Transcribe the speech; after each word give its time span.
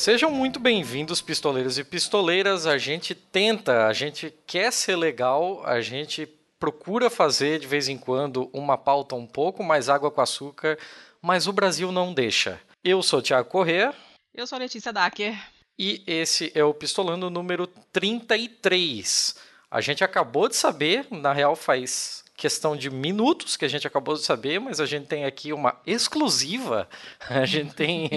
Sejam 0.00 0.30
muito 0.30 0.58
bem-vindos, 0.58 1.20
pistoleiros 1.20 1.76
e 1.76 1.84
pistoleiras. 1.84 2.66
A 2.66 2.78
gente 2.78 3.14
tenta, 3.14 3.86
a 3.86 3.92
gente 3.92 4.32
quer 4.46 4.72
ser 4.72 4.96
legal, 4.96 5.62
a 5.66 5.82
gente 5.82 6.26
procura 6.58 7.10
fazer 7.10 7.60
de 7.60 7.66
vez 7.66 7.86
em 7.86 7.98
quando 7.98 8.48
uma 8.50 8.78
pauta 8.78 9.14
um 9.14 9.26
pouco 9.26 9.62
mais 9.62 9.90
água 9.90 10.10
com 10.10 10.22
açúcar, 10.22 10.78
mas 11.20 11.46
o 11.46 11.52
Brasil 11.52 11.92
não 11.92 12.14
deixa. 12.14 12.58
Eu 12.82 13.02
sou 13.02 13.18
o 13.18 13.22
Thiago 13.22 13.50
Corrêa. 13.50 13.92
Eu 14.34 14.46
sou 14.46 14.56
a 14.56 14.60
Letícia 14.60 14.90
Dacker. 14.90 15.38
E 15.78 16.02
esse 16.06 16.50
é 16.54 16.64
o 16.64 16.72
Pistolando 16.72 17.28
número 17.28 17.66
33. 17.66 19.36
A 19.70 19.82
gente 19.82 20.02
acabou 20.02 20.48
de 20.48 20.56
saber, 20.56 21.08
na 21.10 21.34
real 21.34 21.54
faz 21.54 22.24
questão 22.40 22.74
de 22.74 22.88
minutos 22.88 23.54
que 23.54 23.66
a 23.66 23.68
gente 23.68 23.86
acabou 23.86 24.14
de 24.14 24.22
saber, 24.22 24.58
mas 24.58 24.80
a 24.80 24.86
gente 24.86 25.06
tem 25.06 25.26
aqui 25.26 25.52
uma 25.52 25.76
exclusiva. 25.86 26.88
A 27.28 27.44
gente 27.44 27.74
tem 27.74 28.08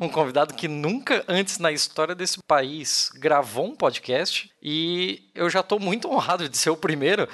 um 0.00 0.08
convidado 0.08 0.54
que 0.54 0.66
nunca 0.66 1.22
antes 1.28 1.58
na 1.58 1.70
história 1.70 2.14
desse 2.14 2.42
país 2.42 3.10
gravou 3.14 3.66
um 3.66 3.76
podcast 3.76 4.50
e 4.62 5.28
eu 5.34 5.50
já 5.50 5.60
estou 5.60 5.78
muito 5.78 6.08
honrado 6.10 6.48
de 6.48 6.56
ser 6.56 6.70
o 6.70 6.76
primeiro. 6.76 7.28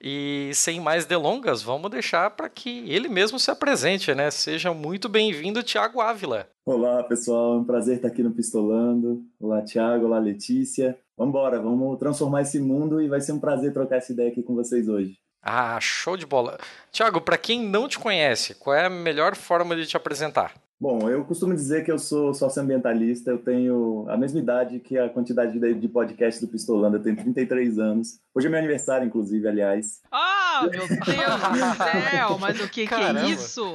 E 0.00 0.52
sem 0.54 0.80
mais 0.80 1.04
delongas, 1.04 1.60
vamos 1.60 1.90
deixar 1.90 2.30
para 2.30 2.48
que 2.48 2.88
ele 2.88 3.08
mesmo 3.08 3.38
se 3.38 3.50
apresente, 3.50 4.14
né? 4.14 4.30
Seja 4.30 4.72
muito 4.72 5.06
bem-vindo, 5.06 5.62
Tiago 5.62 6.00
Ávila. 6.00 6.48
Olá, 6.64 7.02
pessoal, 7.02 7.54
é 7.54 7.58
um 7.58 7.64
prazer 7.64 7.96
estar 7.96 8.08
aqui 8.08 8.22
no 8.22 8.30
Pistolando. 8.30 9.22
Olá, 9.38 9.60
Tiago, 9.60 10.06
olá, 10.06 10.18
Letícia. 10.18 10.98
Vamos 11.14 11.30
embora, 11.30 11.60
vamos 11.60 11.98
transformar 11.98 12.42
esse 12.42 12.58
mundo 12.58 13.02
e 13.02 13.08
vai 13.08 13.20
ser 13.20 13.32
um 13.32 13.40
prazer 13.40 13.72
trocar 13.72 13.96
essa 13.96 14.12
ideia 14.12 14.30
aqui 14.30 14.42
com 14.42 14.54
vocês 14.54 14.88
hoje. 14.88 15.18
Ah, 15.50 15.80
show 15.80 16.14
de 16.14 16.26
bola. 16.26 16.58
Tiago, 16.92 17.22
para 17.22 17.38
quem 17.38 17.62
não 17.62 17.88
te 17.88 17.98
conhece, 17.98 18.54
qual 18.56 18.76
é 18.76 18.84
a 18.84 18.90
melhor 18.90 19.34
forma 19.34 19.74
de 19.74 19.86
te 19.86 19.96
apresentar? 19.96 20.52
Bom, 20.80 21.10
eu 21.10 21.24
costumo 21.24 21.56
dizer 21.56 21.84
que 21.84 21.90
eu 21.90 21.98
sou 21.98 22.32
socioambientalista, 22.32 23.32
eu 23.32 23.38
tenho 23.38 24.06
a 24.08 24.16
mesma 24.16 24.38
idade 24.38 24.78
que 24.78 24.96
a 24.96 25.08
quantidade 25.08 25.58
de 25.58 25.88
podcast 25.88 26.40
do 26.40 26.46
Pistolando, 26.46 26.98
eu 26.98 27.02
tenho 27.02 27.16
33 27.16 27.80
anos. 27.80 28.20
Hoje 28.32 28.46
é 28.46 28.50
meu 28.50 28.60
aniversário, 28.60 29.04
inclusive, 29.04 29.48
aliás. 29.48 30.00
Ah, 30.12 30.68
meu 30.70 30.86
Deus 30.86 31.00
do 31.00 31.04
céu, 31.04 32.38
mas 32.38 32.60
o 32.60 32.68
que, 32.68 32.86
que 32.86 32.94
é 32.94 33.28
isso? 33.28 33.74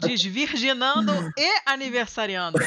Desvirginando 0.00 1.12
e 1.36 1.60
aniversariando. 1.66 2.58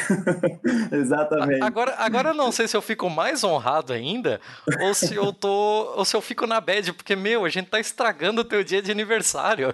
Exatamente. 0.92 1.64
Agora, 1.64 1.96
agora 1.98 2.30
eu 2.30 2.36
não 2.36 2.52
sei 2.52 2.68
se 2.68 2.78
eu 2.78 2.84
fico 2.84 3.10
mais 3.10 3.44
honrado 3.44 3.94
ainda 3.94 4.40
ou 4.80 4.94
se 4.94 5.16
eu 5.16 5.34
tô 5.34 5.96
ou 5.96 6.06
se 6.06 6.16
eu 6.16 6.22
fico 6.22 6.46
na 6.46 6.62
bad, 6.62 6.94
porque 6.94 7.16
meu, 7.16 7.46
a 7.46 7.50
gente 7.50 7.70
tá 7.70 7.80
estragando 7.80 8.42
o 8.42 8.46
teu 8.46 8.64
dia 8.64 8.80
de 8.80 8.92
aniversário. 8.92 9.74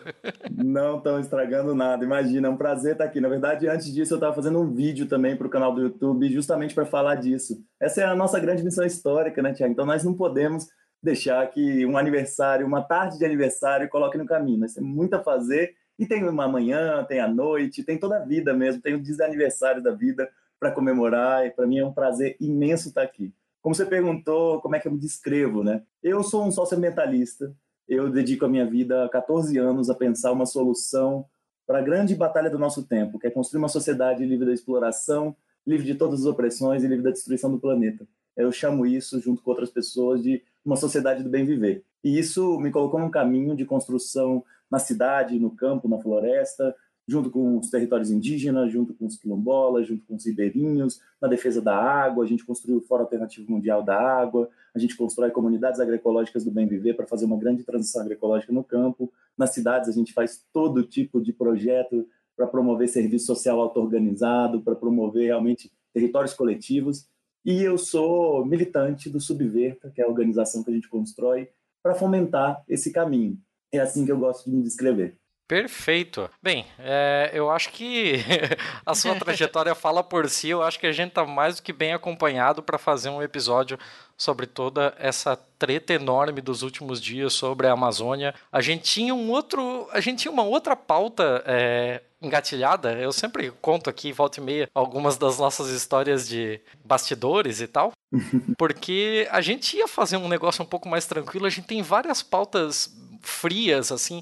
Não 0.49 0.97
estão 0.97 1.19
estragando 1.19 1.75
nada. 1.75 2.05
Imagina, 2.05 2.47
é 2.47 2.51
um 2.51 2.55
prazer 2.55 2.93
estar 2.93 3.03
aqui. 3.03 3.19
Na 3.19 3.27
verdade, 3.27 3.67
antes 3.67 3.96
disso 3.97 4.13
eu 4.13 4.17
estava 4.17 4.35
fazendo 4.35 4.59
um 4.59 4.71
vídeo 4.71 5.07
também 5.07 5.35
para 5.35 5.47
o 5.47 5.49
canal 5.49 5.73
do 5.73 5.81
YouTube, 5.81 6.29
justamente 6.29 6.75
para 6.75 6.85
falar 6.85 7.15
disso. 7.15 7.63
Essa 7.79 8.01
é 8.01 8.05
a 8.05 8.15
nossa 8.15 8.39
grande 8.39 8.63
missão 8.63 8.85
histórica, 8.85 9.41
né, 9.41 9.53
Tiago? 9.53 9.73
Então 9.73 9.85
nós 9.85 10.03
não 10.03 10.13
podemos 10.13 10.67
deixar 11.01 11.45
que 11.47 11.83
um 11.85 11.97
aniversário, 11.97 12.65
uma 12.65 12.81
tarde 12.81 13.17
de 13.17 13.25
aniversário, 13.25 13.89
coloque 13.89 14.17
no 14.17 14.25
caminho. 14.25 14.59
Nós 14.59 14.73
temos 14.73 14.89
muito 14.89 15.15
a 15.15 15.23
fazer 15.23 15.73
e 15.97 16.05
tem 16.05 16.27
uma 16.27 16.47
manhã, 16.47 17.03
tem 17.05 17.19
a 17.19 17.27
noite, 17.27 17.83
tem 17.83 17.97
toda 17.97 18.17
a 18.17 18.25
vida 18.25 18.53
mesmo, 18.53 18.81
tem 18.81 18.93
o 18.93 19.01
dia 19.01 19.15
de 19.15 19.23
aniversário 19.23 19.81
da 19.81 19.91
vida 19.91 20.29
para 20.59 20.71
comemorar 20.71 21.45
e 21.47 21.51
para 21.51 21.65
mim 21.65 21.79
é 21.79 21.85
um 21.85 21.93
prazer 21.93 22.35
imenso 22.39 22.89
estar 22.89 23.01
aqui. 23.01 23.33
Como 23.61 23.73
você 23.73 23.85
perguntou, 23.85 24.61
como 24.61 24.75
é 24.75 24.79
que 24.79 24.87
eu 24.87 24.91
me 24.91 24.99
descrevo, 24.99 25.63
né? 25.63 25.81
Eu 26.03 26.21
sou 26.23 26.45
um 26.45 26.51
socioambientalista, 26.51 27.51
eu 27.87 28.09
dedico 28.09 28.45
a 28.45 28.49
minha 28.49 28.65
vida 28.65 29.05
há 29.05 29.09
14 29.09 29.57
anos 29.57 29.89
a 29.89 29.95
pensar 29.95 30.31
uma 30.31 30.45
solução 30.45 31.25
para 31.67 31.79
a 31.79 31.81
grande 31.81 32.15
batalha 32.15 32.49
do 32.49 32.57
nosso 32.57 32.83
tempo, 32.83 33.19
que 33.19 33.27
é 33.27 33.29
construir 33.29 33.59
uma 33.59 33.67
sociedade 33.67 34.25
livre 34.25 34.45
da 34.45 34.53
exploração, 34.53 35.35
livre 35.65 35.85
de 35.85 35.95
todas 35.95 36.21
as 36.21 36.25
opressões 36.25 36.81
e 36.81 36.87
livre 36.87 37.03
da 37.03 37.11
destruição 37.11 37.51
do 37.51 37.59
planeta. 37.59 38.07
Eu 38.37 38.51
chamo 38.53 38.85
isso, 38.85 39.19
junto 39.19 39.43
com 39.43 39.49
outras 39.49 39.69
pessoas, 39.69 40.23
de 40.23 40.41
uma 40.63 40.77
sociedade 40.77 41.23
do 41.23 41.29
bem 41.29 41.43
viver. 41.43 41.83
E 42.01 42.17
isso 42.17 42.57
me 42.59 42.71
colocou 42.71 42.99
num 42.99 43.11
caminho 43.11 43.53
de 43.55 43.65
construção 43.65 44.43
na 44.71 44.79
cidade, 44.79 45.39
no 45.39 45.51
campo, 45.51 45.89
na 45.89 45.97
floresta, 45.97 46.73
junto 47.07 47.29
com 47.29 47.57
os 47.57 47.69
territórios 47.69 48.11
indígenas, 48.11 48.71
junto 48.71 48.93
com 48.93 49.05
os 49.05 49.17
quilombolas, 49.17 49.87
junto 49.87 50.05
com 50.05 50.15
os 50.15 50.25
ribeirinhos, 50.25 50.99
na 51.21 51.27
defesa 51.27 51.61
da 51.61 51.75
água, 51.75 52.25
a 52.25 52.27
gente 52.27 52.45
construiu 52.45 52.77
o 52.77 52.81
Fórum 52.81 53.03
Alternativo 53.03 53.49
Mundial 53.49 53.81
da 53.81 53.97
Água, 53.97 54.49
a 54.75 54.79
gente 54.79 54.97
constrói 54.97 55.31
comunidades 55.31 55.79
agroecológicas 55.79 56.43
do 56.43 56.51
bem 56.51 56.67
viver 56.67 56.95
para 56.95 57.07
fazer 57.07 57.25
uma 57.25 57.37
grande 57.37 57.63
transição 57.63 58.01
agroecológica 58.01 58.51
no 58.51 58.63
campo, 58.63 59.11
nas 59.37 59.51
cidades 59.51 59.87
a 59.87 59.93
gente 59.93 60.13
faz 60.13 60.45
todo 60.51 60.83
tipo 60.83 61.21
de 61.21 61.31
projeto 61.31 62.05
para 62.35 62.45
promover 62.45 62.89
serviço 62.89 63.25
social 63.25 63.59
auto-organizado, 63.61 64.61
para 64.61 64.75
promover 64.75 65.27
realmente 65.27 65.71
territórios 65.93 66.33
coletivos, 66.33 67.07
e 67.45 67.63
eu 67.63 67.77
sou 67.77 68.45
militante 68.45 69.09
do 69.09 69.21
Subverta, 69.21 69.89
que 69.89 70.01
é 70.01 70.03
a 70.03 70.09
organização 70.09 70.61
que 70.61 70.69
a 70.69 70.73
gente 70.73 70.89
constrói 70.89 71.49
para 71.81 71.95
fomentar 71.95 72.61
esse 72.67 72.91
caminho. 72.91 73.39
É 73.71 73.79
assim 73.79 74.05
que 74.05 74.11
eu 74.11 74.19
gosto 74.19 74.49
de 74.49 74.55
me 74.55 74.61
descrever. 74.61 75.17
Perfeito. 75.47 76.29
Bem, 76.43 76.65
é, 76.77 77.31
eu 77.33 77.49
acho 77.49 77.71
que 77.71 78.15
a 78.85 78.93
sua 78.93 79.15
trajetória 79.15 79.73
fala 79.73 80.03
por 80.03 80.29
si. 80.29 80.49
Eu 80.49 80.61
acho 80.61 80.77
que 80.77 80.85
a 80.85 80.91
gente 80.91 81.09
está 81.09 81.25
mais 81.25 81.55
do 81.55 81.63
que 81.63 81.71
bem 81.71 81.93
acompanhado 81.93 82.61
para 82.61 82.77
fazer 82.77 83.09
um 83.09 83.23
episódio 83.23 83.79
sobre 84.17 84.45
toda 84.45 84.93
essa 84.99 85.37
treta 85.57 85.93
enorme 85.93 86.41
dos 86.41 86.63
últimos 86.63 86.99
dias 86.99 87.31
sobre 87.31 87.65
a 87.65 87.71
Amazônia. 87.71 88.35
A 88.51 88.59
gente 88.59 88.83
tinha 88.83 89.15
um 89.15 89.29
outro, 89.29 89.87
a 89.93 90.01
gente 90.01 90.23
tinha 90.23 90.31
uma 90.31 90.43
outra 90.43 90.75
pauta 90.75 91.41
é, 91.45 92.01
engatilhada. 92.21 92.91
Eu 92.93 93.13
sempre 93.13 93.49
conto 93.61 93.89
aqui, 93.89 94.11
volta 94.11 94.41
e 94.41 94.43
meia, 94.43 94.69
algumas 94.75 95.17
das 95.17 95.39
nossas 95.39 95.69
histórias 95.69 96.27
de 96.27 96.59
bastidores 96.83 97.61
e 97.61 97.67
tal. 97.67 97.93
Porque 98.57 99.25
a 99.31 99.39
gente 99.39 99.77
ia 99.77 99.87
fazer 99.87 100.17
um 100.17 100.27
negócio 100.27 100.61
um 100.61 100.67
pouco 100.67 100.89
mais 100.89 101.05
tranquilo. 101.05 101.45
A 101.45 101.49
gente 101.49 101.67
tem 101.67 101.81
várias 101.81 102.21
pautas 102.21 102.93
frias, 103.21 103.93
assim 103.93 104.21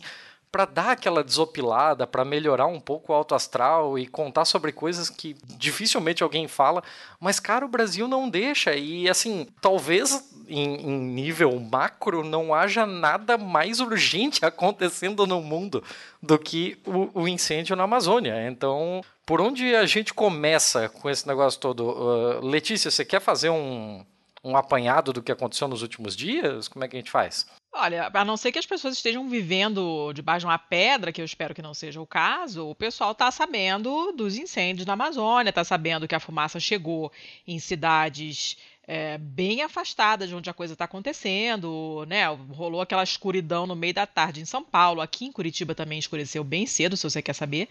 para 0.55 0.63
dar 0.63 0.91
aquela 0.91 1.21
desopilada, 1.21 2.07
para 2.07 2.23
melhorar 2.23 2.67
um 2.67 2.79
pouco 2.79 3.11
o 3.11 3.15
alto 3.15 3.35
astral 3.35 3.99
e 3.99 4.07
contar 4.07 4.45
sobre 4.45 4.71
coisas 4.71 5.09
que 5.09 5.35
dificilmente 5.57 6.23
alguém 6.23 6.47
fala, 6.47 6.81
mas 7.19 7.41
cara, 7.41 7.65
o 7.65 7.67
Brasil 7.67 8.07
não 8.07 8.29
deixa 8.29 8.73
e 8.73 9.09
assim, 9.09 9.49
talvez 9.59 10.33
em, 10.47 10.75
em 10.75 10.97
nível 10.97 11.59
macro 11.59 12.23
não 12.23 12.53
haja 12.53 12.85
nada 12.85 13.37
mais 13.37 13.81
urgente 13.81 14.45
acontecendo 14.47 15.27
no 15.27 15.41
mundo 15.41 15.83
do 16.23 16.39
que 16.39 16.77
o, 16.85 17.23
o 17.23 17.27
incêndio 17.27 17.75
na 17.75 17.83
Amazônia. 17.83 18.47
Então, 18.47 19.01
por 19.25 19.41
onde 19.41 19.75
a 19.75 19.85
gente 19.85 20.13
começa 20.13 20.87
com 20.87 21.09
esse 21.09 21.27
negócio 21.27 21.59
todo? 21.59 21.89
Uh, 21.89 22.45
Letícia, 22.45 22.89
você 22.89 23.03
quer 23.03 23.19
fazer 23.19 23.49
um, 23.49 24.05
um 24.41 24.55
apanhado 24.55 25.11
do 25.11 25.21
que 25.21 25.33
aconteceu 25.33 25.67
nos 25.67 25.81
últimos 25.81 26.15
dias? 26.15 26.69
Como 26.69 26.85
é 26.85 26.87
que 26.87 26.95
a 26.95 26.99
gente 26.99 27.11
faz? 27.11 27.45
Olha, 27.77 28.09
a 28.13 28.23
não 28.23 28.37
ser 28.37 28.53
que 28.53 28.57
as 28.59 28.65
pessoas 28.65 28.95
estejam 28.95 29.27
vivendo 29.27 30.13
debaixo 30.13 30.39
de 30.39 30.45
uma 30.45 30.57
pedra, 30.57 31.11
que 31.11 31.19
eu 31.19 31.25
espero 31.25 31.53
que 31.53 31.61
não 31.61 31.73
seja 31.73 31.99
o 31.99 32.07
caso, 32.07 32.69
o 32.69 32.73
pessoal 32.73 33.11
está 33.11 33.29
sabendo 33.29 34.13
dos 34.13 34.37
incêndios 34.37 34.85
na 34.85 34.93
Amazônia, 34.93 35.49
está 35.49 35.61
sabendo 35.61 36.07
que 36.07 36.15
a 36.15 36.19
fumaça 36.21 36.57
chegou 36.57 37.11
em 37.45 37.59
cidades 37.59 38.55
é, 38.87 39.17
bem 39.17 39.61
afastadas 39.61 40.29
de 40.29 40.35
onde 40.35 40.49
a 40.49 40.53
coisa 40.53 40.71
está 40.71 40.85
acontecendo, 40.85 42.05
né? 42.07 42.25
Rolou 42.53 42.79
aquela 42.79 43.03
escuridão 43.03 43.67
no 43.67 43.75
meio 43.75 43.93
da 43.93 44.07
tarde 44.07 44.39
em 44.39 44.45
São 44.45 44.63
Paulo, 44.63 45.01
aqui 45.01 45.25
em 45.25 45.31
Curitiba 45.33 45.75
também 45.75 45.99
escureceu 45.99 46.45
bem 46.45 46.65
cedo, 46.65 46.95
se 46.95 47.03
você 47.03 47.21
quer 47.21 47.33
saber. 47.33 47.67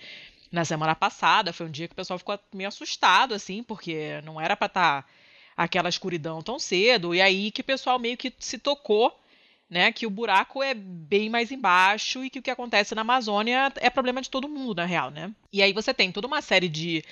Na 0.52 0.66
semana 0.66 0.94
passada 0.94 1.50
foi 1.50 1.64
um 1.64 1.70
dia 1.70 1.88
que 1.88 1.94
o 1.94 1.96
pessoal 1.96 2.18
ficou 2.18 2.38
meio 2.52 2.68
assustado, 2.68 3.32
assim, 3.32 3.62
porque 3.62 4.20
não 4.22 4.38
era 4.38 4.54
para 4.54 4.66
estar 4.66 5.02
tá 5.02 5.08
aquela 5.56 5.88
escuridão 5.88 6.42
tão 6.42 6.58
cedo, 6.58 7.14
e 7.14 7.22
aí 7.22 7.50
que 7.50 7.62
o 7.62 7.64
pessoal 7.64 7.98
meio 7.98 8.18
que 8.18 8.30
se 8.38 8.58
tocou 8.58 9.18
né, 9.74 9.90
que 9.90 10.06
o 10.06 10.10
buraco 10.10 10.62
é 10.62 10.72
bem 10.72 11.28
mais 11.28 11.50
embaixo 11.50 12.24
e 12.24 12.30
que 12.30 12.38
o 12.38 12.42
que 12.42 12.50
acontece 12.50 12.94
na 12.94 13.00
Amazônia 13.00 13.72
é 13.80 13.90
problema 13.90 14.22
de 14.22 14.30
todo 14.30 14.48
mundo, 14.48 14.76
na 14.76 14.84
real, 14.84 15.10
né? 15.10 15.32
E 15.52 15.60
aí 15.60 15.72
você 15.72 15.92
tem 15.92 16.12
toda 16.12 16.28
uma 16.28 16.40
série 16.40 16.68
de 16.68 17.02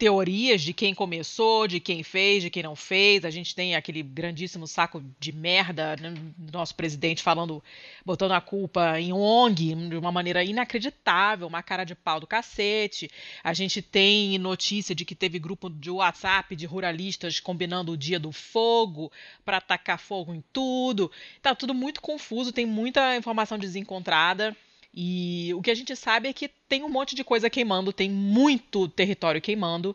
teorias 0.00 0.62
de 0.62 0.72
quem 0.72 0.94
começou, 0.94 1.68
de 1.68 1.78
quem 1.78 2.02
fez, 2.02 2.42
de 2.42 2.48
quem 2.48 2.62
não 2.62 2.74
fez. 2.74 3.22
A 3.22 3.28
gente 3.28 3.54
tem 3.54 3.74
aquele 3.74 4.02
grandíssimo 4.02 4.66
saco 4.66 5.04
de 5.20 5.30
merda 5.30 5.94
né, 6.00 6.14
do 6.38 6.50
nosso 6.50 6.74
presidente 6.74 7.22
falando, 7.22 7.62
botando 8.02 8.32
a 8.32 8.40
culpa 8.40 8.98
em 8.98 9.12
ONG 9.12 9.74
de 9.74 9.96
uma 9.98 10.10
maneira 10.10 10.42
inacreditável, 10.42 11.46
uma 11.46 11.62
cara 11.62 11.84
de 11.84 11.94
pau 11.94 12.18
do 12.18 12.26
cacete. 12.26 13.10
A 13.44 13.52
gente 13.52 13.82
tem 13.82 14.38
notícia 14.38 14.94
de 14.94 15.04
que 15.04 15.14
teve 15.14 15.38
grupo 15.38 15.68
de 15.68 15.90
WhatsApp 15.90 16.56
de 16.56 16.64
ruralistas 16.64 17.38
combinando 17.38 17.92
o 17.92 17.96
dia 17.96 18.18
do 18.18 18.32
fogo 18.32 19.12
para 19.44 19.58
atacar 19.58 19.98
fogo 19.98 20.32
em 20.32 20.42
tudo. 20.50 21.12
Tá 21.42 21.54
tudo 21.54 21.74
muito 21.74 22.00
confuso, 22.00 22.54
tem 22.54 22.64
muita 22.64 23.18
informação 23.18 23.58
desencontrada. 23.58 24.56
E 24.92 25.52
o 25.54 25.62
que 25.62 25.70
a 25.70 25.74
gente 25.74 25.94
sabe 25.94 26.28
é 26.28 26.32
que 26.32 26.48
tem 26.68 26.82
um 26.82 26.88
monte 26.88 27.14
de 27.14 27.22
coisa 27.22 27.48
queimando, 27.48 27.92
tem 27.92 28.10
muito 28.10 28.88
território 28.88 29.40
queimando 29.40 29.94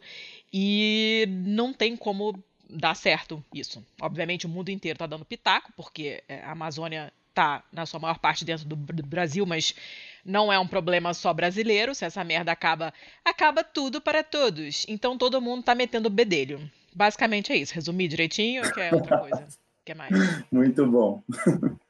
e 0.53 1.25
não 1.29 1.73
tem 1.73 1.97
como 1.97 2.41
dar 2.69 2.95
certo 2.95 3.43
isso. 3.53 3.85
Obviamente 4.01 4.45
o 4.45 4.49
mundo 4.49 4.69
inteiro 4.69 4.95
está 4.95 5.05
dando 5.05 5.25
pitaco, 5.25 5.71
porque 5.75 6.23
é, 6.27 6.41
a 6.41 6.51
Amazônia 6.51 7.11
está 7.29 7.61
na 7.71 7.85
sua 7.85 7.99
maior 7.99 8.17
parte 8.17 8.45
dentro 8.45 8.65
do 8.65 8.75
Brasil, 8.75 9.45
mas 9.45 9.75
não 10.23 10.51
é 10.51 10.57
um 10.57 10.67
problema 10.67 11.13
só 11.13 11.33
brasileiro. 11.33 11.93
Se 11.93 12.05
essa 12.05 12.23
merda 12.23 12.51
acaba, 12.53 12.93
acaba 13.23 13.63
tudo 13.63 13.99
para 13.99 14.23
todos. 14.23 14.85
Então 14.87 15.17
todo 15.17 15.41
mundo 15.41 15.59
está 15.59 15.75
metendo 15.75 16.09
bedelho. 16.09 16.71
Basicamente 16.93 17.51
é 17.51 17.57
isso. 17.57 17.75
Resumir 17.75 18.07
direitinho 18.07 18.63
ou 18.63 18.71
quer 18.71 18.93
outra 18.93 19.17
coisa? 19.19 19.47
Quer 19.85 19.95
mais? 19.95 20.11
Muito 20.51 20.83
bom. 20.87 21.23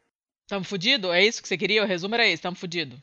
Tamo 0.48 0.64
fudido? 0.64 1.12
É 1.12 1.24
isso 1.24 1.42
que 1.42 1.48
você 1.48 1.58
queria? 1.58 1.84
O 1.84 1.88
resumo 1.88 2.16
era 2.16 2.28
esse, 2.28 2.42
tamo 2.42 2.56
fudido. 2.56 3.02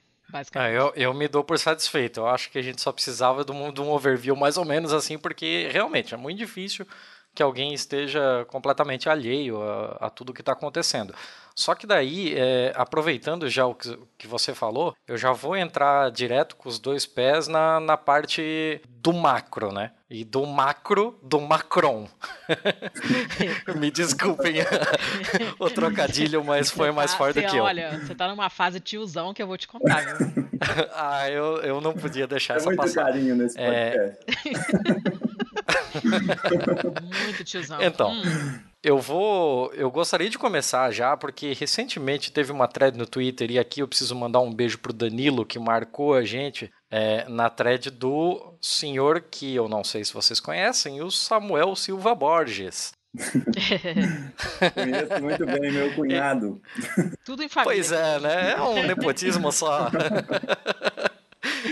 Ah, 0.54 0.70
eu, 0.70 0.92
eu 0.96 1.12
me 1.12 1.28
dou 1.28 1.44
por 1.44 1.58
satisfeito. 1.58 2.20
Eu 2.20 2.26
acho 2.26 2.50
que 2.50 2.58
a 2.58 2.62
gente 2.62 2.80
só 2.80 2.90
precisava 2.90 3.44
de 3.44 3.52
um, 3.52 3.72
de 3.72 3.80
um 3.80 3.90
overview 3.90 4.34
mais 4.34 4.56
ou 4.56 4.64
menos 4.64 4.92
assim, 4.92 5.18
porque 5.18 5.68
realmente 5.70 6.14
é 6.14 6.16
muito 6.16 6.38
difícil 6.38 6.86
que 7.34 7.42
alguém 7.42 7.72
esteja 7.72 8.44
completamente 8.48 9.08
alheio 9.08 9.62
a, 9.62 10.06
a 10.06 10.10
tudo 10.10 10.32
que 10.32 10.42
está 10.42 10.52
acontecendo. 10.52 11.14
Só 11.54 11.74
que 11.74 11.86
daí, 11.86 12.34
é, 12.34 12.72
aproveitando 12.74 13.48
já 13.48 13.66
o 13.66 13.74
que, 13.74 13.98
que, 14.16 14.26
você 14.26 14.54
falou, 14.54 14.94
eu 15.06 15.18
já 15.18 15.32
vou 15.32 15.56
entrar 15.56 16.10
direto 16.10 16.56
com 16.56 16.68
os 16.68 16.78
dois 16.78 17.04
pés 17.04 17.46
na, 17.46 17.78
na 17.78 17.96
parte 17.96 18.80
do 18.88 19.12
macro, 19.12 19.70
né? 19.70 19.92
E 20.08 20.24
do 20.24 20.46
macro 20.46 21.18
do 21.22 21.40
Macron. 21.40 22.06
Me 23.76 23.90
desculpem 23.90 24.56
o 25.58 25.70
trocadilho, 25.70 26.44
mas 26.44 26.70
foi 26.70 26.90
mais 26.90 27.14
forte 27.14 27.40
do 27.40 27.48
que 27.48 27.56
eu. 27.56 27.64
Olha, 27.64 27.98
você 27.98 28.14
tá 28.14 28.28
numa 28.28 28.50
fase 28.50 28.80
tiozão 28.80 29.32
que 29.32 29.42
eu 29.42 29.46
vou 29.46 29.56
te 29.56 29.68
contar, 29.68 30.16
viu? 30.16 30.48
ah, 30.94 31.30
eu, 31.30 31.56
eu 31.62 31.80
não 31.80 31.92
podia 31.92 32.26
deixar 32.26 32.54
é 32.54 32.56
essa 32.58 32.74
passar. 32.74 33.04
muito 33.04 33.12
carinho 33.12 33.36
nesse 33.36 33.58
é. 33.58 34.16
podcast. 34.16 35.28
É... 35.28 35.31
muito 37.24 37.44
tiozão. 37.44 37.82
Então... 37.82 38.12
Hum. 38.12 38.72
Eu 38.82 38.98
vou. 38.98 39.72
Eu 39.74 39.88
gostaria 39.92 40.28
de 40.28 40.36
começar 40.36 40.90
já, 40.90 41.16
porque 41.16 41.52
recentemente 41.52 42.32
teve 42.32 42.50
uma 42.50 42.66
thread 42.66 42.98
no 42.98 43.06
Twitter, 43.06 43.48
e 43.48 43.56
aqui 43.56 43.78
eu 43.80 43.86
preciso 43.86 44.12
mandar 44.16 44.40
um 44.40 44.52
beijo 44.52 44.76
pro 44.78 44.92
Danilo, 44.92 45.46
que 45.46 45.56
marcou 45.56 46.14
a 46.14 46.24
gente 46.24 46.68
é, 46.90 47.24
na 47.28 47.48
thread 47.48 47.90
do 47.90 48.54
senhor 48.60 49.20
que 49.20 49.54
eu 49.54 49.68
não 49.68 49.84
sei 49.84 50.04
se 50.04 50.12
vocês 50.12 50.40
conhecem, 50.40 51.00
o 51.00 51.12
Samuel 51.12 51.76
Silva 51.76 52.12
Borges. 52.12 52.92
Conheço 54.74 55.22
muito 55.22 55.46
bem 55.46 55.70
meu 55.70 55.94
cunhado. 55.94 56.60
Tudo 57.24 57.44
em 57.44 57.48
família. 57.48 57.76
Pois 57.76 57.92
é, 57.92 58.18
né? 58.18 58.52
É 58.52 58.62
um 58.62 58.82
nepotismo 58.84 59.52
só. 59.52 59.90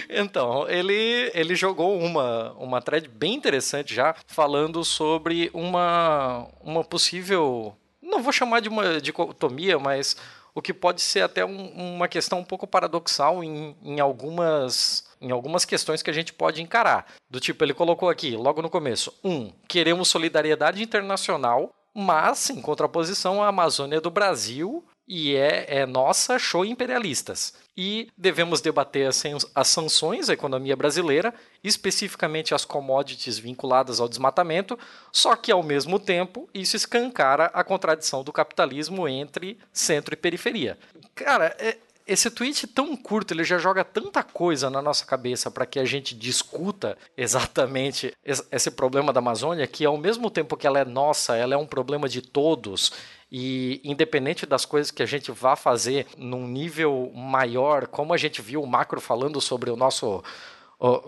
Então, 0.09 0.69
ele, 0.69 1.31
ele 1.35 1.55
jogou 1.55 1.99
uma, 1.99 2.53
uma 2.53 2.83
thread 2.83 3.09
bem 3.09 3.35
interessante 3.35 3.95
já, 3.95 4.15
falando 4.27 4.85
sobre 4.85 5.51
uma, 5.53 6.47
uma 6.63 6.85
possível. 6.85 7.75
Não 8.03 8.23
vou 8.23 8.33
chamar 8.33 8.61
de 8.61 8.69
uma 8.69 9.01
dicotomia, 9.01 9.79
mas 9.79 10.17
o 10.55 10.61
que 10.61 10.75
pode 10.75 11.01
ser 11.01 11.23
até 11.23 11.45
um, 11.45 11.95
uma 11.95 12.09
questão 12.09 12.41
um 12.41 12.45
pouco 12.45 12.67
paradoxal 12.67 13.43
em, 13.43 13.77
em 13.83 14.01
algumas 14.01 15.09
em 15.21 15.31
algumas 15.31 15.67
questões 15.67 16.03
que 16.03 16.09
a 16.09 16.15
gente 16.15 16.33
pode 16.33 16.63
encarar. 16.63 17.07
Do 17.29 17.39
tipo, 17.39 17.63
ele 17.63 17.75
colocou 17.75 18.09
aqui, 18.09 18.35
logo 18.37 18.63
no 18.63 18.71
começo: 18.71 19.13
um, 19.23 19.53
queremos 19.69 20.09
solidariedade 20.09 20.83
internacional, 20.83 21.75
mas 21.95 22.51
em 22.51 22.61
contraposição 22.61 23.43
à 23.43 23.49
Amazônia 23.49 24.01
do 24.01 24.11
Brasil 24.11 24.85
e 25.13 25.35
é, 25.35 25.81
é 25.81 25.87
nossa 25.87 26.39
show 26.39 26.65
imperialistas. 26.65 27.53
E 27.77 28.09
devemos 28.17 28.61
debater 28.61 29.09
as, 29.09 29.25
as 29.53 29.67
sanções 29.67 30.31
à 30.31 30.35
economia 30.35 30.77
brasileira, 30.77 31.35
especificamente 31.65 32.55
as 32.55 32.65
commodities 32.65 33.37
vinculadas 33.37 33.99
ao 33.99 34.09
desmatamento, 34.09 34.79
só 35.11 35.35
que 35.35 35.51
ao 35.51 35.65
mesmo 35.65 35.99
tempo 35.99 36.49
isso 36.55 36.77
escancara 36.77 37.47
a 37.47 37.65
contradição 37.65 38.23
do 38.23 38.33
capitalismo 38.33 39.09
entre 39.09 39.59
centro 39.73 40.15
e 40.15 40.17
periferia. 40.17 40.79
Cara, 41.17 41.57
é, 41.59 41.77
esse 42.07 42.31
tweet 42.31 42.69
tão 42.69 42.97
curto, 42.97 43.35
ele 43.35 43.43
já 43.45 43.59
joga 43.59 43.85
tanta 43.85 44.23
coisa 44.23 44.71
na 44.71 44.81
nossa 44.81 45.05
cabeça 45.05 45.51
para 45.51 45.67
que 45.67 45.79
a 45.81 45.85
gente 45.85 46.15
discuta 46.15 46.97
exatamente 47.17 48.13
esse 48.25 48.71
problema 48.71 49.13
da 49.13 49.19
Amazônia, 49.19 49.67
que 49.67 49.85
ao 49.85 49.97
mesmo 49.97 50.31
tempo 50.31 50.57
que 50.57 50.67
ela 50.67 50.79
é 50.79 50.85
nossa, 50.85 51.37
ela 51.37 51.55
é 51.55 51.57
um 51.57 51.67
problema 51.67 52.09
de 52.09 52.23
todos 52.23 52.93
e 53.31 53.81
independente 53.85 54.45
das 54.47 54.65
coisas 54.65 54.91
que 54.91 55.03
a 55.03 55.07
gente 55.07 55.31
vá 55.31 55.55
fazer 55.55 56.07
num 56.17 56.47
nível 56.47 57.13
maior, 57.15 57.87
como 57.87 58.13
a 58.13 58.17
gente 58.17 58.43
viu 58.43 58.63
o 58.63 58.67
Macro 58.67 59.01
falando 59.01 59.41
sobre 59.41 59.71
o 59.71 59.77
nosso. 59.77 60.23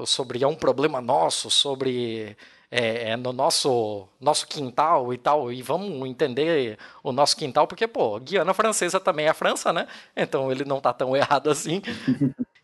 sobre 0.07 0.43
é 0.43 0.47
um 0.47 0.55
problema 0.55 1.01
nosso, 1.01 1.51
sobre 1.51 2.37
é, 2.71 3.11
é, 3.11 3.17
no 3.19 3.35
nosso, 3.35 4.09
nosso 4.19 4.47
quintal 4.47 5.13
e 5.13 5.19
tal, 5.19 5.53
e 5.53 5.61
vamos 5.61 6.09
entender 6.09 6.79
o 7.03 7.13
nosso 7.13 7.37
quintal, 7.37 7.67
porque, 7.67 7.87
pô, 7.87 8.19
Guiana 8.19 8.55
Francesa 8.55 8.99
também 8.99 9.27
é 9.27 9.29
a 9.29 9.35
França, 9.35 9.75
né? 9.75 9.87
Então 10.17 10.51
ele 10.51 10.65
não 10.65 10.81
tá 10.81 10.91
tão 10.91 11.15
errado 11.15 11.51
assim. 11.51 11.83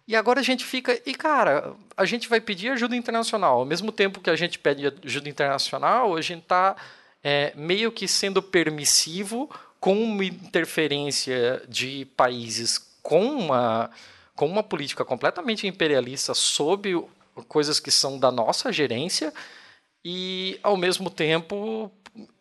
E 0.08 0.16
agora 0.16 0.40
a 0.40 0.42
gente 0.42 0.64
fica. 0.64 0.98
E, 1.04 1.14
cara, 1.14 1.74
a 1.94 2.06
gente 2.06 2.30
vai 2.30 2.40
pedir 2.40 2.70
ajuda 2.70 2.96
internacional. 2.96 3.58
Ao 3.58 3.66
mesmo 3.66 3.92
tempo 3.92 4.22
que 4.22 4.30
a 4.30 4.36
gente 4.36 4.58
pede 4.58 4.86
ajuda 5.04 5.28
internacional, 5.28 6.16
a 6.16 6.22
gente 6.22 6.44
tá 6.46 6.74
é, 7.22 7.52
meio 7.56 7.90
que 7.90 8.06
sendo 8.06 8.42
permissivo 8.42 9.50
com 9.80 10.00
uma 10.02 10.24
interferência 10.24 11.62
de 11.68 12.06
países 12.16 12.78
com 13.02 13.24
uma, 13.24 13.90
com 14.34 14.46
uma 14.46 14.62
política 14.62 15.04
completamente 15.04 15.66
imperialista 15.66 16.34
sob 16.34 17.04
coisas 17.48 17.78
que 17.80 17.90
são 17.90 18.18
da 18.18 18.30
nossa 18.30 18.72
gerência 18.72 19.32
e, 20.04 20.58
ao 20.62 20.76
mesmo 20.76 21.10
tempo, 21.10 21.90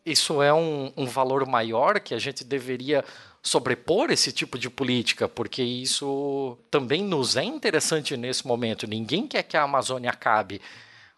isso 0.06 0.42
é 0.42 0.54
um, 0.54 0.92
um 0.96 1.06
valor 1.06 1.46
maior 1.46 2.00
que 2.00 2.14
a 2.14 2.20
gente 2.20 2.44
deveria 2.44 3.04
sobrepor 3.42 4.12
esse 4.12 4.32
tipo 4.32 4.58
de 4.58 4.70
política, 4.70 5.28
porque 5.28 5.64
isso 5.64 6.58
também 6.70 7.04
nos 7.04 7.36
é 7.36 7.44
interessante 7.44 8.18
nesse 8.18 8.46
momento. 8.46 8.88
Ninguém 8.88 9.28
quer 9.28 9.44
que 9.44 9.56
a 9.56 9.64
Amazônia 9.64 10.12
acabe. 10.12 10.62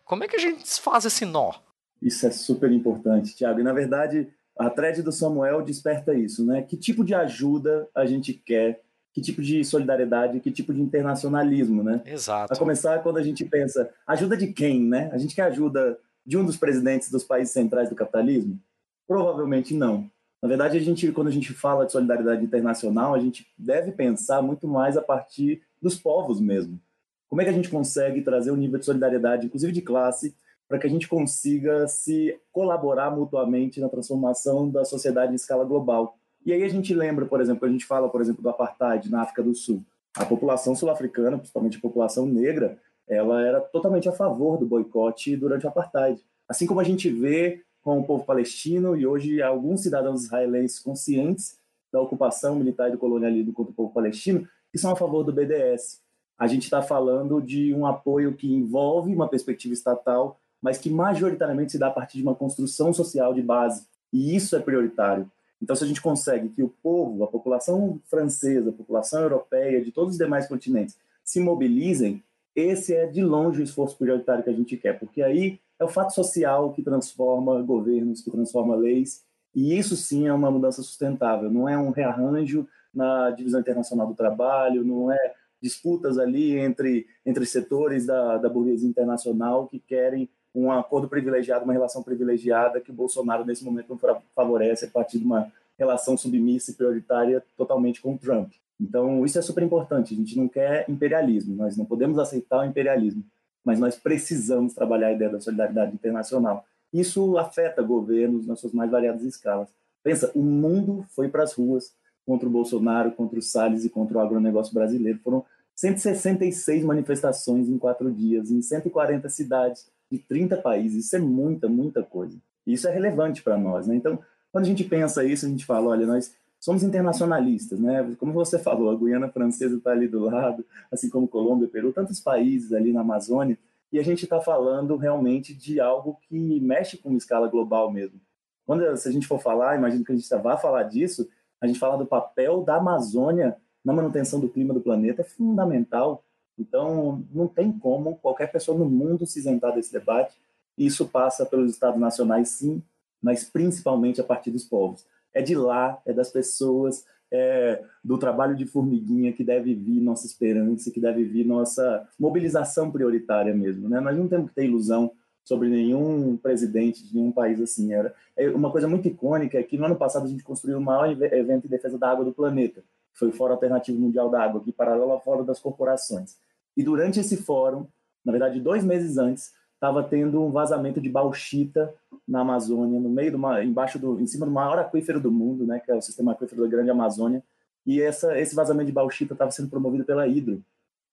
Como 0.06 0.24
é 0.24 0.28
que 0.28 0.36
a 0.36 0.40
gente 0.40 0.80
faz 0.80 1.06
esse 1.06 1.26
nó? 1.26 1.54
Isso 2.02 2.26
é 2.26 2.32
super 2.32 2.72
importante, 2.72 3.36
Tiago. 3.36 3.60
E, 3.60 3.64
na 3.64 3.74
verdade, 3.74 4.28
a 4.58 4.70
thread 4.70 5.02
do 5.02 5.12
Samuel 5.12 5.62
desperta 5.62 6.14
isso, 6.14 6.46
né? 6.46 6.62
Que 6.62 6.78
tipo 6.78 7.04
de 7.04 7.14
ajuda 7.14 7.88
a 7.96 8.06
gente 8.06 8.34
quer, 8.34 8.82
que 9.14 9.22
tipo 9.22 9.42
de 9.42 9.64
solidariedade, 9.64 10.40
que 10.40 10.52
tipo 10.52 10.74
de 10.74 10.82
internacionalismo, 10.82 11.84
né? 11.84 12.02
Exato. 12.06 12.54
A 12.54 12.58
começar 12.58 13.00
quando 13.00 13.18
a 13.18 13.24
gente 13.24 13.44
pensa, 13.46 13.90
ajuda 14.06 14.38
de 14.38 14.48
quem, 14.48 14.82
né? 14.82 15.10
A 15.12 15.18
gente 15.18 15.36
quer 15.36 15.44
ajuda 15.44 15.98
de 16.26 16.38
um 16.38 16.46
dos 16.46 16.58
presidentes 16.58 17.10
dos 17.10 17.24
países 17.24 17.54
centrais 17.54 17.90
do 17.90 17.96
capitalismo? 17.96 18.60
Provavelmente 19.08 19.74
não. 19.74 20.10
Na 20.42 20.48
verdade, 20.48 20.78
a 20.78 20.82
gente, 20.82 21.12
quando 21.12 21.28
a 21.28 21.32
gente 21.32 21.52
fala 21.54 21.86
de 21.86 21.92
solidariedade 21.92 22.44
internacional, 22.44 23.14
a 23.14 23.20
gente 23.20 23.48
deve 23.58 23.92
pensar 23.92 24.42
muito 24.42 24.68
mais 24.68 24.96
a 24.96 25.02
partir 25.02 25.62
dos 25.82 25.96
povos 26.00 26.40
mesmo. 26.40 26.80
Como 27.28 27.42
é 27.42 27.44
que 27.44 27.50
a 27.50 27.54
gente 27.54 27.70
consegue 27.70 28.22
trazer 28.22 28.52
um 28.52 28.56
nível 28.56 28.80
de 28.80 28.86
solidariedade, 28.86 29.46
inclusive 29.46 29.72
de 29.72 29.82
classe, 29.82 30.36
para 30.70 30.78
que 30.78 30.86
a 30.86 30.90
gente 30.90 31.08
consiga 31.08 31.88
se 31.88 32.40
colaborar 32.52 33.10
mutuamente 33.10 33.82
na 33.82 33.90
transformação 33.90 34.70
da 34.70 34.86
sociedade 34.86 35.32
em 35.32 35.36
escala 35.36 35.66
global. 35.66 36.16
E 36.46 36.54
aí 36.54 36.64
a 36.64 36.70
gente 36.70 36.94
lembra, 36.94 37.26
por 37.26 37.42
exemplo, 37.42 37.68
a 37.68 37.72
gente 37.72 37.86
fala, 37.86 38.08
por 38.08 38.22
exemplo, 38.22 38.44
do 38.44 38.50
apartheid 38.50 39.10
na 39.10 39.24
África 39.24 39.42
do 39.42 39.56
Sul. 39.56 39.84
A 40.16 40.24
população 40.24 40.76
sul-africana, 40.76 41.40
principalmente 41.40 41.78
a 41.78 41.82
população 41.82 42.28
negra, 42.28 42.78
ela 43.08 43.42
era 43.42 43.60
totalmente 43.60 44.08
a 44.08 44.12
favor 44.12 44.60
do 44.60 44.66
boicote 44.66 45.36
durante 45.36 45.66
o 45.66 45.70
apartheid. 45.70 46.24
Assim 46.48 46.68
como 46.68 46.80
a 46.80 46.84
gente 46.84 47.10
vê 47.10 47.64
com 47.82 48.00
o 48.00 48.04
povo 48.04 48.24
palestino 48.24 48.96
e 48.96 49.08
hoje 49.08 49.42
alguns 49.42 49.82
cidadãos 49.82 50.26
israelenses 50.26 50.80
conscientes 50.80 51.58
da 51.92 52.00
ocupação 52.00 52.56
militar 52.56 52.90
e 52.90 52.92
do 52.92 53.00
colonialismo 53.00 53.54
contra 53.54 53.72
o 53.72 53.76
povo 53.76 53.92
palestino 53.92 54.48
que 54.72 54.78
são 54.78 54.92
a 54.92 54.96
favor 54.96 55.24
do 55.24 55.34
BDS. 55.34 56.00
A 56.38 56.46
gente 56.46 56.64
está 56.64 56.82
falando 56.82 57.42
de 57.42 57.74
um 57.74 57.88
apoio 57.88 58.36
que 58.36 58.54
envolve 58.54 59.14
uma 59.14 59.28
perspectiva 59.28 59.74
estatal 59.74 60.40
mas 60.62 60.78
que 60.78 60.90
majoritariamente 60.90 61.72
se 61.72 61.78
dá 61.78 61.88
a 61.88 61.92
partir 61.92 62.18
de 62.18 62.24
uma 62.24 62.36
construção 62.36 62.94
social 62.94 63.34
de 63.34 63.42
base. 63.42 63.86
E 64.12 64.36
isso 64.36 64.56
é 64.56 64.60
prioritário. 64.60 65.30
Então, 65.62 65.76
se 65.76 65.84
a 65.84 65.88
gente 65.88 66.02
consegue 66.02 66.50
que 66.50 66.64
o 66.64 66.70
povo, 66.70 67.24
a 67.24 67.28
população 67.28 68.00
francesa, 68.10 68.70
a 68.70 68.74
população 68.74 69.22
europeia, 69.22 69.84
de 69.84 69.92
todos 69.92 70.14
os 70.14 70.18
demais 70.18 70.48
continentes, 70.48 70.98
se 71.24 71.40
mobilizem, 71.40 72.24
esse 72.56 72.94
é 72.94 73.06
de 73.06 73.22
longe 73.22 73.62
o 73.62 73.64
esforço 73.64 73.98
prioritário 73.98 74.44
que 74.44 74.50
a 74.50 74.54
gente 74.54 74.78
quer, 74.78 74.98
porque 74.98 75.22
aí 75.22 75.60
é 75.78 75.84
o 75.84 75.90
fato 75.90 76.14
social 76.14 76.74
que 76.74 76.82
transforma 76.82 77.62
governos, 77.62 78.22
que 78.22 78.32
transforma 78.32 78.76
leis, 78.76 79.24
e 79.54 79.78
isso 79.78 79.96
sim 79.96 80.28
é 80.28 80.34
uma 80.34 80.52
mudança 80.52 80.82
sustentável, 80.82 81.50
não 81.50 81.68
é 81.68 81.78
um 81.78 81.92
rearranjo 81.92 82.68
na 82.94 83.32
divisão 83.32 83.60
internacional 83.60 84.08
do 84.08 84.16
trabalho, 84.16 84.84
não 84.84 85.12
é 85.12 85.34
disputas 85.62 86.18
ali 86.18 86.58
entre, 86.58 87.06
entre 87.26 87.46
setores 87.46 88.06
da, 88.06 88.38
da 88.38 88.50
burguesia 88.50 88.90
internacional 88.90 89.68
que 89.68 89.80
querem 89.80 90.30
um 90.54 90.72
acordo 90.72 91.08
privilegiado, 91.08 91.64
uma 91.64 91.74
relação 91.74 92.02
privilegiada 92.02 92.82
que 92.82 92.92
Bolsonaro, 92.92 93.46
nesse 93.46 93.64
momento, 93.64 93.90
não 93.90 94.22
favorece 94.36 94.86
a 94.86 94.90
partir 94.90 95.20
de 95.20 95.26
uma 95.26 95.52
relação 95.78 96.18
submissa 96.18 96.72
e 96.72 96.74
prioritária 96.74 97.44
totalmente 97.56 98.02
com 98.02 98.18
Trump. 98.18 98.52
Então, 98.80 99.26
isso 99.26 99.38
é 99.38 99.42
super 99.42 99.64
importante. 99.64 100.14
A 100.14 100.18
gente 100.18 100.38
não 100.38 100.48
quer 100.48 100.90
imperialismo, 100.90 101.56
nós 101.56 101.78
não 101.78 101.86
podemos 101.86 102.18
aceitar 102.18 102.60
o 102.60 102.66
imperialismo, 102.66 103.24
mas 103.64 103.80
nós 103.80 103.96
precisamos 103.96 104.74
trabalhar 104.74 105.08
a 105.08 105.14
ideia 105.14 105.30
da 105.30 105.40
solidariedade 105.40 105.94
internacional. 105.94 106.66
Isso 106.92 107.38
afeta 107.38 107.82
governos 107.82 108.48
nas 108.48 108.60
suas 108.60 108.74
mais 108.74 108.90
variadas 108.90 109.24
escalas. 109.24 109.68
Pensa, 110.04 110.32
o 110.34 110.42
mundo 110.42 111.06
foi 111.10 111.28
para 111.28 111.44
as 111.44 111.54
ruas 111.54 111.94
contra 112.26 112.48
o 112.48 112.52
Bolsonaro, 112.52 113.12
contra 113.12 113.38
o 113.38 113.42
Salles 113.42 113.86
e 113.86 113.90
contra 113.90 114.18
o 114.18 114.22
agronegócio 114.22 114.74
brasileiro. 114.74 115.20
Foram 115.24 115.46
166 115.76 116.84
manifestações 116.84 117.70
em 117.70 117.78
quatro 117.78 118.12
dias, 118.12 118.50
em 118.50 118.62
140 118.62 119.30
cidades 119.30 119.88
de 120.12 120.18
30 120.18 120.58
países. 120.58 121.06
Isso 121.06 121.16
é 121.16 121.20
muita, 121.20 121.68
muita 121.68 122.04
coisa. 122.04 122.38
Isso 122.66 122.88
é 122.88 122.92
relevante 122.92 123.42
para 123.42 123.58
nós, 123.58 123.88
né? 123.88 123.96
Então, 123.96 124.20
quando 124.52 124.66
a 124.66 124.68
gente 124.68 124.84
pensa 124.84 125.24
isso, 125.24 125.46
a 125.46 125.50
gente 125.50 125.66
fala, 125.66 125.90
olha, 125.90 126.06
nós 126.06 126.36
somos 126.60 126.84
internacionalistas, 126.84 127.80
né? 127.80 128.16
Como 128.20 128.34
você 128.34 128.58
falou, 128.60 128.90
a 128.90 128.96
Guiana 128.96 129.30
Francesa 129.30 129.78
está 129.78 129.92
ali 129.92 130.08
do 130.08 130.20
lado, 130.20 130.66
assim 130.92 131.10
como 131.10 131.28
Colômbia, 131.28 131.68
Peru, 131.68 131.94
tantos 131.94 132.20
países 132.20 132.74
ali 132.74 132.92
na 132.92 133.02
Amazônia, 133.02 133.58
e 133.92 133.98
a 134.00 134.04
gente 134.04 134.24
está 134.24 134.40
falando 134.40 134.96
realmente 134.98 135.54
de 135.54 135.80
algo 135.80 136.20
que 136.28 136.60
mexe 136.60 136.98
com 136.98 137.10
uma 137.10 137.18
escala 137.18 137.48
global 137.48 137.92
mesmo. 137.92 138.20
Quando 138.66 138.96
se 138.98 139.10
a 139.10 139.12
gente 139.12 139.26
for 139.26 139.40
falar, 139.40 139.76
imagino 139.76 140.04
que 140.06 140.12
a 140.12 140.16
gente 140.16 140.30
vai 140.44 140.58
falar 140.58 140.84
disso, 140.84 141.28
a 141.60 141.66
gente 141.66 141.80
fala 141.80 141.98
do 141.98 142.06
papel 142.06 142.62
da 142.62 142.76
Amazônia 142.76 143.58
na 143.84 143.94
manutenção 143.94 144.40
do 144.40 144.50
clima 144.50 144.74
do 144.74 144.82
planeta 144.82 145.22
é 145.22 145.26
fundamental. 145.26 146.24
Então, 146.60 147.24
não 147.34 147.48
tem 147.48 147.72
como 147.72 148.18
qualquer 148.18 148.52
pessoa 148.52 148.78
no 148.78 148.86
mundo 148.86 149.26
se 149.26 149.40
isentar 149.40 149.74
desse 149.74 149.92
debate. 149.92 150.36
Isso 150.78 151.08
passa 151.08 151.46
pelos 151.46 151.72
estados 151.72 152.00
nacionais, 152.00 152.50
sim, 152.50 152.82
mas 153.22 153.44
principalmente 153.44 154.22
a 154.22 154.24
partir 154.24 154.52
dos 154.52 154.64
povos. 154.64 155.06
É 155.34 155.42
de 155.42 155.56
lá, 155.56 156.02
é 156.06 156.14
das 156.14 156.32
pessoas, 156.32 157.06
é 157.32 157.84
do 158.04 158.18
trabalho 158.18 158.56
de 158.56 158.66
formiguinha 158.66 159.34
que 159.34 159.44
deve 159.44 159.74
vir 159.76 160.02
nossa 160.02 160.26
esperança, 160.26 160.92
que 160.92 161.00
deve 161.00 161.24
vir 161.24 161.46
nossa 161.46 162.08
mobilização 162.20 162.92
prioritária 162.92 163.54
mesmo. 163.54 163.88
Né? 163.88 164.00
Nós 164.00 164.18
não 164.18 164.28
temos 164.28 164.50
que 164.50 164.56
ter 164.56 164.66
ilusão 164.66 165.12
sobre 165.44 165.68
nenhum 165.68 166.38
presidente 166.38 167.08
de 167.08 167.16
nenhum 167.16 167.32
país 167.32 167.60
assim. 167.60 167.94
Era 167.94 168.14
é 168.38 168.50
uma 168.50 168.72
coisa 168.72 168.88
muito 168.88 169.08
icônica 169.08 169.58
é 169.60 169.64
que 169.64 169.78
no 169.78 169.86
ano 169.86 169.96
passado 169.96 170.26
a 170.26 170.30
gente 170.30 170.44
construiu 170.44 170.78
o 170.78 170.82
maior 170.82 171.10
evento 171.12 171.66
em 171.66 171.70
defesa 171.70 171.98
da 171.98 172.10
água 172.10 172.24
do 172.24 172.34
planeta. 172.34 172.84
Foi 173.14 173.30
o 173.30 173.34
Fórum 173.34 173.54
Alternativo 173.54 174.00
Mundial 174.00 174.30
da 174.30 174.42
Água, 174.42 174.62
aqui 174.62 174.72
paralelo 174.72 175.12
ao 175.12 175.22
Fórum 175.22 175.44
das 175.44 175.60
Corporações. 175.60 176.38
E 176.80 176.84
durante 176.84 177.20
esse 177.20 177.36
fórum, 177.36 177.86
na 178.24 178.32
verdade 178.32 178.58
dois 178.62 178.86
meses 178.86 179.18
antes, 179.18 179.52
estava 179.74 180.02
tendo 180.02 180.42
um 180.42 180.50
vazamento 180.50 181.02
de 181.02 181.10
bauxita 181.10 181.94
na 182.26 182.40
Amazônia, 182.40 182.98
no 182.98 183.10
meio 183.10 183.34
do 183.34 183.62
embaixo 183.62 184.00
do, 184.00 184.18
em 184.18 184.26
cima 184.26 184.46
do 184.46 184.52
maior 184.54 184.80
aquífero 184.80 185.20
do 185.20 185.30
mundo, 185.30 185.66
né, 185.66 185.82
que 185.84 185.92
é 185.92 185.96
o 185.96 186.02
sistema 186.02 186.32
aquífero 186.32 186.62
da 186.62 186.70
Grande 186.70 186.90
Amazônia. 186.90 187.44
E 187.86 188.02
essa, 188.02 188.40
esse 188.40 188.56
vazamento 188.56 188.86
de 188.86 188.94
bauxita 188.94 189.34
estava 189.34 189.52
sendo 189.52 189.70
promovido 189.70 190.06
pela 190.06 190.26
Hidro, 190.26 190.64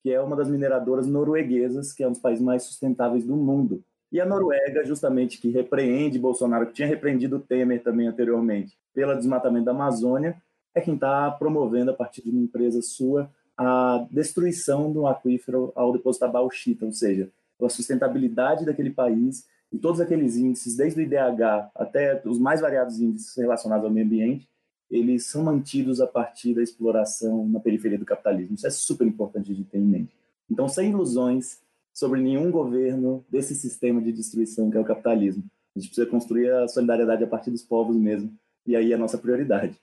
que 0.04 0.12
é 0.12 0.20
uma 0.20 0.37
das 0.37 0.49
mineradoras 0.49 1.08
norueguesas, 1.08 1.92
que 1.92 2.04
é 2.04 2.06
um 2.06 2.12
dos 2.12 2.20
países 2.20 2.44
mais 2.44 2.62
sustentáveis 2.62 3.25
do 3.26 3.35
mundo. 3.35 3.82
E 4.12 4.20
a 4.20 4.25
Noruega, 4.25 4.85
justamente, 4.85 5.40
que 5.40 5.50
repreende 5.50 6.16
Bolsonaro, 6.16 6.68
que 6.68 6.75
tinha 6.75 6.87
repreendido 6.87 7.40
Temer 7.40 7.82
também 7.82 8.06
anteriormente, 8.06 8.78
pelo 8.94 9.16
desmatamento 9.16 9.64
da 9.64 9.73
Amazônia, 9.73 10.40
é 10.73 10.80
quem 10.80 10.94
está 10.94 11.28
promovendo, 11.32 11.90
a 11.90 11.94
partir 11.94 12.23
de 12.23 12.30
uma 12.30 12.40
empresa 12.40 12.80
sua, 12.80 13.28
a 13.56 14.06
destruição 14.10 14.92
do 14.92 15.06
aquífero 15.06 15.72
ao 15.75 15.92
depositar 15.92 16.30
bauxita, 16.30 16.84
ou 16.84 16.92
seja, 16.92 17.30
a 17.60 17.68
sustentabilidade 17.68 18.66
daquele 18.66 18.90
país 18.90 19.46
e 19.72 19.78
todos 19.78 20.00
aqueles 20.00 20.36
índices, 20.36 20.76
desde 20.76 21.00
o 21.00 21.02
IDH 21.02 21.70
até 21.75 22.22
os 22.25 22.38
mais 22.38 22.60
variados 22.60 23.00
índices 23.00 23.34
relacionados 23.36 23.84
ao 23.84 23.90
meio 23.90 24.06
ambiente, 24.06 24.48
eles 24.90 25.26
são 25.26 25.42
mantidos 25.42 26.00
a 26.00 26.06
partir 26.06 26.54
da 26.54 26.62
exploração 26.62 27.48
na 27.48 27.58
periferia 27.58 27.98
do 27.98 28.04
capitalismo. 28.04 28.54
Isso 28.54 28.66
é 28.66 28.70
super 28.70 29.06
importante 29.06 29.54
de 29.54 29.64
ter 29.64 29.78
em 29.78 29.84
mente. 29.84 30.16
Então, 30.48 30.68
sem 30.68 30.90
ilusões 30.90 31.60
sobre 31.92 32.20
nenhum 32.20 32.50
governo 32.50 33.25
desse 33.28 33.54
sistema 33.54 34.00
de 34.00 34.12
destruição 34.12 34.70
que 34.70 34.76
é 34.76 34.80
o 34.80 34.84
capitalismo. 34.84 35.42
A 35.75 35.78
gente 35.78 35.88
precisa 35.88 36.06
construir 36.06 36.50
a 36.52 36.68
solidariedade 36.68 37.25
a 37.25 37.26
partir 37.26 37.50
dos 37.50 37.62
povos 37.62 37.96
mesmo, 37.96 38.32
e 38.66 38.76
aí 38.76 38.92
é 38.92 38.94
a 38.94 38.98
nossa 38.98 39.18
prioridade. 39.18 39.76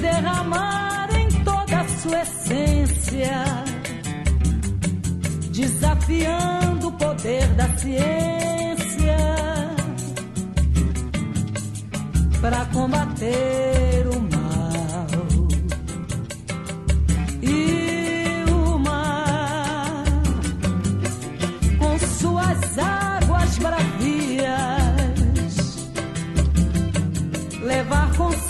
Derramar 0.00 0.86
sua 2.06 2.22
essência, 2.22 3.44
desafiando 5.50 6.88
o 6.88 6.92
poder 6.92 7.46
da 7.54 7.68
ciência 7.76 9.16
para 12.40 12.64
combater 12.66 13.85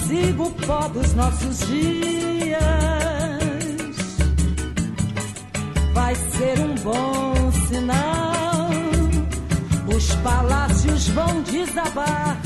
consigo 0.06 0.44
o 0.44 0.50
pó 0.52 0.88
dos 0.88 1.14
nossos 1.14 1.58
dias 1.66 2.62
vai 5.92 6.14
ser 6.14 6.60
um 6.60 6.74
bom 6.76 7.52
sinal. 7.68 8.70
Os 9.94 10.14
palácios 10.16 11.08
vão 11.08 11.42
desabar 11.42 12.40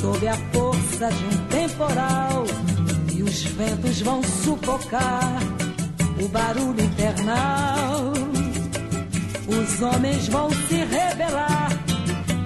sob 0.00 0.26
a 0.26 0.36
força 0.52 1.08
de 1.10 1.24
um 1.24 1.46
temporal 1.48 2.44
e 3.14 3.22
os 3.22 3.42
ventos 3.42 4.00
vão 4.00 4.22
sufocar 4.22 5.38
o 6.22 6.28
barulho 6.28 6.82
infernal. 6.82 8.12
Os 9.48 9.82
homens 9.82 10.28
vão 10.28 10.48
se 10.50 10.76
rebelar 10.76 11.68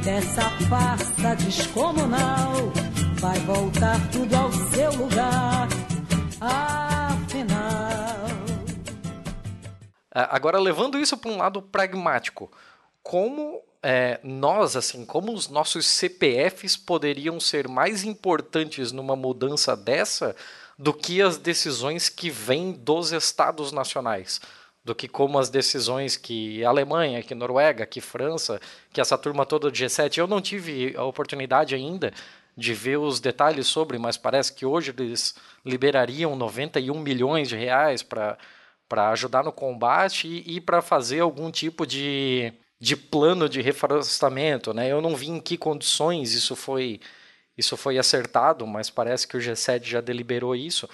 dessa 0.02 0.50
farsa 0.68 1.36
descomunal. 1.36 2.89
Vai 3.20 3.38
voltar 3.40 3.98
tudo 4.10 4.34
ao 4.34 4.50
seu 4.50 4.90
lugar. 4.92 5.68
Afinal. 6.40 7.60
Agora, 10.10 10.58
levando 10.58 10.98
isso 10.98 11.18
para 11.18 11.30
um 11.30 11.36
lado 11.36 11.60
pragmático, 11.60 12.50
como 13.02 13.60
é, 13.82 14.18
nós, 14.24 14.74
assim, 14.74 15.04
como 15.04 15.34
os 15.34 15.50
nossos 15.50 15.86
CPFs 15.86 16.78
poderiam 16.78 17.38
ser 17.38 17.68
mais 17.68 18.04
importantes 18.04 18.90
numa 18.90 19.14
mudança 19.14 19.76
dessa 19.76 20.34
do 20.78 20.94
que 20.94 21.20
as 21.20 21.36
decisões 21.36 22.08
que 22.08 22.30
vêm 22.30 22.72
dos 22.72 23.12
estados 23.12 23.70
nacionais? 23.70 24.40
Do 24.82 24.94
que 24.94 25.06
como 25.06 25.38
as 25.38 25.50
decisões 25.50 26.16
que 26.16 26.64
Alemanha, 26.64 27.22
que 27.22 27.34
Noruega, 27.34 27.84
que 27.84 28.00
França, 28.00 28.58
que 28.90 28.98
essa 28.98 29.18
turma 29.18 29.44
toda 29.44 29.70
do 29.70 29.76
G7. 29.76 30.16
Eu 30.16 30.26
não 30.26 30.40
tive 30.40 30.94
a 30.96 31.04
oportunidade 31.04 31.74
ainda 31.74 32.14
de 32.60 32.74
ver 32.74 32.98
os 32.98 33.20
detalhes 33.20 33.66
sobre, 33.66 33.98
mas 33.98 34.18
parece 34.18 34.52
que 34.52 34.66
hoje 34.66 34.94
eles 34.96 35.34
liberariam 35.64 36.36
91 36.36 37.00
milhões 37.00 37.48
de 37.48 37.56
reais 37.56 38.02
para 38.02 38.36
ajudar 39.10 39.42
no 39.42 39.50
combate 39.50 40.28
e, 40.28 40.56
e 40.56 40.60
para 40.60 40.82
fazer 40.82 41.20
algum 41.20 41.50
tipo 41.50 41.86
de, 41.86 42.52
de 42.78 42.96
plano 42.96 43.48
de 43.48 43.62
reflorestamento. 43.62 44.74
Né? 44.74 44.88
Eu 44.88 45.00
não 45.00 45.16
vi 45.16 45.30
em 45.30 45.40
que 45.40 45.56
condições 45.56 46.34
isso 46.34 46.54
foi, 46.54 47.00
isso 47.56 47.78
foi 47.78 47.96
acertado, 47.96 48.66
mas 48.66 48.90
parece 48.90 49.26
que 49.26 49.38
o 49.38 49.40
G7 49.40 49.84
já 49.84 50.00
deliberou 50.02 50.54
isso. 50.54 50.86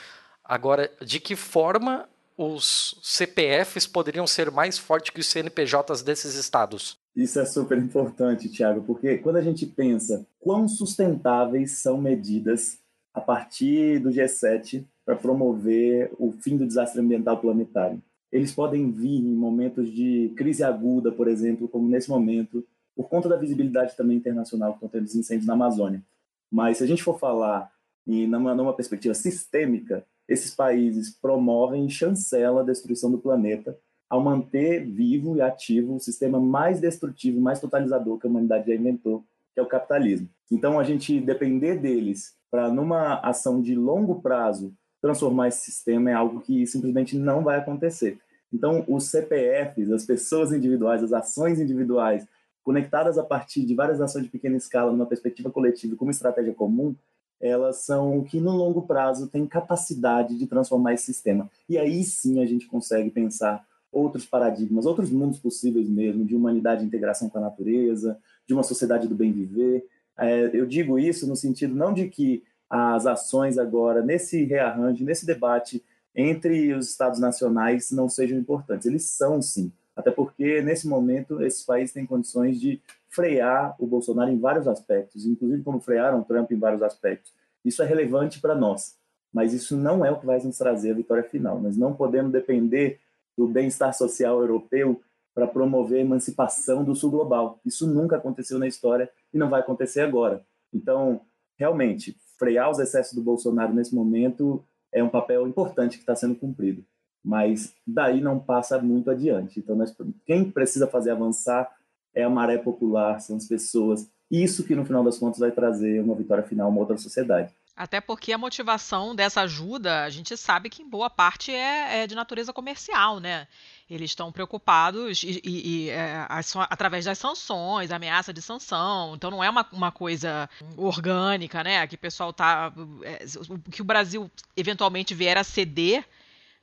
Agora, 0.45 0.89
de 1.03 1.19
que 1.19 1.35
forma 1.35 2.09
os 2.37 2.95
CPFs 3.03 3.89
poderiam 3.89 4.27
ser 4.27 4.53
mais 4.53 4.79
fortes 4.79 5.11
que 5.11 5.19
os 5.21 5.27
CNPJs 5.27 6.03
desses 6.03 6.37
estados? 6.37 6.97
Isso 7.17 7.41
é 7.41 7.47
super 7.47 7.79
importante, 7.79 8.51
Tiago, 8.51 8.83
porque 8.83 9.17
quando 9.17 9.37
a 9.37 9.41
gente 9.41 9.65
pensa 9.65 10.27
quão 10.39 10.69
sustentáveis 10.69 11.73
são 11.73 11.99
medidas 11.99 12.79
a 13.15 13.21
partir 13.23 13.99
do 13.99 14.11
G7 14.11 14.85
para 15.03 15.17
promover 15.17 16.13
o 16.19 16.31
fim 16.33 16.59
do 16.59 16.67
desastre 16.67 17.01
ambiental 17.01 17.41
planetário. 17.41 18.03
Eles 18.31 18.53
podem 18.53 18.91
vir 18.91 19.21
em 19.21 19.35
momentos 19.35 19.91
de 19.91 20.31
crise 20.37 20.63
aguda, 20.63 21.11
por 21.11 21.27
exemplo, 21.27 21.67
como 21.67 21.89
nesse 21.89 22.11
momento, 22.11 22.63
por 22.95 23.09
conta 23.09 23.31
da 23.31 23.37
visibilidade 23.37 23.97
também 23.97 24.19
internacional 24.19 24.73
que 24.73 24.77
estão 24.77 24.89
tendo 24.89 25.05
os 25.05 25.15
incêndios 25.15 25.47
na 25.47 25.55
Amazônia. 25.55 26.03
Mas 26.51 26.79
se 26.79 26.85
a 26.85 26.87
gente 26.87 27.03
for 27.03 27.19
falar 27.19 27.73
em 28.07 28.27
numa, 28.27 28.55
numa 28.55 28.75
perspectiva 28.75 29.15
sistêmica, 29.15 30.05
esses 30.29 30.55
países 30.55 31.11
promovem 31.11 31.87
e 31.87 31.91
chancelam 31.91 32.59
a 32.59 32.65
destruição 32.65 33.11
do 33.11 33.19
planeta 33.19 33.79
ao 34.09 34.23
manter 34.23 34.85
vivo 34.85 35.37
e 35.37 35.41
ativo 35.41 35.97
o 35.97 36.01
sistema 36.01 36.41
mais 36.41 36.81
destrutivo, 36.81 37.41
mais 37.41 37.61
totalizador 37.61 38.19
que 38.19 38.27
a 38.27 38.31
humanidade 38.31 38.69
já 38.69 38.75
inventou, 38.75 39.25
que 39.53 39.61
é 39.61 39.63
o 39.63 39.67
capitalismo. 39.67 40.29
Então, 40.51 40.79
a 40.79 40.85
gente 40.85 41.21
depender 41.21 41.77
deles 41.77 42.35
para, 42.51 42.71
numa 42.71 43.19
ação 43.21 43.61
de 43.61 43.75
longo 43.75 44.21
prazo, 44.21 44.73
transformar 45.01 45.49
esse 45.49 45.71
sistema 45.71 46.11
é 46.11 46.15
algo 46.15 46.41
que 46.41 46.67
simplesmente 46.67 47.17
não 47.17 47.43
vai 47.43 47.59
acontecer. 47.59 48.19
Então, 48.53 48.85
os 48.89 49.05
CPFs, 49.05 49.91
as 49.91 50.05
pessoas 50.07 50.53
individuais, 50.53 51.03
as 51.03 51.13
ações 51.13 51.59
individuais, 51.59 52.27
conectadas 52.63 53.19
a 53.19 53.25
partir 53.25 53.65
de 53.65 53.75
várias 53.75 54.01
ações 54.01 54.25
de 54.25 54.31
pequena 54.31 54.57
escala, 54.57 54.91
numa 54.91 55.07
perspectiva 55.07 55.51
coletiva, 55.51 55.97
como 55.97 56.11
estratégia 56.11 56.55
comum, 56.55 56.95
elas 57.41 57.79
são 57.79 58.19
o 58.19 58.25
que 58.25 58.41
no 58.41 58.53
longo 58.53 58.83
prazo 58.83 59.29
tem 59.29 59.47
capacidade 59.47 60.39
de 60.39 60.47
transformar 60.47 60.95
esse 60.95 61.05
sistema. 61.05 61.51
E 61.69 61.77
aí 61.77 62.03
sim 62.03 62.43
a 62.43 62.47
gente 62.47 62.67
consegue 62.67 63.11
pensar 63.11 63.65
outros 63.97 64.27
paradigmas, 64.27 64.85
outros 64.85 65.11
mundos 65.11 65.39
possíveis 65.39 65.89
mesmo, 65.89 66.25
de 66.25 66.37
humanidade 66.37 66.85
e 66.85 66.87
integração 66.87 67.29
com 67.31 67.39
a 67.39 67.41
natureza, 67.41 68.19
de 68.47 68.53
uma 68.53 68.63
sociedade 68.63 69.09
do 69.09 69.15
bem 69.15 69.33
viver. 69.33 69.87
É, 70.19 70.51
eu 70.53 70.67
digo 70.67 70.99
isso 70.99 71.27
no 71.27 71.35
sentido 71.35 71.75
não 71.75 71.93
de 71.93 72.09
que 72.09 72.43
as 72.69 73.07
ações 73.07 73.59
agora 73.59 74.03
nesse 74.03 74.45
rearranjo, 74.45 75.05
nesse 75.05 75.25
debate 75.25 75.83
entre 76.15 76.75
os 76.75 76.89
estados 76.89 77.21
nacionais 77.21 77.91
não 77.91 78.09
sejam 78.09 78.39
importantes. 78.39 78.87
Eles 78.87 79.05
são, 79.05 79.41
sim. 79.41 79.73
Até 79.95 80.11
porque, 80.11 80.61
nesse 80.61 80.87
momento, 80.87 81.43
esses 81.43 81.63
países 81.63 81.93
têm 81.93 82.05
condições 82.05 82.61
de 82.61 82.81
frear 83.09 83.75
o 83.79 83.87
Bolsonaro 83.87 84.31
em 84.31 84.39
vários 84.39 84.69
aspectos, 84.69 85.25
inclusive 85.25 85.63
como 85.63 85.81
frearam 85.81 86.21
o 86.21 86.25
Trump 86.25 86.51
em 86.51 86.59
vários 86.59 86.83
aspectos. 86.83 87.33
Isso 87.65 87.83
é 87.83 87.87
relevante 87.87 88.41
para 88.41 88.55
nós, 88.55 88.95
mas 89.33 89.55
isso 89.55 89.77
não 89.77 90.05
é 90.05 90.11
o 90.11 90.19
que 90.19 90.27
vai 90.27 90.39
nos 90.43 90.59
trazer 90.59 90.91
a 90.91 90.95
vitória 90.95 91.23
final. 91.23 91.61
Nós 91.61 91.77
não 91.77 91.95
podemos 91.95 92.31
depender 92.31 92.99
do 93.37 93.47
bem-estar 93.47 93.93
social 93.93 94.41
europeu 94.41 95.01
para 95.35 95.47
promover 95.47 95.99
a 95.99 96.03
emancipação 96.03 96.83
do 96.83 96.95
sul 96.95 97.11
global. 97.11 97.61
Isso 97.65 97.87
nunca 97.87 98.17
aconteceu 98.17 98.59
na 98.59 98.67
história 98.67 99.11
e 99.35 99.39
não 99.39 99.51
vai 99.51 99.61
acontecer 99.61 100.01
agora. 100.01 100.45
Então, 100.73 101.21
realmente, 101.59 102.17
frear 102.39 102.71
os 102.71 102.79
excessos 102.79 103.13
do 103.13 103.23
Bolsonaro 103.23 103.75
nesse 103.75 103.95
momento 103.95 104.65
é 104.93 105.03
um 105.03 105.11
papel 105.11 105.47
importante 105.47 105.97
que 105.97 106.03
está 106.03 106.17
sendo 106.17 106.35
cumprido. 106.35 106.85
Mas 107.23 107.75
daí 107.87 108.21
não 108.21 108.39
passa 108.39 108.81
muito 108.81 109.11
adiante. 109.11 109.59
Então, 109.61 109.77
nós, 109.77 109.95
quem 110.25 110.51
precisa 110.51 110.87
fazer 110.87 111.11
avançar 111.11 111.71
é 112.15 112.23
a 112.23 112.31
maré 112.31 112.57
popular, 112.57 113.21
são 113.21 113.37
as 113.37 113.47
pessoas. 113.47 114.09
Isso 114.31 114.65
que, 114.65 114.75
no 114.75 114.87
final 114.87 115.05
das 115.05 115.19
contas, 115.19 115.41
vai 115.41 115.51
trazer 115.51 116.01
uma 116.01 116.15
vitória 116.15 116.45
final, 116.45 116.71
uma 116.71 116.81
outra 116.81 116.97
sociedade. 116.97 117.53
Até 117.77 118.01
porque 118.01 118.33
a 118.33 118.39
motivação 118.39 119.15
dessa 119.15 119.43
ajuda, 119.43 120.05
a 120.05 120.09
gente 120.09 120.35
sabe 120.35 120.71
que 120.71 120.83
em 120.83 120.89
boa 120.89 121.11
parte 121.11 121.53
é, 121.53 122.05
é 122.05 122.07
de 122.07 122.15
natureza 122.15 122.51
comercial, 122.51 123.21
né? 123.21 123.47
Eles 123.89 124.13
estão 124.13 124.33
preocupados 124.33 125.23
e, 125.23 125.43
e, 125.45 125.85
e 125.85 125.91
é, 125.91 126.27
através 126.71 127.05
das 127.05 127.19
sanções, 127.19 127.91
ameaça 127.91 128.33
de 128.33 128.41
sanção. 128.41 129.15
Então 129.15 129.31
não 129.31 129.45
é 129.45 129.51
uma, 129.51 129.67
uma 129.73 129.93
coisa 129.93 130.49
orgânica, 130.75 131.63
né? 131.63 131.87
Que 131.87 131.97
o 131.97 131.99
pessoal 131.99 132.33
tá. 132.33 132.73
É, 133.03 133.27
que 133.71 133.83
o 133.83 133.85
Brasil 133.85 134.31
eventualmente 134.57 135.15
vier 135.15 135.37
a 135.37 135.45
ceder. 135.45 136.03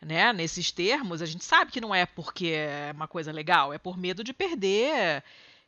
Né, 0.01 0.33
nesses 0.33 0.69
termos, 0.69 1.21
a 1.21 1.25
gente 1.25 1.45
sabe 1.45 1.71
que 1.71 1.79
não 1.79 1.95
é 1.95 2.05
porque 2.05 2.47
é 2.47 2.91
uma 2.93 3.07
coisa 3.07 3.31
legal, 3.31 3.71
é 3.71 3.77
por 3.77 3.97
medo 3.97 4.21
de 4.21 4.33
perder 4.33 5.23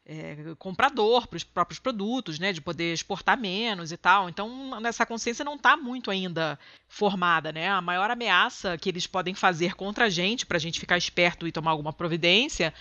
é, 0.05 0.53
comprador 0.59 1.27
para 1.27 1.37
os 1.37 1.43
próprios 1.43 1.79
produtos, 1.79 2.37
né, 2.37 2.53
de 2.53 2.61
poder 2.61 2.93
exportar 2.93 3.39
menos 3.39 3.91
e 3.91 3.97
tal. 3.97 4.29
Então, 4.29 4.79
essa 4.85 5.05
consciência 5.05 5.43
não 5.43 5.55
está 5.55 5.75
muito 5.75 6.11
ainda 6.11 6.59
formada, 6.87 7.51
né? 7.51 7.69
A 7.69 7.81
maior 7.81 8.11
ameaça 8.11 8.77
que 8.77 8.89
eles 8.89 9.07
podem 9.07 9.33
fazer 9.33 9.73
contra 9.73 10.05
a 10.05 10.09
gente, 10.09 10.45
para 10.45 10.57
a 10.57 10.59
gente 10.59 10.79
ficar 10.79 10.97
esperto 10.97 11.47
e 11.47 11.51
tomar 11.51 11.71
alguma 11.71 11.91
providência, 11.91 12.73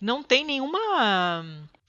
não 0.00 0.22
tem 0.22 0.44
nenhuma, 0.44 1.44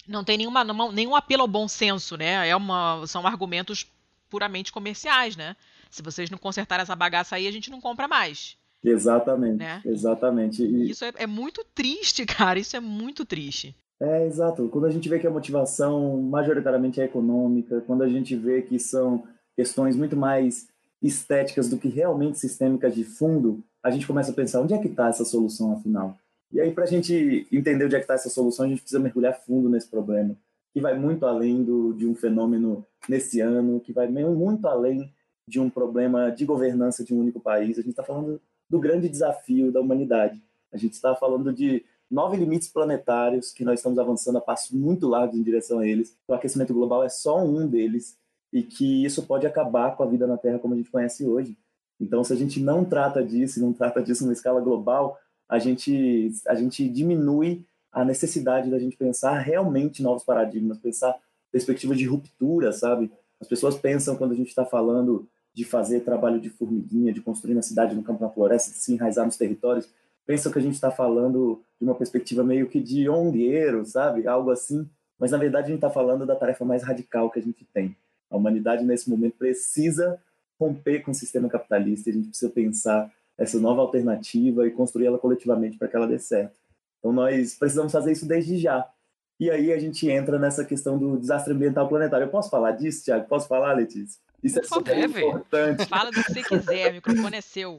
não 0.08 0.23
tem 0.23 0.38
nenhuma, 0.38 0.63
nenhum 0.91 1.15
apelo 1.15 1.43
ao 1.43 1.47
bom 1.47 1.67
senso, 1.67 2.17
né? 2.17 2.47
É 2.49 2.56
uma, 2.56 3.06
são 3.06 3.28
argumentos 3.28 3.86
puramente 4.28 4.71
comerciais, 4.71 5.36
né? 5.36 5.56
Se 5.91 6.02
vocês 6.02 6.30
não 6.30 6.38
consertarem 6.38 6.84
essa 6.84 6.95
bagaça 6.95 7.36
aí, 7.36 7.47
a 7.47 7.52
gente 7.52 7.69
não 7.69 7.80
compra 7.80 8.08
mais. 8.08 8.58
Exatamente, 8.84 9.58
né? 9.58 9.82
exatamente. 9.86 10.63
E... 10.63 10.91
Isso 10.91 11.04
é, 11.04 11.12
é 11.15 11.28
muito 11.28 11.63
triste, 11.75 12.25
cara. 12.28 12.58
Isso 12.58 12.75
é 12.75 12.80
muito 12.80 13.25
triste. 13.25 13.75
É, 14.01 14.25
exato. 14.25 14.69
Quando 14.69 14.85
a 14.85 14.91
gente 14.91 15.09
vê 15.09 15.19
que 15.19 15.27
a 15.27 15.31
motivação 15.31 16.21
majoritariamente 16.21 17.01
é 17.01 17.05
econômica, 17.05 17.81
quando 17.81 18.03
a 18.03 18.07
gente 18.07 18.35
vê 18.35 18.62
que 18.62 18.79
são 18.79 19.23
questões 19.55 19.95
muito 19.95 20.15
mais 20.15 20.69
estéticas 21.01 21.69
do 21.69 21.77
que 21.77 21.89
realmente 21.89 22.39
sistêmicas 22.39 22.95
de 22.95 23.03
fundo, 23.03 23.62
a 23.83 23.91
gente 23.91 24.07
começa 24.07 24.31
a 24.31 24.33
pensar 24.33 24.62
onde 24.62 24.73
é 24.73 24.77
que 24.77 24.88
está 24.88 25.09
essa 25.09 25.25
solução 25.25 25.73
afinal. 25.73 26.17
E 26.51 26.59
aí, 26.59 26.71
para 26.71 26.85
a 26.85 26.88
gente 26.88 27.45
entender 27.51 27.85
onde 27.85 27.95
é 27.95 27.99
que 27.99 28.05
está 28.05 28.15
essa 28.15 28.29
solução, 28.29 28.65
a 28.65 28.69
gente 28.69 28.81
precisa 28.81 28.99
mergulhar 28.99 29.39
fundo 29.45 29.69
nesse 29.69 29.88
problema, 29.88 30.35
que 30.73 30.81
vai 30.81 30.97
muito 30.97 31.25
além 31.25 31.63
do, 31.63 31.93
de 31.93 32.07
um 32.07 32.15
fenômeno 32.15 32.85
nesse 33.07 33.39
ano, 33.39 33.79
que 33.79 33.93
vai 33.93 34.07
muito 34.07 34.67
além 34.67 35.12
de 35.47 35.59
um 35.59 35.69
problema 35.69 36.29
de 36.29 36.45
governança 36.45 37.03
de 37.03 37.13
um 37.13 37.19
único 37.19 37.39
país. 37.39 37.77
A 37.77 37.81
gente 37.81 37.91
está 37.91 38.03
falando 38.03 38.41
do 38.69 38.79
grande 38.79 39.09
desafio 39.09 39.71
da 39.71 39.81
humanidade. 39.81 40.41
A 40.71 40.77
gente 40.77 40.93
está 40.93 41.15
falando 41.15 41.51
de 41.51 41.83
nove 42.10 42.38
limites 42.38 42.67
planetários 42.67 43.52
que 43.52 43.63
nós 43.63 43.80
estamos 43.80 44.00
avançando 44.00 44.38
a 44.38 44.41
passos 44.41 44.72
muito 44.72 45.08
largos 45.08 45.38
em 45.38 45.43
direção 45.43 45.80
a 45.80 45.88
eles. 45.88 46.15
O 46.28 46.34
aquecimento 46.34 46.74
global 46.74 47.04
é 47.04 47.10
só 47.10 47.43
um 47.43 47.67
deles 47.67 48.17
e 48.52 48.63
que 48.63 49.06
isso 49.06 49.24
pode 49.24 49.45
acabar 49.45 49.95
com 49.95 50.04
a 50.04 50.08
vida 50.08 50.26
na 50.26 50.38
Terra 50.38 50.60
como 50.60 50.74
a 50.74 50.78
gente 50.78 50.89
conhece 50.89 51.26
hoje. 51.26 51.58
Então, 52.00 52.24
se 52.24 52.34
a 52.34 52.36
gente 52.36 52.60
não 52.60 52.84
trata 52.84 53.24
disso, 53.24 53.62
não 53.62 53.74
trata 53.74 54.02
disso 54.02 54.24
numa 54.24 54.34
escala 54.34 54.62
global, 54.62 55.19
a 55.48 55.60
gente 55.60 56.32
a 56.48 56.56
gente 56.56 56.88
diminui 56.88 57.65
a 57.91 58.06
necessidade 58.06 58.69
da 58.69 58.80
gente 58.80 58.95
pensar 58.95 59.39
realmente 59.39 60.02
novos 60.02 60.24
paradigmas, 60.24 60.78
pensar 60.78 61.15
perspectivas 61.52 61.98
de 61.98 62.06
ruptura, 62.06 62.72
sabe? 62.72 63.12
As 63.39 63.48
pessoas 63.48 63.76
pensam 63.76 64.15
quando 64.15 64.32
a 64.32 64.36
gente 64.36 64.50
está 64.50 64.65
falando 64.65 65.28
de 65.54 65.63
fazer 65.65 66.02
trabalho 66.02 66.39
de 66.39 66.50
formiguinha, 66.50 67.12
de 67.12 67.22
construir 67.22 67.56
na 67.56 67.62
cidade, 67.62 67.95
no 67.95 68.04
campo, 68.04 68.24
na 68.24 68.30
floresta, 68.30 68.72
de 68.72 68.78
se 68.78 68.93
enraizar 68.93 69.26
nos 69.26 69.38
territórios, 69.38 69.89
pensam 70.30 70.52
que 70.52 70.60
a 70.60 70.62
gente 70.62 70.76
está 70.76 70.92
falando 70.92 71.60
de 71.82 71.84
uma 71.84 71.96
perspectiva 71.96 72.44
meio 72.44 72.70
que 72.70 72.80
de 72.80 73.10
ongueiro, 73.10 73.84
sabe? 73.84 74.28
Algo 74.28 74.52
assim. 74.52 74.88
Mas, 75.18 75.32
na 75.32 75.39
verdade, 75.39 75.65
a 75.65 75.68
gente 75.70 75.78
está 75.78 75.89
falando 75.89 76.24
da 76.24 76.36
tarefa 76.36 76.63
mais 76.63 76.84
radical 76.84 77.32
que 77.32 77.39
a 77.39 77.42
gente 77.42 77.65
tem. 77.74 77.96
A 78.30 78.38
humanidade, 78.38 78.86
nesse 78.86 79.10
momento, 79.10 79.39
precisa 79.39 80.22
romper 80.60 81.00
com 81.00 81.10
o 81.10 81.15
sistema 81.15 81.50
capitalista 81.50 82.12
a 82.12 82.13
gente 82.13 82.28
precisa 82.28 82.52
pensar 82.52 83.12
essa 83.39 83.60
nova 83.60 83.82
alternativa 83.82 84.68
e 84.68 84.72
construir 84.72 85.08
ela 85.08 85.18
coletivamente 85.18 85.80
para 85.80 85.88
que 85.88 85.96
ela 85.96 86.06
dê 86.06 86.20
certo. 86.20 86.60
Então, 87.00 87.12
nós 87.12 87.56
precisamos 87.56 87.92
fazer 87.92 88.12
isso 88.12 88.28
desde 88.28 88.56
já. 88.60 88.88
E 89.39 89.50
aí 89.50 89.74
a 89.74 89.80
gente 89.80 90.08
entra 90.08 90.38
nessa 90.38 90.63
questão 90.63 91.00
do 91.00 91.18
desastre 91.18 91.56
ambiental 91.56 91.89
planetário. 91.89 92.26
Eu 92.26 92.30
posso 92.30 92.52
falar 92.52 92.74
disso, 92.74 93.04
Tiago? 93.04 93.28
Posso 93.28 93.48
falar, 93.48 93.74
Letícia? 93.74 94.22
Isso 94.43 94.60
é 94.60 94.63
super 94.63 94.97
importante. 94.97 95.86
Fala 95.86 96.12
do 96.12 96.23
que 96.23 96.34
você 96.34 96.43
quiser, 96.43 96.91
o 96.91 96.95
microfone 96.95 97.38
é 97.38 97.41
seu. 97.41 97.78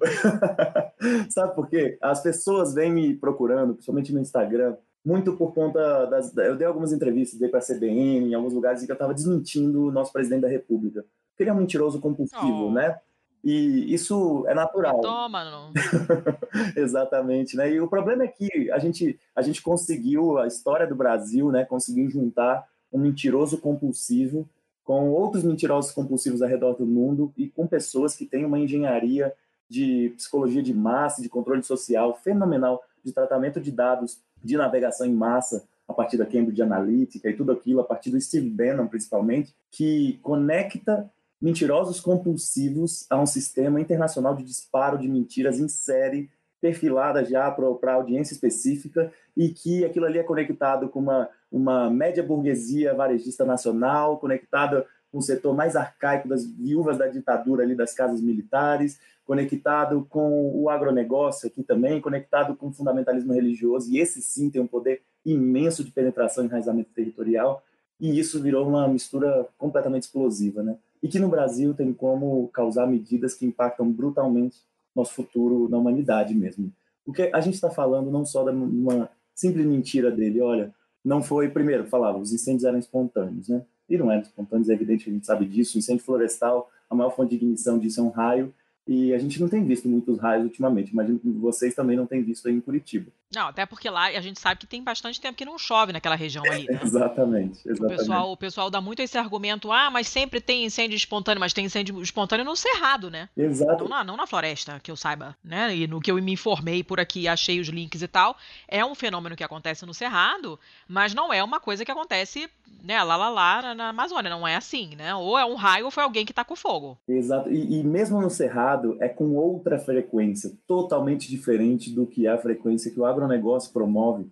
Sabe 1.31 1.55
por 1.55 1.69
quê? 1.69 1.99
As 2.01 2.23
pessoas 2.23 2.75
vêm 2.75 2.93
me 2.93 3.15
procurando, 3.15 3.75
principalmente 3.75 4.13
no 4.13 4.21
Instagram, 4.21 4.77
muito 5.05 5.37
por 5.37 5.55
conta 5.55 6.07
das. 6.07 6.37
Eu 6.37 6.57
dei 6.57 6.67
algumas 6.67 6.93
entrevistas, 6.93 7.39
dei 7.39 7.49
para 7.49 7.61
a 7.61 7.63
CBN, 7.63 8.31
em 8.31 8.35
alguns 8.35 8.53
lugares, 8.53 8.83
em 8.83 8.87
que 8.87 8.93
eu 8.93 8.95
estava 8.95 9.15
desmentindo 9.15 9.87
o 9.87 9.93
nosso 9.93 10.13
presidente 10.13 10.43
da 10.43 10.49
República. 10.49 11.05
Porque 11.31 11.43
ele 11.43 11.51
é 11.51 11.53
um 11.53 11.57
mentiroso 11.57 12.01
compulsivo, 12.01 12.67
oh. 12.67 12.71
né? 12.71 12.99
E 13.43 13.93
isso 13.93 14.45
é 14.47 14.55
natural. 14.55 15.01
Toma, 15.01 15.43
não. 15.45 15.73
Exatamente, 16.77 17.57
né? 17.57 17.73
E 17.73 17.81
o 17.81 17.89
problema 17.89 18.25
é 18.25 18.29
que 18.29 18.71
a 18.71 18.79
gente, 18.79 19.19
a 19.35 19.41
gente 19.41 19.63
conseguiu, 19.63 20.37
a 20.37 20.47
história 20.47 20.87
do 20.87 20.95
Brasil, 20.95 21.51
né, 21.51 21.65
conseguiu 21.65 22.11
juntar 22.11 22.69
um 22.93 22.99
mentiroso 22.99 23.57
compulsivo 23.57 24.47
com 24.85 25.11
outros 25.11 25.45
mentirosos 25.45 25.93
compulsivos 25.93 26.43
ao 26.43 26.49
redor 26.49 26.75
do 26.75 26.87
mundo 26.87 27.33
e 27.37 27.49
com 27.49 27.67
pessoas 27.67 28.17
que 28.17 28.27
têm 28.27 28.45
uma 28.45 28.59
engenharia 28.59 29.33
de 29.69 30.13
psicologia 30.17 30.63
de 30.63 30.75
massa, 30.75 31.23
de 31.23 31.29
controle 31.29 31.63
social 31.63 32.19
fenomenal, 32.23 32.83
de 33.05 33.13
tratamento 33.13 33.61
de 33.61 33.71
dados 33.71 34.21
de 34.43 34.57
navegação 34.57 35.07
em 35.07 35.15
massa 35.15 35.65
a 35.87 35.93
partir 35.93 36.17
da 36.17 36.27
Cambridge 36.27 36.63
Analytica 36.63 37.29
e 37.29 37.37
tudo 37.37 37.53
aquilo, 37.53 37.81
a 37.81 37.85
partir 37.85 38.11
do 38.11 38.21
Steve 38.21 38.49
Bannon 38.49 38.87
principalmente, 38.87 39.55
que 39.71 40.19
conecta 40.23 41.11
mentirosos 41.41 42.01
compulsivos 42.01 43.07
a 43.09 43.21
um 43.21 43.27
sistema 43.27 43.81
internacional 43.81 44.35
de 44.35 44.45
disparo 44.45 44.99
de 44.99 45.09
mentiras 45.09 45.59
em 45.59 45.69
série, 45.69 46.31
perfilada 46.61 47.25
já 47.25 47.51
para 47.51 47.95
audiência 47.95 48.35
específica, 48.35 49.13
e 49.37 49.49
que 49.49 49.85
aquilo 49.85 50.05
ali 50.05 50.19
é 50.19 50.23
conectado 50.23 50.89
com 50.89 50.99
uma 50.99 51.29
uma 51.51 51.91
média 51.91 52.23
burguesia 52.23 52.95
varejista 52.95 53.45
nacional, 53.45 54.19
conectada 54.19 54.87
com 55.11 55.19
o 55.19 55.23
setor 55.23 55.55
mais 55.55 55.75
arcaico 55.75 56.29
das 56.29 56.47
viúvas 56.47 56.97
da 56.97 57.09
ditadura 57.09 57.65
ali 57.65 57.75
das 57.75 57.93
casas 57.93 58.21
militares, 58.21 59.01
conectado 59.25 60.07
com 60.09 60.51
o 60.55 60.69
agronegócio 60.69 61.49
aqui 61.49 61.63
também, 61.63 62.01
conectado 62.01 62.57
com 62.57 62.69
o 62.69 62.73
fundamentalismo 62.73 63.33
religioso, 63.33 63.91
e 63.91 63.99
esse 63.99 64.21
sim 64.23 64.51
tem 64.51 64.61
um 64.61 64.67
poder 64.67 65.03
imenso 65.25 65.85
de 65.85 65.91
penetração 65.91 66.45
e 66.45 66.47
enraizamento 66.47 66.91
territorial, 66.95 67.63
e 68.01 68.19
isso 68.19 68.41
virou 68.41 68.67
uma 68.67 68.89
mistura 68.89 69.47
completamente 69.59 70.05
explosiva, 70.05 70.63
né? 70.63 70.77
E 71.03 71.09
que 71.09 71.19
no 71.19 71.29
Brasil 71.29 71.75
tem 71.75 71.93
como 71.93 72.49
causar 72.49 72.87
medidas 72.87 73.35
que 73.35 73.47
impactam 73.47 73.91
brutalmente 73.91 74.59
nosso 74.95 75.15
futuro 75.15 75.69
na 75.69 75.79
humanidade 75.79 76.35
mesmo. 76.35 76.73
Porque 77.05 77.31
a 77.33 77.41
gente 77.41 77.55
está 77.55 77.71
falando 77.71 78.11
não 78.11 78.25
só 78.25 78.45
de 78.45 78.51
uma 78.51 79.11
simples 79.35 79.67
mentira 79.67 80.11
dele, 80.11 80.41
olha, 80.41 80.75
não 81.05 81.23
foi, 81.23 81.49
primeiro, 81.49 81.85
falava, 81.87 82.19
os 82.19 82.33
incêndios 82.33 82.65
eram 82.65 82.79
espontâneos, 82.79 83.49
né? 83.49 83.63
E 83.89 83.97
não 83.97 84.11
eram 84.11 84.23
espontâneos, 84.23 84.69
é 84.69 84.75
evidente 84.75 85.09
a 85.09 85.13
gente 85.13 85.27
sabe 85.27 85.47
disso. 85.47 85.79
Incêndio 85.79 86.05
florestal, 86.05 86.71
a 86.89 86.95
maior 86.95 87.11
fonte 87.11 87.31
de 87.31 87.37
ignição 87.37 87.79
disso 87.79 88.01
é 88.01 88.03
um 88.03 88.11
raio, 88.11 88.55
e 88.87 89.15
a 89.15 89.19
gente 89.19 89.41
não 89.41 89.49
tem 89.49 89.65
visto 89.65 89.89
muitos 89.89 90.19
raios 90.19 90.45
ultimamente. 90.45 90.93
Imagino 90.93 91.19
que 91.19 91.29
vocês 91.29 91.75
também 91.75 91.97
não 91.97 92.07
têm 92.07 92.23
visto 92.23 92.49
aí 92.49 92.55
em 92.55 92.61
Curitiba. 92.61 93.11
Não, 93.33 93.47
até 93.47 93.65
porque 93.65 93.89
lá 93.89 94.07
a 94.07 94.21
gente 94.21 94.41
sabe 94.41 94.59
que 94.59 94.67
tem 94.67 94.83
bastante 94.83 95.21
tempo 95.21 95.39
que 95.39 95.45
não 95.45 95.57
chove 95.57 95.93
naquela 95.93 96.17
região 96.17 96.45
ali. 96.45 96.67
Né? 96.67 96.81
exatamente, 96.83 97.61
exatamente. 97.65 97.95
O 97.95 97.99
pessoal, 97.99 98.33
o 98.33 98.37
pessoal 98.37 98.71
dá 98.71 98.81
muito 98.81 99.01
esse 99.01 99.17
argumento, 99.17 99.71
ah, 99.71 99.89
mas 99.89 100.09
sempre 100.09 100.41
tem 100.41 100.65
incêndio 100.65 100.97
espontâneo, 100.97 101.39
mas 101.39 101.53
tem 101.53 101.65
incêndio 101.65 102.03
espontâneo 102.03 102.45
no 102.45 102.57
cerrado, 102.57 103.09
né? 103.09 103.29
Exato. 103.37 103.85
Não 103.85 103.89
na, 103.89 104.03
não 104.03 104.17
na 104.17 104.27
floresta, 104.27 104.81
que 104.83 104.91
eu 104.91 104.97
saiba, 104.97 105.37
né? 105.45 105.75
E 105.77 105.87
no 105.87 106.01
que 106.01 106.11
eu 106.11 106.17
me 106.17 106.33
informei 106.33 106.83
por 106.83 106.99
aqui, 106.99 107.29
achei 107.29 107.61
os 107.61 107.69
links 107.69 108.03
e 108.03 108.09
tal, 108.09 108.37
é 108.67 108.85
um 108.85 108.97
fenômeno 108.97 109.37
que 109.37 109.45
acontece 109.45 109.87
no 109.87 109.95
cerrado, 109.95 110.59
mas 110.89 111.15
não 111.15 111.33
é 111.33 111.43
uma 111.43 111.61
coisa 111.61 111.85
que 111.85 111.91
acontece, 111.93 112.51
né, 112.83 113.01
lá, 113.03 113.17
lá, 113.17 113.29
lá 113.29 113.75
na 113.75 113.91
Amazônia, 113.91 114.29
não 114.29 114.47
é 114.47 114.57
assim, 114.57 114.97
né? 114.97 115.15
Ou 115.15 115.39
é 115.39 115.45
um 115.45 115.55
raio 115.55 115.85
ou 115.85 115.91
foi 115.93 116.03
alguém 116.03 116.27
que 116.27 116.33
tá 116.33 116.45
com 116.45 116.57
fogo. 116.57 116.99
Exato, 117.07 117.49
e, 117.49 117.79
e 117.79 117.85
mesmo 117.85 118.21
no 118.21 118.31
cerrado, 118.31 118.97
é 118.99 119.09
com 119.09 119.37
outra 119.37 119.79
frequência, 119.79 120.51
totalmente 120.67 121.29
diferente 121.29 121.91
do 121.91 122.07
que 122.07 122.27
é 122.27 122.31
a 122.31 122.39
frequência 122.39 122.91
que 122.91 122.99
o 122.99 123.05
agronegócio 123.25 123.73
promove 123.73 124.27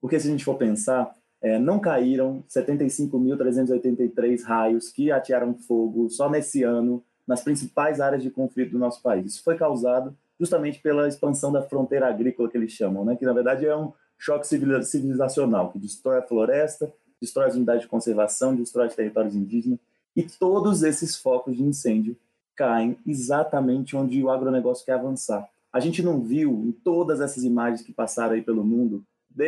Porque 0.00 0.18
se 0.18 0.28
a 0.28 0.30
gente 0.30 0.44
for 0.44 0.56
pensar, 0.56 1.14
é, 1.40 1.58
não 1.58 1.78
caíram 1.78 2.42
75.383 2.48 4.42
raios 4.42 4.90
que 4.90 5.10
atearam 5.10 5.54
fogo 5.54 6.08
só 6.10 6.28
nesse 6.28 6.62
ano 6.62 7.02
nas 7.26 7.42
principais 7.42 8.00
áreas 8.00 8.22
de 8.22 8.30
conflito 8.30 8.72
do 8.72 8.78
nosso 8.78 9.02
país. 9.02 9.26
Isso 9.26 9.42
foi 9.42 9.56
causado 9.56 10.16
justamente 10.40 10.80
pela 10.80 11.06
expansão 11.06 11.52
da 11.52 11.62
fronteira 11.62 12.08
agrícola 12.08 12.48
que 12.48 12.56
eles 12.56 12.72
chamam, 12.72 13.04
né? 13.04 13.16
que 13.16 13.24
na 13.24 13.32
verdade 13.32 13.66
é 13.66 13.76
um 13.76 13.92
choque 14.16 14.46
civilizacional 14.46 15.70
que 15.70 15.78
destrói 15.78 16.18
a 16.18 16.22
floresta, 16.22 16.92
destrói 17.20 17.48
as 17.48 17.54
unidades 17.54 17.82
de 17.82 17.88
conservação, 17.88 18.54
destrói 18.54 18.86
os 18.86 18.94
territórios 18.94 19.34
indígenas 19.34 19.78
e 20.16 20.22
todos 20.22 20.82
esses 20.82 21.16
focos 21.16 21.56
de 21.56 21.62
incêndio 21.62 22.16
caem 22.56 22.98
exatamente 23.06 23.94
onde 23.94 24.22
o 24.22 24.30
agronegócio 24.30 24.84
quer 24.84 24.94
avançar. 24.94 25.48
A 25.72 25.80
gente 25.80 26.02
não 26.02 26.22
viu 26.22 26.64
em 26.66 26.72
todas 26.72 27.20
essas 27.20 27.44
imagens 27.44 27.82
que 27.82 27.92
passaram 27.92 28.34
aí 28.34 28.42
pelo 28.42 28.64
mundo, 28.64 29.04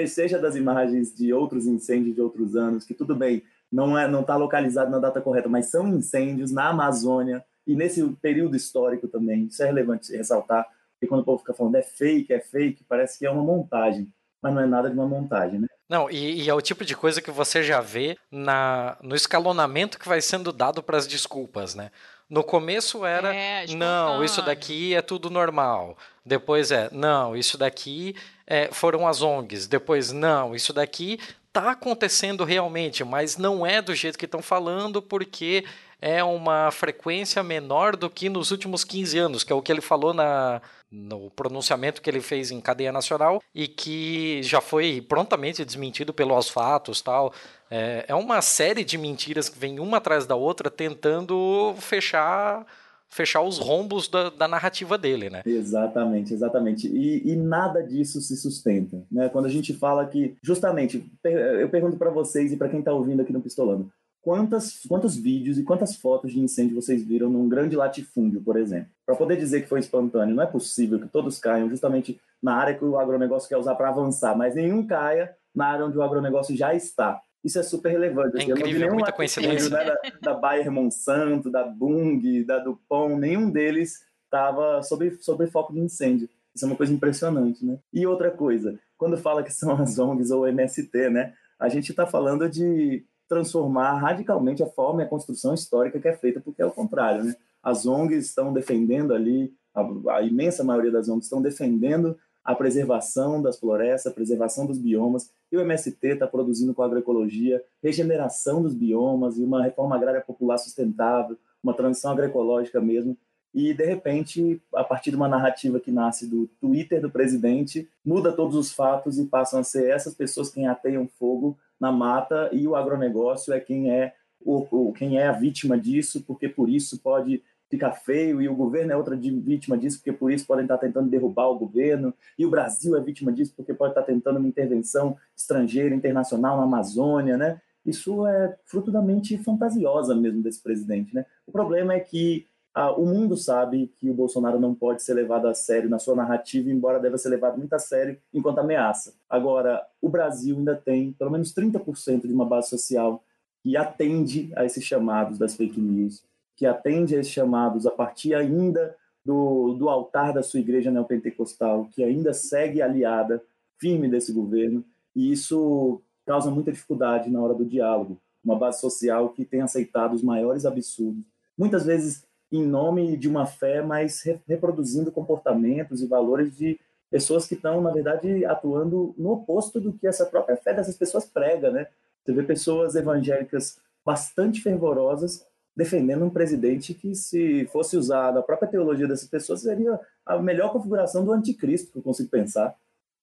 seja 0.07 0.39
das 0.39 0.55
imagens 0.55 1.15
de 1.15 1.33
outros 1.33 1.67
incêndios 1.67 2.15
de 2.15 2.21
outros 2.21 2.55
anos, 2.55 2.85
que 2.85 2.95
tudo 2.95 3.17
bem, 3.17 3.43
não 3.71 3.99
é, 3.99 4.09
não 4.09 4.21
está 4.21 4.37
localizado 4.37 4.91
na 4.91 4.99
data 4.99 5.21
correta, 5.21 5.49
mas 5.49 5.67
são 5.67 5.89
incêndios 5.89 6.51
na 6.51 6.69
Amazônia 6.69 7.45
e 7.67 7.75
nesse 7.75 8.05
período 8.21 8.57
histórico 8.57 9.09
também. 9.09 9.47
Isso 9.47 9.63
é 9.63 9.67
relevante 9.67 10.15
ressaltar, 10.15 10.67
porque 10.95 11.07
quando 11.07 11.21
o 11.21 11.25
povo 11.25 11.39
fica 11.39 11.55
falando 11.55 11.77
é 11.77 11.83
fake, 11.83 12.33
é 12.33 12.41
fake, 12.41 12.85
parece 12.89 13.19
que 13.19 13.27
é 13.27 13.31
uma 13.31 13.43
montagem, 13.43 14.13
mas 14.43 14.55
não 14.55 14.61
é 14.61 14.67
nada 14.67 14.89
de 14.89 14.95
uma 14.95 15.07
montagem, 15.07 15.61
né? 15.61 15.67
Não, 15.89 16.09
e, 16.09 16.45
e, 16.45 16.49
é 16.49 16.55
o 16.55 16.61
tipo 16.61 16.85
de 16.85 16.95
coisa 16.95 17.21
que 17.21 17.33
você 17.33 17.65
já 17.65 17.81
vê 17.81 18.17
na, 18.31 18.97
no 19.03 19.17
escalonamento 19.17 19.99
que 19.99 20.09
vai 20.09 20.21
sendo 20.21 20.53
dado 20.53 20.85
para 20.85 20.97
as 20.97 21.07
desculpas, 21.07 21.75
né? 21.75 21.91
No 22.31 22.45
começo 22.45 23.05
era, 23.05 23.35
é, 23.35 23.67
não, 23.77 24.25
isso 24.25 24.41
daqui 24.41 24.95
é 24.95 25.03
tudo 25.03 25.29
normal. 25.29 25.99
Depois 26.25 26.71
é, 26.71 26.89
não, 26.93 27.37
isso 27.37 27.59
daqui 27.59 28.15
é, 28.47 28.69
foram 28.71 29.09
as 29.09 29.21
ONGs. 29.21 29.67
Depois, 29.67 30.13
não, 30.13 30.55
isso 30.55 30.73
daqui 30.73 31.19
está 31.49 31.73
acontecendo 31.73 32.45
realmente, 32.45 33.03
mas 33.03 33.37
não 33.37 33.67
é 33.67 33.83
do 33.83 33.93
jeito 33.97 34.17
que 34.17 34.27
estão 34.27 34.41
falando, 34.41 35.03
porque 35.03 35.65
é 36.01 36.25
uma 36.25 36.71
frequência 36.71 37.43
menor 37.43 37.97
do 37.97 38.09
que 38.09 38.29
nos 38.29 38.51
últimos 38.51 38.85
15 38.85 39.19
anos, 39.19 39.45
que 39.45 39.53
é 39.53 39.57
o 39.57 39.63
que 39.63 39.71
ele 39.71 39.81
falou 39.81 40.15
na, 40.15 40.63
no 40.91 41.31
pronunciamento 41.31 42.01
que 42.01 42.09
ele 42.09 42.21
fez 42.21 42.51
em 42.51 42.61
cadeia 42.61 42.91
nacional 42.91 43.43
e 43.55 43.69
que 43.69 44.43
já 44.43 44.61
foi 44.61 45.01
prontamente 45.01 45.65
desmentido 45.65 46.13
pelos 46.13 46.49
fatos 46.49 47.01
tal. 47.01 47.33
É, 47.71 48.07
é 48.09 48.15
uma 48.15 48.41
série 48.41 48.85
de 48.85 48.97
mentiras 48.97 49.49
que 49.49 49.59
vem 49.59 49.79
uma 49.79 49.99
atrás 49.99 50.27
da 50.27 50.35
outra 50.35 50.71
tentando 50.71 51.75
fechar 51.79 52.67
fechar 53.13 53.43
os 53.43 53.59
rombos 53.59 54.09
da, 54.09 54.31
da, 54.31 54.47
narrativa 54.47 54.97
dele, 54.97 55.29
né? 55.29 55.43
Exatamente, 55.45 56.33
exatamente. 56.33 56.87
E, 56.87 57.33
e, 57.33 57.35
nada 57.35 57.83
disso 57.83 58.21
se 58.21 58.37
sustenta, 58.37 59.05
né? 59.11 59.29
Quando 59.29 59.47
a 59.47 59.49
gente 59.49 59.75
fala 59.75 60.07
que, 60.07 60.37
justamente, 60.41 61.05
eu 61.25 61.69
pergunto 61.69 61.97
para 61.97 62.09
vocês 62.09 62.53
e 62.53 62.57
para 62.57 62.69
quem 62.69 62.79
está 62.79 62.93
ouvindo 62.93 63.21
aqui 63.21 63.33
no 63.33 63.41
Pistolando, 63.41 63.91
quantas, 64.23 64.81
quantos 64.89 65.17
vídeos 65.17 65.59
e 65.59 65.63
quantas 65.63 65.97
fotos 65.97 66.33
de 66.33 66.41
incêndio 66.41 66.81
vocês 66.81 67.03
viram 67.03 67.31
num 67.31 67.49
grande 67.49 67.77
latifúndio, 67.77 68.41
por 68.43 68.57
exemplo? 68.57 68.91
Para 69.05 69.17
poder 69.17 69.37
dizer 69.37 69.63
que 69.63 69.69
foi 69.69 69.81
espontâneo, 69.81 70.35
não 70.35 70.43
é 70.43 70.47
possível 70.47 70.99
que 71.01 71.09
todos 71.09 71.39
caiam 71.39 71.69
justamente 71.69 72.21
na 72.43 72.55
área 72.55 72.75
que 72.75 72.85
o 72.85 72.99
agronegócio 72.99 73.49
quer 73.49 73.57
usar 73.57 73.75
para 73.75 73.89
avançar, 73.89 74.37
mas 74.37 74.55
nenhum 74.55 74.87
caia 74.87 75.35
na 75.55 75.67
área 75.67 75.87
onde 75.87 75.99
o 75.99 76.03
agronegócio 76.03 76.57
já 76.57 76.75
está. 76.75 77.21
Isso 77.43 77.59
é 77.59 77.63
super 77.63 77.91
relevante. 77.91 78.37
É 78.37 78.43
assim, 78.43 78.53
incrível, 78.53 78.93
muita 78.93 79.13
coincidência. 79.13 79.71
Né, 79.71 79.85
da, 79.85 80.33
da 80.33 80.35
Bayer 80.35 80.71
Monsanto, 80.71 81.51
da 81.51 81.65
Bung, 81.65 82.45
da 82.45 82.59
Dupont, 82.59 83.17
nenhum 83.17 83.51
deles 83.51 84.05
estava 84.25 84.83
sob, 84.83 85.11
sob 85.21 85.47
foco 85.47 85.73
de 85.73 85.81
incêndio. 85.81 86.29
Isso 86.55 86.65
é 86.65 86.69
uma 86.69 86.77
coisa 86.77 86.93
impressionante, 86.93 87.65
né? 87.65 87.79
E 87.93 88.07
outra 88.07 88.31
coisa, 88.31 88.79
quando 88.99 89.17
fala 89.17 89.43
que 89.43 89.53
são 89.53 89.81
as 89.81 89.97
ONGs 89.99 90.31
ou 90.31 90.47
MST, 90.47 91.09
né? 91.09 91.33
A 91.59 91.69
gente 91.69 91.91
está 91.91 92.07
falando 92.07 92.49
de 92.49 93.05
transformar 93.31 93.95
radicalmente 93.95 94.61
a 94.61 94.67
forma 94.67 95.03
e 95.03 95.05
a 95.05 95.09
construção 95.09 95.55
histórica 95.55 96.01
que 96.01 96.09
é 96.09 96.13
feita, 96.13 96.41
porque 96.41 96.61
é 96.61 96.67
o 96.67 96.73
contrário, 96.73 97.23
né? 97.23 97.37
As 97.63 97.87
ONGs 97.87 98.27
estão 98.27 98.53
defendendo 98.53 99.15
ali, 99.15 99.55
a, 99.73 100.17
a 100.17 100.23
imensa 100.23 100.65
maioria 100.65 100.91
das 100.91 101.09
ONGs 101.09 101.27
estão 101.27 101.41
defendendo 101.41 102.19
a 102.45 102.57
preservação 102.57 103.41
das 103.41 103.57
florestas, 103.57 104.11
a 104.11 104.15
preservação 104.15 104.67
dos 104.67 104.79
biomas, 104.79 105.31
e 105.53 105.57
o 105.57 105.61
MST 105.61 106.05
está 106.09 106.27
produzindo 106.27 106.75
com 106.75 106.83
agroecologia 106.83 107.63
regeneração 107.81 108.61
dos 108.61 108.75
biomas 108.75 109.39
e 109.39 109.45
uma 109.45 109.63
reforma 109.63 109.95
agrária 109.95 110.21
popular 110.21 110.59
sustentável, 110.59 111.39
uma 111.63 111.75
transição 111.75 112.11
agroecológica 112.11 112.81
mesmo, 112.81 113.17
e 113.53 113.75
de 113.75 113.85
repente, 113.85 114.61
a 114.75 114.85
partir 114.85 115.11
de 115.11 115.17
uma 115.17 115.29
narrativa 115.29 115.81
que 115.81 115.91
nasce 115.91 116.27
do 116.27 116.49
Twitter 116.61 117.01
do 117.01 117.11
presidente, 117.11 117.89
muda 118.05 118.33
todos 118.33 118.57
os 118.57 118.73
fatos 118.73 119.19
e 119.19 119.27
passam 119.27 119.61
a 119.61 119.65
ser 119.65 119.91
essas 119.91 120.15
pessoas 120.15 120.51
quem 120.51 120.69
ateiam 120.69 121.09
fogo 121.19 121.59
na 121.79 121.91
mata 121.91 122.49
e 122.53 122.67
o 122.69 122.77
agronegócio 122.77 123.53
é 123.53 123.61
quem 123.61 123.91
é 123.91 124.15
o, 124.43 124.93
quem 124.93 125.19
é 125.19 125.27
a 125.27 125.33
vítima 125.33 125.79
disso, 125.79 126.23
porque 126.27 126.49
por 126.49 126.69
isso 126.69 126.99
pode 127.01 127.43
ficar 127.69 127.93
feio, 127.93 128.43
e 128.43 128.49
o 128.49 128.55
governo 128.55 128.93
é 128.93 128.97
outra 128.97 129.17
vítima 129.17 129.79
disso, 129.79 129.99
porque 129.99 130.13
por 130.13 130.33
isso 130.33 130.45
podem 130.45 130.65
estar 130.65 130.77
tentando 130.77 131.09
derrubar 131.09 131.49
o 131.49 131.59
governo, 131.59 132.13
e 132.37 132.45
o 132.45 132.51
Brasil 132.51 132.97
é 132.97 133.01
vítima 133.01 133.33
disso, 133.33 133.53
porque 133.57 133.73
pode 133.73 133.93
estar 133.93 134.03
tentando 134.03 134.39
uma 134.39 134.49
intervenção 134.49 135.17
estrangeira, 135.37 135.95
internacional 135.95 136.57
na 136.57 136.65
Amazônia, 136.65 137.37
né? 137.37 137.61
Isso 137.87 138.27
é 138.27 138.57
fruto 138.65 138.91
da 138.91 139.01
mente 139.01 139.39
fantasiosa 139.39 140.15
mesmo 140.15 140.43
desse 140.43 140.61
presidente, 140.61 141.15
né? 141.15 141.25
O 141.47 141.53
problema 141.53 141.95
é 141.95 142.01
que 142.01 142.47
ah, 142.73 142.93
o 142.93 143.05
mundo 143.05 143.37
sabe 143.37 143.93
que 143.97 144.09
o 144.09 144.15
Bolsonaro 144.15 144.61
não 144.61 144.75
pode 144.75 145.03
ser 145.03 145.15
levado 145.15 145.49
a 145.49 145.55
sério 145.55 145.91
na 145.91 145.99
sua 145.99 146.15
narrativa, 146.15 146.71
embora 146.71 147.01
deva 147.01 147.19
ser 147.19 147.29
levado 147.29 147.59
muito 147.59 147.73
a 147.73 147.79
sério 147.79 148.17
enquanto 148.33 148.61
ameaça. 148.61 149.15
Agora, 149.29 149.85
o 150.01 150.09
Brasil 150.09 150.57
ainda 150.57 150.77
tem 150.77 151.13
pelo 151.13 151.31
menos 151.31 151.53
30% 151.53 152.27
de 152.27 152.33
uma 152.33 152.45
base 152.45 152.71
social 152.71 153.25
que 153.63 153.77
atende 153.77 154.53
a 154.57 154.65
esses 154.65 154.85
chamados 154.85 155.37
das 155.37 155.57
fake 155.57 155.81
news, 155.81 156.23
que 156.57 156.65
atende 156.65 157.17
a 157.17 157.21
esses 157.21 157.33
chamados 157.33 157.87
a 157.87 157.91
partir 157.91 158.35
ainda 158.35 158.97
do, 159.25 159.75
do 159.75 159.89
altar 159.89 160.33
da 160.33 160.43
sua 160.43 160.61
igreja 160.61 160.91
neopentecostal, 160.91 161.89
que 161.93 162.05
ainda 162.05 162.33
segue 162.33 162.81
aliada, 162.81 163.43
firme 163.79 164.09
desse 164.09 164.33
governo, 164.33 164.85
e 165.15 165.33
isso 165.33 166.01
causa 166.25 166.51
muita 166.51 166.71
dificuldade 166.71 167.31
na 167.31 167.41
hora 167.41 167.55
do 167.55 167.65
diálogo. 167.65 168.21
Uma 168.45 168.57
base 168.57 168.81
social 168.81 169.31
que 169.31 169.45
tem 169.45 169.61
aceitado 169.61 170.15
os 170.15 170.23
maiores 170.23 170.65
absurdos, 170.65 171.25
muitas 171.59 171.85
vezes 171.85 172.25
em 172.51 172.67
nome 172.67 173.17
de 173.17 173.29
uma 173.29 173.47
fé, 173.47 173.83
mas 173.83 174.23
reproduzindo 174.47 175.13
comportamentos 175.13 176.03
e 176.03 176.07
valores 176.07 176.57
de 176.57 176.79
pessoas 177.11 177.47
que 177.47 177.55
estão, 177.55 177.81
na 177.81 177.91
verdade, 177.91 178.45
atuando 178.45 179.15
no 179.19 179.33
oposto 179.33 179.81
do 179.81 179.93
que 179.93 180.07
essa 180.07 180.27
própria 180.27 180.57
fé 180.57 180.73
dessas 180.73 180.97
pessoas 180.97 181.25
prega, 181.25 181.71
né? 181.71 181.87
Você 182.25 182.33
vê 182.33 182.43
pessoas 182.43 182.95
evangélicas 182.95 183.79
bastante 184.05 184.63
fervorosas 184.63 185.45
defendendo 185.77 186.25
um 186.25 186.31
presidente 186.31 186.95
que, 186.95 187.15
se 187.15 187.67
fosse 187.67 187.97
usado 187.97 188.39
a 188.39 188.43
própria 188.43 188.69
teologia 188.69 189.09
dessas 189.09 189.29
pessoas, 189.29 189.63
seria 189.63 189.99
a 190.27 190.39
melhor 190.39 190.73
configuração 190.73 191.25
do 191.25 191.33
anticristo 191.33 191.93
que 191.93 191.99
eu 191.99 192.03
consigo 192.03 192.29
pensar. 192.29 192.77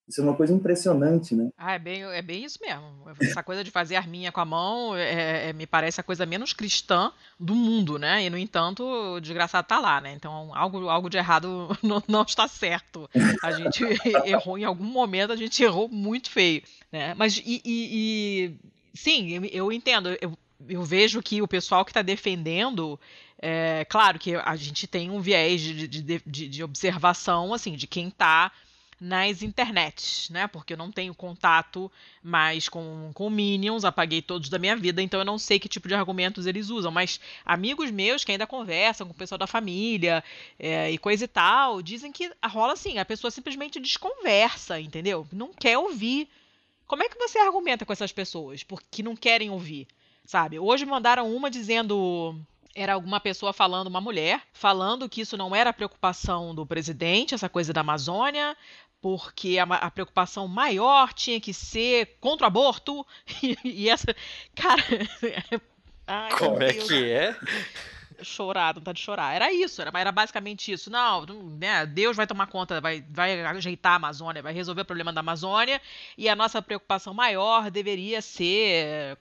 Isso 0.07 0.21
é 0.21 0.23
uma 0.23 0.35
coisa 0.35 0.53
impressionante, 0.53 1.35
né? 1.35 1.49
Ah, 1.57 1.73
é 1.73 1.79
bem, 1.79 2.03
é 2.03 2.21
bem 2.21 2.45
isso 2.45 2.57
mesmo. 2.61 2.83
Essa 3.19 3.43
coisa 3.43 3.61
de 3.61 3.69
fazer 3.69 3.97
arminha 3.97 4.31
com 4.31 4.39
a 4.39 4.45
mão 4.45 4.95
é, 4.95 5.49
é, 5.49 5.53
me 5.53 5.67
parece 5.67 5.99
a 5.99 6.03
coisa 6.03 6.25
menos 6.25 6.53
cristã 6.53 7.11
do 7.37 7.53
mundo, 7.53 7.99
né? 7.99 8.23
E, 8.23 8.29
no 8.29 8.37
entanto, 8.37 8.85
o 8.85 9.19
desgraçado 9.19 9.67
tá 9.67 9.79
lá, 9.79 9.99
né? 9.99 10.13
Então, 10.13 10.55
algo, 10.55 10.87
algo 10.87 11.09
de 11.09 11.17
errado 11.17 11.77
não, 11.83 12.01
não 12.07 12.21
está 12.21 12.47
certo. 12.47 13.09
A 13.43 13.51
gente 13.51 13.83
errou 14.25 14.57
em 14.57 14.63
algum 14.63 14.85
momento, 14.85 15.33
a 15.33 15.35
gente 15.35 15.61
errou 15.61 15.89
muito 15.89 16.29
feio, 16.29 16.63
né? 16.89 17.13
Mas, 17.13 17.37
e, 17.37 17.61
e, 17.65 17.65
e 17.65 18.55
sim, 18.93 19.33
eu, 19.33 19.45
eu 19.45 19.71
entendo. 19.73 20.17
Eu, 20.21 20.37
eu 20.69 20.83
vejo 20.83 21.21
que 21.21 21.41
o 21.41 21.47
pessoal 21.47 21.83
que 21.83 21.91
está 21.91 22.01
defendendo 22.01 22.97
é, 23.39 23.85
claro 23.85 24.17
que 24.17 24.35
a 24.35 24.55
gente 24.55 24.87
tem 24.87 25.11
um 25.11 25.19
viés 25.19 25.61
de, 25.61 25.87
de, 25.87 26.21
de, 26.25 26.47
de 26.47 26.63
observação, 26.63 27.53
assim, 27.53 27.75
de 27.75 27.85
quem 27.85 28.07
está 28.07 28.51
nas 28.99 29.43
internets, 29.43 30.29
né? 30.29 30.47
Porque 30.47 30.73
eu 30.73 30.77
não 30.77 30.91
tenho 30.91 31.13
contato 31.13 31.91
mais 32.21 32.67
com, 32.67 33.11
com 33.13 33.29
Minions, 33.29 33.85
apaguei 33.85 34.21
todos 34.21 34.49
da 34.49 34.57
minha 34.57 34.75
vida, 34.75 35.01
então 35.01 35.19
eu 35.19 35.25
não 35.25 35.37
sei 35.37 35.59
que 35.59 35.69
tipo 35.69 35.87
de 35.87 35.93
argumentos 35.93 36.45
eles 36.45 36.69
usam. 36.69 36.91
Mas 36.91 37.19
amigos 37.45 37.91
meus 37.91 38.23
que 38.23 38.31
ainda 38.31 38.47
conversam 38.47 39.07
com 39.07 39.13
o 39.13 39.17
pessoal 39.17 39.37
da 39.37 39.47
família 39.47 40.23
é, 40.57 40.91
e 40.91 40.97
coisa 40.97 41.25
e 41.25 41.27
tal, 41.27 41.81
dizem 41.81 42.11
que 42.11 42.31
rola 42.43 42.73
assim, 42.73 42.97
a 42.97 43.05
pessoa 43.05 43.29
simplesmente 43.29 43.79
desconversa, 43.79 44.79
entendeu? 44.79 45.27
Não 45.31 45.53
quer 45.53 45.77
ouvir. 45.77 46.27
Como 46.87 47.03
é 47.03 47.09
que 47.09 47.17
você 47.17 47.37
argumenta 47.37 47.85
com 47.85 47.93
essas 47.93 48.11
pessoas? 48.11 48.63
Porque 48.63 49.03
não 49.03 49.15
querem 49.15 49.49
ouvir, 49.51 49.87
sabe? 50.25 50.57
Hoje 50.57 50.85
mandaram 50.85 51.31
uma 51.33 51.51
dizendo 51.51 52.35
era 52.77 52.93
alguma 52.93 53.19
pessoa 53.19 53.51
falando, 53.51 53.87
uma 53.87 53.99
mulher, 53.99 54.43
falando 54.53 55.09
que 55.09 55.21
isso 55.21 55.35
não 55.35 55.55
era 55.55 55.73
preocupação 55.73 56.53
do 56.53 56.63
presidente, 56.63 57.33
essa 57.33 57.49
coisa 57.49 57.73
da 57.73 57.81
Amazônia, 57.81 58.55
porque 59.01 59.57
a, 59.59 59.63
a, 59.63 59.91
preocupação 59.91 60.47
maior 60.47 61.13
tinha 61.13 61.39
que 61.39 61.53
ser 61.53 62.17
contra 62.19 62.45
o 62.45 62.47
aborto. 62.47 63.05
E, 63.43 63.57
e 63.63 63.89
essa. 63.89 64.15
Cara. 64.55 64.81
Ai, 66.07 66.31
Como 66.37 66.63
é 66.63 66.73
que 66.73 67.11
é? 67.11 67.35
Chorar, 68.21 68.75
não 68.75 68.81
tá 68.81 68.91
de 68.91 68.99
chorar. 68.99 69.35
Era 69.35 69.51
isso, 69.51 69.81
era, 69.81 69.91
era 69.99 70.11
basicamente 70.11 70.71
isso. 70.71 70.89
Não, 70.89 71.25
né, 71.59 71.85
Deus 71.85 72.15
vai 72.15 72.27
tomar 72.27 72.47
conta, 72.47 72.79
vai, 72.81 73.03
vai 73.09 73.43
ajeitar 73.45 73.93
a 73.93 73.95
Amazônia, 73.95 74.41
vai 74.41 74.53
resolver 74.53 74.81
o 74.81 74.85
problema 74.85 75.13
da 75.13 75.21
Amazônia, 75.21 75.81
e 76.17 76.27
a 76.27 76.35
nossa 76.35 76.61
preocupação 76.61 77.13
maior 77.13 77.69
deveria 77.69 78.21
ser 78.21 79.17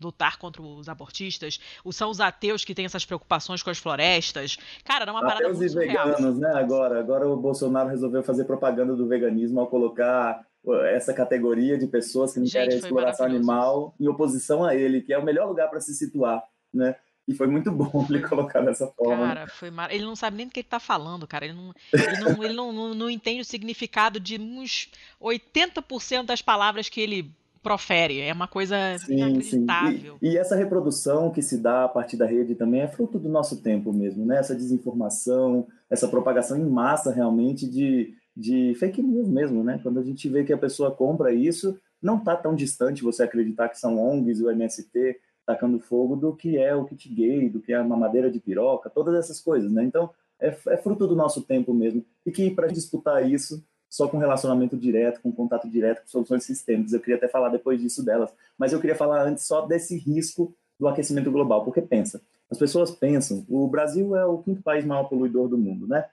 lutar 0.00 0.38
contra 0.38 0.62
os 0.62 0.88
abortistas. 0.88 1.60
São 1.92 2.10
os 2.10 2.20
ateus 2.20 2.64
que 2.64 2.74
têm 2.74 2.84
essas 2.84 3.04
preocupações 3.04 3.62
com 3.62 3.70
as 3.70 3.78
florestas. 3.78 4.56
Cara, 4.84 5.02
era 5.04 5.12
uma 5.12 5.20
ateus 5.20 5.34
parada 5.34 5.54
muito 5.54 5.72
e 5.72 5.74
veganos, 5.74 6.38
né? 6.38 6.52
Agora, 6.54 6.98
agora 6.98 7.28
o 7.28 7.36
Bolsonaro 7.36 7.88
resolveu 7.88 8.22
fazer 8.22 8.44
propaganda 8.44 8.94
do 8.94 9.06
veganismo 9.06 9.60
ao 9.60 9.66
colocar 9.66 10.44
essa 10.92 11.14
categoria 11.14 11.78
de 11.78 11.86
pessoas 11.86 12.32
que 12.32 12.40
não 12.40 12.46
Gente, 12.46 12.64
querem 12.64 12.78
exploração 12.78 13.26
animal 13.26 13.94
em 14.00 14.08
oposição 14.08 14.64
a 14.64 14.74
ele, 14.74 15.00
que 15.00 15.12
é 15.12 15.18
o 15.18 15.24
melhor 15.24 15.48
lugar 15.48 15.68
para 15.70 15.80
se 15.80 15.94
situar, 15.94 16.42
né? 16.74 16.96
E 17.28 17.34
foi 17.34 17.46
muito 17.46 17.72
bom 17.72 17.90
ele 18.08 18.22
colocar 18.22 18.60
dessa 18.60 18.86
forma. 18.86 19.26
Né? 19.26 19.34
Cara, 19.34 19.46
foi 19.48 19.70
mar... 19.70 19.92
ele 19.92 20.04
não 20.04 20.14
sabe 20.14 20.36
nem 20.36 20.46
do 20.46 20.52
que 20.52 20.60
ele 20.60 20.68
tá 20.68 20.78
falando, 20.78 21.26
cara. 21.26 21.44
Ele 21.44 21.54
não, 21.54 21.74
ele 21.92 22.20
não, 22.20 22.44
ele 22.44 22.54
não, 22.54 22.72
não, 22.72 22.94
não 22.94 23.10
entende 23.10 23.40
o 23.40 23.44
significado 23.44 24.20
de 24.20 24.38
uns 24.38 24.90
80% 25.20 26.24
das 26.24 26.40
palavras 26.40 26.88
que 26.88 27.00
ele 27.00 27.34
profere. 27.66 28.20
É 28.20 28.32
uma 28.32 28.46
coisa 28.46 28.76
sim, 28.98 29.16
inacreditável. 29.16 30.12
Sim. 30.14 30.18
E, 30.22 30.34
e, 30.34 30.38
essa 30.38 30.54
reprodução 30.54 31.32
que 31.32 31.42
se 31.42 31.58
dá 31.58 31.84
a 31.84 31.88
partir 31.88 32.16
da 32.16 32.24
rede 32.24 32.54
também 32.54 32.82
é 32.82 32.86
fruto 32.86 33.18
do 33.18 33.28
nosso 33.28 33.60
tempo 33.60 33.92
mesmo, 33.92 34.24
né? 34.24 34.38
Essa 34.38 34.54
desinformação, 34.54 35.66
essa 35.90 36.06
propagação 36.06 36.56
em 36.56 36.64
massa 36.64 37.12
realmente 37.12 37.68
de, 37.68 38.14
de 38.36 38.72
fake 38.76 39.02
news 39.02 39.26
mesmo, 39.26 39.64
né? 39.64 39.80
Quando 39.82 39.98
a 39.98 40.02
gente 40.04 40.28
vê 40.28 40.44
que 40.44 40.52
a 40.52 40.58
pessoa 40.58 40.92
compra 40.92 41.34
isso, 41.34 41.76
não 42.00 42.18
está 42.18 42.36
tão 42.36 42.54
distante 42.54 43.02
você 43.02 43.24
acreditar 43.24 43.68
que 43.68 43.80
são 43.80 43.98
ONGs 43.98 44.38
e 44.38 44.44
o 44.44 44.50
MST 44.52 45.16
tacando 45.46 45.78
fogo 45.78 46.16
do 46.16 46.34
que 46.34 46.58
é 46.58 46.74
o 46.74 46.84
kit 46.84 47.08
gay, 47.08 47.48
do 47.48 47.60
que 47.60 47.72
é 47.72 47.80
uma 47.80 47.96
madeira 47.96 48.30
de 48.30 48.40
piroca, 48.40 48.90
todas 48.90 49.14
essas 49.14 49.40
coisas, 49.40 49.70
né? 49.70 49.84
Então, 49.84 50.10
é, 50.40 50.48
é 50.48 50.76
fruto 50.76 51.06
do 51.06 51.14
nosso 51.14 51.42
tempo 51.42 51.72
mesmo. 51.72 52.04
E 52.26 52.32
que 52.32 52.50
para 52.50 52.66
disputar 52.66 53.28
isso, 53.30 53.64
só 53.88 54.08
com 54.08 54.18
relacionamento 54.18 54.76
direto, 54.76 55.20
com 55.22 55.32
contato 55.32 55.70
direto 55.70 56.02
com 56.02 56.08
soluções 56.08 56.44
sistêmicas, 56.44 56.92
eu 56.92 57.00
queria 57.00 57.16
até 57.16 57.28
falar 57.28 57.48
depois 57.48 57.80
disso 57.80 58.04
delas, 58.04 58.30
mas 58.58 58.72
eu 58.72 58.80
queria 58.80 58.96
falar 58.96 59.22
antes 59.22 59.44
só 59.44 59.64
desse 59.64 59.96
risco 59.96 60.52
do 60.78 60.88
aquecimento 60.88 61.30
global, 61.30 61.64
porque 61.64 61.80
pensa, 61.80 62.20
as 62.50 62.58
pessoas 62.58 62.90
pensam, 62.90 63.46
o 63.48 63.66
Brasil 63.66 64.14
é 64.16 64.26
o 64.26 64.38
quinto 64.38 64.62
país 64.62 64.84
maior 64.84 65.04
poluidor 65.04 65.48
do 65.48 65.56
mundo, 65.56 65.86
né? 65.86 66.04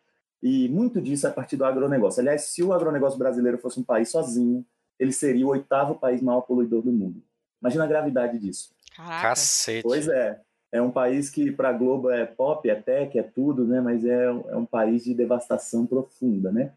E 0.41 0.67
muito 0.69 1.01
disso 1.01 1.25
é 1.25 1.29
a 1.29 1.33
partir 1.33 1.55
do 1.55 1.65
agronegócio. 1.65 2.19
Aliás, 2.19 2.43
se 2.43 2.61
o 2.61 2.73
agronegócio 2.73 3.17
brasileiro 3.17 3.57
fosse 3.57 3.79
um 3.79 3.83
país 3.83 4.09
sozinho, 4.09 4.65
ele 4.99 5.11
seria 5.11 5.45
o 5.45 5.49
oitavo 5.49 5.95
país 5.95 6.21
maior 6.21 6.41
poluidor 6.41 6.81
do 6.81 6.91
mundo. 6.91 7.21
Imagina 7.61 7.85
a 7.85 7.87
gravidade 7.87 8.37
disso. 8.37 8.71
Caraca. 8.95 9.29
Cacete. 9.29 9.83
Pois 9.83 10.07
é. 10.07 10.39
É 10.71 10.81
um 10.81 10.89
país 10.89 11.29
que 11.29 11.51
para 11.51 11.69
a 11.69 11.73
Globo 11.73 12.09
é 12.09 12.25
pop, 12.25 12.67
é 12.67 12.73
tech, 12.73 13.17
é 13.17 13.21
tudo, 13.21 13.65
né? 13.65 13.79
Mas 13.79 14.03
é, 14.03 14.25
é 14.25 14.55
um 14.55 14.65
país 14.65 15.03
de 15.03 15.13
devastação 15.13 15.85
profunda, 15.85 16.51
né? 16.51 16.73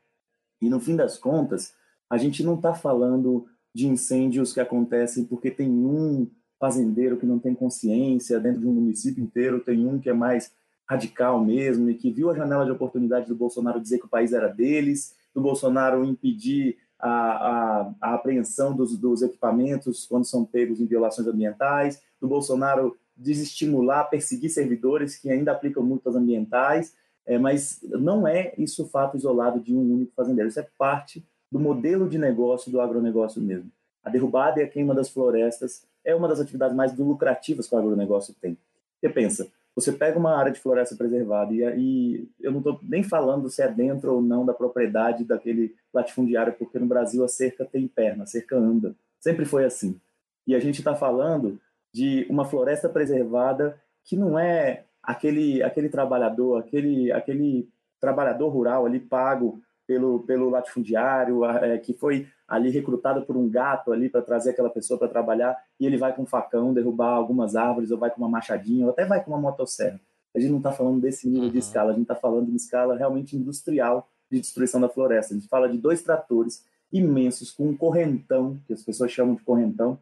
E 0.60 0.68
no 0.68 0.80
fim 0.80 0.94
das 0.94 1.18
contas, 1.18 1.74
a 2.08 2.18
gente 2.18 2.42
não 2.42 2.56
está 2.56 2.74
falando 2.74 3.46
de 3.74 3.86
incêndios 3.86 4.52
que 4.52 4.60
acontecem 4.60 5.24
porque 5.24 5.50
tem 5.50 5.68
um 5.68 6.30
fazendeiro 6.58 7.16
que 7.18 7.26
não 7.26 7.38
tem 7.38 7.54
consciência 7.54 8.40
dentro 8.40 8.60
de 8.60 8.66
um 8.66 8.72
município 8.72 9.22
inteiro, 9.22 9.60
tem 9.60 9.86
um 9.86 9.98
que 9.98 10.08
é 10.08 10.14
mais 10.14 10.52
radical 10.88 11.44
mesmo 11.44 11.90
e 11.90 11.94
que 11.94 12.10
viu 12.10 12.30
a 12.30 12.34
janela 12.34 12.64
de 12.64 12.70
oportunidade 12.70 13.26
do 13.26 13.34
Bolsonaro 13.34 13.80
dizer 13.80 13.98
que 13.98 14.06
o 14.06 14.10
país 14.10 14.32
era 14.32 14.48
deles, 14.48 15.14
do 15.34 15.40
Bolsonaro 15.40 16.04
impedir 16.04 16.78
a, 16.98 17.10
a, 17.10 17.94
a 18.00 18.14
apreensão 18.14 18.74
dos, 18.74 18.96
dos, 18.96 19.22
equipamentos 19.22 20.06
quando 20.06 20.24
são 20.24 20.44
pegos 20.44 20.80
em 20.80 20.86
violações 20.86 21.28
ambientais, 21.28 22.02
do 22.20 22.26
Bolsonaro 22.26 22.96
desestimular, 23.16 24.08
perseguir 24.08 24.50
servidores 24.50 25.16
que 25.16 25.30
ainda 25.30 25.52
aplicam 25.52 25.82
multas 25.82 26.14
ambientais, 26.14 26.94
é, 27.26 27.38
mas 27.38 27.80
não 27.82 28.26
é 28.26 28.54
isso 28.56 28.86
fato 28.88 29.16
isolado 29.16 29.60
de 29.60 29.74
um 29.74 29.80
único 29.80 30.12
fazendeiro, 30.14 30.48
isso 30.48 30.60
é 30.60 30.66
parte 30.78 31.24
do 31.50 31.58
modelo 31.58 32.08
de 32.08 32.18
negócio 32.18 32.70
do 32.70 32.80
agronegócio 32.80 33.40
mesmo. 33.40 33.70
A 34.02 34.10
derrubada 34.10 34.60
e 34.60 34.62
a 34.62 34.68
queima 34.68 34.94
das 34.94 35.08
florestas 35.08 35.84
é 36.04 36.14
uma 36.14 36.28
das 36.28 36.40
atividades 36.40 36.76
mais 36.76 36.96
lucrativas 36.96 37.68
que 37.68 37.74
o 37.74 37.78
agronegócio 37.78 38.34
tem. 38.40 38.56
Você 39.00 39.08
pensa, 39.08 39.48
você 39.76 39.92
pega 39.92 40.18
uma 40.18 40.34
área 40.34 40.50
de 40.50 40.58
floresta 40.58 40.96
preservada 40.96 41.52
e, 41.52 41.62
e 41.76 42.28
eu 42.40 42.50
não 42.50 42.58
estou 42.58 42.80
nem 42.82 43.02
falando 43.02 43.50
se 43.50 43.60
é 43.60 43.68
dentro 43.68 44.14
ou 44.14 44.22
não 44.22 44.46
da 44.46 44.54
propriedade 44.54 45.22
daquele 45.22 45.76
latifundiário, 45.92 46.54
porque 46.54 46.78
no 46.78 46.86
Brasil 46.86 47.22
a 47.22 47.28
cerca 47.28 47.62
tem 47.66 47.86
perna, 47.86 48.24
a 48.24 48.26
cerca 48.26 48.56
anda. 48.56 48.96
Sempre 49.20 49.44
foi 49.44 49.66
assim. 49.66 50.00
E 50.46 50.54
a 50.54 50.58
gente 50.60 50.78
está 50.78 50.94
falando 50.94 51.60
de 51.92 52.26
uma 52.30 52.46
floresta 52.46 52.88
preservada 52.88 53.78
que 54.02 54.16
não 54.16 54.38
é 54.38 54.84
aquele 55.02 55.62
aquele 55.62 55.90
trabalhador, 55.90 56.58
aquele 56.58 57.12
aquele 57.12 57.68
trabalhador 58.00 58.48
rural 58.48 58.86
ali 58.86 58.98
pago 58.98 59.60
pelo, 59.86 60.20
pelo 60.20 60.50
latifundiário, 60.50 61.44
é, 61.44 61.78
que 61.78 61.92
foi 61.92 62.26
ali 62.46 62.70
recrutado 62.70 63.22
por 63.22 63.36
um 63.36 63.48
gato 63.48 63.92
ali 63.92 64.08
para 64.08 64.22
trazer 64.22 64.50
aquela 64.50 64.70
pessoa 64.70 64.98
para 64.98 65.08
trabalhar, 65.08 65.56
e 65.78 65.86
ele 65.86 65.96
vai 65.96 66.14
com 66.14 66.22
um 66.22 66.26
facão 66.26 66.72
derrubar 66.72 67.14
algumas 67.14 67.56
árvores, 67.56 67.90
ou 67.90 67.98
vai 67.98 68.10
com 68.10 68.18
uma 68.18 68.28
machadinha, 68.28 68.84
ou 68.84 68.90
até 68.90 69.04
vai 69.04 69.22
com 69.22 69.30
uma 69.30 69.40
motosserra. 69.40 70.00
A 70.34 70.38
gente 70.38 70.50
não 70.50 70.58
está 70.58 70.70
falando 70.70 71.00
desse 71.00 71.28
nível 71.28 71.44
uhum. 71.44 71.50
de 71.50 71.58
escala, 71.58 71.90
a 71.90 71.94
gente 71.94 72.02
está 72.02 72.14
falando 72.14 72.44
de 72.44 72.50
uma 72.50 72.56
escala 72.56 72.96
realmente 72.96 73.36
industrial 73.36 74.08
de 74.30 74.40
destruição 74.40 74.80
da 74.80 74.88
floresta. 74.88 75.34
A 75.34 75.38
gente 75.38 75.48
fala 75.48 75.68
de 75.68 75.78
dois 75.78 76.02
tratores 76.02 76.64
imensos 76.92 77.50
com 77.50 77.68
um 77.68 77.76
correntão, 77.76 78.58
que 78.66 78.72
as 78.72 78.82
pessoas 78.82 79.10
chamam 79.10 79.34
de 79.34 79.42
correntão, 79.42 79.98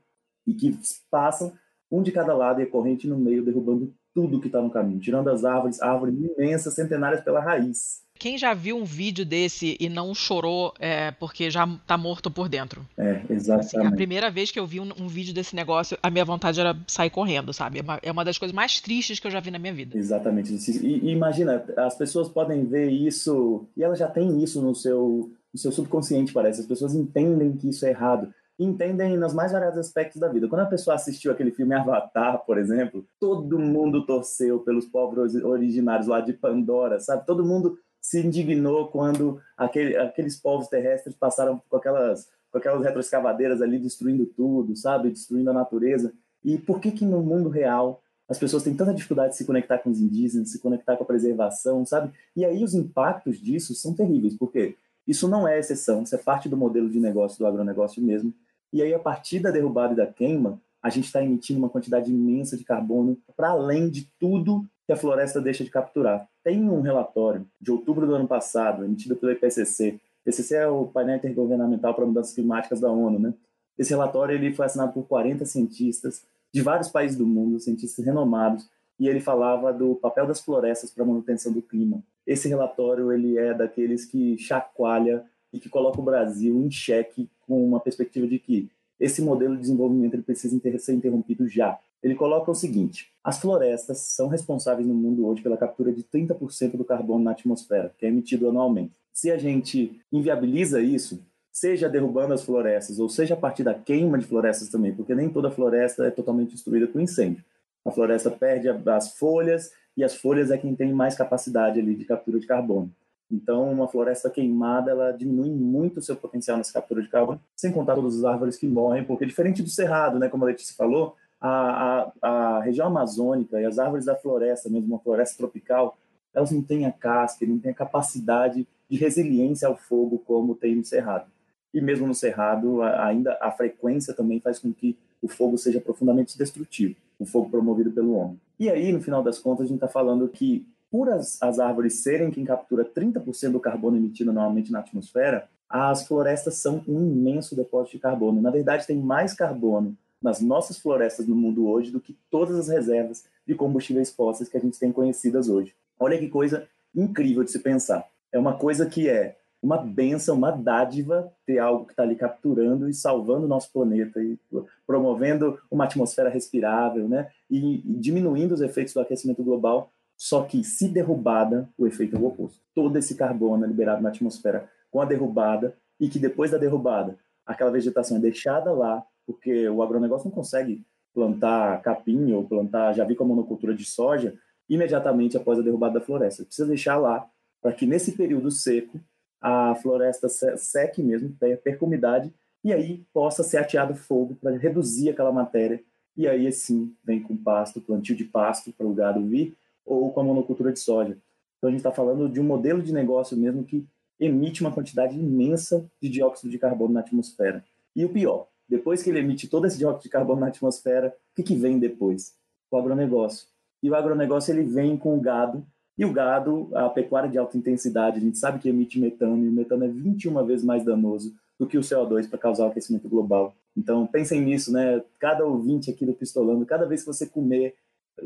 e 0.46 0.52
que 0.52 0.78
passam 1.10 1.52
um 1.90 2.02
de 2.02 2.12
cada 2.12 2.34
lado 2.34 2.60
e 2.60 2.64
a 2.64 2.70
corrente 2.70 3.06
no 3.06 3.16
meio, 3.16 3.44
derrubando 3.44 3.94
tudo 4.14 4.40
que 4.40 4.46
está 4.46 4.60
no 4.60 4.70
caminho, 4.70 5.00
tirando 5.00 5.28
as 5.28 5.44
árvores, 5.44 5.80
árvores 5.80 6.14
imensas, 6.14 6.74
centenárias 6.74 7.22
pela 7.22 7.40
raiz. 7.40 8.03
Quem 8.18 8.38
já 8.38 8.54
viu 8.54 8.76
um 8.76 8.84
vídeo 8.84 9.24
desse 9.24 9.76
e 9.78 9.88
não 9.88 10.14
chorou 10.14 10.72
é 10.78 11.10
porque 11.10 11.50
já 11.50 11.66
tá 11.86 11.98
morto 11.98 12.30
por 12.30 12.48
dentro? 12.48 12.86
É, 12.96 13.22
exatamente. 13.28 13.76
Assim, 13.76 13.86
a 13.86 13.90
primeira 13.90 14.30
vez 14.30 14.50
que 14.50 14.58
eu 14.58 14.66
vi 14.66 14.80
um, 14.80 14.90
um, 14.98 15.08
vídeo 15.08 15.34
desse 15.34 15.54
negócio, 15.54 15.98
a 16.02 16.10
minha 16.10 16.24
vontade 16.24 16.60
era 16.60 16.76
sair 16.86 17.10
correndo, 17.10 17.52
sabe? 17.52 17.80
É 17.80 17.82
uma, 17.82 17.98
é 18.02 18.12
uma, 18.12 18.24
das 18.24 18.38
coisas 18.38 18.54
mais 18.54 18.80
tristes 18.80 19.18
que 19.18 19.26
eu 19.26 19.30
já 19.30 19.40
vi 19.40 19.50
na 19.50 19.58
minha 19.58 19.74
vida. 19.74 19.98
Exatamente. 19.98 20.54
E, 20.54 21.08
e 21.08 21.10
imagina, 21.10 21.64
as 21.76 21.96
pessoas 21.96 22.28
podem 22.28 22.64
ver 22.64 22.88
isso, 22.88 23.66
e 23.76 23.82
elas 23.82 23.98
já 23.98 24.08
têm 24.08 24.42
isso 24.42 24.62
no 24.62 24.74
seu, 24.74 25.32
no 25.52 25.58
seu 25.58 25.72
subconsciente, 25.72 26.32
parece. 26.32 26.60
As 26.60 26.66
pessoas 26.66 26.94
entendem 26.94 27.56
que 27.56 27.68
isso 27.68 27.84
é 27.84 27.90
errado 27.90 28.32
entendem 28.58 29.16
nos 29.16 29.34
mais 29.34 29.52
variados 29.52 29.78
aspectos 29.78 30.20
da 30.20 30.28
vida. 30.28 30.48
Quando 30.48 30.62
a 30.62 30.66
pessoa 30.66 30.94
assistiu 30.94 31.32
aquele 31.32 31.50
filme 31.50 31.74
Avatar, 31.74 32.44
por 32.46 32.56
exemplo, 32.56 33.04
todo 33.18 33.58
mundo 33.58 34.06
torceu 34.06 34.60
pelos 34.60 34.86
povos 34.86 35.34
originários 35.34 36.06
lá 36.06 36.20
de 36.20 36.32
Pandora, 36.32 37.00
sabe? 37.00 37.26
Todo 37.26 37.44
mundo 37.44 37.76
se 38.04 38.20
indignou 38.20 38.88
quando 38.88 39.40
aquele, 39.56 39.96
aqueles 39.96 40.38
povos 40.38 40.68
terrestres 40.68 41.16
passaram 41.16 41.62
com 41.70 41.76
aquelas, 41.78 42.28
com 42.52 42.58
aquelas 42.58 42.84
retroescavadeiras 42.84 43.62
ali 43.62 43.78
destruindo 43.78 44.26
tudo, 44.26 44.76
sabe? 44.76 45.10
Destruindo 45.10 45.48
a 45.48 45.54
natureza. 45.54 46.12
E 46.44 46.58
por 46.58 46.80
que 46.80 46.92
que 46.92 47.06
no 47.06 47.22
mundo 47.22 47.48
real 47.48 48.02
as 48.28 48.38
pessoas 48.38 48.62
têm 48.62 48.76
tanta 48.76 48.92
dificuldade 48.92 49.30
de 49.30 49.38
se 49.38 49.46
conectar 49.46 49.78
com 49.78 49.88
os 49.88 49.98
indígenas, 49.98 50.50
se 50.50 50.58
conectar 50.58 50.98
com 50.98 51.04
a 51.04 51.06
preservação, 51.06 51.86
sabe? 51.86 52.12
E 52.36 52.44
aí 52.44 52.62
os 52.62 52.74
impactos 52.74 53.40
disso 53.40 53.74
são 53.74 53.94
terríveis, 53.94 54.36
porque 54.36 54.76
isso 55.08 55.26
não 55.26 55.48
é 55.48 55.58
exceção, 55.58 56.02
isso 56.02 56.14
é 56.14 56.18
parte 56.18 56.46
do 56.46 56.58
modelo 56.58 56.90
de 56.90 57.00
negócio 57.00 57.38
do 57.38 57.46
agronegócio 57.46 58.02
mesmo. 58.02 58.34
E 58.70 58.82
aí, 58.82 58.92
a 58.92 58.98
partir 58.98 59.40
da 59.40 59.50
derrubada 59.50 59.94
e 59.94 59.96
da 59.96 60.06
queima, 60.06 60.60
a 60.82 60.90
gente 60.90 61.06
está 61.06 61.24
emitindo 61.24 61.58
uma 61.58 61.70
quantidade 61.70 62.12
imensa 62.12 62.54
de 62.54 62.64
carbono 62.64 63.16
para 63.34 63.48
além 63.48 63.88
de 63.88 64.10
tudo 64.18 64.68
que 64.86 64.92
a 64.92 64.96
floresta 64.96 65.40
deixa 65.40 65.64
de 65.64 65.70
capturar. 65.70 66.28
Tem 66.42 66.68
um 66.68 66.80
relatório 66.80 67.46
de 67.60 67.70
outubro 67.70 68.06
do 68.06 68.14
ano 68.14 68.28
passado, 68.28 68.84
emitido 68.84 69.16
pelo 69.16 69.32
IPCC. 69.32 69.92
O 69.92 70.28
IPCC 70.28 70.54
é 70.56 70.68
o 70.68 70.86
painel 70.86 71.16
intergovernamental 71.16 71.94
para 71.94 72.06
mudanças 72.06 72.34
climáticas 72.34 72.80
da 72.80 72.90
ONU, 72.90 73.18
né? 73.18 73.34
Esse 73.78 73.90
relatório 73.90 74.34
ele 74.34 74.54
foi 74.54 74.66
assinado 74.66 74.92
por 74.92 75.06
40 75.06 75.44
cientistas 75.44 76.22
de 76.52 76.62
vários 76.62 76.88
países 76.88 77.16
do 77.16 77.26
mundo, 77.26 77.58
cientistas 77.58 78.04
renomados, 78.04 78.68
e 78.98 79.08
ele 79.08 79.20
falava 79.20 79.72
do 79.72 79.96
papel 79.96 80.26
das 80.26 80.40
florestas 80.40 80.90
para 80.90 81.02
a 81.02 81.06
manutenção 81.06 81.52
do 81.52 81.60
clima. 81.60 82.02
Esse 82.26 82.48
relatório 82.48 83.12
ele 83.12 83.36
é 83.36 83.52
daqueles 83.52 84.04
que 84.04 84.38
chacoalha 84.38 85.24
e 85.52 85.58
que 85.58 85.68
coloca 85.68 86.00
o 86.00 86.04
Brasil 86.04 86.60
em 86.60 86.70
xeque 86.70 87.28
com 87.46 87.64
uma 87.64 87.80
perspectiva 87.80 88.26
de 88.26 88.38
que 88.38 88.68
esse 89.00 89.20
modelo 89.20 89.54
de 89.54 89.62
desenvolvimento 89.62 90.14
ele 90.14 90.22
precisa 90.22 90.58
ser 90.78 90.94
interrompido 90.94 91.48
já. 91.48 91.78
Ele 92.04 92.14
coloca 92.14 92.50
o 92.50 92.54
seguinte: 92.54 93.10
as 93.24 93.38
florestas 93.40 93.98
são 93.98 94.28
responsáveis 94.28 94.86
no 94.86 94.92
mundo 94.92 95.26
hoje 95.26 95.40
pela 95.40 95.56
captura 95.56 95.90
de 95.90 96.02
30% 96.04 96.76
do 96.76 96.84
carbono 96.84 97.24
na 97.24 97.30
atmosfera, 97.30 97.94
que 97.96 98.04
é 98.04 98.10
emitido 98.10 98.46
anualmente. 98.46 98.92
Se 99.10 99.30
a 99.30 99.38
gente 99.38 99.98
inviabiliza 100.12 100.82
isso, 100.82 101.24
seja 101.50 101.88
derrubando 101.88 102.34
as 102.34 102.44
florestas 102.44 102.98
ou 102.98 103.08
seja 103.08 103.32
a 103.32 103.36
partir 103.36 103.62
da 103.62 103.72
queima 103.72 104.18
de 104.18 104.26
florestas 104.26 104.68
também, 104.68 104.92
porque 104.92 105.14
nem 105.14 105.30
toda 105.30 105.50
floresta 105.50 106.04
é 106.04 106.10
totalmente 106.10 106.50
destruída 106.50 106.86
com 106.86 107.00
incêndio. 107.00 107.42
A 107.86 107.90
floresta 107.90 108.30
perde 108.30 108.68
as 108.68 109.16
folhas 109.16 109.72
e 109.96 110.04
as 110.04 110.14
folhas 110.14 110.50
é 110.50 110.58
quem 110.58 110.74
tem 110.74 110.92
mais 110.92 111.14
capacidade 111.14 111.80
ali 111.80 111.94
de 111.94 112.04
captura 112.04 112.38
de 112.38 112.46
carbono. 112.46 112.90
Então, 113.30 113.72
uma 113.72 113.88
floresta 113.88 114.28
queimada, 114.28 114.90
ela 114.90 115.10
diminui 115.12 115.50
muito 115.50 115.98
o 115.98 116.02
seu 116.02 116.16
potencial 116.16 116.58
nessa 116.58 116.72
captura 116.72 117.00
de 117.00 117.08
carbono, 117.08 117.40
sem 117.56 117.72
contar 117.72 117.94
todas 117.94 118.18
as 118.18 118.24
árvores 118.24 118.56
que 118.56 118.66
morrem, 118.66 119.04
porque 119.04 119.24
diferente 119.24 119.62
do 119.62 119.70
cerrado, 119.70 120.18
né, 120.18 120.28
como 120.28 120.44
a 120.44 120.48
Letícia 120.48 120.74
falou, 120.76 121.16
a, 121.46 122.10
a, 122.22 122.56
a 122.56 122.60
região 122.62 122.86
amazônica 122.86 123.60
e 123.60 123.66
as 123.66 123.78
árvores 123.78 124.06
da 124.06 124.16
floresta, 124.16 124.70
mesmo 124.70 124.94
uma 124.94 124.98
floresta 124.98 125.36
tropical, 125.36 125.98
elas 126.32 126.50
não 126.50 126.62
têm 126.62 126.86
a 126.86 126.92
casca, 126.92 127.44
não 127.44 127.58
têm 127.58 127.70
a 127.70 127.74
capacidade 127.74 128.66
de 128.88 128.96
resiliência 128.96 129.68
ao 129.68 129.76
fogo 129.76 130.22
como 130.26 130.54
tem 130.54 130.74
no 130.74 130.84
cerrado. 130.84 131.26
E 131.72 131.82
mesmo 131.82 132.06
no 132.06 132.14
cerrado, 132.14 132.80
ainda 132.82 133.36
a 133.42 133.50
frequência 133.50 134.14
também 134.14 134.40
faz 134.40 134.58
com 134.58 134.72
que 134.72 134.96
o 135.20 135.28
fogo 135.28 135.58
seja 135.58 135.80
profundamente 135.80 136.38
destrutivo, 136.38 136.96
o 137.18 137.26
fogo 137.26 137.50
promovido 137.50 137.90
pelo 137.90 138.14
homem. 138.14 138.40
E 138.58 138.70
aí, 138.70 138.90
no 138.90 139.02
final 139.02 139.22
das 139.22 139.38
contas, 139.38 139.66
a 139.66 139.68
gente 139.68 139.76
está 139.76 139.88
falando 139.88 140.26
que, 140.28 140.66
por 140.90 141.10
as, 141.10 141.42
as 141.42 141.58
árvores 141.58 142.02
serem 142.02 142.30
quem 142.30 142.44
captura 142.44 142.84
30% 142.84 143.52
do 143.52 143.60
carbono 143.60 143.98
emitido 143.98 144.32
normalmente 144.32 144.72
na 144.72 144.78
atmosfera, 144.78 145.46
as 145.68 146.06
florestas 146.06 146.54
são 146.54 146.82
um 146.88 147.00
imenso 147.00 147.54
depósito 147.54 147.96
de 147.96 148.02
carbono. 148.02 148.40
Na 148.40 148.50
verdade, 148.50 148.86
tem 148.86 148.96
mais 148.96 149.34
carbono 149.34 149.94
nas 150.24 150.40
nossas 150.40 150.78
florestas 150.78 151.26
no 151.26 151.36
mundo 151.36 151.68
hoje 151.68 151.90
do 151.90 152.00
que 152.00 152.16
todas 152.30 152.56
as 152.56 152.68
reservas 152.68 153.26
de 153.46 153.54
combustíveis 153.54 154.10
fósseis 154.10 154.48
que 154.48 154.56
a 154.56 154.60
gente 154.60 154.78
tem 154.78 154.90
conhecidas 154.90 155.50
hoje. 155.50 155.74
Olha 156.00 156.18
que 156.18 156.28
coisa 156.28 156.66
incrível 156.96 157.44
de 157.44 157.50
se 157.50 157.58
pensar. 157.58 158.08
É 158.32 158.38
uma 158.38 158.56
coisa 158.56 158.86
que 158.86 159.06
é 159.06 159.36
uma 159.62 159.76
benção, 159.76 160.34
uma 160.34 160.50
dádiva 160.50 161.30
ter 161.44 161.58
algo 161.58 161.84
que 161.84 161.92
está 161.92 162.02
ali 162.02 162.16
capturando 162.16 162.88
e 162.88 162.94
salvando 162.94 163.44
o 163.44 163.48
nosso 163.48 163.70
planeta 163.70 164.22
e 164.22 164.38
promovendo 164.86 165.58
uma 165.70 165.84
atmosfera 165.84 166.30
respirável, 166.30 167.06
né? 167.06 167.30
E, 167.50 167.76
e 167.76 167.98
diminuindo 167.98 168.52
os 168.52 168.62
efeitos 168.62 168.94
do 168.94 169.00
aquecimento 169.00 169.44
global. 169.44 169.92
Só 170.16 170.42
que, 170.44 170.64
se 170.64 170.88
derrubada, 170.88 171.68
o 171.76 171.86
efeito 171.86 172.16
é 172.16 172.18
o 172.18 172.24
oposto. 172.24 172.60
Todo 172.74 172.96
esse 172.96 173.14
carbono 173.14 173.64
é 173.64 173.68
liberado 173.68 174.02
na 174.02 174.08
atmosfera 174.08 174.70
com 174.90 175.02
a 175.02 175.04
derrubada 175.04 175.76
e 176.00 176.08
que 176.08 176.18
depois 176.18 176.50
da 176.50 176.56
derrubada, 176.56 177.18
aquela 177.44 177.70
vegetação 177.70 178.16
é 178.16 178.20
deixada 178.20 178.72
lá 178.72 179.04
porque 179.26 179.68
o 179.68 179.82
agronegócio 179.82 180.28
não 180.28 180.34
consegue 180.34 180.84
plantar 181.12 181.80
capim 181.82 182.32
ou 182.32 182.44
plantar 182.44 182.92
javi 182.92 183.14
como 183.14 183.34
monocultura 183.34 183.74
de 183.74 183.84
soja 183.84 184.34
imediatamente 184.68 185.36
após 185.36 185.58
a 185.58 185.62
derrubada 185.62 185.98
da 185.98 186.04
floresta. 186.04 186.44
Precisa 186.44 186.66
deixar 186.66 186.96
lá 186.96 187.28
para 187.62 187.72
que 187.72 187.86
nesse 187.86 188.12
período 188.12 188.50
seco 188.50 189.00
a 189.40 189.74
floresta 189.76 190.28
seque 190.28 191.02
mesmo, 191.02 191.36
perca 191.38 191.84
umidade 191.84 192.32
e 192.62 192.72
aí 192.72 193.04
possa 193.12 193.42
ser 193.42 193.58
ateado 193.58 193.94
fogo 193.94 194.34
para 194.36 194.56
reduzir 194.56 195.10
aquela 195.10 195.30
matéria 195.30 195.82
e 196.16 196.26
aí 196.26 196.50
sim 196.50 196.94
vem 197.04 197.22
com 197.22 197.36
pasto, 197.36 197.80
plantio 197.80 198.16
de 198.16 198.24
pasto 198.24 198.72
para 198.72 198.86
o 198.86 198.94
gado 198.94 199.24
vir 199.26 199.54
ou 199.84 200.10
com 200.12 200.20
a 200.20 200.24
monocultura 200.24 200.72
de 200.72 200.78
soja. 200.78 201.18
Então 201.58 201.68
a 201.68 201.70
gente 201.70 201.80
está 201.80 201.92
falando 201.92 202.28
de 202.28 202.40
um 202.40 202.44
modelo 202.44 202.82
de 202.82 202.92
negócio 202.92 203.36
mesmo 203.36 203.64
que 203.64 203.86
emite 204.18 204.62
uma 204.62 204.72
quantidade 204.72 205.18
imensa 205.18 205.84
de 206.00 206.08
dióxido 206.08 206.50
de 206.50 206.58
carbono 206.58 206.94
na 206.94 207.00
atmosfera. 207.00 207.64
E 207.94 208.04
o 208.04 208.08
pior, 208.08 208.48
depois 208.68 209.02
que 209.02 209.10
ele 209.10 209.20
emite 209.20 209.48
todo 209.48 209.66
esse 209.66 209.78
dióxido 209.78 210.02
de 210.02 210.08
carbono 210.08 210.40
na 210.40 210.48
atmosfera, 210.48 211.08
o 211.08 211.36
que, 211.36 211.42
que 211.42 211.54
vem 211.54 211.78
depois? 211.78 212.34
O 212.70 212.76
agronegócio. 212.76 213.46
E 213.82 213.90
o 213.90 213.94
agronegócio 213.94 214.52
ele 214.52 214.62
vem 214.62 214.96
com 214.96 215.16
o 215.16 215.20
gado, 215.20 215.64
e 215.96 216.04
o 216.04 216.12
gado, 216.12 216.70
a 216.74 216.88
pecuária 216.88 217.28
de 217.28 217.38
alta 217.38 217.56
intensidade, 217.56 218.18
a 218.18 218.20
gente 218.20 218.38
sabe 218.38 218.58
que 218.58 218.68
emite 218.68 218.98
metano, 218.98 219.44
e 219.44 219.48
o 219.48 219.52
metano 219.52 219.84
é 219.84 219.88
21 219.88 220.44
vezes 220.44 220.64
mais 220.64 220.84
danoso 220.84 221.34
do 221.58 221.66
que 221.66 221.78
o 221.78 221.82
CO2 221.82 222.28
para 222.28 222.38
causar 222.38 222.64
o 222.64 222.68
aquecimento 222.68 223.08
global. 223.08 223.54
Então, 223.76 224.06
pensem 224.06 224.40
nisso, 224.40 224.72
né? 224.72 225.02
Cada 225.18 225.44
ouvinte 225.44 225.90
aqui 225.90 226.04
do 226.04 226.14
Pistolando, 226.14 226.66
cada 226.66 226.86
vez 226.86 227.00
que 227.02 227.06
você 227.06 227.26
comer 227.26 227.74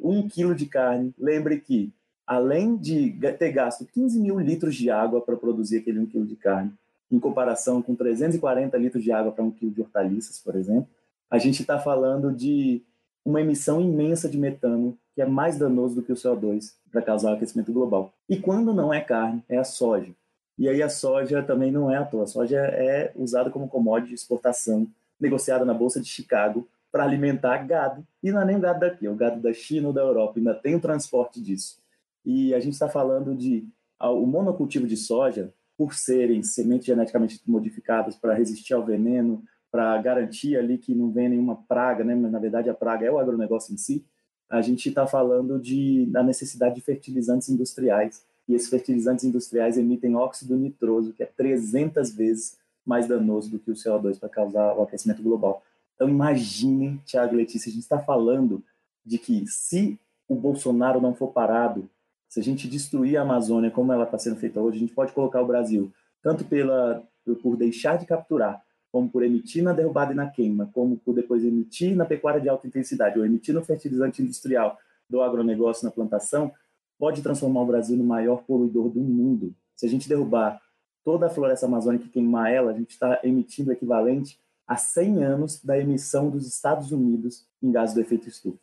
um 0.03 0.27
quilo 0.29 0.55
de 0.55 0.67
carne, 0.67 1.15
lembre 1.19 1.61
que, 1.61 1.93
além 2.27 2.77
de 2.77 3.11
ter 3.39 3.53
gasto 3.53 3.87
15 3.87 4.21
mil 4.21 4.39
litros 4.39 4.75
de 4.75 4.91
água 4.91 5.21
para 5.21 5.37
produzir 5.37 5.79
aquele 5.79 5.99
um 5.99 6.07
quilo 6.07 6.27
de 6.27 6.37
carne, 6.37 6.73
em 7.11 7.19
comparação 7.19 7.81
com 7.81 7.95
340 7.95 8.77
litros 8.77 9.03
de 9.03 9.11
água 9.11 9.33
para 9.33 9.45
um 9.45 9.51
quilo 9.51 9.73
de 9.73 9.81
hortaliças, 9.81 10.39
por 10.39 10.55
exemplo, 10.55 10.89
a 11.31 11.39
gente 11.39 11.63
está 11.63 11.79
falando 11.79 12.33
de 12.33 12.83
uma 13.25 13.41
emissão 13.41 13.81
imensa 13.81 14.29
de 14.29 14.39
metano, 14.39 14.97
que 15.15 15.21
é 15.21 15.27
mais 15.27 15.59
danoso 15.59 15.97
do 15.97 16.03
que 16.03 16.13
o 16.13 16.17
CO2 16.17 16.73
para 16.91 17.03
causar 17.03 17.31
o 17.31 17.35
aquecimento 17.35 17.73
global. 17.73 18.13
E 18.29 18.39
quando 18.39 18.73
não 18.73 18.93
é 18.93 19.01
carne, 19.01 19.43
é 19.49 19.59
a 19.59 19.65
soja. 19.65 20.13
E 20.59 20.69
aí 20.69 20.83
a 20.83 20.89
soja 20.89 21.43
também 21.43 21.71
não 21.71 21.91
é 21.91 21.97
à 21.97 22.05
toa. 22.05 22.25
A 22.25 22.27
soja 22.27 22.59
é 22.59 23.13
usada 23.15 23.51
como 23.51 23.69
commodity 23.69 24.09
de 24.09 24.15
exportação, 24.15 24.87
negociada 25.21 25.65
na 25.65 25.75
Bolsa 25.75 26.01
de 26.01 26.09
Chicago, 26.09 26.67
para 26.91 27.05
alimentar 27.05 27.59
gado. 27.59 28.07
E 28.23 28.33
não 28.33 28.41
é 28.41 28.45
nem 28.45 28.57
o 28.57 28.61
gado 28.61 28.81
daqui, 28.81 29.07
é 29.07 29.11
o 29.11 29.15
gado 29.15 29.41
da 29.41 29.53
China 29.53 29.89
ou 29.89 29.93
da 29.93 30.01
Europa. 30.01 30.39
Ainda 30.39 30.55
tem 30.55 30.75
o 30.75 30.81
transporte 30.81 31.41
disso. 31.41 31.79
E 32.25 32.55
a 32.55 32.61
gente 32.61 32.73
está 32.73 32.89
falando 32.89 33.35
de... 33.35 33.67
O 34.01 34.27
monocultivo 34.27 34.87
de 34.87 34.97
soja 34.97 35.53
por 35.79 35.95
serem 35.95 36.43
sementes 36.43 36.87
geneticamente 36.87 37.41
modificadas 37.47 38.17
para 38.17 38.35
resistir 38.35 38.75
ao 38.75 38.85
veneno, 38.85 39.45
para 39.71 39.97
garantir 40.03 40.57
ali 40.57 40.77
que 40.77 40.93
não 40.93 41.13
venha 41.13 41.29
nenhuma 41.29 41.55
praga, 41.55 42.03
né? 42.03 42.17
mas 42.17 42.33
na 42.33 42.41
verdade 42.41 42.69
a 42.69 42.75
praga 42.75 43.07
é 43.07 43.11
o 43.11 43.19
agronegócio 43.19 43.73
em 43.73 43.77
si, 43.77 44.05
a 44.51 44.61
gente 44.61 44.89
está 44.89 45.07
falando 45.07 45.59
de, 45.61 46.07
da 46.07 46.23
necessidade 46.23 46.75
de 46.75 46.81
fertilizantes 46.81 47.49
industriais. 47.49 48.25
E 48.49 48.55
esses 48.55 48.69
fertilizantes 48.69 49.25
industriais 49.25 49.77
emitem 49.79 50.17
óxido 50.17 50.57
nitroso, 50.57 51.13
que 51.13 51.23
é 51.23 51.27
300 51.27 52.13
vezes 52.13 52.57
mais 52.85 53.07
danoso 53.07 53.51
do 53.51 53.59
que 53.59 53.71
o 53.71 53.75
CO2 53.75 54.19
para 54.19 54.29
causar 54.29 54.75
o 54.75 54.83
aquecimento 54.83 55.23
global. 55.23 55.63
Então 55.95 56.09
imaginem, 56.09 57.01
Tiago 57.05 57.37
Letícia, 57.37 57.69
a 57.69 57.73
gente 57.73 57.83
está 57.83 58.01
falando 58.01 58.65
de 59.05 59.19
que 59.19 59.47
se 59.47 59.99
o 60.27 60.35
Bolsonaro 60.35 61.01
não 61.01 61.15
for 61.15 61.29
parado, 61.29 61.89
se 62.29 62.39
a 62.39 62.43
gente 62.43 62.69
destruir 62.69 63.17
a 63.17 63.23
Amazônia 63.23 63.71
como 63.71 63.93
ela 63.93 64.05
está 64.05 64.19
sendo 64.19 64.37
feita 64.37 64.61
hoje, 64.61 64.77
a 64.77 64.81
gente 64.81 64.93
pode 64.93 65.13
colocar 65.13 65.41
o 65.41 65.47
Brasil 65.47 65.93
tanto 66.23 66.45
pela 66.45 67.03
por 67.43 67.57
deixar 67.57 67.99
de 67.99 68.07
capturar, 68.07 68.63
como 68.91 69.09
por 69.11 69.23
emitir 69.23 69.63
na 69.63 69.75
derrubada 69.75 70.13
e 70.13 70.17
na 70.17 70.31
queima, 70.31 70.71
como 70.73 70.97
por 70.97 71.15
depois 71.15 71.45
emitir 71.45 71.95
na 71.95 72.07
pecuária 72.07 72.41
de 72.41 72.49
alta 72.49 72.67
intensidade 72.67 73.19
ou 73.19 73.27
emitir 73.27 73.55
no 73.55 73.63
fertilizante 73.63 74.23
industrial 74.23 74.79
do 75.09 75.21
agronegócio 75.21 75.85
na 75.85 75.91
plantação, 75.91 76.51
pode 76.99 77.23
transformar 77.23 77.61
o 77.63 77.67
Brasil 77.67 77.97
no 77.97 78.05
maior 78.05 78.43
poluidor 78.45 78.89
do 78.89 79.01
mundo. 79.01 79.55
Se 79.77 79.85
a 79.85 79.89
gente 79.89 80.09
derrubar 80.09 80.61
toda 81.05 81.27
a 81.27 81.31
floresta 81.31 81.67
amazônica 81.67 82.07
e 82.07 82.09
queimar 82.09 82.51
ela, 82.51 82.71
a 82.71 82.75
gente 82.75 82.91
está 82.91 83.21
emitindo 83.23 83.71
o 83.71 83.73
equivalente 83.73 84.39
a 84.67 84.77
100 84.77 85.25
anos 85.25 85.63
da 85.63 85.79
emissão 85.79 86.29
dos 86.29 86.47
Estados 86.47 86.91
Unidos 86.91 87.47
em 87.63 87.71
gases 87.71 87.95
do 87.95 88.01
efeito 88.01 88.29
estufa. 88.29 88.59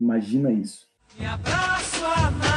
Imagina 0.00 0.52
isso. 0.52 0.88
Me 1.18 1.26
abraço 1.26 2.49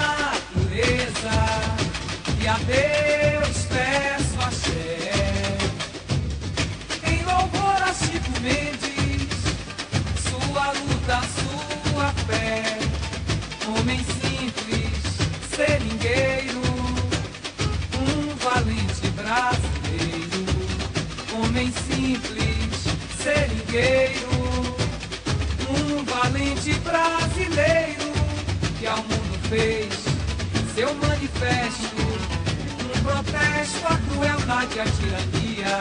e 0.76 2.48
a 2.48 2.58
Deus 2.58 3.66
peço 3.66 4.42
axé. 4.42 5.58
Em 7.08 7.24
louvor 7.24 7.82
a 7.84 7.94
Chico 7.94 8.32
Mendes, 8.42 9.30
sua 10.28 10.72
luta, 10.72 11.22
sua 11.38 12.12
fé. 12.26 12.80
Homem 13.68 14.00
simples, 14.00 14.98
seringueiro, 15.56 16.62
um 18.00 18.36
valente 18.38 19.08
brasileiro. 19.16 20.46
Homem 21.40 21.72
simples, 21.88 22.84
seringueiro, 23.22 24.28
um 25.70 26.04
valente 26.04 26.74
brasileiro 26.80 28.12
que 28.80 28.88
ao 28.88 28.98
mundo 28.98 29.50
fez 29.50 30.03
seu 30.76 30.92
manifesto, 30.96 32.02
um 32.84 33.04
protesto 33.04 33.86
à 33.86 33.98
crueldade 33.98 34.76
e 34.76 34.80
à 34.80 34.86
tirania 34.86 35.80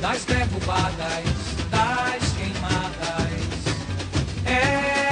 das 0.00 0.24
derrubadas, 0.24 1.24
das 1.70 2.32
queimadas. 2.32 3.34
É 4.46 5.03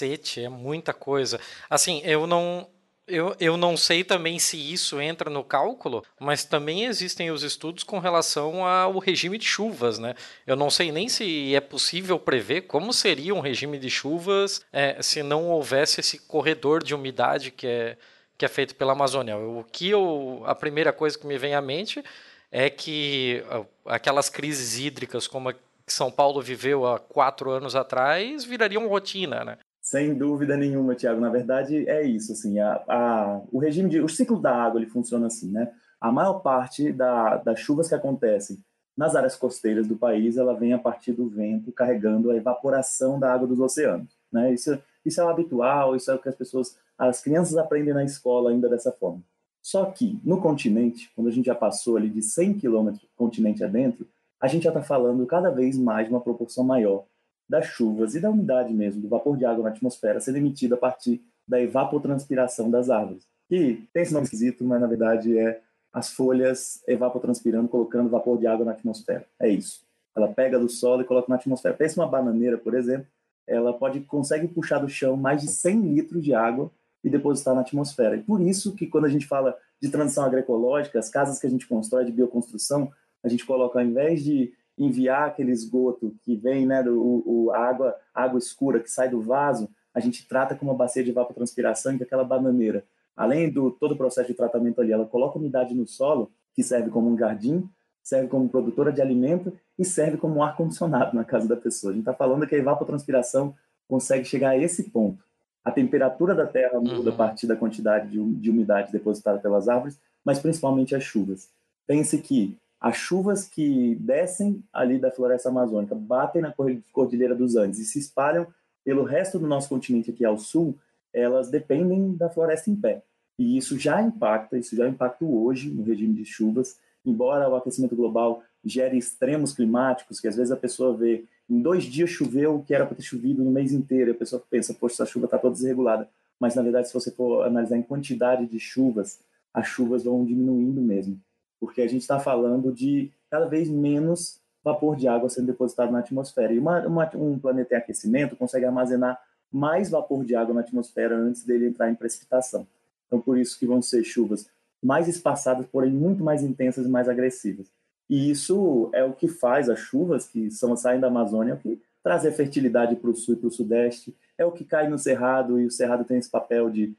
Cacete, 0.00 0.42
é 0.42 0.48
muita 0.48 0.92
coisa. 0.92 1.38
Assim, 1.68 2.00
eu 2.04 2.26
não 2.26 2.68
Eu, 3.06 3.34
eu 3.40 3.56
não 3.56 3.76
sei 3.76 4.04
também 4.04 4.38
se 4.38 4.56
isso 4.56 5.00
entra 5.00 5.28
no 5.28 5.42
cálculo, 5.42 6.04
mas 6.20 6.44
também 6.44 6.84
existem 6.84 7.28
os 7.32 7.42
estudos 7.42 7.82
com 7.82 7.98
relação 7.98 8.64
ao 8.64 8.98
regime 8.98 9.36
de 9.36 9.44
chuvas, 9.44 9.98
né? 9.98 10.14
Eu 10.46 10.54
não 10.54 10.70
sei 10.70 10.92
nem 10.92 11.08
se 11.08 11.52
é 11.52 11.60
possível 11.60 12.20
prever 12.20 12.62
como 12.68 12.92
seria 12.92 13.34
um 13.34 13.40
regime 13.40 13.78
de 13.78 13.90
chuvas 13.90 14.64
é, 14.72 15.02
se 15.02 15.24
não 15.24 15.50
houvesse 15.50 15.98
esse 16.00 16.18
corredor 16.20 16.84
de 16.84 16.94
umidade 16.94 17.50
que 17.50 17.66
é, 17.66 17.96
que 18.38 18.44
é 18.44 18.48
feito 18.48 18.76
pela 18.76 18.92
Amazônia. 18.92 19.36
O 19.36 19.64
que 19.64 19.90
eu, 19.90 20.42
a 20.46 20.54
primeira 20.54 20.92
coisa 20.92 21.18
que 21.18 21.26
me 21.26 21.36
vem 21.36 21.54
à 21.54 21.60
mente 21.60 22.04
é 22.52 22.70
que 22.70 23.42
aquelas 23.84 24.30
crises 24.30 24.78
hídricas 24.78 25.26
como 25.26 25.48
a 25.48 25.52
que 25.52 25.92
São 25.92 26.12
Paulo 26.12 26.40
viveu 26.40 26.86
há 26.86 27.00
quatro 27.00 27.50
anos 27.50 27.74
atrás 27.74 28.44
virariam 28.44 28.86
rotina, 28.86 29.44
né? 29.44 29.58
Sem 29.90 30.14
dúvida 30.14 30.56
nenhuma, 30.56 30.94
Tiago. 30.94 31.20
Na 31.20 31.28
verdade, 31.28 31.84
é 31.88 32.00
isso. 32.00 32.30
Assim, 32.30 32.60
a, 32.60 32.80
a, 32.86 33.40
o 33.50 33.58
regime 33.58 33.90
de, 33.90 34.00
o 34.00 34.08
ciclo 34.08 34.40
da 34.40 34.54
água 34.54 34.78
ele 34.78 34.88
funciona 34.88 35.26
assim, 35.26 35.50
né? 35.50 35.72
A 36.00 36.12
maior 36.12 36.34
parte 36.34 36.92
da, 36.92 37.38
das 37.38 37.58
chuvas 37.58 37.88
que 37.88 37.94
acontecem 37.96 38.62
nas 38.96 39.16
áreas 39.16 39.34
costeiras 39.34 39.88
do 39.88 39.96
país, 39.96 40.36
ela 40.36 40.54
vem 40.54 40.72
a 40.72 40.78
partir 40.78 41.10
do 41.10 41.28
vento 41.28 41.72
carregando 41.72 42.30
a 42.30 42.36
evaporação 42.36 43.18
da 43.18 43.34
água 43.34 43.48
dos 43.48 43.58
oceanos, 43.58 44.16
né? 44.32 44.54
Isso, 44.54 44.78
isso 45.04 45.20
é 45.20 45.24
o 45.24 45.28
habitual, 45.28 45.96
isso 45.96 46.08
é 46.08 46.14
o 46.14 46.20
que 46.20 46.28
as 46.28 46.36
pessoas 46.36 46.78
as 46.96 47.20
crianças 47.20 47.56
aprendem 47.56 47.92
na 47.92 48.04
escola 48.04 48.50
ainda 48.50 48.68
dessa 48.68 48.92
forma. 48.92 49.24
Só 49.60 49.86
que 49.86 50.20
no 50.22 50.40
continente, 50.40 51.10
quando 51.16 51.26
a 51.26 51.32
gente 51.32 51.46
já 51.46 51.54
passou 51.56 51.96
ali 51.96 52.08
de 52.08 52.22
100 52.22 52.58
quilômetros 52.58 53.04
continente 53.16 53.64
adentro, 53.64 54.06
a 54.40 54.46
gente 54.46 54.62
já 54.62 54.70
está 54.70 54.82
falando 54.84 55.26
cada 55.26 55.50
vez 55.50 55.76
mais 55.76 56.06
de 56.06 56.14
uma 56.14 56.20
proporção 56.20 56.62
maior 56.62 57.06
das 57.50 57.66
chuvas 57.66 58.14
e 58.14 58.20
da 58.20 58.30
umidade 58.30 58.72
mesmo, 58.72 59.02
do 59.02 59.08
vapor 59.08 59.36
de 59.36 59.44
água 59.44 59.64
na 59.64 59.70
atmosfera 59.70 60.20
sendo 60.20 60.38
emitido 60.38 60.76
a 60.76 60.78
partir 60.78 61.20
da 61.46 61.60
evapotranspiração 61.60 62.70
das 62.70 62.88
árvores. 62.88 63.26
Que 63.48 63.88
tem 63.92 64.04
esse 64.04 64.14
nome 64.14 64.24
esquisito, 64.24 64.64
mas 64.64 64.80
na 64.80 64.86
verdade 64.86 65.36
é 65.36 65.60
as 65.92 66.12
folhas 66.12 66.80
evapotranspirando, 66.86 67.68
colocando 67.68 68.08
vapor 68.08 68.38
de 68.38 68.46
água 68.46 68.64
na 68.64 68.70
atmosfera. 68.70 69.26
É 69.40 69.48
isso. 69.48 69.80
Ela 70.16 70.28
pega 70.28 70.60
do 70.60 70.68
solo 70.68 71.02
e 71.02 71.04
coloca 71.04 71.28
na 71.28 71.34
atmosfera. 71.34 71.74
Pensa 71.74 72.00
uma 72.00 72.06
bananeira, 72.06 72.56
por 72.56 72.74
exemplo, 72.74 73.08
ela 73.48 73.72
pode 73.72 73.98
consegue 74.00 74.46
puxar 74.46 74.78
do 74.78 74.88
chão 74.88 75.16
mais 75.16 75.42
de 75.42 75.48
100 75.48 75.92
litros 75.92 76.22
de 76.22 76.32
água 76.32 76.70
e 77.02 77.10
depositar 77.10 77.52
na 77.52 77.62
atmosfera. 77.62 78.14
E 78.14 78.22
por 78.22 78.40
isso 78.40 78.76
que 78.76 78.86
quando 78.86 79.06
a 79.06 79.08
gente 79.08 79.26
fala 79.26 79.58
de 79.82 79.90
transição 79.90 80.22
agroecológica, 80.22 81.00
as 81.00 81.08
casas 81.08 81.40
que 81.40 81.48
a 81.48 81.50
gente 81.50 81.66
constrói 81.66 82.04
de 82.04 82.12
bioconstrução, 82.12 82.92
a 83.24 83.28
gente 83.28 83.44
coloca 83.44 83.80
ao 83.80 83.84
invés 83.84 84.22
de 84.22 84.52
enviar 84.80 85.28
aquele 85.28 85.52
esgoto 85.52 86.16
que 86.22 86.34
vem, 86.34 86.66
né, 86.66 86.82
do 86.82 86.98
o, 86.98 87.50
água, 87.52 87.94
água 88.14 88.38
escura 88.38 88.80
que 88.80 88.90
sai 88.90 89.10
do 89.10 89.20
vaso, 89.20 89.68
a 89.94 90.00
gente 90.00 90.26
trata 90.26 90.54
com 90.54 90.64
uma 90.64 90.74
bacia 90.74 91.04
de 91.04 91.10
evapotranspiração 91.10 91.94
e 91.94 91.98
com 91.98 92.04
aquela 92.04 92.24
bananeira, 92.24 92.84
além 93.14 93.50
do 93.50 93.70
todo 93.70 93.92
o 93.92 93.96
processo 93.96 94.28
de 94.28 94.34
tratamento 94.34 94.80
ali, 94.80 94.92
ela 94.92 95.04
coloca 95.04 95.38
umidade 95.38 95.74
no 95.74 95.86
solo, 95.86 96.30
que 96.54 96.62
serve 96.62 96.90
como 96.90 97.10
um 97.10 97.18
jardim, 97.18 97.68
serve 98.02 98.28
como 98.28 98.48
produtora 98.48 98.90
de 98.90 99.02
alimento 99.02 99.52
e 99.78 99.84
serve 99.84 100.16
como 100.16 100.36
um 100.36 100.42
ar-condicionado 100.42 101.14
na 101.14 101.24
casa 101.24 101.46
da 101.46 101.56
pessoa. 101.56 101.92
A 101.92 101.94
gente 101.94 102.02
está 102.02 102.14
falando 102.14 102.46
que 102.46 102.54
a 102.54 102.58
evapotranspiração 102.58 103.54
consegue 103.86 104.24
chegar 104.24 104.50
a 104.50 104.58
esse 104.58 104.90
ponto. 104.90 105.22
A 105.62 105.70
temperatura 105.70 106.34
da 106.34 106.46
terra 106.46 106.80
muda 106.80 106.92
uhum. 106.92 107.08
a 107.08 107.12
partir 107.12 107.46
da 107.46 107.56
quantidade 107.56 108.08
de, 108.08 108.34
de 108.34 108.50
umidade 108.50 108.90
depositada 108.90 109.38
pelas 109.38 109.68
árvores, 109.68 110.00
mas 110.24 110.38
principalmente 110.38 110.94
as 110.94 111.02
chuvas. 111.02 111.50
Pense 111.86 112.16
que 112.18 112.56
as 112.80 112.96
chuvas 112.96 113.46
que 113.46 113.94
descem 113.96 114.64
ali 114.72 114.98
da 114.98 115.10
floresta 115.10 115.50
amazônica, 115.50 115.94
batem 115.94 116.40
na 116.40 116.54
cordilheira 116.92 117.34
dos 117.34 117.54
Andes 117.54 117.78
e 117.78 117.84
se 117.84 117.98
espalham 117.98 118.46
pelo 118.82 119.04
resto 119.04 119.38
do 119.38 119.46
nosso 119.46 119.68
continente 119.68 120.10
aqui 120.10 120.24
ao 120.24 120.38
sul, 120.38 120.78
elas 121.12 121.50
dependem 121.50 122.16
da 122.16 122.30
floresta 122.30 122.70
em 122.70 122.76
pé. 122.76 123.02
E 123.38 123.56
isso 123.56 123.78
já 123.78 124.00
impacta, 124.00 124.56
isso 124.56 124.74
já 124.74 124.88
impacta 124.88 125.24
hoje 125.24 125.70
no 125.70 125.82
regime 125.82 126.14
de 126.14 126.24
chuvas, 126.24 126.78
embora 127.04 127.48
o 127.48 127.54
aquecimento 127.54 127.94
global 127.94 128.42
gere 128.64 128.96
extremos 128.96 129.52
climáticos, 129.52 130.20
que 130.20 130.28
às 130.28 130.36
vezes 130.36 130.50
a 130.50 130.56
pessoa 130.56 130.96
vê 130.96 131.24
em 131.48 131.60
dois 131.60 131.84
dias 131.84 132.10
choveu 132.10 132.56
o 132.56 132.62
que 132.62 132.74
era 132.74 132.86
para 132.86 132.96
ter 132.96 133.02
chovido 133.02 133.42
no 133.44 133.50
mês 133.50 133.72
inteiro, 133.72 134.10
e 134.10 134.12
a 134.12 134.16
pessoa 134.16 134.42
pensa, 134.48 134.72
poxa, 134.72 134.96
essa 134.96 135.06
chuva 135.06 135.26
está 135.26 135.38
toda 135.38 135.54
desregulada. 135.54 136.08
Mas, 136.38 136.54
na 136.54 136.62
verdade, 136.62 136.88
se 136.88 136.94
você 136.94 137.10
for 137.10 137.44
analisar 137.44 137.76
em 137.76 137.82
quantidade 137.82 138.46
de 138.46 138.58
chuvas, 138.58 139.18
as 139.52 139.66
chuvas 139.66 140.04
vão 140.04 140.24
diminuindo 140.24 140.80
mesmo, 140.80 141.20
porque 141.60 141.82
a 141.82 141.86
gente 141.86 142.00
está 142.00 142.18
falando 142.18 142.72
de 142.72 143.12
cada 143.30 143.46
vez 143.46 143.68
menos 143.68 144.40
vapor 144.64 144.96
de 144.96 145.06
água 145.06 145.28
sendo 145.28 145.46
depositado 145.46 145.92
na 145.92 146.00
atmosfera. 146.00 146.52
E 146.52 146.58
uma, 146.58 146.86
uma, 146.86 147.10
um 147.16 147.38
planeta 147.38 147.74
em 147.74 147.78
aquecimento 147.78 148.34
consegue 148.34 148.64
armazenar 148.64 149.20
mais 149.52 149.90
vapor 149.90 150.24
de 150.24 150.34
água 150.34 150.54
na 150.54 150.60
atmosfera 150.60 151.16
antes 151.16 151.44
dele 151.44 151.66
entrar 151.66 151.90
em 151.90 151.94
precipitação. 151.94 152.66
Então, 153.06 153.20
por 153.20 153.36
isso 153.36 153.58
que 153.58 153.66
vão 153.66 153.82
ser 153.82 154.04
chuvas 154.04 154.48
mais 154.82 155.08
espaçadas, 155.08 155.66
porém 155.66 155.92
muito 155.92 156.24
mais 156.24 156.42
intensas 156.42 156.86
e 156.86 156.88
mais 156.88 157.08
agressivas. 157.08 157.66
E 158.08 158.30
isso 158.30 158.90
é 158.92 159.04
o 159.04 159.12
que 159.12 159.28
faz 159.28 159.68
as 159.68 159.78
chuvas 159.78 160.26
que 160.26 160.50
são 160.50 160.76
saem 160.76 161.00
da 161.00 161.08
Amazônia, 161.08 161.52
é 161.52 161.54
o 161.54 161.58
que 161.58 161.80
trazer 162.02 162.32
fertilidade 162.32 162.96
para 162.96 163.10
o 163.10 163.14
sul 163.14 163.34
e 163.34 163.36
para 163.36 163.48
o 163.48 163.52
sudeste, 163.52 164.16
é 164.38 164.44
o 164.44 164.52
que 164.52 164.64
cai 164.64 164.88
no 164.88 164.98
cerrado 164.98 165.60
e 165.60 165.66
o 165.66 165.70
cerrado 165.70 166.04
tem 166.04 166.18
esse 166.18 166.30
papel 166.30 166.70
de, 166.70 166.94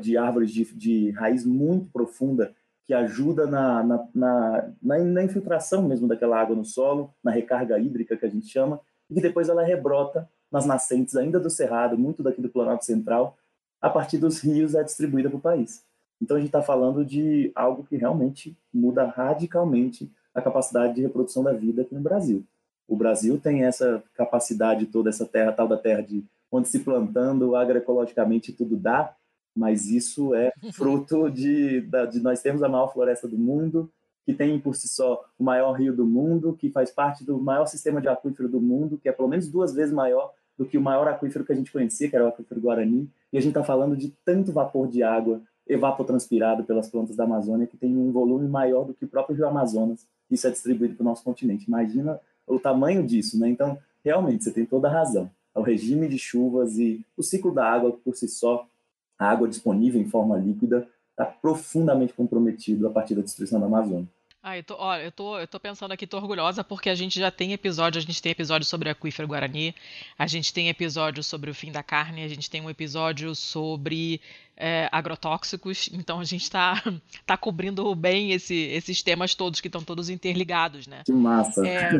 de 0.00 0.16
árvores 0.16 0.50
de, 0.50 0.64
de 0.74 1.10
raiz 1.10 1.44
muito 1.44 1.90
profunda 1.90 2.54
que 2.86 2.92
ajuda 2.92 3.46
na, 3.46 3.82
na, 3.82 4.08
na, 4.14 4.70
na, 4.82 5.22
infiltração 5.22 5.82
mesmo 5.82 6.06
daquela 6.06 6.38
água 6.38 6.54
no 6.54 6.64
solo, 6.64 7.14
na 7.22 7.30
recarga 7.30 7.78
hídrica 7.78 8.16
que 8.16 8.26
a 8.26 8.28
gente 8.28 8.46
chama, 8.46 8.80
e 9.08 9.14
que 9.14 9.20
depois 9.20 9.48
ela 9.48 9.64
rebrota 9.64 10.28
nas 10.50 10.66
nascentes 10.66 11.16
ainda 11.16 11.40
do 11.40 11.50
cerrado, 11.50 11.96
muito 11.96 12.22
daqui 12.22 12.40
do 12.40 12.48
Planalto 12.48 12.84
Central, 12.84 13.36
a 13.80 13.88
partir 13.88 14.18
dos 14.18 14.40
rios 14.40 14.74
é 14.74 14.82
distribuída 14.82 15.28
para 15.28 15.38
o 15.38 15.42
país. 15.42 15.84
Então 16.20 16.36
a 16.36 16.40
gente 16.40 16.48
está 16.48 16.62
falando 16.62 17.04
de 17.04 17.50
algo 17.54 17.84
que 17.84 17.96
realmente 17.96 18.56
muda 18.72 19.04
radicalmente 19.04 20.10
a 20.34 20.40
capacidade 20.40 20.94
de 20.94 21.02
reprodução 21.02 21.42
da 21.42 21.52
vida 21.52 21.82
aqui 21.82 21.94
no 21.94 22.00
Brasil. 22.00 22.44
O 22.86 22.96
Brasil 22.96 23.38
tem 23.38 23.64
essa 23.64 24.02
capacidade 24.14 24.86
toda, 24.86 25.08
essa 25.08 25.26
terra, 25.26 25.52
tal 25.52 25.66
da 25.66 25.76
terra 25.76 26.02
de 26.02 26.24
onde 26.50 26.68
se 26.68 26.80
plantando 26.80 27.56
agroecologicamente 27.56 28.52
tudo 28.52 28.76
dá, 28.76 29.14
mas 29.54 29.86
isso 29.86 30.34
é 30.34 30.52
fruto 30.72 31.28
de, 31.30 31.82
de 32.10 32.20
nós 32.20 32.42
termos 32.42 32.62
a 32.62 32.68
maior 32.68 32.92
floresta 32.92 33.28
do 33.28 33.38
mundo, 33.38 33.90
que 34.24 34.32
tem 34.32 34.58
por 34.58 34.74
si 34.74 34.88
só 34.88 35.24
o 35.38 35.44
maior 35.44 35.72
rio 35.72 35.94
do 35.94 36.06
mundo, 36.06 36.56
que 36.58 36.70
faz 36.70 36.90
parte 36.90 37.24
do 37.24 37.38
maior 37.38 37.66
sistema 37.66 38.00
de 38.00 38.08
aquífero 38.08 38.48
do 38.48 38.60
mundo, 38.60 38.98
que 38.98 39.08
é 39.08 39.12
pelo 39.12 39.28
menos 39.28 39.48
duas 39.48 39.74
vezes 39.74 39.92
maior 39.92 40.32
do 40.56 40.64
que 40.64 40.78
o 40.78 40.80
maior 40.80 41.06
aquífero 41.08 41.44
que 41.44 41.52
a 41.52 41.56
gente 41.56 41.70
conhecia, 41.70 42.08
que 42.08 42.16
era 42.16 42.24
o 42.24 42.28
aquífero 42.28 42.60
Guarani, 42.60 43.10
e 43.32 43.36
a 43.36 43.40
gente 43.40 43.50
está 43.50 43.64
falando 43.64 43.96
de 43.96 44.14
tanto 44.24 44.52
vapor 44.52 44.88
de 44.88 45.02
água 45.02 45.42
evapotranspirado 45.66 46.64
pelas 46.64 46.88
plantas 46.88 47.16
da 47.16 47.24
Amazônia, 47.24 47.66
que 47.66 47.76
tem 47.76 47.96
um 47.96 48.12
volume 48.12 48.48
maior 48.48 48.84
do 48.84 48.94
que 48.94 49.04
o 49.04 49.08
próprio 49.08 49.36
Rio 49.36 49.48
Amazonas. 49.48 50.06
Isso 50.30 50.46
é 50.46 50.50
distribuído 50.50 50.94
para 50.94 51.02
o 51.02 51.06
nosso 51.06 51.24
continente. 51.24 51.66
Imagina 51.66 52.20
o 52.46 52.58
tamanho 52.58 53.02
disso, 53.02 53.38
né? 53.38 53.48
Então, 53.48 53.78
realmente, 54.04 54.44
você 54.44 54.50
tem 54.50 54.66
toda 54.66 54.88
a 54.88 54.92
razão. 54.92 55.30
O 55.54 55.62
regime 55.62 56.08
de 56.08 56.18
chuvas 56.18 56.78
e 56.78 57.04
o 57.16 57.22
ciclo 57.22 57.52
da 57.52 57.66
água 57.66 57.92
por 58.04 58.14
si 58.14 58.28
só, 58.28 58.66
a 59.18 59.30
água 59.30 59.48
disponível 59.48 60.00
em 60.00 60.08
forma 60.08 60.36
líquida, 60.36 60.88
está 61.10 61.24
profundamente 61.24 62.12
comprometido 62.12 62.86
a 62.86 62.90
partir 62.90 63.14
da 63.14 63.22
destruição 63.22 63.60
da 63.60 63.66
Amazônia. 63.66 64.08
Ah, 64.46 64.58
eu 64.58 64.62
tô, 64.62 64.94
eu 64.96 65.10
tô, 65.10 65.38
eu 65.38 65.48
tô 65.48 65.58
pensando 65.58 65.92
aqui, 65.92 66.06
tô 66.06 66.18
orgulhosa 66.18 66.62
porque 66.62 66.90
a 66.90 66.94
gente 66.94 67.18
já 67.18 67.30
tem 67.30 67.54
episódio, 67.54 67.98
a 67.98 68.02
gente 68.02 68.20
tem 68.20 68.30
episódio 68.30 68.66
sobre 68.66 68.90
o 68.90 68.92
aquífero 68.92 69.26
Guarani, 69.26 69.74
a 70.18 70.26
gente 70.26 70.52
tem 70.52 70.68
episódio 70.68 71.22
sobre 71.22 71.50
o 71.50 71.54
fim 71.54 71.72
da 71.72 71.82
carne, 71.82 72.22
a 72.22 72.28
gente 72.28 72.50
tem 72.50 72.60
um 72.60 72.68
episódio 72.68 73.34
sobre 73.34 74.20
é, 74.56 74.88
agrotóxicos, 74.92 75.88
então 75.92 76.20
a 76.20 76.24
gente 76.24 76.42
está 76.42 76.82
tá 77.26 77.36
cobrindo 77.36 77.94
bem 77.94 78.32
esse, 78.32 78.54
esses 78.54 79.02
temas 79.02 79.34
todos 79.34 79.60
que 79.60 79.68
estão 79.68 79.82
todos 79.82 80.08
interligados, 80.08 80.86
né? 80.86 81.02
Que 81.04 81.12
massa! 81.12 81.66
É, 81.66 81.90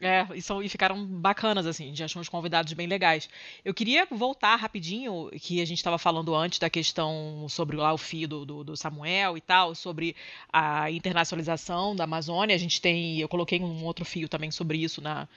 é, 0.00 0.26
e, 0.34 0.40
são, 0.40 0.62
e 0.62 0.68
ficaram 0.68 1.04
bacanas, 1.04 1.66
assim, 1.66 1.84
a 1.84 1.88
gente 1.88 2.04
achou 2.04 2.22
uns 2.22 2.28
convidados 2.28 2.72
bem 2.72 2.86
legais. 2.86 3.28
Eu 3.64 3.74
queria 3.74 4.06
voltar 4.10 4.54
rapidinho, 4.56 5.28
que 5.40 5.60
a 5.60 5.64
gente 5.64 5.78
estava 5.78 5.98
falando 5.98 6.34
antes 6.34 6.58
da 6.58 6.70
questão 6.70 7.46
sobre 7.48 7.76
lá 7.76 7.92
o 7.92 7.98
fio 7.98 8.28
do, 8.28 8.46
do, 8.46 8.64
do, 8.64 8.76
Samuel 8.76 9.36
e 9.36 9.40
tal, 9.40 9.74
sobre 9.74 10.14
a 10.52 10.90
internacionalização 10.90 11.96
da 11.96 12.04
Amazônia. 12.04 12.54
A 12.54 12.58
gente 12.58 12.80
tem, 12.80 13.18
eu 13.18 13.28
coloquei 13.28 13.60
um 13.60 13.84
outro 13.84 14.04
fio 14.04 14.28
também 14.28 14.50
sobre 14.50 14.78
isso 14.78 15.00
na, 15.02 15.28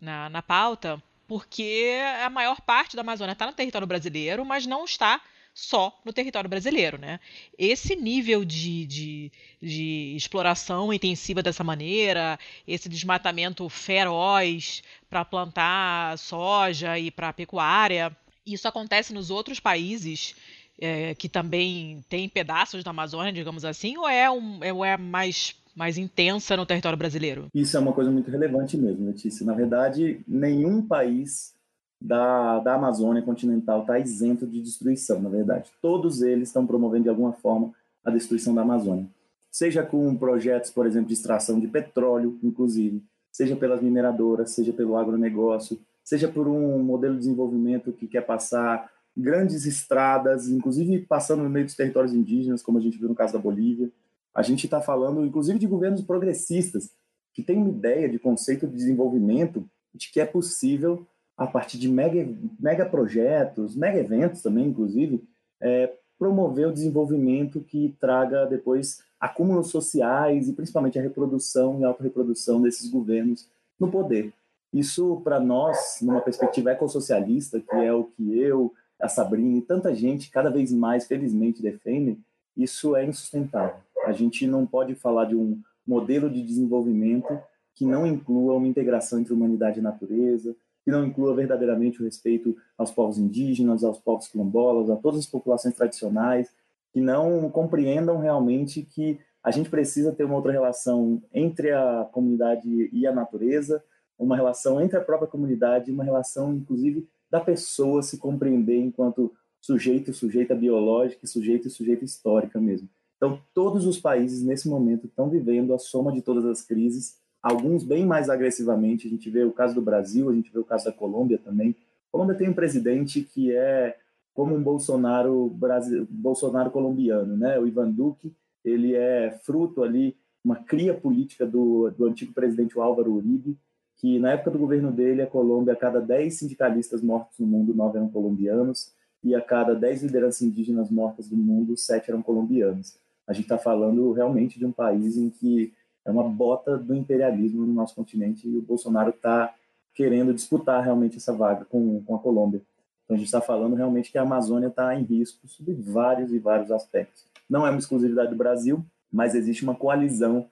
na, 0.00 0.30
na 0.30 0.42
pauta, 0.42 1.02
porque 1.26 2.00
a 2.24 2.30
maior 2.30 2.60
parte 2.62 2.96
da 2.96 3.02
Amazônia 3.02 3.32
está 3.32 3.46
no 3.46 3.52
território 3.52 3.86
brasileiro, 3.86 4.44
mas 4.44 4.64
não 4.66 4.84
está 4.84 5.20
só 5.58 6.00
no 6.04 6.12
território 6.12 6.48
brasileiro. 6.48 6.98
Né? 6.98 7.18
Esse 7.58 7.96
nível 7.96 8.44
de, 8.44 8.86
de, 8.86 9.32
de 9.60 10.14
exploração 10.16 10.92
intensiva 10.92 11.42
dessa 11.42 11.64
maneira, 11.64 12.38
esse 12.66 12.88
desmatamento 12.88 13.68
feroz 13.68 14.84
para 15.10 15.24
plantar 15.24 16.16
soja 16.16 16.96
e 16.96 17.10
para 17.10 17.32
pecuária, 17.32 18.16
isso 18.46 18.68
acontece 18.68 19.12
nos 19.12 19.30
outros 19.30 19.58
países 19.58 20.36
é, 20.80 21.12
que 21.16 21.28
também 21.28 22.04
têm 22.08 22.28
pedaços 22.28 22.84
da 22.84 22.90
Amazônia, 22.90 23.32
digamos 23.32 23.64
assim, 23.64 23.96
ou 23.96 24.08
é, 24.08 24.30
um, 24.30 24.62
é, 24.62 24.72
ou 24.72 24.84
é 24.84 24.96
mais 24.96 25.56
mais 25.74 25.96
intensa 25.96 26.56
no 26.56 26.66
território 26.66 26.98
brasileiro? 26.98 27.46
Isso 27.54 27.76
é 27.76 27.80
uma 27.80 27.92
coisa 27.92 28.10
muito 28.10 28.28
relevante 28.32 28.76
mesmo, 28.76 29.06
Letícia. 29.06 29.46
Na 29.46 29.54
verdade, 29.54 30.20
nenhum 30.26 30.82
país 30.82 31.54
da, 32.00 32.60
da 32.60 32.74
Amazônia 32.74 33.22
continental 33.22 33.80
está 33.80 33.98
isento 33.98 34.46
de 34.46 34.62
destruição, 34.62 35.20
na 35.20 35.28
verdade. 35.28 35.70
Todos 35.82 36.22
eles 36.22 36.48
estão 36.48 36.66
promovendo 36.66 37.04
de 37.04 37.08
alguma 37.08 37.32
forma 37.32 37.72
a 38.04 38.10
destruição 38.10 38.54
da 38.54 38.62
Amazônia. 38.62 39.08
Seja 39.50 39.82
com 39.82 40.14
projetos, 40.16 40.70
por 40.70 40.86
exemplo, 40.86 41.08
de 41.08 41.14
extração 41.14 41.58
de 41.58 41.66
petróleo, 41.66 42.38
inclusive, 42.42 43.02
seja 43.32 43.56
pelas 43.56 43.82
mineradoras, 43.82 44.50
seja 44.52 44.72
pelo 44.72 44.96
agronegócio, 44.96 45.78
seja 46.04 46.28
por 46.28 46.46
um 46.46 46.78
modelo 46.82 47.14
de 47.14 47.20
desenvolvimento 47.20 47.92
que 47.92 48.06
quer 48.06 48.24
passar 48.24 48.90
grandes 49.16 49.66
estradas, 49.66 50.48
inclusive 50.48 51.00
passando 51.00 51.42
no 51.42 51.50
meio 51.50 51.66
dos 51.66 51.74
territórios 51.74 52.14
indígenas, 52.14 52.62
como 52.62 52.78
a 52.78 52.80
gente 52.80 52.98
viu 52.98 53.08
no 53.08 53.14
caso 53.14 53.32
da 53.32 53.38
Bolívia. 53.38 53.90
A 54.34 54.42
gente 54.42 54.64
está 54.64 54.80
falando, 54.80 55.24
inclusive, 55.24 55.58
de 55.58 55.66
governos 55.66 56.02
progressistas 56.02 56.92
que 57.34 57.42
têm 57.42 57.56
uma 57.56 57.68
ideia 57.68 58.08
de 58.08 58.18
conceito 58.18 58.66
de 58.66 58.76
desenvolvimento 58.76 59.68
de 59.92 60.10
que 60.12 60.20
é 60.20 60.24
possível, 60.24 61.06
a 61.38 61.46
partir 61.46 61.78
de 61.78 61.88
mega, 61.88 62.28
mega 62.58 62.84
projetos, 62.84 63.76
mega 63.76 64.00
eventos 64.00 64.42
também, 64.42 64.66
inclusive, 64.66 65.22
é, 65.60 65.94
promover 66.18 66.66
o 66.66 66.72
desenvolvimento 66.72 67.60
que 67.60 67.94
traga 68.00 68.44
depois 68.44 69.00
acúmulos 69.20 69.70
sociais 69.70 70.48
e 70.48 70.52
principalmente 70.52 70.98
a 70.98 71.02
reprodução 71.02 71.80
e 71.80 71.84
autorreprodução 71.84 72.60
desses 72.60 72.90
governos 72.90 73.48
no 73.78 73.88
poder. 73.88 74.32
Isso, 74.72 75.20
para 75.22 75.38
nós, 75.38 75.98
numa 76.02 76.20
perspectiva 76.20 76.72
ecossocialista, 76.72 77.60
que 77.60 77.76
é 77.76 77.92
o 77.92 78.04
que 78.04 78.38
eu, 78.38 78.74
a 79.00 79.08
Sabrina 79.08 79.58
e 79.58 79.62
tanta 79.62 79.94
gente 79.94 80.30
cada 80.30 80.50
vez 80.50 80.72
mais, 80.72 81.06
felizmente, 81.06 81.62
defendem, 81.62 82.18
isso 82.56 82.96
é 82.96 83.06
insustentável. 83.06 83.76
A 84.04 84.12
gente 84.12 84.44
não 84.46 84.66
pode 84.66 84.96
falar 84.96 85.26
de 85.26 85.36
um 85.36 85.60
modelo 85.86 86.28
de 86.28 86.42
desenvolvimento 86.42 87.38
que 87.74 87.84
não 87.84 88.04
inclua 88.04 88.54
uma 88.54 88.66
integração 88.66 89.20
entre 89.20 89.32
humanidade 89.32 89.78
e 89.78 89.82
natureza, 89.82 90.54
que 90.88 90.92
não 90.92 91.04
inclua 91.04 91.34
verdadeiramente 91.34 92.00
o 92.00 92.04
respeito 92.06 92.56
aos 92.78 92.90
povos 92.90 93.18
indígenas, 93.18 93.84
aos 93.84 93.98
povos 93.98 94.26
quilombolas, 94.26 94.88
a 94.88 94.96
todas 94.96 95.20
as 95.20 95.26
populações 95.26 95.74
tradicionais, 95.74 96.50
que 96.94 96.98
não 96.98 97.50
compreendam 97.50 98.16
realmente 98.16 98.80
que 98.80 99.20
a 99.44 99.50
gente 99.50 99.68
precisa 99.68 100.12
ter 100.12 100.24
uma 100.24 100.36
outra 100.36 100.50
relação 100.50 101.22
entre 101.30 101.72
a 101.72 102.08
comunidade 102.10 102.88
e 102.90 103.06
a 103.06 103.12
natureza, 103.12 103.84
uma 104.18 104.34
relação 104.34 104.80
entre 104.80 104.96
a 104.96 105.02
própria 105.02 105.28
comunidade, 105.28 105.92
uma 105.92 106.02
relação, 106.02 106.54
inclusive, 106.54 107.06
da 107.30 107.38
pessoa 107.38 108.02
se 108.02 108.16
compreender 108.16 108.78
enquanto 108.78 109.30
sujeito 109.60 110.10
e 110.10 110.14
sujeita 110.14 110.54
biológica, 110.54 111.26
sujeito 111.26 111.68
e 111.68 111.70
sujeita 111.70 112.02
histórica 112.02 112.58
mesmo. 112.58 112.88
Então, 113.18 113.42
todos 113.52 113.84
os 113.84 114.00
países, 114.00 114.42
nesse 114.42 114.70
momento, 114.70 115.06
estão 115.06 115.28
vivendo 115.28 115.74
a 115.74 115.78
soma 115.78 116.10
de 116.10 116.22
todas 116.22 116.46
as 116.46 116.62
crises, 116.62 117.18
alguns 117.42 117.84
bem 117.84 118.04
mais 118.06 118.28
agressivamente. 118.28 119.06
A 119.06 119.10
gente 119.10 119.28
vê 119.30 119.44
o 119.44 119.52
caso 119.52 119.74
do 119.74 119.82
Brasil, 119.82 120.28
a 120.28 120.34
gente 120.34 120.52
vê 120.52 120.58
o 120.58 120.64
caso 120.64 120.84
da 120.84 120.92
Colômbia 120.92 121.38
também. 121.38 121.70
A 121.70 122.12
Colômbia 122.12 122.36
tem 122.36 122.48
um 122.48 122.54
presidente 122.54 123.20
que 123.22 123.52
é 123.52 123.96
como 124.34 124.54
um 124.54 124.62
Bolsonaro, 124.62 125.48
Brasil, 125.48 126.06
Bolsonaro 126.08 126.70
colombiano, 126.70 127.36
né? 127.36 127.58
O 127.58 127.66
Ivan 127.66 127.90
Duque, 127.90 128.32
ele 128.64 128.94
é 128.94 129.36
fruto 129.42 129.82
ali, 129.82 130.16
uma 130.44 130.56
cria 130.56 130.94
política 130.94 131.44
do, 131.44 131.90
do 131.90 132.06
antigo 132.06 132.32
presidente 132.32 132.78
Álvaro 132.78 133.12
Uribe, 133.12 133.58
que 133.96 134.18
na 134.20 134.32
época 134.32 134.52
do 134.52 134.58
governo 134.58 134.92
dele, 134.92 135.22
a 135.22 135.26
Colômbia, 135.26 135.72
a 135.72 135.76
cada 135.76 136.00
10 136.00 136.32
sindicalistas 136.38 137.02
mortos 137.02 137.38
no 137.40 137.46
mundo, 137.46 137.74
9 137.74 137.98
eram 137.98 138.08
colombianos, 138.08 138.92
e 139.24 139.34
a 139.34 139.40
cada 139.40 139.74
10 139.74 140.04
lideranças 140.04 140.42
indígenas 140.42 140.90
mortas 140.90 141.28
do 141.28 141.36
mundo, 141.36 141.76
7 141.76 142.10
eram 142.10 142.22
colombianos. 142.22 142.96
A 143.26 143.32
gente 143.32 143.44
está 143.44 143.58
falando 143.58 144.12
realmente 144.12 144.58
de 144.58 144.64
um 144.64 144.72
país 144.72 145.16
em 145.16 145.28
que 145.28 145.72
é 146.04 146.10
uma 146.10 146.24
bota 146.24 146.76
do 146.76 146.94
imperialismo 146.94 147.66
no 147.66 147.72
nosso 147.72 147.94
continente 147.94 148.48
e 148.48 148.56
o 148.56 148.62
Bolsonaro 148.62 149.10
está 149.10 149.54
querendo 149.94 150.32
disputar 150.32 150.82
realmente 150.82 151.16
essa 151.16 151.32
vaga 151.32 151.64
com, 151.64 152.02
com 152.04 152.14
a 152.14 152.18
Colômbia. 152.18 152.62
Então 153.04 153.14
a 153.14 153.18
gente 153.18 153.26
está 153.26 153.40
falando 153.40 153.74
realmente 153.74 154.12
que 154.12 154.18
a 154.18 154.22
Amazônia 154.22 154.68
está 154.68 154.94
em 154.94 155.02
risco 155.02 155.46
sob 155.48 155.72
vários 155.74 156.32
e 156.32 156.38
vários 156.38 156.70
aspectos. 156.70 157.24
Não 157.48 157.66
é 157.66 157.70
uma 157.70 157.78
exclusividade 157.78 158.30
do 158.30 158.36
Brasil, 158.36 158.84
mas 159.10 159.34
existe 159.34 159.64
uma 159.64 159.74
coalizão, 159.74 160.46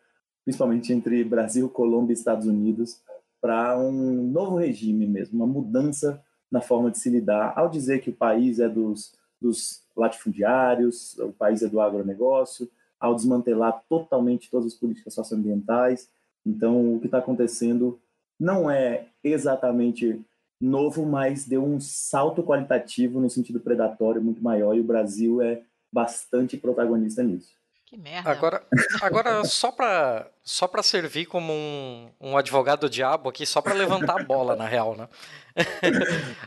principalmente 0.45 0.93
entre 0.93 1.23
Brasil, 1.23 1.69
Colômbia 1.69 2.13
e 2.13 2.17
Estados 2.17 2.47
Unidos, 2.47 3.01
para 3.41 3.79
um 3.79 4.23
novo 4.23 4.57
regime 4.57 5.07
mesmo, 5.07 5.37
uma 5.37 5.47
mudança 5.47 6.23
na 6.51 6.61
forma 6.61 6.91
de 6.91 6.99
se 6.99 7.11
lidar. 7.11 7.53
Ao 7.57 7.69
dizer 7.69 8.01
que 8.01 8.11
o 8.11 8.17
país 8.17 8.59
é 8.59 8.69
dos, 8.69 9.13
dos 9.41 9.83
latifundiários, 9.97 11.17
o 11.19 11.33
país 11.33 11.63
é 11.63 11.69
do 11.69 11.81
agronegócio, 11.81 12.69
ao 12.99 13.15
desmantelar 13.15 13.83
totalmente 13.89 14.51
todas 14.51 14.67
as 14.67 14.75
políticas 14.75 15.15
socioambientais. 15.15 16.09
Então, 16.45 16.95
o 16.95 17.01
que 17.01 17.07
está 17.07 17.19
acontecendo 17.19 17.99
não 18.39 18.71
é 18.71 19.07
exatamente 19.23 20.21
novo, 20.61 21.05
mas 21.05 21.47
deu 21.47 21.65
um 21.65 21.81
salto 21.81 22.43
qualitativo 22.43 23.21
no 23.21 23.29
sentido 23.29 23.61
predatório 23.61 24.23
muito 24.23 24.43
maior 24.43 24.75
e 24.75 24.81
o 24.81 24.85
Brasil 24.85 25.43
é 25.43 25.63
bastante 25.93 26.57
protagonista 26.57 27.23
nisso. 27.23 27.55
Que 27.87 27.97
merda. 27.97 28.29
Agora, 28.29 28.67
agora 29.01 29.45
só 29.45 29.71
para 29.71 30.29
só 30.43 30.67
para 30.67 30.83
servir 30.83 31.27
como 31.27 31.53
um, 31.53 32.11
um 32.21 32.37
advogado 32.37 32.91
diabo 32.91 33.29
aqui, 33.29 33.47
só 33.47 33.61
para 33.61 33.75
levantar 33.75 34.21
a 34.21 34.25
bola, 34.25 34.57
na 34.57 34.67
real, 34.67 34.97
né? 34.97 35.09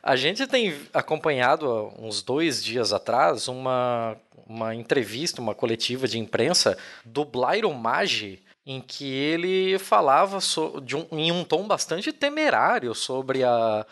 a 0.04 0.16
gente 0.18 0.46
tem 0.46 0.78
acompanhado 0.94 1.94
uns 1.98 2.22
dois 2.22 2.62
dias 2.62 2.92
atrás 2.92 3.48
uma, 3.48 4.18
uma 4.46 4.76
entrevista, 4.76 5.42
uma 5.42 5.56
coletiva 5.56 6.10
de 6.10 6.20
imprensa 6.20 6.78
do 7.06 7.24
Blairon 7.24 7.74
Maggi, 7.74 8.44
em 8.66 8.82
que 8.82 9.10
ele 9.10 9.80
falava 9.80 10.42
so, 10.42 10.84
um, 11.12 11.18
em 11.18 11.32
um 11.32 11.46
tom 11.46 11.66
bastante 11.66 12.12
temerário 12.12 12.94
sobre 12.94 13.46
a, 13.46 13.86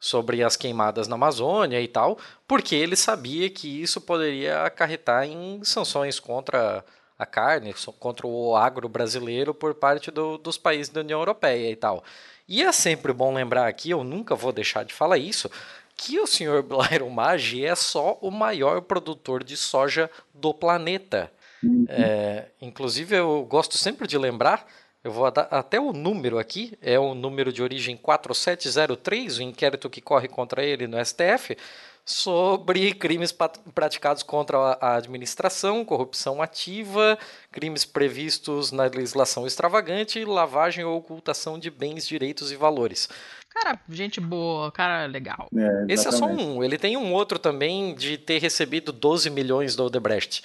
sobre 0.00 0.42
as 0.42 0.56
queimadas 0.56 1.06
na 1.06 1.14
Amazônia 1.14 1.80
e 1.80 1.86
tal, 1.86 2.18
porque 2.48 2.74
ele 2.74 2.96
sabia 2.96 3.50
que 3.50 3.82
isso 3.82 4.00
poderia 4.00 4.62
acarretar 4.62 5.26
em 5.26 5.62
sanções 5.62 6.18
contra 6.18 6.82
a 7.18 7.26
carne, 7.26 7.74
contra 7.98 8.26
o 8.26 8.56
agro 8.56 8.88
brasileiro 8.88 9.52
por 9.52 9.74
parte 9.74 10.10
do, 10.10 10.38
dos 10.38 10.56
países 10.56 10.90
da 10.90 11.02
União 11.02 11.20
Europeia 11.20 11.70
e 11.70 11.76
tal. 11.76 12.02
E 12.48 12.62
é 12.62 12.72
sempre 12.72 13.12
bom 13.12 13.34
lembrar 13.34 13.68
aqui, 13.68 13.90
eu 13.90 14.02
nunca 14.02 14.34
vou 14.34 14.52
deixar 14.52 14.86
de 14.86 14.94
falar 14.94 15.18
isso, 15.18 15.50
que 15.94 16.18
o 16.18 16.26
senhor 16.26 16.62
Blairon 16.64 17.10
Maggi 17.10 17.66
é 17.66 17.74
só 17.74 18.18
o 18.22 18.30
maior 18.30 18.80
produtor 18.80 19.44
de 19.44 19.56
soja 19.56 20.10
do 20.34 20.54
planeta. 20.54 21.30
Uhum. 21.62 21.84
É, 21.90 22.46
inclusive, 22.60 23.14
eu 23.14 23.46
gosto 23.48 23.76
sempre 23.76 24.08
de 24.08 24.16
lembrar 24.16 24.66
eu 25.02 25.10
vou 25.10 25.30
dar 25.30 25.48
até 25.50 25.80
o 25.80 25.92
número 25.92 26.38
aqui, 26.38 26.76
é 26.82 26.98
o 26.98 27.14
número 27.14 27.52
de 27.52 27.62
origem 27.62 27.96
4703, 27.96 29.38
o 29.38 29.42
inquérito 29.42 29.88
que 29.88 30.00
corre 30.00 30.28
contra 30.28 30.62
ele 30.62 30.86
no 30.86 31.02
STF, 31.02 31.56
sobre 32.04 32.92
crimes 32.94 33.32
praticados 33.74 34.22
contra 34.22 34.58
a 34.80 34.96
administração, 34.96 35.84
corrupção 35.84 36.42
ativa, 36.42 37.18
crimes 37.50 37.84
previstos 37.84 38.72
na 38.72 38.84
legislação 38.84 39.46
extravagante, 39.46 40.24
lavagem 40.24 40.84
ou 40.84 40.98
ocultação 40.98 41.58
de 41.58 41.70
bens, 41.70 42.06
direitos 42.06 42.50
e 42.50 42.56
valores. 42.56 43.08
Cara, 43.48 43.78
gente 43.88 44.20
boa, 44.20 44.70
cara 44.70 45.06
legal. 45.06 45.48
É, 45.56 45.92
Esse 45.92 46.08
é 46.08 46.12
só 46.12 46.26
um. 46.26 46.62
Ele 46.62 46.78
tem 46.78 46.96
um 46.96 47.12
outro 47.12 47.38
também 47.38 47.94
de 47.94 48.18
ter 48.18 48.38
recebido 48.38 48.92
12 48.92 49.30
milhões 49.30 49.74
do 49.74 49.84
Odebrecht. 49.84 50.42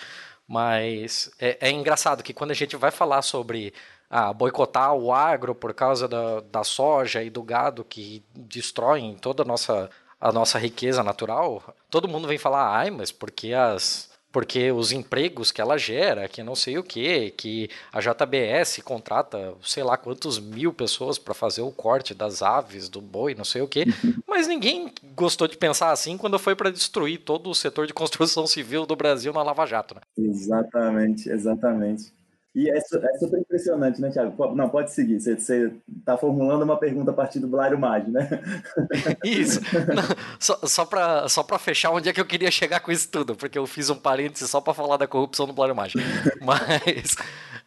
Mas 0.47 1.31
é, 1.39 1.57
é 1.59 1.71
engraçado 1.71 2.23
que 2.23 2.33
quando 2.33 2.51
a 2.51 2.55
gente 2.55 2.75
vai 2.75 2.91
falar 2.91 3.21
sobre 3.23 3.73
a 4.15 4.31
boicotar 4.31 4.95
o 4.95 5.11
agro 5.11 5.53
por 5.53 5.73
causa 5.73 6.07
da, 6.07 6.39
da 6.39 6.63
soja 6.63 7.21
e 7.21 7.29
do 7.29 7.43
gado 7.43 7.83
que 7.83 8.23
destroem 8.33 9.13
toda 9.15 9.43
a 9.43 9.45
nossa, 9.45 9.89
a 10.21 10.31
nossa 10.31 10.57
riqueza 10.57 11.03
natural, 11.03 11.75
todo 11.89 12.07
mundo 12.07 12.25
vem 12.25 12.37
falar, 12.37 12.77
ai, 12.77 12.89
mas 12.89 13.11
porque 13.11 13.51
as 13.51 14.15
porque 14.31 14.69
os 14.69 14.91
empregos 14.91 15.49
que 15.49 15.61
ela 15.61 15.77
gera, 15.77 16.27
que 16.27 16.43
não 16.43 16.55
sei 16.55 16.77
o 16.77 16.83
que, 16.83 17.31
que 17.31 17.69
a 17.91 18.01
JBS 18.01 18.81
contrata 18.83 19.53
sei 19.61 19.81
lá 19.81 19.95
quantos 19.95 20.37
mil 20.37 20.73
pessoas 20.73 21.17
para 21.17 21.33
fazer 21.33 21.61
o 21.61 21.71
corte 21.71 22.13
das 22.13 22.41
aves, 22.41 22.89
do 22.89 22.99
boi, 22.99 23.33
não 23.33 23.45
sei 23.45 23.61
o 23.61 23.67
que, 23.67 23.85
mas 24.27 24.45
ninguém 24.45 24.91
gostou 25.15 25.47
de 25.47 25.55
pensar 25.55 25.91
assim 25.91 26.17
quando 26.17 26.37
foi 26.37 26.53
para 26.53 26.69
destruir 26.69 27.19
todo 27.19 27.49
o 27.49 27.55
setor 27.55 27.87
de 27.87 27.93
construção 27.93 28.45
civil 28.45 28.85
do 28.85 28.95
Brasil 28.95 29.31
na 29.31 29.41
Lava 29.41 29.65
Jato. 29.65 29.95
Né? 29.95 30.01
Exatamente, 30.17 31.29
exatamente. 31.29 32.14
E 32.55 32.69
é, 32.69 32.77
é, 32.77 32.81
super 33.19 33.37
impressionante, 33.37 33.99
né, 33.99 34.09
Thiago? 34.09 34.55
Não, 34.55 34.69
pode 34.69 34.93
seguir. 34.93 35.19
Você 35.19 35.73
está 35.99 36.15
formulando 36.15 36.63
uma 36.63 36.77
pergunta 36.77 37.11
a 37.11 37.13
partir 37.13 37.39
do 37.39 37.49
Blairo 37.49 37.77
Maggi, 37.77 38.09
né? 38.09 38.29
Isso. 39.25 39.59
Não, 39.93 40.03
só 40.39 40.57
só 40.63 40.85
para 40.85 41.27
só 41.27 41.45
fechar 41.59 41.91
onde 41.91 42.07
é 42.07 42.13
que 42.13 42.21
eu 42.21 42.25
queria 42.25 42.49
chegar 42.49 42.79
com 42.79 42.93
isso 42.93 43.09
tudo, 43.09 43.35
porque 43.35 43.57
eu 43.57 43.67
fiz 43.67 43.89
um 43.89 43.95
parênteses 43.95 44.49
só 44.49 44.61
para 44.61 44.73
falar 44.73 44.95
da 44.95 45.05
corrupção 45.05 45.45
do 45.45 45.51
Blairo 45.51 45.75
Maggi. 45.75 45.97
Mas 46.41 47.17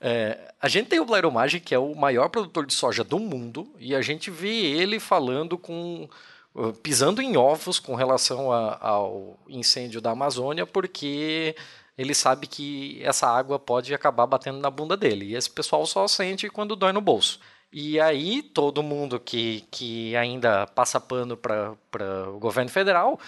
é, 0.01 0.39
a 0.61 0.69
gente 0.69 0.89
tem 0.89 1.01
o 1.01 1.05
Blairo 1.05 1.31
Maggi, 1.31 1.61
que 1.61 1.75
é 1.75 1.79
o 1.79 1.95
maior 1.95 2.31
produtor 2.31 2.65
de 2.65 2.73
soja 2.73 3.05
do 3.05 3.19
mundo, 3.19 3.69
e 3.79 3.95
a 3.95 4.01
gente 4.01 4.31
vê 4.31 4.49
ele 4.49 4.99
falando 4.99 5.59
com 5.59 6.09
uh, 6.55 6.73
pisando 6.73 7.21
em 7.21 7.37
ovos 7.37 7.79
com 7.79 7.95
relação 7.95 8.51
a, 8.51 8.79
ao 8.81 9.39
incêndio 9.49 10.01
da 10.01 10.13
Amazônia, 10.13 10.65
porque 10.65 11.55
ele 11.99 12.15
sabe 12.15 12.47
que 12.47 13.01
essa 13.03 13.27
água 13.27 13.59
pode 13.59 13.93
acabar 13.93 14.27
batendo 14.27 14.61
na 14.61 14.71
bunda 14.71 14.97
dele. 14.97 15.27
E 15.27 15.35
esse 15.35 15.51
pessoal 15.51 15.85
só 15.85 16.07
sente 16.07 16.49
quando 16.49 16.77
dói 16.77 16.93
no 16.93 17.01
bolso. 17.01 17.41
E 17.73 18.01
aí 18.01 18.41
todo 18.41 18.83
mundo 18.83 19.19
que, 19.21 19.65
que 19.71 20.17
ainda 20.17 20.67
passa 20.69 21.01
pano 21.01 21.37
para 21.37 22.31
o 22.31 22.39
governo 22.39 22.71
federal 22.71 23.19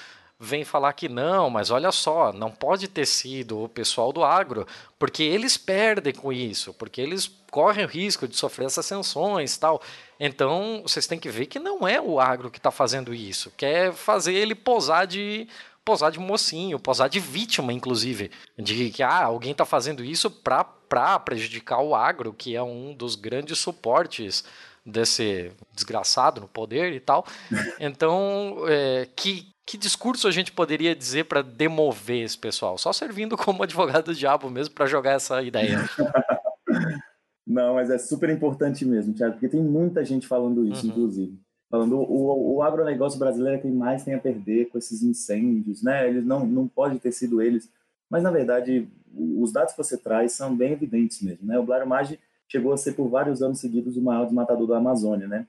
vem 0.42 0.64
falar 0.64 0.94
que 0.94 1.06
não, 1.06 1.50
mas 1.50 1.70
olha 1.70 1.92
só, 1.92 2.32
não 2.32 2.50
pode 2.50 2.88
ter 2.88 3.04
sido 3.04 3.62
o 3.62 3.68
pessoal 3.68 4.10
do 4.10 4.24
agro, 4.24 4.66
porque 4.98 5.22
eles 5.22 5.58
perdem 5.58 6.14
com 6.14 6.32
isso, 6.32 6.72
porque 6.72 6.98
eles 6.98 7.30
correm 7.50 7.84
o 7.84 7.88
risco 7.88 8.26
de 8.26 8.34
sofrer 8.34 8.64
essas 8.64 8.86
sanções 8.86 9.58
tal. 9.58 9.82
Então 10.18 10.80
vocês 10.82 11.06
têm 11.06 11.18
que 11.18 11.28
ver 11.28 11.44
que 11.44 11.58
não 11.58 11.86
é 11.86 12.00
o 12.00 12.18
agro 12.18 12.50
que 12.50 12.56
está 12.56 12.70
fazendo 12.70 13.12
isso, 13.12 13.52
quer 13.54 13.92
fazer 13.92 14.32
ele 14.32 14.54
posar 14.54 15.06
de 15.06 15.46
posar 15.84 16.10
de 16.10 16.18
mocinho, 16.18 16.78
posar 16.78 17.08
de 17.08 17.18
vítima, 17.18 17.72
inclusive, 17.72 18.30
de 18.58 18.90
que 18.90 19.02
ah, 19.02 19.24
alguém 19.24 19.52
está 19.52 19.64
fazendo 19.64 20.04
isso 20.04 20.30
para 20.30 21.18
prejudicar 21.18 21.80
o 21.80 21.94
agro, 21.94 22.32
que 22.32 22.54
é 22.54 22.62
um 22.62 22.94
dos 22.94 23.14
grandes 23.14 23.58
suportes 23.58 24.44
desse 24.84 25.52
desgraçado 25.72 26.40
no 26.40 26.48
poder 26.48 26.92
e 26.92 27.00
tal. 27.00 27.24
Então, 27.80 28.64
é, 28.68 29.08
que, 29.16 29.48
que 29.66 29.78
discurso 29.78 30.28
a 30.28 30.30
gente 30.30 30.52
poderia 30.52 30.94
dizer 30.94 31.24
para 31.24 31.42
demover 31.42 32.24
esse 32.24 32.36
pessoal? 32.36 32.76
Só 32.76 32.92
servindo 32.92 33.36
como 33.36 33.62
advogado 33.62 34.06
do 34.06 34.14
diabo 34.14 34.50
mesmo 34.50 34.74
para 34.74 34.86
jogar 34.86 35.12
essa 35.12 35.42
ideia. 35.42 35.78
Não, 37.46 37.74
mas 37.74 37.90
é 37.90 37.98
super 37.98 38.30
importante 38.30 38.84
mesmo, 38.84 39.12
Thiago, 39.12 39.32
porque 39.32 39.48
tem 39.48 39.60
muita 39.60 40.04
gente 40.04 40.26
falando 40.26 40.64
isso, 40.64 40.84
uhum. 40.84 40.92
inclusive. 40.92 41.40
Falando, 41.70 41.98
o, 41.98 42.56
o 42.56 42.62
agronegócio 42.62 43.18
brasileiro 43.18 43.56
é 43.56 43.60
quem 43.60 43.70
mais 43.70 44.02
tem 44.02 44.14
a 44.14 44.18
perder 44.18 44.68
com 44.70 44.76
esses 44.76 45.02
incêndios, 45.02 45.82
né? 45.82 46.08
Eles 46.08 46.24
não, 46.24 46.44
não 46.44 46.66
pode 46.66 46.98
ter 46.98 47.12
sido 47.12 47.40
eles. 47.40 47.70
Mas, 48.10 48.24
na 48.24 48.30
verdade, 48.30 48.88
os 49.14 49.52
dados 49.52 49.72
que 49.72 49.78
você 49.78 49.96
traz 49.96 50.32
são 50.32 50.54
bem 50.56 50.72
evidentes 50.72 51.22
mesmo, 51.22 51.46
né? 51.46 51.58
O 51.58 51.62
Blairo 51.62 51.86
Maggi 51.86 52.18
chegou 52.48 52.72
a 52.72 52.76
ser, 52.76 52.94
por 52.94 53.08
vários 53.08 53.40
anos 53.40 53.60
seguidos, 53.60 53.96
o 53.96 54.02
maior 54.02 54.24
desmatador 54.24 54.66
da 54.66 54.78
Amazônia, 54.78 55.28
né? 55.28 55.46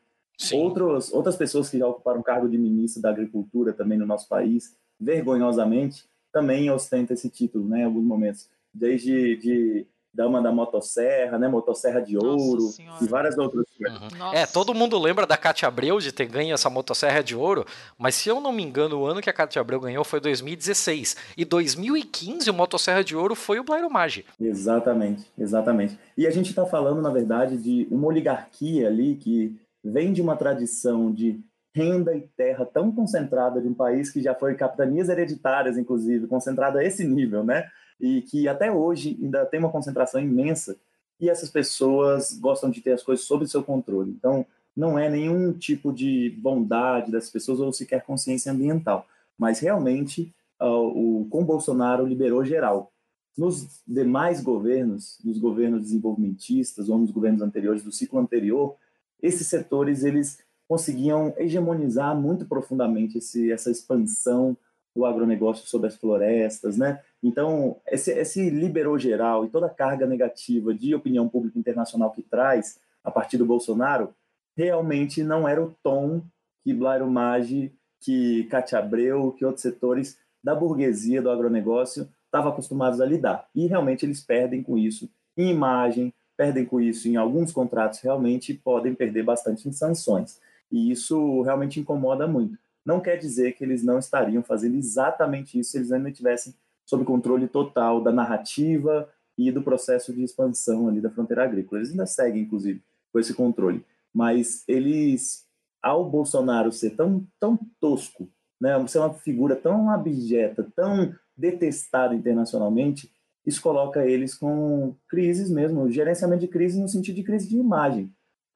Outros, 0.53 1.11
outras 1.11 1.36
pessoas 1.36 1.69
que 1.69 1.78
já 1.78 1.88
ocuparam 1.88 2.22
cargo 2.22 2.47
de 2.47 2.57
ministro 2.57 3.01
da 3.01 3.09
Agricultura 3.09 3.74
também 3.74 3.97
no 3.97 4.05
nosso 4.05 4.28
país, 4.28 4.76
vergonhosamente, 4.99 6.05
também 6.32 6.69
ostentam 6.72 7.13
esse 7.13 7.30
título, 7.30 7.67
né, 7.67 7.82
em 7.82 7.84
alguns 7.84 8.03
momentos. 8.03 8.47
Desde 8.74 9.36
de 9.38 9.86
dama 10.14 10.41
da 10.41 10.51
motosserra, 10.51 11.38
né, 11.38 11.47
motosserra 11.47 12.01
de 12.01 12.18
ouro 12.18 12.70
e 13.01 13.07
várias 13.07 13.38
outras 13.38 13.66
coisas. 13.78 14.01
Uhum. 14.01 14.34
É, 14.34 14.45
todo 14.45 14.74
mundo 14.74 14.99
lembra 14.99 15.26
da 15.26 15.38
Cátia 15.38 15.68
Abreu 15.68 15.99
de 15.99 16.12
ter 16.12 16.26
ganho 16.26 16.53
essa 16.53 16.70
motosserra 16.70 17.24
de 17.24 17.36
ouro, 17.36 17.66
mas 17.97 18.16
se 18.16 18.28
eu 18.28 18.41
não 18.41 18.51
me 18.51 18.62
engano, 18.62 18.99
o 18.99 19.05
ano 19.05 19.22
que 19.22 19.30
a 19.30 19.34
Cátia 19.34 19.62
Abreu 19.62 19.80
ganhou 19.80 20.03
foi 20.03 20.20
2016. 20.20 21.16
E 21.38 21.45
2015 21.45 22.49
o 22.49 22.53
motosserra 22.53 23.03
de 23.03 23.16
ouro 23.16 23.36
foi 23.36 23.59
o 23.59 23.64
Blairo 23.64 23.89
Maggi. 23.89 24.26
Exatamente, 24.39 25.26
exatamente. 25.38 25.97
E 26.18 26.28
a 26.28 26.32
gente 26.32 26.49
está 26.49 26.66
falando, 26.66 27.01
na 27.01 27.09
verdade, 27.09 27.57
de 27.57 27.88
uma 27.89 28.07
oligarquia 28.07 28.88
ali 28.88 29.16
que 29.16 29.57
vem 29.84 30.12
de 30.12 30.22
uma 30.22 30.36
tradição 30.36 31.12
de 31.12 31.39
renda 31.74 32.14
e 32.14 32.22
terra 32.36 32.66
tão 32.66 32.91
concentrada 32.91 33.62
de 33.62 33.68
um 33.68 33.74
país 33.74 34.12
que 34.12 34.22
já 34.22 34.36
foi 34.36 34.55
capitanias 34.55 35.07
hereditárias, 35.07 35.78
inclusive, 35.78 36.28
concentrada 36.28 36.80
a 36.80 36.84
esse 36.84 37.05
nível, 37.05 37.43
né? 37.43 37.66
E 38.02 38.22
que 38.24 38.47
até 38.47 38.72
hoje 38.72 39.18
ainda 39.22 39.45
tem 39.45 39.60
uma 39.60 39.72
concentração 39.72 40.20
imensa 40.20 40.76
e 41.20 41.30
essas 41.30 41.52
pessoas 41.52 42.34
gostam 42.34 42.72
de 42.72 42.82
ter 42.82 42.93
as 42.93 43.04
coisas 43.04 43.26
sob 43.26 43.47
seu 43.47 43.64
controle. 43.64 44.10
Então, 44.10 44.45
não 44.76 44.97
é 44.97 45.10
nenhum 45.10 45.54
tipo 45.54 45.93
de 45.93 46.36
bondade 46.41 47.12
das 47.12 47.30
pessoas 47.30 47.60
ou 47.60 47.72
sequer 47.72 48.04
consciência 48.04 48.52
ambiental, 48.52 49.06
mas 49.38 49.60
realmente 49.60 50.34
uh, 50.60 50.66
o 50.66 51.28
com 51.30 51.45
Bolsonaro 51.45 52.06
liberou 52.06 52.43
geral. 52.43 52.91
Nos 53.38 53.82
demais 53.88 54.41
governos, 54.41 55.20
nos 55.24 55.38
governos 55.38 55.82
desenvolvimentistas 55.84 56.89
ou 56.89 56.97
nos 56.97 57.12
governos 57.12 57.41
anteriores 57.41 57.84
do 57.84 57.91
ciclo 57.91 58.20
anterior, 58.20 58.76
esses 59.22 59.47
setores 59.47 60.04
eles 60.04 60.39
conseguiam 60.68 61.34
hegemonizar 61.38 62.20
muito 62.20 62.45
profundamente 62.45 63.18
esse, 63.18 63.52
essa 63.52 63.70
expansão 63.70 64.58
do 64.96 65.06
agronegócio 65.06 65.68
sobre 65.68 65.88
as 65.88 65.96
florestas, 65.96 66.78
né? 66.78 67.02
Então, 67.24 67.78
esse, 67.88 68.12
esse 68.12 68.50
liberou 68.50 68.98
geral 69.00 69.46
e 69.46 69.50
toda 69.50 69.68
a 69.68 69.70
carga 69.70 70.06
negativa 70.06 70.74
de 70.74 70.94
opinião 70.94 71.30
pública 71.30 71.58
internacional 71.58 72.12
que 72.12 72.22
traz 72.22 72.80
a 73.04 73.10
partir 73.10 73.38
do 73.38 73.46
Bolsonaro 73.46 74.14
realmente 74.56 75.24
não 75.24 75.48
era 75.48 75.64
o 75.64 75.74
tom 75.82 76.22
que 76.64 76.74
Blairo 76.74 77.10
Maggi, 77.10 77.74
que 78.00 78.44
Cátia 78.46 78.80
Abreu, 78.80 79.34
que 79.38 79.46
outros 79.46 79.62
setores 79.62 80.18
da 80.44 80.54
burguesia 80.54 81.22
do 81.22 81.30
agronegócio 81.30 82.08
estavam 82.26 82.52
acostumados 82.52 83.00
a 83.00 83.06
lidar. 83.06 83.48
E 83.56 83.68
realmente 83.68 84.06
eles 84.06 84.22
perdem 84.22 84.62
com 84.62 84.78
isso 84.78 85.10
em 85.38 85.50
imagem, 85.50 86.14
perdem 86.36 86.66
com 86.66 86.80
isso 86.82 87.08
em 87.08 87.16
alguns 87.16 87.52
contratos, 87.52 88.00
realmente 88.00 88.54
podem 88.54 88.94
perder 88.94 89.24
bastante 89.24 89.68
em 89.68 89.72
sanções. 89.72 90.39
E 90.72 90.92
isso 90.92 91.42
realmente 91.42 91.80
incomoda 91.80 92.28
muito. 92.28 92.58
Não 92.86 93.00
quer 93.00 93.18
dizer 93.18 93.54
que 93.54 93.64
eles 93.64 93.84
não 93.84 94.00
estariam 94.00 94.44
fazendo 94.44 94.76
exatamente 94.76 95.60
isso 95.60 95.72
se 95.72 95.78
eles 95.78 95.92
ainda 95.92 96.12
tivessem 96.12 96.54
sob 96.86 97.06
controle 97.06 97.48
total 97.48 98.02
da 98.02 98.12
narrativa 98.12 99.08
e 99.38 99.52
do 99.52 99.62
processo 99.62 100.14
de 100.14 100.24
expansão 100.24 100.88
ali 100.88 101.00
da 101.00 101.10
fronteira 101.10 101.44
agrícola. 101.44 101.80
Eles 101.80 101.92
ainda 101.92 102.06
seguem, 102.06 102.42
inclusive, 102.42 102.82
com 103.12 103.20
esse 103.20 103.34
controle. 103.34 103.86
Mas 104.14 104.64
eles, 104.68 105.46
ao 105.82 106.10
Bolsonaro 106.10 106.72
ser 106.72 106.92
tão, 106.92 107.26
tão 107.40 107.58
tosco, 107.80 108.28
né, 108.60 108.76
ser 108.88 109.00
uma 109.00 109.14
figura 109.14 109.56
tão 109.56 109.90
abjeta, 109.90 110.68
tão 110.76 111.14
detestada 111.36 112.14
internacionalmente, 112.14 113.12
isso 113.46 113.62
coloca 113.62 114.06
eles 114.06 114.36
com 114.36 114.96
crises 115.08 115.50
mesmo, 115.50 115.90
gerenciamento 115.90 116.42
de 116.42 116.48
crise 116.48 116.80
no 116.80 116.88
sentido 116.88 117.16
de 117.16 117.24
crise 117.24 117.50
de 117.50 117.58
imagem. 117.58 118.14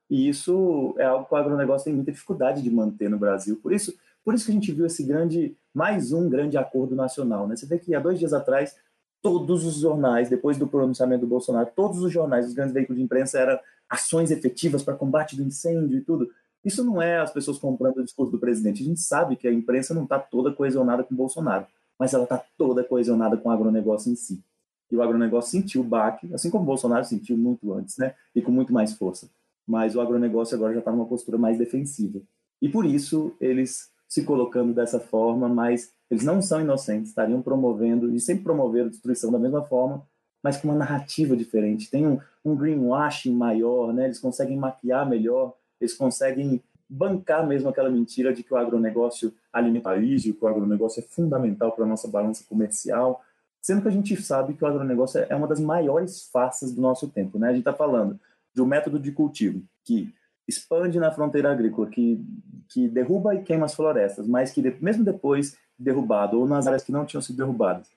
E 0.09 0.29
isso 0.29 0.93
é 0.99 1.05
algo 1.05 1.25
que 1.25 1.33
o 1.33 1.37
agronegócio 1.37 1.85
tem 1.85 1.93
muita 1.95 2.11
dificuldade 2.11 2.61
de 2.61 2.69
manter 2.69 3.09
no 3.09 3.17
Brasil. 3.17 3.59
Por 3.61 3.73
isso, 3.73 3.97
por 4.25 4.33
isso 4.33 4.45
que 4.45 4.51
a 4.51 4.55
gente 4.55 4.71
viu 4.71 4.87
esse 4.87 5.03
grande, 5.03 5.55
mais 5.71 6.11
um 6.11 6.27
grande 6.27 6.57
acordo 6.57 6.95
nacional. 6.95 7.47
Né? 7.47 7.55
Você 7.55 7.67
vê 7.67 7.77
que 7.77 7.93
há 7.93 7.99
dois 7.99 8.17
dias 8.17 8.33
atrás, 8.33 8.75
todos 9.21 9.63
os 9.63 9.75
jornais, 9.75 10.29
depois 10.29 10.57
do 10.57 10.67
pronunciamento 10.67 11.21
do 11.21 11.27
Bolsonaro, 11.27 11.69
todos 11.75 12.01
os 12.01 12.11
jornais, 12.11 12.47
os 12.47 12.53
grandes 12.53 12.73
veículos 12.73 12.97
de 12.97 13.05
imprensa, 13.05 13.39
eram 13.39 13.59
ações 13.87 14.31
efetivas 14.31 14.81
para 14.81 14.95
combate 14.95 15.35
do 15.35 15.43
incêndio 15.43 15.99
e 15.99 16.01
tudo. 16.01 16.27
Isso 16.63 16.83
não 16.83 16.99
é 16.99 17.19
as 17.19 17.31
pessoas 17.31 17.59
comprando 17.59 17.97
o 17.97 18.03
discurso 18.03 18.31
do 18.31 18.39
presidente. 18.39 18.81
A 18.81 18.85
gente 18.85 18.99
sabe 18.99 19.35
que 19.35 19.47
a 19.47 19.53
imprensa 19.53 19.93
não 19.93 20.03
está 20.03 20.17
toda 20.17 20.51
coesionada 20.51 21.03
com 21.03 21.13
Bolsonaro, 21.13 21.67
mas 21.97 22.11
ela 22.11 22.23
está 22.23 22.43
toda 22.57 22.83
coesionada 22.83 23.37
com 23.37 23.49
o 23.49 23.51
agronegócio 23.51 24.11
em 24.11 24.15
si. 24.15 24.43
E 24.91 24.95
o 24.95 25.03
agronegócio 25.03 25.51
sentiu 25.51 25.81
o 25.81 25.83
baque, 25.83 26.33
assim 26.33 26.49
como 26.49 26.63
o 26.63 26.67
Bolsonaro 26.67 27.05
sentiu 27.05 27.37
muito 27.37 27.71
antes, 27.73 27.97
né? 27.97 28.15
E 28.35 28.41
com 28.41 28.51
muito 28.51 28.73
mais 28.73 28.93
força. 28.93 29.29
Mas 29.67 29.95
o 29.95 30.01
agronegócio 30.01 30.55
agora 30.55 30.73
já 30.73 30.79
está 30.79 30.91
numa 30.91 31.05
postura 31.05 31.37
mais 31.37 31.57
defensiva. 31.57 32.19
E 32.61 32.69
por 32.69 32.85
isso 32.85 33.31
eles 33.39 33.91
se 34.15 34.23
colocando 34.23 34.73
dessa 34.73 34.97
forma, 34.97 35.49
mas 35.49 35.91
eles 36.09 36.23
não 36.23 36.41
são 36.41 36.61
inocentes, 36.61 37.09
estariam 37.09 37.41
promovendo, 37.41 38.09
e 38.15 38.21
sempre 38.21 38.45
promoveram 38.45 38.87
destruição 38.87 39.29
da 39.29 39.37
mesma 39.37 39.61
forma, 39.61 40.07
mas 40.41 40.55
com 40.55 40.69
uma 40.69 40.77
narrativa 40.77 41.35
diferente. 41.35 41.91
Tem 41.91 42.07
um, 42.07 42.17
um 42.45 42.55
greenwashing 42.55 43.35
maior, 43.35 43.93
né? 43.93 44.05
Eles 44.05 44.17
conseguem 44.17 44.55
maquiar 44.55 45.05
melhor, 45.05 45.53
eles 45.81 45.93
conseguem 45.93 46.63
bancar 46.89 47.45
mesmo 47.45 47.67
aquela 47.67 47.89
mentira 47.89 48.33
de 48.33 48.41
que 48.41 48.53
o 48.53 48.57
agronegócio 48.57 49.33
alimenta 49.51 49.89
o 49.89 49.91
país, 49.91 50.23
que 50.23 50.37
o 50.39 50.47
agronegócio 50.47 51.01
é 51.01 51.03
fundamental 51.03 51.73
para 51.73 51.83
a 51.83 51.87
nossa 51.87 52.07
balança 52.07 52.45
comercial, 52.47 53.21
sendo 53.61 53.81
que 53.81 53.89
a 53.89 53.91
gente 53.91 54.15
sabe 54.21 54.53
que 54.53 54.63
o 54.63 54.67
agronegócio 54.67 55.25
é 55.27 55.35
uma 55.35 55.47
das 55.47 55.59
maiores 55.59 56.29
faces 56.31 56.73
do 56.73 56.81
nosso 56.81 57.09
tempo. 57.09 57.37
Né? 57.37 57.49
A 57.49 57.51
gente 57.51 57.67
está 57.67 57.73
falando 57.73 58.17
de 58.53 58.61
um 58.61 58.65
método 58.65 58.97
de 58.97 59.11
cultivo 59.11 59.61
que 59.83 60.13
expande 60.47 60.99
na 60.99 61.11
fronteira 61.11 61.51
agrícola, 61.51 61.87
que, 61.87 62.23
que 62.69 62.87
derruba 62.87 63.35
e 63.35 63.43
queima 63.43 63.65
as 63.65 63.75
florestas, 63.75 64.27
mas 64.27 64.51
que 64.51 64.61
mesmo 64.81 65.03
depois 65.03 65.57
derrubado, 65.77 66.39
ou 66.39 66.47
nas 66.47 66.67
áreas 66.67 66.83
que 66.83 66.91
não 66.91 67.05
tinham 67.05 67.21
sido 67.21 67.37
derrubadas, 67.37 67.89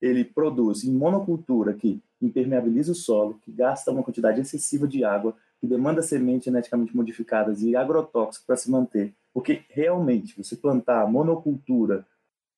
ele 0.00 0.24
produz 0.24 0.84
em 0.84 0.92
monocultura, 0.92 1.74
que 1.74 2.02
impermeabiliza 2.20 2.92
o 2.92 2.94
solo, 2.94 3.38
que 3.42 3.52
gasta 3.52 3.90
uma 3.90 4.02
quantidade 4.02 4.40
excessiva 4.40 4.88
de 4.88 5.04
água, 5.04 5.34
que 5.60 5.66
demanda 5.66 6.02
sementes 6.02 6.46
geneticamente 6.46 6.96
modificadas 6.96 7.62
e 7.62 7.76
agrotóxicos 7.76 8.46
para 8.46 8.56
se 8.56 8.70
manter. 8.70 9.12
Porque 9.32 9.62
realmente, 9.68 10.36
você 10.36 10.56
plantar 10.56 11.06
monocultura 11.06 12.06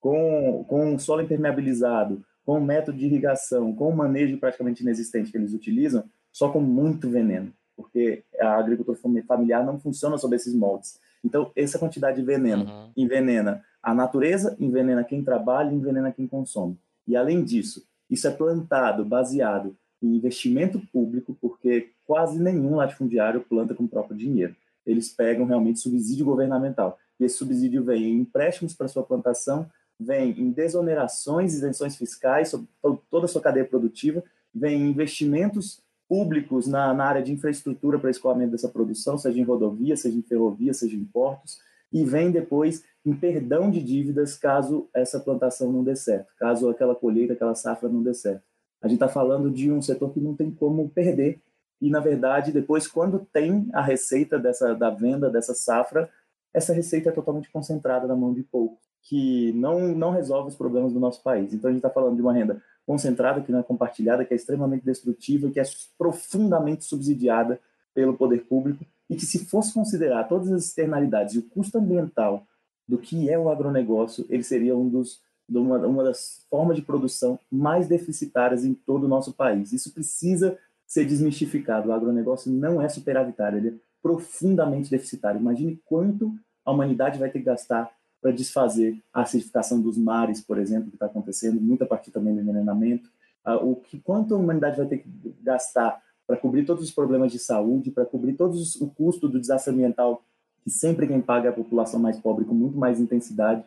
com, 0.01 0.64
com 0.68 0.99
solo 0.99 1.22
impermeabilizado, 1.22 2.24
com 2.45 2.61
método 2.61 2.99
de 2.99 3.07
irrigação, 3.07 3.74
com 3.74 3.88
o 3.88 3.97
manejo 3.97 4.38
praticamente 4.38 4.82
inexistente 4.82 5.30
que 5.30 5.36
eles 5.36 5.53
utilizam, 5.53 6.05
só 6.32 6.49
com 6.49 6.61
muito 6.61 7.11
veneno, 7.11 7.53
porque 7.77 8.25
a 8.41 8.57
agricultura 8.57 8.99
familiar 9.27 9.64
não 9.64 9.79
funciona 9.79 10.18
sob 10.18 10.35
esses 10.37 10.55
moldes. 10.55 10.99
Então, 11.25 11.51
essa 11.55 11.79
quantidade 11.79 12.20
de 12.20 12.27
veneno 12.27 12.64
uhum. 12.64 12.91
envenena 12.97 13.64
a 13.83 13.95
natureza, 13.95 14.57
envenena 14.59 15.05
quem 15.05 15.23
trabalha, 15.23 15.73
envenena 15.73 16.12
quem 16.12 16.27
consome. 16.27 16.79
E 17.07 17.16
além 17.16 17.43
disso, 17.43 17.87
isso 18.11 18.27
é 18.27 18.31
plantado 18.31 19.05
baseado 19.05 19.77
em 20.03 20.16
investimento 20.16 20.81
público, 20.93 21.37
porque 21.41 21.91
quase 22.05 22.41
nenhum 22.41 22.77
latifundiário 22.77 23.41
planta 23.41 23.75
com 23.75 23.85
o 23.85 23.89
próprio 23.89 24.16
dinheiro. 24.16 24.55
Eles 24.85 25.09
pegam 25.09 25.47
realmente 25.47 25.79
subsídio 25.79 26.25
governamental. 26.25 26.99
E 27.18 27.25
esse 27.25 27.37
subsídio 27.37 27.85
vem 27.85 28.05
em 28.05 28.20
empréstimos 28.20 28.75
para 28.75 28.89
sua 28.89 29.05
plantação 29.05 29.68
vem 30.03 30.31
em 30.39 30.51
desonerações, 30.51 31.55
isenções 31.55 31.97
fiscais 31.97 32.49
sobre 32.49 32.66
toda 33.11 33.27
a 33.27 33.29
sua 33.29 33.41
cadeia 33.41 33.64
produtiva, 33.64 34.23
vem 34.55 34.83
em 34.83 34.91
investimentos 34.91 35.81
públicos 36.12 36.66
na, 36.66 36.92
na 36.92 37.06
área 37.06 37.22
de 37.22 37.32
infraestrutura 37.32 37.98
para 37.98 38.10
escoamento 38.10 38.50
dessa 38.50 38.68
produção, 38.68 39.16
seja 39.16 39.40
em 39.40 39.44
rodovia, 39.44 39.96
seja 39.96 40.18
em 40.18 40.20
ferrovia, 40.20 40.74
seja 40.74 40.94
em 40.94 41.06
portos, 41.06 41.58
e 41.90 42.04
vem 42.04 42.30
depois 42.30 42.84
em 43.02 43.14
perdão 43.14 43.70
de 43.70 43.82
dívidas 43.82 44.36
caso 44.36 44.90
essa 44.92 45.18
plantação 45.18 45.72
não 45.72 45.82
dê 45.82 45.96
certo, 45.96 46.26
caso 46.36 46.68
aquela 46.68 46.94
colheita, 46.94 47.32
aquela 47.32 47.54
safra 47.54 47.88
não 47.88 48.02
dê 48.02 48.12
certo. 48.12 48.42
A 48.82 48.88
gente 48.88 48.96
está 48.96 49.08
falando 49.08 49.50
de 49.50 49.72
um 49.72 49.80
setor 49.80 50.12
que 50.12 50.20
não 50.20 50.36
tem 50.36 50.50
como 50.50 50.86
perder 50.90 51.40
e 51.80 51.88
na 51.88 51.98
verdade 51.98 52.52
depois 52.52 52.86
quando 52.86 53.26
tem 53.32 53.70
a 53.72 53.80
receita 53.80 54.38
dessa 54.38 54.74
da 54.74 54.90
venda 54.90 55.30
dessa 55.30 55.54
safra, 55.54 56.10
essa 56.52 56.74
receita 56.74 57.08
é 57.08 57.12
totalmente 57.12 57.50
concentrada 57.50 58.06
na 58.06 58.14
mão 58.14 58.34
de 58.34 58.42
poucos, 58.42 58.84
que 59.00 59.50
não 59.54 59.88
não 59.94 60.10
resolve 60.10 60.50
os 60.50 60.56
problemas 60.56 60.92
do 60.92 61.00
nosso 61.00 61.22
país. 61.22 61.54
Então 61.54 61.70
a 61.70 61.72
gente 61.72 61.78
está 61.78 61.88
falando 61.88 62.16
de 62.16 62.22
uma 62.22 62.34
renda 62.34 62.60
concentrada 62.87 63.41
que 63.41 63.53
não 63.53 63.61
é 63.61 63.62
compartilhada, 63.62 64.24
que 64.24 64.33
é 64.33 64.37
extremamente 64.37 64.85
destrutiva, 64.85 65.51
que 65.51 65.61
é 65.61 65.64
profundamente 65.97 66.85
subsidiada 66.85 67.61
pelo 67.95 68.14
poder 68.14 68.45
público 68.45 68.85
e 69.09 69.16
que 69.16 69.26
se 69.26 69.45
fosse 69.47 69.72
considerar 69.72 70.24
todas 70.24 70.51
as 70.51 70.66
externalidades 70.66 71.35
e 71.35 71.39
o 71.39 71.43
custo 71.43 71.78
ambiental 71.78 72.47
do 72.89 72.99
que 72.99 73.30
é 73.30 73.39
o 73.39 73.49
agronegócio, 73.49 74.26
ele 74.28 74.43
seria 74.43 74.76
um 74.76 74.89
dos 74.89 75.20
uma, 75.49 75.78
uma 75.78 76.05
das 76.05 76.47
formas 76.49 76.76
de 76.76 76.83
produção 76.83 77.39
mais 77.51 77.87
deficitárias 77.87 78.64
em 78.64 78.72
todo 78.72 79.05
o 79.05 79.09
nosso 79.09 79.33
país. 79.33 79.72
Isso 79.72 79.93
precisa 79.93 80.59
ser 80.87 81.05
desmistificado. 81.05 81.89
O 81.89 81.93
agronegócio 81.93 82.51
não 82.51 82.80
é 82.80 82.89
superavitário, 82.89 83.59
ele 83.59 83.68
é 83.68 83.74
profundamente 84.03 84.91
deficitário. 84.91 85.41
Imagine 85.41 85.80
quanto 85.85 86.35
a 86.64 86.72
humanidade 86.72 87.18
vai 87.18 87.30
ter 87.30 87.41
que 87.41 87.45
gastar 87.45 87.91
para 88.23 88.31
desfazer 88.31 89.03
a 89.12 89.23
acidificação 89.23 89.81
dos 89.81 89.99
mares, 89.99 90.41
por 90.41 90.57
exemplo, 90.57 90.89
que 90.89 90.97
está 90.97 91.07
acontecendo, 91.07 91.61
muito 91.61 91.83
a 91.83 91.87
partir 91.87 92.12
também 92.12 92.33
do 92.33 92.41
envenenamento. 92.41 93.11
Ah, 93.45 93.57
o 93.57 93.75
que 93.75 93.99
quanto 93.99 94.35
a 94.35 94.39
humanidade 94.39 94.77
vai 94.77 94.87
ter 94.87 94.99
que 94.99 95.09
gastar 95.43 96.01
para 96.25 96.37
cobrir 96.37 96.64
todos 96.64 96.85
os 96.85 96.93
problemas 96.93 97.33
de 97.33 97.41
saúde, 97.41 97.91
para 97.91 98.07
cobrir 98.07 98.35
todos 98.35 98.81
o 98.81 98.87
custo 98.87 99.29
do 99.29 99.41
desastre 99.41 99.75
ambiental, 99.75 100.25
que 100.62 100.70
sempre 100.70 101.09
quem 101.09 101.20
paga 101.20 101.49
é 101.49 101.51
a 101.51 101.55
população 101.55 101.99
mais 101.99 102.16
pobre 102.16 102.45
com 102.45 102.55
muito 102.55 102.79
mais 102.79 103.01
intensidade. 103.01 103.64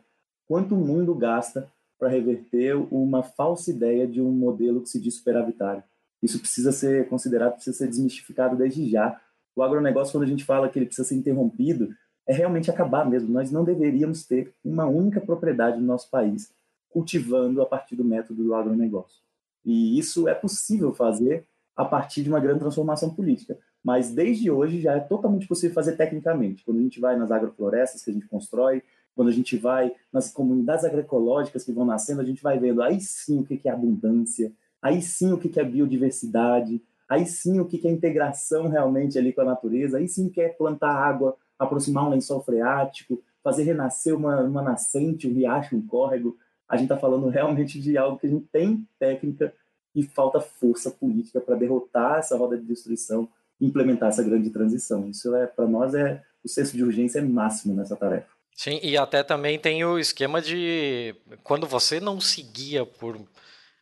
Quanto 0.48 0.74
o 0.74 0.78
mundo 0.78 1.14
gasta 1.14 1.70
para 2.00 2.08
reverter 2.08 2.76
uma 2.94 3.24
falsa 3.24 3.72
ideia 3.72 4.08
de 4.08 4.22
um 4.22 4.32
modelo 4.32 4.82
que 4.82 4.90
se 4.90 5.00
diz 5.00 5.16
superavitário. 5.16 5.84
Isso 6.24 6.40
precisa 6.40 6.72
ser 6.72 7.08
considerado, 7.10 7.56
precisa 7.56 7.78
ser 7.78 7.88
desmistificado 7.88 8.56
desde 8.56 8.90
já. 8.90 9.20
O 9.56 9.62
agronegócio, 9.62 10.14
quando 10.14 10.24
a 10.24 10.28
gente 10.28 10.44
fala 10.46 10.70
que 10.70 10.80
ele 10.80 10.86
precisa 10.86 11.08
ser 11.08 11.16
interrompido, 11.16 11.90
é 12.28 12.34
realmente 12.34 12.70
acabar 12.70 13.08
mesmo. 13.08 13.32
Nós 13.32 13.52
não 13.52 13.64
deveríamos 13.64 14.26
ter 14.26 14.54
uma 14.64 14.86
única 14.86 15.22
propriedade 15.22 15.80
no 15.80 15.86
nosso 15.86 16.10
país 16.10 16.52
cultivando 16.90 17.62
a 17.62 17.66
partir 17.66 17.96
do 17.96 18.04
método 18.04 18.44
do 18.44 18.56
agronegócio. 18.56 19.22
E 19.66 20.00
isso 20.00 20.28
é 20.28 20.34
possível 20.34 20.94
fazer 20.94 21.46
a 21.76 21.84
partir 21.84 22.24
de 22.24 22.30
uma 22.30 22.40
grande 22.40 22.60
transformação 22.60 23.10
política. 23.10 23.58
Mas 23.84 24.12
desde 24.12 24.50
hoje 24.50 24.82
já 24.82 24.94
é 24.94 25.00
totalmente 25.00 25.48
possível 25.48 25.74
fazer 25.74 25.98
tecnicamente. 25.98 26.64
Quando 26.64 26.80
a 26.80 26.82
gente 26.82 27.00
vai 27.00 27.18
nas 27.18 27.32
agroflorestas 27.32 28.04
que 28.04 28.12
a 28.12 28.14
gente 28.14 28.28
constrói, 28.28 28.82
quando 29.16 29.28
a 29.28 29.32
gente 29.32 29.58
vai 29.58 29.92
nas 30.12 30.32
comunidades 30.32 30.86
agroecológicas 30.86 31.64
que 31.64 31.72
vão 31.72 31.86
nascendo, 31.86 32.22
a 32.22 32.26
gente 32.26 32.42
vai 32.42 32.58
vendo 32.58 32.82
aí 32.82 33.00
sim 33.00 33.40
o 33.40 33.44
que 33.44 33.68
é 33.68 33.72
abundância, 33.72 34.52
aí 34.82 35.02
sim 35.02 35.32
o 35.34 35.38
que 35.38 35.60
é 35.60 35.64
biodiversidade, 35.64 36.82
aí 37.08 37.26
sim 37.26 37.60
o 37.60 37.66
que 37.66 37.86
é 37.88 37.92
integração 37.92 38.68
realmente 38.68 39.18
ali 39.18 39.32
com 39.32 39.42
a 39.42 39.46
natureza, 39.46 39.98
aí 39.98 40.08
sim 40.08 40.28
o 40.28 40.30
que 40.30 40.42
é 40.42 40.50
plantar 40.50 40.92
água 40.92 41.38
aproximar 41.58 42.06
um 42.06 42.10
lençol 42.10 42.44
freático, 42.44 43.24
fazer 43.44 43.64
renascer 43.64 44.16
uma, 44.16 44.42
uma 44.42 44.62
nascente, 44.62 45.28
um 45.28 45.34
riacho, 45.34 45.76
um 45.76 45.86
córrego. 45.86 46.38
A 46.68 46.76
gente 46.76 46.86
está 46.86 46.98
falando 46.98 47.30
realmente 47.30 47.80
de 47.80 47.98
algo 47.98 48.18
que 48.18 48.28
a 48.28 48.30
gente 48.30 48.48
tem 48.52 48.88
técnica 49.00 49.54
e 49.94 50.04
falta 50.04 50.42
força 50.42 50.92
política 50.92 51.40
para 51.40 51.56
derrotar 51.56 52.20
essa 52.20 52.38
roda 52.38 52.58
de 52.58 52.66
destruição 52.66 53.30
e 53.60 53.66
implementar 53.66 54.10
essa 54.10 54.24
grande 54.24 54.50
transição. 54.50 55.08
Isso 55.10 55.34
é 55.36 55.48
para 55.48 55.68
nós 55.68 55.94
é 55.94 56.22
o 56.44 56.50
senso 56.50 56.76
de 56.76 56.84
urgência 56.84 57.20
é 57.20 57.22
máximo 57.22 57.74
nessa 57.74 57.96
tarefa. 57.96 58.28
Sim, 58.56 58.80
e 58.82 58.98
até 58.98 59.22
também 59.24 59.60
tem 59.60 59.84
o 59.84 60.00
esquema 60.00 60.42
de 60.42 61.16
quando 61.44 61.68
você 61.68 62.00
não 62.00 62.22
seguia 62.22 62.86
por 62.86 63.20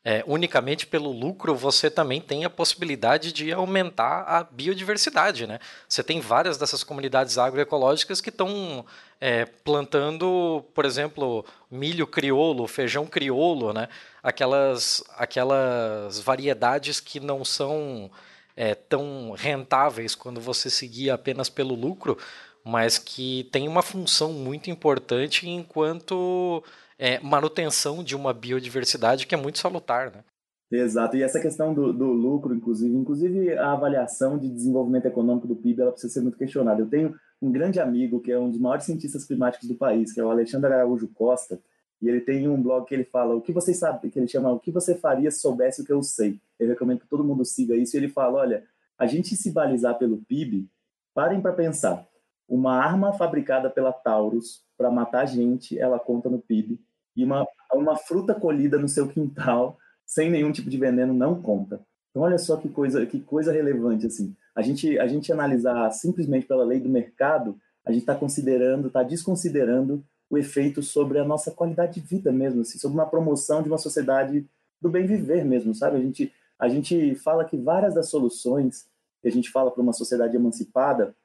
é, 0.06 0.22
unicamente 0.28 0.86
pelo 0.86 1.12
lucro, 1.12 1.56
você 1.56 1.89
também 1.89 2.20
tem 2.20 2.43
a 2.43 2.49
possibilidade 2.49 3.32
de 3.32 3.54
aumentar 3.54 4.24
a 4.24 4.43
biodiversidade. 4.43 5.47
Né? 5.47 5.60
Você 5.88 6.04
tem 6.04 6.20
várias 6.20 6.58
dessas 6.58 6.84
comunidades 6.84 7.38
agroecológicas 7.38 8.20
que 8.20 8.30
estão 8.30 8.86
é, 9.22 9.45
plantando, 9.45 10.66
por 10.74 10.84
exemplo, 10.84 11.45
milho 11.72 12.06
crioulo, 12.06 12.68
feijão 12.68 13.06
crioulo, 13.06 13.72
né? 13.72 13.88
aquelas, 14.22 15.01
aquelas 15.16 16.20
variedades 16.20 16.99
que 16.99 17.22
não 17.22 17.45
são 17.45 18.12
é, 18.58 18.76
tão 18.76 19.32
rentáveis 19.32 20.16
quando 20.16 20.41
você 20.41 20.70
seguir 20.70 21.12
apenas 21.12 21.49
pelo 21.49 21.76
lucro, 21.76 22.18
mas 22.62 22.97
que 22.97 23.47
tem 23.54 23.70
uma 23.70 23.82
função 23.82 24.34
muito 24.34 24.70
importante 24.70 25.49
enquanto 25.49 26.62
é, 26.98 27.20
manutenção 27.20 28.04
de 28.04 28.16
uma 28.16 28.34
biodiversidade 28.34 29.28
que 29.28 29.36
é 29.36 29.38
muito 29.38 29.60
salutar, 29.60 30.12
né? 30.12 30.24
Exato, 30.72 31.16
e 31.16 31.22
essa 31.22 31.39
questão 31.39 31.72
do, 31.72 31.94
do, 31.94 32.08
lucro, 32.08 32.56
inclusive, 32.56 32.96
inclusive 32.96 33.54
a 33.54 33.74
avaliação 33.74 34.39
de 34.39 34.50
desenvolvimento 34.50 35.06
econômico 35.06 35.48
do 35.48 35.56
PIB, 35.56 35.82
ela 35.82 35.91
precisa 35.91 36.14
ser 36.14 36.22
muito 36.22 36.38
questionada. 36.38 36.82
Eu 36.82 36.89
tenho 36.89 37.14
um 37.39 37.52
grande 37.52 37.80
amigo 37.80 38.20
que 38.20 38.32
é 38.32 38.39
um 38.39 38.50
dos 38.50 38.60
maiores 38.60 38.86
cientistas 38.86 39.24
climáticos 39.24 39.68
do 39.68 39.76
país, 39.76 40.12
que 40.12 40.20
é 40.20 40.24
o 40.24 40.32
Alexandre 40.32 40.74
Araújo 40.74 41.08
Costa, 41.10 41.62
e 42.02 42.10
ele 42.10 42.22
tem 42.22 42.50
um 42.50 42.62
blog 42.62 42.86
que 42.86 42.94
ele 42.96 43.04
fala 43.04 43.36
o 43.36 43.41
que 43.41 43.54
você 43.54 43.74
sabe, 43.74 44.10
que 44.10 44.20
ele 44.20 44.28
chama 44.28 44.52
o 44.52 44.60
que 44.60 44.72
você 44.72 44.96
faria 44.96 45.30
se 45.30 45.39
soubesse 45.39 45.82
o 45.82 45.86
que 45.86 45.94
eu 45.94 46.02
sei. 46.02 46.39
Eu 46.60 46.68
recomendo 46.68 47.00
que 47.00 47.08
todo 47.08 47.24
mundo 47.24 47.46
siga 47.46 47.76
isso. 47.76 47.96
E 47.96 48.00
ele 48.00 48.10
fala, 48.10 48.39
olha, 48.39 48.64
a 48.98 49.06
gente 49.06 49.38
se 49.38 49.52
balizar 49.52 49.98
pelo 49.98 50.18
PIB, 50.18 50.68
parem 51.14 51.39
para 51.39 51.54
pensar. 51.54 52.06
Uma 52.48 52.76
arma 52.76 53.14
fabricada 53.14 53.70
pela 53.70 53.94
Taurus 53.94 54.62
para 54.78 54.92
matar 54.92 55.26
gente, 55.26 55.78
ela 55.78 56.00
conta 56.00 56.30
no 56.30 56.40
PIB. 56.40 56.80
E 57.16 57.24
uma, 57.24 57.46
uma 57.74 57.96
fruta 57.96 58.34
colhida 58.34 58.78
no 58.78 58.88
seu 58.88 59.08
quintal, 59.08 59.78
sem 60.06 60.30
nenhum 60.30 60.52
tipo 60.52 60.70
de 60.70 60.78
veneno, 60.78 61.14
não 61.14 61.42
conta. 61.42 61.82
Então, 62.10 62.24
olha 62.24 62.38
só 62.38 62.58
que 62.58 62.70
coisa, 62.70 63.06
que 63.06 63.20
coisa 63.20 63.52
relevante, 63.52 64.06
assim. 64.06 64.36
A 64.56 64.62
gente, 64.62 65.00
a 65.00 65.08
gente 65.08 65.32
analisar 65.32 65.90
simplesmente 65.92 66.46
pela 66.46 66.64
lei 66.64 66.80
do 66.80 66.90
mercado, 66.90 67.58
a 67.86 67.92
gente 67.92 68.02
está 68.02 68.16
considerando, 68.16 68.88
está 68.88 69.02
desconsiderando 69.02 70.04
o 70.30 70.38
efeito 70.38 70.82
sobre 70.82 71.20
a 71.20 71.26
nossa 71.26 71.52
qualidade 71.52 72.00
de 72.00 72.08
vida 72.08 72.32
mesmo, 72.32 72.62
assim, 72.62 72.78
sobre 72.78 72.98
uma 72.98 73.06
promoção 73.06 73.62
de 73.62 73.70
uma 73.70 73.78
sociedade 73.78 74.48
do 74.82 74.90
bem 74.90 75.06
viver 75.06 75.44
mesmo, 75.46 75.74
sabe? 75.74 75.98
A 75.98 76.00
gente, 76.00 76.32
a 76.60 76.68
gente 76.68 77.16
fala 77.16 77.46
que 77.46 77.58
várias 77.58 77.94
das 77.94 78.10
soluções 78.10 78.86
que 79.22 79.28
a 79.28 79.32
gente 79.32 79.50
fala 79.50 79.72
para 79.72 79.82
uma 79.82 79.94
sociedade 79.94 80.36
emancipada 80.36 81.16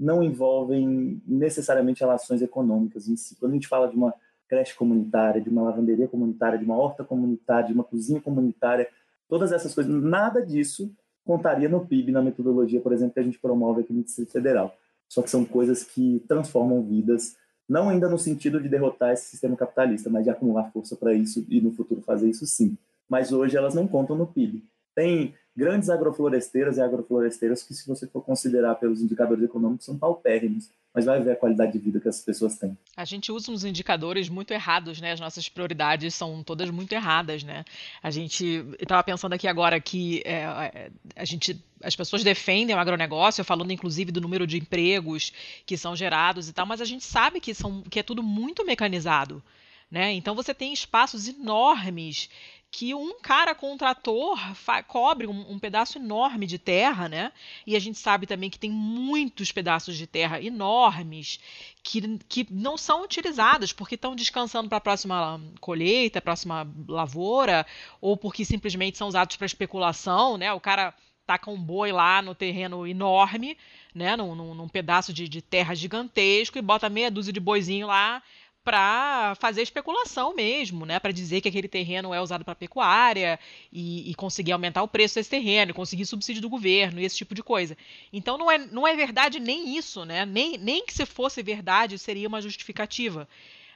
não 0.00 0.22
envolvem 0.22 1.20
necessariamente 1.26 2.00
relações 2.00 2.40
econômicas 2.40 3.06
em 3.06 3.16
si. 3.16 3.36
Quando 3.36 3.52
a 3.52 3.54
gente 3.56 3.68
fala 3.68 3.86
de 3.86 3.94
uma 3.94 4.14
creche 4.48 4.74
comunitária, 4.74 5.40
de 5.40 5.50
uma 5.50 5.62
lavanderia 5.62 6.08
comunitária, 6.08 6.58
de 6.58 6.64
uma 6.64 6.76
horta 6.76 7.04
comunitária, 7.04 7.68
de 7.68 7.74
uma 7.74 7.84
cozinha 7.84 8.20
comunitária, 8.20 8.88
todas 9.28 9.52
essas 9.52 9.74
coisas, 9.74 9.92
nada 10.02 10.44
disso 10.44 10.90
contaria 11.22 11.68
no 11.68 11.86
PIB, 11.86 12.10
na 12.10 12.22
metodologia, 12.22 12.80
por 12.80 12.92
exemplo, 12.92 13.14
que 13.14 13.20
a 13.20 13.22
gente 13.22 13.38
promove 13.38 13.82
aqui 13.82 13.92
no 13.92 14.02
Distrito 14.02 14.32
Federal. 14.32 14.74
Só 15.06 15.22
que 15.22 15.30
são 15.30 15.44
coisas 15.44 15.84
que 15.84 16.24
transformam 16.26 16.82
vidas, 16.82 17.36
não 17.68 17.90
ainda 17.90 18.08
no 18.08 18.18
sentido 18.18 18.60
de 18.60 18.68
derrotar 18.68 19.12
esse 19.12 19.26
sistema 19.26 19.54
capitalista, 19.54 20.08
mas 20.08 20.24
de 20.24 20.30
acumular 20.30 20.72
força 20.72 20.96
para 20.96 21.12
isso 21.12 21.44
e 21.48 21.60
no 21.60 21.70
futuro 21.72 22.00
fazer 22.00 22.28
isso 22.28 22.46
sim. 22.46 22.76
Mas 23.08 23.32
hoje 23.32 23.56
elas 23.56 23.74
não 23.74 23.86
contam 23.86 24.16
no 24.16 24.26
PIB. 24.26 24.64
Tem 24.94 25.34
grandes 25.60 25.90
agrofloresteiras 25.90 26.78
e 26.78 26.80
agrofloresteiras 26.80 27.62
que, 27.62 27.74
se 27.74 27.86
você 27.86 28.06
for 28.06 28.22
considerar 28.22 28.76
pelos 28.76 29.02
indicadores 29.02 29.44
econômicos, 29.44 29.84
são 29.84 29.98
paupérrimos, 29.98 30.70
mas 30.94 31.04
vai 31.04 31.22
ver 31.22 31.32
a 31.32 31.36
qualidade 31.36 31.72
de 31.72 31.78
vida 31.78 32.00
que 32.00 32.08
as 32.08 32.22
pessoas 32.22 32.56
têm. 32.56 32.78
A 32.96 33.04
gente 33.04 33.30
usa 33.30 33.52
uns 33.52 33.62
indicadores 33.62 34.30
muito 34.30 34.54
errados, 34.54 35.02
né? 35.02 35.12
As 35.12 35.20
nossas 35.20 35.50
prioridades 35.50 36.14
são 36.14 36.42
todas 36.42 36.70
muito 36.70 36.92
erradas, 36.94 37.44
né? 37.44 37.62
A 38.02 38.10
gente 38.10 38.64
estava 38.80 39.04
pensando 39.04 39.34
aqui 39.34 39.46
agora 39.46 39.78
que 39.78 40.22
é, 40.24 40.44
é, 40.44 40.90
a 41.14 41.26
gente 41.26 41.62
as 41.82 41.94
pessoas 41.94 42.24
defendem 42.24 42.74
o 42.74 42.78
agronegócio, 42.78 43.44
falando 43.44 43.70
inclusive 43.70 44.10
do 44.10 44.20
número 44.20 44.46
de 44.46 44.56
empregos 44.56 45.30
que 45.66 45.76
são 45.76 45.94
gerados 45.94 46.48
e 46.48 46.54
tal, 46.54 46.64
mas 46.64 46.80
a 46.80 46.86
gente 46.86 47.04
sabe 47.04 47.38
que, 47.38 47.54
são, 47.54 47.82
que 47.82 48.00
é 48.00 48.02
tudo 48.02 48.22
muito 48.22 48.64
mecanizado. 48.64 49.42
Né? 49.90 50.12
Então 50.12 50.36
você 50.36 50.54
tem 50.54 50.72
espaços 50.72 51.26
enormes 51.26 52.30
que 52.70 52.94
um 52.94 53.18
cara 53.20 53.52
contrator 53.54 54.38
cobre 54.86 55.26
um, 55.26 55.52
um, 55.52 55.58
pedaço 55.58 55.98
enorme 55.98 56.46
de 56.46 56.58
terra, 56.58 57.08
né? 57.08 57.32
E 57.66 57.74
a 57.74 57.80
gente 57.80 57.98
sabe 57.98 58.26
também 58.26 58.48
que 58.48 58.58
tem 58.58 58.70
muitos 58.70 59.50
pedaços 59.50 59.96
de 59.96 60.06
terra 60.06 60.40
enormes 60.40 61.40
que, 61.82 62.18
que 62.28 62.46
não 62.48 62.76
são 62.76 63.02
utilizados 63.02 63.72
porque 63.72 63.96
estão 63.96 64.14
descansando 64.14 64.68
para 64.68 64.78
a 64.78 64.80
próxima 64.80 65.40
colheita, 65.60 66.20
próxima 66.20 66.66
lavoura, 66.86 67.66
ou 68.00 68.16
porque 68.16 68.44
simplesmente 68.44 68.96
são 68.96 69.08
usados 69.08 69.36
para 69.36 69.46
especulação, 69.46 70.38
né? 70.38 70.52
O 70.52 70.60
cara 70.60 70.94
taca 71.26 71.50
um 71.50 71.60
boi 71.60 71.90
lá 71.90 72.22
no 72.22 72.36
terreno 72.36 72.86
enorme, 72.86 73.58
né? 73.92 74.16
Num, 74.16 74.34
num, 74.34 74.54
num 74.54 74.68
pedaço 74.68 75.12
de, 75.12 75.28
de 75.28 75.42
terra 75.42 75.74
gigantesco 75.74 76.56
e 76.56 76.62
bota 76.62 76.88
meia 76.88 77.10
dúzia 77.10 77.32
de 77.32 77.40
boizinho 77.40 77.88
lá 77.88 78.22
para 78.64 79.34
fazer 79.36 79.62
especulação 79.62 80.34
mesmo, 80.34 80.84
né? 80.84 80.98
Para 80.98 81.12
dizer 81.12 81.40
que 81.40 81.48
aquele 81.48 81.68
terreno 81.68 82.12
é 82.12 82.20
usado 82.20 82.44
para 82.44 82.54
pecuária 82.54 83.38
e, 83.72 84.10
e, 84.10 84.14
conseguir 84.14 84.52
aumentar 84.52 84.82
o 84.82 84.88
preço 84.88 85.14
desse 85.14 85.30
terreno, 85.30 85.72
conseguir 85.72 86.04
subsídio 86.04 86.42
do 86.42 86.48
governo 86.48 87.00
e 87.00 87.04
esse 87.04 87.16
tipo 87.16 87.34
de 87.34 87.42
coisa. 87.42 87.76
Então 88.12 88.36
não 88.36 88.50
é, 88.50 88.58
não 88.58 88.86
é 88.86 88.94
verdade 88.94 89.40
nem 89.40 89.76
isso, 89.76 90.04
né? 90.04 90.26
Nem, 90.26 90.58
nem 90.58 90.84
que 90.84 90.92
se 90.92 91.06
fosse 91.06 91.42
verdade 91.42 91.98
seria 91.98 92.28
uma 92.28 92.42
justificativa. 92.42 93.26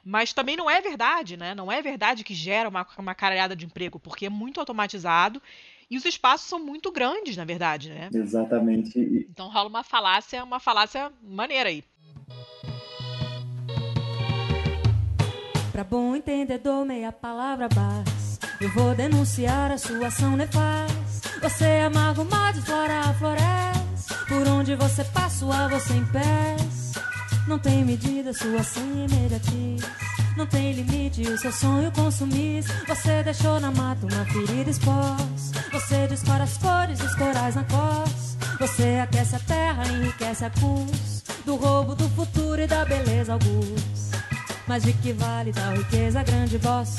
Mas 0.04 0.34
também 0.34 0.54
não 0.54 0.68
é 0.68 0.82
verdade, 0.82 1.36
né? 1.36 1.54
Não 1.54 1.72
é 1.72 1.80
verdade 1.80 2.22
que 2.22 2.34
gera 2.34 2.68
uma, 2.68 2.86
uma 2.98 3.14
caralhada 3.14 3.56
de 3.56 3.64
emprego, 3.64 3.98
porque 3.98 4.26
é 4.26 4.30
muito 4.30 4.60
automatizado 4.60 5.40
e 5.90 5.96
os 5.96 6.04
espaços 6.04 6.46
são 6.46 6.58
muito 6.58 6.92
grandes, 6.92 7.36
na 7.38 7.44
verdade, 7.44 7.88
né? 7.88 8.10
Exatamente. 8.12 8.98
Então 9.30 9.48
rola 9.48 9.68
uma 9.68 9.82
falácia, 9.82 10.44
uma 10.44 10.60
falácia 10.60 11.10
maneira 11.22 11.70
aí. 11.70 11.82
Pra 15.74 15.82
bom 15.82 16.14
entendedor, 16.14 16.84
meia 16.86 17.10
palavra 17.10 17.68
basta. 17.68 18.46
Eu 18.60 18.72
vou 18.74 18.94
denunciar 18.94 19.72
a 19.72 19.76
sua 19.76 20.06
ação 20.06 20.36
nefasta. 20.36 20.94
Você 21.42 21.64
amarga 21.84 22.22
o 22.22 22.24
mar 22.24 22.52
de 22.52 22.60
flora 22.60 23.00
a 23.00 23.14
floresta. 23.14 24.14
Por 24.28 24.46
onde 24.46 24.76
você 24.76 25.02
passa, 25.02 25.44
a 25.52 25.66
você 25.66 25.94
impeça. 25.94 27.02
Não 27.48 27.58
tem 27.58 27.84
medida, 27.84 28.32
sua 28.32 28.60
ação 28.60 28.84
é 28.84 29.12
imediatista. 29.12 29.90
Não 30.36 30.46
tem 30.46 30.74
limite, 30.74 31.22
o 31.22 31.36
seu 31.36 31.50
sonho 31.50 31.90
consumir. 31.90 32.62
Você 32.86 33.24
deixou 33.24 33.58
na 33.58 33.72
mata 33.72 34.06
uma 34.06 34.24
ferida 34.26 34.70
exposta. 34.70 35.60
Você 35.72 36.06
dispara 36.06 36.44
as 36.44 36.56
cores 36.56 37.00
dos 37.00 37.16
corais 37.16 37.56
na 37.56 37.64
costa. 37.64 38.56
Você 38.60 39.00
aquece 39.02 39.34
a 39.34 39.40
terra, 39.40 39.88
enriquece 39.88 40.44
a 40.44 40.50
custo 40.50 41.32
do 41.44 41.56
roubo 41.56 41.96
do 41.96 42.08
futuro 42.10 42.60
e 42.60 42.66
da 42.68 42.84
beleza 42.84 43.32
augusta. 43.32 44.03
Mas 44.66 44.82
de 44.82 44.92
que 44.94 45.12
vale 45.12 45.52
tal 45.52 45.74
riqueza, 45.74 46.22
grande 46.22 46.58
voz? 46.58 46.96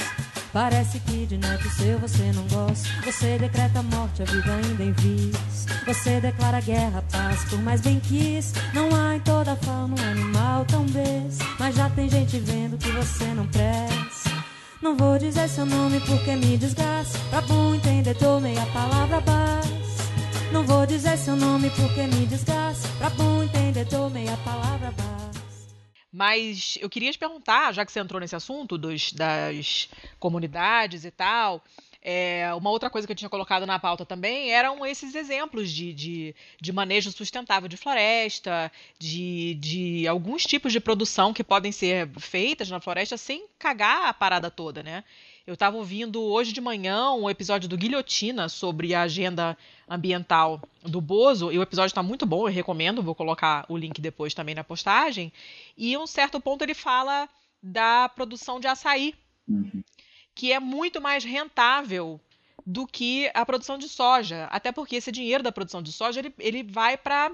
Parece 0.56 1.00
que 1.00 1.26
de 1.26 1.38
neto 1.38 1.70
seu 1.72 2.00
você 2.00 2.32
não 2.34 2.48
gosta. 2.48 2.88
Você 3.04 3.38
decreta 3.38 3.80
a 3.80 3.84
morte, 3.84 4.22
a 4.22 4.26
vida 4.26 4.54
ainda 4.54 4.84
em 4.84 4.94
vis. 4.94 5.66
Você 5.86 6.22
declara 6.22 6.62
guerra, 6.62 7.04
paz, 7.12 7.44
por 7.50 7.60
mais 7.60 7.82
bem 7.82 8.00
quis. 8.00 8.54
Não 8.74 8.88
há 8.96 9.18
em 9.18 9.20
toda 9.20 9.52
a 9.52 9.56
fauna 9.58 9.96
um 10.00 10.12
animal 10.12 10.64
tão 10.64 10.86
besta. 10.86 11.44
Mas 11.60 11.76
já 11.76 11.90
tem 11.90 12.10
gente 12.10 12.40
vendo 12.40 12.78
que 12.78 12.90
você 12.92 13.26
não 13.34 13.46
presta. 13.48 14.32
Não 14.82 14.96
vou 14.96 15.18
dizer 15.18 15.50
seu 15.50 15.66
nome 15.66 16.00
porque 16.02 16.36
me 16.38 16.58
desgasta. 16.58 17.20
Pra 17.30 17.42
bom 17.42 17.76
entendedor, 17.76 18.40
meia 18.40 18.66
palavra 18.68 19.20
basta. 19.20 19.76
Não 20.54 20.64
vou 20.64 20.86
dizer 20.86 21.18
seu 21.18 21.36
nome 21.36 21.70
porque 21.72 22.08
me 22.08 22.26
desgasta. 22.28 22.88
Pra 22.98 23.10
bom 23.10 23.44
entendedor, 23.44 24.10
meia 24.10 24.38
palavra 24.38 24.94
basta. 24.96 25.25
Mas 26.16 26.78
eu 26.80 26.90
queria 26.90 27.12
te 27.12 27.18
perguntar, 27.18 27.74
já 27.74 27.86
que 27.86 27.92
você 27.92 28.00
entrou 28.00 28.22
nesse 28.22 28.38
assunto 28.38 28.78
dos, 28.78 29.12
das 29.12 29.90
comunidades 30.18 31.04
e 31.04 31.12
tal, 31.12 31.62
é, 32.02 32.54
uma 32.54 32.70
outra 32.70 32.90
coisa 32.90 33.06
que 33.06 33.12
eu 33.12 33.18
tinha 33.18 33.30
colocado 33.30 33.66
na 33.66 33.78
pauta 33.78 34.06
também 34.06 34.50
eram 34.50 34.86
esses 34.86 35.14
exemplos 35.14 35.70
de, 35.70 35.92
de, 35.92 36.36
de 36.62 36.72
manejo 36.72 37.12
sustentável 37.12 37.68
de 37.68 37.76
floresta, 37.76 38.72
de, 38.98 39.56
de 39.56 40.08
alguns 40.08 40.44
tipos 40.44 40.72
de 40.72 40.80
produção 40.80 41.34
que 41.34 41.44
podem 41.44 41.74
ser 41.74 42.08
feitas 42.18 42.70
na 42.70 42.80
floresta 42.80 43.18
sem 43.18 43.46
cagar 43.60 44.06
a 44.06 44.14
parada 44.14 44.50
toda, 44.50 44.82
né? 44.82 45.04
Eu 45.46 45.54
estava 45.54 45.78
ouvindo 45.78 46.22
hoje 46.24 46.52
de 46.52 46.60
manhã 46.60 47.12
um 47.12 47.30
episódio 47.30 47.70
do 47.70 47.78
Guilhotina 47.78 48.50
sobre 48.50 48.96
a 48.96 49.04
agenda 49.04 49.56
ambiental 49.88 50.60
do 50.82 51.00
Bozo, 51.00 51.52
e 51.52 51.60
o 51.60 51.62
episódio 51.62 51.92
está 51.92 52.02
muito 52.02 52.26
bom, 52.26 52.48
eu 52.48 52.54
recomendo, 52.54 53.04
vou 53.04 53.14
colocar 53.14 53.64
o 53.70 53.78
link 53.78 54.02
depois 54.02 54.34
também 54.34 54.56
na 54.56 54.64
postagem. 54.64 55.32
E 55.78 55.94
em 55.94 55.98
um 55.98 56.08
certo 56.08 56.40
ponto 56.40 56.64
ele 56.64 56.74
fala 56.74 57.30
da 57.62 58.10
produção 58.10 58.60
de 58.60 58.68
açaí, 58.68 59.14
Uhum. 59.48 59.84
que 60.34 60.52
é 60.52 60.60
muito 60.60 61.00
mais 61.00 61.24
rentável 61.24 62.20
do 62.66 62.88
que 62.88 63.30
a 63.32 63.46
produção 63.46 63.78
de 63.78 63.88
soja. 63.88 64.46
Até 64.46 64.72
porque 64.72 64.96
esse 64.96 65.12
dinheiro 65.12 65.44
da 65.44 65.52
produção 65.52 65.84
de 65.84 65.92
soja 65.92 66.20
ele, 66.20 66.34
ele 66.40 66.64
vai 66.64 66.98
para 66.98 67.32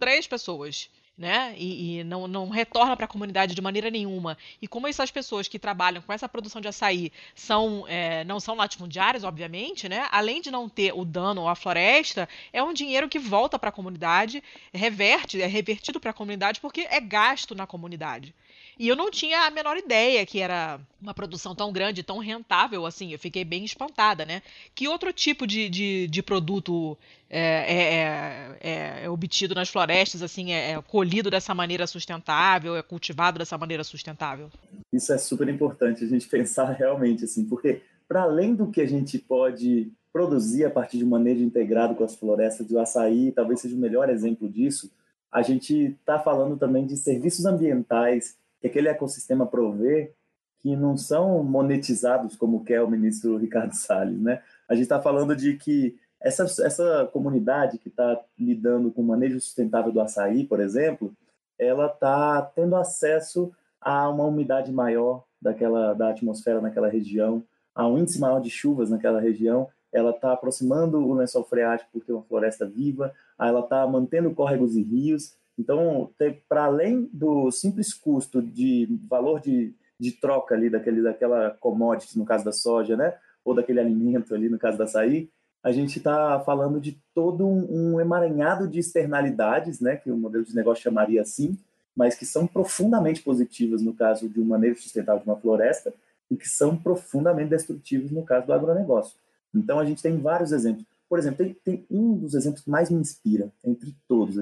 três 0.00 0.26
pessoas. 0.26 0.88
Né? 1.16 1.54
E, 1.58 1.98
e 1.98 2.04
não, 2.04 2.26
não 2.26 2.48
retorna 2.48 2.96
para 2.96 3.04
a 3.04 3.08
comunidade 3.08 3.54
de 3.54 3.60
maneira 3.60 3.90
nenhuma. 3.90 4.36
E 4.60 4.66
como 4.66 4.88
essas 4.88 5.10
pessoas 5.10 5.46
que 5.46 5.58
trabalham 5.58 6.02
com 6.02 6.12
essa 6.12 6.28
produção 6.28 6.60
de 6.60 6.68
açaí 6.68 7.12
são, 7.34 7.84
é, 7.86 8.24
não 8.24 8.40
são 8.40 8.54
latifundiárias, 8.54 9.22
obviamente, 9.22 9.88
né? 9.88 10.08
além 10.10 10.40
de 10.40 10.50
não 10.50 10.68
ter 10.68 10.92
o 10.94 11.04
dano 11.04 11.46
à 11.46 11.54
floresta, 11.54 12.28
é 12.52 12.62
um 12.62 12.72
dinheiro 12.72 13.08
que 13.08 13.18
volta 13.18 13.58
para 13.58 13.68
a 13.68 13.72
comunidade, 13.72 14.42
reverte, 14.72 15.40
é 15.40 15.46
revertido 15.46 16.00
para 16.00 16.10
a 16.10 16.14
comunidade 16.14 16.60
porque 16.60 16.86
é 16.90 16.98
gasto 16.98 17.54
na 17.54 17.66
comunidade. 17.66 18.34
E 18.78 18.88
eu 18.88 18.96
não 18.96 19.10
tinha 19.10 19.46
a 19.46 19.50
menor 19.50 19.76
ideia 19.76 20.24
que 20.24 20.40
era 20.40 20.80
uma 21.00 21.12
produção 21.12 21.54
tão 21.54 21.72
grande, 21.72 22.02
tão 22.02 22.18
rentável 22.18 22.86
assim. 22.86 23.12
Eu 23.12 23.18
fiquei 23.18 23.44
bem 23.44 23.64
espantada, 23.64 24.24
né? 24.24 24.42
Que 24.74 24.88
outro 24.88 25.12
tipo 25.12 25.46
de, 25.46 25.68
de, 25.68 26.08
de 26.08 26.22
produto 26.22 26.96
é, 27.28 27.40
é, 27.40 28.56
é, 28.60 29.04
é 29.04 29.10
obtido 29.10 29.54
nas 29.54 29.68
florestas, 29.68 30.22
assim, 30.22 30.52
é, 30.52 30.72
é 30.72 30.82
colhido 30.82 31.30
dessa 31.30 31.54
maneira 31.54 31.86
sustentável, 31.86 32.76
é 32.76 32.82
cultivado 32.82 33.38
dessa 33.38 33.58
maneira 33.58 33.84
sustentável? 33.84 34.50
Isso 34.92 35.12
é 35.12 35.18
super 35.18 35.48
importante 35.48 36.04
a 36.04 36.08
gente 36.08 36.26
pensar 36.30 36.70
realmente, 36.72 37.24
assim, 37.24 37.44
porque 37.44 37.82
para 38.08 38.22
além 38.22 38.54
do 38.54 38.70
que 38.70 38.80
a 38.80 38.86
gente 38.86 39.18
pode 39.18 39.90
produzir 40.12 40.64
a 40.66 40.70
partir 40.70 40.98
de 40.98 41.04
um 41.04 41.08
manejo 41.08 41.42
integrado 41.42 41.94
com 41.94 42.04
as 42.04 42.14
florestas, 42.14 42.70
o 42.70 42.78
açaí 42.78 43.32
talvez 43.32 43.60
seja 43.60 43.74
o 43.74 43.78
melhor 43.78 44.10
exemplo 44.10 44.48
disso, 44.48 44.92
a 45.30 45.40
gente 45.40 45.96
está 45.98 46.18
falando 46.18 46.58
também 46.58 46.86
de 46.86 46.96
serviços 46.96 47.46
ambientais 47.46 48.36
que 48.62 48.68
aquele 48.68 48.88
ecossistema 48.88 49.44
provê 49.44 50.12
que 50.60 50.76
não 50.76 50.96
são 50.96 51.42
monetizados 51.42 52.36
como 52.36 52.64
quer 52.64 52.80
o 52.80 52.88
ministro 52.88 53.36
Ricardo 53.36 53.72
Salles, 53.72 54.20
né? 54.20 54.40
A 54.68 54.74
gente 54.74 54.84
está 54.84 55.02
falando 55.02 55.34
de 55.34 55.56
que 55.56 55.98
essa, 56.20 56.44
essa 56.64 57.10
comunidade 57.12 57.78
que 57.78 57.88
está 57.88 58.22
lidando 58.38 58.92
com 58.92 59.02
o 59.02 59.04
manejo 59.04 59.40
sustentável 59.40 59.90
do 59.90 60.00
açaí, 60.00 60.44
por 60.44 60.60
exemplo, 60.60 61.12
ela 61.58 61.86
está 61.86 62.40
tendo 62.54 62.76
acesso 62.76 63.52
a 63.80 64.08
uma 64.08 64.24
umidade 64.24 64.70
maior 64.70 65.24
daquela 65.40 65.92
da 65.92 66.10
atmosfera 66.10 66.60
naquela 66.60 66.88
região, 66.88 67.42
a 67.74 67.88
um 67.88 67.98
índice 67.98 68.20
maior 68.20 68.40
de 68.40 68.48
chuvas 68.48 68.88
naquela 68.88 69.20
região, 69.20 69.68
ela 69.92 70.12
está 70.12 70.32
aproximando 70.32 70.98
o 70.98 71.12
lençol 71.12 71.42
freático 71.42 71.90
por 71.92 72.04
ter 72.04 72.12
uma 72.12 72.22
floresta 72.22 72.64
viva, 72.64 73.12
ela 73.36 73.60
está 73.60 73.84
mantendo 73.88 74.32
córregos 74.32 74.76
e 74.76 74.82
rios, 74.82 75.34
então, 75.58 76.10
para 76.48 76.64
além 76.64 77.08
do 77.12 77.50
simples 77.50 77.92
custo 77.92 78.40
de 78.40 78.88
valor 79.08 79.40
de, 79.40 79.74
de 79.98 80.12
troca 80.12 80.54
ali 80.54 80.70
daquele, 80.70 81.02
daquela 81.02 81.50
commodity, 81.50 82.18
no 82.18 82.24
caso 82.24 82.44
da 82.44 82.52
soja, 82.52 82.96
né? 82.96 83.14
Ou 83.44 83.54
daquele 83.54 83.80
alimento 83.80 84.34
ali, 84.34 84.48
no 84.48 84.58
caso 84.58 84.78
da 84.78 84.84
açaí, 84.84 85.28
a 85.62 85.70
gente 85.70 85.98
está 85.98 86.40
falando 86.40 86.80
de 86.80 86.98
todo 87.14 87.46
um, 87.46 88.00
emaranhado 88.00 88.66
de 88.66 88.80
externalidades, 88.80 89.80
né? 89.80 89.96
Que 89.96 90.10
o 90.10 90.16
modelo 90.16 90.44
de 90.44 90.54
negócio 90.54 90.82
chamaria 90.82 91.22
assim, 91.22 91.56
mas 91.94 92.14
que 92.14 92.24
são 92.24 92.46
profundamente 92.46 93.22
positivas 93.22 93.82
no 93.82 93.94
caso 93.94 94.28
de 94.28 94.40
um 94.40 94.44
manejo 94.44 94.80
sustentável 94.80 95.22
de 95.22 95.28
uma 95.28 95.36
floresta 95.36 95.92
e 96.30 96.36
que 96.36 96.48
são 96.48 96.76
profundamente 96.76 97.50
destrutivos 97.50 98.10
no 98.10 98.24
caso 98.24 98.46
do 98.46 98.52
agronegócio. 98.52 99.14
Então, 99.54 99.78
a 99.78 99.84
gente 99.84 100.02
tem 100.02 100.18
vários 100.18 100.50
exemplos. 100.50 100.86
Por 101.08 101.18
exemplo, 101.18 101.44
tem, 101.44 101.54
tem 101.62 101.86
um 101.90 102.16
dos 102.16 102.34
exemplos 102.34 102.64
que 102.64 102.70
mais 102.70 102.88
me 102.88 102.98
inspira, 102.98 103.52
entre 103.62 103.94
todos, 104.08 104.38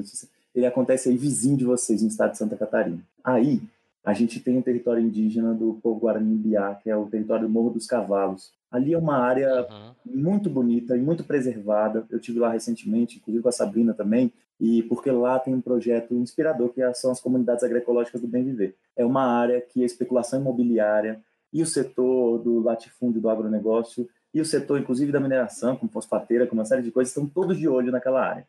ele 0.55 0.67
acontece 0.67 1.09
aí 1.09 1.17
vizinho 1.17 1.57
de 1.57 1.65
vocês, 1.65 2.03
no 2.03 2.09
estado 2.09 2.33
de 2.33 2.39
Santa 2.39 2.57
Catarina. 2.57 3.01
Aí, 3.23 3.63
a 4.05 4.15
gente 4.15 4.41
tem 4.41 4.57
o 4.57 4.61
um 4.61 4.63
território 4.63 5.03
indígena 5.03 5.53
do 5.53 5.79
povo 5.83 6.01
Guarani 6.01 6.35
Biá, 6.35 6.75
que 6.75 6.91
é 6.91 6.97
o 6.97 7.07
território 7.07 7.47
do 7.47 7.53
Morro 7.53 7.71
dos 7.71 7.87
Cavalos. 7.87 8.51
Ali 8.71 8.95
é 8.95 8.99
uma 8.99 9.19
área 9.19 9.67
uhum. 9.69 9.93
muito 10.07 10.49
bonita 10.49 10.97
e 10.97 11.01
muito 11.01 11.23
preservada. 11.23 12.07
Eu 12.09 12.19
tive 12.19 12.39
lá 12.39 12.51
recentemente, 12.51 13.19
inclusive 13.19 13.43
com 13.43 13.49
a 13.49 13.53
Sabrina 13.53 13.93
também, 13.93 14.33
e 14.59 14.83
porque 14.85 15.11
lá 15.11 15.39
tem 15.39 15.55
um 15.55 15.61
projeto 15.61 16.15
inspirador 16.15 16.71
que 16.71 16.95
são 16.95 17.11
as 17.11 17.21
comunidades 17.21 17.63
agroecológicas 17.63 18.21
do 18.21 18.29
Bem 18.29 18.45
Viver. 18.45 18.75
É 18.97 19.05
uma 19.05 19.25
área 19.25 19.61
que 19.61 19.83
a 19.83 19.87
especulação 19.87 20.41
imobiliária 20.41 21.21
e 21.53 21.63
o 21.63 21.67
setor 21.67 22.39
do 22.39 22.61
latifúndio 22.61 23.21
do 23.21 23.29
agronegócio 23.29 24.09
e 24.33 24.41
o 24.41 24.45
setor, 24.45 24.81
inclusive, 24.81 25.11
da 25.11 25.19
mineração, 25.19 25.77
como 25.77 25.91
fosfateira, 25.91 26.47
como 26.47 26.61
uma 26.61 26.67
série 26.67 26.83
de 26.83 26.93
coisas, 26.93 27.11
estão 27.11 27.27
todos 27.27 27.59
de 27.59 27.69
olho 27.69 27.91
naquela 27.91 28.25
área 28.25 28.47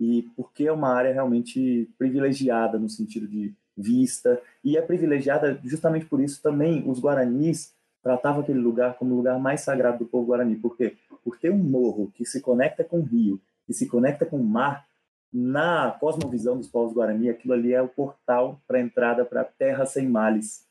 e 0.00 0.22
porque 0.34 0.64
é 0.64 0.72
uma 0.72 0.88
área 0.88 1.12
realmente 1.12 1.88
privilegiada 1.98 2.78
no 2.78 2.88
sentido 2.88 3.28
de 3.28 3.52
vista 3.76 4.40
e 4.64 4.76
é 4.76 4.82
privilegiada 4.82 5.60
justamente 5.62 6.06
por 6.06 6.20
isso 6.20 6.42
também 6.42 6.82
os 6.88 6.98
guaranis 6.98 7.74
tratavam 8.02 8.40
aquele 8.40 8.58
lugar 8.58 8.94
como 8.94 9.12
o 9.12 9.16
lugar 9.18 9.38
mais 9.38 9.60
sagrado 9.60 9.98
do 9.98 10.06
povo 10.06 10.28
guarani. 10.28 10.56
Porque 10.56 10.96
por 11.22 11.38
ter 11.38 11.50
um 11.50 11.58
morro 11.58 12.10
que 12.14 12.24
se 12.24 12.40
conecta 12.40 12.82
com 12.82 13.00
o 13.00 13.02
rio 13.02 13.38
que 13.66 13.74
se 13.74 13.86
conecta 13.86 14.26
com 14.26 14.38
o 14.38 14.44
mar 14.44 14.84
na 15.32 15.96
cosmovisão 16.00 16.56
dos 16.56 16.66
povos 16.66 16.92
guarani 16.92 17.28
aquilo 17.28 17.54
ali 17.54 17.72
é 17.72 17.80
o 17.80 17.86
portal 17.86 18.60
para 18.66 18.78
a 18.78 18.80
entrada 18.80 19.24
para 19.24 19.42
a 19.42 19.44
terra 19.44 19.86
sem 19.86 20.08
males. 20.08 20.64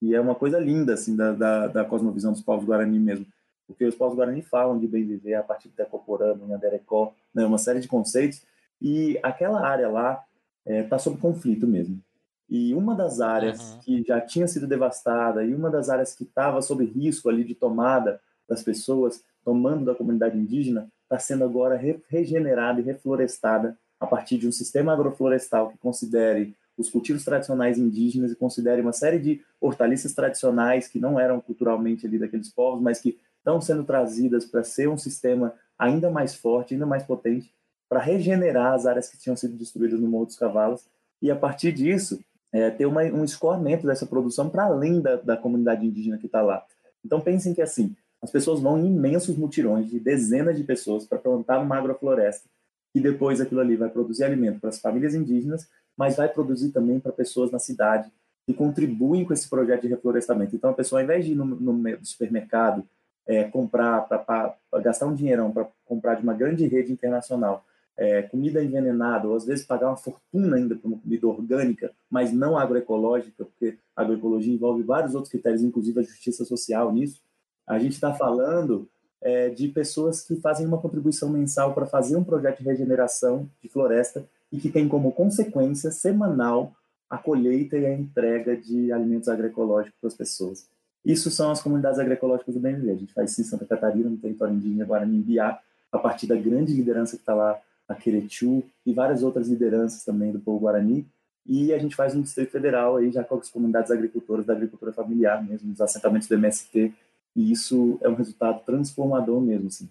E 0.00 0.14
é 0.14 0.20
uma 0.20 0.34
coisa 0.34 0.58
linda 0.58 0.94
assim 0.94 1.16
da, 1.16 1.32
da, 1.32 1.66
da 1.66 1.84
cosmovisão 1.84 2.32
dos 2.32 2.40
povos 2.40 2.64
guarani 2.64 2.98
mesmo. 2.98 3.26
Porque 3.66 3.84
os 3.84 3.94
povos 3.94 4.16
guarani 4.16 4.42
falam 4.42 4.78
de 4.78 4.86
bem 4.86 5.04
viver 5.04 5.34
a 5.34 5.42
partir 5.42 5.68
do 5.68 5.74
Tecoporano, 5.74 6.46
Nhanderecó, 6.46 7.12
né, 7.34 7.44
uma 7.44 7.58
série 7.58 7.80
de 7.80 7.88
conceitos 7.88 8.42
e 8.80 9.18
aquela 9.22 9.66
área 9.66 9.88
lá 9.88 10.22
está 10.66 10.96
é, 10.96 10.98
sob 10.98 11.18
conflito 11.18 11.66
mesmo. 11.66 12.00
E 12.48 12.74
uma 12.74 12.94
das 12.94 13.20
áreas 13.20 13.72
Uhum. 13.72 13.78
que 13.80 14.02
já 14.06 14.20
tinha 14.20 14.46
sido 14.46 14.66
devastada 14.66 15.44
e 15.44 15.52
uma 15.54 15.68
das 15.70 15.88
áreas 15.88 16.14
que 16.14 16.24
estava 16.24 16.62
sob 16.62 16.84
risco 16.84 17.28
ali 17.28 17.42
de 17.44 17.54
tomada 17.54 18.20
das 18.48 18.62
pessoas, 18.62 19.22
tomando 19.44 19.84
da 19.84 19.94
comunidade 19.94 20.38
indígena, 20.38 20.88
está 21.02 21.18
sendo 21.18 21.44
agora 21.44 21.76
re- 21.76 22.00
regenerada 22.08 22.80
e 22.80 22.84
reflorestada 22.84 23.76
a 23.98 24.06
partir 24.06 24.38
de 24.38 24.46
um 24.46 24.52
sistema 24.52 24.92
agroflorestal 24.92 25.70
que 25.70 25.78
considere 25.78 26.54
os 26.76 26.90
cultivos 26.90 27.24
tradicionais 27.24 27.78
indígenas 27.78 28.30
e 28.30 28.36
considere 28.36 28.82
uma 28.82 28.92
série 28.92 29.18
de 29.18 29.40
hortaliças 29.60 30.12
tradicionais 30.14 30.86
que 30.86 30.98
não 31.00 31.18
eram 31.18 31.40
culturalmente 31.40 32.06
ali 32.06 32.18
daqueles 32.18 32.50
povos, 32.50 32.82
mas 32.82 33.00
que 33.00 33.18
estão 33.38 33.60
sendo 33.60 33.82
trazidas 33.84 34.44
para 34.44 34.62
ser 34.62 34.88
um 34.88 34.98
sistema 34.98 35.54
ainda 35.78 36.10
mais 36.10 36.34
forte, 36.34 36.74
ainda 36.74 36.84
mais 36.86 37.02
potente, 37.02 37.52
para 37.88 38.00
regenerar 38.00 38.74
as 38.74 38.86
áreas 38.86 39.08
que 39.08 39.18
tinham 39.18 39.36
sido 39.36 39.56
destruídas 39.56 40.00
no 40.00 40.08
Morro 40.08 40.26
dos 40.26 40.38
Cavalos 40.38 40.84
e 41.22 41.30
a 41.30 41.36
partir 41.36 41.72
disso 41.72 42.18
é, 42.52 42.70
ter 42.70 42.86
uma, 42.86 43.02
um 43.02 43.24
escoamento 43.24 43.86
dessa 43.86 44.06
produção 44.06 44.48
para 44.48 44.64
além 44.64 45.00
da, 45.00 45.16
da 45.16 45.36
comunidade 45.36 45.86
indígena 45.86 46.18
que 46.18 46.26
está 46.26 46.42
lá. 46.42 46.64
Então 47.04 47.20
pensem 47.20 47.54
que 47.54 47.62
assim 47.62 47.94
as 48.20 48.30
pessoas 48.30 48.60
vão 48.60 48.78
em 48.78 48.86
imensos 48.86 49.36
mutirões 49.36 49.88
de 49.88 50.00
dezenas 50.00 50.56
de 50.56 50.64
pessoas 50.64 51.06
para 51.06 51.18
plantar 51.18 51.60
uma 51.60 51.76
agrofloresta 51.76 52.48
e 52.94 53.00
depois 53.00 53.40
aquilo 53.40 53.60
ali 53.60 53.76
vai 53.76 53.90
produzir 53.90 54.24
alimento 54.24 54.58
para 54.58 54.70
as 54.70 54.80
famílias 54.80 55.14
indígenas, 55.14 55.68
mas 55.96 56.16
vai 56.16 56.28
produzir 56.28 56.70
também 56.70 56.98
para 56.98 57.12
pessoas 57.12 57.50
na 57.50 57.58
cidade 57.58 58.10
que 58.46 58.54
contribuem 58.54 59.24
com 59.24 59.32
esse 59.32 59.48
projeto 59.48 59.82
de 59.82 59.88
reflorestamento. 59.88 60.56
Então 60.56 60.70
a 60.70 60.74
pessoa, 60.74 61.00
ao 61.00 61.04
invés 61.04 61.24
de 61.24 61.32
ir 61.32 61.34
no, 61.34 61.44
no 61.44 62.04
supermercado 62.04 62.84
é, 63.26 63.44
comprar, 63.44 64.02
para 64.02 64.56
gastar 64.82 65.06
um 65.06 65.14
dinheirão 65.14 65.50
para 65.50 65.66
comprar 65.84 66.14
de 66.14 66.22
uma 66.22 66.32
grande 66.32 66.66
rede 66.66 66.92
internacional 66.92 67.64
é, 67.96 68.22
comida 68.22 68.62
envenenada, 68.62 69.26
ou 69.26 69.34
às 69.34 69.46
vezes 69.46 69.64
pagar 69.64 69.88
uma 69.88 69.96
fortuna 69.96 70.56
ainda 70.56 70.76
por 70.76 70.88
uma 70.88 70.98
comida 70.98 71.26
orgânica, 71.26 71.92
mas 72.10 72.32
não 72.32 72.58
agroecológica, 72.58 73.44
porque 73.44 73.78
a 73.94 74.02
agroecologia 74.02 74.52
envolve 74.52 74.82
vários 74.82 75.14
outros 75.14 75.30
critérios, 75.30 75.62
inclusive 75.62 76.00
a 76.00 76.02
justiça 76.02 76.44
social 76.44 76.92
nisso. 76.92 77.22
A 77.66 77.78
gente 77.78 77.92
está 77.92 78.12
falando 78.12 78.88
é, 79.20 79.48
de 79.48 79.68
pessoas 79.68 80.22
que 80.22 80.36
fazem 80.36 80.66
uma 80.66 80.78
contribuição 80.78 81.28
mensal 81.28 81.74
para 81.74 81.86
fazer 81.86 82.16
um 82.16 82.24
projeto 82.24 82.58
de 82.58 82.64
regeneração 82.64 83.48
de 83.62 83.68
floresta 83.68 84.24
e 84.52 84.58
que 84.58 84.68
tem 84.68 84.86
como 84.86 85.12
consequência 85.12 85.90
semanal 85.90 86.74
a 87.08 87.16
colheita 87.18 87.78
e 87.78 87.86
a 87.86 87.94
entrega 87.94 88.56
de 88.56 88.92
alimentos 88.92 89.28
agroecológicos 89.28 89.98
para 90.00 90.08
as 90.08 90.14
pessoas. 90.14 90.68
Isso 91.04 91.30
são 91.30 91.50
as 91.50 91.62
comunidades 91.62 91.98
agroecológicas 92.00 92.54
do 92.54 92.60
bem 92.60 92.74
viver. 92.74 92.92
A 92.92 92.96
gente 92.96 93.12
faz 93.12 93.30
isso 93.30 93.40
em 93.40 93.44
Santa 93.44 93.64
Catarina, 93.64 94.10
no 94.10 94.16
território 94.16 94.54
indígena 94.54 94.84
Guarani 94.84 95.22
Biá, 95.22 95.58
a 95.92 95.98
partir 95.98 96.26
da 96.26 96.34
grande 96.34 96.72
liderança 96.72 97.16
que 97.16 97.22
está 97.22 97.32
lá, 97.34 97.60
a 97.88 97.94
Querechu, 97.94 98.62
e 98.84 98.92
várias 98.92 99.22
outras 99.22 99.48
lideranças 99.48 100.04
também 100.04 100.32
do 100.32 100.40
povo 100.40 100.60
Guarani. 100.60 101.06
E 101.44 101.72
a 101.72 101.78
gente 101.78 101.94
faz 101.94 102.14
no 102.14 102.22
Distrito 102.22 102.50
Federal, 102.50 102.96
aí, 102.96 103.10
já 103.10 103.22
com 103.22 103.36
as 103.36 103.48
comunidades 103.48 103.90
agricultoras 103.90 104.44
da 104.44 104.52
agricultura 104.52 104.92
familiar 104.92 105.44
mesmo, 105.44 105.68
nos 105.68 105.80
assentamentos 105.80 106.26
do 106.26 106.34
MST, 106.34 106.92
e 107.36 107.52
isso 107.52 107.98
é 108.00 108.08
um 108.08 108.14
resultado 108.14 108.64
transformador 108.64 109.40
mesmo. 109.40 109.68
Assim. 109.68 109.88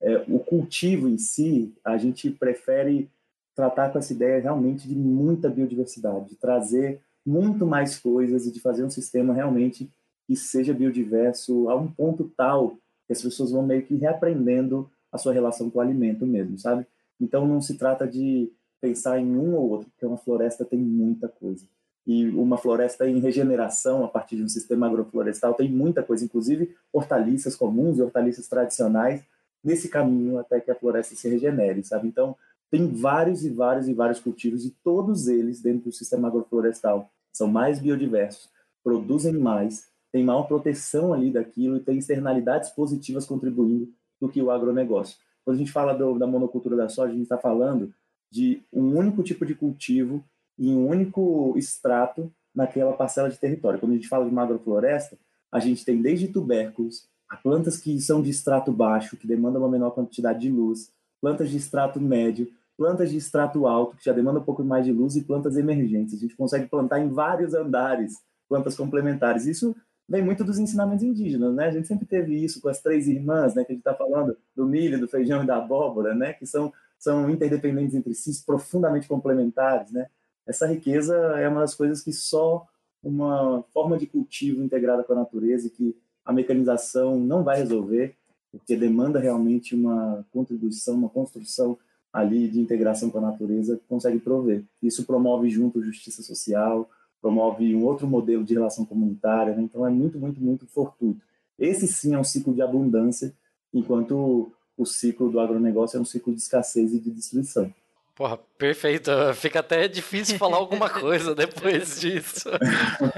É, 0.00 0.24
o 0.28 0.38
cultivo 0.38 1.08
em 1.08 1.18
si, 1.18 1.72
a 1.84 1.96
gente 1.98 2.30
prefere 2.30 3.10
tratar 3.54 3.90
com 3.90 3.98
essa 3.98 4.12
ideia 4.12 4.40
realmente 4.40 4.88
de 4.88 4.94
muita 4.94 5.48
biodiversidade, 5.48 6.30
de 6.30 6.36
trazer 6.36 7.00
muito 7.24 7.66
mais 7.66 7.98
coisas 7.98 8.46
e 8.46 8.52
de 8.52 8.60
fazer 8.60 8.84
um 8.84 8.90
sistema 8.90 9.32
realmente 9.32 9.90
que 10.26 10.36
seja 10.36 10.74
biodiverso 10.74 11.68
a 11.68 11.76
um 11.76 11.86
ponto 11.86 12.30
tal 12.36 12.76
que 13.06 13.12
as 13.12 13.22
pessoas 13.22 13.50
vão 13.50 13.62
meio 13.62 13.82
que 13.82 13.94
reaprendendo 13.94 14.90
a 15.12 15.18
sua 15.18 15.32
relação 15.32 15.70
com 15.70 15.78
o 15.78 15.82
alimento 15.82 16.26
mesmo, 16.26 16.58
sabe? 16.58 16.86
Então 17.20 17.46
não 17.46 17.60
se 17.60 17.76
trata 17.76 18.06
de 18.06 18.52
pensar 18.80 19.18
em 19.18 19.36
um 19.36 19.54
ou 19.54 19.70
outro, 19.70 19.88
porque 19.90 20.04
uma 20.04 20.18
floresta 20.18 20.64
tem 20.64 20.78
muita 20.78 21.28
coisa. 21.28 21.66
E 22.06 22.28
uma 22.28 22.58
floresta 22.58 23.08
em 23.08 23.18
regeneração 23.18 24.04
a 24.04 24.08
partir 24.08 24.36
de 24.36 24.42
um 24.42 24.48
sistema 24.48 24.86
agroflorestal 24.86 25.54
tem 25.54 25.70
muita 25.70 26.02
coisa, 26.02 26.24
inclusive 26.24 26.74
hortaliças 26.92 27.56
comuns 27.56 27.98
e 27.98 28.02
hortaliças 28.02 28.46
tradicionais 28.46 29.22
nesse 29.62 29.88
caminho 29.88 30.38
até 30.38 30.60
que 30.60 30.70
a 30.70 30.74
floresta 30.74 31.14
se 31.14 31.26
regenere, 31.28 31.82
sabe? 31.82 32.06
Então 32.06 32.36
tem 32.70 32.86
vários 32.92 33.44
e 33.44 33.48
vários 33.48 33.88
e 33.88 33.94
vários 33.94 34.20
cultivos 34.20 34.66
e 34.66 34.70
todos 34.82 35.28
eles 35.28 35.62
dentro 35.62 35.84
do 35.84 35.92
sistema 35.92 36.28
agroflorestal 36.28 37.08
são 37.32 37.48
mais 37.48 37.78
biodiversos, 37.78 38.50
produzem 38.82 39.32
mais, 39.32 39.88
tem 40.12 40.22
maior 40.22 40.42
proteção 40.42 41.14
ali 41.14 41.30
daquilo 41.30 41.76
e 41.76 41.80
tem 41.80 41.98
externalidades 41.98 42.70
positivas 42.70 43.24
contribuindo 43.24 43.88
do 44.20 44.28
que 44.28 44.42
o 44.42 44.50
agronegócio. 44.50 45.16
Quando 45.44 45.56
a 45.56 45.58
gente 45.58 45.72
fala 45.72 45.92
do, 45.92 46.18
da 46.18 46.26
monocultura 46.26 46.76
da 46.76 46.88
soja, 46.88 47.10
a 47.10 47.14
gente 47.14 47.24
está 47.24 47.38
falando 47.38 47.92
de 48.30 48.62
um 48.72 48.96
único 48.96 49.22
tipo 49.22 49.44
de 49.44 49.54
cultivo 49.54 50.24
em 50.58 50.74
um 50.74 50.88
único 50.88 51.54
extrato 51.56 52.32
naquela 52.54 52.92
parcela 52.92 53.28
de 53.28 53.38
território. 53.38 53.78
Quando 53.78 53.92
a 53.92 53.96
gente 53.96 54.08
fala 54.08 54.28
de 54.28 54.38
agrofloresta, 54.38 55.18
a 55.50 55.58
gente 55.58 55.84
tem 55.84 56.00
desde 56.00 56.28
tubérculos, 56.28 57.08
a 57.28 57.36
plantas 57.36 57.78
que 57.78 58.00
são 58.00 58.22
de 58.22 58.30
extrato 58.30 58.72
baixo, 58.72 59.16
que 59.16 59.26
demandam 59.26 59.62
uma 59.62 59.70
menor 59.70 59.90
quantidade 59.90 60.40
de 60.40 60.50
luz, 60.50 60.90
plantas 61.20 61.50
de 61.50 61.56
extrato 61.56 62.00
médio, 62.00 62.48
plantas 62.76 63.10
de 63.10 63.16
extrato 63.16 63.66
alto, 63.66 63.96
que 63.96 64.04
já 64.04 64.12
demandam 64.12 64.42
um 64.42 64.44
pouco 64.44 64.64
mais 64.64 64.84
de 64.84 64.92
luz, 64.92 65.16
e 65.16 65.22
plantas 65.22 65.56
emergentes. 65.56 66.14
A 66.14 66.18
gente 66.18 66.36
consegue 66.36 66.66
plantar 66.66 67.00
em 67.00 67.08
vários 67.08 67.54
andares 67.54 68.14
plantas 68.48 68.76
complementares. 68.76 69.46
Isso 69.46 69.74
vem 70.08 70.22
muito 70.22 70.44
dos 70.44 70.58
ensinamentos 70.58 71.04
indígenas, 71.04 71.54
né? 71.54 71.66
A 71.66 71.70
gente 71.70 71.88
sempre 71.88 72.06
teve 72.06 72.34
isso 72.42 72.60
com 72.60 72.68
as 72.68 72.80
três 72.80 73.08
irmãs, 73.08 73.54
né? 73.54 73.64
Que 73.64 73.72
a 73.72 73.74
gente 73.74 73.80
está 73.86 73.94
falando 73.94 74.36
do 74.54 74.66
milho, 74.66 75.00
do 75.00 75.08
feijão 75.08 75.42
e 75.42 75.46
da 75.46 75.56
abóbora, 75.56 76.14
né? 76.14 76.32
Que 76.32 76.46
são 76.46 76.72
são 76.98 77.28
interdependentes 77.28 77.94
entre 77.94 78.14
si, 78.14 78.42
profundamente 78.46 79.06
complementares, 79.06 79.92
né? 79.92 80.06
Essa 80.46 80.66
riqueza 80.66 81.14
é 81.38 81.46
uma 81.48 81.60
das 81.60 81.74
coisas 81.74 82.02
que 82.02 82.12
só 82.12 82.66
uma 83.02 83.62
forma 83.74 83.98
de 83.98 84.06
cultivo 84.06 84.62
integrada 84.62 85.04
com 85.04 85.12
a 85.12 85.16
natureza 85.16 85.66
e 85.66 85.70
que 85.70 85.96
a 86.24 86.32
mecanização 86.32 87.20
não 87.20 87.44
vai 87.44 87.58
resolver, 87.58 88.16
porque 88.50 88.74
demanda 88.74 89.18
realmente 89.18 89.74
uma 89.74 90.24
contribuição, 90.32 90.94
uma 90.94 91.10
construção 91.10 91.78
ali 92.10 92.48
de 92.48 92.60
integração 92.60 93.10
com 93.10 93.18
a 93.18 93.22
natureza 93.22 93.76
que 93.76 93.84
consegue 93.86 94.18
prover. 94.18 94.64
Isso 94.82 95.04
promove 95.04 95.50
junto 95.50 95.82
justiça 95.82 96.22
social, 96.22 96.88
promove 97.24 97.74
um 97.74 97.86
outro 97.86 98.06
modelo 98.06 98.44
de 98.44 98.52
relação 98.52 98.84
comunitária, 98.84 99.56
né? 99.56 99.62
então 99.62 99.86
é 99.86 99.88
muito, 99.88 100.18
muito, 100.18 100.38
muito 100.42 100.66
fortuito. 100.66 101.22
Esse 101.58 101.86
sim 101.86 102.12
é 102.12 102.18
um 102.18 102.24
ciclo 102.24 102.52
de 102.52 102.60
abundância, 102.60 103.32
enquanto 103.72 104.52
o 104.76 104.84
ciclo 104.84 105.30
do 105.30 105.40
agronegócio 105.40 105.96
é 105.96 106.00
um 106.00 106.04
ciclo 106.04 106.34
de 106.34 106.42
escassez 106.42 106.92
e 106.92 107.00
de 107.00 107.10
destruição. 107.10 107.72
Porra, 108.14 108.36
perfeito. 108.58 109.10
Fica 109.36 109.60
até 109.60 109.88
difícil 109.88 110.36
falar 110.36 110.58
alguma 110.58 110.90
coisa 110.90 111.34
depois 111.34 111.98
disso. 111.98 112.50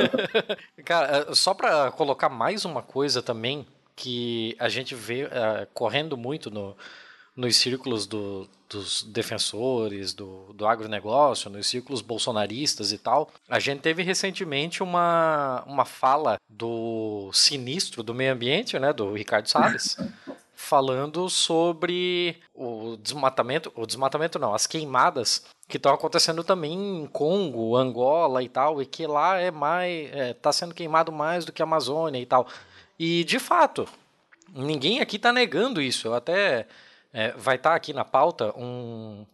Cara, 0.86 1.34
só 1.34 1.52
para 1.52 1.90
colocar 1.90 2.28
mais 2.28 2.64
uma 2.64 2.82
coisa 2.82 3.20
também 3.20 3.66
que 3.96 4.54
a 4.60 4.68
gente 4.68 4.94
vê 4.94 5.24
uh, 5.24 5.66
correndo 5.74 6.16
muito 6.16 6.48
no, 6.48 6.76
nos 7.36 7.56
círculos 7.56 8.06
do, 8.06 8.48
dos 8.68 9.02
defensores 9.02 10.14
do, 10.14 10.52
do 10.54 10.66
agronegócio, 10.66 11.50
nos 11.50 11.66
círculos 11.66 12.00
bolsonaristas 12.00 12.92
e 12.92 12.98
tal. 12.98 13.30
A 13.48 13.58
gente 13.58 13.80
teve 13.80 14.02
recentemente 14.02 14.82
uma, 14.82 15.62
uma 15.66 15.84
fala 15.84 16.38
do 16.48 17.30
sinistro 17.32 18.02
do 18.02 18.14
meio 18.14 18.32
ambiente, 18.32 18.78
né, 18.78 18.92
do 18.92 19.12
Ricardo 19.12 19.48
Salles, 19.48 19.96
falando 20.54 21.28
sobre 21.28 22.38
o 22.54 22.96
desmatamento, 22.96 23.70
o 23.76 23.86
desmatamento 23.86 24.38
não, 24.38 24.54
as 24.54 24.66
queimadas 24.66 25.44
que 25.68 25.76
estão 25.76 25.92
acontecendo 25.92 26.42
também 26.42 27.02
em 27.02 27.06
Congo, 27.06 27.76
Angola 27.76 28.42
e 28.42 28.48
tal, 28.48 28.80
e 28.80 28.86
que 28.86 29.06
lá 29.06 29.38
é 29.38 29.50
mais, 29.50 30.06
está 30.06 30.18
é, 30.18 30.32
tá 30.32 30.52
sendo 30.52 30.74
queimado 30.74 31.12
mais 31.12 31.44
do 31.44 31.52
que 31.52 31.60
a 31.60 31.64
Amazônia 31.64 32.18
e 32.18 32.26
tal. 32.26 32.48
E 32.98 33.24
de 33.24 33.38
fato, 33.38 33.86
ninguém 34.54 35.00
aqui 35.00 35.16
está 35.16 35.32
negando 35.32 35.82
isso. 35.82 36.08
Eu 36.08 36.14
até 36.14 36.66
é, 37.16 37.32
vai 37.32 37.56
estar 37.56 37.70
tá 37.70 37.76
aqui 37.76 37.94
na 37.94 38.04
pauta 38.04 38.52
um, 38.58 39.24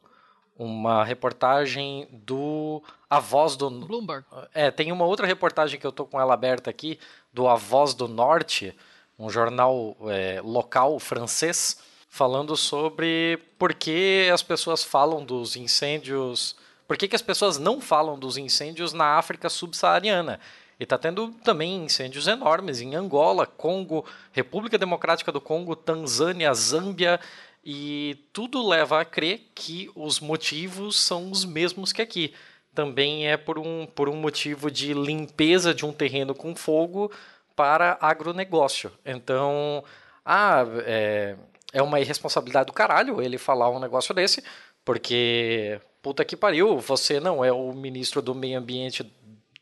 uma 0.57 1.03
reportagem 1.03 2.07
do 2.13 2.81
A 3.11 3.19
Voz 3.19 3.57
do 3.57 3.69
Bloomberg. 3.69 4.25
É, 4.55 4.71
tem 4.71 4.93
uma 4.93 5.05
outra 5.05 5.27
reportagem 5.27 5.81
que 5.81 5.87
eu 5.87 5.91
tô 5.91 6.07
com 6.07 6.21
ela 6.21 6.33
aberta 6.33 6.71
aqui 6.71 6.97
do 7.33 7.49
A 7.49 7.57
Voz 7.57 7.93
do 7.93 8.07
Norte, 8.07 8.73
um 9.19 9.29
jornal 9.29 9.97
é, 10.03 10.41
local 10.45 11.01
francês, 11.01 11.81
falando 12.09 12.57
sobre 12.57 13.41
por 13.59 13.75
que 13.75 14.31
as 14.33 14.45
pessoas 14.45 14.85
falam 14.85 15.25
dos 15.25 15.57
incêndios, 15.57 16.55
por 16.87 16.97
que, 16.97 17.09
que 17.09 17.17
as 17.17 17.23
pessoas 17.23 17.59
não 17.59 17.81
falam 17.81 18.17
dos 18.17 18.37
incêndios 18.37 18.93
na 18.93 19.17
África 19.17 19.49
subsaariana. 19.49 20.39
E 20.79 20.85
está 20.85 20.99
tendo 20.99 21.29
também 21.45 21.85
incêndios 21.85 22.27
enormes 22.27 22.81
em 22.81 22.95
Angola, 22.95 23.47
Congo, 23.47 24.05
República 24.33 24.79
Democrática 24.79 25.31
do 25.31 25.41
Congo, 25.41 25.77
Tanzânia, 25.77 26.53
Zâmbia, 26.55 27.21
e 27.65 28.27
tudo 28.33 28.67
leva 28.67 29.01
a 29.01 29.05
crer 29.05 29.51
que 29.55 29.91
os 29.95 30.19
motivos 30.21 31.01
são 31.01 31.31
os 31.31 31.45
mesmos 31.45 31.93
que 31.93 32.03
aqui. 32.03 32.35
Também 32.75 33.29
é 33.29 33.37
por 33.37 33.59
um, 33.59 33.87
por 33.87 34.09
um 34.09 34.17
motivo 34.17 34.71
de 34.71 34.95
limpeza 34.95 35.75
de 35.75 35.85
um 35.85 35.93
terreno 35.93 36.35
com 36.35 36.55
fogo 36.57 37.11
para 37.55 37.99
agronegócio. 38.01 38.91
Então, 39.05 39.85
ah, 40.25 40.65
é, 40.87 41.37
é 41.73 41.83
uma 41.83 42.01
irresponsabilidade 42.01 42.67
do 42.67 42.73
caralho 42.73 43.21
ele 43.23 43.39
falar 43.39 43.71
um 43.71 43.79
negócio 43.79 44.15
desse, 44.15 44.43
porque 44.85 45.81
puta 46.03 46.25
que 46.25 46.37
pariu, 46.37 46.79
você 46.79 47.21
não 47.21 47.45
é 47.45 47.53
o 47.53 47.73
ministro 47.73 48.21
do 48.21 48.35
meio 48.35 48.59
ambiente 48.59 49.05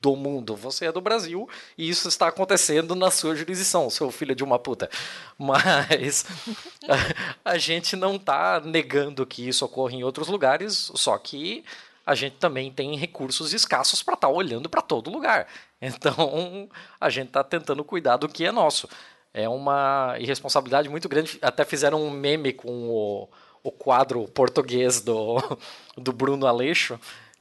do 0.01 0.17
mundo. 0.17 0.57
Você 0.57 0.87
é 0.87 0.93
do 0.93 1.01
Brasil 1.01 1.49
e 1.77 1.89
isso 1.89 2.09
está 2.09 2.29
acontecendo 2.29 2.95
na 2.95 3.11
sua 3.11 3.37
jurisdição, 3.37 3.91
seu 3.91 4.11
filho 4.11 4.35
de 4.35 4.43
uma 4.43 4.59
puta. 4.59 4.89
Mas 5.39 6.25
a, 7.45 7.53
a 7.53 7.59
gente 7.59 7.97
não 7.97 8.17
está 8.17 8.61
negando 8.61 9.27
que 9.27 9.47
isso 9.47 9.65
ocorra 9.65 9.93
em 9.93 10.03
outros 10.03 10.29
lugares, 10.29 10.91
só 10.95 11.17
que 11.19 11.65
a 12.07 12.15
gente 12.15 12.37
também 12.37 12.73
tem 12.73 12.97
recursos 12.97 13.53
escassos 13.53 14.03
para 14.03 14.15
estar 14.15 14.29
tá 14.29 14.33
olhando 14.33 14.69
para 14.69 14.83
todo 14.83 15.11
lugar. 15.11 15.47
Então 15.81 16.69
a 17.01 17.09
gente 17.09 17.29
está 17.29 17.45
tentando 17.45 17.85
cuidar 17.85 18.17
do 18.17 18.29
que 18.29 18.45
é 18.45 18.53
nosso. 18.53 18.89
É 19.33 19.49
uma 19.49 20.17
irresponsabilidade 20.19 20.89
muito 20.89 21.09
grande. 21.09 21.39
Até 21.41 21.65
fizeram 21.65 22.03
um 22.03 22.11
meme 22.11 22.53
com 22.53 22.89
o, 22.89 23.29
o 23.63 23.71
quadro 23.71 24.27
português 24.29 25.01
do, 25.01 25.37
do 25.97 26.13
Bruno 26.13 26.47
Aleixo, 26.47 26.99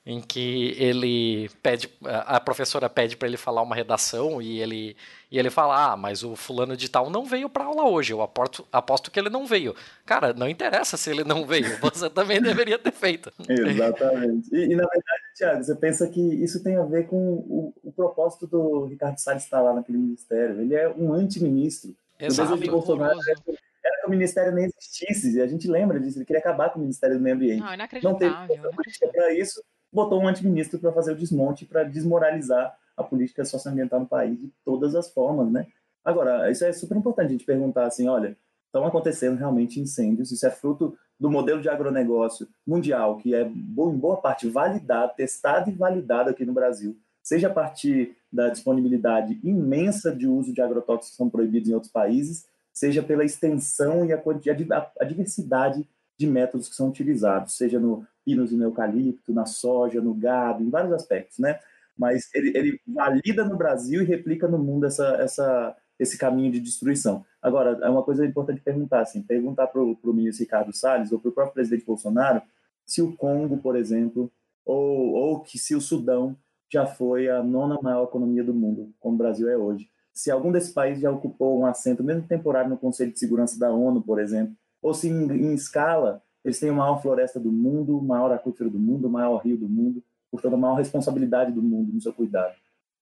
em 0.10 0.20
que 0.20 0.76
ele 0.80 1.51
pede, 1.62 1.88
a 2.03 2.39
professora 2.39 2.89
pede 2.89 3.16
para 3.16 3.28
ele 3.28 3.38
falar 3.38 3.62
uma 3.62 3.76
redação 3.76 4.41
e 4.41 4.60
ele, 4.60 4.97
e 5.30 5.38
ele 5.38 5.51
fala: 5.51 5.91
Ah, 5.91 5.95
mas 5.95 6.24
o 6.24 6.36
fulano 6.36 6.76
de 6.76 6.89
tal 6.89 7.12
não 7.12 7.26
veio 7.26 7.47
para 7.47 7.66
aula 7.66 7.86
hoje, 7.86 8.12
eu 8.12 8.20
aposto, 8.20 8.68
aposto 8.72 9.12
que 9.12 9.20
ele 9.20 9.30
não 9.30 9.45
veio. 9.45 9.76
Cara, 10.07 10.34
não 10.34 10.49
interessa 10.49 10.97
se 10.97 11.12
ele 11.12 11.24
não 11.24 11.45
veio, 11.45 11.68
você 11.80 12.10
também 12.10 12.41
deveria 12.41 12.80
ter 12.80 12.91
feito. 12.91 13.32
Exatamente. 13.47 14.49
E, 14.51 14.72
e, 14.72 14.76
na 14.76 14.88
verdade, 14.88 15.22
Tiago, 15.36 15.64
você 15.64 15.76
pensa 15.76 16.07
que 16.07 16.20
isso 16.20 16.64
tem 16.64 16.76
a 16.76 16.84
ver 16.86 17.05
com 17.05 17.16
o, 17.16 17.74
o 17.84 17.91
propósito 17.91 18.47
do 18.47 18.86
Ricardo 18.86 19.20
Salles 19.20 19.43
estar 19.43 19.62
lá 19.62 19.76
naquele 19.76 19.99
ministério. 19.99 20.60
Ele 20.60 20.74
é 20.74 20.89
um 20.89 21.14
anti-ministro. 21.14 21.95
Exato. 22.20 22.53
O 22.53 22.55
desejo 22.55 22.64
de 22.64 22.72
Bolsonaro 22.72 23.20
era 23.30 23.39
que 23.39 24.07
o 24.07 24.10
ministério 24.10 24.51
nem 24.53 24.66
existisse, 24.66 25.38
e 25.38 25.41
a 25.41 25.45
gente 25.45 25.68
lembra 25.68 25.99
disso, 25.99 26.18
ele 26.18 26.26
queria 26.26 26.39
acabar 26.39 26.72
com 26.72 26.80
o 26.80 26.82
Ministério 26.82 27.16
do 27.16 27.22
Meio 27.22 27.36
Ambiente. 27.36 27.60
Não, 27.60 27.74
inacreditável. 27.74 28.32
Não 28.39 28.47
teve 28.47 28.76
política 28.76 29.07
para 29.07 29.34
isso, 29.34 29.64
botou 29.92 30.22
um 30.22 30.28
antiministro 30.28 30.80
para 30.80 30.92
fazer 30.92 31.14
o 31.14 31.16
desmonte, 31.16 31.66
para 31.66 31.84
desmoralizar 31.84 32.76
a 32.96 33.04
política 33.04 33.46
socioambiental 33.46 34.02
no 34.02 34.08
país 34.08 34.40
de 34.40 34.52
todas 34.64 34.96
as 34.96 35.10
formas, 35.10 35.52
né? 35.52 35.68
Agora, 36.04 36.50
isso 36.52 36.66
é 36.66 36.72
super 36.72 36.98
importante 36.98 37.28
a 37.28 37.32
gente 37.32 37.46
perguntar 37.46 37.86
assim, 37.86 38.08
olha, 38.08 38.38
estão 38.66 38.86
acontecendo 38.86 39.38
realmente 39.38 39.80
incêndios, 39.80 40.32
isso 40.32 40.46
é 40.46 40.52
fruto 40.52 40.98
do 41.20 41.30
modelo 41.30 41.62
de 41.62 41.70
agronegócio 41.70 42.48
mundial, 42.66 43.18
que 43.18 43.36
é, 43.36 43.44
em 43.44 43.98
boa 43.98 44.18
parte, 44.18 44.48
validado, 44.48 45.14
testado 45.16 45.70
e 45.70 45.74
validado 45.74 46.30
aqui 46.30 46.46
no 46.46 46.54
Brasil, 46.54 46.98
seja 47.22 47.48
a 47.48 47.54
partir 47.54 48.16
da 48.32 48.50
disponibilidade 48.50 49.40
imensa 49.44 50.16
de 50.16 50.28
uso 50.28 50.54
de 50.54 50.62
agrotóxicos 50.62 51.12
que 51.12 51.18
são 51.18 51.30
proibidos 51.30 51.70
em 51.70 51.74
outros 51.74 51.92
países, 51.92 52.46
seja 52.72 53.04
pela 53.04 53.26
extensão 53.26 54.06
e 54.06 54.14
a, 54.14 54.18
a, 54.18 54.92
a 55.02 55.04
diversidade 55.04 55.86
de 56.18 56.28
métodos 56.28 56.70
que 56.70 56.76
são 56.76 56.90
utilizados, 56.90 57.56
seja 57.56 57.80
no 57.80 58.06
pinos 58.30 58.52
no 58.52 58.64
eucalipto, 58.64 59.34
na 59.34 59.46
soja, 59.48 60.00
no 60.00 60.14
gado, 60.14 60.64
em 60.64 60.70
vários 60.70 60.94
aspectos, 60.94 61.40
né? 61.40 61.60
Mas 61.98 62.30
ele, 62.34 62.56
ele 62.56 62.80
valida 62.88 63.44
no 63.44 63.58
Brasil 63.58 64.04
e 64.04 64.06
replica 64.06 64.48
no 64.48 64.60
mundo 64.60 64.86
essa, 64.86 65.16
essa, 65.16 65.76
esse 65.98 66.18
caminho 66.18 66.52
de 66.52 66.60
destruição. 66.60 67.26
Agora, 67.42 67.80
é 67.82 67.90
uma 67.90 68.04
coisa 68.04 68.26
importante 68.26 68.62
perguntar, 68.62 69.02
assim, 69.02 69.24
perguntar 69.24 69.68
para 69.68 69.82
o 69.82 70.14
ministro 70.14 70.44
Ricardo 70.44 70.72
Salles 70.72 71.12
ou 71.12 71.20
para 71.20 71.30
o 71.30 71.32
próprio 71.32 71.56
presidente 71.56 71.86
Bolsonaro 71.86 72.42
se 72.86 73.02
o 73.02 73.16
Congo, 73.16 73.58
por 73.58 73.76
exemplo, 73.76 74.32
ou, 74.66 75.14
ou 75.14 75.40
que 75.40 75.58
se 75.58 75.76
o 75.76 75.82
Sudão 75.82 76.36
já 76.72 76.86
foi 76.86 77.30
a 77.30 77.42
nona 77.44 77.80
maior 77.82 78.04
economia 78.04 78.44
do 78.44 78.54
mundo, 78.54 78.94
como 79.00 79.16
o 79.16 79.18
Brasil 79.18 79.50
é 79.50 79.58
hoje. 79.58 79.90
Se 80.14 80.30
algum 80.30 80.52
desses 80.52 80.72
países 80.72 81.02
já 81.02 81.12
ocupou 81.12 81.60
um 81.60 81.66
assento, 81.66 82.04
mesmo 82.04 82.28
temporário, 82.28 82.70
no 82.70 82.78
Conselho 82.78 83.12
de 83.12 83.20
Segurança 83.20 83.60
da 83.60 83.72
ONU, 83.72 84.02
por 84.02 84.20
exemplo, 84.20 84.54
ou 84.82 84.94
se 84.94 85.10
em, 85.10 85.32
em 85.32 85.54
escala 85.54 86.22
eles 86.44 86.60
têm 86.60 86.70
a 86.70 86.74
maior 86.74 87.02
floresta 87.02 87.40
do 87.40 87.52
mundo, 87.52 87.98
o 87.98 88.02
maior 88.02 88.32
aquífero 88.32 88.70
do 88.70 88.80
mundo, 88.80 89.08
o 89.08 89.12
maior 89.12 89.38
rio 89.38 89.58
do 89.58 89.68
mundo, 89.68 90.04
portanto, 90.32 90.54
a 90.54 90.58
maior 90.58 90.76
responsabilidade 90.76 91.52
do 91.52 91.62
mundo 91.62 91.92
no 91.92 92.02
seu 92.02 92.14
cuidado. 92.14 92.56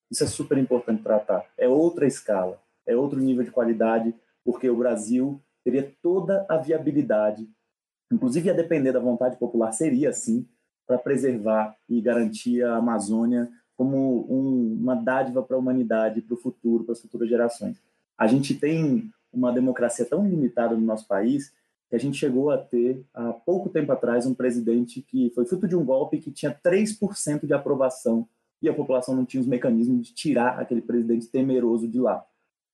Isso 0.10 0.24
é 0.24 0.28
super 0.28 0.58
importante 0.58 1.04
tratar. 1.04 1.46
É 1.58 1.68
outra 1.68 2.08
escala, 2.08 2.60
é 2.86 2.96
outro 2.96 3.20
nível 3.20 3.44
de 3.44 3.52
qualidade, 3.52 4.14
porque 4.44 4.70
o 4.70 4.78
Brasil 4.78 5.42
teria 5.64 5.94
toda 6.02 6.46
a 6.50 6.58
viabilidade, 6.58 7.48
inclusive 8.12 8.50
a 8.50 8.54
depender 8.54 8.94
da 8.94 9.00
vontade 9.00 9.36
popular, 9.38 9.72
seria 9.74 10.10
assim, 10.10 10.48
para 10.88 10.98
preservar 10.98 11.76
e 11.90 12.00
garantir 12.00 12.64
a 12.64 12.78
Amazônia 12.78 13.50
como 13.76 14.26
um, 14.32 14.78
uma 14.82 14.96
dádiva 14.96 15.44
para 15.44 15.58
a 15.58 15.60
humanidade, 15.60 16.22
para 16.22 16.34
o 16.34 16.38
futuro, 16.38 16.86
para 16.86 16.94
as 16.94 17.02
futuras 17.02 17.30
gerações. 17.30 17.78
A 18.18 18.26
gente 18.26 18.56
tem 18.56 19.12
uma 19.32 19.52
democracia 19.52 20.06
tão 20.06 20.26
limitada 20.26 20.74
no 20.74 20.82
nosso 20.82 21.06
país 21.06 21.54
que 21.90 21.96
a 21.96 22.00
gente 22.00 22.18
chegou 22.18 22.52
a 22.52 22.58
ter, 22.58 23.06
há 23.14 23.32
pouco 23.32 23.70
tempo 23.70 23.92
atrás, 23.92 24.26
um 24.26 24.34
presidente 24.34 25.02
que 25.02 25.30
foi 25.32 25.46
fruto 25.46 25.68
de 25.68 25.76
um 25.76 25.86
golpe 25.86 26.20
que 26.20 26.32
tinha 26.32 26.54
3% 26.54 27.46
de 27.46 27.54
aprovação 27.54 28.28
e 28.62 28.68
a 28.68 28.74
população 28.74 29.16
não 29.16 29.26
tinha 29.26 29.42
os 29.42 29.48
mecanismos 29.48 30.08
de 30.08 30.14
tirar 30.14 30.60
aquele 30.60 30.82
presidente 30.82 31.28
temeroso 31.28 31.88
de 31.88 32.00
lá. 32.00 32.26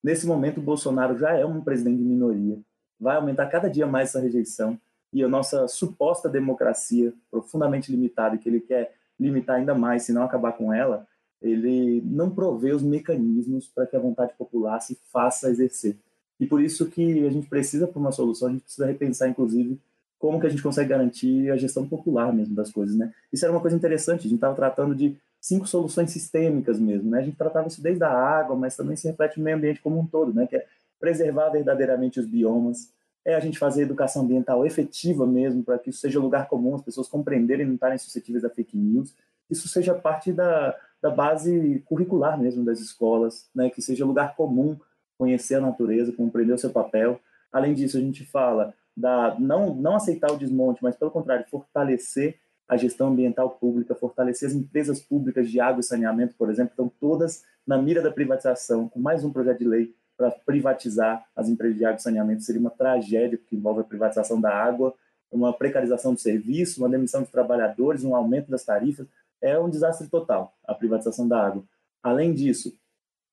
Nesse 0.04 0.26
momento, 0.26 0.60
o 0.60 0.64
Bolsonaro 0.64 1.18
já 1.18 1.32
é 1.34 1.46
um 1.46 1.62
presidente 1.62 1.98
de 1.98 2.04
minoria, 2.04 2.60
vai 3.00 3.16
aumentar 3.16 3.48
cada 3.48 3.70
dia 3.70 3.86
mais 3.86 4.10
essa 4.10 4.20
rejeição 4.20 4.80
e 5.12 5.24
a 5.24 5.28
nossa 5.28 5.68
suposta 5.68 6.28
democracia 6.28 7.14
profundamente 7.30 7.92
limitada, 7.92 8.38
que 8.38 8.50
ele 8.50 8.60
quer 8.60 8.96
limitar 9.20 9.58
ainda 9.58 9.76
mais, 9.76 10.04
se 10.04 10.12
não 10.12 10.24
acabar 10.24 10.54
com 10.54 10.74
ela, 10.74 11.08
ele 11.42 12.02
não 12.02 12.30
provê 12.34 12.72
os 12.72 12.82
mecanismos 12.82 13.68
para 13.68 13.86
que 13.86 13.96
a 13.96 14.00
vontade 14.00 14.34
popular 14.38 14.80
se 14.80 14.98
faça 15.12 15.50
exercer. 15.50 15.98
E 16.44 16.46
por 16.46 16.62
isso 16.62 16.88
que 16.88 17.26
a 17.26 17.30
gente 17.30 17.48
precisa, 17.48 17.88
para 17.88 17.98
uma 17.98 18.12
solução, 18.12 18.50
a 18.50 18.52
gente 18.52 18.64
precisa 18.64 18.86
repensar, 18.86 19.30
inclusive, 19.30 19.80
como 20.20 20.42
que 20.42 20.46
a 20.46 20.50
gente 20.50 20.62
consegue 20.62 20.90
garantir 20.90 21.50
a 21.50 21.56
gestão 21.56 21.88
popular 21.88 22.34
mesmo 22.34 22.54
das 22.54 22.70
coisas, 22.70 22.98
né? 22.98 23.14
Isso 23.32 23.46
era 23.46 23.54
uma 23.54 23.62
coisa 23.62 23.78
interessante, 23.78 24.20
a 24.20 24.24
gente 24.24 24.36
estava 24.36 24.54
tratando 24.54 24.94
de 24.94 25.16
cinco 25.40 25.66
soluções 25.66 26.12
sistêmicas 26.12 26.78
mesmo, 26.78 27.10
né? 27.12 27.20
A 27.20 27.22
gente 27.22 27.38
tratava 27.38 27.70
isso 27.70 27.82
desde 27.82 28.04
a 28.04 28.12
água, 28.12 28.58
mas 28.58 28.76
também 28.76 28.98
se 28.98 29.08
reflete 29.08 29.38
no 29.38 29.46
meio 29.46 29.56
ambiente 29.56 29.82
como 29.82 29.98
um 29.98 30.06
todo, 30.06 30.34
né? 30.34 30.46
Que 30.46 30.58
é 30.58 30.66
preservar 31.00 31.50
verdadeiramente 31.50 32.20
os 32.20 32.26
biomas, 32.26 32.90
é 33.24 33.36
a 33.36 33.40
gente 33.40 33.58
fazer 33.58 33.84
educação 33.84 34.24
ambiental 34.24 34.66
efetiva 34.66 35.26
mesmo, 35.26 35.64
para 35.64 35.80
que 35.80 35.92
isso 35.92 36.02
seja 36.02 36.20
lugar 36.20 36.50
comum, 36.50 36.76
as 36.76 36.82
pessoas 36.82 37.08
compreenderem 37.08 37.66
e 37.66 37.68
não 37.70 37.76
estarem 37.76 37.98
suscetíveis 37.98 38.44
a 38.44 38.50
fake 38.50 38.76
news, 38.76 39.14
isso 39.50 39.70
seja 39.70 39.94
parte 39.94 40.34
da, 40.34 40.76
da 41.02 41.10
base 41.10 41.82
curricular 41.86 42.38
mesmo 42.38 42.66
das 42.66 42.82
escolas, 42.82 43.48
né? 43.56 43.70
Que 43.70 43.82
seja 43.82 44.06
lugar 44.06 44.36
comum 44.36 44.78
conhecer 45.24 45.56
a 45.56 45.62
natureza, 45.62 46.12
compreender 46.12 46.52
o 46.52 46.58
seu 46.58 46.70
papel. 46.70 47.18
Além 47.50 47.74
disso, 47.74 47.98
a 47.98 48.02
gente 48.02 48.26
fala 48.26 48.74
da 48.96 49.36
não, 49.40 49.74
não 49.74 49.96
aceitar 49.96 50.30
o 50.30 50.38
desmonte, 50.38 50.84
mas 50.84 50.98
pelo 50.98 51.12
contrário, 51.12 51.46
fortalecer 51.50 52.38
a 52.68 52.76
gestão 52.76 53.08
ambiental 53.08 53.52
pública, 53.52 53.96
fortalecer 53.96 54.50
as 54.50 54.54
empresas 54.54 55.00
públicas 55.00 55.50
de 55.50 55.62
água 55.62 55.80
e 55.80 55.84
saneamento, 55.84 56.36
por 56.38 56.50
exemplo, 56.50 56.72
estão 56.72 56.92
todas 57.00 57.44
na 57.66 57.78
mira 57.82 58.02
da 58.02 58.12
privatização, 58.12 58.90
com 58.90 59.00
mais 59.00 59.24
um 59.24 59.32
projeto 59.32 59.60
de 59.60 59.66
lei 59.66 59.96
para 60.18 60.30
privatizar 60.30 61.26
as 61.34 61.48
empresas 61.48 61.78
de 61.78 61.86
água 61.86 61.98
e 61.98 62.02
saneamento. 62.02 62.44
Seria 62.44 62.60
uma 62.60 62.70
tragédia, 62.70 63.38
porque 63.38 63.56
envolve 63.56 63.80
a 63.80 63.86
privatização 63.86 64.42
da 64.42 64.54
água, 64.54 64.94
uma 65.32 65.54
precarização 65.54 66.14
do 66.14 66.20
serviço, 66.20 66.82
uma 66.82 66.90
demissão 66.90 67.24
de 67.24 67.32
trabalhadores, 67.32 68.04
um 68.04 68.14
aumento 68.14 68.52
das 68.52 68.66
tarifas. 68.66 69.08
É 69.42 69.58
um 69.58 69.70
desastre 69.70 70.08
total 70.08 70.54
a 70.68 70.76
privatização 70.76 71.28
da 71.28 71.42
água. 71.46 71.64
Além 72.02 72.34
disso, 72.34 72.78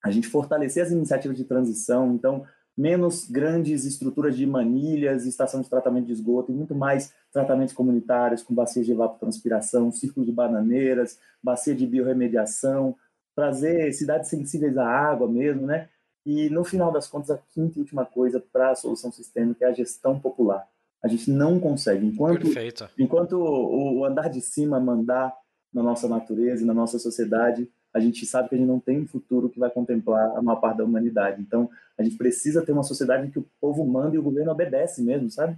a 0.03 0.11
gente 0.11 0.29
fortalecer 0.29 0.83
as 0.83 0.91
iniciativas 0.91 1.37
de 1.37 1.45
transição, 1.45 2.15
então 2.15 2.45
menos 2.77 3.29
grandes 3.29 3.85
estruturas 3.85 4.37
de 4.37 4.47
manilhas, 4.47 5.27
estação 5.27 5.61
de 5.61 5.69
tratamento 5.69 6.07
de 6.07 6.13
esgoto 6.13 6.51
e 6.51 6.55
muito 6.55 6.75
mais 6.75 7.13
tratamentos 7.33 7.75
comunitários 7.75 8.43
com 8.43 8.55
bacias 8.55 8.87
de 8.87 8.93
evapotranspiração, 8.93 9.93
círculo 9.93 10.25
de 10.25 10.33
bananeiras, 10.33 11.19
bacia 11.43 11.75
de 11.75 11.87
biorremediação, 11.87 12.97
trazer 13.35 13.93
cidades 13.93 14.31
sensíveis 14.31 14.79
à 14.79 14.87
água 14.87 15.29
mesmo, 15.29 15.67
né? 15.67 15.89
E 16.25 16.49
no 16.51 16.65
final 16.65 16.93
das 16.93 17.07
contas, 17.07 17.31
a 17.31 17.39
quinta 17.39 17.79
e 17.79 17.83
última 17.83 18.05
coisa 18.05 18.43
para 18.53 18.71
a 18.71 18.75
solução 18.75 19.11
sistêmica 19.11 19.65
é 19.65 19.69
a 19.69 19.73
gestão 19.73 20.19
popular. 20.19 20.67
A 21.03 21.09
gente 21.09 21.31
não 21.31 21.59
consegue, 21.59 22.07
enquanto, 22.07 22.43
Perfeito. 22.43 22.89
enquanto 22.99 23.33
o 23.33 24.05
andar 24.05 24.29
de 24.29 24.41
cima 24.41 24.79
mandar 24.79 25.35
na 25.73 25.83
nossa 25.83 26.07
natureza 26.09 26.63
e 26.63 26.67
na 26.67 26.75
nossa 26.75 26.99
sociedade, 26.99 27.71
a 27.93 28.01
gente 28.01 28.25
sabe 28.25 28.49
que 28.49 28.55
a 28.55 28.59
gente 28.59 28.69
não 28.69 28.81
tem 28.81 29.01
um 29.01 29.07
futuro 29.07 29.49
que 29.49 29.59
vai 29.59 29.71
contemplar 29.71 30.37
a 30.37 30.43
maior 30.43 30.61
parte 30.61 30.79
da 30.79 30.85
humanidade. 30.85 31.41
Então, 31.41 31.69
a 31.99 32.03
gente 32.03 32.17
precisa 32.17 32.65
ter 32.65 32.73
uma 32.73 32.83
sociedade 32.83 33.27
em 33.27 33.31
que 33.31 33.39
o 33.39 33.47
povo 33.61 33.85
manda 33.85 34.15
e 34.15 34.19
o 34.19 34.23
governo 34.23 34.53
obedece 34.53 35.03
mesmo, 35.03 35.31
sabe? 35.31 35.57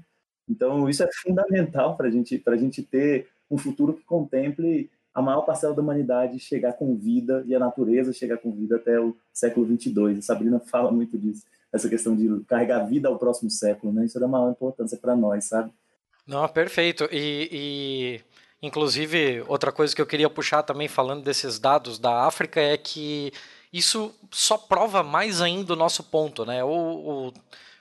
Então, 0.48 0.88
isso 0.88 1.02
é 1.02 1.08
fundamental 1.22 1.96
para 1.96 2.10
gente, 2.10 2.42
a 2.44 2.56
gente 2.56 2.82
ter 2.82 3.28
um 3.50 3.58
futuro 3.58 3.94
que 3.94 4.04
contemple 4.04 4.90
a 5.14 5.20
maior 5.20 5.42
parcela 5.42 5.74
da 5.74 5.82
humanidade 5.82 6.38
chegar 6.38 6.72
com 6.72 6.96
vida 6.96 7.44
e 7.46 7.54
a 7.54 7.58
natureza 7.58 8.12
chegar 8.12 8.38
com 8.38 8.50
vida 8.50 8.76
até 8.76 8.98
o 8.98 9.14
século 9.32 9.66
22. 9.66 10.18
A 10.18 10.22
Sabrina 10.22 10.58
fala 10.58 10.90
muito 10.90 11.18
disso, 11.18 11.44
essa 11.70 11.88
questão 11.88 12.16
de 12.16 12.42
carregar 12.44 12.84
vida 12.84 13.08
ao 13.08 13.18
próximo 13.18 13.50
século, 13.50 13.92
né? 13.92 14.06
Isso 14.06 14.16
é 14.16 14.20
da 14.20 14.28
maior 14.28 14.50
importância 14.50 14.96
para 14.96 15.14
nós, 15.14 15.44
sabe? 15.44 15.70
Não, 16.26 16.48
perfeito. 16.48 17.08
E, 17.12 17.48
e 17.52 18.20
Inclusive, 18.62 19.44
outra 19.48 19.72
coisa 19.72 19.94
que 19.94 20.00
eu 20.00 20.06
queria 20.06 20.30
puxar 20.30 20.62
também 20.62 20.86
falando 20.86 21.24
desses 21.24 21.58
dados 21.58 21.98
da 21.98 22.24
África 22.24 22.60
é 22.60 22.76
que 22.76 23.32
isso 23.72 24.14
só 24.30 24.56
prova 24.56 25.02
mais 25.02 25.40
ainda 25.40 25.72
o 25.72 25.76
nosso 25.76 26.04
ponto, 26.04 26.44
né? 26.46 26.62
O, 26.62 26.68
o, 26.68 27.32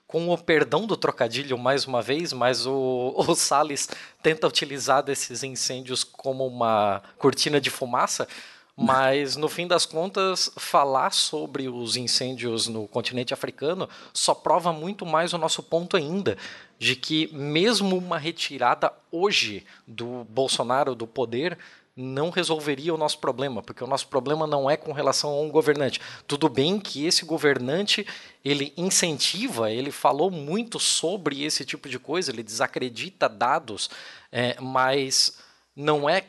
com 0.08 0.30
o 0.30 0.38
perdão 0.38 0.88
do 0.88 0.98
trocadilho 0.98 1.58
mais 1.58 1.86
uma 1.86 2.02
vez, 2.02 2.34
mas 2.34 2.66
o, 2.66 3.14
o 3.28 3.36
Salles 3.36 3.90
tenta 4.24 4.48
utilizar 4.48 5.04
desses 5.04 5.44
incêndios 5.44 6.04
como 6.04 6.48
uma 6.48 7.04
cortina 7.18 7.62
de 7.62 7.70
fumaça, 7.70 8.28
Mas, 8.76 9.36
no 9.36 9.48
fim 9.48 9.68
das 9.68 9.86
contas, 9.86 10.50
falar 10.58 11.12
sobre 11.12 11.68
os 11.70 11.96
incêndios 11.98 12.68
no 12.68 12.88
continente 12.88 13.34
africano 13.34 13.88
só 14.14 14.34
prova 14.34 14.74
muito 14.74 15.06
mais 15.06 15.34
o 15.34 15.38
nosso 15.38 15.62
ponto 15.62 15.96
ainda, 15.98 16.38
de 16.82 16.96
que 16.96 17.32
mesmo 17.32 17.96
uma 17.96 18.18
retirada 18.18 18.92
hoje 19.12 19.64
do 19.86 20.24
Bolsonaro 20.24 20.96
do 20.96 21.06
poder 21.06 21.56
não 21.96 22.32
resolveria 22.32 22.92
o 22.92 22.98
nosso 22.98 23.20
problema, 23.20 23.62
porque 23.62 23.84
o 23.84 23.88
nosso 23.88 24.08
problema 24.08 24.48
não 24.48 24.68
é 24.68 24.76
com 24.76 24.92
relação 24.92 25.30
a 25.30 25.42
um 25.42 25.52
governante. 25.52 26.02
Tudo 26.26 26.50
bem 26.50 26.80
que 26.80 27.06
esse 27.06 27.24
governante 27.24 28.04
ele 28.44 28.74
incentiva, 28.76 29.70
ele 29.70 29.92
falou 29.92 30.32
muito 30.32 30.80
sobre 30.80 31.44
esse 31.44 31.64
tipo 31.64 31.88
de 31.88 32.00
coisa, 32.00 32.32
ele 32.32 32.42
desacredita 32.42 33.30
dados, 33.30 33.88
é, 34.32 34.60
mas 34.60 35.38
não 35.76 36.10
é 36.10 36.26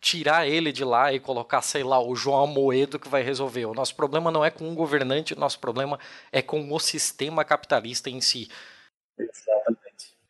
tirar 0.00 0.48
ele 0.48 0.72
de 0.72 0.84
lá 0.84 1.12
e 1.12 1.20
colocar, 1.20 1.62
sei 1.62 1.84
lá, 1.84 2.02
o 2.02 2.16
João 2.16 2.42
Amoedo 2.42 2.98
que 2.98 3.08
vai 3.08 3.22
resolver. 3.22 3.66
O 3.66 3.74
nosso 3.74 3.94
problema 3.94 4.28
não 4.32 4.44
é 4.44 4.50
com 4.50 4.68
um 4.68 4.74
governante, 4.74 5.34
o 5.34 5.38
nosso 5.38 5.60
problema 5.60 6.00
é 6.32 6.42
com 6.42 6.72
o 6.72 6.80
sistema 6.80 7.44
capitalista 7.44 8.10
em 8.10 8.20
si. 8.20 8.50
Exatamente. 9.16 9.83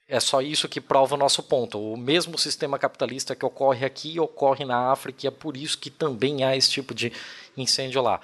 É 0.07 0.21
só 0.21 0.43
isso 0.43 0.69
que 0.69 0.81
prova 0.81 1.15
o 1.15 1.19
nosso 1.19 1.43
ponto. 1.43 1.81
O 1.81 1.97
mesmo 1.97 2.39
sistema 2.39 2.79
capitalista 2.79 3.35
que 3.35 3.45
ocorre 3.45 3.87
aqui 3.87 4.21
ocorre 4.21 4.65
na 4.65 4.93
África 4.93 5.25
e 5.25 5.29
é 5.29 5.31
por 5.31 5.57
isso 5.57 5.79
que 5.79 5.91
também 5.91 6.45
há 6.45 6.55
esse 6.55 6.71
tipo 6.71 6.95
de 6.95 7.13
incêndio 7.57 8.03
lá. 8.03 8.21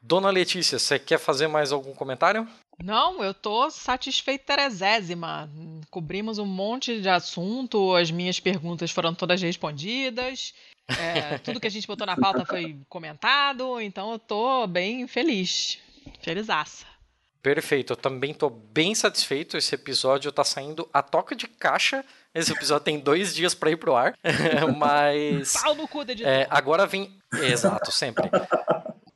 Dona 0.00 0.30
Letícia, 0.30 0.78
você 0.78 0.98
quer 0.98 1.18
fazer 1.18 1.48
mais 1.48 1.72
algum 1.72 1.92
comentário? 1.92 2.48
Não, 2.82 3.22
eu 3.22 3.34
tô 3.34 3.70
satisfeita 3.70 4.56
terezésima. 4.56 5.50
Cobrimos 5.90 6.38
um 6.38 6.46
monte 6.46 7.00
de 7.00 7.08
assunto, 7.08 7.94
as 7.94 8.10
minhas 8.10 8.40
perguntas 8.40 8.90
foram 8.90 9.14
todas 9.14 9.42
respondidas, 9.42 10.54
é, 10.88 11.38
tudo 11.44 11.60
que 11.60 11.66
a 11.66 11.70
gente 11.70 11.86
botou 11.86 12.06
na 12.06 12.16
pauta 12.16 12.46
foi 12.46 12.78
comentado, 12.88 13.80
então 13.80 14.12
eu 14.12 14.18
tô 14.18 14.66
bem 14.66 15.06
feliz. 15.06 15.78
Felizaça. 16.20 16.89
Perfeito, 17.42 17.94
eu 17.94 17.96
também 17.96 18.32
estou 18.32 18.50
bem 18.50 18.94
satisfeito. 18.94 19.56
Esse 19.56 19.74
episódio 19.74 20.28
está 20.28 20.44
saindo 20.44 20.88
a 20.92 21.02
toca 21.02 21.34
de 21.34 21.48
caixa. 21.48 22.04
Esse 22.34 22.52
episódio 22.52 22.84
tem 22.84 22.98
dois 22.98 23.34
dias 23.34 23.54
para 23.54 23.70
ir 23.70 23.76
pro 23.76 23.96
ar, 23.96 24.14
mas. 24.76 25.54
Pau 25.54 25.74
no 25.74 25.88
cu 25.88 26.02
editor. 26.02 26.30
É, 26.30 26.46
agora 26.50 26.86
vem. 26.86 27.18
Exato, 27.32 27.90
sempre. 27.90 28.28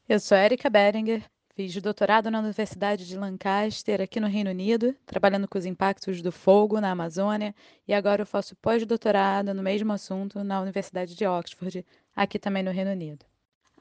Eu 0.09 0.18
sou 0.18 0.36
Erika 0.36 0.70
Beringer, 0.70 1.22
fiz 1.55 1.74
doutorado 1.80 2.30
na 2.30 2.40
Universidade 2.40 3.06
de 3.06 3.16
Lancaster, 3.16 4.01
aqui 4.01 4.18
no 4.18 4.26
Reino 4.26 4.51
Unido, 4.51 4.94
trabalhando 5.06 5.46
com 5.46 5.59
os 5.59 5.66
impactos 5.66 6.20
do 6.20 6.32
fogo 6.32 6.80
na 6.80 6.90
Amazônia, 6.90 7.55
e 7.86 7.92
agora 7.92 8.22
eu 8.22 8.26
faço 8.26 8.56
pós-doutorado 8.56 9.55
no 9.55 9.62
mesmo 9.62 9.92
assunto 9.92 10.42
na 10.42 10.60
Universidade 10.60 11.14
de 11.14 11.26
Oxford, 11.26 11.84
aqui 12.16 12.38
também 12.38 12.62
no 12.62 12.70
Reino 12.70 12.90
Unido. 12.90 13.24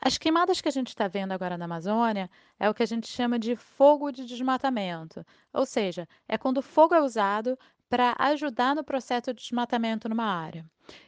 As 0.05 0.17
queimadas 0.17 0.59
que 0.59 0.67
a 0.67 0.71
gente 0.71 0.89
está 0.89 1.07
vendo 1.07 1.31
agora 1.31 1.57
na 1.57 1.63
Amazônia 1.63 2.29
é 2.59 2.69
o 2.69 2.73
que 2.73 2.83
a 2.83 2.85
gente 2.85 3.07
chama 3.07 3.39
de 3.39 3.55
fogo 3.55 4.11
de 4.11 4.25
desmatamento, 4.25 5.25
ou 5.53 5.65
seja, 5.65 6.05
é 6.27 6.37
quando 6.37 6.57
o 6.57 6.61
fogo 6.61 6.93
é 6.93 7.01
usado 7.01 7.57
para 7.87 8.13
ajudar 8.19 8.75
no 8.75 8.83
processo 8.83 9.33
de 9.33 9.41
desmatamento 9.41 10.09
numa 10.09 10.25
área. 10.25 10.65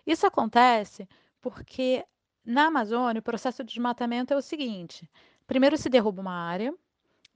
Isso 0.08 0.26
acontece 0.26 1.10
porque 1.42 2.06
na 2.46 2.68
Amazônia 2.68 3.20
o 3.20 3.24
processo 3.24 3.66
de 3.66 3.74
desmatamento 3.74 4.34
é 4.34 4.38
o 4.38 4.42
seguinte: 4.42 5.12
primeiro 5.46 5.76
se 5.76 5.90
derruba 5.90 6.22
uma 6.22 6.32
área, 6.32 6.74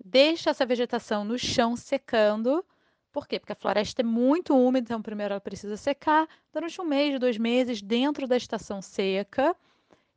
deixa 0.01 0.51
essa 0.51 0.65
vegetação 0.65 1.25
no 1.25 1.37
chão 1.37 1.75
secando. 1.75 2.65
Por 3.11 3.27
quê? 3.27 3.37
Porque 3.37 3.51
a 3.51 3.55
floresta 3.57 4.01
é 4.01 4.05
muito 4.05 4.55
úmida, 4.55 4.85
então 4.85 5.01
primeiro 5.01 5.33
ela 5.33 5.41
precisa 5.41 5.75
secar 5.75 6.25
durante 6.53 6.79
um 6.79 6.85
mês, 6.85 7.19
dois 7.19 7.37
meses, 7.37 7.81
dentro 7.81 8.25
da 8.27 8.37
estação 8.37 8.81
seca. 8.81 9.53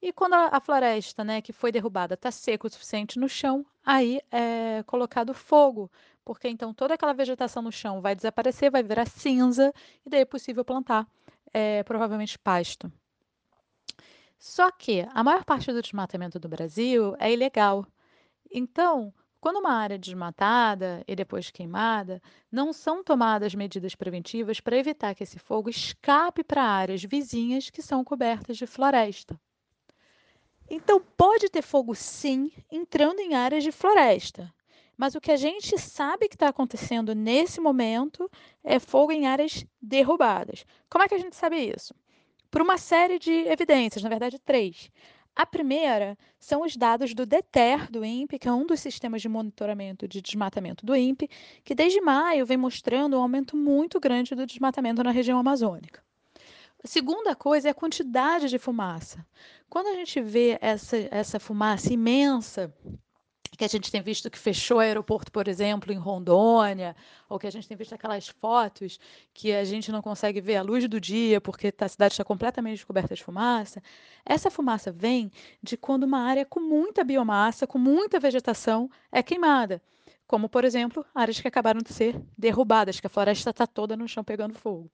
E 0.03 0.13
quando 0.13 0.35
a, 0.35 0.59
floresta, 0.59 1.23
né, 1.23 1.41
que 1.41 1.53
foi 1.53 1.71
derrubada, 1.71 2.15
está 2.15 2.29
seca 2.33 2.67
o 2.67 2.71
suficiente 2.71 3.21
no 3.21 3.29
chão, 3.29 3.65
aí 3.87 4.21
é 4.33 4.83
colocado 4.83 5.33
fogo, 5.33 5.89
porque 6.25 6.49
então 6.49 6.75
toda 6.75 6.95
aquela 6.95 7.13
vegetação 7.13 7.63
no 7.63 7.71
chão 7.71 8.01
vai 8.01 8.17
desaparecer, 8.17 8.69
vai 8.69 8.83
virar 8.83 9.07
cinza, 9.07 9.73
e 10.05 10.11
daí 10.11 10.23
é 10.23 10.25
possível 10.25 10.65
plantar, 10.65 11.07
é, 11.53 11.85
provavelmente 11.85 12.37
pasto. 12.37 12.93
Só 14.41 14.73
que 14.73 15.07
a 15.15 15.23
maior 15.23 15.45
parte 15.45 15.73
do 15.73 15.81
desmatamento 15.81 16.37
do 16.41 16.49
Brasil 16.49 17.15
é 17.21 17.33
ilegal. 17.33 17.87
Então, 18.51 19.15
quando 19.41 19.61
uma 19.61 19.73
área 19.73 19.95
é 19.95 19.99
desmatada 19.99 21.05
e 21.07 21.15
depois 21.15 21.49
queimada, 21.53 22.21
não 22.51 22.73
são 22.73 23.05
tomadas 23.05 23.55
medidas 23.55 23.95
preventivas 23.95 24.59
para 24.59 24.77
evitar 24.77 25.15
que 25.15 25.23
esse 25.23 25.39
fogo 25.39 25.71
escape 25.71 26.43
para 26.43 26.65
áreas 26.65 27.05
vizinhas 27.05 27.71
que 27.71 27.81
são 27.81 28.03
cobertas 28.03 28.57
de 28.57 28.67
floresta. 28.67 29.39
Então, 30.75 30.99
pode 31.19 31.51
ter 31.51 31.61
fogo 31.61 31.95
sim 31.95 32.51
entrando 32.71 33.21
em 33.21 33.35
áreas 33.35 33.63
de 33.63 33.71
floresta. 33.71 34.51
Mas 34.97 35.15
o 35.15 35.21
que 35.21 35.31
a 35.31 35.37
gente 35.37 35.79
sabe 35.79 36.31
que 36.31 36.35
está 36.35 36.49
acontecendo 36.49 37.15
nesse 37.15 37.61
momento 37.61 38.27
é 38.65 38.79
fogo 38.79 39.13
em 39.13 39.27
áreas 39.27 39.67
derrubadas. 39.83 40.65
Como 40.89 41.05
é 41.05 41.09
que 41.09 41.15
a 41.15 41.19
gente 41.19 41.37
sabe 41.37 41.59
isso? 41.59 41.95
Por 42.51 42.63
uma 42.63 42.79
série 42.79 43.19
de 43.19 43.31
evidências, 43.31 44.03
na 44.03 44.09
verdade, 44.09 44.39
três. 44.39 44.91
A 45.37 45.45
primeira 45.45 46.17
são 46.39 46.63
os 46.63 46.75
dados 46.75 47.13
do 47.13 47.27
DETER 47.27 47.91
do 47.91 48.03
INPE, 48.03 48.39
que 48.39 48.49
é 48.49 48.53
um 48.53 48.65
dos 48.65 48.81
sistemas 48.81 49.21
de 49.21 49.29
monitoramento 49.29 50.09
de 50.09 50.23
desmatamento 50.23 50.87
do 50.87 50.97
INPE, 50.97 51.29
que 51.63 51.75
desde 51.75 52.01
maio 52.01 52.47
vem 52.47 52.57
mostrando 52.57 53.19
um 53.19 53.21
aumento 53.21 53.59
muito 53.59 54.01
grande 54.01 54.35
do 54.35 54.47
desmatamento 54.47 55.05
na 55.05 55.11
região 55.11 55.39
amazônica. 55.39 56.03
A 56.85 56.89
segunda 56.89 57.37
coisa 57.37 57.69
é 57.69 57.71
a 57.71 57.75
quantidade 57.75 58.49
de 58.49 58.59
fumaça. 58.59 59.25
Quando 59.71 59.87
a 59.87 59.95
gente 59.95 60.21
vê 60.21 60.59
essa, 60.61 60.97
essa 61.11 61.39
fumaça 61.39 61.93
imensa, 61.93 62.75
que 63.57 63.65
a 63.65 63.69
gente 63.69 63.93
tem 63.93 64.03
visto 64.03 64.29
que 64.29 64.39
fechou 64.39 64.79
o 64.79 64.81
aeroporto, 64.81 65.31
por 65.31 65.47
exemplo, 65.47 65.93
em 65.93 65.97
Rondônia, 65.97 66.97
ou 67.29 67.39
que 67.39 67.47
a 67.47 67.51
gente 67.51 67.69
tem 67.69 67.77
visto 67.77 67.95
aquelas 67.95 68.27
fotos 68.27 68.99
que 69.33 69.53
a 69.53 69.63
gente 69.63 69.93
não 69.93 70.03
consegue 70.03 70.41
ver 70.41 70.57
a 70.57 70.63
luz 70.63 70.89
do 70.89 71.01
dia 71.01 71.41
porque 71.41 71.73
a 71.79 71.89
cidade 71.89 72.15
está 72.15 72.25
completamente 72.25 72.85
coberta 72.85 73.15
de 73.15 73.23
fumaça. 73.23 73.81
Essa 74.25 74.51
fumaça 74.51 74.91
vem 74.91 75.31
de 75.63 75.77
quando 75.77 76.03
uma 76.03 76.23
área 76.23 76.45
com 76.45 76.59
muita 76.59 77.05
biomassa, 77.05 77.65
com 77.65 77.79
muita 77.79 78.19
vegetação, 78.19 78.91
é 79.13 79.23
queimada. 79.23 79.81
Como, 80.27 80.49
por 80.49 80.65
exemplo, 80.65 81.05
áreas 81.15 81.39
que 81.39 81.47
acabaram 81.47 81.81
de 81.81 81.93
ser 81.93 82.21
derrubadas, 82.37 82.99
que 82.99 83.07
a 83.07 83.11
floresta 83.11 83.51
está 83.51 83.67
toda 83.67 83.97
no 83.97 84.09
chão 84.09 84.25
pegando 84.25 84.55
fogo. 84.55 84.91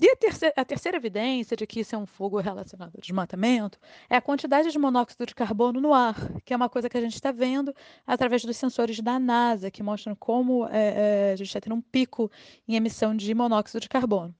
E 0.00 0.08
a 0.08 0.14
terceira, 0.14 0.54
a 0.56 0.64
terceira, 0.64 0.96
evidência 0.96 1.56
de 1.56 1.66
que 1.66 1.80
isso 1.80 1.92
é 1.92 1.98
um 1.98 2.06
fogo 2.06 2.38
relacionado 2.38 2.94
ao 2.94 3.00
desmatamento 3.00 3.80
é 4.08 4.16
a 4.16 4.20
quantidade 4.20 4.70
de 4.70 4.78
monóxido 4.78 5.26
de 5.26 5.34
carbono 5.34 5.80
no 5.80 5.92
ar, 5.92 6.14
que 6.44 6.54
é 6.54 6.56
uma 6.56 6.68
coisa 6.68 6.88
que 6.88 6.96
a 6.96 7.00
gente 7.00 7.14
está 7.14 7.32
vendo 7.32 7.74
através 8.06 8.44
dos 8.44 8.56
sensores 8.56 9.00
da 9.00 9.18
NASA, 9.18 9.72
que 9.72 9.82
mostram 9.82 10.14
como 10.14 10.68
é, 10.68 11.30
é, 11.30 11.32
a 11.32 11.36
gente 11.36 11.48
está 11.48 11.60
tendo 11.60 11.74
um 11.74 11.80
pico 11.80 12.30
em 12.68 12.76
emissão 12.76 13.12
de 13.16 13.34
monóxido 13.34 13.80
de 13.80 13.88
carbono. 13.88 14.32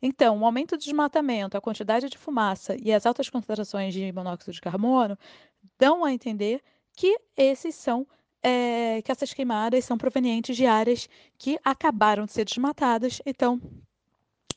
Então, 0.00 0.38
o 0.38 0.46
aumento 0.46 0.76
do 0.76 0.78
desmatamento, 0.78 1.56
a 1.56 1.60
quantidade 1.60 2.08
de 2.08 2.16
fumaça 2.16 2.76
e 2.80 2.92
as 2.92 3.04
altas 3.04 3.28
concentrações 3.28 3.92
de 3.92 4.12
monóxido 4.12 4.52
de 4.52 4.60
carbono 4.60 5.18
dão 5.76 6.04
a 6.04 6.12
entender 6.12 6.62
que 6.96 7.18
esses 7.36 7.74
são 7.74 8.06
é, 8.42 9.02
que 9.02 9.10
essas 9.10 9.34
queimadas 9.34 9.84
são 9.84 9.98
provenientes 9.98 10.56
de 10.56 10.66
áreas 10.66 11.08
que 11.36 11.58
acabaram 11.64 12.24
de 12.24 12.32
ser 12.32 12.44
desmatadas, 12.44 13.20
então 13.26 13.60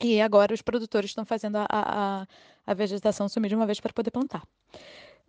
e 0.01 0.21
agora 0.21 0.53
os 0.53 0.61
produtores 0.61 1.11
estão 1.11 1.25
fazendo 1.25 1.57
a, 1.57 1.67
a, 1.69 2.27
a 2.65 2.73
vegetação 2.73 3.27
sumir 3.29 3.49
de 3.49 3.55
uma 3.55 3.65
vez 3.65 3.79
para 3.79 3.93
poder 3.93 4.11
plantar. 4.11 4.43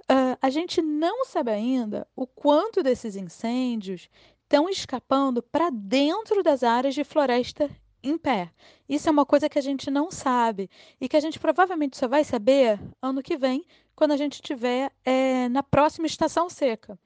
Uh, 0.02 0.36
a 0.40 0.50
gente 0.50 0.82
não 0.82 1.24
sabe 1.24 1.50
ainda 1.50 2.06
o 2.14 2.26
quanto 2.26 2.82
desses 2.82 3.16
incêndios 3.16 4.08
estão 4.42 4.68
escapando 4.68 5.42
para 5.42 5.70
dentro 5.70 6.42
das 6.42 6.62
áreas 6.62 6.94
de 6.94 7.04
floresta 7.04 7.70
em 8.02 8.18
pé. 8.18 8.50
Isso 8.86 9.08
é 9.08 9.12
uma 9.12 9.24
coisa 9.24 9.48
que 9.48 9.58
a 9.58 9.62
gente 9.62 9.90
não 9.90 10.10
sabe 10.10 10.68
e 11.00 11.08
que 11.08 11.16
a 11.16 11.20
gente 11.20 11.40
provavelmente 11.40 11.96
só 11.96 12.06
vai 12.06 12.22
saber 12.22 12.78
ano 13.00 13.22
que 13.22 13.36
vem, 13.36 13.64
quando 13.96 14.12
a 14.12 14.16
gente 14.16 14.34
estiver 14.34 14.92
é, 15.04 15.48
na 15.48 15.62
próxima 15.62 16.06
estação 16.06 16.50
seca. 16.50 16.98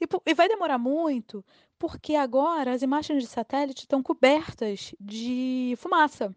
E, 0.00 0.06
e 0.24 0.34
vai 0.34 0.48
demorar 0.48 0.78
muito, 0.78 1.44
porque 1.78 2.14
agora 2.14 2.72
as 2.72 2.82
imagens 2.82 3.22
de 3.22 3.28
satélite 3.28 3.80
estão 3.80 4.02
cobertas 4.02 4.94
de 4.98 5.74
fumaça. 5.76 6.34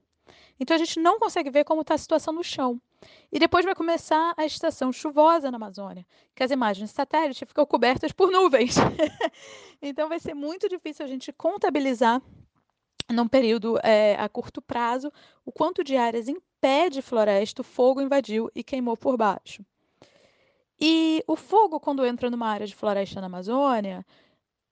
Então 0.59 0.75
a 0.75 0.77
gente 0.79 0.99
não 0.99 1.19
consegue 1.19 1.49
ver 1.49 1.63
como 1.63 1.81
está 1.81 1.93
a 1.93 1.97
situação 1.97 2.33
no 2.33 2.43
chão. 2.43 2.81
E 3.31 3.39
depois 3.39 3.63
vai 3.63 3.73
começar 3.73 4.33
a 4.35 4.45
estação 4.45 4.91
chuvosa 4.91 5.49
na 5.49 5.55
Amazônia, 5.55 6.05
que 6.35 6.43
as 6.43 6.51
imagens 6.51 6.89
de 6.89 6.95
satélite 6.95 7.45
ficam 7.45 7.65
cobertas 7.65 8.11
por 8.11 8.29
nuvens. 8.29 8.75
então 9.81 10.09
vai 10.09 10.19
ser 10.19 10.33
muito 10.33 10.67
difícil 10.67 11.05
a 11.05 11.07
gente 11.07 11.31
contabilizar 11.31 12.21
num 13.09 13.27
período 13.27 13.79
é, 13.81 14.15
a 14.19 14.27
curto 14.27 14.61
prazo 14.61 15.11
o 15.45 15.51
quanto 15.51 15.83
de 15.83 15.95
áreas 15.95 16.27
em 16.27 16.37
pé 16.59 16.89
de 16.89 17.01
floresta 17.01 17.61
o 17.61 17.65
fogo 17.65 18.01
invadiu 18.01 18.51
e 18.53 18.63
queimou 18.63 18.97
por 18.97 19.17
baixo. 19.17 19.63
E 20.79 21.23
o 21.27 21.35
fogo, 21.35 21.79
quando 21.79 22.05
entra 22.05 22.29
numa 22.29 22.47
área 22.47 22.65
de 22.65 22.75
floresta 22.75 23.19
na 23.19 23.27
Amazônia, 23.27 24.05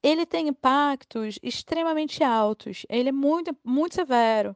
ele 0.02 0.26
tem 0.26 0.48
impactos 0.48 1.38
extremamente 1.44 2.24
altos. 2.24 2.86
Ele 2.88 3.10
é 3.10 3.12
muito, 3.12 3.56
muito 3.64 3.96
severo. 3.96 4.56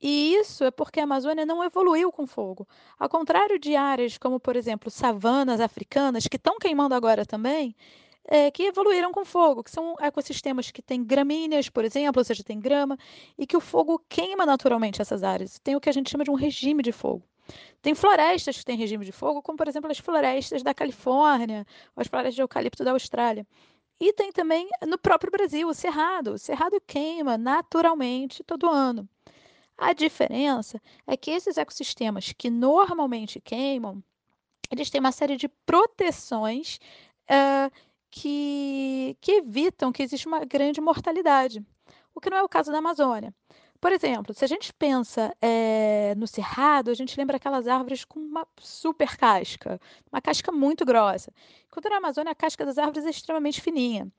E 0.00 0.34
isso 0.34 0.64
é 0.64 0.70
porque 0.70 0.98
a 0.98 1.04
Amazônia 1.04 1.44
não 1.44 1.62
evoluiu 1.62 2.10
com 2.10 2.26
fogo. 2.26 2.66
Ao 2.98 3.08
contrário 3.08 3.58
de 3.58 3.76
áreas 3.76 4.16
como, 4.16 4.40
por 4.40 4.56
exemplo, 4.56 4.90
savanas 4.90 5.60
africanas, 5.60 6.26
que 6.26 6.36
estão 6.36 6.58
queimando 6.58 6.94
agora 6.94 7.26
também, 7.26 7.76
é, 8.24 8.50
que 8.50 8.62
evoluíram 8.64 9.12
com 9.12 9.24
fogo, 9.24 9.62
que 9.62 9.70
são 9.70 9.96
ecossistemas 10.00 10.70
que 10.70 10.80
têm 10.80 11.04
gramíneas, 11.04 11.68
por 11.68 11.84
exemplo, 11.84 12.20
ou 12.20 12.24
seja, 12.24 12.42
tem 12.44 12.58
grama, 12.58 12.96
e 13.36 13.46
que 13.46 13.56
o 13.56 13.60
fogo 13.60 14.02
queima 14.08 14.46
naturalmente 14.46 15.02
essas 15.02 15.22
áreas. 15.22 15.58
Tem 15.58 15.76
o 15.76 15.80
que 15.80 15.88
a 15.90 15.92
gente 15.92 16.10
chama 16.10 16.24
de 16.24 16.30
um 16.30 16.34
regime 16.34 16.82
de 16.82 16.92
fogo. 16.92 17.22
Tem 17.82 17.94
florestas 17.94 18.58
que 18.58 18.64
têm 18.64 18.76
regime 18.76 19.04
de 19.04 19.12
fogo, 19.12 19.42
como 19.42 19.58
por 19.58 19.68
exemplo 19.68 19.90
as 19.90 19.98
florestas 19.98 20.62
da 20.62 20.72
Califórnia, 20.72 21.66
ou 21.96 22.00
as 22.00 22.06
florestas 22.06 22.36
de 22.36 22.42
eucalipto 22.42 22.84
da 22.84 22.92
Austrália. 22.92 23.46
E 23.98 24.12
tem 24.14 24.32
também 24.32 24.68
no 24.86 24.96
próprio 24.96 25.30
Brasil 25.30 25.68
o 25.68 25.74
cerrado. 25.74 26.34
O 26.34 26.38
cerrado 26.38 26.80
queima 26.86 27.36
naturalmente 27.36 28.42
todo 28.44 28.68
ano. 28.68 29.08
A 29.80 29.94
diferença 29.94 30.78
é 31.06 31.16
que 31.16 31.30
esses 31.30 31.56
ecossistemas 31.56 32.34
que 32.36 32.50
normalmente 32.50 33.40
queimam, 33.40 34.04
eles 34.70 34.90
têm 34.90 35.00
uma 35.00 35.10
série 35.10 35.38
de 35.38 35.48
proteções 35.48 36.78
uh, 37.30 37.72
que, 38.10 39.16
que 39.22 39.32
evitam 39.32 39.90
que 39.90 40.02
exista 40.02 40.28
uma 40.28 40.44
grande 40.44 40.82
mortalidade, 40.82 41.64
o 42.14 42.20
que 42.20 42.28
não 42.28 42.36
é 42.36 42.42
o 42.42 42.48
caso 42.48 42.70
da 42.70 42.76
Amazônia. 42.76 43.34
Por 43.80 43.90
exemplo, 43.90 44.34
se 44.34 44.44
a 44.44 44.48
gente 44.48 44.70
pensa 44.74 45.34
é, 45.40 46.14
no 46.14 46.26
cerrado, 46.26 46.90
a 46.90 46.94
gente 46.94 47.16
lembra 47.16 47.38
aquelas 47.38 47.66
árvores 47.66 48.04
com 48.04 48.20
uma 48.20 48.46
super 48.60 49.16
casca, 49.16 49.80
uma 50.12 50.20
casca 50.20 50.52
muito 50.52 50.84
grossa. 50.84 51.32
Enquanto 51.66 51.88
na 51.88 51.96
Amazônia, 51.96 52.32
a 52.32 52.34
casca 52.34 52.66
das 52.66 52.76
árvores 52.76 53.06
é 53.06 53.08
extremamente 53.08 53.62
fininha. 53.62 54.12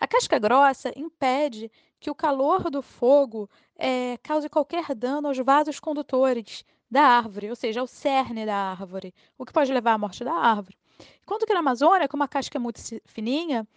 A 0.00 0.06
casca 0.06 0.38
grossa 0.38 0.90
impede 0.96 1.70
que 2.00 2.10
o 2.10 2.14
calor 2.14 2.70
do 2.70 2.80
fogo 2.80 3.50
é, 3.76 4.16
cause 4.22 4.48
qualquer 4.48 4.94
dano 4.94 5.28
aos 5.28 5.36
vasos 5.38 5.78
condutores 5.78 6.64
da 6.90 7.02
árvore, 7.02 7.50
ou 7.50 7.54
seja, 7.54 7.80
ao 7.80 7.86
cerne 7.86 8.46
da 8.46 8.56
árvore, 8.56 9.14
o 9.36 9.44
que 9.44 9.52
pode 9.52 9.70
levar 9.70 9.92
à 9.92 9.98
morte 9.98 10.24
da 10.24 10.32
árvore. 10.32 10.76
Enquanto 11.22 11.46
que 11.46 11.52
na 11.52 11.60
Amazônia, 11.60 12.08
como 12.08 12.22
a 12.22 12.28
casca 12.28 12.56
é 12.56 12.60
muito 12.60 12.80
fininha, 13.04 13.68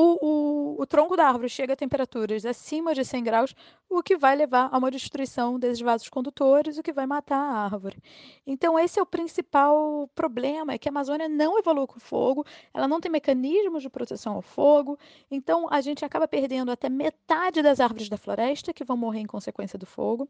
o, 0.00 0.76
o, 0.78 0.82
o, 0.82 0.86
tronco 0.86 1.16
da 1.16 1.26
árvore 1.26 1.48
chega 1.48 1.72
a 1.72 1.76
temperaturas 1.76 2.46
acima 2.46 2.94
de 2.94 3.04
100 3.04 3.24
graus, 3.24 3.54
o 3.90 4.00
que 4.00 4.16
vai 4.16 4.36
levar 4.36 4.68
a 4.70 4.78
uma 4.78 4.92
destruição 4.92 5.58
desses 5.58 5.80
vasos 5.80 6.08
condutores, 6.08 6.78
o 6.78 6.84
que 6.84 6.92
vai 6.92 7.04
matar 7.04 7.36
a 7.36 7.64
árvore. 7.64 8.00
Então, 8.46 8.78
esse 8.78 9.00
é 9.00 9.02
o 9.02 9.06
principal 9.06 10.08
problema, 10.14 10.72
é 10.72 10.78
que 10.78 10.88
a 10.88 10.92
Amazônia 10.92 11.28
não 11.28 11.58
evolui 11.58 11.88
com 11.88 11.98
fogo, 11.98 12.46
ela 12.72 12.86
não 12.86 13.00
tem 13.00 13.10
mecanismos 13.10 13.82
de 13.82 13.90
proteção 13.90 14.34
ao 14.34 14.42
fogo, 14.42 14.96
então 15.28 15.66
a 15.68 15.80
gente 15.80 16.04
acaba 16.04 16.28
perdendo 16.28 16.70
até 16.70 16.88
metade 16.88 17.60
das 17.60 17.80
árvores 17.80 18.08
da 18.08 18.16
floresta, 18.16 18.72
que 18.72 18.84
vão 18.84 18.96
morrer 18.96 19.20
em 19.20 19.26
consequência 19.26 19.76
do 19.76 19.86
fogo, 19.86 20.28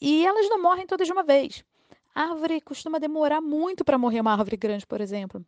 e 0.00 0.24
elas 0.24 0.48
não 0.48 0.62
morrem 0.62 0.86
todas 0.86 1.06
de 1.06 1.12
uma 1.12 1.22
vez. 1.22 1.62
A 2.14 2.22
árvore 2.22 2.58
costuma 2.58 2.98
demorar 2.98 3.42
muito 3.42 3.84
para 3.84 3.98
morrer 3.98 4.20
uma 4.20 4.32
árvore 4.32 4.56
grande, 4.56 4.86
por 4.86 5.02
exemplo 5.02 5.44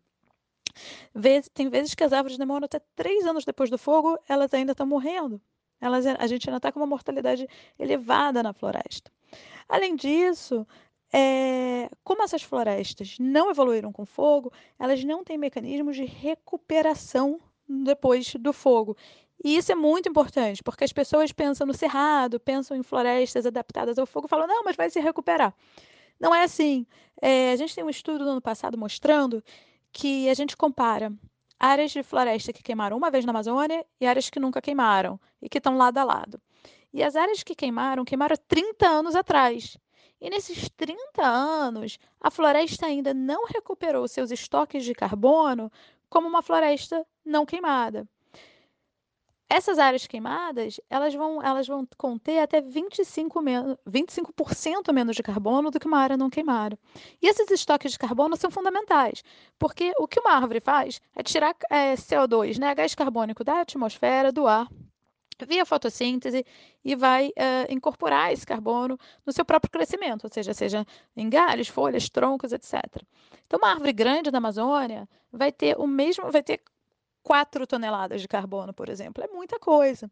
tem 1.55 1.69
vezes 1.69 1.95
que 1.95 2.05
as 2.05 2.13
árvores 2.13 2.39
demoram 2.39 2.65
até 2.65 2.81
três 2.95 3.27
anos 3.27 3.45
depois 3.45 3.71
do 3.71 3.79
fogo, 3.79 4.19
elas 4.29 4.53
ainda 4.55 4.73
estão 4.73 4.87
morrendo. 4.87 5.41
Elas, 5.81 6.07
a 6.07 6.27
gente 6.27 6.49
ainda 6.49 6.57
está 6.57 6.73
com 6.73 6.81
uma 6.81 6.87
mortalidade 6.87 7.47
elevada 7.79 8.43
na 8.43 8.53
floresta. 8.53 9.11
Além 9.69 9.95
disso, 9.95 10.67
é, 11.13 11.89
como 12.03 12.23
essas 12.23 12.43
florestas 12.43 13.17
não 13.19 13.51
evoluíram 13.51 13.93
com 13.93 14.07
fogo, 14.07 14.53
elas 14.79 15.05
não 15.05 15.23
têm 15.23 15.39
mecanismos 15.39 15.97
de 15.97 16.05
recuperação 16.05 17.41
depois 17.69 18.35
do 18.35 18.53
fogo. 18.53 18.97
E 19.45 19.57
isso 19.57 19.71
é 19.71 19.75
muito 19.75 20.09
importante, 20.09 20.63
porque 20.63 20.85
as 20.85 20.93
pessoas 20.93 21.31
pensam 21.31 21.67
no 21.67 21.75
cerrado, 21.75 22.41
pensam 22.41 22.77
em 22.77 22.83
florestas 22.83 23.45
adaptadas 23.45 23.99
ao 23.99 24.07
fogo, 24.07 24.29
falam, 24.29 24.47
não, 24.47 24.65
mas 24.65 24.77
vai 24.77 24.89
se 24.89 24.99
recuperar. 24.99 25.55
Não 26.19 26.35
é 26.35 26.45
assim. 26.45 26.87
É, 27.21 27.53
a 27.53 27.57
gente 27.57 27.75
tem 27.75 27.85
um 27.85 27.91
estudo 27.91 28.25
no 28.25 28.33
ano 28.33 28.41
passado 28.41 28.79
mostrando 28.79 29.43
que 29.93 30.29
a 30.29 30.35
gente 30.35 30.57
compara 30.57 31.13
áreas 31.59 31.91
de 31.91 32.03
floresta 32.03 32.53
que 32.53 32.63
queimaram 32.63 32.97
uma 32.97 33.11
vez 33.11 33.25
na 33.25 33.31
Amazônia 33.31 33.85
e 34.01 34.07
áreas 34.07 34.29
que 34.31 34.41
nunca 34.41 34.61
queimaram 34.61 35.19
e 35.41 35.49
que 35.49 35.59
estão 35.59 35.77
lado 35.77 35.99
a 35.99 36.05
lado. 36.05 36.41
E 36.93 37.03
as 37.03 37.17
áreas 37.17 37.43
que 37.43 37.55
queimaram, 37.55 38.05
queimaram 38.05 38.37
30 38.49 38.87
anos 38.87 39.15
atrás. 39.15 39.77
E 40.21 40.31
nesses 40.31 40.69
30 40.71 41.23
anos, 41.23 41.99
a 42.21 42.31
floresta 42.31 42.87
ainda 42.87 43.13
não 43.13 43.47
recuperou 43.47 44.09
seus 44.09 44.31
estoques 44.31 44.85
de 44.85 44.95
carbono 44.95 45.71
como 46.09 46.27
uma 46.29 46.43
floresta 46.43 47.07
não 47.25 47.45
queimada. 47.45 48.09
Essas 49.49 49.79
áreas 49.79 50.07
queimadas, 50.09 50.81
elas 50.91 51.15
vão, 51.15 51.41
elas 51.41 51.69
vão 51.69 51.87
conter 51.97 52.41
até 52.41 52.61
25%, 52.61 53.41
men 53.43 53.79
25 53.87 54.35
menos 54.93 55.15
de 55.15 55.23
carbono 55.23 55.71
do 55.71 55.79
que 55.79 55.87
uma 55.87 55.99
área 55.99 56.17
não 56.17 56.29
queimada. 56.29 56.77
E 57.23 57.29
esses 57.29 57.49
estoques 57.53 57.93
de 57.93 57.99
carbono 57.99 58.37
são 58.37 58.51
fundamentais, 58.51 59.23
porque 59.57 59.93
o 59.99 60.09
que 60.09 60.19
uma 60.19 60.33
árvore 60.33 60.61
faz 60.61 61.01
é 61.15 61.23
tirar 61.23 61.55
é, 61.71 61.95
CO2, 61.95 62.59
né, 62.59 62.75
gás 62.75 62.95
carbônico 62.95 63.45
da 63.45 63.61
atmosfera, 63.61 64.33
do 64.33 64.49
ar, 64.49 64.69
via 65.47 65.65
fotossíntese 65.65 66.45
e 66.85 66.97
vai 66.97 67.29
uh, 67.29 67.71
incorporar 67.73 68.33
esse 68.33 68.47
carbono 68.47 68.99
no 69.25 69.33
seu 69.33 69.45
próprio 69.45 69.71
crescimento, 69.71 70.25
ou 70.25 70.31
seja, 70.33 70.55
seja 70.55 70.87
em 71.17 71.29
galhos, 71.29 71.69
folhas, 71.69 72.09
troncos, 72.09 72.53
etc. 72.53 72.83
Então, 73.47 73.59
uma 73.59 73.71
árvore 73.71 73.93
grande 73.93 74.31
da 74.31 74.39
Amazônia 74.39 75.09
vai 75.31 75.53
ter 75.53 75.77
o 75.79 75.87
mesmo, 75.87 76.33
vai 76.33 76.43
ter 76.43 76.63
4 77.27 77.67
toneladas 77.67 78.21
de 78.21 78.29
carbono, 78.29 78.73
por 78.73 78.89
exemplo. 78.89 79.25
É 79.25 79.27
muita 79.27 79.59
coisa. 79.59 80.09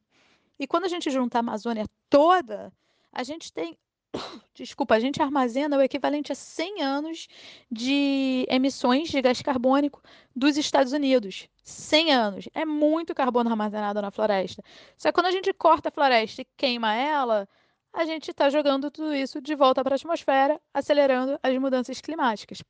E 0.59 0.67
quando 0.67 0.87
a 0.87 0.89
gente 0.89 1.09
junta 1.13 1.39
a 1.39 1.41
Amazônia 1.41 1.87
toda, 2.11 2.73
a 3.13 3.23
gente 3.23 3.53
tem. 3.53 3.79
Desculpa, 4.53 4.97
a 4.97 4.99
gente 4.99 5.23
armazena 5.23 5.77
o 5.77 5.81
equivalente 5.81 6.33
a 6.33 6.35
100 6.35 6.83
anos 6.83 7.29
de 7.71 8.45
emissões 8.51 9.11
de 9.11 9.23
gás 9.23 9.41
carbônico 9.41 10.03
dos 10.35 10.57
Estados 10.57 10.93
Unidos. 10.93 11.49
100 11.63 12.13
anos. 12.13 12.49
É 12.53 12.65
muito 12.65 13.15
carbono 13.15 13.49
armazenado 13.49 14.03
na 14.03 14.11
floresta. 14.11 14.61
Só 14.99 15.11
que 15.11 15.15
quando 15.15 15.27
a 15.27 15.31
gente 15.31 15.53
corta 15.53 15.91
a 15.91 15.93
floresta 15.93 16.43
e 16.43 16.47
queima 16.57 16.97
ela, 16.97 17.49
a 17.93 18.05
gente 18.05 18.33
está 18.33 18.51
jogando 18.51 18.91
tudo 18.91 19.15
isso 19.15 19.41
de 19.41 19.55
volta 19.55 19.85
para 19.85 19.95
a 19.95 19.99
atmosfera, 19.99 20.61
acelerando 20.75 21.39
as 21.45 21.57
mudanças 21.59 22.01
climáticas. 22.01 22.61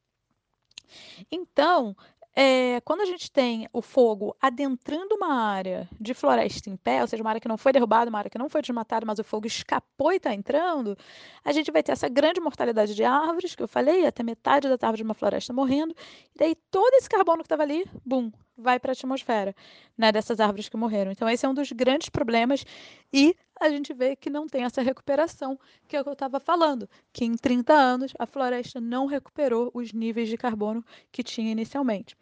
Então, 1.30 1.96
é, 2.36 2.80
quando 2.80 3.02
a 3.02 3.04
gente 3.04 3.30
tem 3.30 3.68
o 3.72 3.80
fogo 3.80 4.36
adentrando 4.40 5.14
uma 5.14 5.32
área 5.34 5.88
de 6.00 6.12
floresta 6.14 6.68
em 6.68 6.76
pé, 6.76 7.00
ou 7.00 7.06
seja, 7.06 7.22
uma 7.22 7.30
área 7.30 7.40
que 7.40 7.46
não 7.46 7.56
foi 7.56 7.72
derrubada, 7.72 8.10
uma 8.10 8.18
área 8.18 8.30
que 8.30 8.38
não 8.38 8.48
foi 8.48 8.60
desmatada, 8.60 9.06
mas 9.06 9.18
o 9.18 9.24
fogo 9.24 9.46
escapou 9.46 10.12
e 10.12 10.16
está 10.16 10.34
entrando, 10.34 10.98
a 11.44 11.52
gente 11.52 11.70
vai 11.70 11.82
ter 11.82 11.92
essa 11.92 12.08
grande 12.08 12.40
mortalidade 12.40 12.94
de 12.94 13.04
árvores, 13.04 13.54
que 13.54 13.62
eu 13.62 13.68
falei, 13.68 14.06
até 14.06 14.22
metade 14.22 14.66
da 14.66 14.74
árvore 14.74 14.96
de 14.96 15.02
uma 15.04 15.14
floresta 15.14 15.52
morrendo, 15.52 15.94
e 16.34 16.38
daí 16.38 16.54
todo 16.70 16.94
esse 16.94 17.08
carbono 17.08 17.38
que 17.38 17.46
estava 17.46 17.62
ali, 17.62 17.86
bum, 18.04 18.32
vai 18.56 18.78
para 18.78 18.92
a 18.92 18.94
atmosfera, 18.94 19.54
né, 19.96 20.12
dessas 20.12 20.40
árvores 20.40 20.68
que 20.68 20.76
morreram. 20.76 21.10
Então, 21.10 21.28
esse 21.28 21.44
é 21.44 21.48
um 21.48 21.54
dos 21.54 21.70
grandes 21.72 22.08
problemas 22.08 22.64
e 23.12 23.34
a 23.60 23.68
gente 23.68 23.92
vê 23.92 24.16
que 24.16 24.30
não 24.30 24.46
tem 24.46 24.64
essa 24.64 24.82
recuperação, 24.82 25.58
que 25.88 25.96
é 25.96 26.00
o 26.00 26.02
que 26.02 26.08
eu 26.08 26.14
estava 26.14 26.40
falando, 26.40 26.88
que 27.12 27.24
em 27.24 27.36
30 27.36 27.72
anos 27.72 28.12
a 28.18 28.26
floresta 28.26 28.80
não 28.80 29.06
recuperou 29.06 29.70
os 29.74 29.92
níveis 29.92 30.28
de 30.28 30.36
carbono 30.36 30.84
que 31.12 31.22
tinha 31.22 31.52
inicialmente. 31.52 32.16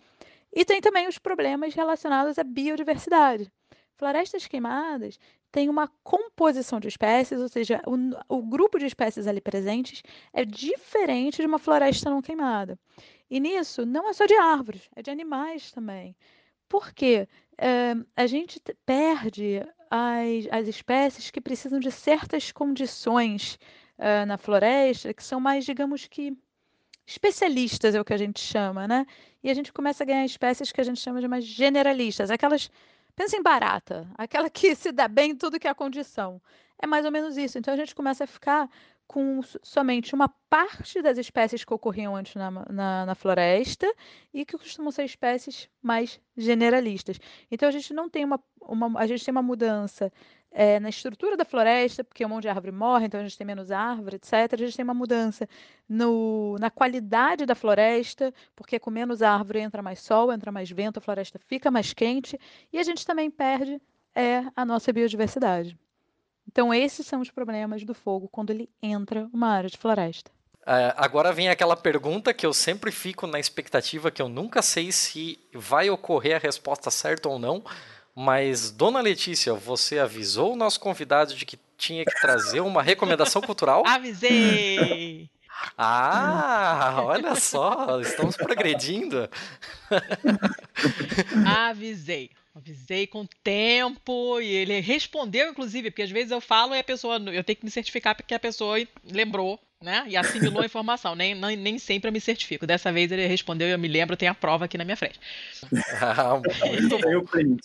E 0.53 0.65
tem 0.65 0.81
também 0.81 1.09
os 1.09 1.19
problemas 1.19 1.75
relacionados 1.75 2.39
à 2.39 2.45
biodiversidade. 2.45 3.51
Florestas 3.97 4.47
queimadas 4.47 5.19
têm 5.51 5.69
uma 5.69 5.89
composição 6.03 6.81
de 6.81 6.89
espécies, 6.89 7.41
ou 7.41 7.49
seja, 7.49 7.81
o, 7.87 8.37
o 8.37 8.43
grupo 8.43 8.79
de 8.79 8.87
espécies 8.87 9.27
ali 9.27 9.41
presentes 9.41 10.03
é 10.33 10.45
diferente 10.45 11.41
de 11.41 11.47
uma 11.47 11.59
floresta 11.59 12.11
não 12.11 12.23
queimada. 12.23 12.79
E 13.33 13.41
nisso, 13.41 13.87
não 13.87 14.11
é 14.11 14.13
só 14.13 14.27
de 14.27 14.35
árvores, 14.35 14.91
é 14.95 15.01
de 15.01 15.11
animais 15.11 15.73
também. 15.73 16.15
Por 16.69 16.93
quê? 16.93 17.27
É, 17.57 17.95
a 18.15 18.27
gente 18.27 18.61
perde 18.85 19.67
as, 19.91 20.47
as 20.51 20.69
espécies 20.69 21.31
que 21.31 21.41
precisam 21.41 21.81
de 21.81 21.91
certas 21.91 22.53
condições 22.53 23.59
uh, 23.99 24.27
na 24.27 24.37
floresta, 24.37 25.15
que 25.15 25.25
são 25.25 25.41
mais, 25.41 25.65
digamos 25.65 26.07
que, 26.07 26.37
especialistas, 27.07 27.95
é 27.95 28.01
o 28.03 28.05
que 28.05 28.13
a 28.13 28.19
gente 28.19 28.39
chama, 28.39 28.87
né? 28.87 29.07
E 29.43 29.49
a 29.49 29.55
gente 29.55 29.73
começa 29.73 30.05
a 30.05 30.07
ganhar 30.07 30.27
espécies 30.27 30.71
que 30.71 30.83
a 30.83 30.85
gente 30.85 31.01
chama 31.01 31.19
de 31.19 31.27
mais 31.27 31.47
generalistas, 31.47 32.31
aquelas. 32.31 32.71
Pensa 33.17 33.39
em 33.39 33.43
barata, 33.43 34.07
aquela 34.15 34.51
que 34.51 34.75
se 34.75 34.93
dá 34.93 35.09
bem 35.09 35.31
em 35.31 35.37
tudo 35.37 35.59
que 35.59 35.67
é 35.67 35.71
a 35.71 35.75
condição. 35.75 36.39
É 36.79 36.87
mais 36.87 37.07
ou 37.07 37.11
menos 37.11 37.39
isso. 37.39 37.57
Então 37.57 37.73
a 37.73 37.77
gente 37.79 37.95
começa 37.95 38.25
a 38.25 38.27
ficar 38.27 38.69
com 39.07 39.41
somente 39.63 40.15
uma 40.15 40.29
parte 40.49 41.03
das 41.03 41.19
espécies 41.19 41.65
que 41.65 41.75
ocorriam 41.75 42.17
antes 42.17 42.35
na, 42.35 42.51
na, 42.51 43.07
na, 43.07 43.15
floresta 43.15 43.93
e 44.33 44.45
que 44.45 44.57
costumam 44.57 44.91
ser 44.91 45.05
espécies 45.05 45.69
mais 45.83 46.21
generalistas. 46.37 47.19
Então 47.51 47.69
a 47.69 47.73
gente 47.73 47.93
não 47.93 48.09
tem 48.09 48.25
uma, 48.25 48.41
uma 48.61 48.99
a 48.99 49.07
gente 49.07 49.25
tem 49.25 49.33
uma 49.33 49.43
mudança 49.43 50.11
é, 50.51 50.79
na 50.81 50.89
estrutura 50.89 51.37
da 51.37 51.45
floresta, 51.45 52.05
porque 52.05 52.25
um 52.25 52.29
monte 52.29 52.43
de 52.43 52.49
árvore 52.49 52.73
morre, 52.73 53.07
então 53.07 53.21
a 53.21 53.23
gente 53.23 53.37
tem 53.37 53.47
menos 53.47 53.71
árvore, 53.71 54.17
etc. 54.17 54.33
A 54.53 54.57
gente 54.57 54.77
tem 54.77 54.85
uma 54.85 54.95
mudança 54.95 55.49
no, 55.89 56.57
na 56.59 56.71
qualidade 56.71 57.47
da 57.47 57.55
floresta, 57.55 58.33
porque 58.55 58.79
com 58.79 58.91
menos 58.91 59.23
árvore 59.23 59.61
entra 59.61 59.83
mais 59.83 60.01
sol, 60.01 60.33
entra 60.33 60.53
mais 60.53 60.71
vento, 60.71 60.99
a 60.99 61.01
floresta 61.01 61.39
fica 61.39 61.71
mais 61.71 61.93
quente, 61.93 62.39
e 62.73 62.79
a 62.79 62.83
gente 62.83 63.07
também 63.07 63.31
perde 63.31 63.81
é, 64.15 64.45
a 64.55 64.65
nossa 64.65 64.93
biodiversidade. 64.93 65.77
Então, 66.47 66.73
esses 66.73 67.07
são 67.07 67.21
os 67.21 67.31
problemas 67.31 67.85
do 67.85 67.95
fogo 67.95 68.29
quando 68.29 68.51
ele 68.51 68.69
entra 68.83 69.29
numa 69.33 69.49
área 69.49 69.71
de 69.71 69.79
floresta. 69.79 70.31
É, 70.67 70.95
agora 70.97 71.33
vem 71.33 71.49
aquela 71.49 71.77
pergunta 71.77 72.33
que 72.33 72.47
eu 72.47 72.53
sempre 72.53 72.93
fico 72.93 73.27
na 73.27 73.41
expectativa, 73.41 74.11
que 74.11 74.23
eu 74.23 74.29
nunca 74.29 74.63
sei 74.63 74.93
se 74.93 75.39
vai 75.53 75.91
ocorrer 75.91 76.37
a 76.37 76.39
resposta 76.39 76.91
certa 76.91 77.29
ou 77.29 77.39
não. 77.39 77.65
Mas, 78.15 78.71
dona 78.71 79.01
Letícia, 79.01 79.55
você 79.55 79.99
avisou 79.99 80.53
o 80.53 80.57
nosso 80.57 80.79
convidado 80.79 81.35
de 81.35 81.47
que 81.47 81.59
tinha 81.77 82.05
que 82.05 82.21
trazer 82.21 82.61
uma 82.61 82.83
recomendação 82.83 83.41
cultural? 83.41 83.83
Avisei! 83.87 85.31
Ah, 85.77 86.97
olha 86.99 87.35
só, 87.37 88.01
estamos 88.01 88.37
progredindo. 88.37 89.29
Avisei. 91.47 92.31
Avisei 92.55 93.07
com 93.07 93.25
tempo 93.43 94.39
e 94.41 94.47
ele 94.47 94.79
respondeu, 94.81 95.51
inclusive, 95.51 95.91
porque 95.91 96.03
às 96.03 96.11
vezes 96.11 96.31
eu 96.31 96.41
falo 96.41 96.75
e 96.75 96.79
a 96.79 96.85
pessoa. 96.85 97.17
Eu 97.17 97.43
tenho 97.43 97.57
que 97.57 97.65
me 97.65 97.71
certificar 97.71 98.15
porque 98.15 98.35
a 98.35 98.39
pessoa 98.39 98.77
lembrou, 99.11 99.59
né? 99.81 100.05
E 100.07 100.19
assimilou 100.19 100.61
a 100.63 100.67
informação. 100.67 101.15
Nem, 101.15 101.35
nem, 101.35 101.57
nem 101.57 101.79
sempre 101.79 102.09
eu 102.09 102.13
me 102.13 102.21
certifico. 102.21 102.67
Dessa 102.67 102.93
vez 102.93 103.11
ele 103.11 103.27
respondeu 103.27 103.67
e 103.69 103.71
eu 103.71 103.79
me 103.79 103.89
lembro, 103.89 104.19
tem 104.19 104.29
a 104.29 104.35
prova 104.35 104.67
aqui 104.67 104.77
na 104.77 104.85
minha 104.85 104.99
frente. 104.99 105.19
Ah, 105.99 106.39
muito 106.69 106.99
bom. 106.99 107.57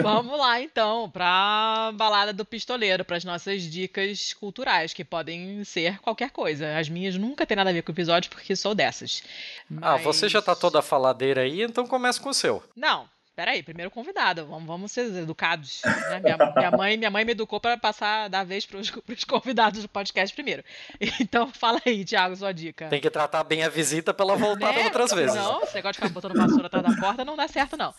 Vamos 0.00 0.38
lá, 0.38 0.60
então, 0.60 1.10
pra 1.10 1.90
balada 1.94 2.32
do 2.32 2.44
pistoleiro, 2.44 3.04
para 3.04 3.16
as 3.16 3.24
nossas 3.24 3.62
dicas 3.62 4.32
culturais, 4.32 4.94
que 4.94 5.04
podem 5.04 5.64
ser 5.64 5.98
qualquer 5.98 6.30
coisa. 6.30 6.78
As 6.78 6.88
minhas 6.88 7.16
nunca 7.16 7.44
tem 7.44 7.56
nada 7.56 7.70
a 7.70 7.72
ver 7.72 7.82
com 7.82 7.90
o 7.90 7.94
episódio, 7.94 8.30
porque 8.30 8.54
sou 8.54 8.76
dessas. 8.76 9.24
Ah, 9.82 9.96
você 9.96 10.28
já 10.28 10.40
tá 10.40 10.52
Mas- 10.52 10.60
toda 10.60 10.80
faladeira 10.80 11.40
aí, 11.40 11.62
então 11.62 11.84
começa 11.84 12.20
com 12.20 12.28
o 12.28 12.34
seu. 12.34 12.62
Não, 12.76 13.12
peraí, 13.34 13.62
primeiro 13.62 13.90
convidado. 13.90 14.46
Vamos, 14.46 14.66
vamos 14.66 14.92
ser 14.92 15.12
educados. 15.14 15.82
né? 15.84 16.20
Minha, 16.22 16.36
minha 16.56 16.70
mãe, 16.70 16.96
minha 16.96 17.10
mãe 17.10 17.24
me 17.24 17.32
educou 17.32 17.60
para 17.60 17.76
passar 17.76 18.28
da 18.28 18.44
vez 18.44 18.64
pros, 18.66 18.90
pros 18.90 19.24
convidados 19.24 19.82
do 19.82 19.88
podcast 19.88 20.34
primeiro. 20.34 20.62
Então 21.20 21.48
fala 21.54 21.80
aí, 21.84 22.04
Thiago, 22.04 22.36
sua 22.36 22.52
dica. 22.52 22.88
Tem 22.88 23.00
que 23.00 23.10
tratar 23.10 23.44
bem 23.44 23.62
a 23.64 23.68
visita 23.68 24.14
pra 24.14 24.24
ela 24.24 24.36
voltar 24.36 24.72
Né? 24.74 24.84
outras 24.84 25.12
vezes. 25.12 25.36
Não, 25.36 25.62
esse 25.62 25.74
negócio 25.74 26.00
de 26.00 26.08
ficar 26.08 26.14
botando 26.20 26.36
vassoura 26.36 26.66
atrás 26.66 26.84
da 26.84 26.96
porta 27.00 27.24
não 27.24 27.36
dá 27.36 27.48
certo, 27.48 27.76
não. 27.76 27.92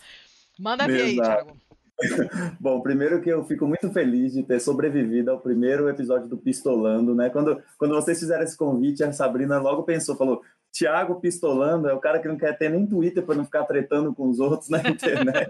Manda 0.58 0.86
ver 0.86 1.02
aí. 1.02 1.16
Thiago. 1.16 1.56
Bom, 2.60 2.80
primeiro 2.82 3.22
que 3.22 3.30
eu 3.30 3.42
fico 3.44 3.66
muito 3.66 3.90
feliz 3.90 4.34
de 4.34 4.42
ter 4.42 4.60
sobrevivido 4.60 5.30
ao 5.30 5.40
primeiro 5.40 5.88
episódio 5.88 6.28
do 6.28 6.36
Pistolando, 6.36 7.14
né? 7.14 7.30
Quando, 7.30 7.62
quando 7.78 7.94
vocês 7.94 8.18
fizeram 8.18 8.42
esse 8.44 8.56
convite, 8.56 9.02
a 9.02 9.12
Sabrina 9.12 9.58
logo 9.58 9.82
pensou, 9.82 10.14
falou, 10.14 10.42
Tiago 10.76 11.18
Pistolando 11.18 11.88
é 11.88 11.94
o 11.94 11.98
cara 11.98 12.18
que 12.18 12.28
não 12.28 12.36
quer 12.36 12.52
ter 12.58 12.68
nem 12.68 12.86
Twitter 12.86 13.24
para 13.24 13.34
não 13.34 13.46
ficar 13.46 13.64
tretando 13.64 14.14
com 14.14 14.28
os 14.28 14.38
outros 14.38 14.68
na 14.68 14.76
internet. 14.86 15.48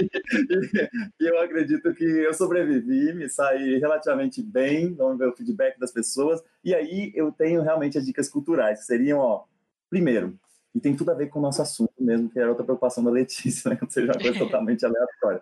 e, 0.00 1.24
e 1.24 1.28
eu 1.28 1.40
acredito 1.40 1.94
que 1.94 2.02
eu 2.02 2.34
sobrevivi, 2.34 3.12
me 3.12 3.28
saí 3.28 3.78
relativamente 3.78 4.42
bem, 4.42 4.92
vamos 4.92 5.18
ver 5.18 5.28
o 5.28 5.36
feedback 5.36 5.78
das 5.78 5.92
pessoas. 5.92 6.42
E 6.64 6.74
aí 6.74 7.12
eu 7.14 7.30
tenho 7.30 7.62
realmente 7.62 7.96
as 7.96 8.04
dicas 8.04 8.28
culturais, 8.28 8.80
que 8.80 8.86
seriam, 8.86 9.20
ó, 9.20 9.44
primeiro, 9.88 10.36
e 10.74 10.80
tem 10.80 10.96
tudo 10.96 11.12
a 11.12 11.14
ver 11.14 11.28
com 11.28 11.38
o 11.38 11.42
nosso 11.42 11.62
assunto 11.62 11.94
mesmo, 12.00 12.28
que 12.28 12.38
era 12.40 12.48
outra 12.48 12.64
preocupação 12.64 13.04
da 13.04 13.10
Letícia, 13.10 13.70
né? 13.70 13.76
Que 13.76 13.88
seja 13.88 14.10
uma 14.10 14.20
coisa 14.20 14.36
totalmente 14.36 14.84
aleatória. 14.84 15.40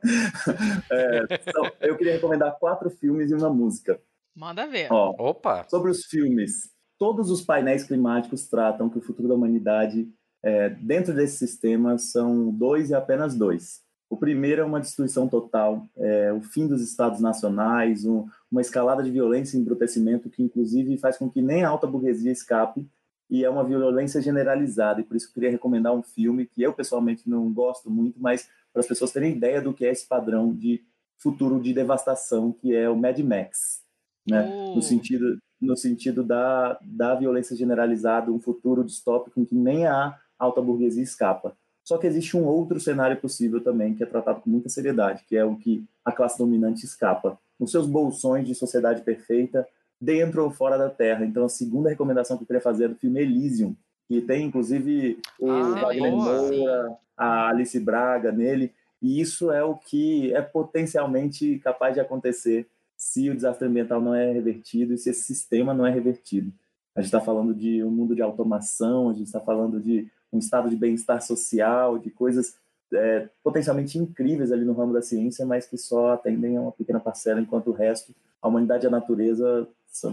É, 0.93 1.21
então, 1.49 1.71
eu 1.81 1.97
queria 1.97 2.13
recomendar 2.13 2.59
quatro 2.59 2.91
filmes 2.91 3.31
e 3.31 3.35
uma 3.35 3.49
música. 3.49 3.99
Manda 4.37 4.67
ver. 4.67 4.93
Ó, 4.93 5.15
Opa, 5.31 5.65
sobre 5.71 5.91
os 5.91 6.05
filmes, 6.05 6.74
todos 6.99 7.31
os 7.31 7.43
painéis 7.43 7.85
climáticos 7.85 8.49
tratam 8.49 8.89
que 8.89 8.99
o 8.99 9.03
futuro 9.03 9.29
da 9.29 9.35
humanidade, 9.35 10.09
é, 10.43 10.69
dentro 10.71 11.15
desse 11.15 11.39
sistema, 11.39 11.99
são 11.99 12.51
dois 12.51 12.91
e 12.91 12.95
apenas 12.95 13.35
dois. 13.35 13.83
O 14.11 14.17
primeiro 14.17 14.63
é 14.63 14.65
uma 14.65 14.81
destruição 14.81 15.27
total, 15.27 15.87
é, 15.97 16.33
o 16.33 16.41
fim 16.41 16.67
dos 16.67 16.83
estados 16.83 17.21
nacionais, 17.21 18.05
um- 18.05 18.27
uma 18.51 18.61
escalada 18.61 19.03
de 19.03 19.11
violência 19.11 19.57
e 19.57 19.61
embrutecimento 19.61 20.31
que, 20.31 20.43
inclusive, 20.43 20.97
faz 20.99 21.17
com 21.17 21.29
que 21.29 21.43
nem 21.43 21.65
a 21.65 21.69
alta 21.69 21.87
burguesia 21.87 22.31
escape, 22.31 22.87
e 23.29 23.43
é 23.43 23.51
uma 23.51 23.65
violência 23.65 24.21
generalizada. 24.21 25.01
E 25.01 25.05
por 25.05 25.17
isso 25.17 25.29
eu 25.29 25.33
queria 25.33 25.51
recomendar 25.51 25.95
um 25.95 26.03
filme 26.03 26.47
que 26.47 26.63
eu, 26.63 26.73
pessoalmente, 26.73 27.29
não 27.29 27.51
gosto 27.53 27.91
muito, 27.91 28.21
mas 28.21 28.49
para 28.73 28.81
as 28.81 28.87
pessoas 28.87 29.11
terem 29.11 29.33
ideia 29.33 29.61
do 29.61 29.73
que 29.73 29.85
é 29.85 29.91
esse 29.91 30.07
padrão 30.07 30.53
de 30.55 30.85
futuro 31.17 31.59
de 31.61 31.73
devastação, 31.73 32.53
que 32.53 32.75
é 32.75 32.89
o 32.89 32.97
Mad 32.97 33.19
Max. 33.21 33.83
Né? 34.29 34.47
Oh. 34.47 34.75
No 34.77 34.83
sentido, 34.83 35.39
no 35.65 35.77
sentido 35.77 36.23
da, 36.23 36.79
da 36.83 37.15
violência 37.15 37.57
generalizada, 37.57 38.31
um 38.31 38.39
futuro 38.39 38.85
distópico 38.85 39.41
em 39.41 39.45
que 39.45 39.55
nem 39.55 39.87
a 39.87 40.17
alta 40.39 40.61
burguesia 40.61 41.03
escapa. 41.03 41.57
Só 41.83 41.99
que 41.99 42.07
existe 42.07 42.37
um 42.37 42.45
outro 42.45 42.81
cenário 42.81 43.17
possível 43.19 43.61
também, 43.63 43.95
que 43.95 44.03
é 44.03 44.07
tratado 44.07 44.41
com 44.41 44.49
muita 44.51 44.69
seriedade, 44.69 45.25
que 45.29 45.37
é 45.37 45.45
o 45.45 45.57
que 45.57 45.85
a 46.05 46.11
classe 46.13 46.39
dominante 46.39 46.85
escapa. 46.85 47.39
Nos 47.61 47.71
seus 47.71 47.87
bolsões 47.87 48.47
de 48.47 48.55
sociedade 48.55 49.03
perfeita, 49.03 49.67
dentro 50.01 50.45
ou 50.45 50.51
fora 50.51 50.77
da 50.77 50.89
Terra. 50.91 51.25
Então, 51.25 51.45
a 51.45 51.49
segunda 51.49 51.89
recomendação 51.89 52.37
que 52.37 52.43
eu 52.43 52.47
queria 52.47 52.61
fazer 52.61 52.85
é 52.85 52.89
do 52.89 52.97
filme 52.97 53.21
Elysium, 53.21 53.77
que 54.09 54.21
tem, 54.21 54.47
inclusive, 54.47 55.19
o 55.39 55.51
Ah, 55.51 55.81
Wagner 55.83 56.11
boa. 56.11 56.43
Moura, 56.43 56.97
a 57.17 57.49
Alice 57.49 57.79
Braga 57.79 58.33
nele, 58.33 58.73
e 59.01 59.21
isso 59.21 59.53
é 59.53 59.63
o 59.63 59.75
que 59.75 60.33
é 60.35 60.41
potencialmente 60.41 61.59
capaz 61.59 61.95
de 61.95 62.01
acontecer 62.01 62.67
se 62.97 63.31
o 63.31 63.35
desastre 63.35 63.67
ambiental 63.67 64.01
não 64.01 64.15
é 64.15 64.33
revertido 64.33 64.95
e 64.95 64.99
se 64.99 65.11
esse 65.11 65.23
sistema 65.23 65.75
não 65.75 65.87
é 65.87 65.91
revertido. 65.91 66.53
A 66.95 67.01
gente 67.01 67.09
está 67.09 67.21
falando 67.21 67.55
de 67.55 67.83
um 67.83 67.91
mundo 67.91 68.15
de 68.15 68.23
automação, 68.23 69.11
a 69.11 69.13
gente 69.13 69.27
está 69.27 69.41
falando 69.41 69.81
de 69.81 70.09
um 70.33 70.39
estado 70.39 70.71
de 70.71 70.77
bem-estar 70.77 71.21
social, 71.21 71.99
de 71.99 72.11
coisas 72.11 72.57
é, 72.93 73.29
potencialmente 73.43 73.99
incríveis 73.99 74.53
ali 74.53 74.65
no 74.65 74.73
ramo 74.73 74.93
da 74.93 75.03
ciência, 75.03 75.45
mas 75.45 75.67
que 75.67 75.77
só 75.77 76.13
atendem 76.13 76.57
a 76.57 76.61
uma 76.61 76.73
pequena 76.73 77.01
parcela, 77.01 77.41
enquanto 77.41 77.71
o 77.71 77.73
resto, 77.73 78.15
a 78.41 78.49
humanidade 78.49 78.85
e 78.85 78.89
a 78.89 78.91
natureza 78.91 79.67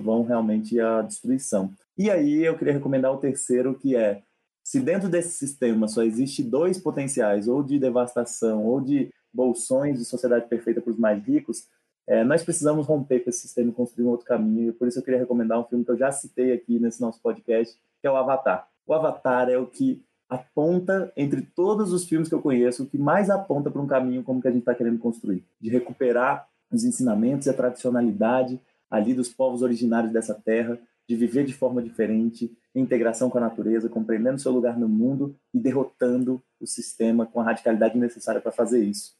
vão 0.04 0.24
realmente 0.24 0.80
à 0.80 1.02
destruição. 1.02 1.72
E 1.98 2.10
aí 2.10 2.44
eu 2.44 2.58
queria 2.58 2.74
recomendar 2.74 3.12
o 3.12 3.18
terceiro, 3.18 3.76
que 3.76 3.96
é 3.96 4.22
se 4.64 4.80
dentro 4.80 5.10
desse 5.10 5.32
sistema 5.32 5.88
só 5.88 6.04
existe 6.04 6.44
dois 6.44 6.78
potenciais, 6.78 7.48
ou 7.48 7.64
de 7.64 7.80
devastação, 7.80 8.64
ou 8.66 8.80
de 8.80 9.12
bolsões 9.34 9.98
de 9.98 10.06
sociedade 10.06 10.48
perfeita 10.48 10.82
para 10.82 10.92
os 10.92 10.98
mais 10.98 11.24
ricos, 11.24 11.68
é, 12.12 12.26
nós 12.26 12.44
precisamos 12.44 12.86
romper 12.86 13.22
com 13.22 13.30
esse 13.30 13.40
sistema 13.40 13.70
e 13.70 13.74
construir 13.74 14.06
um 14.06 14.10
outro 14.10 14.26
caminho. 14.26 14.68
E 14.68 14.74
por 14.74 14.86
isso 14.86 15.00
eu 15.00 15.04
queria 15.04 15.22
recomendar 15.22 15.58
um 15.58 15.64
filme 15.64 15.86
que 15.86 15.92
eu 15.92 15.98
já 15.98 16.12
citei 16.12 16.52
aqui 16.52 16.78
nesse 16.78 17.00
nosso 17.00 17.22
podcast, 17.22 17.74
que 18.02 18.06
é 18.06 18.12
o 18.12 18.18
Avatar. 18.18 18.68
O 18.86 18.94
Avatar 18.94 19.48
é 19.48 19.58
o 19.58 19.66
que 19.66 20.04
aponta, 20.28 21.10
entre 21.16 21.42
todos 21.42 21.94
os 21.94 22.04
filmes 22.04 22.28
que 22.28 22.36
eu 22.36 22.42
conheço, 22.42 22.84
o 22.84 22.86
que 22.86 22.98
mais 22.98 23.30
aponta 23.30 23.72
para 23.72 23.82
um 23.82 23.88
caminho 23.88 24.24
como 24.24 24.42
que 24.42 24.48
a 24.50 24.52
gente 24.52 24.60
está 24.60 24.76
querendo 24.76 25.00
construir, 25.00 25.46
de 25.60 25.70
recuperar 25.70 26.46
os 26.70 26.84
ensinamentos 26.84 27.48
e 27.48 27.50
a 27.50 27.54
tradicionalidade 27.54 28.60
ali 28.90 29.14
dos 29.14 29.30
povos 29.30 29.62
originários 29.62 30.12
dessa 30.12 30.34
terra, 30.34 30.78
de 31.08 31.16
viver 31.16 31.46
de 31.46 31.54
forma 31.54 31.82
diferente, 31.82 32.52
em 32.76 32.82
integração 32.82 33.30
com 33.30 33.38
a 33.38 33.42
natureza, 33.42 33.88
compreendendo 33.88 34.42
seu 34.42 34.52
lugar 34.52 34.78
no 34.78 34.90
mundo 34.90 35.34
e 35.54 35.60
derrotando 35.60 36.44
o 36.60 36.68
sistema 36.68 37.26
com 37.26 37.40
a 37.40 37.46
radicalidade 37.46 37.98
necessária 37.98 38.42
para 38.42 38.52
fazer 38.52 38.84
isso. 38.84 39.14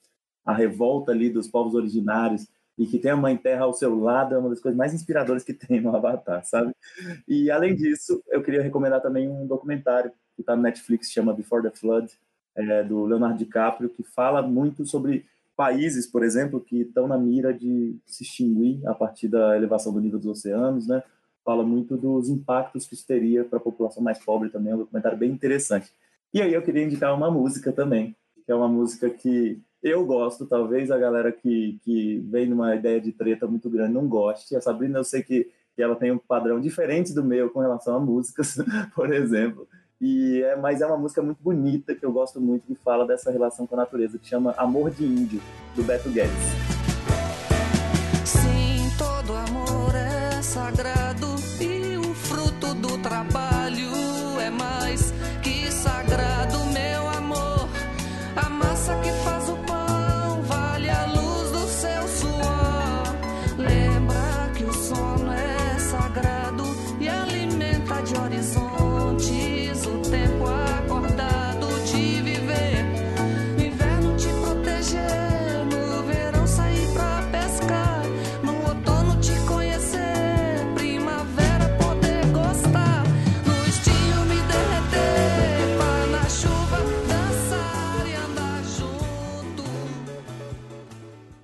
A 0.46 0.54
revolta 0.54 1.14
ali 1.14 1.30
dos 1.30 1.48
povos 1.48 1.74
originários 1.74 2.48
e 2.82 2.88
que 2.88 2.98
tem 2.98 3.12
a 3.12 3.16
Mãe 3.16 3.38
Terra 3.38 3.66
ao 3.66 3.74
seu 3.74 3.96
lado 3.96 4.34
é 4.34 4.40
uma 4.40 4.50
das 4.50 4.60
coisas 4.60 4.76
mais 4.76 4.92
inspiradoras 4.92 5.44
que 5.44 5.54
tem 5.54 5.80
no 5.80 5.96
Avatar, 5.96 6.44
sabe? 6.44 6.74
E 7.28 7.52
além 7.52 7.76
disso, 7.76 8.24
eu 8.28 8.42
queria 8.42 8.64
recomendar 8.64 9.00
também 9.00 9.30
um 9.30 9.46
documentário 9.46 10.12
que 10.36 10.42
está 10.42 10.56
no 10.56 10.64
Netflix, 10.64 11.12
chama 11.12 11.32
Before 11.32 11.62
the 11.62 11.70
Flood, 11.70 12.12
é, 12.56 12.84
do 12.84 13.06
Leonardo 13.06 13.38
DiCaprio, 13.38 13.88
que 13.88 14.02
fala 14.02 14.42
muito 14.42 14.84
sobre 14.84 15.28
países, 15.56 16.08
por 16.08 16.24
exemplo, 16.24 16.60
que 16.60 16.82
estão 16.82 17.08
na 17.08 17.20
mira 17.20 17.54
de 17.54 17.96
se 18.08 18.24
extinguir 18.24 18.82
a 18.88 18.96
partir 18.96 19.28
da 19.28 19.56
elevação 19.56 19.94
do 19.94 20.02
nível 20.02 20.18
dos 20.18 20.40
oceanos, 20.40 20.88
né? 20.88 21.04
Fala 21.46 21.64
muito 21.64 21.96
dos 21.96 22.30
impactos 22.30 22.88
que 22.88 22.96
isso 22.96 23.06
teria 23.06 23.46
para 23.46 23.60
a 23.60 23.62
população 23.62 24.02
mais 24.02 24.18
pobre 24.18 24.50
também, 24.50 24.72
é 24.72 24.76
um 24.76 24.80
documentário 24.80 25.20
bem 25.20 25.30
interessante. 25.30 25.94
E 26.34 26.42
aí 26.42 26.52
eu 26.52 26.64
queria 26.64 26.84
indicar 26.84 27.14
uma 27.14 27.30
música 27.30 27.72
também, 27.72 28.16
que 28.44 28.52
é 28.52 28.56
uma 28.56 28.68
música 28.68 29.08
que 29.08 29.62
eu 29.84 30.06
gosto, 30.06 30.46
talvez 30.46 30.92
a 30.92 30.98
galera 30.98 31.32
que, 31.32 31.80
que 31.84 32.20
vem 32.30 32.46
numa 32.46 32.76
ideia 32.76 33.02
de 33.02 33.12
treta 33.12 33.48
muito 33.48 33.70
grande 33.70 33.94
não 33.94 34.08
goste. 34.08 34.56
A 34.56 34.62
Sabrina, 34.62 35.00
eu 35.00 35.04
sei 35.04 35.24
que, 35.24 35.50
que 35.76 35.82
ela 35.82 35.96
tem 35.96 36.12
um 36.12 36.18
padrão 36.18 36.60
diferente 36.60 37.14
do 37.14 37.24
meu 37.24 37.50
com 37.50 37.60
relação 37.60 37.96
a 37.96 38.00
músicas, 38.00 38.58
por 38.94 39.12
exemplo. 39.12 39.68
E 40.00 40.42
é, 40.44 40.56
mas 40.56 40.82
é 40.82 40.88
uma 40.88 40.98
música 40.98 41.22
muito 41.22 41.42
bonita 41.42 41.94
que 41.94 42.04
eu 42.04 42.12
gosto 42.12 42.42
muito 42.42 42.66
que 42.66 42.76
fala 42.76 43.06
dessa 43.06 43.32
relação 43.32 43.68
com 43.68 43.76
a 43.76 43.80
natureza, 43.80 44.18
que 44.18 44.28
chama 44.28 44.54
Amor 44.58 44.90
de 44.90 45.04
Índio, 45.04 45.42
do 45.76 45.84
Beto 45.84 46.10
Guedes. 46.10 46.32
Sim, 48.26 48.90
todo 48.98 49.34
amor 49.34 49.94
é 49.96 50.42
sagrado 50.42 51.31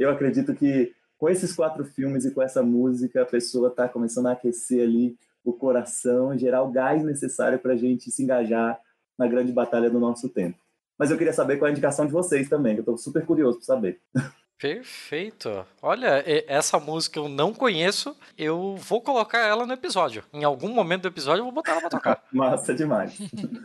eu 0.07 0.13
acredito 0.13 0.53
que 0.53 0.93
com 1.17 1.29
esses 1.29 1.55
quatro 1.55 1.83
filmes 1.83 2.25
e 2.25 2.31
com 2.31 2.41
essa 2.41 2.61
música, 2.61 3.21
a 3.21 3.25
pessoa 3.25 3.69
está 3.69 3.87
começando 3.89 4.27
a 4.27 4.33
aquecer 4.33 4.83
ali 4.83 5.17
o 5.43 5.53
coração, 5.53 6.37
gerar 6.37 6.61
o 6.61 6.71
gás 6.71 7.03
necessário 7.03 7.57
para 7.57 7.73
a 7.73 7.77
gente 7.77 8.11
se 8.11 8.23
engajar 8.23 8.79
na 9.17 9.27
grande 9.27 9.51
batalha 9.51 9.89
do 9.89 9.99
nosso 9.99 10.29
tempo. 10.29 10.57
Mas 10.97 11.11
eu 11.11 11.17
queria 11.17 11.33
saber 11.33 11.57
qual 11.57 11.67
é 11.67 11.69
a 11.69 11.71
indicação 11.71 12.05
de 12.05 12.11
vocês 12.11 12.49
também, 12.49 12.73
que 12.73 12.79
eu 12.79 12.83
estou 12.83 12.97
super 12.97 13.25
curioso 13.25 13.57
para 13.57 13.65
saber. 13.65 13.99
Perfeito. 14.59 15.65
Olha, 15.81 16.23
essa 16.47 16.79
música 16.79 17.19
eu 17.19 17.29
não 17.29 17.53
conheço, 17.53 18.17
eu 18.35 18.75
vou 18.77 18.99
colocar 19.01 19.45
ela 19.45 19.67
no 19.67 19.73
episódio. 19.73 20.23
Em 20.33 20.43
algum 20.43 20.73
momento 20.73 21.03
do 21.03 21.09
episódio 21.09 21.41
eu 21.41 21.45
vou 21.45 21.53
botar 21.53 21.73
ela 21.73 21.81
pra 21.81 21.89
tocar. 21.89 22.23
Massa 22.33 22.73
demais. 22.73 23.15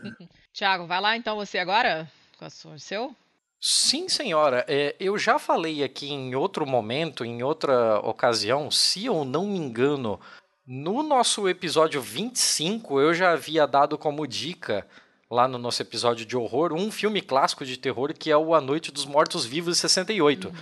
Tiago, 0.53 0.87
vai 0.87 1.01
lá 1.01 1.17
então 1.17 1.35
você 1.35 1.59
agora 1.59 2.11
com 2.39 2.45
o 2.45 2.79
seu. 2.79 3.17
Sim, 3.65 4.09
senhora. 4.09 4.65
É, 4.67 4.97
eu 4.99 5.17
já 5.17 5.39
falei 5.39 5.85
aqui 5.85 6.11
em 6.13 6.35
outro 6.35 6.67
momento, 6.67 7.25
em 7.25 7.45
outra 7.45 8.01
ocasião, 8.01 8.73
se 8.73 9.05
eu 9.05 9.25
não 9.25 9.47
me 9.47 9.57
engano, 9.57 10.19
no 10.67 11.01
nosso 11.01 11.49
episódio 11.49 12.01
25 12.03 12.99
eu 12.99 13.15
já 13.15 13.31
havia 13.31 13.65
dado 13.65 13.97
como 13.97 14.27
dica 14.27 14.85
lá 15.31 15.47
no 15.47 15.59
nosso 15.59 15.81
episódio 15.81 16.27
de 16.27 16.37
horror, 16.37 16.73
um 16.73 16.91
filme 16.91 17.23
clássico 17.23 17.65
de 17.65 17.77
terror 17.77 18.13
que 18.13 18.33
é 18.33 18.37
o 18.37 18.53
A 18.53 18.61
Noite 18.61 18.91
dos 18.91 19.07
Mortos 19.07 19.45
Vivos 19.45 19.77
de 19.77 19.81
68. 19.83 20.49
Uhum. 20.49 20.55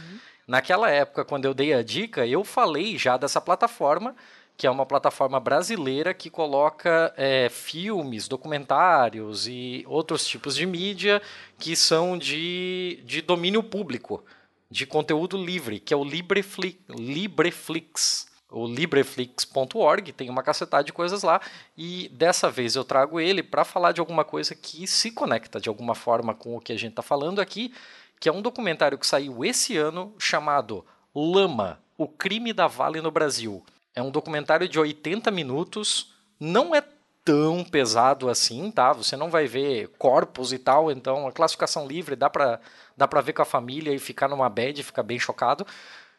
Naquela 0.47 0.91
época, 0.91 1.25
quando 1.25 1.47
eu 1.47 1.55
dei 1.55 1.73
a 1.73 1.83
dica, 1.83 2.27
eu 2.27 2.45
falei 2.45 2.99
já 2.99 3.17
dessa 3.17 3.41
plataforma, 3.41 4.15
que 4.61 4.67
é 4.67 4.71
uma 4.71 4.85
plataforma 4.85 5.41
brasileira 5.41 6.13
que 6.13 6.29
coloca 6.29 7.15
é, 7.17 7.49
filmes, 7.49 8.29
documentários 8.29 9.49
e 9.49 9.87
outros 9.89 10.27
tipos 10.27 10.55
de 10.55 10.67
mídia 10.67 11.23
que 11.59 11.75
são 11.75 12.19
de, 12.19 13.01
de 13.07 13.23
domínio 13.23 13.63
público, 13.63 14.23
de 14.71 14.85
conteúdo 14.85 15.43
livre, 15.43 15.81
que 15.81 15.95
é 15.95 15.97
o 15.97 16.05
Libreflix. 16.05 16.79
Libreflix 16.91 18.29
o 18.51 18.67
libreflix.org, 18.67 20.13
tem 20.13 20.29
uma 20.29 20.43
cacetada 20.43 20.85
de 20.85 20.93
coisas 20.93 21.23
lá, 21.23 21.41
e 21.75 22.11
dessa 22.13 22.51
vez 22.51 22.77
eu 22.77 22.85
trago 22.85 23.19
ele 23.19 23.43
para 23.43 23.65
falar 23.65 23.93
de 23.93 24.01
alguma 24.01 24.25
coisa 24.27 24.55
que 24.55 24.87
se 24.87 25.11
conecta 25.11 25.59
de 25.59 25.71
alguma 25.71 25.95
forma 25.95 26.35
com 26.35 26.55
o 26.55 26.61
que 26.61 26.73
a 26.75 26.79
gente 26.79 26.91
está 26.91 27.03
falando 27.03 27.41
aqui, 27.41 27.73
que 28.19 28.29
é 28.29 28.33
um 28.33 28.43
documentário 28.43 28.99
que 28.99 29.07
saiu 29.07 29.43
esse 29.43 29.79
ano 29.79 30.15
chamado 30.19 30.85
Lama, 31.15 31.81
o 31.97 32.07
crime 32.07 32.53
da 32.53 32.67
Vale 32.67 33.01
no 33.01 33.11
Brasil. 33.11 33.65
É 33.95 34.03
um 34.03 34.11
documentário 34.11 34.69
de 34.69 34.79
80 34.79 35.31
minutos, 35.31 36.15
não 36.39 36.75
é 36.75 36.83
tão 37.25 37.65
pesado 37.65 38.29
assim, 38.29 38.71
tá? 38.71 38.93
Você 38.93 39.17
não 39.17 39.31
vai 39.31 39.47
ver 39.47 39.89
corpos 39.99 40.53
e 40.53 40.59
tal, 40.59 40.91
então 40.91 41.27
a 41.27 41.33
classificação 41.33 41.87
livre 41.87 42.17
dá 42.17 42.31
para 42.31 42.61
dá 42.97 43.07
para 43.07 43.21
ver 43.21 43.33
com 43.33 43.43
a 43.43 43.47
família 43.47 43.95
e 43.95 43.99
ficar 43.99 44.29
numa 44.29 44.49
bed, 44.49 44.83
ficar 44.83 45.03
bem 45.03 45.19
chocado. 45.19 45.67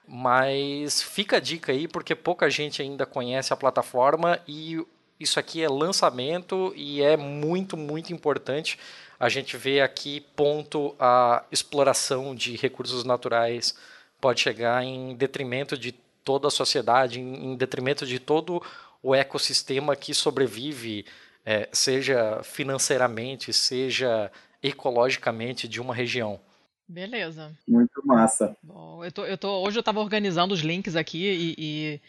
Mas 0.08 1.02
fica 1.02 1.38
a 1.38 1.40
dica 1.40 1.72
aí, 1.72 1.88
porque 1.88 2.16
pouca 2.16 2.50
gente 2.50 2.82
ainda 2.82 3.06
conhece 3.06 3.54
a 3.54 3.58
plataforma 3.58 4.40
e 4.48 4.84
isso 5.20 5.40
aqui 5.40 5.64
é 5.64 5.70
lançamento 5.70 6.74
e 6.76 7.02
é 7.02 7.16
muito, 7.16 7.78
muito 7.78 8.12
importante. 8.12 8.78
A 9.20 9.30
gente 9.30 9.56
vê 9.56 9.82
aqui 9.82 10.22
ponto 10.36 10.96
a 11.00 11.44
exploração 11.52 12.34
de 12.34 12.56
recursos 12.56 13.04
naturais 13.04 13.76
pode 14.20 14.42
chegar 14.42 14.84
em 14.84 15.16
detrimento 15.16 15.78
de 15.78 15.94
toda 16.24 16.48
a 16.48 16.52
sociedade, 16.52 17.20
em 17.20 17.56
detrimento 17.56 18.06
de 18.06 18.20
todo 18.20 18.62
o 19.02 19.16
ecossistema 19.16 19.96
que 19.96 20.14
sobrevive, 20.14 21.06
é, 21.46 21.68
seja 21.72 22.42
financeiramente, 22.44 23.52
seja 23.52 24.32
ecologicamente 24.62 25.68
de 25.68 25.82
uma 25.82 25.94
região. 25.94 26.40
Beleza. 26.88 27.52
Muito 27.68 28.06
massa. 28.06 28.56
Bom, 28.62 29.04
eu 29.04 29.12
tô, 29.12 29.26
eu 29.26 29.38
tô, 29.38 29.64
hoje 29.64 29.78
eu 29.78 29.82
estava 29.82 30.02
organizando 30.02 30.54
os 30.54 30.60
links 30.60 30.96
aqui 30.96 31.24
e, 31.24 31.56
e, 31.58 32.02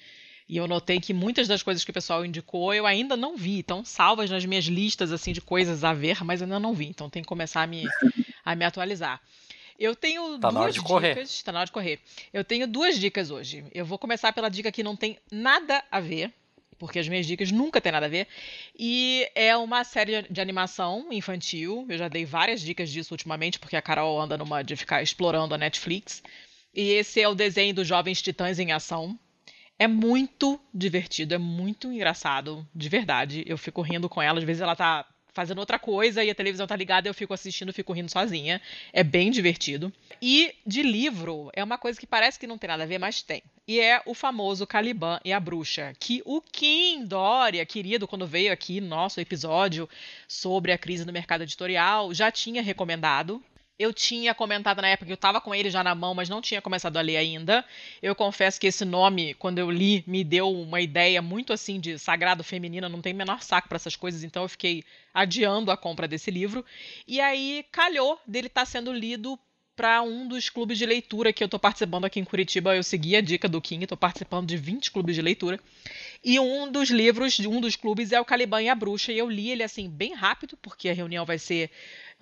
e, 0.48 0.56
eu 0.56 0.66
notei 0.66 1.00
que 1.00 1.14
muitas 1.14 1.46
das 1.46 1.62
coisas 1.62 1.84
que 1.84 1.92
o 1.92 1.94
pessoal 1.94 2.26
indicou 2.26 2.74
eu 2.74 2.84
ainda 2.84 3.16
não 3.16 3.36
vi. 3.36 3.60
Estão 3.60 3.84
salvas 3.84 4.28
nas 4.28 4.44
minhas 4.44 4.64
listas 4.64 5.12
assim 5.12 5.32
de 5.32 5.40
coisas 5.40 5.84
a 5.84 5.94
ver, 5.94 6.24
mas 6.24 6.42
ainda 6.42 6.58
não 6.58 6.74
vi. 6.74 6.88
Então 6.88 7.08
tem 7.08 7.22
que 7.22 7.28
começar 7.28 7.62
a 7.62 7.66
me, 7.66 7.84
a 8.44 8.56
me 8.56 8.64
atualizar. 8.64 9.20
Eu 9.78 9.96
tenho 9.96 10.38
tá 10.38 10.50
duas 10.50 10.74
dicas. 10.74 10.88
Correr. 10.88 11.26
Tá 11.44 11.52
na 11.52 11.60
hora 11.60 11.66
de 11.66 11.72
correr. 11.72 12.00
Eu 12.32 12.44
tenho 12.44 12.66
duas 12.66 12.98
dicas 12.98 13.30
hoje. 13.30 13.64
Eu 13.72 13.84
vou 13.84 13.98
começar 13.98 14.32
pela 14.32 14.48
dica 14.48 14.72
que 14.72 14.82
não 14.82 14.96
tem 14.96 15.18
nada 15.30 15.82
a 15.90 16.00
ver 16.00 16.32
porque 16.82 16.98
as 16.98 17.06
minhas 17.06 17.26
dicas 17.26 17.52
nunca 17.52 17.80
têm 17.80 17.92
nada 17.92 18.06
a 18.06 18.08
ver. 18.08 18.26
E 18.76 19.30
é 19.36 19.56
uma 19.56 19.84
série 19.84 20.22
de 20.22 20.40
animação 20.40 21.12
infantil. 21.12 21.86
Eu 21.88 21.96
já 21.96 22.08
dei 22.08 22.24
várias 22.24 22.60
dicas 22.60 22.90
disso 22.90 23.14
ultimamente, 23.14 23.60
porque 23.60 23.76
a 23.76 23.80
Carol 23.80 24.20
anda 24.20 24.36
numa 24.36 24.64
de 24.64 24.74
ficar 24.74 25.00
explorando 25.00 25.54
a 25.54 25.58
Netflix. 25.58 26.20
E 26.74 26.90
esse 26.90 27.20
é 27.20 27.28
o 27.28 27.36
desenho 27.36 27.72
dos 27.72 27.86
Jovens 27.86 28.20
Titãs 28.20 28.58
em 28.58 28.72
Ação. 28.72 29.16
É 29.78 29.86
muito 29.86 30.60
divertido, 30.74 31.34
é 31.34 31.38
muito 31.38 31.86
engraçado, 31.86 32.66
de 32.74 32.88
verdade. 32.88 33.44
Eu 33.46 33.56
fico 33.56 33.80
rindo 33.80 34.08
com 34.08 34.20
ela, 34.20 34.40
às 34.40 34.44
vezes 34.44 34.60
ela 34.60 34.74
tá 34.74 35.06
fazendo 35.32 35.58
outra 35.58 35.78
coisa 35.78 36.22
e 36.22 36.30
a 36.30 36.34
televisão 36.34 36.66
tá 36.66 36.76
ligada, 36.76 37.08
eu 37.08 37.14
fico 37.14 37.34
assistindo, 37.34 37.72
fico 37.72 37.92
rindo 37.92 38.10
sozinha. 38.10 38.60
É 38.92 39.02
bem 39.02 39.30
divertido. 39.30 39.92
E 40.20 40.54
de 40.66 40.82
livro, 40.82 41.50
é 41.54 41.64
uma 41.64 41.78
coisa 41.78 41.98
que 41.98 42.06
parece 42.06 42.38
que 42.38 42.46
não 42.46 42.58
tem 42.58 42.68
nada 42.68 42.82
a 42.82 42.86
ver, 42.86 42.98
mas 42.98 43.22
tem. 43.22 43.42
E 43.66 43.80
é 43.80 44.02
o 44.04 44.14
famoso 44.14 44.66
Caliban 44.66 45.20
e 45.24 45.32
a 45.32 45.40
Bruxa, 45.40 45.94
que 45.98 46.22
o 46.24 46.40
Kim 46.40 47.04
Dória, 47.04 47.64
querido, 47.64 48.08
quando 48.08 48.26
veio 48.26 48.52
aqui 48.52 48.80
no 48.80 48.88
nosso 48.88 49.20
episódio 49.20 49.88
sobre 50.26 50.72
a 50.72 50.78
crise 50.78 51.04
no 51.04 51.12
mercado 51.12 51.42
editorial, 51.42 52.12
já 52.12 52.30
tinha 52.30 52.62
recomendado. 52.62 53.42
Eu 53.78 53.92
tinha 53.92 54.34
comentado 54.34 54.80
na 54.80 54.88
época 54.88 55.06
que 55.06 55.12
eu 55.12 55.16
estava 55.16 55.40
com 55.40 55.54
ele 55.54 55.70
já 55.70 55.82
na 55.82 55.94
mão, 55.94 56.14
mas 56.14 56.28
não 56.28 56.40
tinha 56.40 56.62
começado 56.62 56.96
a 56.96 57.00
ler 57.00 57.16
ainda. 57.16 57.64
Eu 58.00 58.14
confesso 58.14 58.60
que 58.60 58.66
esse 58.66 58.84
nome, 58.84 59.34
quando 59.34 59.58
eu 59.58 59.70
li, 59.70 60.04
me 60.06 60.22
deu 60.22 60.50
uma 60.50 60.80
ideia 60.80 61.20
muito 61.20 61.52
assim 61.52 61.80
de 61.80 61.98
sagrado 61.98 62.44
feminino, 62.44 62.88
não 62.88 63.00
tem 63.00 63.12
menor 63.12 63.42
saco 63.42 63.68
para 63.68 63.76
essas 63.76 63.96
coisas, 63.96 64.22
então 64.22 64.42
eu 64.42 64.48
fiquei 64.48 64.84
adiando 65.12 65.70
a 65.70 65.76
compra 65.76 66.06
desse 66.06 66.30
livro. 66.30 66.64
E 67.08 67.20
aí 67.20 67.64
calhou 67.72 68.20
dele 68.26 68.46
estar 68.46 68.62
tá 68.62 68.66
sendo 68.66 68.92
lido 68.92 69.38
para 69.74 70.02
um 70.02 70.28
dos 70.28 70.48
clubes 70.48 70.78
de 70.78 70.86
leitura 70.86 71.32
que 71.32 71.42
eu 71.42 71.46
estou 71.46 71.58
participando 71.58 72.04
aqui 72.04 72.20
em 72.20 72.24
Curitiba. 72.24 72.76
Eu 72.76 72.82
segui 72.82 73.16
a 73.16 73.20
dica 73.20 73.48
do 73.48 73.60
King, 73.60 73.84
estou 73.84 73.96
participando 73.96 74.46
de 74.46 74.56
20 74.56 74.90
clubes 74.90 75.14
de 75.14 75.22
leitura. 75.22 75.58
E 76.24 76.38
um 76.38 76.70
dos 76.70 76.90
livros 76.90 77.34
de 77.34 77.48
um 77.48 77.60
dos 77.60 77.74
clubes 77.74 78.12
é 78.12 78.20
o 78.20 78.24
Caliban 78.24 78.62
e 78.62 78.68
a 78.68 78.74
Bruxa, 78.74 79.12
e 79.12 79.18
eu 79.18 79.28
li 79.28 79.50
ele 79.50 79.62
assim 79.62 79.88
bem 79.88 80.14
rápido, 80.14 80.56
porque 80.60 80.88
a 80.88 80.94
reunião 80.94 81.24
vai 81.24 81.38
ser 81.38 81.70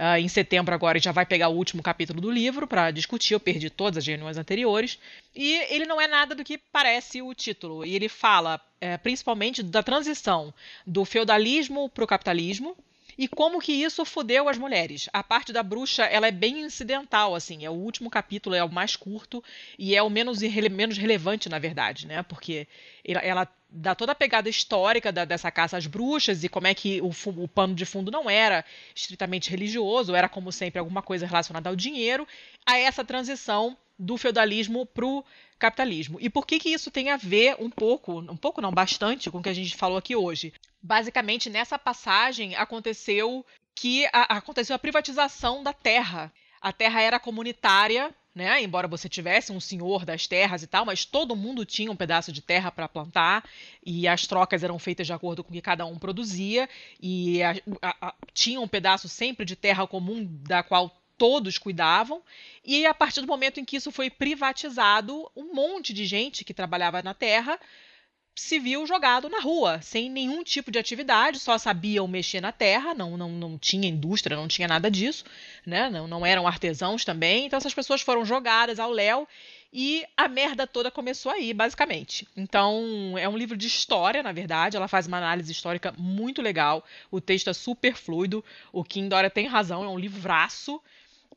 Uh, 0.01 0.17
em 0.17 0.29
setembro 0.29 0.75
agora 0.75 0.99
já 0.99 1.13
vai 1.13 1.27
pegar 1.27 1.51
o 1.51 1.55
último 1.55 1.83
capítulo 1.83 2.23
do 2.23 2.31
livro 2.31 2.67
para 2.67 2.91
discutir. 2.91 3.35
Eu 3.35 3.41
perdi 3.41 3.69
todas 3.69 3.99
as 3.99 4.07
reuniões 4.07 4.39
anteriores. 4.39 4.99
E 5.37 5.57
ele 5.69 5.85
não 5.85 6.01
é 6.01 6.09
nada 6.09 6.35
do 6.35 6.43
que 6.43 6.57
parece 6.57 7.21
o 7.21 7.35
título. 7.35 7.85
E 7.85 7.95
ele 7.95 8.09
fala 8.09 8.59
é, 8.81 8.97
principalmente 8.97 9.63
da 9.63 9.83
transição 9.83 10.55
do 10.87 11.05
feudalismo 11.05 11.87
para 11.91 12.03
o 12.03 12.07
capitalismo 12.07 12.75
e 13.17 13.29
como 13.29 13.61
que 13.61 13.73
isso 13.73 14.05
fudeu 14.05 14.49
as 14.49 14.59
mulheres. 14.59 15.09
A 15.13 15.23
parte 15.23 15.53
da 15.53 15.63
bruxa, 15.63 16.05
ela 16.05 16.27
é 16.27 16.31
bem 16.31 16.61
incidental, 16.61 17.35
assim, 17.35 17.65
é 17.65 17.71
o 17.71 17.75
último 17.75 18.11
capítulo, 18.11 18.55
é 18.55 18.65
o 18.65 18.73
mais 18.73 18.97
curto 18.97 19.43
e 19.79 19.95
é 19.95 20.03
o 20.03 20.11
menos, 20.11 20.41
menos 20.71 20.97
relevante, 20.97 21.49
na 21.49 21.59
verdade, 21.59 22.07
né? 22.07 22.23
Porque 22.23 22.67
ela, 23.05 23.21
ela 23.21 23.49
dá 23.71 23.95
toda 23.95 24.13
a 24.13 24.15
pegada 24.15 24.49
histórica 24.49 25.13
da, 25.13 25.25
dessa 25.25 25.51
caça 25.51 25.77
às 25.77 25.87
bruxas 25.87 26.43
e 26.43 26.49
como 26.49 26.67
é 26.67 26.75
que 26.75 27.01
o, 27.01 27.11
o, 27.43 27.49
pano 27.49 27.75
de 27.75 27.85
fundo 27.85 28.11
não 28.11 28.29
era 28.29 28.65
estritamente 28.95 29.51
religioso, 29.51 30.15
era 30.15 30.29
como 30.29 30.51
sempre 30.51 30.79
alguma 30.79 31.03
coisa 31.03 31.27
relacionada 31.27 31.69
ao 31.69 31.77
dinheiro, 31.77 32.27
a 32.67 32.79
essa 32.79 33.05
transição 33.05 33.77
do 33.99 34.17
feudalismo 34.17 34.87
para 34.87 35.07
o 35.07 35.25
capitalismo. 35.59 36.19
E 36.21 36.31
por 36.31 36.47
que, 36.47 36.59
que 36.59 36.71
isso 36.71 36.91
tem 36.91 37.11
a 37.11 37.17
ver 37.17 37.57
um 37.61 37.71
pouco, 37.71 38.19
um 38.19 38.37
pouco 38.37 38.61
não, 38.61 38.73
bastante, 38.73 39.31
com 39.31 39.39
o 39.39 39.43
que 39.43 39.49
a 39.51 39.55
gente 39.55 39.77
falou 39.77 39.99
aqui 39.99 40.17
hoje? 40.17 40.53
Basicamente, 40.83 41.51
nessa 41.51 41.79
passagem 41.79 42.55
aconteceu 42.55 43.45
que 43.75 44.07
a, 44.07 44.37
aconteceu 44.37 44.75
a 44.75 44.79
privatização 44.79 45.63
da 45.63 45.73
terra. 45.73 46.33
A 46.61 46.73
terra 46.73 47.01
era 47.01 47.19
comunitária, 47.19 48.15
né? 48.35 48.63
Embora 48.63 48.87
você 48.87 49.09
tivesse 49.09 49.53
um 49.53 49.61
senhor 49.61 50.05
das 50.05 50.27
terras 50.27 50.63
e 50.63 50.67
tal, 50.67 50.85
mas 50.85 51.05
todo 51.05 51.37
mundo 51.37 51.65
tinha 51.65 51.91
um 51.91 51.97
pedaço 51.97 52.33
de 52.33 52.41
terra 52.41 52.71
para 52.71 52.89
plantar 52.89 53.45
e 53.85 54.07
as 54.07 54.27
trocas 54.27 54.63
eram 54.63 54.79
feitas 54.79 55.07
de 55.07 55.13
acordo 55.13 55.43
com 55.43 55.51
o 55.51 55.53
que 55.53 55.61
cada 55.61 55.85
um 55.85 55.99
produzia 55.99 56.69
e 57.01 57.43
a, 57.43 57.55
a, 57.83 58.15
tinha 58.33 58.61
um 58.61 58.69
pedaço 58.69 59.09
sempre 59.09 59.45
de 59.45 59.57
terra 59.57 59.87
comum 59.87 60.27
da 60.43 60.63
qual 60.63 60.95
todos 61.19 61.59
cuidavam. 61.59 62.23
E 62.65 62.87
a 62.87 62.95
partir 62.95 63.21
do 63.21 63.27
momento 63.27 63.61
em 63.61 63.65
que 63.65 63.77
isso 63.77 63.91
foi 63.93 64.09
privatizado, 64.09 65.31
um 65.37 65.53
monte 65.53 65.93
de 65.93 66.07
gente 66.07 66.45
que 66.45 66.55
trabalhava 66.55 67.03
na 67.03 67.13
terra 67.13 67.59
viu 68.59 68.87
jogado 68.87 69.29
na 69.29 69.41
rua, 69.41 69.81
sem 69.83 70.11
nenhum 70.11 70.43
tipo 70.43 70.71
de 70.71 70.79
atividade, 70.79 71.39
só 71.39 71.59
sabiam 71.59 72.09
mexer 72.09 72.41
na 72.41 72.53
terra, 72.53 72.95
não, 72.95 73.17
não, 73.17 73.31
não 73.31 73.59
tinha 73.59 73.89
indústria, 73.89 74.37
não 74.37 74.49
tinha 74.49 74.67
nada 74.69 74.91
disso, 74.91 75.25
né? 75.67 75.91
não, 75.91 76.07
não 76.07 76.25
eram 76.25 76.47
artesãos 76.47 77.05
também. 77.05 77.47
Então 77.47 77.57
essas 77.57 77.75
pessoas 77.75 78.01
foram 78.01 78.25
jogadas 78.25 78.79
ao 78.79 78.91
léu 78.91 79.29
e 79.73 80.05
a 80.17 80.27
merda 80.27 80.67
toda 80.67 80.91
começou 80.91 81.31
aí, 81.31 81.55
basicamente. 81.55 82.27
Então, 82.37 83.15
é 83.17 83.29
um 83.29 83.37
livro 83.37 83.57
de 83.57 83.69
história, 83.69 84.23
na 84.23 84.33
verdade. 84.33 84.77
Ela 84.77 84.89
faz 84.89 85.07
uma 85.07 85.19
análise 85.19 85.53
histórica 85.53 85.95
muito 85.97 86.43
legal. 86.43 86.85
O 87.11 87.21
texto 87.21 87.51
é 87.51 87.53
super 87.53 87.95
fluido. 87.95 88.45
O 88.73 88.83
Kim 88.83 89.09
Dora 89.09 89.31
tem 89.31 89.47
razão, 89.47 89.85
é 89.85 89.89
um 89.89 89.99
livraço. 89.99 90.83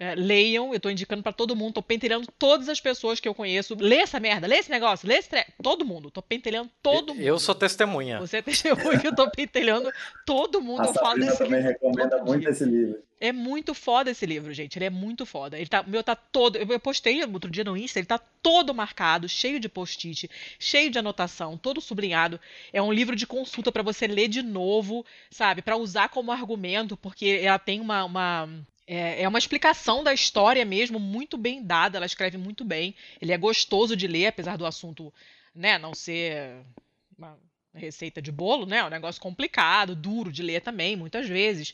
É, 0.04 0.16
leiam, 0.16 0.74
eu 0.74 0.80
tô 0.82 0.90
indicando 0.90 1.24
para 1.24 1.32
todo 1.32 1.56
mundo, 1.56 1.76
tô 1.76 1.82
pentelhando 1.82 2.28
todas 2.38 2.68
as 2.68 2.82
pessoas 2.82 3.22
que 3.22 3.28
eu 3.28 3.34
conheço. 3.34 3.74
Lê 3.80 3.98
essa 3.98 4.20
merda, 4.20 4.46
lê 4.46 4.58
esse 4.58 4.70
negócio, 4.70 5.08
lê 5.08 5.16
esse 5.16 5.30
tre... 5.30 5.46
Todo 5.62 5.86
mundo, 5.86 6.12
tô 6.12 6.22
pentelhando 6.22 6.70
todo 6.82 7.16
mundo. 7.16 7.24
Eu 7.24 7.40
sou 7.40 7.56
testemunha. 7.56 8.20
Você 8.20 8.38
é 8.38 8.42
testemunha, 8.42 9.00
eu 9.02 9.16
tô 9.16 9.32
pentelhando 9.32 9.90
todo 10.26 10.60
mundo. 10.62 10.82
A 10.82 10.88
eu 10.88 10.94
falo 10.94 11.20
desse 11.22 11.38
também 11.38 11.62
livro 11.62 11.72
recomenda 11.72 12.18
muito 12.22 12.42
dia. 12.42 12.50
esse 12.50 12.66
livro. 12.66 13.02
É 13.18 13.32
muito 13.32 13.74
foda 13.74 14.12
esse 14.12 14.26
livro, 14.26 14.54
gente. 14.54 14.78
Ele 14.78 14.84
é 14.84 14.90
muito 14.90 15.26
foda. 15.26 15.58
Ele 15.58 15.70
tá, 15.70 15.80
o 15.80 15.90
meu 15.90 16.04
tá 16.04 16.14
todo. 16.14 16.58
Eu 16.58 16.78
postei 16.82 17.24
outro 17.24 17.50
dia 17.50 17.64
no 17.64 17.78
Insta, 17.78 18.00
ele 18.00 18.06
tá 18.06 18.18
todo 18.18 18.74
marcado, 18.74 19.30
cheio 19.30 19.62
de 19.62 19.70
post-it, 19.70 20.30
cheio 20.60 20.92
de 20.92 21.00
anotação, 21.00 21.58
todo 21.58 21.80
sublinhado. 21.80 22.38
É 22.74 22.82
um 22.82 22.92
livro 22.92 23.16
de 23.16 23.26
consulta 23.26 23.72
para 23.72 23.82
você 23.82 24.06
ler 24.08 24.28
de 24.28 24.42
novo, 24.42 25.06
sabe? 25.32 25.62
Para 25.62 25.78
usar 25.78 26.10
como 26.10 26.34
argumento, 26.34 26.98
porque 26.98 27.40
ela 27.42 27.58
tem 27.58 27.80
uma. 27.80 28.04
uma 28.04 28.50
é, 28.88 29.24
é 29.24 29.28
uma 29.28 29.40
explicação 29.40 30.04
da 30.04 30.14
história 30.14 30.64
mesmo, 30.66 31.00
muito 31.00 31.38
bem 31.38 31.64
dada. 31.64 31.98
Ela 31.98 32.06
escreve 32.06 32.38
muito 32.38 32.64
bem. 32.64 32.96
Ele 33.22 33.32
é 33.32 33.38
gostoso 33.38 33.96
de 33.96 34.08
ler, 34.08 34.28
apesar 34.28 34.58
do 34.58 34.66
assunto, 34.66 35.14
né, 35.54 35.78
não 35.78 35.94
ser 35.94 36.64
uma 37.18 37.38
receita 37.74 38.22
de 38.22 38.32
bolo, 38.32 38.66
né? 38.66 38.78
É 38.78 38.86
um 38.86 38.90
negócio 38.90 39.22
complicado, 39.22 39.96
duro 39.96 40.32
de 40.32 40.44
ler 40.44 40.62
também, 40.62 40.96
muitas 40.96 41.28
vezes 41.28 41.74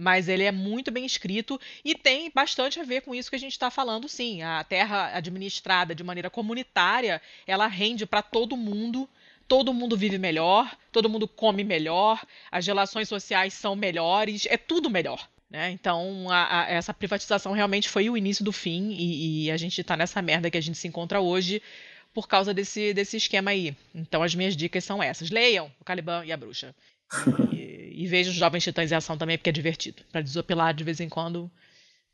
mas 0.00 0.28
ele 0.28 0.44
é 0.44 0.50
muito 0.50 0.90
bem 0.90 1.04
escrito 1.04 1.60
e 1.84 1.94
tem 1.94 2.30
bastante 2.34 2.80
a 2.80 2.82
ver 2.82 3.02
com 3.02 3.14
isso 3.14 3.28
que 3.28 3.36
a 3.36 3.38
gente 3.38 3.52
está 3.52 3.70
falando, 3.70 4.08
sim. 4.08 4.40
A 4.40 4.64
terra 4.64 5.14
administrada 5.14 5.94
de 5.94 6.02
maneira 6.02 6.30
comunitária, 6.30 7.20
ela 7.46 7.66
rende 7.66 8.06
para 8.06 8.22
todo 8.22 8.56
mundo. 8.56 9.06
Todo 9.46 9.74
mundo 9.74 9.96
vive 9.96 10.16
melhor, 10.16 10.74
todo 10.92 11.10
mundo 11.10 11.26
come 11.28 11.64
melhor, 11.64 12.24
as 12.52 12.66
relações 12.66 13.08
sociais 13.08 13.52
são 13.52 13.74
melhores, 13.74 14.46
é 14.46 14.56
tudo 14.56 14.88
melhor. 14.88 15.28
Né? 15.50 15.72
Então, 15.72 16.30
a, 16.30 16.60
a, 16.60 16.70
essa 16.70 16.94
privatização 16.94 17.52
realmente 17.52 17.88
foi 17.88 18.08
o 18.08 18.16
início 18.16 18.44
do 18.44 18.52
fim 18.52 18.92
e, 18.92 19.46
e 19.46 19.50
a 19.50 19.56
gente 19.56 19.80
está 19.80 19.96
nessa 19.96 20.22
merda 20.22 20.50
que 20.50 20.56
a 20.56 20.60
gente 20.60 20.78
se 20.78 20.86
encontra 20.86 21.20
hoje 21.20 21.60
por 22.14 22.28
causa 22.28 22.54
desse, 22.54 22.94
desse 22.94 23.16
esquema 23.16 23.50
aí. 23.50 23.76
Então, 23.94 24.22
as 24.22 24.34
minhas 24.34 24.56
dicas 24.56 24.84
são 24.84 25.02
essas. 25.02 25.30
Leiam 25.30 25.70
O 25.80 25.84
Caliban 25.84 26.24
e 26.24 26.32
a 26.32 26.36
Bruxa. 26.36 26.74
E, 27.52 28.04
e 28.04 28.06
veja 28.06 28.30
os 28.30 28.36
Jovens 28.36 28.62
Titãs 28.62 28.92
em 28.92 28.94
Ação 28.94 29.18
também, 29.18 29.36
porque 29.36 29.50
é 29.50 29.52
divertido. 29.52 30.02
Para 30.12 30.20
desopilar 30.20 30.72
de 30.72 30.84
vez 30.84 31.00
em 31.00 31.08
quando, 31.08 31.50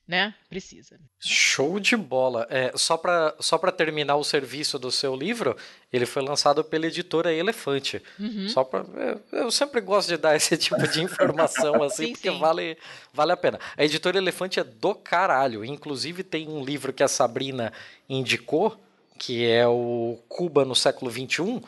né? 0.06 0.34
Precisa. 0.48 0.98
Show 1.18 1.80
de 1.80 1.96
bola. 1.96 2.46
É, 2.48 2.72
só 2.76 2.96
para 2.96 3.34
só 3.40 3.58
pra 3.58 3.72
terminar 3.72 4.16
o 4.16 4.22
serviço 4.24 4.78
do 4.78 4.90
seu 4.90 5.16
livro, 5.16 5.56
ele 5.92 6.06
foi 6.06 6.22
lançado 6.22 6.62
pela 6.62 6.86
editora 6.86 7.32
Elefante. 7.32 8.00
Uhum. 8.18 8.48
Só 8.48 8.62
pra, 8.62 8.84
eu, 9.32 9.40
eu 9.40 9.50
sempre 9.50 9.80
gosto 9.80 10.08
de 10.08 10.16
dar 10.16 10.36
esse 10.36 10.56
tipo 10.56 10.86
de 10.88 11.02
informação 11.02 11.82
assim, 11.84 12.06
Sim, 12.06 12.12
porque 12.12 12.30
sim. 12.30 12.38
Vale, 12.38 12.78
vale 13.12 13.32
a 13.32 13.36
pena. 13.36 13.58
A 13.76 13.84
editora 13.84 14.18
Elefante 14.18 14.60
é 14.60 14.64
do 14.64 14.94
caralho. 14.94 15.64
Inclusive 15.64 16.22
tem 16.22 16.48
um 16.48 16.64
livro 16.64 16.92
que 16.92 17.02
a 17.02 17.08
Sabrina 17.08 17.72
indicou, 18.08 18.76
que 19.18 19.44
é 19.44 19.66
o 19.66 20.18
Cuba 20.28 20.64
no 20.64 20.74
século 20.74 21.10
XXI, 21.10 21.60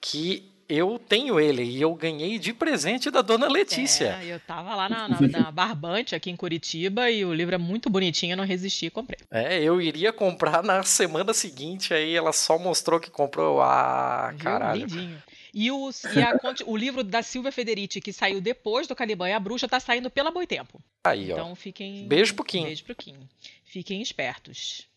que 0.00 0.51
eu 0.72 0.98
tenho 0.98 1.38
ele 1.38 1.62
e 1.62 1.80
eu 1.80 1.94
ganhei 1.94 2.38
de 2.38 2.52
presente 2.52 3.10
da 3.10 3.20
dona 3.20 3.46
Letícia. 3.46 4.18
É, 4.22 4.26
eu 4.26 4.40
tava 4.40 4.74
lá 4.74 4.88
na, 4.88 5.08
na, 5.08 5.20
na 5.20 5.50
Barbante, 5.52 6.14
aqui 6.14 6.30
em 6.30 6.36
Curitiba, 6.36 7.10
e 7.10 7.24
o 7.24 7.34
livro 7.34 7.54
é 7.54 7.58
muito 7.58 7.90
bonitinho, 7.90 8.32
eu 8.32 8.36
não 8.36 8.44
resisti 8.44 8.86
e 8.86 8.90
comprei. 8.90 9.18
É, 9.30 9.62
eu 9.62 9.80
iria 9.80 10.12
comprar 10.12 10.62
na 10.62 10.82
semana 10.82 11.34
seguinte, 11.34 11.92
aí 11.92 12.14
ela 12.14 12.32
só 12.32 12.58
mostrou 12.58 12.98
que 12.98 13.10
comprou. 13.10 13.60
Ah, 13.60 14.30
Viu? 14.30 14.38
caralho. 14.38 14.80
Lindinho. 14.80 15.22
E, 15.54 15.70
o, 15.70 15.90
e 15.90 16.22
a 16.22 16.32
o 16.66 16.76
livro 16.76 17.04
da 17.04 17.22
Silvia 17.22 17.52
Federici, 17.52 18.00
que 18.00 18.12
saiu 18.12 18.40
depois 18.40 18.86
do 18.86 18.96
Caliban 18.96 19.28
e 19.28 19.32
a 19.32 19.40
Bruxa, 19.40 19.68
tá 19.68 19.78
saindo 19.78 20.10
pela 20.10 20.30
Boitempo. 20.30 20.82
Aí, 21.04 21.30
ó. 21.30 21.34
Então 21.34 21.54
fiquem. 21.54 22.08
Beijo 22.08 22.34
pro 22.34 22.44
Kim. 22.44 22.64
Beijo 22.64 22.84
pro 22.84 22.94
Kim. 22.94 23.16
Fiquem 23.64 24.00
espertos. 24.00 24.88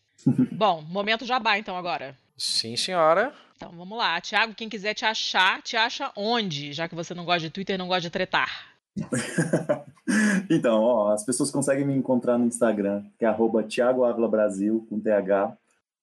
Bom, 0.52 0.82
momento 0.82 1.26
jabá 1.26 1.58
então 1.58 1.76
agora. 1.76 2.16
Sim, 2.36 2.76
senhora. 2.76 3.32
Então 3.56 3.72
vamos 3.72 3.96
lá. 3.96 4.20
Tiago, 4.20 4.54
quem 4.54 4.68
quiser 4.68 4.94
te 4.94 5.04
achar, 5.04 5.62
te 5.62 5.76
acha 5.76 6.12
onde? 6.14 6.72
Já 6.72 6.88
que 6.88 6.94
você 6.94 7.14
não 7.14 7.24
gosta 7.24 7.40
de 7.40 7.50
Twitter 7.50 7.74
e 7.74 7.78
não 7.78 7.88
gosta 7.88 8.02
de 8.02 8.10
tretar. 8.10 8.76
então, 10.50 10.82
ó, 10.82 11.12
as 11.12 11.24
pessoas 11.24 11.50
conseguem 11.50 11.86
me 11.86 11.94
encontrar 11.94 12.38
no 12.38 12.46
Instagram, 12.46 13.04
que 13.18 13.24
é 13.24 13.28
arroba 13.28 13.62
Thiago 13.62 14.04
Ávila 14.04 14.28
Brasil, 14.28 14.86
com 14.88 15.00
TH. 15.00 15.56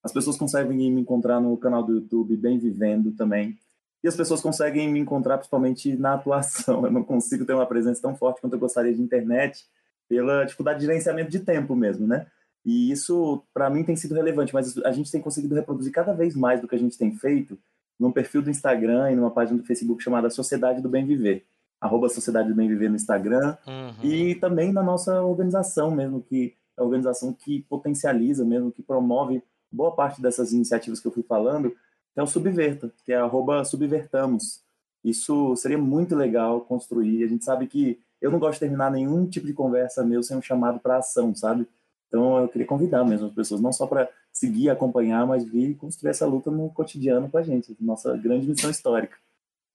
As 0.03 0.11
pessoas 0.11 0.37
conseguem 0.37 0.91
me 0.91 1.01
encontrar 1.01 1.39
no 1.39 1.55
canal 1.57 1.83
do 1.83 1.93
YouTube 1.93 2.35
Bem 2.35 2.57
Vivendo 2.57 3.11
também. 3.11 3.57
E 4.03 4.07
as 4.07 4.15
pessoas 4.15 4.41
conseguem 4.41 4.89
me 4.91 4.99
encontrar 4.99 5.37
principalmente 5.37 5.95
na 5.95 6.15
atuação. 6.15 6.83
Eu 6.85 6.91
não 6.91 7.03
consigo 7.03 7.45
ter 7.45 7.53
uma 7.53 7.65
presença 7.65 8.01
tão 8.01 8.15
forte 8.15 8.41
quanto 8.41 8.53
eu 8.53 8.59
gostaria 8.59 8.93
de 8.93 9.01
internet, 9.01 9.65
pela 10.09 10.43
dificuldade 10.43 10.79
de 10.79 10.85
gerenciamento 10.85 11.31
de 11.31 11.39
tempo 11.39 11.75
mesmo, 11.75 12.05
né? 12.05 12.27
E 12.65 12.91
isso, 12.91 13.43
para 13.53 13.69
mim, 13.69 13.83
tem 13.83 13.95
sido 13.95 14.15
relevante, 14.15 14.53
mas 14.53 14.77
a 14.79 14.91
gente 14.91 15.11
tem 15.11 15.21
conseguido 15.21 15.55
reproduzir 15.55 15.91
cada 15.91 16.13
vez 16.13 16.35
mais 16.35 16.61
do 16.61 16.67
que 16.67 16.75
a 16.75 16.79
gente 16.79 16.97
tem 16.97 17.11
feito 17.11 17.57
num 17.99 18.11
perfil 18.11 18.41
do 18.41 18.49
Instagram 18.49 19.11
e 19.11 19.15
numa 19.15 19.31
página 19.31 19.57
do 19.57 19.65
Facebook 19.65 20.01
chamada 20.01 20.29
Sociedade 20.29 20.81
do 20.81 20.89
Bem 20.89 21.05
Viver. 21.05 21.45
Arroba 21.79 22.07
Sociedade 22.07 22.47
do 22.47 22.55
Bem 22.55 22.67
Viver 22.67 22.89
no 22.89 22.95
Instagram. 22.95 23.57
Uhum. 23.67 24.09
E 24.09 24.35
também 24.35 24.71
na 24.71 24.81
nossa 24.81 25.21
organização 25.21 25.91
mesmo, 25.91 26.21
que 26.21 26.55
é 26.77 26.81
a 26.81 26.85
organização 26.85 27.33
que 27.33 27.61
potencializa 27.63 28.45
mesmo, 28.45 28.71
que 28.71 28.81
promove 28.81 29.43
boa 29.71 29.93
parte 29.93 30.21
dessas 30.21 30.53
iniciativas 30.53 30.99
que 30.99 31.07
eu 31.07 31.11
fui 31.11 31.23
falando, 31.23 31.71
que 32.13 32.19
é 32.19 32.23
o 32.23 32.27
Subverta, 32.27 32.93
que 33.05 33.11
é 33.11 33.17
arroba 33.17 33.65
Subvertamos. 33.65 34.61
Isso 35.03 35.55
seria 35.57 35.77
muito 35.77 36.15
legal 36.15 36.61
construir. 36.61 37.23
A 37.23 37.27
gente 37.27 37.43
sabe 37.43 37.67
que 37.67 37.99
eu 38.21 38.31
não 38.31 38.39
gosto 38.39 38.53
de 38.53 38.59
terminar 38.61 38.89
nenhum 38.89 39.27
tipo 39.27 39.45
de 39.45 39.53
conversa 39.53 40.05
meu 40.05 40.23
sem 40.23 40.37
um 40.37 40.41
chamado 40.41 40.79
para 40.79 40.97
ação, 40.97 41.35
sabe? 41.35 41.67
Então 42.13 42.37
eu 42.37 42.47
queria 42.47 42.67
convidar 42.67 43.03
mesmo 43.03 43.25
as 43.25 43.33
pessoas, 43.33 43.59
não 43.59 43.73
só 43.73 43.87
para 43.87 44.07
seguir, 44.31 44.69
acompanhar, 44.69 45.25
mas 45.25 45.43
vir 45.43 45.75
construir 45.75 46.11
essa 46.11 46.27
luta 46.27 46.51
no 46.51 46.69
cotidiano 46.69 47.27
com 47.27 47.39
a 47.39 47.41
gente, 47.41 47.75
nossa 47.81 48.15
grande 48.15 48.45
missão 48.45 48.69
histórica. 48.69 49.17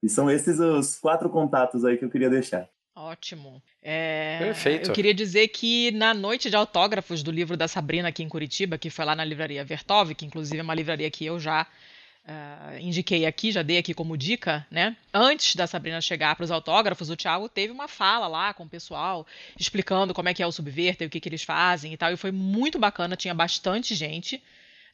E 0.00 0.08
são 0.08 0.30
esses 0.30 0.60
os 0.60 0.94
quatro 0.94 1.28
contatos 1.28 1.84
aí 1.84 1.96
que 1.96 2.04
eu 2.04 2.10
queria 2.10 2.30
deixar. 2.30 2.68
Ótimo. 2.94 3.60
É, 3.82 4.38
Perfeito. 4.38 4.90
Eu 4.90 4.94
queria 4.94 5.12
dizer 5.12 5.48
que 5.48 5.90
na 5.90 6.14
noite 6.14 6.48
de 6.48 6.54
autógrafos 6.54 7.24
do 7.24 7.32
livro 7.32 7.56
da 7.56 7.66
Sabrina 7.66 8.08
aqui 8.08 8.22
em 8.22 8.28
Curitiba, 8.28 8.78
que 8.78 8.88
foi 8.88 9.04
lá 9.04 9.16
na 9.16 9.24
livraria 9.24 9.64
Vertov, 9.64 10.14
que 10.14 10.24
inclusive 10.24 10.58
é 10.58 10.62
uma 10.62 10.74
livraria 10.74 11.10
que 11.10 11.26
eu 11.26 11.40
já 11.40 11.66
ah, 12.30 12.76
indiquei 12.78 13.24
aqui, 13.24 13.50
já 13.50 13.62
dei 13.62 13.78
aqui 13.78 13.94
como 13.94 14.14
dica, 14.14 14.66
né? 14.70 14.94
Antes 15.14 15.56
da 15.56 15.66
Sabrina 15.66 15.98
chegar 15.98 16.36
para 16.36 16.44
os 16.44 16.50
autógrafos, 16.50 17.08
o 17.08 17.16
Thiago 17.16 17.48
teve 17.48 17.72
uma 17.72 17.88
fala 17.88 18.26
lá 18.28 18.52
com 18.52 18.64
o 18.64 18.68
pessoal, 18.68 19.26
explicando 19.58 20.12
como 20.12 20.28
é 20.28 20.34
que 20.34 20.42
é 20.42 20.46
o 20.46 20.52
Subverter, 20.52 21.08
o 21.08 21.10
que, 21.10 21.20
que 21.20 21.28
eles 21.30 21.42
fazem 21.42 21.94
e 21.94 21.96
tal, 21.96 22.12
e 22.12 22.18
foi 22.18 22.30
muito 22.30 22.78
bacana, 22.78 23.16
tinha 23.16 23.32
bastante 23.32 23.94
gente. 23.94 24.42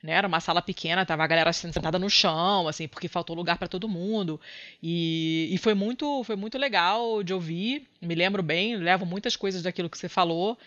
Né, 0.00 0.12
era 0.12 0.28
uma 0.28 0.38
sala 0.38 0.60
pequena, 0.60 1.04
tava 1.06 1.24
a 1.24 1.26
galera 1.26 1.50
sentada 1.52 1.98
no 1.98 2.10
chão, 2.10 2.68
assim, 2.68 2.86
porque 2.86 3.08
faltou 3.08 3.34
lugar 3.34 3.56
para 3.56 3.66
todo 3.66 3.88
mundo. 3.88 4.38
E, 4.82 5.48
e 5.50 5.56
foi 5.56 5.72
muito, 5.72 6.22
foi 6.24 6.36
muito 6.36 6.58
legal 6.58 7.22
de 7.22 7.32
ouvir. 7.32 7.88
Me 8.02 8.14
lembro 8.14 8.42
bem, 8.42 8.76
levo 8.76 9.06
muitas 9.06 9.34
coisas 9.34 9.62
daquilo 9.62 9.88
que 9.88 9.96
você 9.96 10.08
falou. 10.08 10.58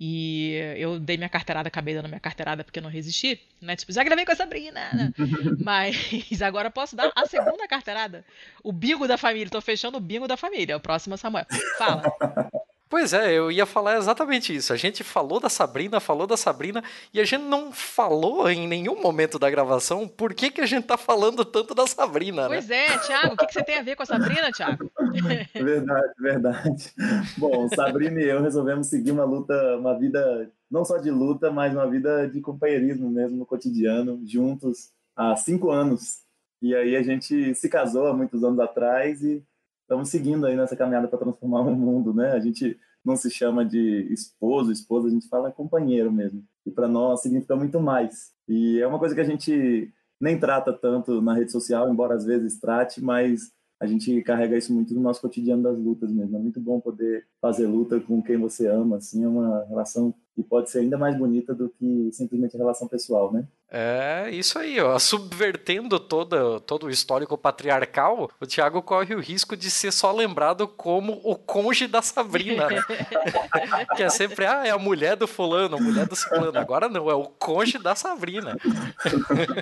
E 0.00 0.52
eu 0.76 1.00
dei 1.00 1.16
minha 1.16 1.28
carteirada, 1.28 1.66
acabei 1.66 1.92
dando 1.92 2.08
minha 2.08 2.20
carteirada 2.20 2.62
porque 2.62 2.78
eu 2.78 2.82
não 2.82 2.90
resisti, 2.90 3.40
né? 3.60 3.74
Tipo, 3.74 3.92
já 3.92 4.04
gravei 4.04 4.24
com 4.24 4.30
a 4.30 4.36
Sabrina. 4.36 4.80
né? 4.92 5.12
Mas 5.60 6.40
agora 6.40 6.70
posso 6.70 6.94
dar 6.94 7.10
a 7.16 7.26
segunda 7.26 7.66
carteirada. 7.66 8.24
O 8.62 8.70
bingo 8.72 9.08
da 9.08 9.16
família. 9.18 9.50
Tô 9.50 9.60
fechando 9.60 9.98
o 9.98 10.00
bingo 10.00 10.28
da 10.28 10.36
família. 10.36 10.76
O 10.76 10.80
próximo 10.80 11.14
é 11.14 11.16
Samuel. 11.16 11.46
Fala. 11.76 12.02
Pois 12.88 13.12
é, 13.12 13.32
eu 13.32 13.52
ia 13.52 13.66
falar 13.66 13.98
exatamente 13.98 14.54
isso. 14.54 14.72
A 14.72 14.76
gente 14.76 15.04
falou 15.04 15.38
da 15.38 15.48
Sabrina, 15.48 16.00
falou 16.00 16.26
da 16.26 16.36
Sabrina, 16.36 16.82
e 17.12 17.20
a 17.20 17.24
gente 17.24 17.42
não 17.42 17.70
falou 17.70 18.50
em 18.50 18.66
nenhum 18.66 19.00
momento 19.00 19.38
da 19.38 19.50
gravação 19.50 20.08
por 20.08 20.32
que, 20.32 20.50
que 20.50 20.60
a 20.60 20.66
gente 20.66 20.86
tá 20.86 20.96
falando 20.96 21.44
tanto 21.44 21.74
da 21.74 21.86
Sabrina, 21.86 22.48
né? 22.48 22.56
Pois 22.56 22.70
é, 22.70 22.98
Thiago, 22.98 23.34
o 23.34 23.36
que, 23.36 23.46
que 23.46 23.52
você 23.52 23.62
tem 23.62 23.78
a 23.78 23.82
ver 23.82 23.94
com 23.94 24.02
a 24.02 24.06
Sabrina, 24.06 24.50
Thiago? 24.50 24.90
Verdade, 25.54 26.12
verdade. 26.18 26.92
Bom, 27.36 27.68
Sabrina 27.68 28.20
e 28.20 28.28
eu 28.28 28.42
resolvemos 28.42 28.86
seguir 28.86 29.10
uma 29.10 29.24
luta, 29.24 29.76
uma 29.76 29.98
vida 29.98 30.50
não 30.70 30.84
só 30.84 30.98
de 30.98 31.10
luta, 31.10 31.50
mas 31.50 31.74
uma 31.74 31.88
vida 31.88 32.28
de 32.28 32.40
companheirismo 32.40 33.10
mesmo 33.10 33.36
no 33.36 33.46
cotidiano, 33.46 34.20
juntos 34.26 34.90
há 35.16 35.36
cinco 35.36 35.70
anos. 35.70 36.20
E 36.60 36.74
aí 36.74 36.96
a 36.96 37.02
gente 37.02 37.54
se 37.54 37.68
casou 37.68 38.06
há 38.06 38.14
muitos 38.14 38.42
anos 38.42 38.58
atrás 38.58 39.22
e 39.22 39.42
estamos 39.88 40.10
seguindo 40.10 40.44
aí 40.44 40.54
nessa 40.54 40.76
caminhada 40.76 41.08
para 41.08 41.18
transformar 41.18 41.62
o 41.62 41.74
mundo, 41.74 42.12
né? 42.12 42.32
A 42.32 42.40
gente 42.40 42.78
não 43.02 43.16
se 43.16 43.30
chama 43.30 43.64
de 43.64 44.06
esposo, 44.12 44.70
esposa, 44.70 45.08
a 45.08 45.10
gente 45.10 45.26
fala 45.28 45.50
companheiro 45.50 46.12
mesmo. 46.12 46.44
E 46.66 46.70
para 46.70 46.86
nós 46.86 47.22
significa 47.22 47.56
muito 47.56 47.80
mais. 47.80 48.32
E 48.46 48.78
é 48.80 48.86
uma 48.86 48.98
coisa 48.98 49.14
que 49.14 49.20
a 49.22 49.24
gente 49.24 49.90
nem 50.20 50.38
trata 50.38 50.74
tanto 50.74 51.22
na 51.22 51.32
rede 51.32 51.50
social, 51.50 51.90
embora 51.90 52.14
às 52.14 52.26
vezes 52.26 52.60
trate, 52.60 53.02
mas 53.02 53.50
a 53.80 53.86
gente 53.86 54.20
carrega 54.22 54.58
isso 54.58 54.74
muito 54.74 54.92
no 54.92 55.00
nosso 55.00 55.22
cotidiano 55.22 55.62
das 55.62 55.78
lutas 55.78 56.12
mesmo. 56.12 56.36
É 56.36 56.40
muito 56.40 56.60
bom 56.60 56.80
poder 56.80 57.26
fazer 57.40 57.66
luta 57.66 57.98
com 57.98 58.22
quem 58.22 58.36
você 58.36 58.66
ama, 58.66 58.96
assim, 58.96 59.24
é 59.24 59.28
uma 59.28 59.64
relação 59.64 60.14
e 60.38 60.42
pode 60.44 60.70
ser 60.70 60.78
ainda 60.78 60.96
mais 60.96 61.18
bonita 61.18 61.52
do 61.52 61.68
que 61.68 62.10
simplesmente 62.12 62.54
a 62.54 62.58
relação 62.58 62.86
pessoal, 62.86 63.32
né? 63.32 63.44
É 63.70 64.30
isso 64.30 64.56
aí, 64.56 64.80
ó. 64.80 64.96
Subvertendo 65.00 65.98
todo, 65.98 66.60
todo 66.60 66.86
o 66.86 66.90
histórico 66.90 67.36
patriarcal, 67.36 68.30
o 68.40 68.46
Thiago 68.46 68.80
corre 68.80 69.16
o 69.16 69.20
risco 69.20 69.56
de 69.56 69.68
ser 69.68 69.92
só 69.92 70.12
lembrado 70.12 70.68
como 70.68 71.20
o 71.24 71.34
conge 71.34 71.88
da 71.88 72.00
Sabrina, 72.00 72.68
né? 72.68 72.80
que 73.96 74.02
é 74.04 74.08
sempre, 74.08 74.46
ah, 74.46 74.64
é 74.64 74.70
a 74.70 74.78
mulher 74.78 75.16
do 75.16 75.26
fulano, 75.26 75.76
a 75.76 75.80
mulher 75.80 76.06
do 76.06 76.14
ciclano. 76.14 76.56
Agora 76.56 76.88
não, 76.88 77.10
é 77.10 77.14
o 77.14 77.24
conge 77.24 77.78
da 77.78 77.96
Sabrina. 77.96 78.56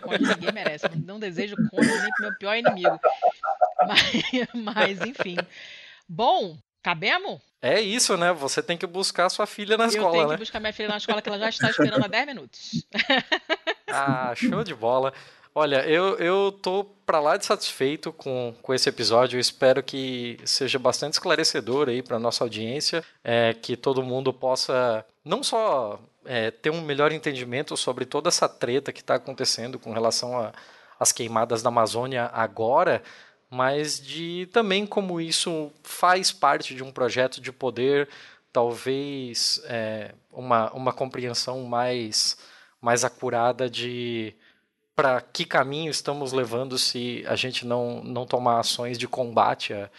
conge 0.02 0.24
ninguém 0.24 0.52
merece. 0.52 0.86
Não 1.04 1.18
desejo 1.18 1.56
conge 1.70 1.88
nem 1.88 2.10
pro 2.12 2.26
meu 2.26 2.38
pior 2.38 2.54
inimigo. 2.54 3.00
Mas, 3.86 4.48
mas 4.54 5.00
enfim. 5.02 5.36
Bom, 6.08 6.56
cabemos? 6.82 7.40
É 7.60 7.80
isso, 7.80 8.16
né? 8.16 8.32
Você 8.32 8.62
tem 8.62 8.76
que 8.76 8.86
buscar 8.86 9.28
sua 9.28 9.46
filha 9.46 9.76
na 9.76 9.84
eu 9.84 9.88
escola, 9.88 10.12
né? 10.12 10.18
Eu 10.18 10.26
tenho 10.26 10.38
que 10.38 10.44
buscar 10.44 10.60
minha 10.60 10.72
filha 10.72 10.88
na 10.88 10.96
escola, 10.98 11.22
que 11.22 11.28
ela 11.28 11.38
já 11.38 11.48
está 11.48 11.70
esperando 11.70 12.04
há 12.04 12.08
10 12.08 12.26
minutos. 12.26 12.86
ah, 13.88 14.32
show 14.36 14.62
de 14.62 14.74
bola. 14.74 15.12
Olha, 15.58 15.88
eu, 15.88 16.18
eu 16.18 16.52
tô 16.52 16.84
para 17.06 17.18
lá 17.18 17.38
de 17.38 17.46
satisfeito 17.46 18.12
com, 18.12 18.54
com 18.60 18.74
esse 18.74 18.90
episódio. 18.90 19.38
Eu 19.38 19.40
espero 19.40 19.82
que 19.82 20.38
seja 20.44 20.78
bastante 20.78 21.14
esclarecedor 21.14 21.88
aí 21.88 22.02
para 22.02 22.18
nossa 22.18 22.44
audiência, 22.44 23.02
é, 23.24 23.54
que 23.54 23.74
todo 23.74 24.02
mundo 24.02 24.34
possa 24.34 25.02
não 25.24 25.42
só 25.42 25.98
é, 26.26 26.50
ter 26.50 26.68
um 26.70 26.82
melhor 26.82 27.10
entendimento 27.10 27.74
sobre 27.74 28.04
toda 28.04 28.28
essa 28.28 28.46
treta 28.48 28.92
que 28.92 29.00
está 29.00 29.14
acontecendo 29.14 29.78
com 29.78 29.92
relação 29.92 30.52
às 31.00 31.10
queimadas 31.10 31.62
da 31.62 31.68
Amazônia 31.68 32.30
agora, 32.34 33.02
mas 33.50 34.00
de 34.00 34.48
também 34.52 34.86
como 34.86 35.20
isso 35.20 35.70
faz 35.82 36.32
parte 36.32 36.74
de 36.74 36.82
um 36.82 36.90
projeto 36.90 37.40
de 37.40 37.52
poder, 37.52 38.08
talvez 38.52 39.60
é, 39.66 40.14
uma, 40.32 40.72
uma 40.72 40.92
compreensão 40.92 41.64
mais, 41.64 42.36
mais 42.80 43.04
acurada 43.04 43.68
de 43.68 44.34
para 44.94 45.20
que 45.20 45.44
caminho 45.44 45.90
estamos 45.90 46.32
levando 46.32 46.78
se 46.78 47.22
a 47.28 47.36
gente 47.36 47.66
não, 47.66 48.02
não 48.02 48.24
tomar 48.24 48.60
ações 48.60 48.96
de 48.96 49.06
combate 49.06 49.74
a, 49.74 49.90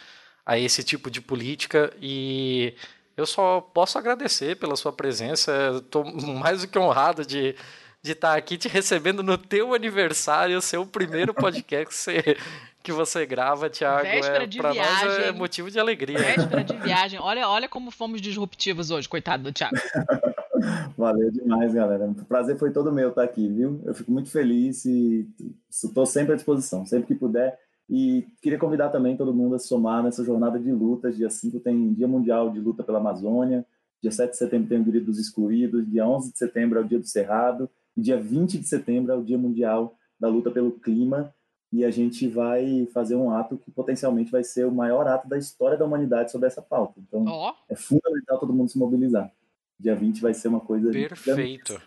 a 0.44 0.58
esse 0.58 0.82
tipo 0.82 1.08
de 1.08 1.20
política. 1.20 1.92
E 2.02 2.74
eu 3.16 3.24
só 3.24 3.60
posso 3.60 3.96
agradecer 3.96 4.56
pela 4.56 4.74
sua 4.74 4.92
presença, 4.92 5.52
estou 5.76 6.04
mais 6.20 6.62
do 6.62 6.68
que 6.68 6.78
honrado 6.78 7.24
de 7.24 7.54
de 8.02 8.12
estar 8.12 8.36
aqui 8.36 8.56
te 8.56 8.68
recebendo 8.68 9.22
no 9.22 9.36
teu 9.36 9.74
aniversário, 9.74 10.60
seu 10.60 10.86
primeiro 10.86 11.34
podcast 11.34 11.86
que 11.86 11.94
você, 11.94 12.36
que 12.84 12.92
você 12.92 13.26
grava, 13.26 13.68
Thiago. 13.68 14.02
Véspera 14.04 14.44
é, 14.44 14.46
de 14.46 14.58
pra 14.58 14.72
viagem. 14.72 15.08
nós 15.08 15.18
é 15.18 15.32
motivo 15.32 15.70
de 15.70 15.78
alegria. 15.78 16.18
Véspera 16.18 16.62
de 16.62 16.76
viagem. 16.78 17.18
Olha, 17.20 17.48
olha 17.48 17.68
como 17.68 17.90
fomos 17.90 18.20
disruptivos 18.20 18.90
hoje, 18.90 19.08
coitado 19.08 19.42
do 19.42 19.52
Thiago. 19.52 19.76
Valeu 20.96 21.30
demais, 21.30 21.74
galera. 21.74 22.06
O 22.06 22.24
prazer 22.24 22.56
foi 22.56 22.72
todo 22.72 22.92
meu 22.92 23.10
estar 23.10 23.22
aqui, 23.22 23.48
viu? 23.48 23.80
Eu 23.84 23.94
fico 23.94 24.10
muito 24.10 24.30
feliz 24.30 24.84
e 24.84 25.28
estou 25.70 26.06
sempre 26.06 26.32
à 26.32 26.36
disposição, 26.36 26.86
sempre 26.86 27.08
que 27.08 27.14
puder. 27.14 27.58
E 27.90 28.26
queria 28.42 28.58
convidar 28.58 28.90
também 28.90 29.16
todo 29.16 29.32
mundo 29.34 29.54
a 29.54 29.58
se 29.58 29.66
somar 29.66 30.02
nessa 30.02 30.24
jornada 30.24 30.58
de 30.58 30.70
lutas. 30.70 31.16
Dia 31.16 31.30
5 31.30 31.60
tem 31.60 31.92
Dia 31.94 32.06
Mundial 32.06 32.50
de 32.50 32.60
Luta 32.60 32.82
pela 32.82 32.98
Amazônia, 32.98 33.64
dia 34.02 34.10
7 34.10 34.30
de 34.30 34.36
setembro 34.36 34.68
tem 34.68 34.80
o 34.80 34.84
Direito 34.84 35.06
dos 35.06 35.18
Excluídos, 35.18 35.88
dia 35.90 36.06
11 36.06 36.32
de 36.32 36.38
setembro 36.38 36.78
é 36.78 36.82
o 36.82 36.84
Dia 36.84 36.98
do 36.98 37.06
Cerrado, 37.06 37.68
e 37.98 38.00
dia 38.00 38.16
20 38.16 38.58
de 38.58 38.68
setembro 38.68 39.12
é 39.12 39.16
o 39.16 39.24
Dia 39.24 39.36
Mundial 39.36 39.98
da 40.20 40.28
Luta 40.28 40.52
pelo 40.52 40.70
Clima 40.70 41.34
e 41.72 41.84
a 41.84 41.90
gente 41.90 42.28
vai 42.28 42.86
fazer 42.94 43.16
um 43.16 43.32
ato 43.32 43.58
que 43.58 43.72
potencialmente 43.72 44.30
vai 44.30 44.44
ser 44.44 44.64
o 44.66 44.70
maior 44.70 45.08
ato 45.08 45.28
da 45.28 45.36
história 45.36 45.76
da 45.76 45.84
humanidade 45.84 46.30
sobre 46.30 46.46
essa 46.46 46.62
pauta. 46.62 46.94
Então, 47.00 47.24
oh. 47.26 47.52
é 47.68 47.74
fundamental 47.74 48.38
todo 48.38 48.52
mundo 48.52 48.70
se 48.70 48.78
mobilizar. 48.78 49.32
Dia 49.80 49.96
20 49.96 50.20
vai 50.20 50.32
ser 50.32 50.46
uma 50.46 50.60
coisa 50.60 50.92
perfeito. 50.92 51.82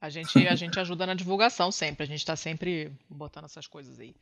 A 0.00 0.08
gente 0.08 0.46
a 0.46 0.54
gente 0.54 0.78
ajuda 0.78 1.04
na 1.04 1.14
divulgação 1.14 1.72
sempre, 1.72 2.04
a 2.04 2.06
gente 2.06 2.20
está 2.20 2.36
sempre 2.36 2.92
botando 3.10 3.46
essas 3.46 3.66
coisas 3.66 3.98
aí 3.98 4.14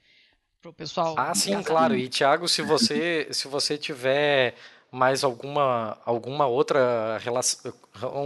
pro 0.63 0.73
pessoal. 0.73 1.15
Ah, 1.19 1.35
sim, 1.35 1.63
claro. 1.63 1.95
E 1.95 2.09
Thiago, 2.09 2.49
se 2.49 2.63
você 2.63 3.29
se 3.33 3.49
você 3.49 3.77
tiver 3.77 4.55
mais 4.95 5.25
alguma 5.25 5.99
alguma 6.05 6.47
outra 6.47 7.19
relação 7.19 7.73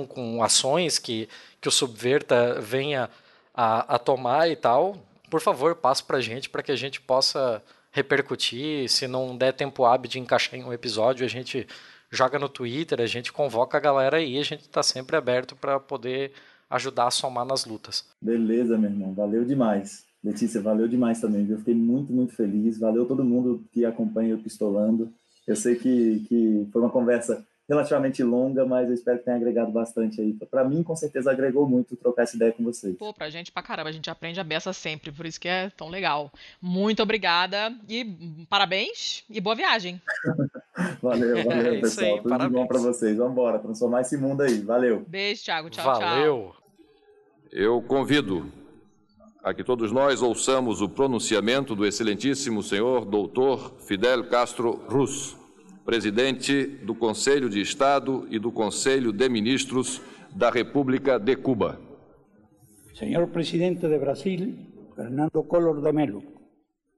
com 0.06 0.42
ações 0.42 0.98
que 0.98 1.28
que 1.60 1.68
o 1.68 1.72
Subverta 1.72 2.60
venha 2.60 3.08
a, 3.54 3.96
a 3.96 3.98
tomar 3.98 4.48
e 4.48 4.54
tal, 4.54 4.96
por 5.30 5.40
favor, 5.40 5.74
passe 5.74 6.04
para 6.04 6.18
a 6.18 6.20
gente 6.20 6.48
para 6.48 6.62
que 6.62 6.70
a 6.70 6.76
gente 6.76 7.00
possa 7.00 7.62
repercutir. 7.90 8.88
Se 8.88 9.08
não 9.08 9.36
der 9.36 9.52
tempo 9.52 9.84
hábil 9.84 10.10
de 10.10 10.20
encaixar 10.20 10.54
em 10.54 10.62
um 10.62 10.72
episódio, 10.72 11.24
a 11.24 11.28
gente 11.28 11.66
joga 12.10 12.38
no 12.38 12.48
Twitter, 12.48 13.00
a 13.00 13.06
gente 13.06 13.32
convoca 13.32 13.76
a 13.76 13.80
galera 13.80 14.18
aí, 14.18 14.38
a 14.38 14.44
gente 14.44 14.62
está 14.62 14.82
sempre 14.82 15.16
aberto 15.16 15.56
para 15.56 15.80
poder 15.80 16.32
ajudar 16.70 17.06
a 17.06 17.10
somar 17.10 17.44
nas 17.44 17.64
lutas. 17.64 18.04
Beleza, 18.20 18.78
meu 18.78 18.90
irmão, 18.90 19.12
valeu 19.14 19.44
demais. 19.44 20.04
Letícia, 20.22 20.60
valeu 20.60 20.86
demais 20.86 21.20
também. 21.20 21.48
Eu 21.48 21.58
fiquei 21.58 21.74
muito, 21.74 22.12
muito 22.12 22.34
feliz. 22.34 22.78
Valeu 22.78 23.06
todo 23.06 23.24
mundo 23.24 23.64
que 23.72 23.84
acompanha 23.84 24.34
o 24.34 24.38
Pistolando. 24.38 25.12
Eu 25.48 25.56
sei 25.56 25.76
que, 25.76 26.26
que 26.28 26.68
foi 26.70 26.82
uma 26.82 26.90
conversa 26.90 27.44
relativamente 27.68 28.22
longa, 28.22 28.64
mas 28.64 28.88
eu 28.88 28.94
espero 28.94 29.18
que 29.18 29.24
tenha 29.24 29.36
agregado 29.36 29.70
bastante 29.70 30.20
aí. 30.20 30.32
Para 30.50 30.64
mim, 30.64 30.82
com 30.82 30.96
certeza, 30.96 31.30
agregou 31.30 31.68
muito 31.68 31.96
trocar 31.96 32.22
essa 32.22 32.34
ideia 32.34 32.50
com 32.50 32.64
vocês. 32.64 32.96
Pô, 32.96 33.12
pra 33.12 33.28
gente 33.28 33.52
pra 33.52 33.62
caramba, 33.62 33.90
a 33.90 33.92
gente 33.92 34.08
aprende 34.08 34.40
a 34.40 34.44
beça 34.44 34.72
sempre, 34.72 35.12
por 35.12 35.26
isso 35.26 35.38
que 35.38 35.48
é 35.48 35.70
tão 35.70 35.88
legal. 35.88 36.32
Muito 36.62 37.02
obrigada 37.02 37.74
e 37.88 38.46
parabéns 38.48 39.24
e 39.28 39.40
boa 39.40 39.54
viagem. 39.54 40.00
valeu, 41.02 41.44
valeu, 41.44 41.74
é 41.76 41.80
pessoal. 41.80 42.06
Aí, 42.06 42.16
Tudo 42.18 42.28
parabéns. 42.30 42.52
bom 42.52 42.66
para 42.66 42.78
vocês. 42.78 43.16
Vamos 43.18 43.32
embora, 43.32 43.58
transformar 43.58 44.00
esse 44.00 44.16
mundo 44.16 44.42
aí. 44.42 44.60
Valeu. 44.60 45.04
Beijo, 45.06 45.44
Thiago. 45.44 45.68
Tchau, 45.68 45.84
valeu. 45.84 46.00
tchau. 46.00 46.16
Valeu. 46.16 46.54
Eu 47.50 47.82
convido 47.82 48.50
a 49.48 49.54
que 49.54 49.64
todos 49.64 49.90
nós 49.90 50.20
ouçamos 50.20 50.82
o 50.82 50.90
pronunciamento 50.90 51.74
do 51.74 51.86
excelentíssimo 51.86 52.62
senhor 52.62 53.06
doutor 53.06 53.76
Fidel 53.78 54.28
Castro 54.28 54.82
Ruz 54.86 55.38
presidente 55.86 56.66
do 56.66 56.94
Conselho 56.94 57.48
de 57.48 57.58
Estado 57.58 58.28
e 58.30 58.38
do 58.38 58.52
Conselho 58.52 59.10
de 59.10 59.26
Ministros 59.26 60.02
da 60.36 60.50
República 60.50 61.18
de 61.18 61.34
Cuba. 61.36 61.80
Senhor 62.94 63.26
presidente 63.28 63.88
de 63.88 63.98
Brasil, 63.98 64.54
Fernando 64.94 65.42
Collor 65.44 65.80
de 65.80 65.92
Mello. 65.92 66.22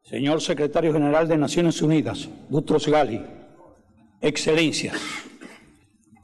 Senhor 0.03 0.41
secretario-general 0.41 1.29
de 1.29 1.37
Naciones 1.37 1.81
Unidas, 1.81 2.29
Butros 2.49 2.89
Ghali. 2.89 3.23
Excelencias, 4.21 5.01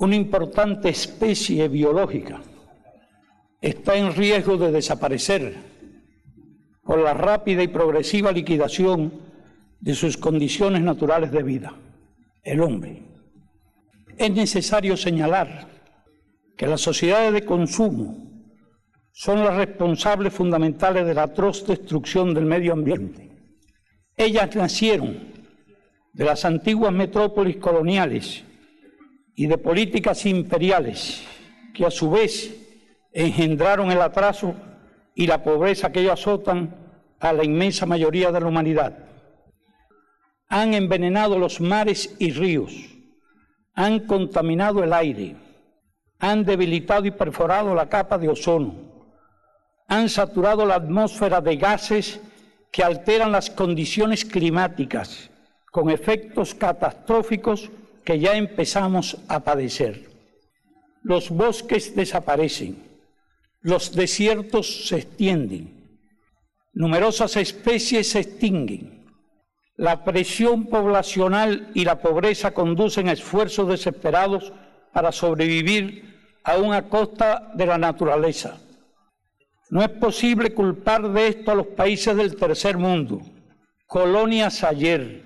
una 0.01 0.17
importante 0.17 0.89
especie 0.89 1.69
biológica 1.69 2.41
está 3.63 3.97
en 3.97 4.13
riesgo 4.13 4.57
de 4.57 4.73
desaparecer 4.73 5.76
por 6.87 7.01
la 7.01 7.15
rápida 7.15 7.63
y 7.63 7.69
progresiva 7.69 8.31
liquidación 8.33 9.13
de 9.81 9.95
sus 9.95 10.17
condiciones 10.17 10.83
naturales 10.83 11.33
de 11.33 11.43
vida 11.43 11.75
el 12.47 12.61
hombre. 12.61 13.03
Es 14.17 14.31
necesario 14.31 14.97
señalar 14.97 15.67
que 16.57 16.67
las 16.67 16.81
sociedades 16.81 17.33
de 17.33 17.45
consumo 17.45 18.27
son 19.13 19.43
las 19.43 19.57
responsables 19.57 20.33
fundamentales 20.33 21.05
de 21.05 21.15
la 21.15 21.25
atroz 21.25 21.67
destrucción 21.67 22.33
del 22.35 22.47
medio 22.47 22.73
ambiente. 22.73 23.31
Ellas 24.17 24.55
nacieron 24.55 25.33
de 26.13 26.25
las 26.25 26.45
antiguas 26.45 26.93
metrópolis 26.93 27.57
coloniales 27.57 28.45
y 29.35 29.47
de 29.47 29.59
políticas 29.59 30.25
imperiales 30.25 31.25
que 31.75 31.85
a 31.85 31.91
su 31.91 32.11
vez 32.11 32.55
engendraron 33.13 33.91
el 33.91 34.01
atraso 34.01 34.55
y 35.17 35.27
la 35.27 35.43
pobreza 35.43 35.91
que 35.91 36.01
ellos 36.01 36.21
azotan 36.21 36.77
a 37.19 37.33
la 37.33 37.43
inmensa 37.43 37.87
mayoría 37.87 38.31
de 38.31 38.39
la 38.39 38.47
humanidad 38.47 38.99
han 40.49 40.75
envenenado 40.75 41.39
los 41.39 41.61
mares 41.61 42.15
y 42.21 42.31
ríos, 42.31 42.73
han 43.75 44.07
contaminado 44.07 44.85
el 44.85 44.93
aire, 44.93 45.35
han 46.21 46.45
debilitado 46.45 47.07
y 47.07 47.11
perforado 47.11 47.75
la 47.75 47.89
capa 47.89 48.17
de 48.17 48.29
ozono, 48.29 48.75
han 49.89 50.09
saturado 50.09 50.65
la 50.65 50.77
atmósfera 50.77 51.41
de 51.41 51.57
gases 51.57 52.21
que 52.71 52.85
alteran 52.85 53.33
las 53.33 53.51
condiciones 53.51 54.25
climáticas 54.25 55.31
con 55.73 55.91
efectos 55.91 56.55
catastróficos 56.55 57.71
que 58.05 58.19
ya 58.19 58.37
empezamos 58.37 59.17
a 59.29 59.41
padecer. 59.41 60.11
Los 61.03 61.31
bosques 61.31 61.95
desaparecen, 61.97 62.77
los 63.61 63.93
desiertos 63.93 64.87
se 64.87 64.99
extienden, 64.99 66.01
numerosas 66.73 67.37
especies 67.37 68.11
se 68.11 68.21
extinguen, 68.21 69.07
la 69.77 70.05
presión 70.05 70.67
poblacional 70.67 71.71
y 71.75 71.85
la 71.85 72.01
pobreza 72.01 72.53
conducen 72.53 73.09
a 73.09 73.13
esfuerzos 73.13 73.69
desesperados 73.69 74.53
para 74.93 75.13
sobrevivir 75.13 76.17
aún 76.45 76.73
a 76.73 76.89
costa 76.89 77.53
de 77.55 77.67
la 77.67 77.77
naturaleza. 77.77 78.59
No 79.69 79.83
es 79.83 79.91
posible 79.91 80.55
culpar 80.55 81.13
de 81.13 81.29
esto 81.29 81.51
a 81.51 81.55
los 81.57 81.67
países 81.67 82.17
del 82.17 82.37
tercer 82.37 82.79
mundo, 82.79 83.21
colonias 83.87 84.63
ayer, 84.63 85.25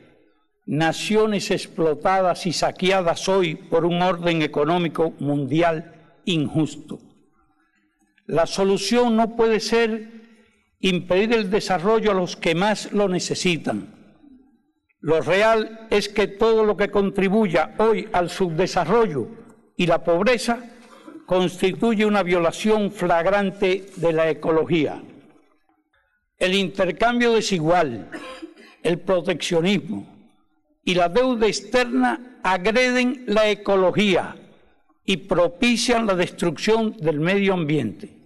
naciones 0.66 1.50
explotadas 1.50 2.46
y 2.46 2.52
saqueadas 2.52 3.28
hoy 3.28 3.54
por 3.54 3.84
un 3.84 4.00
orden 4.02 4.42
económico 4.42 5.12
mundial 5.18 5.94
injusto. 6.24 6.98
La 8.30 8.46
solución 8.46 9.16
no 9.16 9.34
puede 9.34 9.58
ser 9.58 10.76
impedir 10.78 11.32
el 11.32 11.50
desarrollo 11.50 12.12
a 12.12 12.14
los 12.14 12.36
que 12.36 12.54
más 12.54 12.92
lo 12.92 13.08
necesitan. 13.08 13.92
Lo 15.00 15.20
real 15.20 15.88
es 15.90 16.08
que 16.08 16.28
todo 16.28 16.64
lo 16.64 16.76
que 16.76 16.92
contribuya 16.92 17.74
hoy 17.78 18.08
al 18.12 18.30
subdesarrollo 18.30 19.26
y 19.76 19.86
la 19.86 20.04
pobreza 20.04 20.60
constituye 21.26 22.06
una 22.06 22.22
violación 22.22 22.92
flagrante 22.92 23.86
de 23.96 24.12
la 24.12 24.30
ecología. 24.30 25.02
El 26.38 26.54
intercambio 26.54 27.32
desigual, 27.32 28.12
el 28.84 29.00
proteccionismo 29.00 30.06
y 30.84 30.94
la 30.94 31.08
deuda 31.08 31.48
externa 31.48 32.38
agreden 32.44 33.24
la 33.26 33.50
ecología 33.50 34.36
y 35.04 35.16
propician 35.16 36.06
la 36.06 36.14
destrucción 36.14 36.96
del 36.98 37.18
medio 37.18 37.54
ambiente. 37.54 38.19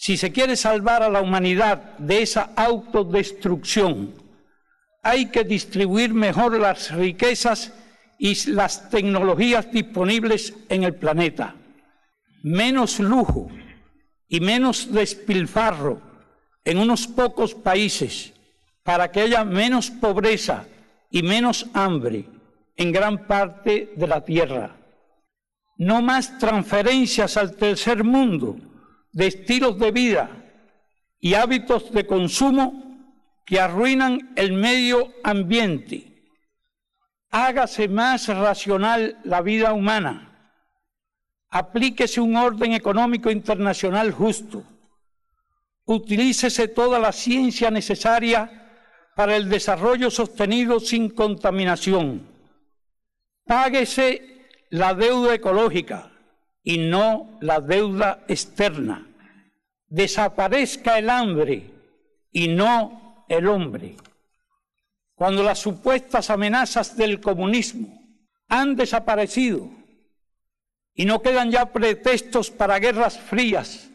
Si 0.00 0.16
se 0.16 0.30
quiere 0.30 0.54
salvar 0.54 1.02
a 1.02 1.10
la 1.10 1.20
humanidad 1.20 1.98
de 1.98 2.22
esa 2.22 2.52
autodestrucción, 2.54 4.14
hay 5.02 5.26
que 5.26 5.42
distribuir 5.42 6.14
mejor 6.14 6.58
las 6.58 6.92
riquezas 6.92 7.74
y 8.16 8.52
las 8.52 8.90
tecnologías 8.90 9.72
disponibles 9.72 10.54
en 10.68 10.84
el 10.84 10.94
planeta. 10.94 11.56
Menos 12.44 13.00
lujo 13.00 13.48
y 14.28 14.38
menos 14.38 14.92
despilfarro 14.92 16.00
en 16.64 16.78
unos 16.78 17.08
pocos 17.08 17.56
países 17.56 18.32
para 18.84 19.10
que 19.10 19.22
haya 19.22 19.44
menos 19.44 19.90
pobreza 19.90 20.64
y 21.10 21.24
menos 21.24 21.66
hambre 21.74 22.24
en 22.76 22.92
gran 22.92 23.26
parte 23.26 23.94
de 23.96 24.06
la 24.06 24.24
tierra. 24.24 24.76
No 25.76 26.02
más 26.02 26.38
transferencias 26.38 27.36
al 27.36 27.56
tercer 27.56 28.04
mundo 28.04 28.67
de 29.12 29.26
estilos 29.26 29.78
de 29.78 29.90
vida 29.90 30.30
y 31.20 31.34
hábitos 31.34 31.92
de 31.92 32.06
consumo 32.06 32.84
que 33.44 33.60
arruinan 33.60 34.32
el 34.36 34.52
medio 34.52 35.12
ambiente. 35.24 36.32
Hágase 37.30 37.88
más 37.88 38.28
racional 38.28 39.18
la 39.24 39.42
vida 39.42 39.72
humana. 39.72 40.24
Aplíquese 41.50 42.20
un 42.20 42.36
orden 42.36 42.72
económico 42.72 43.30
internacional 43.30 44.12
justo. 44.12 44.64
Utilícese 45.84 46.68
toda 46.68 46.98
la 46.98 47.12
ciencia 47.12 47.70
necesaria 47.70 48.66
para 49.16 49.34
el 49.36 49.48
desarrollo 49.48 50.10
sostenido 50.10 50.78
sin 50.78 51.10
contaminación. 51.10 52.28
Páguese 53.46 54.46
la 54.70 54.92
deuda 54.92 55.34
ecológica 55.34 56.12
y 56.68 56.76
no 56.76 57.38
la 57.40 57.62
deuda 57.62 58.26
externa. 58.28 59.06
Desaparezca 59.86 60.98
el 60.98 61.08
hambre 61.08 61.70
y 62.30 62.48
no 62.48 63.24
el 63.26 63.48
hombre. 63.48 63.96
Cuando 65.14 65.42
las 65.42 65.60
supuestas 65.60 66.28
amenazas 66.28 66.94
del 66.94 67.22
comunismo 67.22 67.98
han 68.48 68.76
desaparecido 68.76 69.70
y 70.92 71.06
no 71.06 71.22
quedan 71.22 71.50
ya 71.50 71.72
pretextos 71.72 72.50
para 72.50 72.78
guerras 72.78 73.18
frías, 73.18 73.88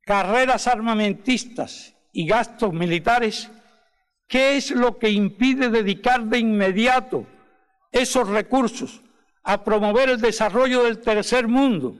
carreras 0.00 0.68
armamentistas 0.68 1.94
y 2.10 2.26
gastos 2.26 2.72
militares, 2.72 3.50
¿qué 4.26 4.56
es 4.56 4.70
lo 4.70 4.96
que 4.96 5.10
impide 5.10 5.68
dedicar 5.68 6.24
de 6.24 6.38
inmediato 6.38 7.26
esos 7.90 8.26
recursos 8.28 9.02
a 9.42 9.64
promover 9.64 10.08
el 10.08 10.20
desarrollo 10.20 10.84
del 10.84 11.00
tercer 11.00 11.48
mundo 11.48 11.96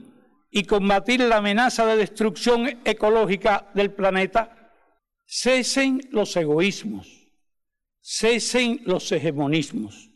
y 0.49 0.63
combatir 0.63 1.21
la 1.21 1.37
amenaza 1.37 1.85
de 1.85 1.97
destrucción 1.97 2.79
ecológica 2.85 3.69
del 3.73 3.91
planeta? 3.91 4.71
Cesen 5.25 6.01
los 6.11 6.35
egoísmos, 6.35 7.07
cesen 8.01 8.81
los 8.85 9.11
hegemonismos, 9.11 10.11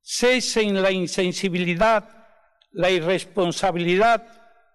cesen 0.00 0.80
la 0.80 0.90
insensibilidad, 0.90 2.26
la 2.72 2.90
irresponsabilidad 2.90 4.26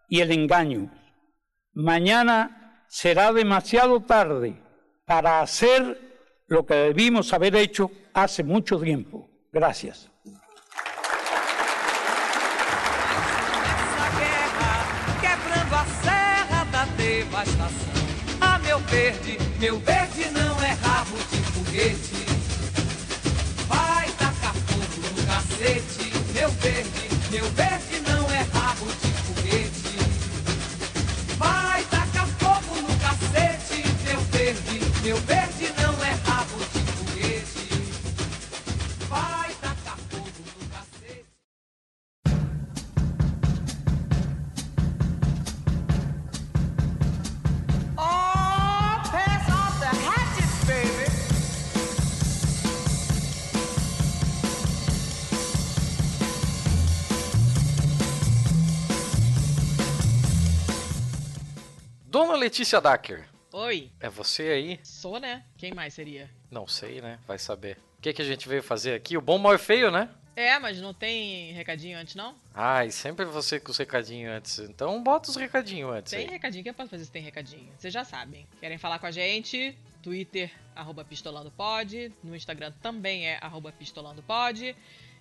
y 0.07 0.19
el 0.21 0.31
engaño. 0.31 0.91
Mañana 1.73 2.85
será 2.87 3.33
demasiado 3.33 4.01
tarde 4.01 4.61
para 5.05 5.41
hacer 5.41 6.15
lo 6.47 6.65
que 6.65 6.75
debimos 6.75 7.33
haber 7.33 7.55
hecho 7.55 7.91
hace 8.13 8.43
mucho 8.43 8.79
tiempo. 8.79 9.29
Gracias. 9.51 10.11
Verde, 18.95 19.37
meu 19.59 19.77
verde 19.79 20.29
não 20.31 20.61
é 20.63 20.71
rabo 20.71 21.17
de 21.29 21.37
foguete. 21.51 22.25
Vai 23.67 24.09
tacar 24.11 24.53
fogo 24.53 25.01
no 25.17 25.27
cacete, 25.27 26.13
meu 26.33 26.49
verde, 26.49 27.09
meu 27.29 27.45
verde 27.51 27.99
não 28.07 28.31
é 28.31 28.41
rabo 28.53 28.85
de 28.85 29.11
foguete. 29.25 29.97
Vai 31.37 31.83
tacar 31.91 32.27
fogo 32.39 32.75
no 32.83 32.97
cacete, 32.99 33.83
meu 34.05 34.21
verde, 34.31 34.81
meu 35.03 35.17
verde 35.17 35.54
Letícia 62.35 62.79
Dacker, 62.81 63.27
Oi, 63.53 63.91
é 63.99 64.09
você 64.09 64.43
aí? 64.43 64.79
sou, 64.83 65.19
né? 65.19 65.43
Quem 65.57 65.73
mais 65.73 65.93
seria? 65.93 66.29
Não 66.51 66.67
sei, 66.67 67.01
né? 67.01 67.19
Vai 67.27 67.37
saber. 67.39 67.77
O 67.97 68.01
que, 68.01 68.13
que 68.13 68.21
a 68.21 68.25
gente 68.25 68.47
veio 68.47 68.61
fazer 68.61 68.93
aqui? 68.93 69.17
O 69.17 69.21
bom, 69.21 69.37
mal 69.37 69.55
e 69.55 69.57
feio, 69.57 69.89
né? 69.89 70.09
É, 70.35 70.59
mas 70.59 70.81
não 70.81 70.93
tem 70.93 71.53
recadinho 71.53 71.97
antes, 71.97 72.13
não? 72.15 72.35
Ai, 72.53 72.91
sempre 72.91 73.23
você 73.23 73.57
com 73.59 73.71
os 73.71 73.77
recadinhos 73.77 74.29
antes. 74.33 74.59
Então 74.59 75.01
bota 75.01 75.29
os 75.29 75.37
recadinhos 75.37 75.89
antes 75.93 76.11
Tem 76.11 76.25
aí. 76.25 76.29
recadinho, 76.29 76.61
que 76.63 76.69
eu 76.69 76.73
posso 76.73 76.89
fazer 76.89 77.05
se 77.05 77.11
tem 77.11 77.21
recadinho. 77.23 77.71
Vocês 77.77 77.93
já 77.93 78.03
sabem. 78.03 78.45
Querem 78.59 78.77
falar 78.77 78.99
com 78.99 79.05
a 79.05 79.11
gente? 79.11 79.77
Twitter, 80.03 80.51
arroba 80.75 81.05
pistolandopod. 81.05 82.11
No 82.21 82.35
Instagram 82.35 82.73
também 82.81 83.25
é 83.27 83.37
arroba 83.41 83.71
pistolandopod. 83.71 84.75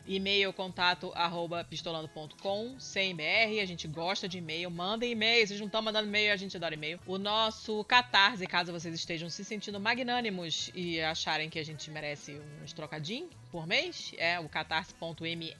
E-mail, 0.07 0.53
contato, 0.53 1.11
arroba 1.15 1.65
pistolando.com, 1.65 2.79
sem 2.79 3.15
BR. 3.17 3.61
A 3.63 3.65
gente 3.65 3.89
gosta 3.89 4.29
de 4.29 4.39
e-mail. 4.39 4.71
Mandem 4.71 5.13
e-mail. 5.13 5.47
Vocês 5.47 5.59
não 5.59 5.67
estão 5.67 5.81
mandando 5.81 6.09
e-mail, 6.09 6.33
a 6.33 6.37
gente 6.37 6.57
adora 6.57 6.75
e-mail. 6.75 7.01
O 7.07 7.17
nosso 7.17 7.83
Catarse, 7.85 8.47
caso 8.47 8.71
vocês 8.71 8.95
estejam 8.95 9.31
se 9.31 9.45
sentindo 9.45 9.81
magnânimos 9.81 10.71
e 10.75 11.01
acharem 11.01 11.49
que 11.49 11.59
a 11.59 11.65
gente 11.65 11.91
merece 11.91 12.41
uns 12.63 12.73
trocadinhos 12.73 13.31
por 13.51 13.67
mês, 13.67 14.13
é 14.19 14.39
o 14.39 14.49
catarse.me 14.49 15.55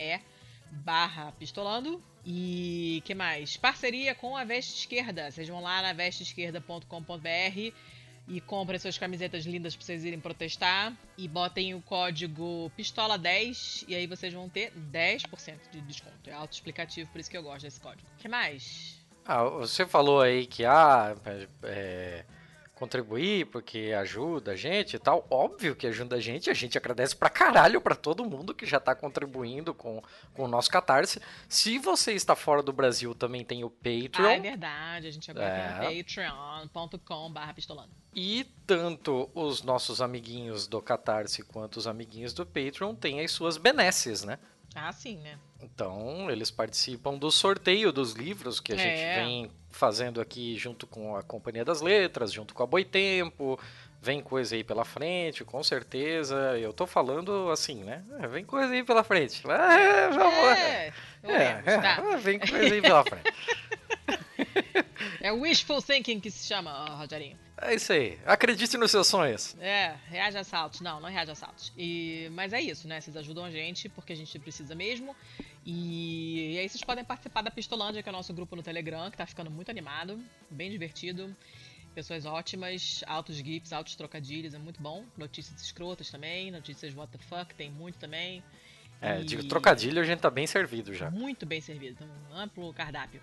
barra 0.71 1.33
pistolando. 1.33 2.03
E 2.27 3.03
que 3.05 3.15
mais? 3.15 3.57
Parceria 3.57 4.15
com 4.15 4.37
a 4.37 4.45
Veste 4.45 4.75
Esquerda. 4.81 5.31
Vocês 5.31 5.49
vão 5.49 5.61
lá 5.61 5.83
na 5.83 5.93
vesteesquerda.com.br 5.93 7.75
e 8.27 8.41
comprem 8.41 8.79
suas 8.79 8.97
camisetas 8.97 9.45
lindas 9.45 9.77
pra 9.77 9.85
vocês 9.85 10.05
irem 10.05 10.21
protestar. 10.21 10.93
E 11.17 11.29
botem 11.29 11.75
o 11.75 11.83
código 11.83 12.71
PISTOLA10 12.79 13.85
e 13.89 13.95
aí 13.95 14.07
vocês 14.07 14.33
vão 14.33 14.49
ter 14.49 14.73
10% 14.93 15.59
de 15.71 15.81
desconto. 15.83 16.29
É 16.29 16.33
autoexplicativo, 16.33 17.11
por 17.11 17.21
isso 17.21 17.31
que 17.31 17.37
eu 17.37 17.43
gosto 17.43 17.63
desse 17.63 17.81
código. 17.81 18.09
que 18.19 18.29
mais? 18.29 18.99
Ah, 19.27 19.45
você 19.45 19.87
falou 19.87 20.21
aí 20.21 20.47
que 20.47 20.65
ah, 20.65 21.17
é, 21.63 22.25
contribuir 22.75 23.47
porque 23.47 23.95
ajuda 23.99 24.53
a 24.53 24.57
gente 24.57 24.97
e 24.97 24.99
tal. 24.99 25.27
Óbvio 25.31 25.77
que 25.77 25.87
ajuda 25.87 26.17
a 26.17 26.21
gente. 26.21 26.51
A 26.51 26.55
gente 26.55 26.77
agradece 26.77 27.15
pra 27.15 27.31
caralho 27.31 27.81
pra 27.81 27.95
todo 27.95 28.25
mundo 28.25 28.55
que 28.55 28.67
já 28.67 28.81
tá 28.81 28.95
contribuindo 28.95 29.73
com, 29.73 30.03
com 30.35 30.45
o 30.45 30.49
nosso 30.49 30.71
Catarse. 30.71 31.21
Se 31.49 31.79
você 31.79 32.13
está 32.13 32.35
fora 32.35 32.63
do 32.63 32.73
Brasil, 32.73 33.15
também 33.15 33.45
tem 33.45 33.63
o 33.65 33.71
Patreon. 33.71 34.27
Ah, 34.27 34.33
é 34.35 34.41
verdade. 34.41 35.07
A 35.07 35.11
gente 35.11 35.31
agora 35.31 35.47
É. 35.47 35.79
tem 35.89 36.01
o 36.01 36.05
patreon.com.br 36.05 37.53
pistolando. 37.55 37.91
E 38.15 38.45
tanto 38.67 39.29
os 39.35 39.63
nossos 39.63 40.01
amiguinhos 40.01 40.67
do 40.67 40.81
Catarse 40.81 41.43
quanto 41.43 41.77
os 41.77 41.87
amiguinhos 41.87 42.33
do 42.33 42.47
Patreon 42.47 42.95
têm 42.95 43.21
as 43.21 43.31
suas 43.33 43.57
benesses, 43.57 44.25
né? 44.25 44.39
Ah, 44.75 44.93
sim, 44.93 45.19
né? 45.19 45.39
Então, 45.63 46.31
eles 46.31 46.51
participam 46.51 47.17
do 47.17 47.31
sorteio 47.31 47.93
dos 47.93 48.13
livros 48.13 48.59
que 48.61 48.73
a 48.73 48.77
gente 48.77 49.01
É. 49.01 49.17
vem 49.25 49.51
fazendo 49.71 50.21
aqui 50.21 50.57
junto 50.57 50.87
com 50.87 51.17
a 51.17 51.23
Companhia 51.23 51.65
das 51.65 51.81
Letras, 51.81 52.33
junto 52.33 52.55
com 52.55 52.63
a 52.63 52.67
Boitempo. 52.67 53.59
Vem 54.03 54.21
coisa 54.21 54.55
aí 54.55 54.63
pela 54.63 54.85
frente, 54.85 55.45
com 55.45 55.63
certeza. 55.63 56.37
Eu 56.59 56.73
tô 56.73 56.87
falando 56.87 57.51
assim, 57.51 57.83
né? 57.85 58.05
Vem 58.31 58.45
coisa 58.45 58.73
aí 58.75 58.83
pela 58.85 59.03
frente. 59.03 59.43
É, 59.49 60.09
vamos 60.11 60.45
lá. 60.45 60.59
É, 60.59 60.93
É, 61.23 61.63
tá? 61.81 62.03
é, 62.13 62.17
vem 62.19 62.39
coisa 62.39 62.75
aí 62.75 62.83
pela 62.83 63.03
frente. 63.05 63.33
É 65.21 65.33
wishful 65.33 65.81
thinking 65.81 66.21
que 66.21 66.31
se 66.31 66.47
chama, 66.47 66.71
Rogerinho. 66.97 67.39
É 67.67 67.75
isso 67.75 67.93
aí. 67.95 68.19
Acredite 68.27 68.77
nos 68.77 68.91
seus 68.91 69.07
sonhos. 69.07 69.57
É, 69.59 69.95
reage 70.09 70.37
a 70.37 70.41
assaltos. 70.41 70.83
Não, 70.83 71.01
não 71.01 71.09
reage 71.09 71.31
a 71.31 71.33
assaltos. 71.33 71.73
E, 71.79 72.29
mas 72.33 72.53
é 72.53 72.61
isso, 72.61 72.87
né? 72.87 73.01
Vocês 73.01 73.17
ajudam 73.17 73.43
a 73.45 73.51
gente 73.51 73.89
porque 73.89 74.13
a 74.13 74.17
gente 74.17 74.39
precisa 74.39 74.75
mesmo. 74.75 75.17
E, 75.65 76.53
e 76.55 76.59
aí 76.59 76.69
vocês 76.69 76.85
podem 76.85 77.03
participar 77.03 77.41
da 77.41 77.51
Pistolândia, 77.51 78.03
que 78.03 78.09
é 78.09 78.13
o 78.13 78.15
nosso 78.15 78.35
grupo 78.35 78.55
no 78.55 78.63
Telegram, 78.63 79.11
que 79.11 79.17
tá 79.17 79.25
ficando 79.25 79.51
muito 79.51 79.71
animado, 79.71 80.23
bem 80.51 80.71
divertido. 80.71 81.35
Pessoas 81.95 82.27
ótimas, 82.27 83.03
altos 83.07 83.37
gifs, 83.37 83.73
altos 83.73 83.95
trocadilhos, 83.97 84.53
é 84.53 84.59
muito 84.59 84.83
bom. 84.83 85.05
Notícias 85.17 85.59
escrotas 85.63 86.11
também, 86.11 86.51
notícias 86.51 86.95
what 86.95 87.11
the 87.17 87.19
fuck, 87.25 87.55
tem 87.55 87.71
muito 87.71 87.97
também. 87.99 88.43
É, 89.01 89.21
E- 89.21 89.25
de 89.25 89.43
trocadilho 89.49 90.03
a 90.03 90.05
gente 90.05 90.19
tá 90.21 90.29
bem 90.31 90.47
servido 90.47 90.93
já. 90.93 91.11
Muito 91.11 91.47
bem 91.47 91.61
servido, 91.63 91.97
tem 91.97 92.07
um 92.31 92.37
amplo 92.37 92.73
cardápio. 92.75 93.23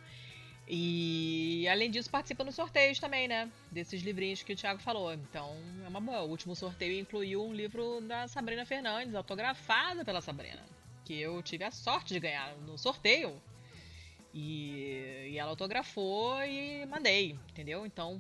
E 0.74 1.68
além 1.68 1.92
disso, 1.92 2.10
participa 2.10 2.46
nos 2.46 2.56
sorteios 2.56 2.98
também, 2.98 3.28
né? 3.28 3.52
Desses 3.70 4.02
livrinhos 4.02 4.42
que 4.42 4.54
o 4.54 4.56
Thiago 4.56 4.80
falou. 4.80 5.14
Então 5.14 5.54
é 5.84 5.88
uma 5.90 6.00
boa. 6.00 6.22
O 6.22 6.30
último 6.30 6.56
sorteio 6.56 6.98
incluiu 6.98 7.46
um 7.46 7.54
livro 7.54 8.00
da 8.00 8.26
Sabrina 8.30 8.66
Fernandes, 8.66 9.14
autografado 9.14 10.06
pela 10.06 10.22
Sabrina. 10.22 10.64
Que 11.04 11.20
eu 11.20 11.44
tive 11.44 11.66
a 11.66 11.72
sorte 11.72 12.14
de 12.14 12.22
ganhar 12.22 12.56
no 12.60 12.78
sorteio. 12.78 13.42
E, 14.34 15.28
e 15.32 15.38
ela 15.38 15.50
autografou 15.50 16.42
e 16.42 16.86
mandei, 16.86 17.38
entendeu? 17.50 17.86
Então, 17.86 18.18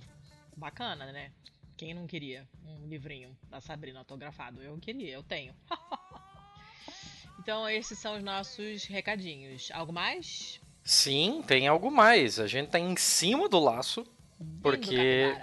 bacana, 0.57 1.09
né? 1.13 1.31
Quem 1.77 1.93
não 1.93 2.05
queria 2.05 2.45
um 2.65 2.85
livrinho 2.89 3.33
da 3.49 3.61
Sabrina 3.61 3.99
autografado? 3.99 4.61
Eu 4.61 4.77
queria, 4.77 5.13
eu 5.13 5.23
tenho. 5.23 5.55
então, 7.39 7.69
esses 7.69 7.97
são 7.97 8.17
os 8.17 8.23
nossos 8.23 8.83
recadinhos. 8.83 9.71
Algo 9.71 9.93
mais? 9.93 10.60
Sim, 10.83 11.43
tem 11.45 11.67
algo 11.67 11.91
mais. 11.91 12.39
A 12.39 12.47
gente 12.47 12.69
tá 12.69 12.79
em 12.79 12.95
cima 12.95 13.47
do 13.47 13.59
laço, 13.59 14.05
porque 14.61 15.35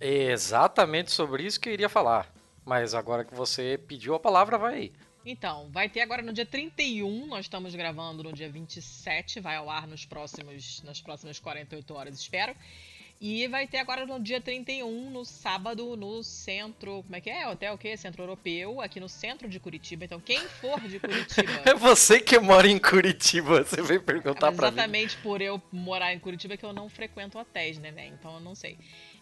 é 0.00 0.32
exatamente 0.32 1.10
sobre 1.10 1.44
isso 1.44 1.60
que 1.60 1.68
eu 1.68 1.72
iria 1.72 1.88
falar. 1.88 2.32
Mas 2.64 2.94
agora 2.94 3.24
que 3.24 3.34
você 3.34 3.78
pediu 3.88 4.14
a 4.14 4.20
palavra, 4.20 4.56
vai 4.56 4.74
aí. 4.74 4.92
Então, 5.24 5.68
vai 5.70 5.88
ter 5.88 6.00
agora 6.00 6.20
no 6.20 6.32
dia 6.32 6.44
31, 6.44 7.26
nós 7.26 7.44
estamos 7.44 7.74
gravando 7.76 8.24
no 8.24 8.32
dia 8.32 8.50
27, 8.50 9.38
vai 9.38 9.54
ao 9.54 9.70
ar 9.70 9.86
nos 9.86 10.04
próximos, 10.04 10.82
nas 10.82 11.00
próximas 11.00 11.38
48 11.38 11.94
horas, 11.94 12.18
espero. 12.18 12.56
E 13.24 13.46
vai 13.46 13.68
ter 13.68 13.78
agora 13.78 14.04
no 14.04 14.18
dia 14.18 14.40
31, 14.40 15.08
no 15.08 15.24
sábado, 15.24 15.96
no 15.96 16.24
centro. 16.24 17.04
Como 17.04 17.14
é 17.14 17.20
que 17.20 17.30
é? 17.30 17.46
Hotel 17.46 17.74
o 17.74 17.78
quê? 17.78 17.96
Centro 17.96 18.20
Europeu, 18.24 18.80
aqui 18.80 18.98
no 18.98 19.08
centro 19.08 19.48
de 19.48 19.60
Curitiba. 19.60 20.04
Então, 20.04 20.18
quem 20.18 20.40
for 20.40 20.80
de 20.80 20.96
É 20.98 20.98
Curitiba. 20.98 21.74
você 21.78 22.18
que 22.18 22.36
mora 22.40 22.66
em 22.66 22.80
Curitiba, 22.80 23.62
você 23.62 23.80
veio 23.80 24.02
perguntar 24.02 24.48
Mas 24.48 24.56
pra 24.56 24.70
mim. 24.72 24.74
exatamente 24.76 25.16
por 25.18 25.40
eu 25.40 25.62
morar 25.70 26.12
em 26.12 26.18
Curitiba 26.18 26.56
que 26.56 26.64
eu 26.64 26.72
não 26.72 26.88
frequento 26.88 27.38
hotéis, 27.38 27.78
né, 27.78 27.92
né? 27.92 28.08
Então 28.08 28.34
eu 28.34 28.40
não 28.40 28.56
sei. 28.56 28.76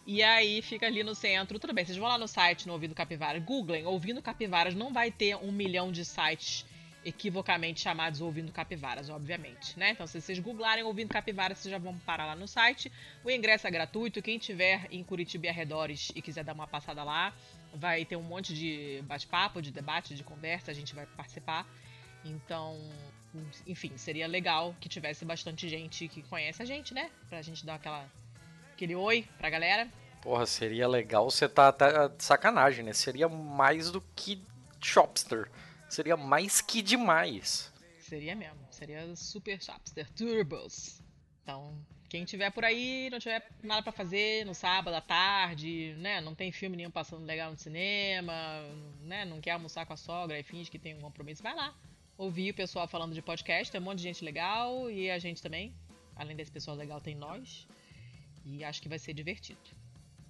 E 0.07 0.23
aí 0.23 0.63
fica 0.63 0.87
ali 0.87 1.03
no 1.03 1.13
centro. 1.13 1.59
Tudo 1.59 1.71
bem, 1.71 1.85
vocês 1.85 1.95
vão 1.95 2.07
lá 2.07 2.17
no 2.17 2.27
site 2.27 2.65
no 2.65 2.73
Ouvindo 2.73 2.95
Capivaras, 2.95 3.43
googlem 3.43 3.85
Ouvindo 3.85 4.19
Capivaras, 4.19 4.73
não 4.73 4.91
vai 4.91 5.11
ter 5.11 5.35
um 5.35 5.51
milhão 5.51 5.91
de 5.91 6.03
sites 6.03 6.65
equivocamente 7.03 7.81
chamados 7.81 8.21
Ouvindo 8.21 8.51
Capivaras, 8.51 9.09
obviamente, 9.09 9.77
né? 9.77 9.91
Então 9.91 10.05
se 10.05 10.21
vocês 10.21 10.37
googlarem 10.39 10.83
Ouvindo 10.83 11.09
Capivaras, 11.09 11.57
vocês 11.57 11.71
já 11.71 11.79
vão 11.79 11.97
parar 11.99 12.25
lá 12.25 12.35
no 12.35 12.47
site. 12.47 12.91
O 13.23 13.31
ingresso 13.31 13.67
é 13.67 13.71
gratuito, 13.71 14.21
quem 14.21 14.37
tiver 14.37 14.87
em 14.91 15.03
Curitiba 15.03 15.47
e 15.47 15.49
arredores 15.49 16.11
e 16.15 16.21
quiser 16.21 16.43
dar 16.43 16.53
uma 16.53 16.67
passada 16.67 17.03
lá, 17.03 17.33
vai 17.73 18.05
ter 18.05 18.15
um 18.15 18.23
monte 18.23 18.53
de 18.53 19.01
bate-papo, 19.05 19.61
de 19.61 19.71
debate, 19.71 20.13
de 20.13 20.23
conversa, 20.23 20.71
a 20.71 20.73
gente 20.73 20.93
vai 20.93 21.05
participar. 21.05 21.65
Então, 22.23 22.79
enfim, 23.65 23.97
seria 23.97 24.27
legal 24.27 24.75
que 24.79 24.87
tivesse 24.87 25.25
bastante 25.25 25.67
gente 25.67 26.07
que 26.07 26.21
conhece 26.23 26.61
a 26.61 26.65
gente, 26.65 26.93
né? 26.93 27.09
Pra 27.29 27.41
gente 27.41 27.65
dar 27.65 27.75
aquela, 27.75 28.05
aquele 28.73 28.95
oi 28.95 29.27
pra 29.39 29.49
galera. 29.49 29.87
Porra, 30.21 30.45
seria 30.45 30.87
legal 30.87 31.31
você 31.31 31.49
tá, 31.49 31.71
tá 31.71 32.11
sacanagem, 32.19 32.85
né? 32.85 32.93
Seria 32.93 33.27
mais 33.27 33.89
do 33.89 34.01
que 34.15 34.39
Shopster. 34.79 35.49
Seria 35.91 36.15
mais 36.15 36.61
que 36.61 36.81
demais. 36.81 37.69
Seria 37.99 38.33
mesmo. 38.33 38.65
Seria 38.71 39.13
Super 39.13 39.61
Chapster 39.61 40.09
Turbos. 40.11 41.01
Então, 41.43 41.77
quem 42.07 42.23
tiver 42.23 42.49
por 42.49 42.63
aí, 42.63 43.09
não 43.11 43.19
tiver 43.19 43.45
nada 43.61 43.83
pra 43.83 43.91
fazer 43.91 44.45
no 44.45 44.55
sábado 44.55 44.93
à 44.93 45.01
tarde, 45.01 45.93
né? 45.97 46.21
Não 46.21 46.33
tem 46.33 46.49
filme 46.49 46.77
nenhum 46.77 46.89
passando 46.89 47.25
legal 47.25 47.51
no 47.51 47.57
cinema, 47.57 48.33
né? 49.01 49.25
Não 49.25 49.41
quer 49.41 49.51
almoçar 49.51 49.85
com 49.85 49.91
a 49.91 49.97
sogra 49.97 50.39
e 50.39 50.43
finge 50.43 50.71
que 50.71 50.79
tem 50.79 50.95
um 50.95 51.01
compromisso, 51.01 51.43
vai 51.43 51.53
lá. 51.53 51.75
Ouvir 52.17 52.51
o 52.51 52.53
pessoal 52.53 52.87
falando 52.87 53.13
de 53.13 53.21
podcast, 53.21 53.69
tem 53.69 53.81
um 53.81 53.83
monte 53.83 53.97
de 53.97 54.03
gente 54.03 54.23
legal 54.23 54.89
e 54.89 55.11
a 55.11 55.19
gente 55.19 55.41
também. 55.41 55.75
Além 56.15 56.37
desse 56.37 56.51
pessoal 56.51 56.77
legal, 56.77 57.01
tem 57.01 57.15
nós. 57.15 57.67
E 58.45 58.63
acho 58.63 58.81
que 58.81 58.87
vai 58.87 58.97
ser 58.97 59.13
divertido. 59.13 59.59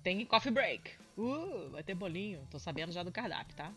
Tem 0.02 0.26
coffee 0.26 0.52
break. 0.52 0.90
Uh, 1.16 1.70
vai 1.70 1.84
ter 1.84 1.94
bolinho. 1.94 2.48
Tô 2.50 2.58
sabendo 2.58 2.92
já 2.92 3.04
do 3.04 3.12
cardápio, 3.12 3.56
tá? 3.56 3.72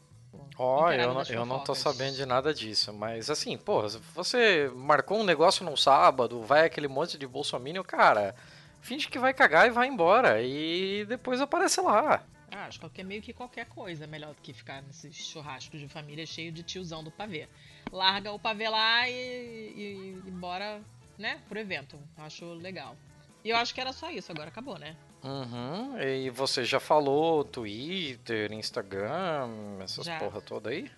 Ó, 0.56 0.84
Inteirada 0.86 1.08
eu, 1.10 1.14
não- 1.14 1.22
eu 1.42 1.46
não 1.46 1.60
tô 1.64 1.74
sabendo 1.74 2.16
de 2.16 2.26
nada 2.26 2.54
disso. 2.54 2.92
Mas 2.92 3.28
assim, 3.30 3.56
porra, 3.58 3.88
se 3.88 3.98
você 4.14 4.70
marcou 4.74 5.18
um 5.20 5.24
negócio 5.24 5.64
num 5.64 5.76
sábado, 5.76 6.42
vai 6.42 6.66
aquele 6.66 6.88
monte 6.88 7.18
de 7.18 7.26
bolsominion, 7.26 7.82
cara, 7.82 8.34
finge 8.80 9.08
que 9.08 9.18
vai 9.18 9.34
cagar 9.34 9.66
e 9.66 9.70
vai 9.70 9.88
embora. 9.88 10.40
E 10.42 11.04
depois 11.06 11.40
aparece 11.40 11.80
lá. 11.80 12.22
Ah, 12.52 12.66
acho 12.66 12.78
que 12.90 13.00
é 13.00 13.04
meio 13.04 13.20
que 13.20 13.32
qualquer 13.32 13.66
coisa 13.66 14.06
melhor 14.06 14.32
do 14.32 14.40
que 14.40 14.52
ficar 14.52 14.80
nesses 14.82 15.16
churrascos 15.16 15.80
de 15.80 15.88
família 15.88 16.24
cheio 16.24 16.52
de 16.52 16.62
tiozão 16.62 17.02
do 17.02 17.10
pavê. 17.10 17.48
Larga 17.90 18.30
o 18.30 18.38
pavê 18.38 18.68
lá 18.68 19.08
e, 19.08 19.12
e, 19.12 20.22
e 20.24 20.30
bora, 20.30 20.80
né, 21.18 21.40
pro 21.48 21.58
evento. 21.58 21.98
Acho 22.16 22.44
legal. 22.54 22.96
E 23.42 23.50
eu 23.50 23.56
acho 23.56 23.74
que 23.74 23.80
era 23.80 23.92
só 23.92 24.08
isso, 24.10 24.30
agora 24.30 24.48
acabou, 24.50 24.78
né? 24.78 24.96
Uhum. 25.24 25.98
E 26.00 26.28
você 26.30 26.64
já 26.64 26.78
falou 26.78 27.42
Twitter, 27.44 28.52
Instagram, 28.52 29.48
essas 29.80 30.04
Já. 30.04 30.18
porra 30.18 30.40
toda 30.40 30.68
aí? 30.70 30.90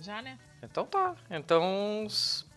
Já, 0.00 0.20
né? 0.20 0.38
Então 0.62 0.84
tá. 0.84 1.14
Então 1.30 2.06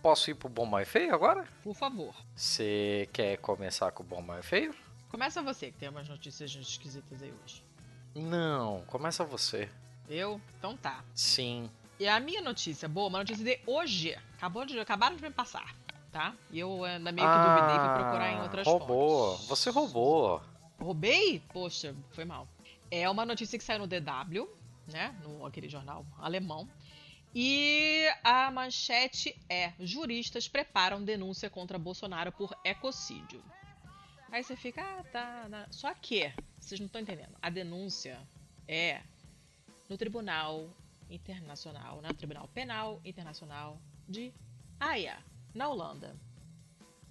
posso 0.01 0.31
ir 0.31 0.33
pro 0.35 0.49
bom 0.49 0.65
mais 0.65 0.87
feio 0.87 1.13
agora? 1.13 1.45
Por 1.63 1.75
favor. 1.75 2.13
Você 2.35 3.07
quer 3.13 3.37
começar 3.37 3.91
com 3.91 4.01
o 4.01 4.05
bom 4.05 4.21
mais 4.21 4.45
feio? 4.45 4.73
Começa 5.09 5.41
você, 5.41 5.67
que 5.71 5.77
tem 5.77 5.89
umas 5.89 6.09
notícias 6.09 6.49
esquisitas 6.55 7.21
aí 7.21 7.31
hoje. 7.43 7.63
Não, 8.15 8.81
começa 8.87 9.23
você. 9.23 9.69
Eu? 10.09 10.41
Então 10.57 10.75
tá. 10.75 11.03
Sim. 11.13 11.69
E 11.99 12.07
a 12.07 12.19
minha 12.19 12.41
notícia 12.41 12.87
boa, 12.89 13.07
uma 13.07 13.19
notícia 13.19 13.43
de 13.45 13.59
hoje. 13.67 14.17
Acabou 14.37 14.65
de, 14.65 14.79
acabaram 14.79 15.15
de 15.15 15.21
me 15.21 15.29
passar, 15.29 15.75
tá? 16.11 16.33
E 16.49 16.59
eu 16.59 16.83
ainda 16.83 17.11
meio 17.11 17.27
que 17.27 17.37
duvidei, 17.37 17.79
fui 17.79 17.99
procurar 17.99 18.31
em 18.31 18.41
outras 18.41 18.67
Ah, 18.67 18.71
roubou. 18.71 19.31
fontes. 19.33 19.47
Você 19.47 19.69
roubou. 19.69 20.41
Roubei? 20.81 21.39
Poxa, 21.53 21.95
foi 22.09 22.25
mal. 22.25 22.47
É 22.89 23.07
uma 23.09 23.25
notícia 23.25 23.57
que 23.57 23.63
saiu 23.63 23.79
no 23.79 23.87
DW, 23.87 24.49
né? 24.91 25.15
No 25.23 25.45
aquele 25.45 25.69
jornal 25.69 26.05
alemão. 26.17 26.67
E 27.33 28.07
a 28.23 28.49
manchete 28.51 29.39
é: 29.47 29.73
juristas 29.79 30.47
preparam 30.47 31.03
denúncia 31.03 31.49
contra 31.49 31.77
Bolsonaro 31.77 32.31
por 32.31 32.57
ecocídio. 32.63 33.43
Aí 34.31 34.43
você 34.43 34.55
fica, 34.55 34.81
ah, 34.81 35.03
tá. 35.03 35.67
Só 35.69 35.93
que, 35.93 36.33
vocês 36.59 36.79
não 36.79 36.87
estão 36.87 37.01
entendendo. 37.01 37.37
A 37.41 37.49
denúncia 37.49 38.19
é 38.67 39.01
no 39.87 39.97
Tribunal 39.97 40.67
Internacional, 41.09 42.01
né? 42.01 42.09
Tribunal 42.17 42.47
Penal 42.47 42.99
Internacional 43.05 43.79
de 44.09 44.33
Haia, 44.79 45.17
na 45.53 45.67
Holanda. 45.67 46.15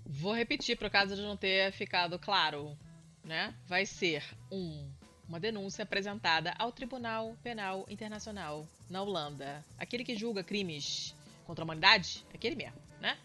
Vou 0.04 0.34
repetir, 0.34 0.76
por 0.76 0.90
caso 0.90 1.14
de 1.14 1.22
não 1.22 1.36
ter 1.36 1.70
ficado 1.72 2.18
claro 2.18 2.76
né, 3.24 3.54
vai 3.66 3.86
ser 3.86 4.24
um, 4.50 4.88
uma 5.28 5.38
denúncia 5.38 5.82
apresentada 5.82 6.54
ao 6.58 6.72
Tribunal 6.72 7.36
Penal 7.42 7.86
Internacional 7.88 8.66
na 8.88 9.02
Holanda. 9.02 9.64
Aquele 9.78 10.04
que 10.04 10.16
julga 10.16 10.42
crimes 10.42 11.14
contra 11.44 11.62
a 11.62 11.64
humanidade, 11.64 12.24
aquele 12.34 12.56
mesmo, 12.56 12.80
né? 13.00 13.16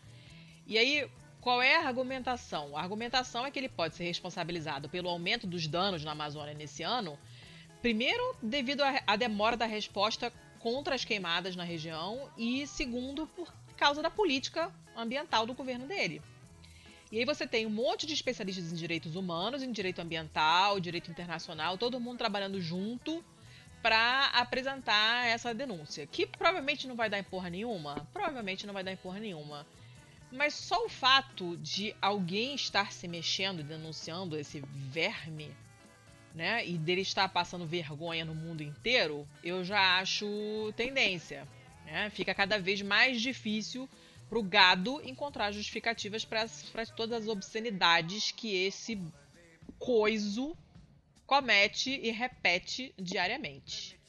E 0.67 0.77
aí, 0.77 1.09
qual 1.41 1.61
é 1.61 1.75
a 1.75 1.87
argumentação? 1.87 2.75
A 2.75 2.81
argumentação 2.81 3.45
é 3.45 3.51
que 3.51 3.59
ele 3.59 3.69
pode 3.69 3.95
ser 3.95 4.03
responsabilizado 4.03 4.89
pelo 4.89 5.09
aumento 5.09 5.45
dos 5.45 5.67
danos 5.67 6.03
na 6.03 6.11
Amazônia 6.11 6.53
nesse 6.53 6.81
ano, 6.83 7.17
primeiro, 7.81 8.35
devido 8.41 8.81
à 8.81 9.01
à 9.05 9.15
demora 9.15 9.55
da 9.55 9.65
resposta 9.65 10.31
contra 10.59 10.95
as 10.95 11.05
queimadas 11.05 11.55
na 11.55 11.63
região, 11.63 12.27
e 12.35 12.65
segundo, 12.65 13.27
por 13.27 13.53
causa 13.77 14.01
da 14.01 14.09
política 14.09 14.73
ambiental 14.95 15.45
do 15.45 15.53
governo 15.53 15.85
dele. 15.85 16.21
E 17.15 17.19
aí 17.19 17.23
você 17.23 17.47
tem 17.47 17.65
um 17.65 17.69
monte 17.69 18.05
de 18.05 18.13
especialistas 18.13 18.73
em 18.73 18.75
direitos 18.75 19.15
humanos, 19.15 19.63
em 19.63 19.71
direito 19.71 20.01
ambiental, 20.01 20.81
direito 20.81 21.09
internacional, 21.09 21.77
todo 21.77 21.97
mundo 21.97 22.17
trabalhando 22.17 22.59
junto 22.59 23.23
para 23.81 24.25
apresentar 24.33 25.25
essa 25.25 25.53
denúncia. 25.53 26.05
Que 26.05 26.27
provavelmente 26.27 26.85
não 26.89 26.95
vai 26.97 27.09
dar 27.09 27.17
em 27.17 27.23
porra 27.23 27.49
nenhuma. 27.49 28.05
Provavelmente 28.11 28.67
não 28.67 28.73
vai 28.73 28.83
dar 28.83 28.91
em 28.91 28.97
porra 28.97 29.21
nenhuma. 29.21 29.65
Mas 30.29 30.55
só 30.55 30.85
o 30.85 30.89
fato 30.89 31.55
de 31.55 31.95
alguém 32.01 32.53
estar 32.53 32.91
se 32.91 33.07
mexendo 33.07 33.61
e 33.61 33.63
denunciando 33.63 34.37
esse 34.37 34.59
verme, 34.73 35.55
né? 36.33 36.67
E 36.67 36.77
dele 36.77 36.99
estar 36.99 37.29
passando 37.29 37.65
vergonha 37.65 38.25
no 38.25 38.35
mundo 38.35 38.61
inteiro, 38.61 39.25
eu 39.41 39.63
já 39.63 39.99
acho 39.99 40.27
tendência. 40.75 41.47
Né? 41.85 42.09
Fica 42.09 42.35
cada 42.35 42.59
vez 42.59 42.81
mais 42.81 43.21
difícil 43.21 43.87
pro 44.29 44.41
gado 44.43 45.01
encontrar 45.03 45.51
justificativas 45.51 46.25
para 46.25 46.47
todas 46.95 47.23
as 47.23 47.27
obscenidades 47.27 48.31
que 48.31 48.65
esse 48.65 49.01
coiso 49.77 50.55
comete 51.25 51.91
e 51.91 52.11
repete 52.11 52.93
diariamente. 52.97 53.99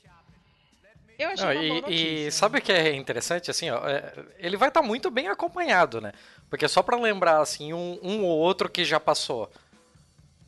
Eu 1.18 1.30
achei 1.30 1.46
Não, 1.46 1.74
uma 1.74 1.80
boa 1.80 1.92
e, 1.92 2.26
e 2.26 2.30
sabe 2.30 2.58
o 2.58 2.62
que 2.62 2.70
é 2.70 2.94
interessante, 2.94 3.50
assim, 3.50 3.70
ó, 3.70 3.88
é, 3.88 4.12
ele 4.38 4.56
vai 4.56 4.68
estar 4.68 4.82
muito 4.82 5.10
bem 5.10 5.28
acompanhado, 5.28 6.00
né? 6.00 6.12
Porque 6.50 6.68
só 6.68 6.82
pra 6.82 6.96
lembrar, 6.98 7.40
assim, 7.40 7.72
um, 7.72 7.98
um 8.02 8.24
ou 8.24 8.38
outro 8.38 8.68
que 8.68 8.84
já 8.84 9.00
passou. 9.00 9.50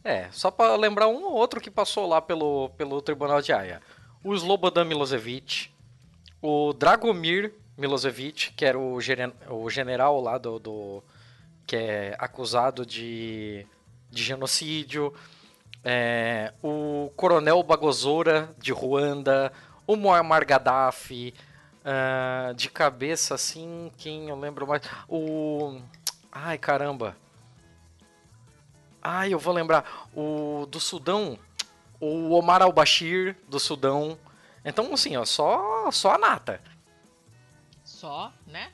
É, 0.04 0.28
só 0.30 0.50
pra 0.50 0.76
lembrar 0.76 1.08
um 1.08 1.24
ou 1.24 1.32
outro 1.32 1.60
que 1.60 1.70
passou 1.70 2.06
lá 2.06 2.20
pelo, 2.20 2.68
pelo 2.76 3.00
Tribunal 3.00 3.40
de 3.40 3.52
Haia. 3.52 3.80
O 4.22 4.34
Slobodan 4.34 4.84
Milosevic, 4.84 5.70
o 6.42 6.72
Dragomir 6.74 7.52
Milosevic, 7.78 8.52
que 8.54 8.64
era 8.64 8.78
o, 8.78 8.98
o 9.50 9.70
general 9.70 10.20
lá 10.20 10.36
do, 10.36 10.58
do- 10.58 11.02
que 11.66 11.76
é 11.76 12.16
acusado 12.18 12.84
de, 12.84 13.64
de 14.10 14.22
genocídio, 14.22 15.14
é, 15.84 16.52
o 16.62 17.10
Coronel 17.16 17.62
Bagosora 17.62 18.54
de 18.58 18.72
Ruanda, 18.72 19.52
o 19.86 19.96
Muammar 19.96 20.44
Gaddafi, 20.44 21.32
ah, 21.84 22.52
de 22.54 22.68
cabeça 22.68 23.34
assim, 23.34 23.90
quem 23.96 24.28
eu 24.28 24.38
lembro 24.38 24.66
mais? 24.66 24.82
O. 25.08 25.80
Ai 26.32 26.58
caramba! 26.58 27.16
Ai, 29.02 29.32
eu 29.32 29.38
vou 29.38 29.54
lembrar. 29.54 30.08
O 30.14 30.66
do 30.66 30.80
Sudão, 30.80 31.38
o 32.00 32.32
Omar 32.34 32.60
al-Bashir 32.62 33.36
do 33.48 33.58
Sudão. 33.60 34.18
Então, 34.64 34.92
assim, 34.92 35.16
ó, 35.16 35.24
só, 35.24 35.90
só 35.90 36.14
a 36.14 36.18
nata. 36.18 36.60
Só, 37.98 38.32
né? 38.46 38.70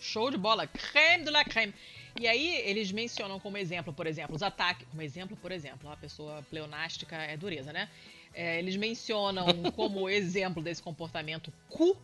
Show 0.00 0.30
de 0.30 0.38
bola. 0.38 0.66
Creme 0.66 1.24
de 1.24 1.30
la 1.30 1.44
creme. 1.44 1.74
E 2.18 2.26
aí, 2.26 2.62
eles 2.64 2.90
mencionam 2.90 3.38
como 3.38 3.58
exemplo, 3.58 3.92
por 3.92 4.06
exemplo, 4.06 4.34
os 4.34 4.42
ataques. 4.42 4.88
Como 4.88 5.02
exemplo, 5.02 5.36
por 5.36 5.52
exemplo, 5.52 5.90
a 5.90 5.96
pessoa 5.98 6.42
pleonástica 6.48 7.14
é 7.14 7.36
dureza, 7.36 7.74
né? 7.74 7.90
É, 8.32 8.58
eles 8.58 8.74
mencionam 8.74 9.46
como 9.76 10.08
exemplo 10.08 10.62
desse 10.62 10.82
comportamento 10.82 11.52
cu, 11.68 11.94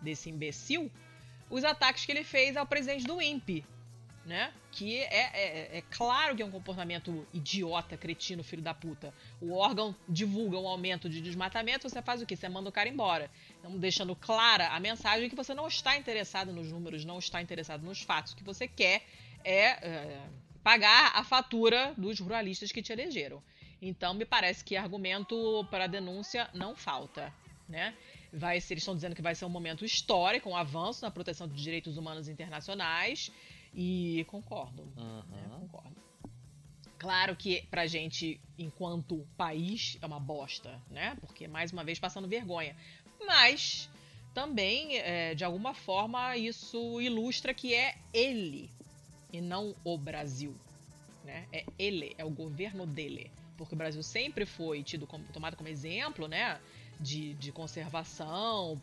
desse 0.00 0.30
imbecil, 0.30 0.90
os 1.48 1.62
ataques 1.62 2.04
que 2.04 2.10
ele 2.10 2.24
fez 2.24 2.56
ao 2.56 2.66
presidente 2.66 3.04
do 3.04 3.22
INPE, 3.22 3.64
né? 4.24 4.52
Que 4.70 4.98
é, 4.98 5.30
é, 5.34 5.78
é 5.78 5.82
claro 5.90 6.36
que 6.36 6.42
é 6.42 6.46
um 6.46 6.50
comportamento 6.50 7.26
idiota, 7.32 7.96
cretino, 7.96 8.42
filho 8.42 8.62
da 8.62 8.72
puta. 8.72 9.12
O 9.40 9.54
órgão 9.54 9.94
divulga 10.08 10.58
um 10.58 10.68
aumento 10.68 11.08
de 11.08 11.20
desmatamento, 11.20 11.88
você 11.88 12.00
faz 12.00 12.22
o 12.22 12.26
quê? 12.26 12.36
Você 12.36 12.48
manda 12.48 12.68
o 12.68 12.72
cara 12.72 12.88
embora. 12.88 13.30
Então, 13.58 13.76
deixando 13.78 14.14
clara 14.14 14.68
a 14.68 14.80
mensagem 14.80 15.28
que 15.28 15.36
você 15.36 15.54
não 15.54 15.66
está 15.66 15.96
interessado 15.96 16.52
nos 16.52 16.70
números, 16.70 17.04
não 17.04 17.18
está 17.18 17.42
interessado 17.42 17.82
nos 17.82 18.00
fatos. 18.02 18.32
O 18.32 18.36
que 18.36 18.44
você 18.44 18.68
quer 18.68 19.04
é, 19.44 19.66
é, 19.66 20.20
pagar 20.62 21.12
a 21.14 21.24
fatura 21.24 21.94
dos 21.96 22.20
ruralistas 22.20 22.70
que 22.70 22.82
te 22.82 22.92
elegeram. 22.92 23.42
Então, 23.80 24.14
me 24.14 24.24
parece 24.24 24.64
que 24.64 24.76
argumento 24.76 25.66
para 25.68 25.88
denúncia 25.88 26.48
não 26.54 26.76
falta, 26.76 27.34
né? 27.68 27.94
Vai 28.32 28.60
ser, 28.60 28.74
eles 28.74 28.82
estão 28.82 28.94
dizendo 28.94 29.14
que 29.14 29.20
vai 29.20 29.34
ser 29.34 29.44
um 29.44 29.48
momento 29.48 29.84
histórico, 29.84 30.48
um 30.48 30.56
avanço 30.56 31.04
na 31.04 31.10
proteção 31.10 31.48
de 31.48 31.60
direitos 31.60 31.96
humanos 31.96 32.28
internacionais. 32.28 33.30
E 33.74 34.24
concordo, 34.28 34.84
né? 35.28 35.48
Concordo. 35.58 35.96
Claro 36.98 37.34
que 37.34 37.62
pra 37.70 37.86
gente, 37.86 38.40
enquanto 38.58 39.26
país, 39.36 39.98
é 40.00 40.06
uma 40.06 40.20
bosta, 40.20 40.80
né? 40.88 41.16
Porque, 41.20 41.48
mais 41.48 41.72
uma 41.72 41.82
vez, 41.82 41.98
passando 41.98 42.28
vergonha. 42.28 42.76
Mas, 43.26 43.88
também, 44.32 44.98
é, 44.98 45.34
de 45.34 45.44
alguma 45.44 45.74
forma, 45.74 46.36
isso 46.36 47.00
ilustra 47.00 47.52
que 47.52 47.74
é 47.74 47.96
ele 48.12 48.70
e 49.32 49.40
não 49.40 49.74
o 49.82 49.98
Brasil. 49.98 50.54
Né? 51.24 51.46
É 51.52 51.64
ele, 51.78 52.14
é 52.18 52.24
o 52.24 52.30
governo 52.30 52.86
dele. 52.86 53.30
Porque 53.56 53.74
o 53.74 53.78
Brasil 53.78 54.02
sempre 54.02 54.46
foi 54.46 54.82
tido 54.82 55.06
como, 55.06 55.24
tomado 55.32 55.56
como 55.56 55.68
exemplo, 55.68 56.28
né? 56.28 56.60
De, 57.00 57.34
de 57.34 57.50
conservação, 57.50 58.80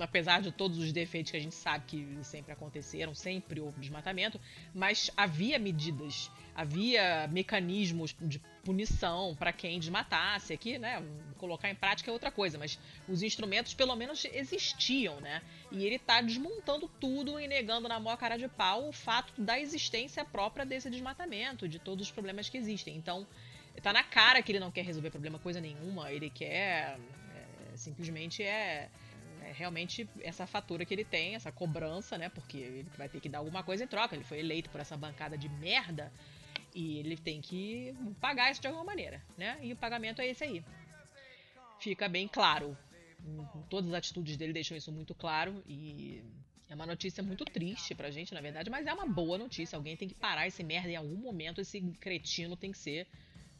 apesar 0.00 0.40
de 0.40 0.52
todos 0.52 0.78
os 0.78 0.92
defeitos 0.92 1.30
que 1.30 1.36
a 1.36 1.40
gente 1.40 1.54
sabe 1.54 1.84
que 1.86 2.18
sempre 2.22 2.52
aconteceram, 2.52 3.14
sempre 3.14 3.60
houve 3.60 3.80
desmatamento, 3.80 4.40
mas 4.72 5.10
havia 5.16 5.58
medidas, 5.58 6.30
havia 6.54 7.26
mecanismos 7.28 8.14
de 8.20 8.38
punição 8.64 9.34
para 9.34 9.52
quem 9.52 9.80
desmatasse. 9.80 10.52
Aqui, 10.52 10.78
né, 10.78 11.02
colocar 11.36 11.68
em 11.68 11.74
prática 11.74 12.10
é 12.10 12.12
outra 12.12 12.30
coisa, 12.30 12.58
mas 12.58 12.78
os 13.08 13.22
instrumentos 13.22 13.74
pelo 13.74 13.96
menos 13.96 14.24
existiam, 14.24 15.20
né? 15.20 15.42
E 15.70 15.84
ele 15.84 15.98
tá 15.98 16.20
desmontando 16.20 16.88
tudo 17.00 17.40
e 17.40 17.48
negando 17.48 17.88
na 17.88 17.98
maior 17.98 18.16
cara 18.16 18.36
de 18.36 18.46
pau 18.48 18.88
o 18.88 18.92
fato 18.92 19.32
da 19.40 19.58
existência 19.58 20.24
própria 20.24 20.64
desse 20.64 20.88
desmatamento, 20.88 21.68
de 21.68 21.78
todos 21.78 22.06
os 22.06 22.12
problemas 22.12 22.48
que 22.48 22.56
existem. 22.56 22.96
Então, 22.96 23.26
tá 23.82 23.92
na 23.92 24.04
cara 24.04 24.42
que 24.42 24.52
ele 24.52 24.60
não 24.60 24.70
quer 24.70 24.84
resolver 24.84 25.10
problema 25.10 25.38
coisa 25.40 25.60
nenhuma, 25.60 26.12
ele 26.12 26.30
quer 26.30 26.98
é, 27.34 27.76
simplesmente 27.76 28.42
é 28.44 28.88
é 29.46 29.52
realmente 29.52 30.08
essa 30.20 30.46
fatura 30.46 30.84
que 30.84 30.94
ele 30.94 31.04
tem, 31.04 31.34
essa 31.34 31.52
cobrança, 31.52 32.16
né? 32.16 32.28
Porque 32.28 32.58
ele 32.58 32.90
vai 32.96 33.08
ter 33.08 33.20
que 33.20 33.28
dar 33.28 33.38
alguma 33.38 33.62
coisa 33.62 33.84
em 33.84 33.86
troca. 33.86 34.14
Ele 34.14 34.24
foi 34.24 34.38
eleito 34.38 34.70
por 34.70 34.80
essa 34.80 34.96
bancada 34.96 35.36
de 35.36 35.48
merda 35.48 36.12
e 36.74 36.98
ele 36.98 37.16
tem 37.16 37.40
que 37.40 37.94
pagar 38.20 38.50
isso 38.50 38.60
de 38.60 38.66
alguma 38.66 38.84
maneira, 38.84 39.22
né? 39.36 39.58
E 39.62 39.72
o 39.72 39.76
pagamento 39.76 40.20
é 40.20 40.26
esse 40.26 40.44
aí. 40.44 40.64
Fica 41.78 42.08
bem 42.08 42.28
claro. 42.28 42.76
Todas 43.68 43.90
as 43.90 43.94
atitudes 43.94 44.36
dele 44.36 44.52
deixam 44.52 44.76
isso 44.76 44.90
muito 44.90 45.14
claro 45.14 45.62
e 45.66 46.22
é 46.68 46.74
uma 46.74 46.86
notícia 46.86 47.22
muito 47.22 47.44
triste 47.44 47.94
pra 47.94 48.10
gente, 48.10 48.32
na 48.32 48.40
verdade, 48.40 48.70
mas 48.70 48.86
é 48.86 48.92
uma 48.92 49.06
boa 49.06 49.36
notícia. 49.36 49.76
Alguém 49.76 49.96
tem 49.96 50.08
que 50.08 50.14
parar 50.14 50.46
esse 50.46 50.64
merda 50.64 50.88
em 50.88 50.96
algum 50.96 51.16
momento, 51.16 51.60
esse 51.60 51.80
cretino 52.00 52.56
tem 52.56 52.72
que 52.72 52.78
ser 52.78 53.06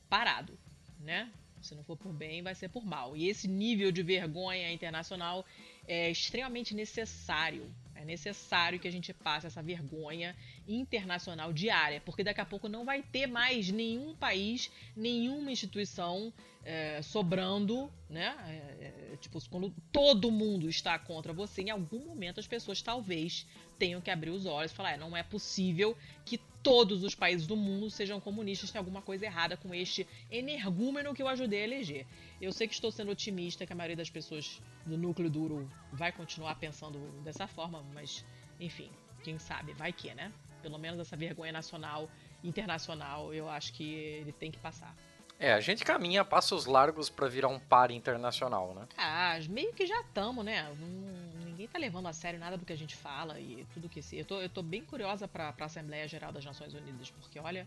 parado, 0.09 0.59
né? 0.99 1.31
Se 1.63 1.75
não 1.75 1.85
for 1.85 1.97
por 1.97 2.13
bem, 2.13 2.43
vai 2.43 2.55
ser 2.55 2.69
por 2.69 2.85
mal. 2.85 3.17
E 3.17 3.29
esse 3.29 3.47
nível 3.49 3.93
de 3.93 4.03
vergonha 4.03 4.73
internacional 4.73 5.45
é 5.87 6.11
extremamente 6.11 6.75
necessário. 6.75 7.73
É 7.95 8.05
necessário 8.05 8.81
que 8.81 8.89
a 8.89 8.91
gente 8.91 9.13
passe 9.13 9.47
essa 9.47 9.63
vergonha 9.63 10.35
internacional 10.67 11.53
diária, 11.53 12.01
porque 12.01 12.25
daqui 12.25 12.41
a 12.41 12.45
pouco 12.45 12.69
não 12.69 12.85
vai 12.85 13.03
ter 13.03 13.27
mais 13.27 13.71
nenhum 13.71 14.15
país, 14.17 14.73
nenhuma 14.97 15.53
instituição 15.53 16.33
é, 16.65 17.01
sobrando, 17.03 17.93
né? 18.09 18.37
É, 18.81 19.13
é, 19.13 19.17
tipo, 19.21 19.39
quando 19.49 19.73
todo 19.93 20.31
mundo 20.31 20.69
está 20.69 20.99
contra 20.99 21.33
você, 21.33 21.63
em 21.63 21.71
algum 21.71 22.07
momento 22.07 22.41
as 22.41 22.47
pessoas 22.47 22.83
talvez 22.83 23.47
tenham 23.79 24.01
que 24.01 24.11
abrir 24.11 24.31
os 24.31 24.47
olhos 24.47 24.73
e 24.73 24.75
falar: 24.75 24.93
é, 24.93 24.97
não 24.97 25.17
é 25.17 25.23
possível 25.23 25.97
que 26.25 26.41
todos 26.63 27.03
os 27.03 27.15
países 27.15 27.47
do 27.47 27.57
mundo 27.57 27.91
sejam 27.91 28.21
comunistas, 28.21 28.71
tem 28.71 28.79
alguma 28.79 29.03
coisa 29.03 29.27
errada 29.27 29.57
com 29.57 29.75
este 29.75 30.07
energúmeno 30.31 31.15
que 31.15 31.23
eu 31.23 31.29
ajudei 31.29 31.61
a 31.61 31.65
eleger. 31.65 32.07
Eu 32.41 32.53
sei 32.53 32.69
que 32.69 32.75
estou 32.75 32.93
sendo 32.93 33.11
otimista, 33.11 33.67
que 33.67 33.73
a 33.73 33.77
maioria 33.77 33.97
das 33.97 34.11
pessoas 34.11 34.61
do 34.87 34.97
núcleo 34.97 35.29
duro 35.29 35.69
vai 35.93 36.13
continuar 36.13 36.55
pensando 36.57 36.99
dessa 37.23 37.47
forma, 37.47 37.83
mas 37.93 38.25
enfim, 38.61 38.91
quem 39.25 39.39
sabe, 39.39 39.73
vai 39.73 39.93
que, 39.93 40.15
né? 40.15 40.33
Pelo 40.63 40.79
menos 40.79 41.01
essa 41.01 41.17
vergonha 41.17 41.51
nacional, 41.51 42.09
internacional, 42.45 43.35
eu 43.35 43.49
acho 43.49 43.73
que 43.73 43.83
ele 43.83 44.33
tem 44.33 44.51
que 44.51 44.59
passar. 44.59 44.95
É, 45.43 45.53
a 45.53 45.61
gente 45.61 45.85
caminha 45.85 46.25
passos 46.25 46.67
largos 46.67 47.11
pra 47.11 47.27
virar 47.27 47.49
um 47.49 47.59
par 47.59 47.91
internacional, 47.91 48.73
né? 48.75 48.87
Ah, 48.97 49.37
meio 49.51 49.73
que 49.73 49.85
já 49.85 50.01
estamos, 50.01 50.45
né? 50.45 50.71
Hum, 50.81 51.31
ninguém 51.45 51.67
tá 51.67 51.79
levando 51.81 52.07
a 52.07 52.13
sério 52.13 52.39
nada 52.39 52.57
do 52.57 52.65
que 52.65 52.73
a 52.73 52.77
gente 52.77 52.95
fala 52.95 53.41
e 53.41 53.67
tudo 53.75 53.89
que 53.89 54.01
se. 54.01 54.17
Eu 54.17 54.25
tô, 54.25 54.41
eu 54.41 54.49
tô 54.49 54.63
bem 54.63 54.83
curiosa 54.85 55.27
pra, 55.27 55.53
pra 55.53 55.67
Assembleia 55.67 56.07
Geral 56.07 56.31
das 56.31 56.45
Nações 56.45 56.73
Unidas, 56.73 57.11
porque 57.11 57.41
olha. 57.41 57.67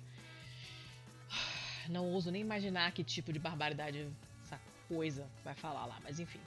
Não 1.89 2.05
ouso 2.13 2.31
nem 2.31 2.41
imaginar 2.41 2.91
que 2.93 3.03
tipo 3.03 3.31
de 3.31 3.37
barbaridade 3.37 4.07
essa 4.43 4.59
coisa 4.87 5.27
vai 5.43 5.53
falar 5.53 5.85
lá, 5.85 5.97
mas 6.03 6.19
enfim. 6.19 6.39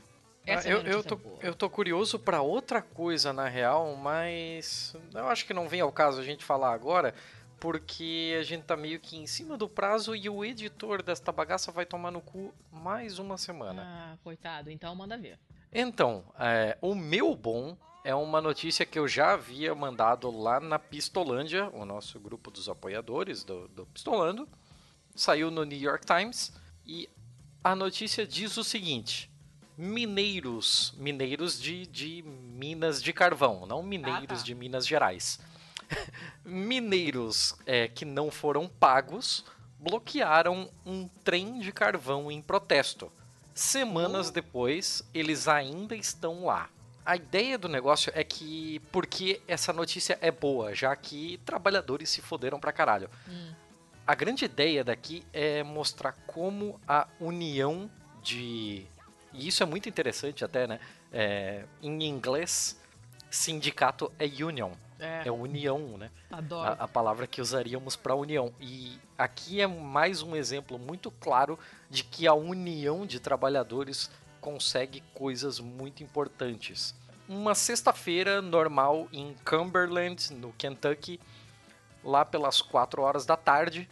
Essa 0.45 0.67
Ah, 0.67 0.71
é 0.71 0.75
a 0.75 0.77
eu, 0.79 0.83
minha 0.83 0.93
eu, 0.95 1.05
tô, 1.05 1.15
boa. 1.17 1.39
eu 1.43 1.55
tô 1.55 1.71
curioso 1.71 2.19
pra 2.19 2.41
outra 2.41 2.83
coisa, 2.83 3.33
na 3.33 3.47
real, 3.49 3.95
mas 3.95 4.97
eu 5.15 5.29
acho 5.29 5.47
que 5.47 5.55
não 5.55 5.69
vem 5.69 5.81
ao 5.81 5.93
caso 5.93 6.21
a 6.21 6.25
gente 6.25 6.45
falar 6.45 6.73
agora, 6.73 7.15
porque 7.61 8.37
a 8.39 8.43
gente 8.43 8.65
tá 8.65 8.77
meio 8.77 9.01
que 9.01 9.17
em 9.17 9.27
cima 9.27 9.57
do 9.57 9.69
prazo 9.69 10.15
e 10.15 10.29
o 10.29 10.45
editor 10.45 11.03
desta 11.03 11.33
bagaça 11.33 11.73
vai 11.73 11.85
tomar 11.85 12.11
no 12.11 12.21
cu 12.21 12.55
mais 12.71 13.19
uma 13.19 13.37
semana. 13.37 13.83
Ah, 13.85 14.17
coitado, 14.23 14.71
então 14.71 14.95
manda 14.95 15.17
ver. 15.17 15.39
Então, 15.73 16.25
é, 16.39 16.79
o 16.81 16.95
meu 16.95 17.35
bom 17.35 17.77
é 18.05 18.15
uma 18.15 18.41
notícia 18.41 18.87
que 18.87 18.99
eu 18.99 19.07
já 19.07 19.33
havia 19.33 19.75
mandado 19.75 20.31
lá 20.31 20.61
na 20.61 20.79
Pistolândia, 20.79 21.69
o 21.75 21.85
nosso 21.85 22.19
grupo 22.19 22.51
dos 22.51 22.69
apoiadores 22.69 23.45
do, 23.45 23.69
do 23.69 23.87
Pistolando. 23.87 24.49
Saiu 25.15 25.51
no 25.51 25.65
New 25.65 25.79
York 25.79 26.07
Times 26.07 26.53
e 26.87 27.09
a 27.63 27.75
notícia 27.75 28.27
diz 28.27 28.57
o 28.57 28.65
seguinte: 28.65 29.31
mineiros, 29.77 30.95
mineiros 30.97 31.61
de, 31.61 31.87
de 31.87 32.23
Minas 32.23 33.03
de 33.03 33.13
Carvão, 33.13 33.67
não 33.67 33.83
mineiros 33.83 34.39
tá. 34.39 34.45
de 34.45 34.55
Minas 34.55 34.87
Gerais. 34.87 35.39
Mineiros 36.45 37.55
é, 37.67 37.89
que 37.89 38.05
não 38.05 38.31
foram 38.31 38.69
pagos 38.69 39.45
bloquearam 39.79 40.69
um 40.85 41.09
trem 41.23 41.61
de 41.61 41.73
carvão 41.73 42.31
em 42.31 42.43
protesto. 42.43 43.13
Semanas 43.55 44.31
depois, 44.31 45.03
eles 45.15 45.49
ainda 45.49 45.95
estão 45.95 46.45
lá. 46.45 46.69
A 47.05 47.17
ideia 47.17 47.57
do 47.57 47.69
negócio 47.69 48.13
é 48.15 48.23
que, 48.23 48.81
porque 48.93 49.41
essa 49.49 49.73
notícia 49.73 50.19
é 50.21 50.31
boa, 50.31 50.75
já 50.75 50.95
que 50.95 51.41
trabalhadores 51.45 52.11
se 52.11 52.21
foderam 52.21 52.61
pra 52.61 52.73
caralho. 52.73 53.09
a 54.07 54.15
grande 54.15 54.45
ideia 54.45 54.85
daqui 54.85 55.25
é 55.33 55.63
mostrar 55.63 56.13
como 56.27 56.81
a 56.87 57.07
união 57.21 57.91
de. 58.23 58.87
E 59.33 59.49
isso 59.49 59.63
é 59.63 59.67
muito 59.67 59.89
interessante 59.89 60.45
até, 60.45 60.67
né? 60.67 60.81
É, 61.13 61.65
em 61.83 62.05
inglês, 62.05 62.81
sindicato 63.31 64.13
é 64.19 64.25
union. 64.25 64.73
É, 64.99 65.29
é 65.29 65.33
união, 65.33 65.97
né? 65.97 66.11
Adoro. 66.31 66.69
A, 66.69 66.73
a 66.85 66.89
palavra 66.89 67.27
que 67.27 67.41
usaríamos 67.41 67.97
para 67.97 68.15
união. 68.15 68.53
E 68.61 68.99
aqui 69.17 69.61
é 69.61 69.67
mais 69.67 70.23
um 70.23 70.35
exemplo 70.35 70.79
muito 70.79 71.11
claro 71.11 71.59
de 71.89 72.03
que 72.03 72.27
a 72.27 72.35
união 72.35 73.07
de 73.07 73.21
trabalhadores 73.21 74.11
consegue 74.41 75.03
coisas 75.15 75.61
muito 75.61 76.03
importantes. 76.03 76.95
Uma 77.29 77.55
sexta-feira 77.55 78.41
normal 78.41 79.09
em 79.13 79.35
Cumberland, 79.45 80.33
no 80.35 80.53
Kentucky, 80.53 81.21
lá 82.03 82.25
pelas 82.25 82.63
4 82.63 83.03
horas 83.03 83.27
da 83.27 83.37
tarde, 83.37 83.89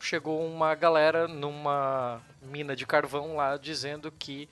chegou 0.00 0.44
uma 0.44 0.74
galera 0.74 1.28
numa 1.28 2.20
mina 2.42 2.74
de 2.74 2.84
carvão 2.84 3.36
lá 3.36 3.56
dizendo 3.56 4.10
que 4.10 4.48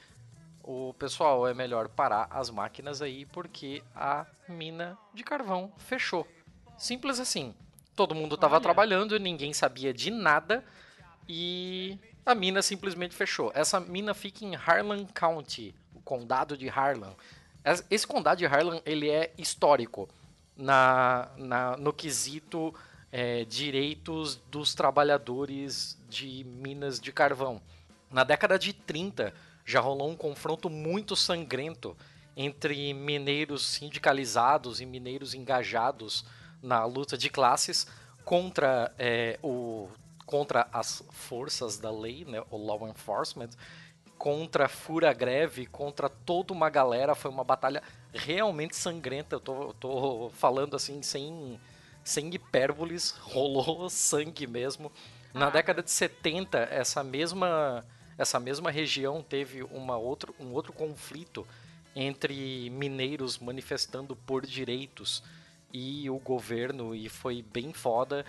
o 0.71 0.95
pessoal 0.95 1.49
é 1.49 1.53
melhor 1.53 1.89
parar 1.89 2.29
as 2.31 2.49
máquinas 2.49 3.03
aí 3.03 3.27
porque 3.27 3.83
a 3.95 4.25
mina 4.49 4.97
de 5.13 5.25
carvão 5.25 5.73
fechou. 5.79 6.27
Simples 6.79 7.19
assim. 7.19 7.53
Todo 7.97 8.15
mundo 8.15 8.37
estava 8.37 8.61
trabalhando, 8.61 9.19
ninguém 9.19 9.53
sabia 9.53 9.93
de 9.93 10.11
nada 10.11 10.65
e 11.29 11.99
a 12.25 12.35
mina 12.37 12.63
simplesmente 12.63 13.17
fechou. 13.17 13.51
Essa 13.53 13.81
mina 13.81 14.15
fica 14.15 14.45
em 14.45 14.55
Harlan 14.55 15.05
County, 15.07 15.75
o 15.93 16.01
condado 16.01 16.57
de 16.57 16.69
Harlan. 16.69 17.15
Esse 17.91 18.07
condado 18.07 18.39
de 18.39 18.47
Harlan 18.47 18.81
ele 18.87 19.11
é 19.11 19.35
histórico 19.37 20.09
na, 20.57 21.29
na 21.37 21.77
no 21.77 21.93
quesito 21.93 22.73
é, 23.11 23.45
direitos 23.45 24.37
dos 24.51 24.73
trabalhadores 24.73 25.99
de 26.09 26.45
minas 26.45 27.01
de 27.01 27.13
carvão. 27.13 27.61
Na 28.09 28.23
década 28.25 28.59
de 28.59 28.73
30 28.73 29.35
já 29.65 29.81
rolou 29.81 30.11
um 30.11 30.17
confronto 30.17 30.69
muito 30.69 31.15
sangrento 31.15 31.97
entre 32.37 32.95
mineiros 32.95 33.67
sindicalizados 33.67 34.81
e 34.81 34.87
mineiros 34.87 35.35
engajados 35.35 36.25
na 36.63 36.85
luta 36.85 37.17
de 37.17 37.29
classes 37.29 37.87
contra 38.25 38.93
é, 38.99 39.39
o 39.43 39.89
contra 40.25 40.69
as 40.73 41.03
forças 41.11 41.77
da 41.77 41.91
lei, 41.91 42.25
né, 42.25 42.41
o 42.53 42.57
law 42.57 42.87
enforcement, 42.87 43.51
contra 44.17 44.67
a 44.67 44.69
fura 44.69 45.13
greve, 45.13 45.67
contra 45.67 46.09
toda 46.09 46.53
uma 46.53 46.71
galera. 46.71 47.17
Foi 47.17 47.29
uma 47.29 47.43
batalha 47.43 47.83
realmente 48.15 48.77
sangrenta. 48.77 49.35
Eu 49.35 49.41
tô, 49.41 49.75
tô 49.75 50.31
falando 50.35 50.77
assim 50.77 51.03
sem 51.03 51.59
sem 52.05 52.33
hipérboles, 52.33 53.11
rolou 53.23 53.91
sangue 53.91 54.47
mesmo. 54.47 54.93
Na 55.35 55.49
ah. 55.49 55.51
década 55.51 55.83
de 55.83 55.91
70, 55.91 56.59
essa 56.59 57.03
mesma, 57.03 57.85
essa 58.21 58.39
mesma 58.39 58.71
região 58.71 59.23
teve 59.23 59.63
uma 59.63 59.97
outro, 59.97 60.35
um 60.39 60.53
outro 60.53 60.75
conflito 60.75 61.47
entre 61.97 62.69
mineiros 62.69 63.39
manifestando 63.39 64.15
por 64.15 64.45
direitos 64.45 65.23
e 65.73 66.11
o 66.11 66.19
governo, 66.19 66.95
e 66.95 67.09
foi 67.09 67.43
bem 67.43 67.73
foda. 67.73 68.25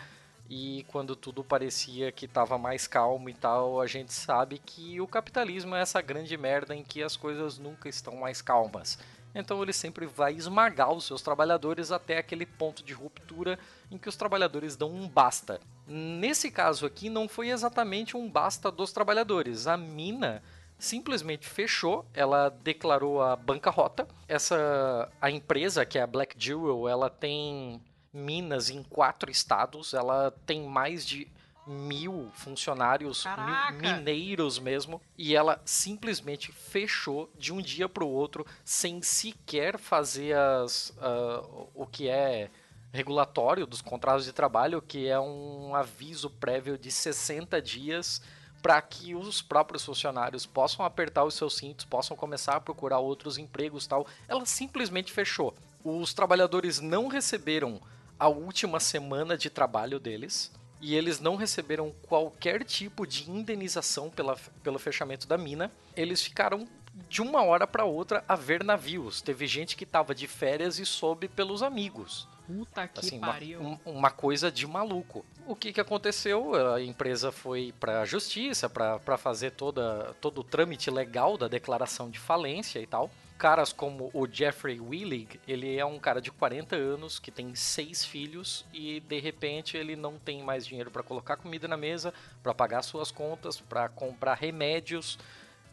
E 0.50 0.86
quando 0.88 1.16
tudo 1.16 1.44
parecia 1.44 2.12
que 2.12 2.26
estava 2.26 2.58
mais 2.58 2.88
calmo 2.88 3.30
e 3.30 3.34
tal, 3.34 3.82
a 3.82 3.88
gente 3.88 4.14
sabe 4.14 4.60
que 4.60 5.00
o 5.02 5.08
capitalismo 5.08 5.76
é 5.76 5.82
essa 5.82 6.02
grande 6.02 6.38
merda 6.38 6.74
em 6.76 6.84
que 6.84 7.04
as 7.04 7.18
coisas 7.18 7.58
nunca 7.58 7.90
estão 7.90 8.16
mais 8.16 8.42
calmas. 8.42 8.98
Então 9.34 9.62
ele 9.62 9.74
sempre 9.74 10.06
vai 10.06 10.34
esmagar 10.34 10.92
os 10.92 11.06
seus 11.06 11.22
trabalhadores 11.22 11.92
até 11.92 12.18
aquele 12.18 12.46
ponto 12.46 12.84
de 12.84 12.94
ruptura 12.94 13.58
em 13.90 13.98
que 13.98 14.10
os 14.10 14.16
trabalhadores 14.16 14.76
dão 14.76 14.92
um 14.92 15.08
basta. 15.08 15.60
Nesse 15.88 16.52
caso 16.52 16.86
aqui 16.86 17.10
não 17.10 17.28
foi 17.28 17.50
exatamente 17.50 18.16
um 18.16 18.30
basta 18.30 18.72
dos 18.72 18.92
trabalhadores. 18.92 19.68
A 19.68 19.78
mina 19.78 20.44
simplesmente 20.78 21.48
fechou, 21.48 22.06
ela 22.14 22.50
declarou 22.50 23.22
a 23.22 23.36
bancarrota. 23.36 24.08
Essa 24.28 25.10
a 25.22 25.30
empresa 25.30 25.86
que 25.86 25.98
é 25.98 26.02
a 26.02 26.08
Black 26.08 26.36
Jewel, 26.38 26.88
ela 26.88 27.10
tem 27.10 27.80
minas 28.14 28.70
em 28.70 28.84
quatro 28.84 29.32
estados, 29.32 29.94
ela 29.94 30.34
tem 30.46 30.64
mais 30.64 31.06
de 31.06 31.28
mil 31.66 32.30
funcionários 32.34 33.26
mil 33.26 33.80
mineiros 33.80 34.58
mesmo 34.58 35.02
e 35.18 35.36
ela 35.36 35.62
simplesmente 35.64 36.52
fechou 36.52 37.30
de 37.38 37.54
um 37.54 37.62
dia 37.62 37.88
para 37.88 38.04
o 38.04 38.10
outro 38.10 38.46
sem 38.66 39.02
sequer 39.02 39.78
fazer 39.78 40.36
as, 40.36 40.90
uh, 40.98 41.70
o 41.76 41.86
que 41.86 42.10
é 42.10 42.50
regulatório 42.92 43.66
dos 43.66 43.82
contratos 43.82 44.26
de 44.26 44.34
trabalho, 44.34 44.82
que 44.82 45.08
é 45.08 45.20
um 45.20 45.74
aviso 45.74 46.30
prévio 46.30 46.78
de 46.78 46.92
60 46.92 47.62
dias 47.62 48.22
para 48.62 48.80
que 48.82 49.16
os 49.16 49.42
próprios 49.42 49.84
funcionários 49.84 50.46
possam 50.46 50.86
apertar 50.86 51.24
os 51.24 51.34
seus 51.34 51.56
cintos, 51.58 51.86
possam 51.86 52.16
começar 52.16 52.56
a 52.56 52.62
procurar 52.62 53.00
outros 53.00 53.38
empregos 53.38 53.88
tal. 53.88 54.06
Ela 54.28 54.46
simplesmente 54.46 55.12
fechou. 55.12 55.56
Os 55.84 56.14
trabalhadores 56.14 56.80
não 56.80 57.08
receberam 57.08 57.82
a 58.20 58.28
última 58.28 58.80
semana 58.80 59.36
de 59.36 59.50
trabalho 59.50 60.00
deles 60.00 60.52
e 60.82 60.96
eles 60.96 61.20
não 61.20 61.36
receberam 61.36 61.94
qualquer 62.02 62.64
tipo 62.64 63.06
de 63.06 63.30
indenização 63.30 64.10
pela, 64.10 64.36
pelo 64.64 64.80
fechamento 64.80 65.28
da 65.28 65.38
mina. 65.38 65.72
Eles 65.96 66.24
ficaram 66.24 66.68
de 67.08 67.22
uma 67.22 67.44
hora 67.44 67.68
para 67.68 67.86
outra 67.86 68.24
a 68.28 68.36
ver 68.36 68.64
navios. 68.64 69.22
Teve 69.22 69.46
gente 69.46 69.78
que 69.78 69.84
estava 69.84 70.14
de 70.16 70.28
férias 70.28 70.80
e 70.80 70.86
soube 70.86 71.28
pelos 71.28 71.62
amigos. 71.62 72.28
Puta 72.48 72.88
que 72.88 73.00
assim, 73.00 73.20
pariu. 73.20 73.62
Uma, 73.62 73.80
uma, 73.86 74.12
coisa 74.12 74.52
de 74.52 74.66
maluco. 74.68 75.24
O 75.48 75.56
que, 75.56 75.72
que 75.72 75.80
aconteceu? 75.80 76.74
A 76.74 76.82
empresa 76.82 77.32
foi 77.32 77.74
para 77.80 78.02
a 78.02 78.06
justiça 78.06 78.70
para 78.70 79.18
fazer 79.18 79.52
toda, 79.52 80.16
todo 80.20 80.42
o 80.42 80.44
trâmite 80.44 80.90
legal 80.90 81.38
da 81.38 81.48
declaração 81.48 82.10
de 82.10 82.20
falência 82.20 82.80
e 82.80 82.88
tal 82.88 83.10
caras 83.42 83.74
como 83.74 84.12
o 84.14 84.28
Jeffrey 84.32 84.80
Willig, 84.80 85.40
ele 85.48 85.76
é 85.76 85.84
um 85.84 85.98
cara 85.98 86.22
de 86.22 86.32
40 86.32 86.76
anos 86.76 87.18
que 87.18 87.32
tem 87.32 87.56
seis 87.56 88.06
filhos 88.06 88.64
e 88.72 89.00
de 89.00 89.20
repente 89.20 89.76
ele 89.76 89.96
não 89.96 90.20
tem 90.20 90.44
mais 90.44 90.64
dinheiro 90.64 90.92
para 90.92 91.02
colocar 91.02 91.38
comida 91.38 91.68
na 91.68 91.76
mesa, 91.76 92.14
para 92.44 92.54
pagar 92.54 92.84
suas 92.84 93.10
contas, 93.10 93.60
para 93.60 93.90
comprar 93.90 94.36
remédios. 94.36 95.18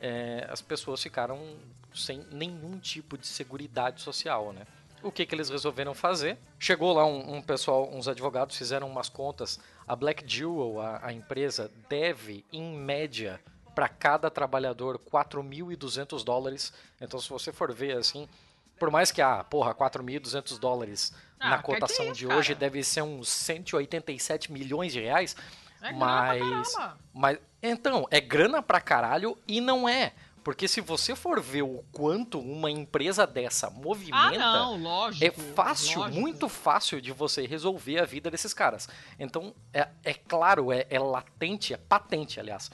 É, 0.00 0.46
as 0.48 0.62
pessoas 0.62 1.02
ficaram 1.02 1.58
sem 1.94 2.24
nenhum 2.32 2.78
tipo 2.78 3.18
de 3.18 3.26
seguridade 3.26 4.00
social, 4.00 4.50
né? 4.54 4.66
O 5.02 5.12
que, 5.12 5.26
que 5.26 5.34
eles 5.34 5.50
resolveram 5.50 5.92
fazer? 5.92 6.38
Chegou 6.58 6.94
lá 6.94 7.04
um, 7.04 7.34
um 7.34 7.42
pessoal, 7.42 7.86
uns 7.92 8.08
advogados 8.08 8.56
fizeram 8.56 8.88
umas 8.88 9.10
contas. 9.10 9.60
A 9.86 9.94
Black 9.94 10.24
Jewel, 10.26 10.80
a, 10.80 11.08
a 11.08 11.12
empresa, 11.12 11.70
deve, 11.86 12.46
em 12.50 12.74
média, 12.78 13.38
para 13.78 13.88
cada 13.88 14.28
trabalhador 14.28 14.98
4.200 14.98 16.24
dólares. 16.24 16.72
Então, 17.00 17.20
se 17.20 17.28
você 17.28 17.52
for 17.52 17.72
ver 17.72 17.96
assim, 17.96 18.28
por 18.76 18.90
mais 18.90 19.12
que, 19.12 19.22
ah, 19.22 19.44
porra, 19.44 19.72
4.200 19.72 20.58
dólares 20.58 21.14
ah, 21.38 21.50
na 21.50 21.62
cotação 21.62 22.06
é 22.06 22.08
isso, 22.08 22.18
de 22.18 22.26
cara? 22.26 22.40
hoje 22.40 22.56
deve 22.56 22.82
ser 22.82 23.02
uns 23.02 23.28
187 23.28 24.50
milhões 24.50 24.92
de 24.92 25.00
reais. 25.00 25.36
É 25.80 25.92
mas, 25.92 26.74
mas 27.14 27.38
então, 27.62 28.04
é 28.10 28.20
grana 28.20 28.60
pra 28.60 28.80
caralho 28.80 29.38
e 29.46 29.60
não 29.60 29.88
é. 29.88 30.12
Porque 30.42 30.66
se 30.66 30.80
você 30.80 31.14
for 31.14 31.40
ver 31.40 31.62
o 31.62 31.84
quanto 31.92 32.40
uma 32.40 32.72
empresa 32.72 33.28
dessa 33.28 33.70
movimenta, 33.70 34.42
ah, 34.42 34.52
não, 34.54 34.82
lógico, 34.82 35.24
é 35.24 35.30
fácil, 35.54 36.00
lógico. 36.00 36.20
muito 36.20 36.48
fácil 36.48 37.00
de 37.00 37.12
você 37.12 37.46
resolver 37.46 38.00
a 38.00 38.04
vida 38.04 38.28
desses 38.28 38.52
caras. 38.52 38.88
Então, 39.20 39.54
é, 39.72 39.86
é 40.02 40.14
claro, 40.14 40.72
é, 40.72 40.84
é 40.90 40.98
latente, 40.98 41.74
é 41.74 41.76
patente, 41.76 42.40
aliás, 42.40 42.70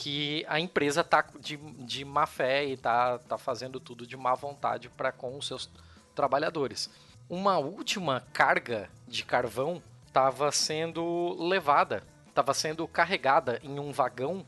que 0.00 0.46
a 0.48 0.58
empresa 0.58 1.04
tá 1.04 1.22
de, 1.38 1.58
de 1.58 2.06
má 2.06 2.26
fé 2.26 2.64
e 2.64 2.74
tá, 2.74 3.18
tá 3.18 3.36
fazendo 3.36 3.78
tudo 3.78 4.06
de 4.06 4.16
má 4.16 4.34
vontade 4.34 4.88
para 4.88 5.12
com 5.12 5.36
os 5.36 5.46
seus 5.46 5.68
trabalhadores. 6.14 6.88
Uma 7.28 7.58
última 7.58 8.26
carga 8.32 8.88
de 9.06 9.26
carvão 9.26 9.82
estava 10.06 10.50
sendo 10.52 11.36
levada, 11.38 12.02
estava 12.26 12.54
sendo 12.54 12.88
carregada 12.88 13.60
em 13.62 13.78
um 13.78 13.92
vagão 13.92 14.46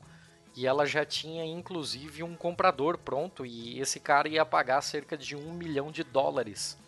e 0.57 0.67
ela 0.67 0.87
já 0.87 1.05
tinha 1.05 1.45
inclusive 1.45 2.23
um 2.23 2.35
comprador 2.35 2.97
pronto 2.97 3.45
e 3.45 3.79
esse 3.79 4.01
cara 4.01 4.31
ia 4.31 4.47
pagar 4.47 4.81
cerca 4.81 5.19
de 5.19 5.37
um 5.37 5.53
milhão 5.53 5.93
de 5.93 6.03
dólares 6.03 6.79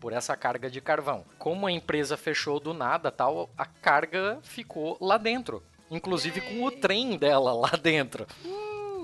por 0.00 0.12
essa 0.12 0.36
carga 0.36 0.68
de 0.68 0.80
carvão. 0.80 1.24
Como 1.38 1.68
a 1.68 1.70
empresa 1.70 2.16
fechou 2.16 2.58
do 2.58 2.74
nada, 2.74 3.12
tal, 3.12 3.48
a 3.56 3.64
carga 3.64 4.40
ficou 4.42 4.98
lá 5.00 5.16
dentro 5.18 5.62
inclusive 5.90 6.40
com 6.40 6.64
o 6.64 6.70
trem 6.70 7.16
dela 7.16 7.52
lá 7.52 7.70
dentro. 7.80 8.26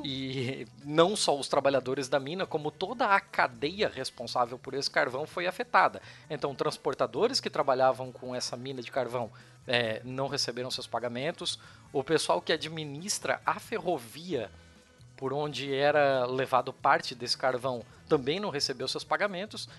E 0.06 0.66
não 0.84 1.16
só 1.16 1.34
os 1.34 1.48
trabalhadores 1.48 2.08
da 2.10 2.20
mina, 2.20 2.44
como 2.44 2.70
toda 2.70 3.06
a 3.06 3.18
cadeia 3.18 3.88
responsável 3.88 4.58
por 4.58 4.74
esse 4.74 4.90
carvão 4.90 5.26
foi 5.26 5.46
afetada. 5.46 6.02
Então, 6.28 6.54
transportadores 6.54 7.40
que 7.40 7.48
trabalhavam 7.48 8.12
com 8.12 8.34
essa 8.34 8.54
mina 8.54 8.82
de 8.82 8.92
carvão 8.92 9.32
é, 9.66 10.02
não 10.04 10.28
receberam 10.28 10.70
seus 10.70 10.86
pagamentos. 10.86 11.58
O 11.90 12.04
pessoal 12.04 12.42
que 12.42 12.52
administra 12.52 13.40
a 13.46 13.58
ferrovia 13.58 14.50
por 15.16 15.32
onde 15.32 15.72
era 15.74 16.26
levado 16.26 16.70
parte 16.70 17.14
desse 17.14 17.38
carvão 17.38 17.82
também 18.06 18.38
não 18.38 18.50
recebeu 18.50 18.86
seus 18.86 19.04
pagamentos. 19.04 19.70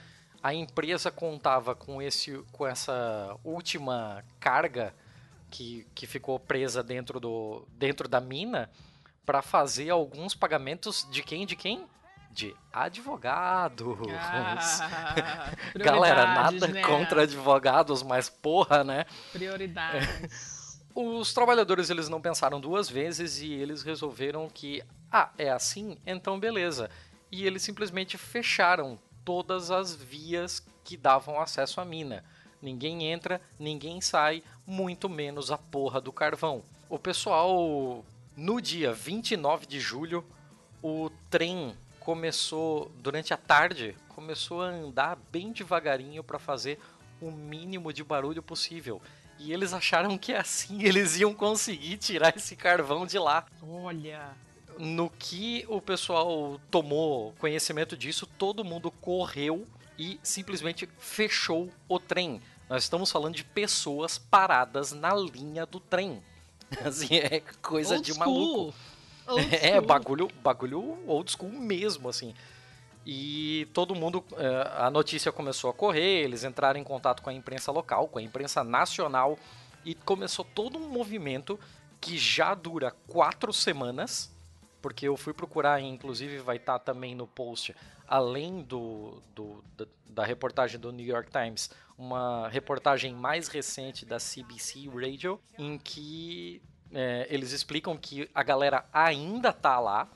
A 0.41 0.55
empresa 0.55 1.11
contava 1.11 1.75
com, 1.75 2.01
esse, 2.01 2.43
com 2.51 2.65
essa 2.65 3.37
última 3.43 4.23
carga 4.39 4.91
que, 5.55 5.87
que 5.95 6.05
ficou 6.05 6.37
presa 6.37 6.83
dentro, 6.83 7.17
do, 7.17 7.65
dentro 7.77 8.09
da 8.09 8.19
mina 8.19 8.69
para 9.25 9.41
fazer 9.41 9.89
alguns 9.89 10.35
pagamentos 10.35 11.07
de 11.09 11.23
quem? 11.23 11.45
De 11.45 11.55
quem? 11.55 11.85
De 12.29 12.53
advogados. 12.73 13.87
Ah, 14.11 15.49
Galera, 15.77 16.25
nada 16.25 16.67
né? 16.67 16.81
contra 16.81 17.21
advogados, 17.21 18.03
mas 18.03 18.29
porra, 18.29 18.83
né? 18.83 19.05
Prioridades. 19.31 20.81
Os 20.93 21.33
trabalhadores 21.33 21.89
eles 21.89 22.09
não 22.09 22.19
pensaram 22.19 22.59
duas 22.59 22.89
vezes 22.89 23.39
e 23.39 23.53
eles 23.53 23.81
resolveram 23.81 24.49
que, 24.49 24.83
ah, 25.09 25.29
é 25.37 25.49
assim, 25.49 25.97
então 26.05 26.37
beleza. 26.37 26.89
E 27.31 27.45
eles 27.45 27.61
simplesmente 27.61 28.17
fecharam 28.17 28.99
todas 29.23 29.71
as 29.71 29.95
vias 29.95 30.65
que 30.83 30.97
davam 30.97 31.39
acesso 31.39 31.79
à 31.79 31.85
mina. 31.85 32.25
Ninguém 32.61 33.05
entra, 33.11 33.39
ninguém 33.59 34.01
sai, 34.01 34.43
muito 34.65 35.07
menos 35.09 35.51
a 35.51 35.57
porra 35.57 36.01
do 36.01 36.11
carvão. 36.11 36.63
O 36.89 36.97
pessoal, 36.97 38.03
no 38.35 38.61
dia 38.61 38.93
29 38.93 39.65
de 39.65 39.79
julho, 39.79 40.23
o 40.81 41.09
trem 41.29 41.75
começou, 41.99 42.91
durante 42.99 43.33
a 43.33 43.37
tarde, 43.37 43.95
começou 44.09 44.61
a 44.61 44.67
andar 44.67 45.17
bem 45.31 45.51
devagarinho 45.51 46.23
para 46.23 46.39
fazer 46.39 46.79
o 47.21 47.31
mínimo 47.31 47.91
de 47.91 48.03
barulho 48.03 48.43
possível. 48.43 49.01
E 49.39 49.51
eles 49.51 49.73
acharam 49.73 50.17
que 50.17 50.33
assim 50.33 50.83
eles 50.85 51.17
iam 51.17 51.33
conseguir 51.33 51.97
tirar 51.97 52.35
esse 52.35 52.55
carvão 52.55 53.05
de 53.05 53.17
lá. 53.17 53.45
Olha. 53.61 54.29
No 54.77 55.09
que 55.09 55.65
o 55.69 55.81
pessoal 55.81 56.59
tomou 56.69 57.33
conhecimento 57.39 57.95
disso, 57.95 58.27
todo 58.37 58.63
mundo 58.63 58.91
correu 58.91 59.65
e 59.97 60.19
simplesmente 60.21 60.87
fechou 60.99 61.71
o 61.87 61.97
trem. 61.97 62.41
Nós 62.69 62.83
estamos 62.83 63.11
falando 63.11 63.35
de 63.35 63.43
pessoas 63.43 64.17
paradas 64.17 64.91
na 64.91 65.13
linha 65.13 65.65
do 65.65 65.79
trem. 65.79 66.21
Assim, 66.83 67.15
é 67.17 67.41
coisa 67.61 67.95
Old 67.95 68.11
de 68.11 68.17
maluco. 68.17 68.73
Old 69.27 69.55
É, 69.55 69.71
school. 69.73 69.81
bagulho, 69.81 70.27
bagulho 70.43 70.97
old 71.07 71.31
school 71.31 71.49
mesmo, 71.51 72.09
assim. 72.09 72.35
E 73.03 73.67
todo 73.73 73.95
mundo, 73.95 74.23
eh, 74.37 74.71
a 74.77 74.89
notícia 74.91 75.31
começou 75.31 75.67
a 75.69 75.73
correr, 75.73 76.23
eles 76.23 76.43
entraram 76.43 76.79
em 76.79 76.83
contato 76.83 77.23
com 77.23 77.29
a 77.31 77.33
imprensa 77.33 77.71
local, 77.71 78.07
com 78.07 78.19
a 78.19 78.21
imprensa 78.21 78.63
nacional, 78.63 79.37
e 79.83 79.95
começou 79.95 80.45
todo 80.45 80.77
um 80.77 80.89
movimento 80.89 81.59
que 81.99 82.19
já 82.19 82.53
dura 82.53 82.91
quatro 83.07 83.51
semanas, 83.51 84.31
porque 84.79 85.07
eu 85.07 85.17
fui 85.17 85.33
procurar, 85.33 85.81
e 85.81 85.85
inclusive 85.85 86.37
vai 86.37 86.57
estar 86.57 86.77
também 86.77 87.15
no 87.15 87.25
post, 87.25 87.75
além 88.07 88.61
do, 88.61 89.21
do- 89.35 89.63
da, 90.07 90.23
reportagem 90.25 90.79
do 90.79 90.91
New 90.91 91.05
York 91.05 91.29
Times, 91.31 91.69
uma 91.97 92.47
reportagem 92.49 93.13
mais 93.13 93.47
recente 93.47 94.05
da 94.05 94.17
CBC 94.17 94.89
Radio, 94.93 95.39
em 95.57 95.77
que 95.77 96.61
é, 96.93 97.27
eles 97.29 97.51
explicam 97.51 97.97
que 97.97 98.29
a 98.33 98.43
galera 98.43 98.85
ainda 98.93 99.51
tá 99.51 99.79
lá, 99.79 100.07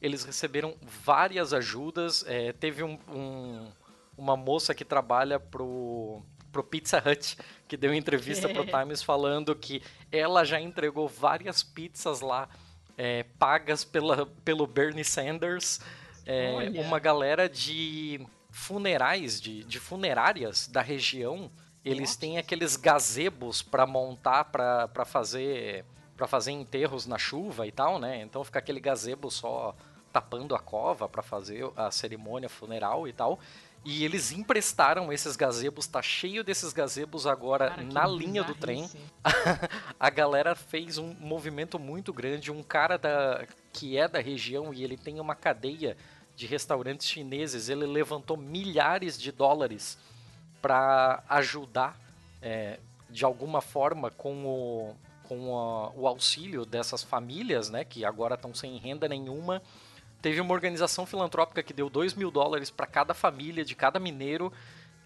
eles 0.00 0.24
receberam 0.24 0.74
várias 0.82 1.52
ajudas, 1.52 2.24
é, 2.26 2.52
teve 2.52 2.82
um- 2.82 2.98
um- 3.08 3.70
uma 4.16 4.36
moça 4.36 4.74
que 4.74 4.84
trabalha 4.84 5.38
pro, 5.40 6.22
pro 6.50 6.62
Pizza 6.64 7.02
Hut, 7.04 7.36
que 7.68 7.76
deu 7.76 7.92
entrevista 7.94 8.48
pro 8.48 8.64
Times 8.66 9.02
falando 9.02 9.54
que 9.54 9.82
ela 10.10 10.44
já 10.44 10.60
entregou 10.60 11.08
várias 11.08 11.62
pizzas 11.62 12.20
lá, 12.20 12.48
é, 12.96 13.22
pagas 13.38 13.84
pela, 13.84 14.26
pelo 14.44 14.66
Bernie 14.66 15.04
Sanders, 15.04 15.80
é, 16.26 16.70
uma 16.80 16.98
galera 16.98 17.48
de 17.48 18.26
funerais, 18.50 19.40
de, 19.40 19.64
de 19.64 19.80
funerárias 19.80 20.68
da 20.68 20.82
região, 20.82 21.50
eles 21.84 22.10
Nossa. 22.10 22.20
têm 22.20 22.38
aqueles 22.38 22.76
gazebos 22.76 23.62
para 23.62 23.86
montar, 23.86 24.44
para 24.44 25.04
fazer 25.04 25.84
para 26.16 26.26
fazer 26.28 26.52
enterros 26.52 27.04
na 27.04 27.18
chuva 27.18 27.66
e 27.66 27.72
tal, 27.72 27.98
né? 27.98 28.22
Então 28.22 28.44
fica 28.44 28.58
aquele 28.60 28.78
gazebo 28.78 29.28
só 29.28 29.74
tapando 30.12 30.54
a 30.54 30.58
cova 30.58 31.08
para 31.08 31.22
fazer 31.22 31.68
a 31.74 31.90
cerimônia 31.90 32.48
funeral 32.48 33.08
e 33.08 33.12
tal. 33.12 33.40
E 33.84 34.04
eles 34.04 34.30
emprestaram 34.30 35.12
esses 35.12 35.34
gazebos, 35.34 35.88
tá 35.88 36.00
cheio 36.00 36.44
desses 36.44 36.72
gazebos 36.72 37.26
agora 37.26 37.70
Cara, 37.70 37.82
na 37.82 38.06
linha 38.06 38.44
do 38.44 38.54
trem. 38.54 38.88
a 39.98 40.10
galera 40.10 40.54
fez 40.54 40.98
um 40.98 41.12
movimento 41.18 41.78
muito 41.80 42.12
grande. 42.12 42.52
Um 42.52 42.62
cara 42.62 42.96
da, 42.96 43.44
que 43.72 43.96
é 43.96 44.06
da 44.06 44.20
região 44.20 44.72
e 44.72 44.84
ele 44.84 44.96
tem 44.96 45.18
uma 45.18 45.34
cadeia 45.34 45.96
de 46.36 46.46
restaurantes 46.46 47.06
chineses, 47.06 47.68
ele 47.68 47.86
levantou 47.86 48.36
milhares 48.36 49.18
de 49.20 49.30
dólares 49.32 49.98
para 50.60 51.22
ajudar 51.28 51.98
é, 52.40 52.78
de 53.08 53.24
alguma 53.24 53.60
forma 53.60 54.10
com 54.10 54.44
o, 54.44 54.96
com 55.28 55.56
a- 55.56 55.90
o 55.90 56.08
auxílio 56.08 56.64
dessas 56.64 57.02
famílias, 57.02 57.70
né, 57.70 57.84
que 57.84 58.04
agora 58.04 58.34
estão 58.34 58.52
sem 58.54 58.76
renda 58.78 59.06
nenhuma. 59.08 59.62
Teve 60.20 60.40
uma 60.40 60.52
organização 60.54 61.04
filantrópica 61.06 61.62
que 61.62 61.72
deu 61.72 61.88
2 61.90 62.14
mil 62.14 62.30
dólares 62.30 62.70
para 62.70 62.86
cada 62.86 63.12
família 63.14 63.64
de 63.64 63.74
cada 63.76 63.98
mineiro. 64.00 64.52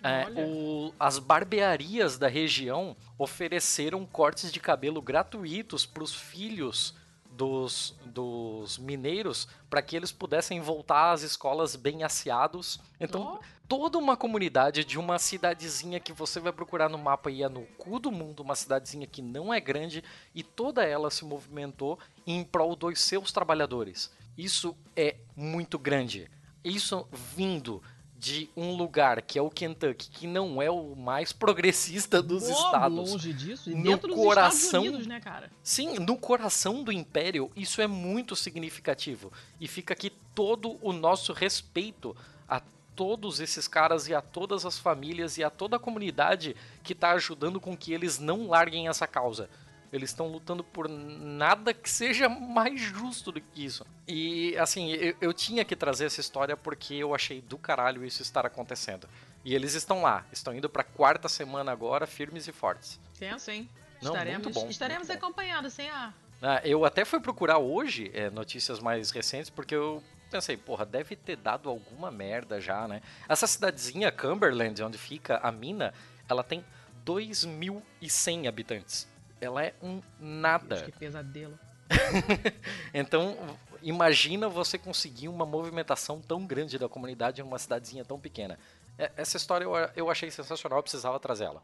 É, 0.02 0.24
o- 0.46 0.94
as 1.00 1.18
barbearias 1.18 2.16
da 2.18 2.28
região 2.28 2.96
ofereceram 3.18 4.04
cortes 4.06 4.52
de 4.52 4.60
cabelo 4.60 5.02
gratuitos 5.02 5.84
para 5.84 6.02
os 6.02 6.14
filhos 6.14 6.94
dos, 7.36 7.94
dos 8.04 8.78
mineiros 8.78 9.46
para 9.68 9.82
que 9.82 9.94
eles 9.94 10.10
pudessem 10.10 10.60
voltar 10.60 11.12
às 11.12 11.22
escolas 11.22 11.76
bem 11.76 12.02
asseados. 12.02 12.80
Então, 12.98 13.22
Ó. 13.22 13.38
toda 13.68 13.98
uma 13.98 14.16
comunidade 14.16 14.84
de 14.84 14.98
uma 14.98 15.18
cidadezinha 15.18 16.00
que 16.00 16.12
você 16.12 16.40
vai 16.40 16.52
procurar 16.52 16.88
no 16.88 16.98
mapa 16.98 17.30
e 17.30 17.42
é 17.42 17.48
no 17.48 17.62
cu 17.78 17.98
do 17.98 18.10
mundo, 18.10 18.40
uma 18.40 18.56
cidadezinha 18.56 19.06
que 19.06 19.20
não 19.20 19.52
é 19.52 19.60
grande, 19.60 20.02
e 20.34 20.42
toda 20.42 20.84
ela 20.84 21.10
se 21.10 21.24
movimentou 21.24 21.98
em 22.26 22.42
prol 22.42 22.74
dos 22.74 23.00
seus 23.00 23.30
trabalhadores. 23.30 24.10
Isso 24.36 24.76
é 24.96 25.16
muito 25.36 25.78
grande. 25.78 26.30
Isso 26.64 27.06
vindo 27.12 27.82
de 28.26 28.50
um 28.56 28.74
lugar 28.76 29.22
que 29.22 29.38
é 29.38 29.42
o 29.42 29.48
Kentucky, 29.48 30.10
que 30.10 30.26
não 30.26 30.60
é 30.60 30.68
o 30.68 30.96
mais 30.96 31.32
progressista 31.32 32.20
dos 32.20 32.42
Pô, 32.44 32.50
estados. 32.50 33.10
longe 33.12 33.32
disso. 33.32 33.70
E 33.70 33.74
No 33.76 33.84
dentro 33.84 34.08
dos 34.08 34.16
coração- 34.16 34.80
Estados 34.80 34.88
Unidos, 34.88 35.06
né, 35.06 35.20
cara? 35.20 35.48
Sim, 35.62 36.00
no 36.00 36.16
coração 36.18 36.82
do 36.82 36.90
império, 36.90 37.52
isso 37.54 37.80
é 37.80 37.86
muito 37.86 38.34
significativo. 38.34 39.32
E 39.60 39.68
fica 39.68 39.94
aqui 39.94 40.10
todo 40.34 40.76
o 40.82 40.92
nosso 40.92 41.32
respeito 41.32 42.16
a 42.48 42.60
todos 42.96 43.38
esses 43.38 43.68
caras 43.68 44.08
e 44.08 44.14
a 44.14 44.20
todas 44.20 44.66
as 44.66 44.76
famílias 44.76 45.38
e 45.38 45.44
a 45.44 45.50
toda 45.50 45.76
a 45.76 45.78
comunidade 45.78 46.56
que 46.82 46.94
está 46.94 47.12
ajudando 47.12 47.60
com 47.60 47.76
que 47.76 47.92
eles 47.92 48.18
não 48.18 48.48
larguem 48.48 48.88
essa 48.88 49.06
causa. 49.06 49.48
Eles 49.96 50.10
estão 50.10 50.28
lutando 50.28 50.62
por 50.62 50.88
nada 50.88 51.72
que 51.72 51.88
seja 51.88 52.28
mais 52.28 52.80
justo 52.80 53.32
do 53.32 53.40
que 53.40 53.64
isso. 53.64 53.84
E, 54.06 54.56
assim, 54.58 54.92
eu, 54.92 55.16
eu 55.20 55.32
tinha 55.32 55.64
que 55.64 55.74
trazer 55.74 56.04
essa 56.04 56.20
história 56.20 56.56
porque 56.56 56.94
eu 56.94 57.14
achei 57.14 57.40
do 57.40 57.58
caralho 57.58 58.04
isso 58.04 58.22
estar 58.22 58.46
acontecendo. 58.46 59.08
E 59.44 59.54
eles 59.54 59.74
estão 59.74 60.02
lá, 60.02 60.24
estão 60.32 60.54
indo 60.54 60.68
pra 60.68 60.84
quarta 60.84 61.28
semana 61.28 61.72
agora, 61.72 62.06
firmes 62.06 62.46
e 62.46 62.52
fortes. 62.52 63.00
Tenso, 63.18 63.50
hein? 63.50 63.68
Não, 64.02 64.12
estaremos 64.12 64.44
muito 64.44 64.60
bom, 64.60 64.68
estaremos 64.68 65.08
muito 65.08 65.20
bom. 65.20 65.26
acompanhando, 65.26 65.70
sem 65.70 65.88
a. 65.88 66.12
Ah, 66.42 66.60
eu 66.64 66.84
até 66.84 67.04
fui 67.04 67.18
procurar 67.20 67.58
hoje 67.58 68.10
é, 68.12 68.28
notícias 68.28 68.78
mais 68.78 69.10
recentes, 69.10 69.48
porque 69.48 69.74
eu 69.74 70.02
pensei, 70.30 70.56
porra, 70.56 70.84
deve 70.84 71.16
ter 71.16 71.36
dado 71.36 71.68
alguma 71.68 72.10
merda 72.10 72.60
já, 72.60 72.86
né? 72.86 73.00
Essa 73.28 73.46
cidadezinha, 73.46 74.12
Cumberland, 74.12 74.82
onde 74.82 74.98
fica 74.98 75.38
a 75.42 75.50
mina, 75.50 75.94
ela 76.28 76.42
tem 76.42 76.64
2.100 77.06 78.48
habitantes. 78.48 79.08
Ela 79.40 79.64
é 79.64 79.74
um 79.82 80.00
nada. 80.18 80.82
Que 80.82 80.92
pesadelo. 80.92 81.58
Então, 82.92 83.36
imagina 83.82 84.48
você 84.48 84.76
conseguir 84.78 85.28
uma 85.28 85.46
movimentação 85.46 86.20
tão 86.20 86.44
grande 86.46 86.78
da 86.78 86.88
comunidade 86.88 87.40
em 87.40 87.44
uma 87.44 87.58
cidadezinha 87.58 88.04
tão 88.04 88.18
pequena. 88.18 88.58
É, 88.98 89.12
Essa 89.16 89.36
história 89.36 89.64
eu, 89.64 89.72
eu 89.94 90.10
achei 90.10 90.30
sensacional, 90.30 90.78
eu 90.78 90.82
precisava 90.82 91.20
trazer 91.20 91.44
ela. 91.44 91.62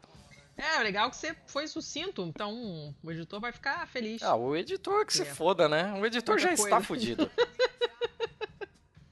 É, 0.55 0.77
legal 0.83 1.09
que 1.09 1.15
você 1.17 1.35
foi 1.47 1.67
sucinto, 1.67 2.21
então 2.23 2.93
o 3.03 3.11
editor 3.11 3.39
vai 3.39 3.51
ficar 3.51 3.87
feliz. 3.87 4.21
Ah, 4.21 4.35
o 4.35 4.55
editor 4.55 5.03
que 5.05 5.13
se 5.13 5.23
É. 5.23 5.25
foda, 5.25 5.67
né? 5.67 5.91
O 5.93 6.05
editor 6.05 6.35
Outra 6.35 6.49
já 6.49 6.53
está 6.53 6.69
coisa. 6.69 6.85
fudido. 6.85 7.29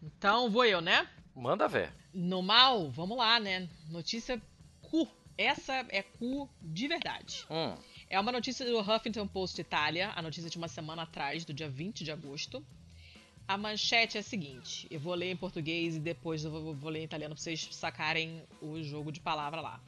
Então 0.02 0.50
vou 0.52 0.64
eu, 0.66 0.82
né? 0.82 1.08
Manda 1.36 1.68
ver. 1.68 1.92
No 2.14 2.42
mal, 2.44 2.92
vamos 2.92 3.18
lá, 3.18 3.40
né? 3.40 3.68
Notícia 3.90 4.40
cu. 4.84 5.08
Essa 5.38 5.84
é 5.90 6.04
cu 6.04 6.48
de 6.62 6.88
verdade. 6.88 7.46
Hum. 7.50 7.76
É 8.12 8.20
uma 8.20 8.34
notícia 8.34 8.66
do 8.66 8.78
Huffington 8.78 9.26
Post 9.26 9.62
Itália, 9.62 10.12
a 10.14 10.22
notícia 10.22 10.50
de 10.50 10.58
uma 10.58 10.68
semana 10.68 11.04
atrás, 11.04 11.46
do 11.46 11.54
dia 11.54 11.70
20 11.70 12.04
de 12.04 12.12
agosto. 12.12 12.62
A 13.48 13.58
manchete 13.58 14.18
é 14.18 14.20
a 14.20 14.24
seguinte: 14.24 14.86
eu 14.92 15.00
vou 15.00 15.16
ler 15.16 15.32
em 15.32 15.38
português 15.38 15.96
e 15.96 16.00
depois 16.00 16.44
eu 16.44 16.52
vou, 16.52 16.74
vou 16.76 16.92
ler 16.92 17.00
em 17.00 17.04
italiano 17.06 17.34
pra 17.34 17.42
vocês 17.42 17.70
sacarem 17.72 18.44
o 18.62 18.84
jogo 18.84 19.14
de 19.14 19.22
palavra 19.22 19.62
lá. 19.62 19.80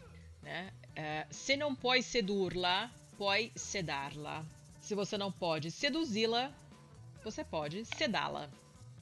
Né? 0.42 0.72
É, 0.96 1.28
Se 1.30 1.58
não 1.58 1.76
pode 1.76 2.04
sedurla, 2.04 2.90
pode 3.18 3.52
sedarla. 3.58 4.46
Se 4.80 4.96
você 4.96 5.18
não 5.18 5.30
pode 5.30 5.70
seduzi-la, 5.70 6.50
você 7.26 7.44
pode 7.44 7.84
sedá-la. 7.84 8.50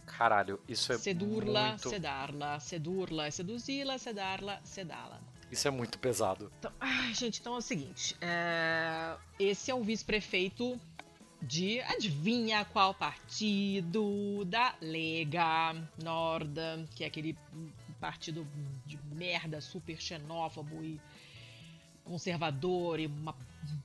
Caralho, 0.08 0.60
isso 0.68 0.94
é 0.94 0.98
Sedurla, 0.98 1.68
muito, 1.70 1.90
sedarla, 1.90 2.60
sedurla, 2.60 3.30
seduzi-la, 3.30 4.00
sedarla, 4.00 4.60
sedá-la. 4.64 5.21
Isso 5.52 5.68
é 5.68 5.72
muito 5.72 6.00
pesado. 6.00 6.52
Então, 6.60 6.72
ai, 6.80 7.14
gente, 7.14 7.40
então 7.42 7.56
é 7.56 7.58
o 7.58 7.62
seguinte. 7.62 8.16
é, 8.22 9.16
Esse 9.40 9.70
é 9.70 9.76
o 9.76 9.84
vice-prefeito 9.84 10.80
de 11.42 11.82
adivinha 11.82 12.64
qual 12.66 12.94
partido 12.94 14.46
da 14.46 14.76
Lega 14.80 15.76
Norda, 16.02 16.86
que 16.96 17.04
é 17.04 17.08
aquele 17.08 17.38
partido 18.00 18.48
de 18.86 19.00
merda, 19.12 19.60
super 19.60 20.00
xenófobo 20.00 20.84
e 20.84 21.00
conservador 22.04 23.00
e 23.00 23.08
uma 23.08 23.36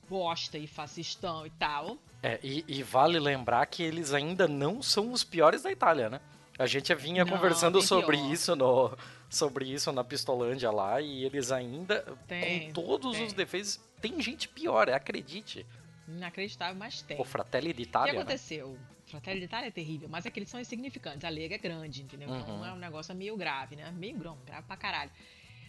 bosta 0.09 0.57
e 0.57 0.67
fascistão 0.67 1.45
e 1.45 1.49
tal. 1.51 1.97
É, 2.21 2.39
e, 2.43 2.63
e 2.67 2.83
vale 2.83 3.19
lembrar 3.19 3.65
que 3.67 3.83
eles 3.83 4.13
ainda 4.13 4.47
não 4.47 4.81
são 4.81 5.11
os 5.11 5.23
piores 5.23 5.63
da 5.63 5.71
Itália, 5.71 6.09
né? 6.09 6.21
A 6.59 6.65
gente 6.65 6.93
vinha 6.95 7.23
Não, 7.23 7.31
conversando 7.31 7.81
sobre 7.81 8.17
pior. 8.17 8.31
isso 8.31 8.55
no 8.55 8.97
sobre 9.29 9.65
isso 9.71 9.91
na 9.91 10.03
Pistolândia 10.03 10.71
lá 10.71 10.99
e 11.01 11.23
eles 11.23 11.51
ainda 11.51 12.01
Tem, 12.27 12.67
com 12.67 12.73
todos 12.73 13.15
tem. 13.17 13.25
os 13.27 13.33
defeitos 13.33 13.79
tem 14.01 14.19
gente 14.21 14.47
pior, 14.47 14.89
acredite. 14.89 15.65
Inacreditável, 16.07 16.75
mas 16.75 17.01
tem. 17.01 17.19
O 17.19 17.23
Fratelli 17.23 17.71
O 17.71 17.73
que 17.73 17.83
d'Italia, 17.83 18.13
né? 18.13 18.19
aconteceu? 18.19 18.77
O 19.05 19.09
Fratelli 19.09 19.41
d'Italia 19.41 19.67
é 19.67 19.71
terrível, 19.71 20.07
mas 20.09 20.25
é 20.25 20.31
que 20.31 20.39
eles 20.39 20.49
são 20.49 20.59
insignificantes. 20.59 21.23
A 21.25 21.29
Lega 21.29 21.55
é 21.55 21.57
grande, 21.57 22.01
entendeu? 22.01 22.29
Uhum. 22.29 22.39
Então 22.39 22.65
é 22.65 22.73
um 22.73 22.77
negócio 22.77 23.13
meio 23.15 23.35
grave, 23.37 23.75
né? 23.75 23.91
Meio 23.91 24.17
grão, 24.17 24.37
grave 24.45 24.65
pra 24.65 24.77
caralho. 24.77 25.11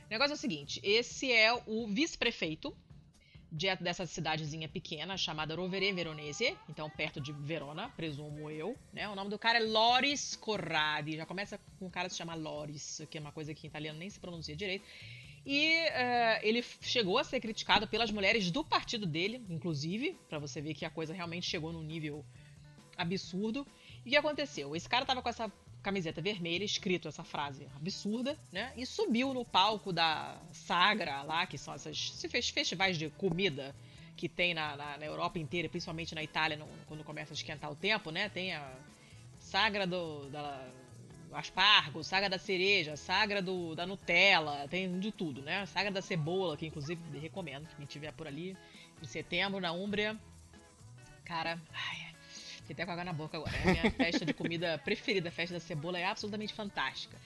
O 0.07 0.11
negócio 0.11 0.33
é 0.33 0.35
o 0.35 0.39
seguinte: 0.39 0.81
esse 0.83 1.31
é 1.31 1.53
o 1.67 1.87
vice-prefeito 1.89 2.75
de- 3.51 3.75
dessa 3.77 4.05
cidadezinha 4.07 4.69
pequena 4.69 5.17
chamada 5.17 5.55
Rovere 5.55 5.93
Veronese, 5.93 6.57
então 6.69 6.89
perto 6.91 7.21
de 7.21 7.33
Verona, 7.33 7.89
presumo 7.91 8.51
eu. 8.51 8.77
Né? 8.93 9.09
O 9.09 9.15
nome 9.15 9.31
do 9.31 9.39
cara 9.39 9.59
é 9.59 9.63
Loris 9.63 10.37
Corradi. 10.37 11.17
Já 11.17 11.27
começa 11.27 11.59
com 11.79 11.87
o 11.87 11.91
cara 11.91 12.09
se 12.09 12.17
chamar 12.17 12.35
Loris, 12.35 13.03
que 13.11 13.19
é 13.19 13.21
uma 13.21 13.33
coisa 13.33 13.55
que 13.55 13.67
em 13.67 13.69
italiano 13.71 13.99
nem 13.99 14.11
se 14.11 14.21
pronuncia 14.21 14.55
direito. 14.55 14.85
E 15.47 15.67
eh, 15.67 16.41
ele 16.43 16.63
chegou 16.83 17.17
a 17.17 17.25
ser 17.25 17.41
criticado 17.41 17.87
pelas 17.89 18.11
mulheres 18.11 18.51
do 18.51 18.63
partido 18.63 19.07
dele, 19.07 19.43
inclusive, 19.49 20.19
pra 20.29 20.39
você 20.39 20.61
ver 20.61 20.75
que 20.75 20.85
a 20.85 20.91
coisa 20.91 21.15
realmente 21.15 21.47
chegou 21.47 21.73
num 21.73 21.83
nível 21.83 22.23
absurdo. 22.97 23.67
E 24.05 24.09
o 24.09 24.11
que 24.11 24.17
aconteceu? 24.17 24.77
Esse 24.77 24.89
cara 24.89 25.07
tava 25.07 25.23
com 25.23 25.29
essa 25.29 25.51
camiseta 25.89 26.21
vermelha, 26.21 26.65
escrito 26.65 27.09
essa 27.09 27.25
frase 27.25 27.67
absurda, 27.75 28.37
né? 28.53 28.73
E 28.77 28.85
subiu 28.85 29.33
no 29.33 29.45
palco 29.45 29.93
da 29.93 30.37
Sagra 30.53 31.23
lá, 31.23 31.47
que 31.47 31.57
são 31.57 31.75
esses 31.75 32.11
fes- 32.31 32.51
festivais 32.51 32.99
de 32.99 33.09
comida 33.11 33.75
que 34.17 34.29
tem 34.29 34.53
na, 34.53 34.77
na- 34.77 34.99
na 34.99 35.07
Europa 35.07 35.39
inteira, 35.39 35.69
principalmente 35.69 36.15
na 36.15 36.23
Itália, 36.23 36.57
no- 36.57 36.69
quando 36.87 37.03
começa 37.05 37.33
a 37.33 37.37
esquentar 37.37 37.71
o 37.71 37.75
tempo, 37.77 38.11
né? 38.11 38.29
Tem 38.29 38.53
a 38.55 38.71
Sagra 39.41 39.87
do 39.87 40.29
da, 40.29 40.69
aspargo, 41.33 42.03
sagra 42.03 42.29
da 42.29 42.39
cereja, 42.39 42.97
sagra 42.97 43.41
do, 43.41 43.75
da 43.75 43.87
Nutella, 43.87 44.67
tem 44.69 44.99
de 44.99 45.11
tudo, 45.13 45.41
né? 45.43 45.65
Sagra 45.67 45.91
da 45.91 46.03
cebola, 46.03 46.57
que 46.57 46.67
inclusive 46.67 47.01
recomendo, 47.19 47.67
quem 47.77 47.87
tiver 47.87 48.13
por 48.13 48.27
ali 48.27 48.57
em 49.03 49.07
setembro 49.07 49.61
na 49.61 49.73
Úmbria. 49.73 50.19
Cara, 51.25 51.59
ai, 51.73 52.08
fiquei 52.69 52.75
até 52.75 52.85
com 52.85 52.93
água 52.93 53.05
na 53.05 53.13
boca 53.13 53.37
agora. 53.39 53.57
É 53.57 53.63
a 53.63 53.73
minha 53.73 53.91
festa 53.97 54.25
de 54.27 54.35
comida 54.35 54.79
preferida, 54.79 55.29
a 55.29 55.33
festa 55.33 55.55
da 55.55 55.61
cebola, 55.61 55.99
é 55.99 56.05
absolutamente 56.05 56.53
fantástica. 56.53 57.17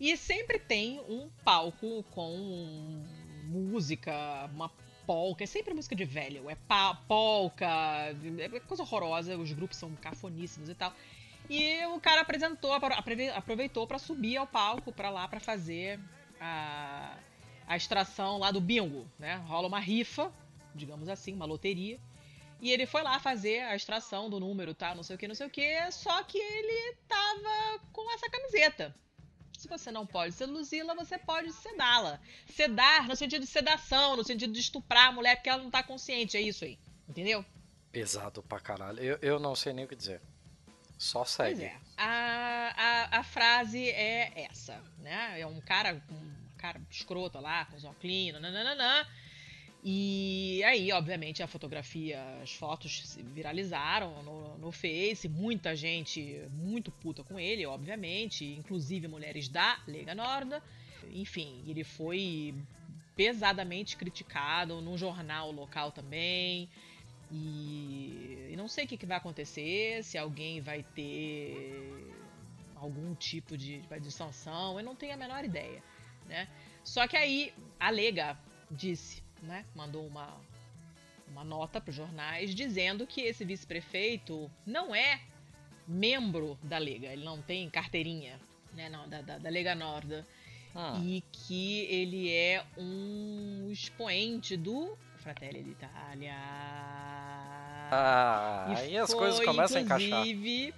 E 0.00 0.16
sempre 0.16 0.58
tem 0.58 1.00
um 1.08 1.28
palco 1.44 2.02
com 2.10 3.02
música, 3.44 4.12
uma 4.52 4.70
polca, 5.06 5.44
é 5.44 5.46
sempre 5.46 5.72
música 5.72 5.94
de 5.94 6.04
velho, 6.04 6.50
é 6.50 6.56
polca, 7.06 7.66
é 7.66 8.60
coisa 8.66 8.82
horrorosa, 8.82 9.36
os 9.38 9.52
grupos 9.52 9.76
são 9.78 9.94
cafoníssimos 9.96 10.68
e 10.68 10.74
tal. 10.74 10.92
E 11.48 11.86
o 11.86 12.00
cara 12.00 12.22
apresentou, 12.22 12.72
aprove- 12.72 13.28
aproveitou 13.30 13.86
pra 13.86 13.98
subir 13.98 14.36
ao 14.36 14.46
palco 14.46 14.92
pra 14.92 15.10
lá 15.10 15.28
pra 15.28 15.38
fazer 15.38 16.00
a, 16.40 17.16
a 17.68 17.76
extração 17.76 18.36
lá 18.38 18.50
do 18.50 18.60
bingo, 18.60 19.06
né? 19.18 19.36
Rola 19.46 19.68
uma 19.68 19.78
rifa, 19.78 20.32
digamos 20.74 21.08
assim, 21.08 21.32
uma 21.34 21.46
loteria. 21.46 21.98
E 22.60 22.72
ele 22.72 22.86
foi 22.86 23.02
lá 23.02 23.18
fazer 23.18 23.60
a 23.60 23.76
extração 23.76 24.30
do 24.30 24.40
número, 24.40 24.74
tá? 24.74 24.94
Não 24.94 25.02
sei 25.02 25.16
o 25.16 25.18
que, 25.18 25.28
não 25.28 25.34
sei 25.34 25.46
o 25.46 25.50
que. 25.50 25.92
Só 25.92 26.22
que 26.24 26.38
ele 26.38 26.96
tava 27.06 27.80
com 27.92 28.10
essa 28.14 28.30
camiseta. 28.30 28.94
Se 29.58 29.68
você 29.68 29.90
não 29.90 30.06
pode 30.06 30.34
seduzi-la, 30.34 30.94
você 30.94 31.18
pode 31.18 31.52
sedá-la. 31.52 32.20
Sedar 32.46 33.08
no 33.08 33.16
sentido 33.16 33.42
de 33.42 33.46
sedação, 33.46 34.16
no 34.16 34.24
sentido 34.24 34.52
de 34.52 34.60
estuprar 34.60 35.08
a 35.08 35.12
mulher 35.12 35.36
porque 35.36 35.48
ela 35.48 35.62
não 35.62 35.70
tá 35.70 35.82
consciente. 35.82 36.36
É 36.36 36.40
isso 36.40 36.64
aí. 36.64 36.78
Entendeu? 37.08 37.44
Pesado 37.90 38.42
pra 38.42 38.60
caralho. 38.60 39.00
Eu, 39.00 39.18
eu 39.22 39.38
não 39.38 39.54
sei 39.54 39.72
nem 39.72 39.84
o 39.84 39.88
que 39.88 39.96
dizer. 39.96 40.20
Só 40.98 41.24
segue. 41.24 41.64
é. 41.64 41.76
A, 41.96 42.72
a, 42.76 43.18
a 43.20 43.22
frase 43.22 43.88
é 43.90 44.46
essa, 44.50 44.82
né? 44.98 45.40
É 45.40 45.46
um 45.46 45.60
cara 45.60 45.94
com 46.08 46.14
um 46.14 46.56
cara 46.56 46.80
escroto 46.90 47.38
lá, 47.38 47.64
com 47.66 47.76
os 47.76 47.84
óculos, 47.84 48.32
nananana. 48.40 49.06
E 49.82 50.62
aí, 50.64 50.90
obviamente, 50.90 51.42
a 51.42 51.46
fotografia, 51.46 52.20
as 52.42 52.52
fotos 52.52 53.06
se 53.08 53.22
viralizaram 53.22 54.22
no, 54.22 54.58
no 54.58 54.72
Face, 54.72 55.28
muita 55.28 55.76
gente 55.76 56.42
muito 56.52 56.90
puta 56.90 57.22
com 57.22 57.38
ele, 57.38 57.64
obviamente, 57.66 58.44
inclusive 58.44 59.06
mulheres 59.06 59.48
da 59.48 59.78
Lega 59.86 60.14
Norda. 60.14 60.62
Enfim, 61.12 61.62
ele 61.68 61.84
foi 61.84 62.52
pesadamente 63.14 63.96
criticado 63.96 64.80
num 64.80 64.98
jornal 64.98 65.52
local 65.52 65.92
também. 65.92 66.68
E, 67.30 68.48
e 68.50 68.56
não 68.56 68.68
sei 68.68 68.84
o 68.84 68.88
que, 68.88 68.96
que 68.96 69.06
vai 69.06 69.16
acontecer, 69.16 70.02
se 70.04 70.16
alguém 70.16 70.60
vai 70.60 70.82
ter 70.82 72.14
algum 72.76 73.14
tipo 73.14 73.56
de, 73.56 73.80
de 74.00 74.12
sanção, 74.12 74.78
eu 74.78 74.84
não 74.84 74.94
tenho 74.94 75.14
a 75.14 75.16
menor 75.16 75.44
ideia, 75.44 75.82
né? 76.26 76.48
Só 76.84 77.08
que 77.08 77.16
aí 77.16 77.52
a 77.80 77.90
Lega 77.90 78.38
disse, 78.70 79.22
né, 79.42 79.64
mandou 79.74 80.06
uma, 80.06 80.28
uma 81.28 81.44
nota 81.44 81.80
para 81.80 81.90
os 81.90 81.96
jornais 81.96 82.54
dizendo 82.54 83.06
que 83.06 83.20
esse 83.20 83.44
vice-prefeito 83.44 84.50
não 84.66 84.94
é 84.94 85.20
membro 85.86 86.58
da 86.62 86.78
Lega, 86.78 87.08
ele 87.08 87.24
não 87.24 87.40
tem 87.40 87.68
carteirinha, 87.70 88.40
né, 88.74 88.88
não, 88.88 89.08
da, 89.08 89.20
da, 89.22 89.38
da 89.38 89.48
Lega 89.50 89.74
Norda, 89.74 90.26
Hum. 90.74 91.02
e 91.02 91.24
que 91.32 91.86
ele 91.86 92.30
é 92.30 92.62
um 92.76 93.70
expoente 93.72 94.58
do 94.58 94.94
Fratelli 95.16 95.62
d'Italia. 95.62 96.34
Ah, 97.90 98.66
E 98.68 98.80
aí 98.80 98.98
as 98.98 99.14
coisas 99.14 99.42
começam 99.42 99.78
a 99.78 99.80
encaixar. 99.80 100.08
Inclusive, 100.26 100.74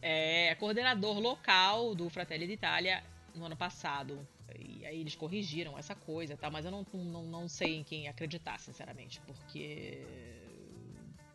é, 0.00 0.54
coordenador 0.54 1.18
local 1.18 1.94
do 1.94 2.08
Fratelli 2.08 2.46
d'Italia 2.46 3.02
no 3.34 3.44
ano 3.44 3.56
passado. 3.56 4.26
E 4.84 4.86
aí 4.86 5.00
eles 5.00 5.16
corrigiram 5.16 5.78
essa 5.78 5.94
coisa, 5.94 6.36
tá? 6.36 6.50
Mas 6.50 6.66
eu 6.66 6.70
não, 6.70 6.86
não, 6.92 7.22
não 7.22 7.48
sei 7.48 7.76
em 7.76 7.82
quem 7.82 8.06
acreditar, 8.06 8.60
sinceramente, 8.60 9.18
porque 9.26 9.98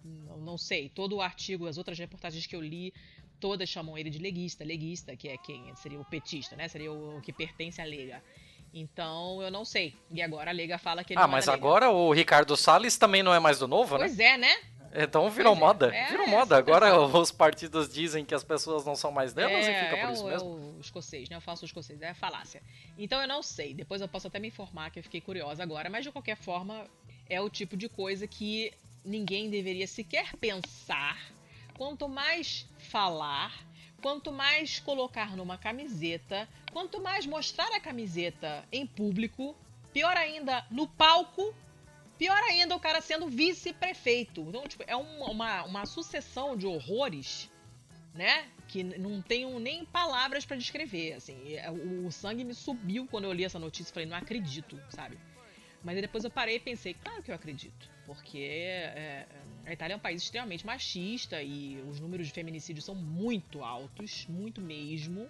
não, 0.04 0.38
não 0.38 0.58
sei. 0.58 0.88
Todo 0.88 1.16
o 1.16 1.22
artigo, 1.22 1.66
as 1.66 1.76
outras 1.76 1.98
reportagens 1.98 2.46
que 2.46 2.56
eu 2.56 2.62
li, 2.62 2.94
todas 3.40 3.68
chamam 3.68 3.98
ele 3.98 4.12
de 4.12 4.20
leguista, 4.20 4.64
leguista, 4.64 5.16
que 5.16 5.30
é 5.30 5.38
quem 5.38 5.76
seria 5.76 6.00
o 6.00 6.06
petista, 6.06 6.56
né? 6.56 6.68
Seria 6.68 6.92
o 6.94 7.20
que 7.22 7.34
pertence 7.34 7.82
à 7.82 7.86
Lega. 7.86 8.22
Então 8.72 9.42
eu 9.42 9.50
não 9.50 9.66
sei. 9.66 9.96
E 10.12 10.22
agora 10.22 10.52
a 10.52 10.54
Lega 10.54 10.78
fala 10.78 11.04
que 11.04 11.14
ele 11.14 11.20
Ah, 11.20 11.24
não 11.24 11.30
é 11.30 11.38
mas 11.38 11.50
agora 11.50 11.90
o 11.90 12.14
Ricardo 12.14 12.56
Salles 12.56 13.00
também 13.00 13.24
não 13.24 13.34
é 13.34 13.40
mais 13.40 13.58
do 13.58 13.68
novo, 13.68 13.98
né? 13.98 14.06
Pois 14.06 14.20
é, 14.20 14.38
né? 14.38 14.56
Então 14.94 15.30
virou 15.30 15.56
Pois 15.56 15.62
é. 15.62 15.66
moda. 15.66 15.96
É, 15.96 16.08
virou 16.10 16.28
é, 16.28 16.30
moda. 16.30 16.58
Agora 16.58 17.00
os 17.00 17.32
partidos 17.32 17.92
dizem 17.92 18.26
que 18.26 18.34
as 18.34 18.44
pessoas 18.44 18.86
não 18.86 18.96
são 18.96 19.12
mais 19.12 19.34
delas 19.34 19.66
e 19.66 19.74
fica 19.74 19.98
é 19.98 20.02
por 20.02 20.10
o, 20.10 20.14
isso 20.14 20.28
é 20.28 20.32
mesmo. 20.32 20.50
o 20.50 20.80
escocês, 20.82 21.30
né? 21.30 21.36
Eu 21.36 21.42
faço 21.42 21.64
o 21.64 21.66
escocês, 21.66 22.02
é 22.02 22.14
falácia. 22.14 22.62
Então 22.98 23.22
eu 23.22 23.28
não 23.28 23.44
sei, 23.44 23.74
depois 23.74 24.02
eu 24.02 24.08
posso 24.08 24.28
até 24.28 24.40
me 24.40 24.48
informar 24.48 24.90
que 24.90 25.00
eu 25.00 25.04
fiquei 25.04 25.22
curiosa 25.22 25.62
agora, 25.62 25.90
mas 25.90 26.04
de 26.04 26.12
qualquer 26.12 26.38
forma 26.38 26.86
é 27.30 27.40
o 27.40 27.50
tipo 27.50 27.78
de 27.78 27.88
coisa 27.88 28.28
que 28.28 28.74
ninguém 29.04 29.50
deveria 29.50 29.88
sequer 29.88 30.36
pensar. 30.38 31.18
Quanto 31.78 32.10
mais 32.10 32.68
falar, 32.78 33.54
quanto 34.02 34.32
mais 34.32 34.80
colocar 34.80 35.38
numa 35.38 35.58
camiseta, 35.58 36.48
quanto 36.72 37.02
mais 37.02 37.26
mostrar 37.26 37.74
a 37.74 37.80
camiseta 37.80 38.66
em 38.72 38.86
público, 38.86 39.56
pior 39.94 40.16
ainda, 40.18 40.66
no 40.70 40.88
palco, 40.88 41.54
Pior 42.20 42.38
ainda, 42.44 42.76
o 42.76 42.80
cara 42.82 43.00
sendo 43.00 43.30
vice-prefeito. 43.30 44.42
Então, 44.42 44.68
tipo, 44.68 44.84
é 44.86 44.96
uma, 44.96 45.32
uma, 45.32 45.64
uma 45.64 45.86
sucessão 45.86 46.58
de 46.58 46.68
horrores, 46.68 47.50
né? 48.14 48.46
Que 48.68 48.84
não 48.84 49.22
tenho 49.22 49.58
nem 49.58 49.86
palavras 49.86 50.46
pra 50.46 50.58
descrever, 50.58 51.14
assim. 51.14 51.56
É, 51.56 51.72
O, 51.72 52.08
o 52.08 52.12
sangue 52.12 52.44
me 52.44 52.54
subiu 52.54 53.08
quando 53.08 53.24
eu 53.24 53.32
li 53.32 53.46
essa 53.46 53.58
notícia. 53.58 53.94
Falei, 53.94 54.06
não 54.08 54.18
acredito, 54.18 54.78
sabe? 54.90 55.18
Mas 55.82 56.00
depois 56.02 56.26
eu 56.26 56.30
parei 56.30 56.58
e 56.58 56.60
pensei, 56.60 56.94
claro 56.94 57.24
que 57.24 57.32
eu 57.32 57.36
acredito. 57.36 57.90
Porque 58.06 58.38
é, 58.38 59.26
a 59.66 59.72
Itália 59.72 59.94
é 59.94 59.96
um 59.96 60.02
país 60.02 60.22
extremamente 60.22 60.66
machista 60.66 61.42
e 61.42 61.82
os 61.90 62.02
números 62.02 62.28
de 62.28 62.34
feminicídio 62.34 62.84
são 62.84 62.96
muito 62.96 63.64
altos, 63.64 64.26
muito 64.28 64.60
mesmo. 64.60 65.30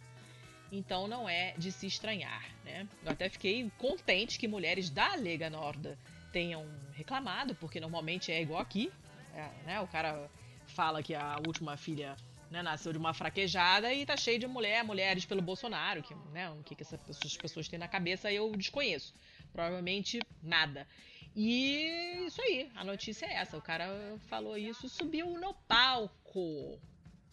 Então 0.72 1.07
não 1.07 1.30
é 1.30 1.53
de 1.56 1.72
se 1.72 1.86
estranhar, 1.86 2.44
né? 2.66 2.88
Eu 3.06 3.11
até 3.11 3.30
fiquei 3.30 3.72
contente 3.78 4.40
que 4.40 4.48
mulheres 4.48 4.90
da 4.90 5.14
Lega 5.14 5.52
Norda 5.52 5.99
tenham 6.32 6.66
reclamado, 6.94 7.56
porque 7.56 7.80
normalmente 7.80 8.32
é 8.32 8.42
igual 8.42 8.62
aqui, 8.62 8.92
é, 9.34 9.50
né? 9.66 9.82
O 9.82 9.88
cara 9.88 10.30
fala 10.68 11.02
que 11.02 11.16
a 11.16 11.38
última 11.46 11.76
filha 11.78 12.16
né, 12.50 12.62
nasceu 12.62 12.92
de 12.92 12.98
uma 12.98 13.14
fraquejada 13.14 13.94
e 13.94 14.06
tá 14.06 14.18
cheio 14.18 14.40
de 14.40 14.48
mulher, 14.48 14.84
mulheres 14.84 15.26
pelo 15.26 15.42
Bolsonaro, 15.42 16.02
que, 16.02 16.16
né, 16.32 16.50
o 16.50 16.64
que, 16.64 16.76
que 16.76 16.84
essas 16.84 17.00
pessoas, 17.02 17.38
pessoas 17.38 17.68
têm 17.68 17.80
na 17.80 17.88
cabeça 17.88 18.32
eu 18.32 18.52
desconheço. 18.52 19.14
Provavelmente 19.52 20.20
nada. 20.42 20.88
E 21.36 22.26
isso 22.26 22.42
aí, 22.42 22.72
a 22.76 22.84
notícia 22.84 23.26
é 23.26 23.36
essa. 23.36 23.58
O 23.58 23.62
cara 23.62 23.88
falou 24.28 24.58
isso, 24.58 24.90
subiu 24.90 25.38
no 25.40 25.54
palco 25.54 26.80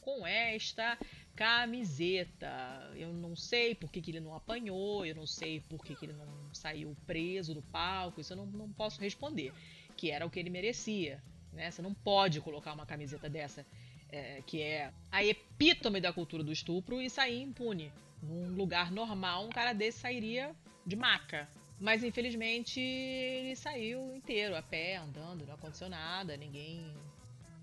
com 0.01 0.27
esta 0.27 0.99
camiseta. 1.37 2.91
Eu 2.97 3.13
não 3.13 3.37
sei 3.37 3.75
por 3.75 3.93
que, 3.93 4.01
que 4.01 4.11
ele 4.11 4.21
não 4.21 4.35
apanhou, 4.35 5.05
eu 5.05 5.15
não 5.15 5.27
sei 5.27 5.61
por 5.61 5.85
que, 5.85 5.95
que 5.95 6.07
ele 6.07 6.15
não 6.15 6.27
saiu 6.53 6.97
preso 7.07 7.55
do 7.55 7.63
palco, 7.63 8.21
isso 8.21 8.33
eu 8.33 8.39
não, 8.39 8.47
não 8.47 8.73
posso 8.73 9.01
responder. 9.01 9.53
Que 9.97 10.11
era 10.11 10.27
o 10.27 10.31
que 10.31 10.41
ele 10.41 10.51
merecia. 10.51 11.23
Né? 11.53 11.71
Você 11.71 11.83
não 11.83 11.93
pode 11.93 12.41
colocar 12.41 12.73
uma 12.73 12.87
camiseta 12.87 13.29
dessa, 13.29 13.65
é, 14.11 14.43
que 14.47 14.63
é 14.63 14.91
a 15.13 15.23
epítome 15.23 16.01
da 16.01 16.13
cultura 16.13 16.43
do 16.43 16.51
estupro, 16.51 17.01
e 17.01 17.11
sair 17.11 17.43
impune. 17.43 17.93
Num 18.23 18.49
lugar 18.55 18.91
normal, 18.91 19.45
um 19.45 19.51
cara 19.51 19.75
desse 19.75 19.99
sairia 19.99 20.57
de 20.87 20.97
maca. 20.97 21.47
Mas 21.79 22.03
infelizmente 22.03 22.81
ele 22.81 23.55
saiu 23.55 24.17
inteiro, 24.17 24.57
a 24.57 24.63
pé, 24.63 24.97
andando, 24.97 25.47
não 25.47 25.55
aconteceu 25.55 25.91
nada, 25.91 26.35
ninguém 26.35 26.91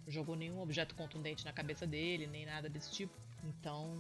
jogou 0.08 0.36
nenhum 0.36 0.62
objeto 0.62 0.94
contundente 0.94 1.44
na 1.44 1.52
cabeça 1.52 1.88
dele, 1.88 2.28
nem 2.28 2.46
nada 2.46 2.70
desse 2.70 2.92
tipo. 2.92 3.23
Então, 3.44 3.98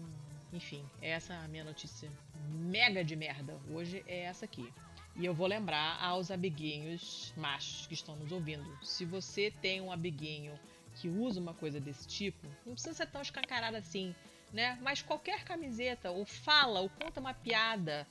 enfim, 0.51 0.85
essa 1.01 1.33
é 1.33 1.37
a 1.37 1.47
minha 1.47 1.63
notícia 1.63 2.09
mega 2.49 3.03
de 3.03 3.15
merda. 3.15 3.59
Hoje 3.69 4.03
é 4.07 4.21
essa 4.21 4.45
aqui. 4.45 4.71
E 5.15 5.25
eu 5.25 5.33
vou 5.33 5.45
lembrar 5.45 6.01
aos 6.01 6.31
amiguinhos 6.31 7.33
machos 7.37 7.85
que 7.85 7.93
estão 7.93 8.15
nos 8.15 8.31
ouvindo: 8.31 8.65
se 8.83 9.05
você 9.05 9.51
tem 9.51 9.81
um 9.81 9.91
amiguinho 9.91 10.57
que 10.95 11.07
usa 11.09 11.39
uma 11.39 11.53
coisa 11.53 11.79
desse 11.79 12.07
tipo, 12.07 12.47
não 12.65 12.73
precisa 12.73 12.93
ser 12.93 13.07
tão 13.07 13.21
escancarado 13.21 13.77
assim, 13.77 14.15
né? 14.51 14.77
Mas 14.81 15.01
qualquer 15.01 15.43
camiseta, 15.43 16.11
ou 16.11 16.25
fala, 16.25 16.79
ou 16.79 16.89
conta 16.89 17.19
uma 17.19 17.33
piada, 17.33 18.07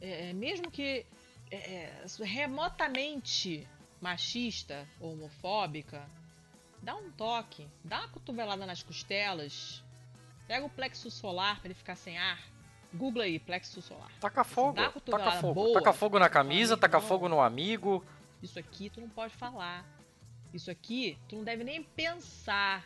é, 0.00 0.32
mesmo 0.32 0.70
que 0.70 1.04
é, 1.50 1.56
é 1.56 2.04
remotamente 2.22 3.66
machista 4.00 4.86
ou 5.00 5.12
homofóbica, 5.12 6.08
dá 6.82 6.94
um 6.94 7.10
toque, 7.12 7.66
dá 7.82 8.00
uma 8.00 8.08
cotovelada 8.08 8.66
nas 8.66 8.82
costelas, 8.82 9.82
Pega 10.46 10.64
o 10.64 10.70
plexo 10.70 11.10
solar 11.10 11.58
para 11.58 11.68
ele 11.68 11.74
ficar 11.74 11.96
sem 11.96 12.16
ar. 12.16 12.40
Google 12.92 13.22
aí, 13.22 13.38
plexo 13.38 13.82
solar. 13.82 14.10
Taca 14.20 14.44
fogo, 14.44 14.74
taca 14.74 15.32
fogo. 15.32 15.54
Boa, 15.54 15.74
taca 15.74 15.92
fogo 15.92 16.18
na 16.18 16.28
camisa, 16.28 16.76
taca 16.76 17.00
não. 17.00 17.06
fogo 17.06 17.28
no 17.28 17.40
amigo. 17.40 18.04
Isso 18.42 18.58
aqui 18.58 18.88
tu 18.88 19.00
não 19.00 19.08
pode 19.08 19.34
falar. 19.34 19.84
Isso 20.54 20.70
aqui 20.70 21.18
tu 21.28 21.36
não 21.36 21.44
deve 21.44 21.64
nem 21.64 21.82
pensar. 21.82 22.84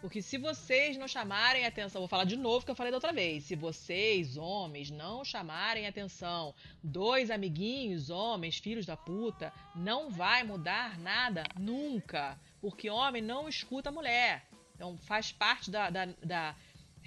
Porque 0.00 0.22
se 0.22 0.38
vocês 0.38 0.96
não 0.96 1.08
chamarem 1.08 1.66
atenção, 1.66 2.00
vou 2.00 2.08
falar 2.08 2.24
de 2.24 2.36
novo 2.36 2.64
que 2.64 2.70
eu 2.70 2.74
falei 2.74 2.92
da 2.92 2.98
outra 2.98 3.12
vez. 3.12 3.44
Se 3.44 3.56
vocês, 3.56 4.36
homens, 4.36 4.90
não 4.90 5.24
chamarem 5.24 5.88
atenção, 5.88 6.54
dois 6.82 7.30
amiguinhos, 7.30 8.08
homens, 8.08 8.58
filhos 8.58 8.86
da 8.86 8.96
puta, 8.96 9.52
não 9.74 10.08
vai 10.08 10.44
mudar 10.44 10.98
nada 10.98 11.42
nunca. 11.58 12.38
Porque 12.60 12.88
homem 12.88 13.20
não 13.20 13.48
escuta 13.48 13.90
mulher. 13.90 14.46
Então 14.76 14.96
faz 14.98 15.32
parte 15.32 15.68
da, 15.68 15.90
da, 15.90 16.04
da 16.22 16.54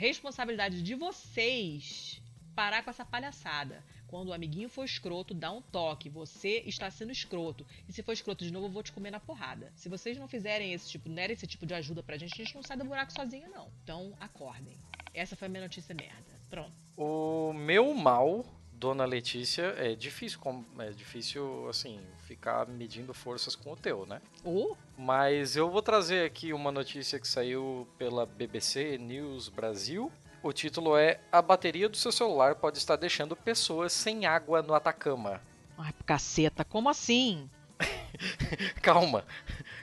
responsabilidade 0.01 0.81
de 0.81 0.95
vocês 0.95 2.19
parar 2.55 2.83
com 2.83 2.89
essa 2.89 3.05
palhaçada. 3.05 3.83
Quando 4.07 4.29
o 4.29 4.33
amiguinho 4.33 4.67
for 4.67 4.83
escroto, 4.83 5.31
dá 5.31 5.51
um 5.51 5.61
toque. 5.61 6.09
Você 6.09 6.63
está 6.65 6.89
sendo 6.89 7.11
escroto. 7.11 7.67
E 7.87 7.93
se 7.93 8.01
for 8.01 8.11
escroto 8.11 8.43
de 8.43 8.51
novo, 8.51 8.65
eu 8.65 8.71
vou 8.71 8.81
te 8.81 8.91
comer 8.91 9.11
na 9.11 9.19
porrada. 9.19 9.71
Se 9.75 9.87
vocês 9.87 10.17
não 10.17 10.27
fizerem 10.27 10.73
esse 10.73 10.89
tipo, 10.89 11.07
derem 11.07 11.35
esse 11.35 11.45
tipo 11.45 11.67
de 11.67 11.75
ajuda 11.75 12.01
pra 12.01 12.17
gente, 12.17 12.33
a 12.33 12.43
gente 12.43 12.55
não 12.55 12.63
sai 12.63 12.77
do 12.77 12.83
buraco 12.83 13.13
sozinho, 13.13 13.47
não. 13.51 13.71
Então, 13.83 14.17
acordem. 14.19 14.75
Essa 15.13 15.35
foi 15.35 15.45
a 15.45 15.49
minha 15.49 15.61
notícia 15.61 15.93
merda. 15.93 16.41
Pronto. 16.49 16.73
O 16.97 17.53
meu 17.53 17.93
mal, 17.93 18.43
dona 18.81 19.05
Letícia, 19.05 19.75
é 19.77 19.93
difícil, 19.93 20.39
é 20.79 20.89
difícil, 20.89 21.69
assim, 21.69 21.99
ficar 22.25 22.65
medindo 22.67 23.13
forças 23.13 23.55
com 23.55 23.73
o 23.73 23.75
teu, 23.75 24.07
né? 24.07 24.19
Uh? 24.43 24.75
Mas 24.97 25.55
eu 25.55 25.69
vou 25.69 25.83
trazer 25.83 26.25
aqui 26.25 26.51
uma 26.51 26.71
notícia 26.71 27.19
que 27.19 27.27
saiu 27.27 27.87
pela 27.99 28.25
BBC 28.25 28.97
News 28.97 29.49
Brasil. 29.49 30.11
O 30.41 30.51
título 30.51 30.97
é 30.97 31.19
A 31.31 31.43
bateria 31.43 31.87
do 31.87 31.95
seu 31.95 32.11
celular 32.11 32.55
pode 32.55 32.79
estar 32.79 32.95
deixando 32.95 33.35
pessoas 33.35 33.93
sem 33.93 34.25
água 34.25 34.63
no 34.63 34.73
Atacama. 34.73 35.39
Ai, 35.77 35.93
caceta, 36.03 36.65
como 36.65 36.89
assim? 36.89 37.47
calma, 38.81 39.23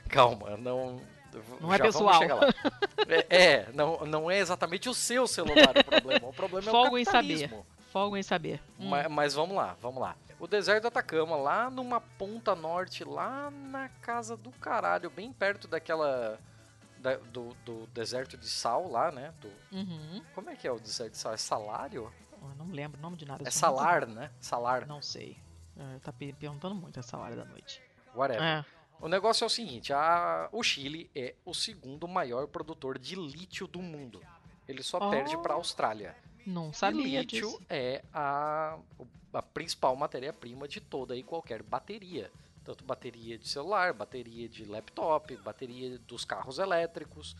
calma, 0.08 0.56
não. 0.56 1.00
Não 1.60 1.72
é 1.72 1.78
pessoal. 1.78 2.20
é, 3.06 3.36
é, 3.42 3.68
não, 3.72 4.04
não 4.04 4.28
é 4.28 4.40
exatamente 4.40 4.88
o 4.88 4.94
seu 4.94 5.24
celular 5.28 5.70
o 5.70 5.84
problema. 5.84 6.28
O 6.28 6.32
problema 6.32 6.68
Folgo 6.68 6.98
é 6.98 7.02
o 7.02 7.04
capitalismo. 7.04 7.44
em 7.44 7.48
saber. 7.48 7.77
Folgo 7.92 8.16
em 8.16 8.22
saber. 8.22 8.60
Hum. 8.78 8.88
Mas, 8.88 9.08
mas 9.08 9.34
vamos 9.34 9.56
lá, 9.56 9.76
vamos 9.80 10.00
lá 10.00 10.16
o 10.38 10.46
deserto 10.46 10.82
do 10.82 10.88
Atacama, 10.88 11.36
lá 11.36 11.68
numa 11.68 12.00
ponta 12.00 12.54
norte, 12.54 13.04
lá 13.04 13.50
na 13.50 13.88
casa 13.88 14.36
do 14.36 14.50
caralho, 14.52 15.10
bem 15.10 15.32
perto 15.32 15.66
daquela. 15.66 16.38
Da, 16.98 17.16
do, 17.16 17.54
do, 17.64 17.86
deserto 17.88 18.36
de 18.36 18.48
sal 18.48 18.90
lá, 18.90 19.12
né? 19.12 19.32
Do, 19.40 19.48
uhum. 19.70 20.20
Como 20.34 20.50
é 20.50 20.56
que 20.56 20.66
é 20.66 20.72
o 20.72 20.80
deserto 20.80 21.12
de 21.12 21.18
sal? 21.18 21.32
É 21.32 21.36
salário? 21.36 22.12
Eu 22.32 22.54
não 22.56 22.66
lembro 22.72 22.98
o 22.98 23.02
nome 23.02 23.16
de 23.16 23.24
nada. 23.24 23.46
É 23.46 23.50
salar, 23.50 24.06
né? 24.06 24.32
Salar. 24.40 24.84
Não 24.86 25.00
sei. 25.00 25.36
É, 25.76 25.98
tá 26.00 26.12
perguntando 26.12 26.74
muito 26.74 26.98
essa 26.98 27.16
hora 27.16 27.36
da 27.36 27.44
noite. 27.44 27.80
Whatever. 28.14 28.42
É. 28.42 28.64
O 29.00 29.08
negócio 29.08 29.44
é 29.44 29.46
o 29.46 29.50
seguinte: 29.50 29.92
a, 29.92 30.48
o 30.50 30.60
Chile 30.62 31.08
é 31.14 31.36
o 31.44 31.54
segundo 31.54 32.08
maior 32.08 32.48
produtor 32.48 32.98
de 32.98 33.14
lítio 33.14 33.68
do 33.68 33.80
mundo. 33.80 34.20
Ele 34.66 34.82
só 34.82 34.98
oh. 35.00 35.10
perde 35.10 35.36
para 35.38 35.54
a 35.54 35.56
Austrália. 35.56 36.16
Não 36.46 36.72
sabia 36.72 37.02
e 37.02 37.20
lítio 37.20 37.48
disso. 37.48 37.62
é 37.68 38.02
a, 38.12 38.78
a 39.32 39.42
principal 39.42 39.94
matéria-prima 39.96 40.66
de 40.66 40.80
toda 40.80 41.16
e 41.16 41.22
qualquer 41.22 41.62
bateria. 41.62 42.30
Tanto 42.64 42.84
bateria 42.84 43.38
de 43.38 43.48
celular, 43.48 43.92
bateria 43.92 44.48
de 44.48 44.64
laptop, 44.64 45.34
bateria 45.38 45.98
dos 46.00 46.24
carros 46.24 46.58
elétricos. 46.58 47.36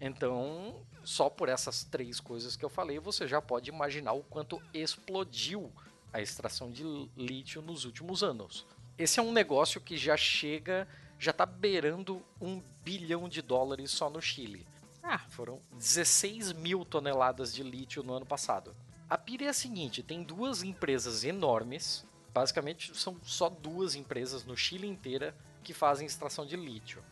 Então, 0.00 0.82
só 1.04 1.30
por 1.30 1.48
essas 1.48 1.84
três 1.84 2.18
coisas 2.20 2.56
que 2.56 2.64
eu 2.64 2.68
falei, 2.68 2.98
você 2.98 3.26
já 3.26 3.40
pode 3.40 3.70
imaginar 3.70 4.12
o 4.12 4.22
quanto 4.22 4.60
explodiu 4.72 5.72
a 6.12 6.20
extração 6.20 6.70
de 6.70 6.84
lítio 7.16 7.62
nos 7.62 7.84
últimos 7.84 8.22
anos. 8.22 8.66
Esse 8.96 9.18
é 9.18 9.22
um 9.22 9.32
negócio 9.32 9.80
que 9.80 9.96
já 9.96 10.16
chega, 10.16 10.86
já 11.18 11.30
está 11.30 11.44
beirando 11.44 12.22
um 12.40 12.62
bilhão 12.84 13.28
de 13.28 13.42
dólares 13.42 13.90
só 13.90 14.08
no 14.08 14.20
Chile. 14.20 14.66
Ah. 15.04 15.20
Foram 15.28 15.60
16 15.74 16.52
mil 16.54 16.84
toneladas 16.84 17.52
de 17.54 17.62
lítio 17.62 18.02
no 18.02 18.14
ano 18.14 18.24
passado. 18.24 18.74
A 19.08 19.18
pira 19.18 19.44
é 19.44 19.48
a 19.48 19.52
seguinte: 19.52 20.02
tem 20.02 20.22
duas 20.22 20.62
empresas 20.62 21.22
enormes, 21.22 22.06
basicamente 22.32 22.96
são 22.96 23.16
só 23.22 23.50
duas 23.50 23.94
empresas 23.94 24.44
no 24.44 24.56
Chile 24.56 24.88
inteira 24.88 25.34
que 25.62 25.74
fazem 25.74 26.06
extração 26.06 26.46
de 26.46 26.56
lítio. 26.56 27.02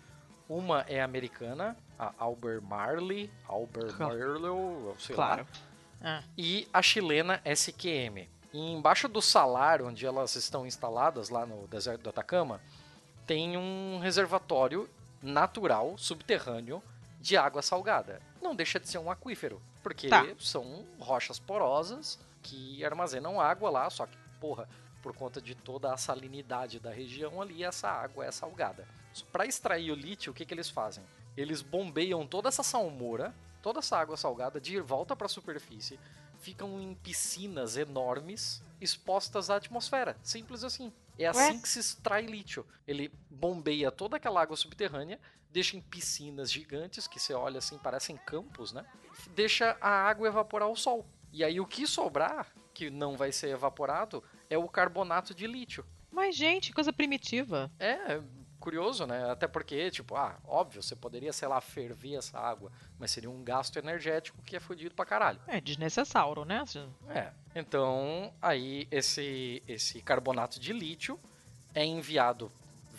Uma 0.49 0.81
é 0.89 1.01
americana, 1.03 1.77
a 1.99 2.13
Albemarle, 2.19 3.31
Albemarle, 3.47 4.95
sei 4.99 5.15
claro. 5.15 5.43
lá. 5.43 6.19
Ah. 6.19 6.23
E 6.37 6.67
a 6.73 6.83
chilena 6.83 7.41
SQM. 7.45 8.29
E 8.53 8.73
embaixo 8.73 9.09
do 9.09 9.23
salar, 9.23 9.81
onde 9.81 10.05
elas 10.05 10.35
estão 10.35 10.67
instaladas, 10.67 11.31
lá 11.31 11.47
no 11.47 11.67
deserto 11.69 12.03
do 12.03 12.11
Atacama, 12.11 12.61
tem 13.27 13.57
um 13.57 13.99
reservatório 14.01 14.91
natural, 15.23 15.97
subterrâneo, 15.97 16.83
de 17.23 17.37
água 17.37 17.63
salgada. 17.63 18.21
Não 18.43 18.55
deixa 18.55 18.81
de 18.81 18.89
ser 18.89 18.99
um 18.99 19.11
aquífero, 19.11 19.63
porque 19.81 20.09
tá. 20.09 20.27
são 20.41 20.85
rochas 20.99 21.39
porosas 21.39 22.19
que 22.43 22.85
armazenam 22.85 23.41
água 23.41 23.71
lá, 23.71 23.89
só 23.89 24.07
que, 24.07 24.19
porra, 24.41 24.69
por 25.01 25.15
conta 25.15 25.41
de 25.41 25.55
toda 25.55 25.95
a 25.95 25.97
salinidade 25.97 26.81
da 26.81 26.91
região 26.91 27.41
ali, 27.41 27.63
essa 27.63 27.89
água 27.89 28.27
é 28.27 28.33
salgada. 28.33 28.87
Para 29.31 29.47
extrair 29.47 29.93
o 29.93 29.95
lítio, 29.95 30.33
o 30.33 30.35
que, 30.35 30.45
que 30.45 30.53
eles 30.53 30.69
fazem? 30.69 31.05
Eles 31.37 31.63
bombeiam 31.63 32.27
toda 32.27 32.49
essa 32.49 32.65
salmoura, 32.65 33.33
toda 33.63 33.79
essa 33.79 33.97
água 33.97 34.17
salgada 34.17 34.61
de 34.61 34.81
volta 34.81 35.15
para 35.15 35.27
a 35.27 35.31
superfície, 35.31 36.01
ficam 36.41 36.81
em 36.81 36.93
piscinas 36.93 37.77
enormes 37.77 38.61
expostas 38.81 39.49
à 39.49 39.57
atmosfera. 39.57 40.17
Simples 40.25 40.65
assim. 40.65 40.93
É 41.17 41.27
assim 41.27 41.55
Ué? 41.55 41.59
que 41.59 41.69
se 41.69 41.79
extrai 41.79 42.27
lítio. 42.27 42.67
Ele 42.87 43.13
bombeia 43.31 43.93
toda 43.93 44.17
aquela 44.17 44.43
água 44.43 44.57
subterrânea, 44.57 45.21
deixa 45.53 45.77
em 45.77 45.81
piscinas 45.81 46.51
gigantes, 46.51 47.07
que 47.07 47.21
você 47.21 47.35
olha 47.35 47.59
assim, 47.59 47.79
parecem 47.79 48.17
campos, 48.17 48.73
né? 48.73 48.85
Deixa 49.35 49.77
a 49.81 49.91
água 49.91 50.29
evaporar 50.29 50.69
ao 50.69 50.77
sol. 50.77 51.07
E 51.33 51.45
aí 51.45 51.61
o 51.61 51.67
que 51.67 51.87
sobrar, 51.87 52.49
que 52.75 52.91
não 52.91 53.17
vai 53.17 53.33
ser 53.33 53.51
evaporado, 53.51 54.23
é 54.49 54.57
o 54.57 54.69
carbonato 54.69 55.35
de 55.35 55.47
lítio. 55.47 55.85
Mas, 56.11 56.37
gente, 56.37 56.73
coisa 56.73 56.93
primitiva. 56.93 57.71
É, 57.79 58.21
curioso, 58.63 59.07
né? 59.07 59.31
Até 59.31 59.49
porque, 59.49 59.91
tipo, 59.91 60.15
ah, 60.15 60.39
óbvio, 60.47 60.83
você 60.83 60.95
poderia, 60.95 61.33
sei 61.33 61.49
lá, 61.49 61.61
ferver 61.61 62.15
essa 62.15 62.39
água, 62.39 62.71
mas 62.99 63.11
seria 63.11 63.29
um 63.29 63.43
gasto 63.43 63.79
energético 63.79 64.41
que 64.43 64.55
é 64.55 64.61
fodido 64.61 64.95
pra 64.95 65.05
caralho. 65.05 65.41
É, 65.49 65.61
desnecessário, 65.61 66.45
né? 66.45 66.63
É. 67.09 67.33
Então, 67.55 68.33
aí 68.41 68.87
esse, 68.91 69.63
esse 69.67 70.01
carbonato 70.01 70.61
de 70.61 70.73
lítio 70.73 71.19
é 71.75 71.85
enviado 71.85 72.53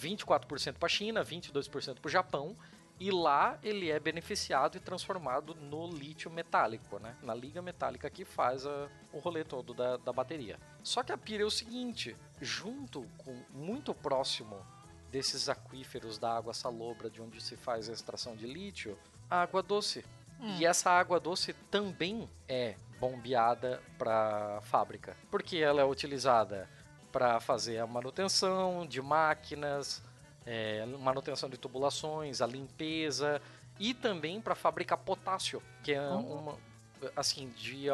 24% 0.04 0.74
para 0.74 0.86
a 0.86 0.90
China, 0.90 1.24
22% 1.24 2.00
para 2.00 2.08
o 2.08 2.12
Japão, 2.12 2.58
e 3.00 3.12
lá 3.12 3.58
ele 3.64 3.90
é 3.90 4.00
beneficiado 4.00 4.78
e 4.78 4.80
transformado 4.80 5.56
no 5.56 5.88
lítio 5.88 6.30
metálico, 6.30 7.00
né? 7.00 7.16
Na 7.22 7.34
liga 7.34 7.62
metálica 7.62 8.10
que 8.10 8.24
faz 8.24 8.66
a, 8.66 8.90
o 9.12 9.20
rolê 9.20 9.44
todo 9.44 9.74
da, 9.74 9.98
da 9.98 10.14
bateria. 10.14 10.60
Só 10.84 11.04
que 11.04 11.12
a 11.12 11.18
pira 11.18 11.44
é 11.44 11.46
o 11.46 11.52
seguinte: 11.52 12.16
junto 12.40 13.06
com 13.18 13.36
muito 13.52 13.94
próximo 13.94 14.64
desses 15.12 15.50
aquíferos 15.50 16.18
da 16.18 16.36
água 16.36 16.54
salobra 16.54 17.10
de 17.10 17.22
onde 17.22 17.42
se 17.42 17.56
faz 17.56 17.90
a 17.90 17.94
extração 17.94 18.36
de 18.36 18.46
lítio, 18.46 18.98
a 19.30 19.42
água 19.42 19.62
doce. 19.62 20.06
Hum. 20.40 20.58
E 20.60 20.66
essa 20.66 20.90
água 20.92 21.20
doce 21.20 21.54
também 21.70 22.30
é 22.48 22.76
bombeada 23.00 23.82
para 23.98 24.62
fábrica, 24.62 25.18
porque 25.30 25.58
ela 25.58 25.82
é 25.82 25.86
utilizada 25.86 26.70
para 27.14 27.40
fazer 27.40 27.78
a 27.78 27.86
manutenção 27.86 28.88
de 28.88 29.00
máquinas, 29.02 30.02
é, 30.48 30.84
manutenção 31.00 31.48
de 31.48 31.58
tubulações, 31.58 32.42
a 32.42 32.48
limpeza 32.48 33.40
e 33.80 33.94
também 33.94 34.42
para 34.42 34.56
fabricar 34.56 34.98
potássio, 34.98 35.62
que 35.84 35.94
é 35.94 36.02
Oh. 36.02 36.18
uma 36.18 36.74
assim 37.18 37.50
de, 37.50 37.88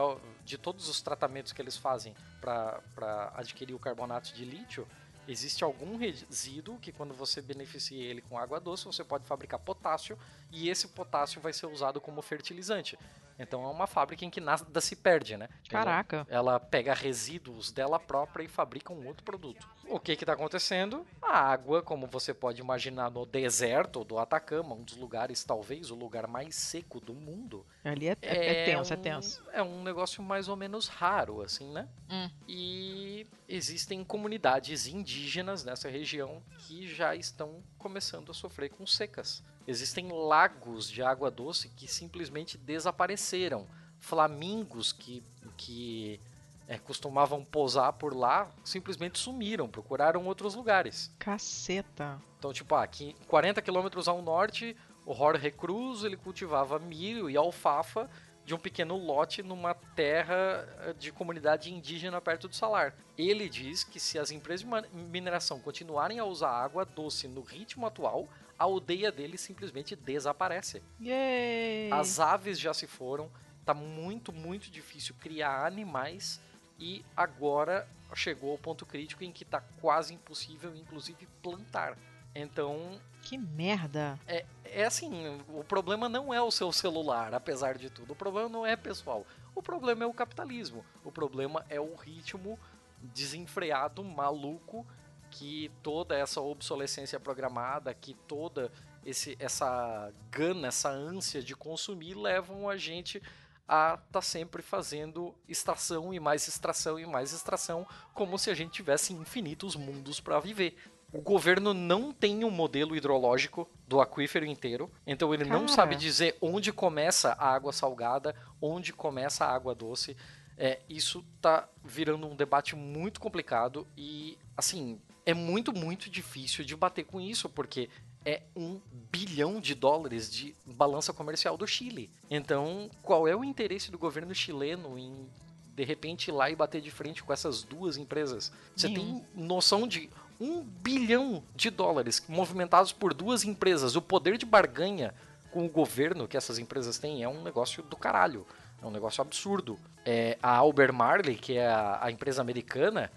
de 0.45 0.55
todos 0.57 0.87
os 0.87 1.01
tratamentos 1.01 1.51
que 1.51 1.59
eles 1.61 1.75
fazem 1.75 2.15
para 2.39 3.31
adquirir 3.35 3.73
o 3.73 3.79
carbonato 3.79 4.31
de 4.35 4.45
lítio, 4.45 4.87
existe 5.27 5.63
algum 5.63 5.97
resíduo 5.97 6.77
que 6.77 6.91
quando 6.91 7.13
você 7.13 7.41
beneficia 7.41 8.03
ele 8.03 8.21
com 8.21 8.37
água 8.37 8.59
doce, 8.59 8.85
você 8.85 9.03
pode 9.03 9.25
fabricar 9.25 9.59
potássio 9.59 10.17
e 10.51 10.69
esse 10.69 10.87
potássio 10.89 11.41
vai 11.41 11.53
ser 11.53 11.65
usado 11.67 11.99
como 12.01 12.21
fertilizante. 12.21 12.97
Então 13.41 13.63
é 13.63 13.67
uma 13.69 13.87
fábrica 13.87 14.25
em 14.25 14.29
que 14.29 14.41
nada 14.41 14.81
se 14.81 14.97
perde, 14.97 15.37
né? 15.37 15.47
Caraca. 15.69 16.27
Ela, 16.29 16.51
ela 16.51 16.59
pega 16.59 16.93
resíduos 16.93 17.71
dela 17.71 17.97
própria 17.97 18.43
e 18.43 18.49
fabrica 18.49 18.91
um 18.91 19.07
outro 19.07 19.23
produto. 19.23 19.65
O 19.87 19.97
que 19.97 20.17
que 20.17 20.25
tá 20.25 20.33
acontecendo? 20.33 21.07
A 21.21 21.39
água, 21.39 21.81
como 21.81 22.05
você 22.05 22.33
pode 22.33 22.59
imaginar 22.59 23.09
no 23.09 23.25
deserto 23.25 24.03
do 24.03 24.19
Atacama, 24.19 24.75
um 24.75 24.83
dos 24.83 24.97
lugares, 24.97 25.41
talvez 25.45 25.89
o 25.89 25.95
lugar 25.95 26.27
mais 26.27 26.53
seco 26.53 26.99
do 26.99 27.13
mundo, 27.13 27.65
Ali 27.81 28.09
é, 28.09 28.17
é, 28.21 28.63
é 28.63 28.65
tenso, 28.65 28.93
é 28.93 28.97
um- 28.97 29.01
tenso. 29.01 29.43
É 29.53 29.63
um 29.63 29.83
negócio 29.83 30.21
mais 30.21 30.49
ou 30.49 30.57
menos 30.57 30.89
raro, 30.89 31.41
assim, 31.41 31.71
né? 31.71 31.87
Hum. 32.09 32.29
E 32.45 33.25
existem 33.47 34.03
comunidades 34.03 34.85
indígenas 34.85 35.63
nessa 35.63 35.89
região 35.89 36.43
que 36.57 36.87
já 36.93 37.15
estão 37.15 37.63
começando 37.77 38.31
a 38.31 38.33
sofrer 38.33 38.69
com 38.69 38.85
secas. 38.85 39.41
Existem 39.69 40.11
lagos 40.11 40.89
de 40.89 41.03
água 41.03 41.29
doce 41.29 41.69
que 41.69 41.87
simplesmente 41.87 42.57
desapareceram. 42.57 43.67
Flamingos 43.99 44.91
que, 44.91 45.21
que 45.55 46.19
é, 46.67 46.79
costumavam 46.79 47.45
posar 47.45 47.93
por 47.93 48.15
lá 48.15 48.49
simplesmente 48.63 49.19
sumiram, 49.19 49.69
procuraram 49.69 50.25
outros 50.25 50.55
lugares. 50.55 51.13
Caceta. 51.19 52.19
Então, 52.39 52.51
tipo, 52.51 52.73
ah, 52.73 52.81
aqui 52.81 53.15
40 53.27 53.61
quilômetros 53.61 54.07
ao 54.07 54.23
norte, 54.23 54.75
o 55.05 55.13
Jorge 55.13 55.51
Cruz 55.51 56.03
ele 56.03 56.17
cultivava 56.17 56.79
milho 56.79 57.29
e 57.29 57.37
alfafa 57.37 58.09
de 58.43 58.55
um 58.55 58.57
pequeno 58.57 58.97
lote 58.97 59.43
numa 59.43 59.75
terra 59.75 60.67
eh, 60.79 60.95
de 60.97 61.11
comunidade 61.11 61.71
indígena 61.71 62.19
perto 62.19 62.47
do 62.47 62.55
salar. 62.55 62.95
Ele 63.15 63.47
diz 63.47 63.83
que 63.83 63.99
se 63.99 64.17
as 64.17 64.31
empresas 64.31 64.67
de 64.67 64.97
mineração 64.97 65.59
continuarem 65.59 66.17
a 66.17 66.25
usar 66.25 66.49
água 66.49 66.83
doce 66.83 67.27
no 67.27 67.41
ritmo 67.41 67.85
atual, 67.85 68.27
a 68.59 68.65
aldeia 68.65 69.11
dele 69.11 69.37
simplesmente 69.37 69.95
desaparece. 69.95 70.83
Yay! 71.01 71.89
As 71.91 72.19
aves 72.19 72.59
já 72.59 72.73
se 72.73 72.85
foram, 72.85 73.31
tá 73.65 73.73
muito, 73.73 74.33
muito 74.33 74.69
difícil 74.69 75.15
criar 75.19 75.65
animais 75.65 76.41
e 76.77 77.03
agora 77.15 77.87
chegou 78.13 78.51
ao 78.51 78.57
ponto 78.57 78.85
crítico 78.85 79.23
em 79.23 79.31
que 79.31 79.45
tá 79.45 79.61
quase 79.79 80.13
impossível, 80.13 80.75
inclusive, 80.75 81.27
plantar. 81.41 81.97
Então, 82.35 82.99
Que 83.23 83.37
merda. 83.37 84.19
é, 84.27 84.45
é 84.65 84.83
assim, 84.85 85.41
o 85.49 85.63
problema 85.63 86.07
não 86.09 86.33
é 86.33 86.41
o 86.41 86.51
seu 86.51 86.71
celular, 86.71 87.33
apesar 87.33 87.77
de 87.77 87.89
tudo. 87.89 88.13
O 88.13 88.15
problema 88.15 88.49
não 88.49 88.65
é 88.65 88.75
pessoal. 88.75 89.25
O 89.55 89.63
problema 89.63 90.03
é 90.03 90.07
o 90.07 90.13
capitalismo. 90.13 90.85
O 91.03 91.11
problema 91.11 91.65
é 91.69 91.79
o 91.79 91.95
ritmo 91.95 92.59
desenfreado, 93.01 94.03
maluco, 94.03 94.85
que 95.29 95.71
toda 95.81 96.17
essa 96.17 96.41
obsolescência 96.41 97.19
programada, 97.19 97.93
que 97.93 98.13
toda 98.27 98.71
esse, 99.05 99.37
essa 99.39 100.11
gana, 100.29 100.67
essa 100.67 100.89
ânsia 100.89 101.41
de 101.41 101.55
consumir 101.55 102.15
levam 102.15 102.69
a 102.69 102.77
gente 102.77 103.21
a 103.67 103.99
estar 104.03 104.21
sempre 104.21 104.63
fazendo 104.63 105.35
extração 105.47 106.11
e 106.11 106.19
mais 106.19 106.47
extração 106.47 106.99
e 106.99 107.05
mais 107.05 107.31
extração, 107.31 107.87
como 108.15 108.37
se 108.37 108.49
a 108.49 108.55
gente 108.55 108.71
tivesse 108.71 109.13
infinitos 109.13 109.75
mundos 109.75 110.19
para 110.19 110.39
viver. 110.39 110.75
O 111.13 111.21
governo 111.21 111.73
não 111.73 112.11
tem 112.11 112.43
um 112.43 112.51
modelo 112.51 112.95
hidrológico 112.95 113.67
do 113.87 114.01
aquífero 114.01 114.45
inteiro, 114.45 114.91
então 115.05 115.33
ele 115.33 115.45
não 115.45 115.61
Cara. 115.61 115.73
sabe 115.73 115.95
dizer 115.95 116.35
onde 116.41 116.71
começa 116.71 117.33
a 117.33 117.47
água 117.51 117.71
salgada, 117.71 118.35
onde 118.61 118.91
começa 118.91 119.45
a 119.45 119.53
água 119.53 119.73
doce. 119.73 120.15
É, 120.57 120.79
isso 120.89 121.23
tá 121.41 121.69
virando 121.83 122.27
um 122.27 122.35
debate 122.35 122.75
muito 122.75 123.19
complicado 123.19 123.87
e, 123.95 124.37
assim, 124.57 124.99
é 125.29 125.33
muito, 125.33 125.71
muito 125.71 126.09
difícil 126.09 126.65
de 126.65 126.75
bater 126.75 127.03
com 127.05 127.21
isso, 127.21 127.47
porque 127.47 127.87
é 128.25 128.41
um 128.55 128.81
bilhão 129.11 129.61
de 129.61 129.75
dólares 129.75 130.29
de 130.29 130.55
balança 130.65 131.13
comercial 131.13 131.55
do 131.55 131.67
Chile. 131.67 132.09
Então, 132.31 132.89
qual 133.03 133.27
é 133.27 133.35
o 133.35 133.43
interesse 133.43 133.91
do 133.91 133.97
governo 133.99 134.33
chileno 134.33 134.97
em, 134.97 135.29
de 135.75 135.83
repente, 135.83 136.29
ir 136.29 136.31
lá 136.31 136.49
e 136.49 136.55
bater 136.55 136.81
de 136.81 136.89
frente 136.89 137.23
com 137.23 137.31
essas 137.31 137.61
duas 137.61 137.95
empresas? 137.95 138.51
Você 138.75 138.87
Nenhum. 138.87 139.19
tem 139.19 139.43
noção 139.45 139.87
de 139.87 140.09
um 140.41 140.63
bilhão 140.63 141.43
de 141.55 141.69
dólares 141.69 142.23
movimentados 142.27 142.91
por 142.91 143.13
duas 143.13 143.43
empresas. 143.43 143.95
O 143.95 144.01
poder 144.01 144.35
de 144.35 144.47
barganha 144.47 145.13
com 145.51 145.63
o 145.63 145.69
governo 145.69 146.27
que 146.27 146.37
essas 146.37 146.57
empresas 146.57 146.97
têm 146.97 147.21
é 147.21 147.29
um 147.29 147.43
negócio 147.43 147.83
do 147.83 147.95
caralho. 147.95 148.47
É 148.81 148.85
um 148.85 148.91
negócio 148.91 149.21
absurdo. 149.21 149.77
É, 150.03 150.39
a 150.41 150.55
Alber 150.55 150.91
Marley, 150.91 151.35
que 151.35 151.53
é 151.53 151.67
a, 151.67 151.99
a 152.05 152.11
empresa 152.11 152.41
americana, 152.41 153.11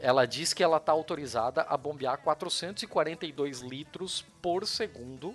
ela 0.00 0.26
diz 0.26 0.52
que 0.52 0.62
ela 0.62 0.76
está 0.76 0.92
autorizada 0.92 1.62
a 1.62 1.76
bombear 1.76 2.18
442 2.18 3.60
litros 3.60 4.24
por 4.40 4.66
segundo 4.66 5.34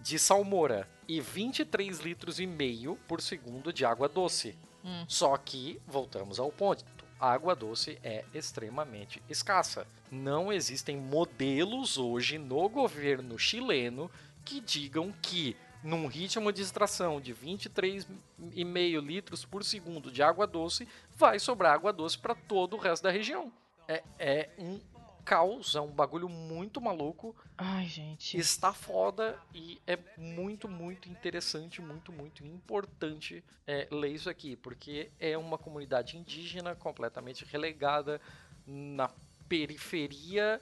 de 0.00 0.18
salmoura 0.18 0.88
e 1.08 1.20
23 1.20 2.00
litros 2.00 2.38
e 2.38 2.46
meio 2.46 2.98
por 3.08 3.20
segundo 3.20 3.72
de 3.72 3.84
água 3.84 4.08
doce. 4.08 4.56
Hum. 4.84 5.04
Só 5.08 5.36
que, 5.36 5.80
voltamos 5.86 6.38
ao 6.38 6.50
ponto, 6.50 6.84
a 7.18 7.32
água 7.32 7.54
doce 7.54 7.98
é 8.02 8.24
extremamente 8.34 9.22
escassa. 9.28 9.86
Não 10.10 10.52
existem 10.52 10.96
modelos 10.96 11.96
hoje 11.96 12.36
no 12.36 12.68
governo 12.68 13.38
chileno 13.38 14.10
que 14.44 14.60
digam 14.60 15.14
que 15.22 15.56
num 15.82 16.06
ritmo 16.06 16.52
de 16.52 16.62
extração 16.62 17.20
de 17.20 17.34
23,5 17.34 19.00
litros 19.00 19.44
por 19.44 19.64
segundo 19.64 20.10
de 20.10 20.22
água 20.22 20.46
doce, 20.46 20.86
vai 21.16 21.38
sobrar 21.38 21.74
água 21.74 21.92
doce 21.92 22.18
para 22.18 22.34
todo 22.34 22.76
o 22.76 22.78
resto 22.78 23.02
da 23.02 23.10
região. 23.10 23.52
É, 23.92 24.02
é 24.18 24.50
um 24.58 24.80
caos, 25.24 25.74
é 25.74 25.80
um 25.80 25.90
bagulho 25.90 26.28
muito 26.28 26.80
maluco 26.80 27.34
ai, 27.56 27.86
gente. 27.86 28.36
está 28.36 28.72
foda 28.72 29.38
e 29.54 29.80
é 29.86 29.98
muito, 30.16 30.68
muito 30.68 31.08
interessante, 31.08 31.80
muito, 31.80 32.12
muito 32.12 32.44
importante 32.44 33.44
é, 33.66 33.86
ler 33.90 34.12
isso 34.12 34.28
aqui, 34.28 34.56
porque 34.56 35.10
é 35.18 35.38
uma 35.38 35.56
comunidade 35.56 36.16
indígena 36.16 36.74
completamente 36.74 37.44
relegada 37.44 38.20
na 38.66 39.10
periferia 39.48 40.60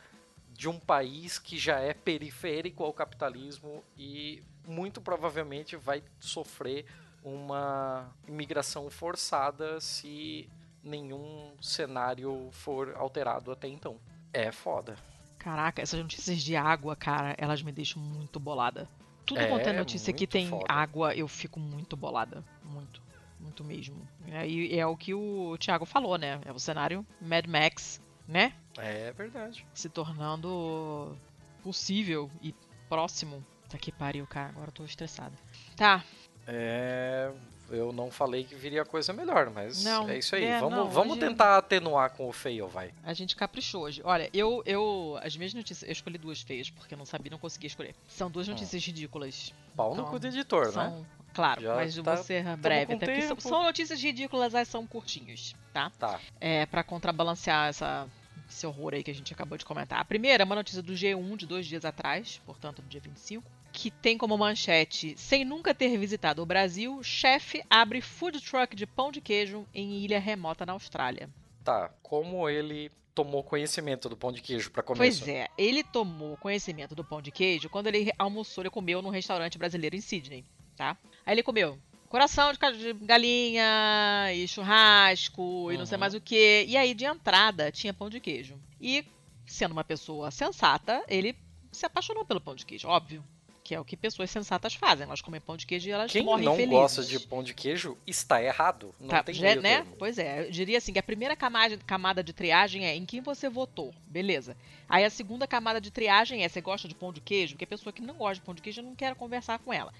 de 0.50 0.68
um 0.68 0.78
país 0.78 1.38
que 1.38 1.56
já 1.56 1.78
é 1.78 1.94
periférico 1.94 2.84
ao 2.84 2.92
capitalismo 2.92 3.82
e 3.96 4.42
muito 4.66 5.00
provavelmente 5.00 5.76
vai 5.76 6.02
sofrer 6.18 6.84
uma 7.22 8.14
imigração 8.26 8.90
forçada 8.90 9.80
se 9.80 10.48
nenhum 10.82 11.52
cenário 11.60 12.48
for 12.52 12.94
alterado 12.96 13.50
até 13.52 13.68
então. 13.68 13.98
É 14.32 14.50
foda. 14.52 14.96
Caraca, 15.38 15.80
essas 15.82 15.98
notícias 16.00 16.42
de 16.42 16.54
água, 16.56 16.94
cara, 16.94 17.34
elas 17.38 17.62
me 17.62 17.72
deixam 17.72 18.00
muito 18.02 18.38
bolada. 18.38 18.88
Tudo 19.24 19.40
É, 19.40 19.46
quanto 19.48 19.68
é 19.68 19.72
notícia 19.72 20.12
que 20.12 20.26
tem 20.26 20.48
foda. 20.48 20.64
água, 20.68 21.14
eu 21.14 21.26
fico 21.28 21.58
muito 21.60 21.96
bolada. 21.96 22.44
Muito. 22.62 23.00
Muito 23.38 23.64
mesmo. 23.64 24.06
É, 24.28 24.46
E 24.46 24.78
é 24.78 24.84
o 24.86 24.96
que 24.96 25.14
o 25.14 25.56
Thiago 25.58 25.86
falou, 25.86 26.18
né? 26.18 26.40
É 26.44 26.52
o 26.52 26.58
cenário 26.58 27.06
Mad 27.20 27.46
Max, 27.46 28.00
né? 28.28 28.52
É 28.76 29.12
verdade. 29.12 29.66
Se 29.72 29.88
tornando 29.88 31.16
possível 31.62 32.30
e 32.42 32.54
próximo. 32.88 33.44
Tá 33.68 33.78
que 33.78 33.90
pariu, 33.90 34.26
cara. 34.26 34.50
Agora 34.50 34.68
eu 34.68 34.72
tô 34.72 34.84
estressada. 34.84 35.34
Tá. 35.74 36.04
É, 36.46 37.32
eu 37.70 37.92
não 37.92 38.10
falei 38.10 38.44
que 38.44 38.54
viria 38.54 38.84
coisa 38.84 39.12
melhor, 39.12 39.50
mas 39.50 39.82
Não, 39.84 40.08
é 40.08 40.18
isso 40.18 40.34
aí. 40.36 40.44
é, 40.44 40.58
vamos 40.60 40.76
não, 40.78 40.90
vamos 40.90 41.12
hoje- 41.16 41.20
tentar 41.26 41.56
atenuar 41.56 42.10
com 42.10 42.28
o 42.28 42.32
fail, 42.32 42.68
vai. 42.68 42.92
A 43.02 43.12
gente 43.12 43.34
caprichou 43.36 43.82
hoje. 43.84 44.00
Olha, 44.04 44.28
eu, 44.32 44.62
eu. 44.66 45.18
As 45.22 45.36
minhas 45.36 45.54
notícias. 45.54 45.88
Eu 45.88 45.92
escolhi 45.92 46.18
duas 46.18 46.40
feias, 46.42 46.70
porque 46.70 46.94
eu 46.94 46.98
não 46.98 47.06
sabia, 47.06 47.30
não 47.30 47.38
conseguia 47.38 47.68
escolher. 47.68 47.94
São 48.08 48.30
duas 48.30 48.46
notícias 48.48 48.84
ridículas. 48.84 49.54
Pau 49.76 49.94
no 49.94 50.00
Então, 50.00 50.10
cu 50.10 50.18
do 50.18 50.26
editor, 50.26 50.66
né? 50.66 50.72
São, 50.72 51.06
claro, 51.32 51.62
Já 51.62 51.74
mas 51.76 51.94
tá- 51.96 52.02
vou 52.14 52.24
ser 52.24 52.56
breve, 52.56 52.94
até 52.94 53.06
porque 53.06 53.22
são, 53.22 53.38
são 53.40 53.62
notícias 53.62 54.02
ridículas, 54.02 54.52
elas 54.54 54.68
são 54.68 54.86
curtinhos, 54.86 55.54
tá? 55.72 55.90
Tá. 55.98 56.20
É, 56.40 56.66
pra 56.66 56.82
contrabalancear 56.82 57.68
essa, 57.68 58.06
esse 58.48 58.66
horror 58.66 58.94
aí 58.94 59.02
que 59.04 59.10
a 59.10 59.14
gente 59.14 59.32
acabou 59.32 59.56
de 59.56 59.64
comentar. 59.64 60.00
A 60.00 60.04
primeira 60.04 60.42
é 60.42 60.44
uma 60.44 60.56
notícia 60.56 60.82
do 60.82 60.92
G1 60.92 61.36
de 61.36 61.46
dois 61.46 61.66
dias 61.66 61.84
atrás, 61.84 62.40
portanto, 62.44 62.82
do 62.82 62.88
dia 62.88 63.00
25, 63.00 63.48
que 63.80 63.90
tem 63.90 64.18
como 64.18 64.36
manchete: 64.36 65.14
Sem 65.16 65.42
nunca 65.42 65.74
ter 65.74 65.96
visitado 65.96 66.42
o 66.42 66.46
Brasil, 66.46 67.02
chefe 67.02 67.62
abre 67.70 68.02
food 68.02 68.38
truck 68.38 68.76
de 68.76 68.86
pão 68.86 69.10
de 69.10 69.22
queijo 69.22 69.66
em 69.72 70.04
ilha 70.04 70.20
remota 70.20 70.66
na 70.66 70.74
Austrália. 70.74 71.30
Tá. 71.64 71.90
Como 72.02 72.46
ele 72.46 72.90
tomou 73.14 73.42
conhecimento 73.42 74.06
do 74.06 74.18
pão 74.18 74.30
de 74.30 74.42
queijo 74.42 74.70
para 74.70 74.82
começar. 74.82 75.24
Pois 75.24 75.28
é, 75.28 75.48
ele 75.56 75.82
tomou 75.82 76.36
conhecimento 76.36 76.94
do 76.94 77.02
pão 77.02 77.22
de 77.22 77.30
queijo 77.30 77.70
quando 77.70 77.86
ele 77.86 78.12
almoçou, 78.18 78.62
ele 78.62 78.70
comeu 78.70 79.00
num 79.00 79.08
restaurante 79.08 79.56
brasileiro 79.56 79.96
em 79.96 80.00
Sydney, 80.00 80.44
tá? 80.76 80.96
Aí 81.24 81.34
ele 81.34 81.42
comeu 81.42 81.78
coração 82.06 82.52
de 82.52 82.92
galinha 82.92 84.30
e 84.34 84.46
churrasco 84.46 85.42
uhum. 85.42 85.72
e 85.72 85.78
não 85.78 85.86
sei 85.86 85.96
uhum. 85.96 86.00
mais 86.00 86.14
o 86.14 86.20
que. 86.20 86.66
E 86.68 86.76
aí 86.76 86.92
de 86.92 87.06
entrada 87.06 87.72
tinha 87.72 87.94
pão 87.94 88.10
de 88.10 88.20
queijo. 88.20 88.60
E 88.78 89.06
sendo 89.46 89.72
uma 89.72 89.84
pessoa 89.84 90.30
sensata, 90.30 91.02
ele 91.08 91.34
se 91.72 91.86
apaixonou 91.86 92.26
pelo 92.26 92.42
pão 92.42 92.54
de 92.54 92.66
queijo, 92.66 92.86
óbvio 92.86 93.24
que 93.70 93.74
é 93.76 93.78
o 93.78 93.84
que 93.84 93.96
pessoas 93.96 94.28
sensatas 94.28 94.74
fazem. 94.74 95.06
Elas 95.06 95.20
comem 95.20 95.40
pão 95.40 95.56
de 95.56 95.64
queijo 95.64 95.88
e 95.88 95.92
elas 95.92 96.10
Quem 96.10 96.24
morrem 96.24 96.44
não 96.44 96.56
felizes. 96.56 96.74
gosta 96.74 97.04
de 97.04 97.20
pão 97.20 97.40
de 97.40 97.54
queijo 97.54 97.96
está 98.04 98.42
errado. 98.42 98.92
Não 98.98 99.06
tá, 99.06 99.22
tem 99.22 99.32
já, 99.32 99.54
né? 99.54 99.86
Pois 99.96 100.18
é, 100.18 100.48
eu 100.48 100.50
diria 100.50 100.78
assim 100.78 100.92
que 100.92 100.98
a 100.98 101.02
primeira 101.04 101.36
camada, 101.36 101.78
camada 101.86 102.20
de 102.20 102.32
triagem 102.32 102.84
é 102.84 102.96
em 102.96 103.06
quem 103.06 103.20
você 103.20 103.48
votou, 103.48 103.94
beleza. 104.08 104.56
Aí 104.88 105.04
a 105.04 105.10
segunda 105.10 105.46
camada 105.46 105.80
de 105.80 105.92
triagem 105.92 106.42
é 106.42 106.48
você 106.48 106.60
gosta 106.60 106.88
de 106.88 106.96
pão 106.96 107.12
de 107.12 107.20
queijo, 107.20 107.54
porque 107.54 107.62
a 107.62 107.68
pessoa 107.68 107.92
que 107.92 108.02
não 108.02 108.14
gosta 108.14 108.34
de 108.34 108.40
pão 108.40 108.56
de 108.56 108.60
queijo 108.60 108.80
eu 108.80 108.84
não 108.84 108.96
quero 108.96 109.14
conversar 109.14 109.60
com 109.60 109.72
ela. 109.72 109.94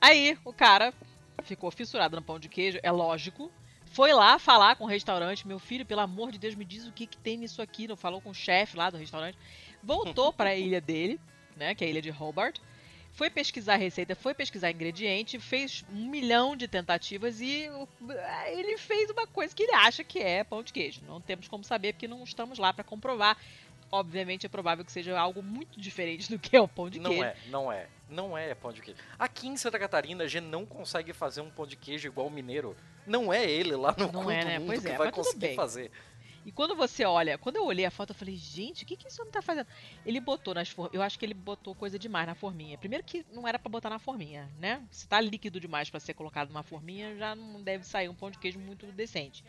Aí 0.00 0.38
o 0.44 0.52
cara 0.52 0.94
ficou 1.42 1.72
fissurado 1.72 2.14
no 2.14 2.22
pão 2.22 2.38
de 2.38 2.48
queijo, 2.48 2.78
é 2.84 2.92
lógico. 2.92 3.50
Foi 3.86 4.12
lá 4.12 4.38
falar 4.38 4.76
com 4.76 4.84
o 4.84 4.86
restaurante, 4.86 5.44
meu 5.44 5.58
filho, 5.58 5.84
pelo 5.84 6.02
amor 6.02 6.30
de 6.30 6.38
Deus, 6.38 6.54
me 6.54 6.64
diz 6.64 6.86
o 6.86 6.92
que, 6.92 7.08
que 7.08 7.18
tem 7.18 7.36
nisso 7.36 7.60
aqui. 7.60 7.88
Não 7.88 7.96
falou 7.96 8.20
com 8.20 8.30
o 8.30 8.34
chefe 8.34 8.76
lá 8.76 8.90
do 8.90 8.96
restaurante. 8.96 9.36
Voltou 9.82 10.32
para 10.32 10.50
a 10.50 10.54
ilha 10.54 10.80
dele, 10.80 11.18
né, 11.56 11.74
que 11.74 11.82
é 11.82 11.88
a 11.88 11.90
ilha 11.90 12.00
de 12.00 12.12
Hobart 12.12 12.60
foi 13.12 13.28
pesquisar 13.28 13.74
a 13.74 13.76
receita, 13.76 14.14
foi 14.14 14.34
pesquisar 14.34 14.70
ingrediente, 14.70 15.38
fez 15.38 15.84
um 15.92 16.08
milhão 16.08 16.56
de 16.56 16.66
tentativas 16.66 17.40
e 17.40 17.68
ele 18.46 18.78
fez 18.78 19.10
uma 19.10 19.26
coisa 19.26 19.54
que 19.54 19.62
ele 19.62 19.72
acha 19.72 20.02
que 20.02 20.18
é 20.18 20.42
pão 20.42 20.62
de 20.62 20.72
queijo. 20.72 21.02
Não 21.06 21.20
temos 21.20 21.46
como 21.46 21.62
saber 21.62 21.92
porque 21.92 22.08
não 22.08 22.24
estamos 22.24 22.58
lá 22.58 22.72
para 22.72 22.84
comprovar. 22.84 23.36
Obviamente 23.90 24.46
é 24.46 24.48
provável 24.48 24.82
que 24.82 24.90
seja 24.90 25.18
algo 25.18 25.42
muito 25.42 25.78
diferente 25.78 26.30
do 26.30 26.38
que 26.38 26.56
é 26.56 26.60
o 26.60 26.66
pão 26.66 26.88
de 26.88 26.98
não 26.98 27.10
queijo. 27.10 27.24
Não 27.50 27.70
é, 27.70 27.70
não 27.72 27.72
é. 27.72 27.88
Não 28.08 28.38
é 28.38 28.54
pão 28.54 28.72
de 28.72 28.80
queijo. 28.80 28.98
Aqui 29.18 29.48
em 29.48 29.56
Santa 29.56 29.78
Catarina 29.78 30.24
a 30.24 30.28
gente 30.28 30.44
não 30.44 30.64
consegue 30.64 31.12
fazer 31.12 31.42
um 31.42 31.50
pão 31.50 31.66
de 31.66 31.76
queijo 31.76 32.08
igual 32.08 32.26
o 32.26 32.30
mineiro. 32.30 32.74
Não 33.06 33.32
é 33.32 33.44
ele 33.44 33.76
lá 33.76 33.94
no 33.98 34.10
não 34.10 34.30
é, 34.30 34.44
né? 34.44 34.58
mundo 34.58 34.68
pois 34.68 34.80
que 34.80 34.88
é, 34.88 34.96
vai 34.96 35.12
conseguir 35.12 35.54
fazer. 35.54 35.90
E 36.44 36.50
quando 36.50 36.74
você 36.74 37.04
olha, 37.04 37.38
quando 37.38 37.56
eu 37.56 37.64
olhei 37.64 37.84
a 37.84 37.90
foto, 37.90 38.10
eu 38.10 38.14
falei, 38.14 38.34
gente, 38.36 38.82
o 38.82 38.86
que, 38.86 38.96
que 38.96 39.06
esse 39.06 39.20
homem 39.20 39.32
tá 39.32 39.40
fazendo? 39.40 39.66
Ele 40.04 40.20
botou 40.20 40.52
nas 40.54 40.68
forminhas. 40.68 40.94
Eu 40.94 41.02
acho 41.02 41.18
que 41.18 41.24
ele 41.24 41.34
botou 41.34 41.74
coisa 41.74 41.98
demais 41.98 42.26
na 42.26 42.34
forminha. 42.34 42.76
Primeiro 42.76 43.04
que 43.04 43.24
não 43.32 43.46
era 43.46 43.58
para 43.58 43.70
botar 43.70 43.90
na 43.90 43.98
forminha, 43.98 44.50
né? 44.58 44.82
Se 44.90 45.06
tá 45.06 45.20
líquido 45.20 45.60
demais 45.60 45.88
para 45.88 46.00
ser 46.00 46.14
colocado 46.14 46.48
numa 46.48 46.62
forminha, 46.64 47.16
já 47.16 47.34
não 47.34 47.62
deve 47.62 47.84
sair 47.84 48.08
um 48.08 48.14
pão 48.14 48.30
de 48.30 48.38
queijo 48.38 48.58
muito 48.58 48.86
decente. 48.86 49.44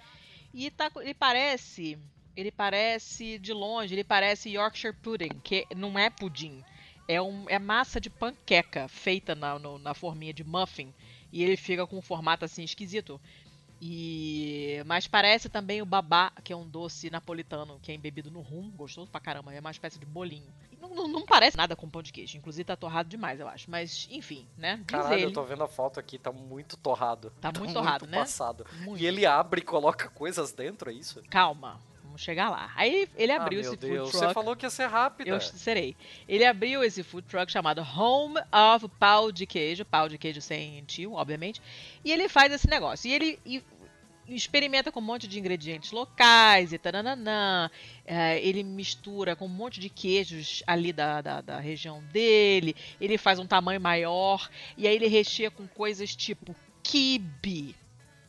E 0.53 0.69
tá, 0.69 0.91
ele 0.97 1.13
parece. 1.13 1.97
Ele 2.35 2.51
parece, 2.51 3.37
de 3.37 3.53
longe, 3.53 3.93
ele 3.93 4.03
parece 4.03 4.49
Yorkshire 4.49 4.95
Pudding, 4.95 5.39
que 5.43 5.67
não 5.75 5.97
é 5.97 6.09
pudim. 6.09 6.63
É, 7.07 7.21
um, 7.21 7.47
é 7.47 7.59
massa 7.59 8.01
de 8.01 8.09
panqueca 8.09 8.87
feita 8.87 9.35
na, 9.35 9.59
no, 9.59 9.77
na 9.77 9.93
forminha 9.93 10.33
de 10.33 10.43
muffin. 10.43 10.93
E 11.31 11.43
ele 11.43 11.57
fica 11.57 11.85
com 11.85 11.97
um 11.97 12.01
formato 12.01 12.45
assim 12.45 12.63
esquisito. 12.63 13.19
E 13.85 14.81
mas 14.85 15.07
parece 15.07 15.49
também 15.49 15.81
o 15.81 15.85
babá, 15.85 16.31
que 16.41 16.53
é 16.53 16.55
um 16.55 16.65
doce 16.65 17.09
napolitano 17.09 17.77
que 17.81 17.91
é 17.91 17.95
embebido 17.95 18.31
no 18.31 18.39
rum, 18.39 18.71
gostoso 18.71 19.11
pra 19.11 19.19
caramba, 19.19 19.53
é 19.53 19.59
uma 19.59 19.71
espécie 19.71 19.99
de 19.99 20.05
bolinho. 20.05 20.47
Não, 20.79 20.95
não, 20.95 21.07
não, 21.09 21.25
parece 21.25 21.57
nada 21.57 21.75
com 21.75 21.89
pão 21.89 22.01
de 22.01 22.13
queijo, 22.13 22.37
inclusive 22.37 22.63
tá 22.63 22.77
torrado 22.77 23.09
demais, 23.09 23.41
eu 23.41 23.47
acho. 23.47 23.69
Mas 23.69 24.07
enfim, 24.09 24.47
né? 24.57 24.77
Diz 24.77 24.85
Caralho, 24.85 25.15
ele... 25.15 25.25
eu 25.25 25.33
tô 25.33 25.43
vendo 25.43 25.65
a 25.65 25.67
foto 25.67 25.99
aqui, 25.99 26.17
tá 26.17 26.31
muito 26.31 26.77
torrado. 26.77 27.29
Tá, 27.41 27.51
tá 27.51 27.59
muito 27.59 27.73
torrado, 27.73 28.05
muito 28.05 28.11
né? 28.11 28.19
Passado. 28.19 28.65
Muito. 28.85 29.03
E 29.03 29.05
ele 29.05 29.25
abre 29.25 29.59
e 29.59 29.65
coloca 29.65 30.07
coisas 30.07 30.53
dentro, 30.53 30.89
é 30.89 30.93
isso? 30.93 31.21
Calma, 31.29 31.77
vamos 32.13 32.21
chegar 32.21 32.49
lá. 32.49 32.71
Aí 32.75 33.09
ele 33.15 33.31
ah, 33.31 33.41
abriu 33.41 33.59
ah, 33.59 33.61
esse 33.61 33.75
Deus, 33.75 34.11
food 34.11 34.11
truck. 34.11 34.27
Você 34.27 34.33
falou 34.33 34.55
que 34.55 34.65
ia 34.65 34.69
ser 34.69 34.85
rápido. 34.85 35.27
Eu 35.27 35.41
serei. 35.41 35.95
Ele 36.27 36.45
abriu 36.45 36.83
esse 36.83 37.01
food 37.03 37.27
truck 37.27 37.51
chamado 37.51 37.81
Home 37.81 38.39
of 38.71 38.87
Pau 38.99 39.31
de 39.31 39.45
Queijo, 39.45 39.83
pau 39.83 40.07
de 40.07 40.17
queijo 40.17 40.39
sem 40.39 40.83
tio, 40.85 41.13
obviamente. 41.13 41.61
E 42.05 42.11
ele 42.11 42.29
faz 42.29 42.53
esse 42.53 42.69
negócio. 42.69 43.09
E 43.09 43.13
ele 43.13 43.39
e 43.45 43.63
experimenta 44.27 44.91
com 44.91 44.99
um 44.99 45.03
monte 45.03 45.27
de 45.27 45.39
ingredientes 45.39 45.91
locais 45.91 46.73
e 46.73 46.77
tarananã. 46.77 47.69
É, 48.05 48.39
ele 48.39 48.63
mistura 48.63 49.35
com 49.35 49.45
um 49.45 49.49
monte 49.49 49.79
de 49.79 49.89
queijos 49.89 50.63
ali 50.65 50.93
da, 50.93 51.21
da, 51.21 51.41
da, 51.41 51.59
região 51.59 52.01
dele. 52.11 52.75
Ele 52.99 53.17
faz 53.17 53.39
um 53.39 53.45
tamanho 53.45 53.81
maior. 53.81 54.49
E 54.77 54.87
aí 54.87 54.95
ele 54.95 55.07
recheia 55.07 55.51
com 55.51 55.67
coisas 55.67 56.15
tipo 56.15 56.55
kibe. 56.81 57.75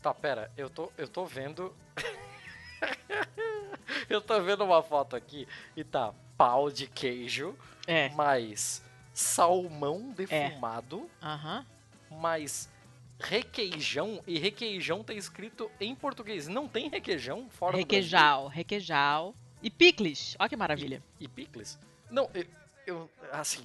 Tá, 0.02 0.12
pera, 0.12 0.50
eu 0.56 0.68
tô, 0.68 0.92
eu 0.98 1.08
tô 1.08 1.24
vendo. 1.24 1.74
eu 4.08 4.20
tô 4.20 4.40
vendo 4.42 4.64
uma 4.64 4.82
foto 4.82 5.16
aqui 5.16 5.48
e 5.76 5.82
tá 5.82 6.12
pau 6.36 6.70
de 6.70 6.86
queijo, 6.86 7.56
é. 7.86 8.08
mais 8.10 8.82
salmão 9.12 10.10
defumado, 10.10 11.08
é. 11.22 11.26
Aham. 11.26 11.66
mais 12.10 12.68
requeijão 13.18 14.22
e 14.26 14.38
requeijão 14.38 15.02
tá 15.02 15.14
escrito 15.14 15.70
em 15.80 15.94
português. 15.94 16.48
Não 16.48 16.68
tem 16.68 16.88
requeijão 16.88 17.48
fora 17.48 17.76
requeijal, 17.76 18.20
do 18.20 18.44
Brasil? 18.44 18.56
Requeijal, 18.56 19.34
E 19.62 19.70
picles. 19.70 20.36
Olha 20.38 20.48
que 20.48 20.56
maravilha. 20.56 21.02
E, 21.18 21.24
e 21.24 21.28
picles? 21.28 21.78
Não, 22.10 22.28
eu, 22.34 22.46
eu, 22.86 23.10
assim, 23.32 23.64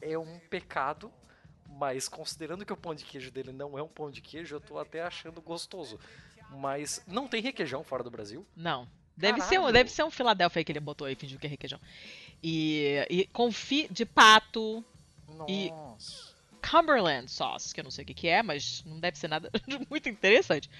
é 0.00 0.16
um 0.18 0.38
pecado, 0.50 1.12
mas 1.68 2.08
considerando 2.08 2.64
que 2.64 2.72
o 2.72 2.76
pão 2.76 2.94
de 2.94 3.04
queijo 3.04 3.30
dele 3.30 3.52
não 3.52 3.78
é 3.78 3.82
um 3.82 3.88
pão 3.88 4.10
de 4.10 4.20
queijo, 4.20 4.56
eu 4.56 4.60
tô 4.60 4.78
até 4.78 5.02
achando 5.02 5.40
gostoso. 5.40 5.98
Mas 6.50 7.02
não 7.06 7.26
tem 7.26 7.42
requeijão 7.42 7.82
fora 7.82 8.02
do 8.02 8.10
Brasil? 8.10 8.46
Não. 8.56 8.88
Deve 9.16 9.40
ser, 9.40 9.58
um, 9.58 9.72
deve 9.72 9.90
ser 9.90 10.04
um 10.04 10.10
Philadelphia 10.10 10.62
que 10.62 10.70
ele 10.70 10.80
botou 10.80 11.06
aí, 11.06 11.14
fingiu 11.14 11.38
que 11.38 11.46
é 11.46 11.50
requeijão. 11.50 11.80
E, 12.42 13.06
e 13.08 13.26
confi 13.28 13.88
de 13.90 14.04
pato. 14.04 14.84
Nossa. 15.26 15.50
E 15.50 15.72
Cumberland 16.62 17.30
Sauce, 17.30 17.74
que 17.74 17.80
eu 17.80 17.84
não 17.84 17.90
sei 17.90 18.04
o 18.04 18.06
que, 18.06 18.14
que 18.14 18.28
é, 18.28 18.42
mas 18.42 18.82
não 18.84 18.98
deve 18.98 19.18
ser 19.18 19.28
nada 19.28 19.50
muito 19.88 20.08
interessante. 20.08 20.70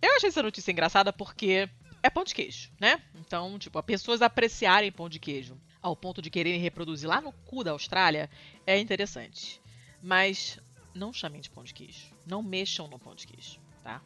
Eu 0.00 0.14
achei 0.16 0.28
essa 0.28 0.42
notícia 0.42 0.70
engraçada 0.70 1.12
porque 1.12 1.68
é 2.02 2.10
pão 2.10 2.24
de 2.24 2.34
queijo, 2.34 2.70
né? 2.78 3.02
Então, 3.14 3.58
tipo, 3.58 3.78
as 3.78 3.84
pessoas 3.84 4.22
apreciarem 4.22 4.92
pão 4.92 5.08
de 5.08 5.18
queijo 5.18 5.56
ao 5.82 5.96
ponto 5.96 6.20
de 6.20 6.30
quererem 6.30 6.60
reproduzir 6.60 7.08
lá 7.08 7.20
no 7.20 7.32
cu 7.32 7.64
da 7.64 7.72
Austrália 7.72 8.30
é 8.66 8.78
interessante. 8.78 9.60
Mas 10.02 10.58
não 10.94 11.12
chamem 11.12 11.40
de 11.40 11.50
pão 11.50 11.64
de 11.64 11.74
queijo. 11.74 12.14
Não 12.26 12.42
mexam 12.42 12.88
no 12.88 12.98
pão 12.98 13.14
de 13.14 13.26
queijo, 13.26 13.58
tá? 13.82 14.00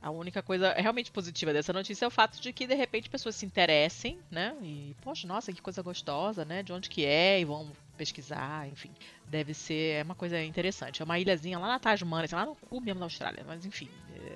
A 0.00 0.10
única 0.10 0.42
coisa 0.42 0.72
realmente 0.74 1.10
positiva 1.10 1.52
dessa 1.52 1.72
notícia 1.72 2.04
é 2.04 2.08
o 2.08 2.10
fato 2.10 2.40
de 2.40 2.52
que, 2.52 2.66
de 2.66 2.74
repente, 2.74 3.10
pessoas 3.10 3.34
se 3.34 3.44
interessem, 3.44 4.20
né? 4.30 4.56
E, 4.62 4.94
poxa, 5.02 5.26
nossa, 5.26 5.52
que 5.52 5.60
coisa 5.60 5.82
gostosa, 5.82 6.44
né? 6.44 6.62
De 6.62 6.72
onde 6.72 6.88
que 6.88 7.04
é? 7.04 7.40
E 7.40 7.44
vão 7.44 7.72
pesquisar, 7.98 8.68
enfim. 8.68 8.90
Deve 9.26 9.52
ser 9.52 9.96
é 9.96 10.02
uma 10.02 10.14
coisa 10.14 10.40
interessante. 10.42 11.02
É 11.02 11.04
uma 11.04 11.18
ilhazinha 11.18 11.58
lá 11.58 11.66
na 11.66 11.78
Tasmania, 11.78 12.24
assim, 12.24 12.36
lá 12.36 12.46
no 12.46 12.54
cu 12.54 12.80
mesmo 12.80 13.00
da 13.00 13.06
Austrália. 13.06 13.44
Mas, 13.46 13.66
enfim, 13.66 13.88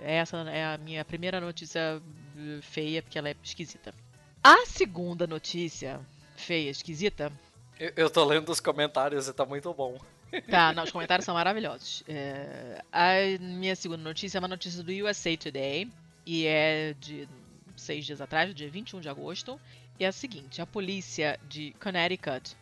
essa 0.03 0.37
é 0.51 0.65
a 0.65 0.79
minha 0.79 1.05
primeira 1.05 1.41
notícia 1.41 2.03
eh, 2.37 2.61
feia, 2.61 3.03
porque 3.03 3.19
ela 3.19 3.29
é 3.29 3.37
esquisita. 3.43 3.95
A 4.43 4.67
segunda 4.67 5.27
notícia 5.27 6.01
feia, 6.37 6.71
esquisita... 6.71 7.33
Eu, 7.79 7.93
eu 7.97 8.11
tô 8.11 8.25
lendo 8.25 8.51
os 8.51 8.61
comentários 8.61 9.29
e 9.29 9.33
tá 9.33 9.47
muito 9.47 9.73
bom. 9.73 9.99
Tá, 10.51 10.73
não, 10.75 10.85
os 10.85 10.91
comentários 10.91 11.25
são 11.25 11.35
maravilhosos. 11.35 12.03
É, 12.09 12.83
a 12.93 13.15
minha 13.41 13.75
segunda 13.77 14.03
notícia 14.03 14.39
é 14.39 14.41
uma 14.41 14.49
notícia 14.49 14.83
do 14.83 14.93
USA 14.93 15.37
Today 15.37 15.91
e 16.27 16.47
é 16.47 16.95
de 16.99 17.29
seis 17.77 18.05
dias 18.05 18.21
atrás, 18.21 18.55
dia 18.55 18.69
21 18.69 19.01
de 19.01 19.09
agosto. 19.09 19.61
E 19.99 20.05
é 20.05 20.09
a 20.09 20.13
seguinte: 20.13 20.61
a 20.61 20.67
polícia 20.67 21.39
de 21.49 21.75
Connecticut 21.81 22.57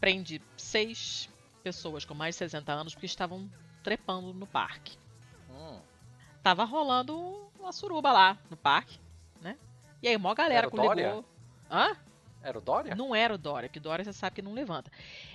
prende 0.00 0.40
seis 0.56 1.28
pessoas 1.62 2.04
com 2.04 2.14
mais 2.14 2.34
de 2.34 2.38
60 2.38 2.72
anos 2.72 2.94
porque 2.94 3.06
estavam 3.06 3.50
trepando 3.82 4.32
no 4.32 4.46
parque. 4.46 4.96
Hum. 5.50 5.80
Tava 6.42 6.64
rolando 6.64 7.50
uma 7.58 7.72
suruba 7.72 8.12
lá 8.12 8.38
no 8.50 8.56
parque, 8.56 8.98
né? 9.40 9.56
E 10.02 10.08
aí, 10.08 10.16
uma 10.16 10.34
galera 10.34 10.70
coligou. 10.70 11.24
Hã? 11.70 11.96
Era 12.42 12.58
o 12.58 12.60
Dória? 12.60 12.94
Não 12.94 13.14
era 13.14 13.34
o 13.34 13.38
Dória, 13.38 13.68
porque 13.68 13.80
Dória 13.80 14.04
você 14.04 14.12
sabe 14.12 14.36
que 14.36 14.42
não 14.42 14.54
levanta. 14.54 14.90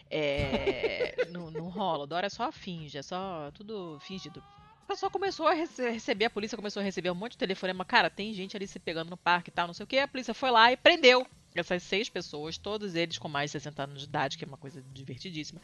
É, 0.09 1.27
não, 1.30 1.51
não 1.51 1.69
rola. 1.69 2.06
O 2.06 2.08
Dória 2.08 2.30
só 2.30 2.51
finge, 2.51 2.98
é 2.98 3.03
só 3.03 3.51
tudo 3.53 4.00
fingido. 4.00 4.43
O 4.83 4.88
pessoal 4.88 5.11
começou 5.11 5.48
a 5.48 5.53
rece 5.53 5.90
receber, 5.90 6.25
a 6.25 6.30
polícia 6.30 6.58
começou 6.58 6.82
a 6.82 6.83
receber 6.83 7.11
um 7.11 7.16
monte 7.16 7.33
de 7.33 7.38
telefonema. 7.38 7.85
Cara, 7.85 8.09
tem 8.09 8.33
gente 8.33 8.56
ali 8.56 8.67
se 8.67 8.80
pegando 8.80 9.09
no 9.09 9.17
parque 9.17 9.50
e 9.50 9.53
tal, 9.53 9.67
não 9.67 9.74
sei 9.74 9.83
o 9.83 9.88
que. 9.88 9.98
A 9.98 10.08
polícia 10.08 10.33
foi 10.33 10.51
lá 10.51 10.72
e 10.72 10.77
prendeu 10.77 11.27
essas 11.60 11.84
seis 11.84 12.10
pessoas, 12.10 12.58
todos 12.58 12.96
eles 12.96 13.18
com 13.18 13.28
mais 13.28 13.50
de 13.50 13.60
60 13.60 13.84
anos 13.84 14.00
de 14.02 14.06
idade, 14.06 14.38
que 14.38 14.44
é 14.44 14.48
uma 14.48 14.58
coisa 14.58 14.84
divertidíssima. 14.94 15.62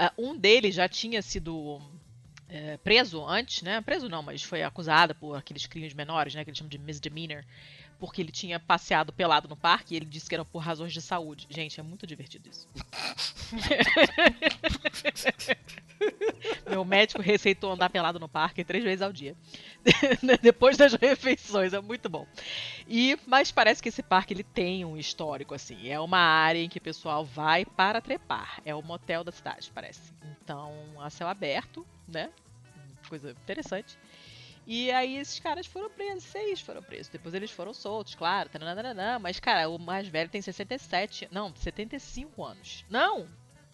Uh, 0.00 0.30
um 0.30 0.36
deles 0.36 0.74
já 0.74 0.88
tinha 0.88 1.20
sido 1.20 1.80
é, 2.48 2.76
preso 2.78 3.24
antes, 3.24 3.62
né? 3.62 3.80
Preso 3.80 4.08
não, 4.08 4.22
mas 4.22 4.42
foi 4.42 4.62
acusado 4.62 5.14
por 5.14 5.36
aqueles 5.36 5.66
crimes 5.66 5.94
menores, 5.94 6.34
né? 6.34 6.42
Que 6.44 6.50
eles 6.50 6.58
chamam 6.58 6.70
de 6.70 6.78
misdemeanor 6.78 7.44
porque 8.00 8.22
ele 8.22 8.32
tinha 8.32 8.58
passeado 8.58 9.12
pelado 9.12 9.46
no 9.46 9.56
parque 9.56 9.94
e 9.94 9.96
ele 9.98 10.06
disse 10.06 10.28
que 10.28 10.34
era 10.34 10.44
por 10.44 10.58
razões 10.58 10.92
de 10.92 11.02
saúde. 11.02 11.46
Gente, 11.50 11.78
é 11.78 11.82
muito 11.82 12.06
divertido 12.06 12.48
isso. 12.48 12.66
Meu 16.68 16.82
médico 16.84 17.20
receitou 17.20 17.72
andar 17.72 17.90
pelado 17.90 18.18
no 18.18 18.28
parque 18.28 18.64
três 18.64 18.82
vezes 18.82 19.02
ao 19.02 19.12
dia. 19.12 19.36
Depois 20.40 20.78
das 20.78 20.94
refeições, 20.94 21.74
é 21.74 21.80
muito 21.80 22.08
bom. 22.08 22.26
E, 22.88 23.18
mas 23.26 23.52
parece 23.52 23.82
que 23.82 23.90
esse 23.90 24.02
parque 24.02 24.32
ele 24.32 24.44
tem 24.44 24.84
um 24.84 24.96
histórico, 24.96 25.54
assim. 25.54 25.88
É 25.88 26.00
uma 26.00 26.18
área 26.18 26.58
em 26.58 26.68
que 26.68 26.78
o 26.78 26.82
pessoal 26.82 27.22
vai 27.24 27.66
para 27.66 28.00
trepar. 28.00 28.62
É 28.64 28.74
o 28.74 28.82
motel 28.82 29.22
da 29.22 29.30
cidade, 29.30 29.70
parece. 29.74 30.12
Então, 30.42 30.72
a 30.98 31.10
céu 31.10 31.28
aberto, 31.28 31.86
né? 32.08 32.30
Coisa 33.08 33.32
interessante. 33.32 33.98
E 34.72 34.88
aí 34.92 35.16
esses 35.16 35.40
caras 35.40 35.66
foram 35.66 35.90
presos, 35.90 36.22
seis 36.22 36.60
foram 36.60 36.80
presos. 36.80 37.08
Depois 37.08 37.34
eles 37.34 37.50
foram 37.50 37.74
soltos, 37.74 38.14
claro. 38.14 38.48
Taranana, 38.48 39.18
mas, 39.18 39.40
cara, 39.40 39.68
o 39.68 39.80
mais 39.80 40.06
velho 40.06 40.30
tem 40.30 40.40
67. 40.40 41.26
Não, 41.32 41.52
75 41.56 42.44
anos. 42.44 42.84
Não! 42.88 43.26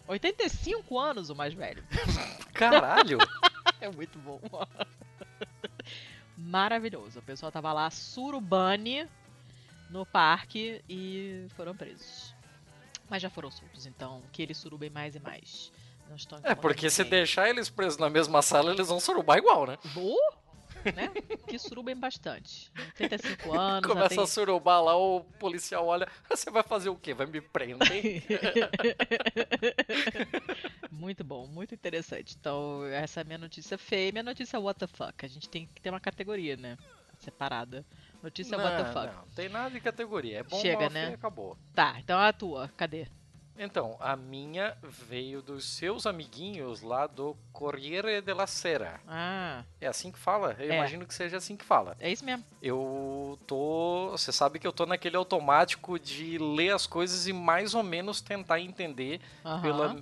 85 0.07 0.97
anos 0.97 1.29
o 1.29 1.35
mais 1.35 1.53
velho. 1.53 1.83
Caralho! 2.51 3.19
é 3.79 3.91
muito 3.91 4.17
bom. 4.17 4.41
Maravilhoso. 6.35 7.19
O 7.19 7.21
pessoal 7.21 7.51
tava 7.51 7.71
lá 7.71 7.91
surubane 7.91 9.07
no 9.91 10.03
parque 10.03 10.83
e 10.89 11.45
foram 11.55 11.77
presos. 11.77 12.33
Mas 13.07 13.21
já 13.21 13.29
foram 13.29 13.51
soltos, 13.51 13.85
então 13.85 14.23
que 14.31 14.41
eles 14.41 14.57
surubem 14.57 14.89
mais 14.89 15.15
e 15.15 15.19
mais. 15.19 15.71
Não 16.09 16.15
estão 16.15 16.39
É, 16.41 16.55
porque 16.55 16.89
se 16.89 17.03
deixar 17.03 17.47
eles 17.49 17.69
presos 17.69 17.99
na 17.99 18.09
mesma 18.09 18.41
sala, 18.41 18.71
eles 18.71 18.87
vão 18.87 18.99
surubar 18.99 19.37
igual, 19.37 19.67
né? 19.67 19.77
Boa! 19.93 20.36
Né? 20.95 21.09
Que 21.47 21.57
surubem 21.59 21.95
bastante. 21.95 22.71
85 22.77 23.53
anos. 23.57 23.87
Começa 23.87 24.09
tem- 24.09 24.23
a 24.23 24.27
surubar 24.27 24.81
lá, 24.83 24.97
o 24.97 25.21
policial 25.39 25.85
olha, 25.87 26.07
você 26.29 26.49
vai 26.49 26.63
fazer 26.63 26.89
o 26.89 26.95
quê? 26.95 27.13
Vai 27.13 27.27
me 27.27 27.41
prender? 27.41 28.23
muito 30.91 31.23
bom, 31.23 31.47
muito 31.47 31.73
interessante. 31.73 32.35
Então, 32.39 32.85
essa 32.85 33.19
é 33.19 33.21
a 33.21 33.25
minha 33.25 33.37
notícia 33.37 33.77
feia 33.77 34.09
e 34.09 34.11
minha 34.11 34.23
notícia 34.23 34.59
what 34.59 34.79
the 34.79 34.87
fuck. 34.87 35.25
A 35.25 35.29
gente 35.29 35.49
tem 35.49 35.65
que 35.67 35.81
ter 35.81 35.89
uma 35.89 35.99
categoria, 35.99 36.55
né? 36.55 36.77
Separada. 37.19 37.85
Notícia 38.21 38.57
what 38.57 38.77
the 38.77 38.83
não, 38.83 38.93
fuck. 38.93 39.15
não, 39.15 39.27
tem 39.35 39.49
nada 39.49 39.69
de 39.71 39.79
categoria. 39.79 40.39
É 40.39 40.43
bom, 40.43 40.59
Chega, 40.59 40.89
né? 40.89 41.05
feio, 41.05 41.15
acabou. 41.15 41.57
Tá, 41.73 41.95
então 41.99 42.19
a 42.19 42.31
tua, 42.33 42.69
cadê? 42.75 43.07
Então, 43.59 43.97
a 43.99 44.15
minha 44.15 44.77
veio 44.83 45.41
dos 45.41 45.65
seus 45.65 46.05
amiguinhos 46.05 46.81
lá 46.81 47.07
do 47.07 47.35
Corriere 47.51 48.21
della 48.21 48.45
Sera. 48.45 48.99
Ah, 49.07 49.63
É 49.81 49.87
assim 49.87 50.11
que 50.11 50.19
fala? 50.19 50.55
Eu 50.59 50.71
É. 50.71 50.75
imagino 50.75 51.05
que 51.05 51.13
seja 51.13 51.37
assim 51.37 51.55
que 51.57 51.65
fala. 51.65 51.95
é 51.99 52.11
isso 52.11 52.23
mesmo. 52.23 52.45
Eu 52.61 53.39
tô. 53.47 54.09
Você 54.11 54.31
sabe 54.31 54.59
que 54.59 54.67
eu 54.67 54.71
tô 54.73 54.85
naquele 54.85 55.15
automático 55.17 55.99
de 55.99 56.37
ler 56.37 56.73
as 56.73 56.85
coisas 56.85 57.27
e 57.27 57.33
mais 57.33 57.73
ou 57.73 57.81
menos 57.83 58.21
tentar 58.21 58.59
entender 58.59 59.19
Aham. 59.43 59.61
pela, 59.61 59.95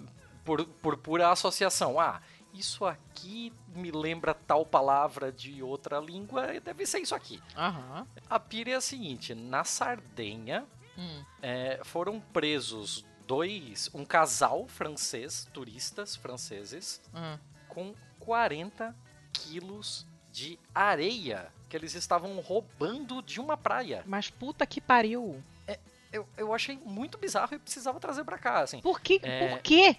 por, 0.43 0.65
por 0.65 0.97
pura 0.97 1.29
associação. 1.31 1.99
Ah, 1.99 2.21
isso 2.53 2.85
aqui 2.85 3.51
me 3.73 3.91
lembra 3.91 4.33
tal 4.33 4.65
palavra 4.65 5.31
de 5.31 5.61
outra 5.61 5.99
língua, 5.99 6.59
deve 6.61 6.85
ser 6.85 6.99
isso 6.99 7.15
aqui. 7.15 7.41
Aham. 7.55 8.07
A 8.29 8.39
pira 8.39 8.71
é 8.71 8.75
a 8.75 8.81
seguinte: 8.81 9.33
na 9.33 9.63
Sardenha 9.63 10.65
Hum. 10.97 11.23
é, 11.41 11.81
foram 11.83 12.21
presos 12.21 13.05
dois, 13.25 13.89
um 13.93 14.05
casal 14.05 14.67
francês, 14.67 15.47
turistas 15.53 16.15
franceses, 16.15 17.01
Hum. 17.13 17.37
com 17.67 17.93
40 18.19 18.95
quilos 19.33 20.05
de 20.31 20.59
areia 20.73 21.51
que 21.69 21.75
eles 21.75 21.93
estavam 21.95 22.39
roubando 22.39 23.21
de 23.21 23.39
uma 23.39 23.57
praia. 23.57 24.03
Mas 24.05 24.29
puta 24.29 24.65
que 24.65 24.79
pariu. 24.81 25.43
Eu, 26.11 26.25
eu 26.37 26.53
achei 26.53 26.77
muito 26.85 27.17
bizarro 27.17 27.55
e 27.55 27.59
precisava 27.59 27.99
trazer 27.99 28.23
pra 28.23 28.37
cá, 28.37 28.59
assim. 28.61 28.79
Por 28.79 29.01
que? 29.01 29.19
É. 29.21 29.49
Por 29.49 29.59
quê? 29.61 29.97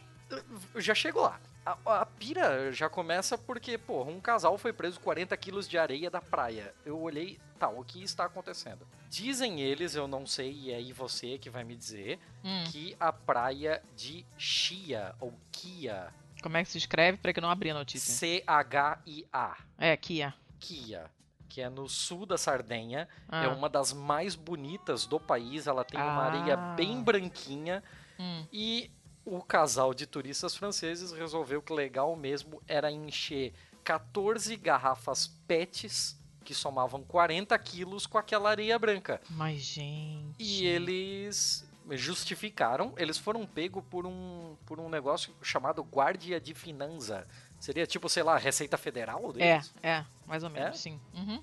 Eu 0.74 0.80
já 0.80 0.94
chego 0.94 1.20
lá. 1.20 1.38
A, 1.66 2.00
a 2.02 2.06
pira 2.06 2.72
já 2.72 2.88
começa 2.88 3.36
porque, 3.36 3.76
pô, 3.76 4.04
um 4.04 4.20
casal 4.20 4.56
foi 4.56 4.72
preso 4.72 5.00
40 5.00 5.36
quilos 5.36 5.68
de 5.68 5.76
areia 5.76 6.08
da 6.08 6.20
praia. 6.22 6.72
Eu 6.84 7.00
olhei, 7.00 7.40
tá, 7.58 7.68
o 7.68 7.84
que 7.84 8.00
está 8.04 8.24
acontecendo? 8.24 8.86
Dizem 9.10 9.60
eles, 9.60 9.96
eu 9.96 10.06
não 10.06 10.24
sei, 10.26 10.52
e 10.52 10.72
aí 10.74 10.92
você 10.92 11.38
que 11.38 11.50
vai 11.50 11.64
me 11.64 11.74
dizer, 11.74 12.20
Hum. 12.44 12.64
que 12.70 12.96
a 13.00 13.12
praia 13.12 13.82
de 13.96 14.24
Chia, 14.38 15.12
ou 15.20 15.34
Kia, 15.50 16.12
Como 16.42 16.56
é 16.56 16.62
que 16.62 16.70
se 16.70 16.78
escreve 16.78 17.18
pra 17.18 17.32
que 17.32 17.40
não 17.40 17.50
abri 17.50 17.70
a 17.70 17.74
notícia? 17.74 18.12
C-H-I-A, 18.14 19.56
É, 19.78 19.96
Kia. 19.96 20.32
Kia, 20.60 21.10
que 21.48 21.60
é 21.60 21.68
no 21.68 21.88
sul 21.88 22.24
da 22.26 22.38
Sardenha, 22.38 23.08
Ah. 23.28 23.44
é 23.44 23.48
uma 23.48 23.68
das 23.68 23.92
mais 23.92 24.36
bonitas 24.36 25.06
do 25.06 25.18
país, 25.18 25.66
ela 25.66 25.84
tem 25.84 25.98
uma 25.98 26.22
Ah. 26.22 26.26
areia 26.26 26.56
bem 26.76 27.02
branquinha, 27.02 27.82
Hum. 28.18 28.46
E 28.52 28.90
o 29.26 29.42
casal 29.42 29.92
de 29.92 30.06
turistas 30.06 30.56
franceses 30.56 31.10
resolveu 31.12 31.60
que 31.60 31.72
legal 31.72 32.14
mesmo 32.16 32.62
era 32.66 32.90
encher 32.90 33.52
14 33.84 34.56
garrafas 34.56 35.26
PETs, 35.46 36.16
que 36.44 36.54
somavam 36.54 37.02
40 37.02 37.58
quilos, 37.58 38.06
com 38.06 38.16
aquela 38.18 38.48
areia 38.50 38.78
branca. 38.78 39.20
Mas, 39.30 39.60
gente. 39.60 40.36
E 40.38 40.64
eles 40.64 41.66
justificaram, 41.90 42.94
eles 42.96 43.18
foram 43.18 43.46
pegos 43.46 43.82
por 43.90 44.06
um, 44.06 44.56
por 44.64 44.78
um 44.80 44.88
negócio 44.88 45.34
chamado 45.42 45.82
Guardia 45.82 46.40
de 46.40 46.54
Finanza. 46.54 47.26
Seria 47.60 47.86
tipo, 47.86 48.08
sei 48.08 48.22
lá, 48.22 48.36
Receita 48.36 48.76
Federal 48.76 49.30
É, 49.30 49.32
deles? 49.32 49.74
é, 49.82 50.04
mais 50.26 50.42
ou 50.44 50.50
menos, 50.50 50.70
É? 50.70 50.72
sim. 50.72 51.00
Uhum. 51.14 51.42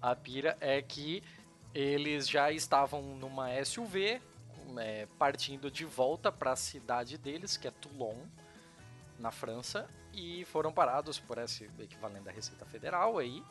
A 0.00 0.14
pira 0.16 0.56
é 0.60 0.80
que 0.82 1.22
eles 1.74 2.28
já 2.28 2.50
estavam 2.52 3.00
numa 3.16 3.48
SUV, 3.64 4.20
é, 4.78 5.06
partindo 5.18 5.70
de 5.70 5.84
volta 5.84 6.30
para 6.32 6.52
a 6.52 6.56
cidade 6.56 7.16
deles, 7.18 7.56
que 7.56 7.66
é 7.68 7.70
Toulon, 7.70 8.16
na 9.18 9.30
França, 9.30 9.88
e 10.12 10.44
foram 10.46 10.72
parados 10.72 11.18
por 11.18 11.38
esse 11.38 11.64
equivalente 11.78 12.24
da 12.24 12.32
Receita 12.32 12.64
Federal 12.66 13.18
aí, 13.18 13.42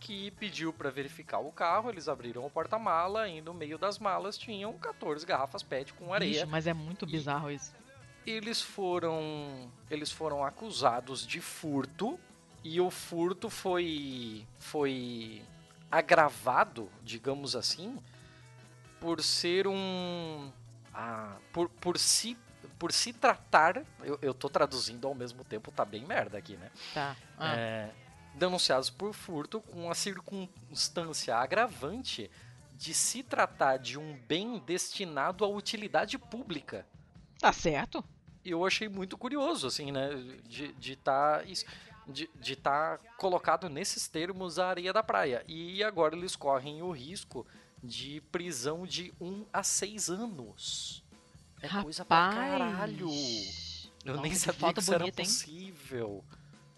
que 0.00 0.30
pediu 0.32 0.72
para 0.72 0.90
verificar 0.90 1.38
o 1.38 1.50
carro. 1.50 1.88
Eles 1.90 2.08
abriram 2.08 2.44
o 2.44 2.50
porta-mala 2.50 3.28
e 3.28 3.40
no 3.40 3.54
meio 3.54 3.78
das 3.78 3.98
malas 3.98 4.36
tinham 4.36 4.72
14 4.78 5.24
garrafas 5.26 5.62
PET 5.62 5.92
com 5.94 6.12
areia. 6.12 6.32
Bicho, 6.40 6.46
mas 6.46 6.66
é 6.66 6.74
muito 6.74 7.04
E- 7.06 7.10
bizarro 7.10 7.50
isso. 7.50 7.72
Eles 8.26 8.60
foram 8.62 9.70
eles 9.90 10.10
foram 10.10 10.42
acusados 10.44 11.26
de 11.26 11.40
furto 11.42 12.18
e 12.62 12.80
o 12.80 12.90
furto 12.90 13.50
foi 13.50 14.46
foi 14.58 15.42
agravado, 15.90 16.90
digamos 17.02 17.54
assim, 17.54 17.98
por 19.04 19.22
ser 19.22 19.66
um 19.68 20.50
ah, 20.94 21.36
por, 21.52 21.68
por 21.68 21.98
se 21.98 22.38
por 22.78 22.90
se 22.90 23.12
tratar, 23.12 23.84
eu, 24.02 24.18
eu 24.22 24.32
tô 24.32 24.48
traduzindo 24.48 25.06
ao 25.06 25.14
mesmo 25.14 25.44
tempo, 25.44 25.70
tá 25.70 25.84
bem 25.84 26.04
merda 26.06 26.38
aqui, 26.38 26.56
né? 26.56 26.70
Tá. 26.94 27.14
Ah, 27.38 27.54
É, 27.54 27.90
denunciados 28.34 28.88
por 28.88 29.12
furto 29.12 29.60
com 29.60 29.90
a 29.90 29.94
circunstância 29.94 31.36
agravante 31.36 32.30
de 32.72 32.94
se 32.94 33.22
tratar 33.22 33.76
de 33.76 33.98
um 33.98 34.16
bem 34.26 34.58
destinado 34.60 35.44
à 35.44 35.48
utilidade 35.48 36.16
pública 36.18 36.86
Tá 37.38 37.52
certo? 37.52 38.02
eu 38.42 38.64
achei 38.66 38.88
muito 38.88 39.18
curioso, 39.18 39.66
assim, 39.66 39.92
né? 39.92 40.08
De 40.48 40.64
estar 40.64 40.78
de 40.80 40.96
tá 40.96 41.42
isso- 41.46 41.66
de, 42.06 42.30
de 42.34 42.56
tá 42.56 42.98
colocado 43.18 43.68
nesses 43.68 44.08
termos 44.08 44.58
a 44.58 44.68
areia 44.68 44.92
da 44.94 45.02
praia. 45.02 45.44
E 45.46 45.82
agora 45.84 46.16
eles 46.16 46.34
correm 46.36 46.82
o 46.82 46.90
risco 46.90 47.46
de 47.84 48.20
prisão 48.32 48.86
de 48.86 49.12
1 49.20 49.44
a 49.52 49.62
6 49.62 50.10
anos. 50.10 51.02
É 51.62 51.68
coisa 51.82 52.04
pra 52.04 52.30
caralho. 52.30 53.08
Eu 54.04 54.12
Nossa, 54.16 54.20
nem 54.22 54.30
que 54.32 54.38
sabia 54.38 54.60
foto 54.60 54.74
que 54.74 54.80
isso 54.80 54.90
era 54.94 54.98
bonita, 55.00 55.22
hein? 55.22 55.26
possível. 55.28 56.24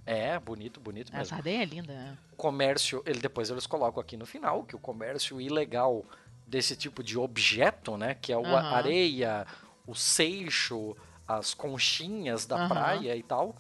É, 0.05 0.39
bonito, 0.39 0.79
bonito 0.79 1.09
Essa 1.09 1.19
mesmo. 1.19 1.37
ardeia 1.37 1.63
é 1.63 1.65
linda. 1.65 1.93
né? 1.93 2.19
Comércio, 2.37 3.03
ele, 3.05 3.19
depois 3.19 3.51
eles 3.51 3.67
colocam 3.67 4.01
aqui 4.01 4.17
no 4.17 4.25
final 4.27 4.63
que 4.63 4.77
o 4.77 4.79
comércio 4.79 5.41
ilegal 5.41 6.05
desse 6.47 6.77
tipo 6.77 7.03
de 7.03 7.19
objeto, 7.19 7.97
né? 7.97 8.15
Que 8.15 8.33
é 8.33 8.39
o 8.39 8.47
a- 8.47 8.77
areia, 8.77 9.45
o 9.85 9.95
seixo, 9.97 10.97
as 11.27 11.55
conchinhas 11.55 12.47
da 12.47 12.69
praia 12.69 13.17
e 13.17 13.23
tal. 13.23 13.57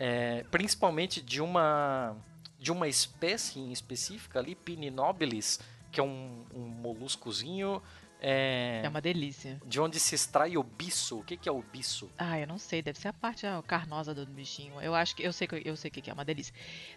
é, 0.00 0.44
principalmente 0.50 1.20
de 1.20 1.40
uma 1.40 2.14
de 2.60 2.70
uma 2.72 2.86
espécie 2.88 3.58
em 3.58 3.72
específica 3.72 4.38
ali, 4.40 4.54
Pininobilis, 4.54 5.58
que 5.90 6.00
é 6.00 6.02
um, 6.02 6.44
um 6.54 6.60
moluscozinho 6.60 7.82
é, 8.20 8.82
É 8.84 8.88
uma 8.88 9.00
delícia. 9.00 9.60
de 9.64 9.80
onde 9.80 10.00
se 10.00 10.14
extrai 10.14 10.56
o 10.56 10.62
bisso. 10.62 11.20
O 11.20 11.24
que, 11.24 11.36
que 11.36 11.48
é 11.48 11.52
o 11.52 11.62
bisso? 11.62 12.10
Ah, 12.18 12.38
eu 12.38 12.46
não 12.46 12.58
sei, 12.58 12.82
deve 12.82 12.98
ser 12.98 13.08
a 13.08 13.12
parte 13.12 13.46
ah, 13.46 13.62
carnosa 13.66 14.12
do 14.14 14.26
bichinho. 14.26 14.80
Eu 14.80 14.94
acho 14.94 15.14
que 15.14 15.22
eu 15.22 15.32
sei 15.32 15.46
que 15.46 15.62
eu 15.64 15.76
sei 15.76 15.88
o 15.88 15.92
que 15.92 16.00
que 16.00 16.10
é, 16.10 16.12
uma 16.12 16.24
delícia. 16.24 16.52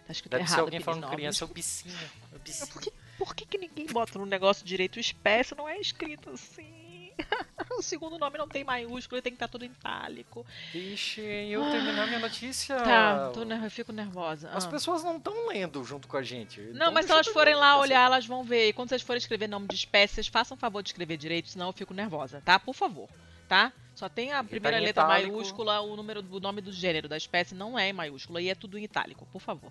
Tá 0.06 0.12
escrito 0.12 0.32
Deve 0.32 0.42
errado. 0.44 0.54
ser 0.54 0.60
alguém 0.60 0.80
falando 0.80 1.08
criança, 1.08 1.44
é 1.44 1.46
o 1.46 1.48
bicinho. 1.48 1.94
É 2.32 2.36
o 2.36 2.38
bicinho. 2.40 2.72
Por 2.72 2.82
que, 2.82 2.92
por 3.18 3.34
que, 3.36 3.46
que 3.46 3.58
ninguém 3.58 3.86
bota 3.86 4.18
no 4.18 4.26
negócio 4.26 4.64
direito 4.66 4.98
espécie? 4.98 5.54
Não 5.54 5.68
é 5.68 5.78
escrito 5.78 6.30
assim. 6.30 6.81
o 7.78 7.82
segundo 7.82 8.18
nome 8.18 8.38
não 8.38 8.48
tem 8.48 8.64
maiúsculo, 8.64 9.16
ele 9.16 9.22
tem 9.22 9.32
que 9.32 9.36
estar 9.36 9.48
tudo 9.48 9.64
em 9.64 9.68
itálico. 9.68 10.44
Vixe, 10.72 11.20
eu 11.20 11.62
terminar 11.70 12.06
minha 12.06 12.18
notícia. 12.18 12.76
Tá, 12.76 13.30
tô 13.30 13.42
eu 13.42 13.70
fico 13.70 13.92
nervosa. 13.92 14.50
As 14.50 14.64
Ah. 14.64 14.68
pessoas 14.70 15.02
não 15.04 15.16
estão 15.16 15.48
lendo 15.48 15.82
junto 15.84 16.08
com 16.08 16.16
a 16.16 16.22
gente. 16.22 16.60
Não, 16.60 16.72
Então 16.74 16.92
mas 16.92 17.06
se 17.06 17.12
elas 17.12 17.26
forem 17.28 17.54
lá 17.54 17.72
tá 17.74 17.78
olhar, 17.78 18.04
elas 18.06 18.26
vão 18.26 18.44
ver. 18.44 18.68
E 18.68 18.72
quando 18.72 18.88
vocês 18.88 19.02
forem 19.02 19.18
escrever 19.18 19.48
nome 19.48 19.68
de 19.68 19.74
espécie, 19.74 20.14
vocês 20.14 20.26
façam 20.28 20.56
favor 20.56 20.82
de 20.82 20.90
escrever 20.90 21.16
direito, 21.16 21.48
senão 21.48 21.66
eu 21.68 21.72
fico 21.72 21.94
nervosa, 21.94 22.42
tá? 22.44 22.58
Por 22.58 22.74
favor. 22.74 23.08
tá? 23.48 23.72
Só 23.94 24.08
tem 24.08 24.32
a 24.32 24.42
primeira 24.42 24.78
em 24.78 24.84
letra 24.84 25.02
itálico. 25.04 25.32
maiúscula, 25.32 25.80
o 25.82 25.94
número 25.94 26.24
o 26.30 26.40
nome 26.40 26.62
do 26.62 26.72
gênero 26.72 27.06
da 27.06 27.16
espécie 27.18 27.54
não 27.54 27.78
é 27.78 27.90
em 27.90 27.92
maiúscula 27.92 28.40
e 28.40 28.48
é 28.48 28.54
tudo 28.54 28.78
em 28.78 28.84
itálico, 28.84 29.26
por 29.30 29.40
favor. 29.40 29.70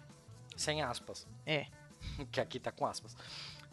Sem 0.55 0.83
aspas. 0.83 1.27
É. 1.45 1.65
que 2.31 2.39
aqui 2.39 2.59
tá 2.59 2.71
com 2.71 2.85
aspas. 2.85 3.15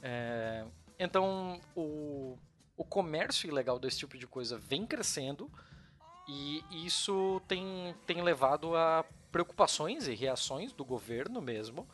É, 0.03 0.65
então, 0.99 1.61
o, 1.77 2.39
o 2.79 2.85
comércio 2.85 3.47
ilegal 3.49 3.79
desse 3.79 3.99
tipo 3.99 4.17
de 4.17 4.27
coisa 4.27 4.57
vem 4.57 4.87
crescendo 4.87 5.51
e 6.27 6.63
isso 6.87 7.43
tem, 7.49 7.95
tem 8.07 8.23
levado 8.23 8.75
a 8.77 9.05
preocupações 9.33 10.07
e 10.09 10.15
reações 10.15 10.73
do 10.73 10.85
governo 10.85 11.41
mesmo. 11.43 11.87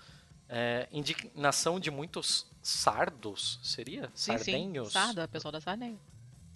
É, 0.48 0.86
indignação 0.92 1.80
de 1.80 1.90
muitos 1.90 2.46
sardos, 2.62 3.58
seria? 3.62 4.10
Sim, 4.14 4.36
Sardenhos? 4.36 4.88
sim. 4.88 4.92
Sarda, 4.92 5.26
pessoal 5.26 5.50
da 5.52 5.60
Sardenha. 5.60 5.98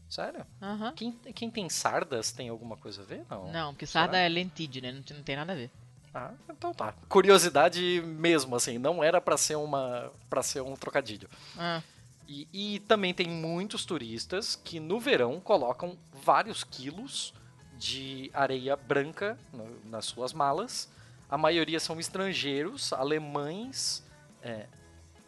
Sério? 0.08 0.44
Aham. 0.60 0.92
Quem, 0.94 1.12
quem 1.12 1.50
tem 1.50 1.68
sardas 1.68 2.30
tem 2.30 2.48
alguma 2.48 2.76
coisa 2.76 3.02
a 3.02 3.04
ver? 3.04 3.24
Não. 3.30 3.50
Não, 3.50 3.72
porque 3.72 3.86
Será? 3.86 4.04
sarda 4.04 4.18
é 4.18 4.28
lentídeo, 4.28 4.82
né? 4.82 4.92
Não, 4.92 5.02
tem- 5.02 5.16
não 5.16 5.24
tem 5.24 5.36
nada 5.36 5.52
a 5.52 5.56
ver. 5.56 5.70
Ah, 6.14 6.32
então 6.50 6.72
tá. 6.72 6.92
Curiosidade 7.08 8.02
mesmo, 8.04 8.56
assim, 8.56 8.78
não 8.78 9.02
era 9.04 9.20
pra 9.20 9.36
ser 9.36 9.56
uma 9.56 10.10
para 10.28 10.42
ser 10.42 10.62
um 10.62 10.74
trocadilho. 10.74 11.28
Ah, 11.56 11.82
E, 12.28 12.46
e 12.52 12.80
também 12.80 13.14
tem 13.14 13.26
muitos 13.26 13.86
turistas 13.86 14.54
que 14.54 14.78
no 14.78 15.00
verão 15.00 15.40
colocam 15.40 15.98
vários 16.12 16.62
quilos 16.62 17.32
de 17.78 18.30
areia 18.34 18.76
branca 18.76 19.38
no- 19.52 19.80
nas 19.86 20.04
suas 20.04 20.32
malas. 20.34 20.90
A 21.28 21.38
maioria 21.38 21.80
são 21.80 21.98
estrangeiros, 21.98 22.92
alemães. 22.92 24.04
É, 24.42 24.66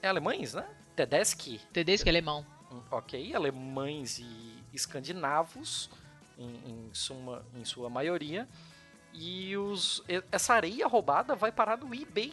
é 0.03 0.09
alemães, 0.09 0.53
né? 0.55 0.69
Tedeschi, 0.95 1.59
Tedeschi 1.73 2.07
é 2.07 2.11
alemão. 2.11 2.45
hum, 2.71 2.83
ok. 2.91 3.35
Alemães 3.35 4.19
e 4.19 4.63
escandinavos, 4.73 5.89
em, 6.39 6.51
em 6.67 6.91
suma, 6.93 7.43
em 7.55 7.65
sua 7.65 7.89
maioria. 7.89 8.47
E 9.15 9.57
os, 9.57 10.03
e- 10.09 10.23
essa 10.31 10.53
areia 10.55 10.87
roubada 10.87 11.35
vai 11.35 11.51
parar 11.51 11.79
no 11.79 11.95
eBay. 11.95 12.33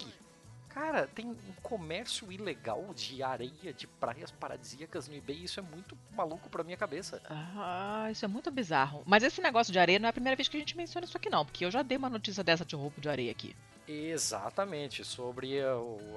Cara, 0.77 1.07
tem 1.07 1.25
um 1.25 1.35
comércio 1.63 2.31
ilegal 2.31 2.93
de 2.93 3.23
areia 3.23 3.73
de 3.75 3.87
praias 3.87 4.29
paradisíacas 4.29 5.07
no 5.07 5.15
eBay. 5.15 5.43
Isso 5.43 5.59
é 5.59 5.63
muito 5.63 5.97
maluco 6.15 6.47
pra 6.49 6.63
minha 6.63 6.77
cabeça. 6.77 7.19
Ah, 7.27 8.07
isso 8.11 8.23
é 8.23 8.27
muito 8.27 8.51
bizarro. 8.51 9.01
Mas 9.03 9.23
esse 9.23 9.41
negócio 9.41 9.73
de 9.73 9.79
areia 9.79 9.97
não 9.97 10.05
é 10.05 10.11
a 10.11 10.13
primeira 10.13 10.35
vez 10.35 10.47
que 10.47 10.55
a 10.55 10.59
gente 10.59 10.77
menciona 10.77 11.05
isso 11.05 11.17
aqui, 11.17 11.31
não. 11.31 11.43
Porque 11.43 11.65
eu 11.65 11.71
já 11.71 11.81
dei 11.81 11.97
uma 11.97 12.11
notícia 12.11 12.43
dessa 12.43 12.63
de 12.63 12.75
roubo 12.75 13.01
de 13.01 13.09
areia 13.09 13.31
aqui. 13.31 13.55
Exatamente, 13.87 15.03
sobre 15.03 15.59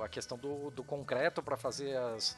a, 0.05 0.09
questão 0.09 0.37
do, 0.37 0.71
do 0.73 0.85
concreto 0.85 1.43
para 1.43 1.57
fazer 1.57 1.97
as, 1.97 2.37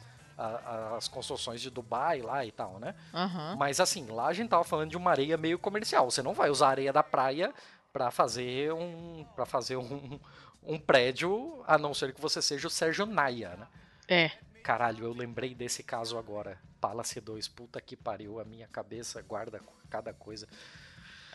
as 0.95 1.09
construções 1.09 1.59
de 1.59 1.69
Dubai 1.69 2.21
lá 2.21 2.45
e 2.45 2.53
tal, 2.53 2.79
né? 2.79 2.95
Aham. 3.13 3.57
Mas 3.59 3.81
assim, 3.81 4.07
lá 4.07 4.27
a 4.27 4.33
gente 4.33 4.47
tava 4.47 4.63
falando 4.63 4.91
de 4.91 4.95
uma 4.95 5.11
areia 5.11 5.35
meio 5.35 5.59
comercial. 5.59 6.09
Você 6.09 6.21
não 6.21 6.33
vai 6.33 6.49
usar 6.49 6.67
a 6.67 6.71
areia 6.71 6.93
da 6.93 7.03
praia 7.03 7.53
pra 7.91 8.09
fazer 8.09 8.73
um 8.73 9.23
para 9.35 9.45
fazer 9.45 9.77
um, 9.77 10.19
um 10.65 10.79
prédio, 10.79 11.63
a 11.67 11.77
não 11.77 11.93
ser 11.93 12.13
que 12.13 12.21
você 12.21 12.41
seja 12.41 12.67
o 12.67 12.71
Sérgio 12.71 13.05
Naia, 13.05 13.55
né? 13.55 13.67
É. 14.07 14.31
Caralho, 14.63 15.05
eu 15.05 15.13
lembrei 15.13 15.53
desse 15.53 15.83
caso 15.83 16.17
agora. 16.17 16.57
Palace 16.79 17.19
2, 17.19 17.47
puta 17.49 17.79
que 17.81 17.95
pariu, 17.95 18.39
a 18.39 18.45
minha 18.45 18.67
cabeça 18.67 19.21
guarda 19.21 19.61
cada 19.89 20.13
coisa. 20.13 20.47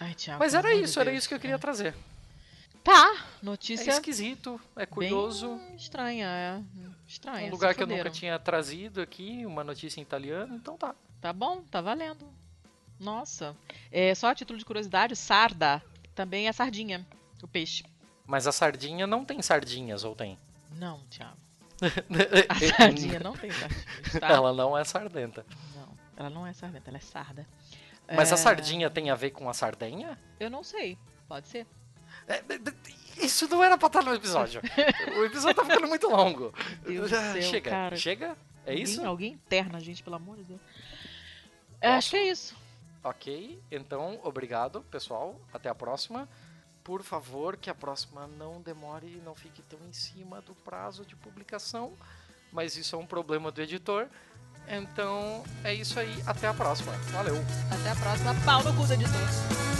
Ai, 0.00 0.14
Thiago. 0.14 0.38
Mas 0.38 0.54
era 0.54 0.72
isso, 0.74 1.00
era 1.00 1.12
isso 1.12 1.28
que 1.28 1.34
eu 1.34 1.40
queria 1.40 1.58
trazer. 1.58 1.94
Tá, 2.84 3.14
É 3.42 3.44
notícia 3.44 3.90
esquisito, 3.90 4.58
é 4.76 4.86
curioso. 4.86 5.60
estranha, 5.76 6.26
é. 6.26 6.62
Estranha. 7.06 7.48
Um 7.48 7.50
lugar 7.50 7.74
que 7.74 7.82
eu 7.82 7.86
nunca 7.86 8.08
tinha 8.10 8.38
trazido 8.38 9.00
aqui, 9.02 9.44
uma 9.44 9.62
notícia 9.64 10.00
em 10.00 10.02
italiano, 10.02 10.56
então 10.56 10.76
tá. 10.76 10.94
Tá 11.20 11.32
bom, 11.32 11.62
tá 11.62 11.80
valendo. 11.80 12.26
Nossa. 12.98 13.56
É, 13.90 14.14
só 14.14 14.28
a 14.28 14.34
título 14.34 14.58
de 14.58 14.64
curiosidade, 14.64 15.14
sarda 15.16 15.82
também 16.14 16.48
é 16.48 16.52
sardinha, 16.52 17.06
o 17.42 17.48
peixe. 17.48 17.84
Mas 18.28 18.46
a 18.46 18.52
sardinha 18.52 19.06
não 19.06 19.24
tem 19.24 19.42
sardinhas, 19.42 20.04
ou 20.04 20.14
tem? 20.14 20.38
Não, 20.76 21.00
Thiago. 21.10 21.36
A 22.48 22.76
sardinha 22.76 23.18
não 23.20 23.32
tem 23.34 23.50
sardinha, 23.50 23.84
tá? 24.20 24.28
Ela 24.28 24.52
não 24.52 24.76
é 24.76 24.84
sardenta. 24.84 25.46
Não, 25.74 25.88
ela 26.16 26.28
não 26.30 26.46
é 26.46 26.52
sardenta, 26.52 26.90
ela 26.90 26.98
é 26.98 27.00
sarda. 27.00 27.46
Mas 28.14 28.30
É, 28.30 28.34
a 28.34 28.36
sardinha 28.36 28.90
tem 28.90 29.10
a 29.10 29.14
ver 29.14 29.30
com 29.30 29.48
a 29.48 29.54
sardenha? 29.54 30.18
Eu 30.38 30.50
não 30.50 30.62
sei, 30.62 30.98
pode 31.28 31.48
ser. 31.48 31.66
É, 32.26 32.42
Isso 33.16 33.48
não 33.48 33.62
era 33.64 33.78
pra 33.78 33.86
estar 33.86 34.02
no 34.02 34.14
episódio. 34.14 34.60
o 35.18 35.24
episódio 35.24 35.54
tá 35.56 35.64
ficando 35.64 35.88
muito 35.88 36.08
longo. 36.08 36.52
Deus 36.84 37.12
Ah, 37.12 37.32
céu, 37.32 37.42
chega, 37.42 37.70
cara. 37.70 37.96
chega? 37.96 38.36
É 38.66 38.70
Alguém- 38.72 38.82
isso? 38.82 39.06
Alguém 39.06 39.32
interna 39.32 39.78
a 39.78 39.80
gente, 39.80 40.02
pelo 40.02 40.16
amor 40.16 40.36
de 40.36 40.44
Deus. 40.44 40.60
Acho 41.80 42.10
que 42.10 42.16
é 42.16 42.30
isso. 42.30 42.54
Ok, 43.04 43.62
então 43.70 44.18
obrigado, 44.24 44.82
pessoal. 44.90 45.40
Até 45.52 45.68
a 45.68 45.74
próxima. 45.74 46.28
Por 46.88 47.02
favor, 47.02 47.58
que 47.58 47.68
a 47.68 47.74
próxima 47.74 48.26
não 48.26 48.62
demore 48.62 49.06
e 49.06 49.20
não 49.22 49.34
fique 49.34 49.60
tão 49.60 49.78
em 49.86 49.92
cima 49.92 50.40
do 50.40 50.54
prazo 50.54 51.04
de 51.04 51.14
publicação. 51.14 51.92
Mas 52.50 52.78
isso 52.78 52.96
é 52.96 52.98
um 52.98 53.04
problema 53.04 53.52
do 53.52 53.60
editor. 53.60 54.08
Então 54.66 55.44
é 55.62 55.74
isso 55.74 56.00
aí. 56.00 56.22
Até 56.26 56.46
a 56.46 56.54
próxima. 56.54 56.92
Valeu! 57.12 57.36
Até 57.70 57.90
a 57.90 57.96
próxima. 57.96 58.34
Pau 58.42 58.64
no 58.64 58.74
cu 58.74 58.86
do 58.86 58.94
editor. 58.94 59.77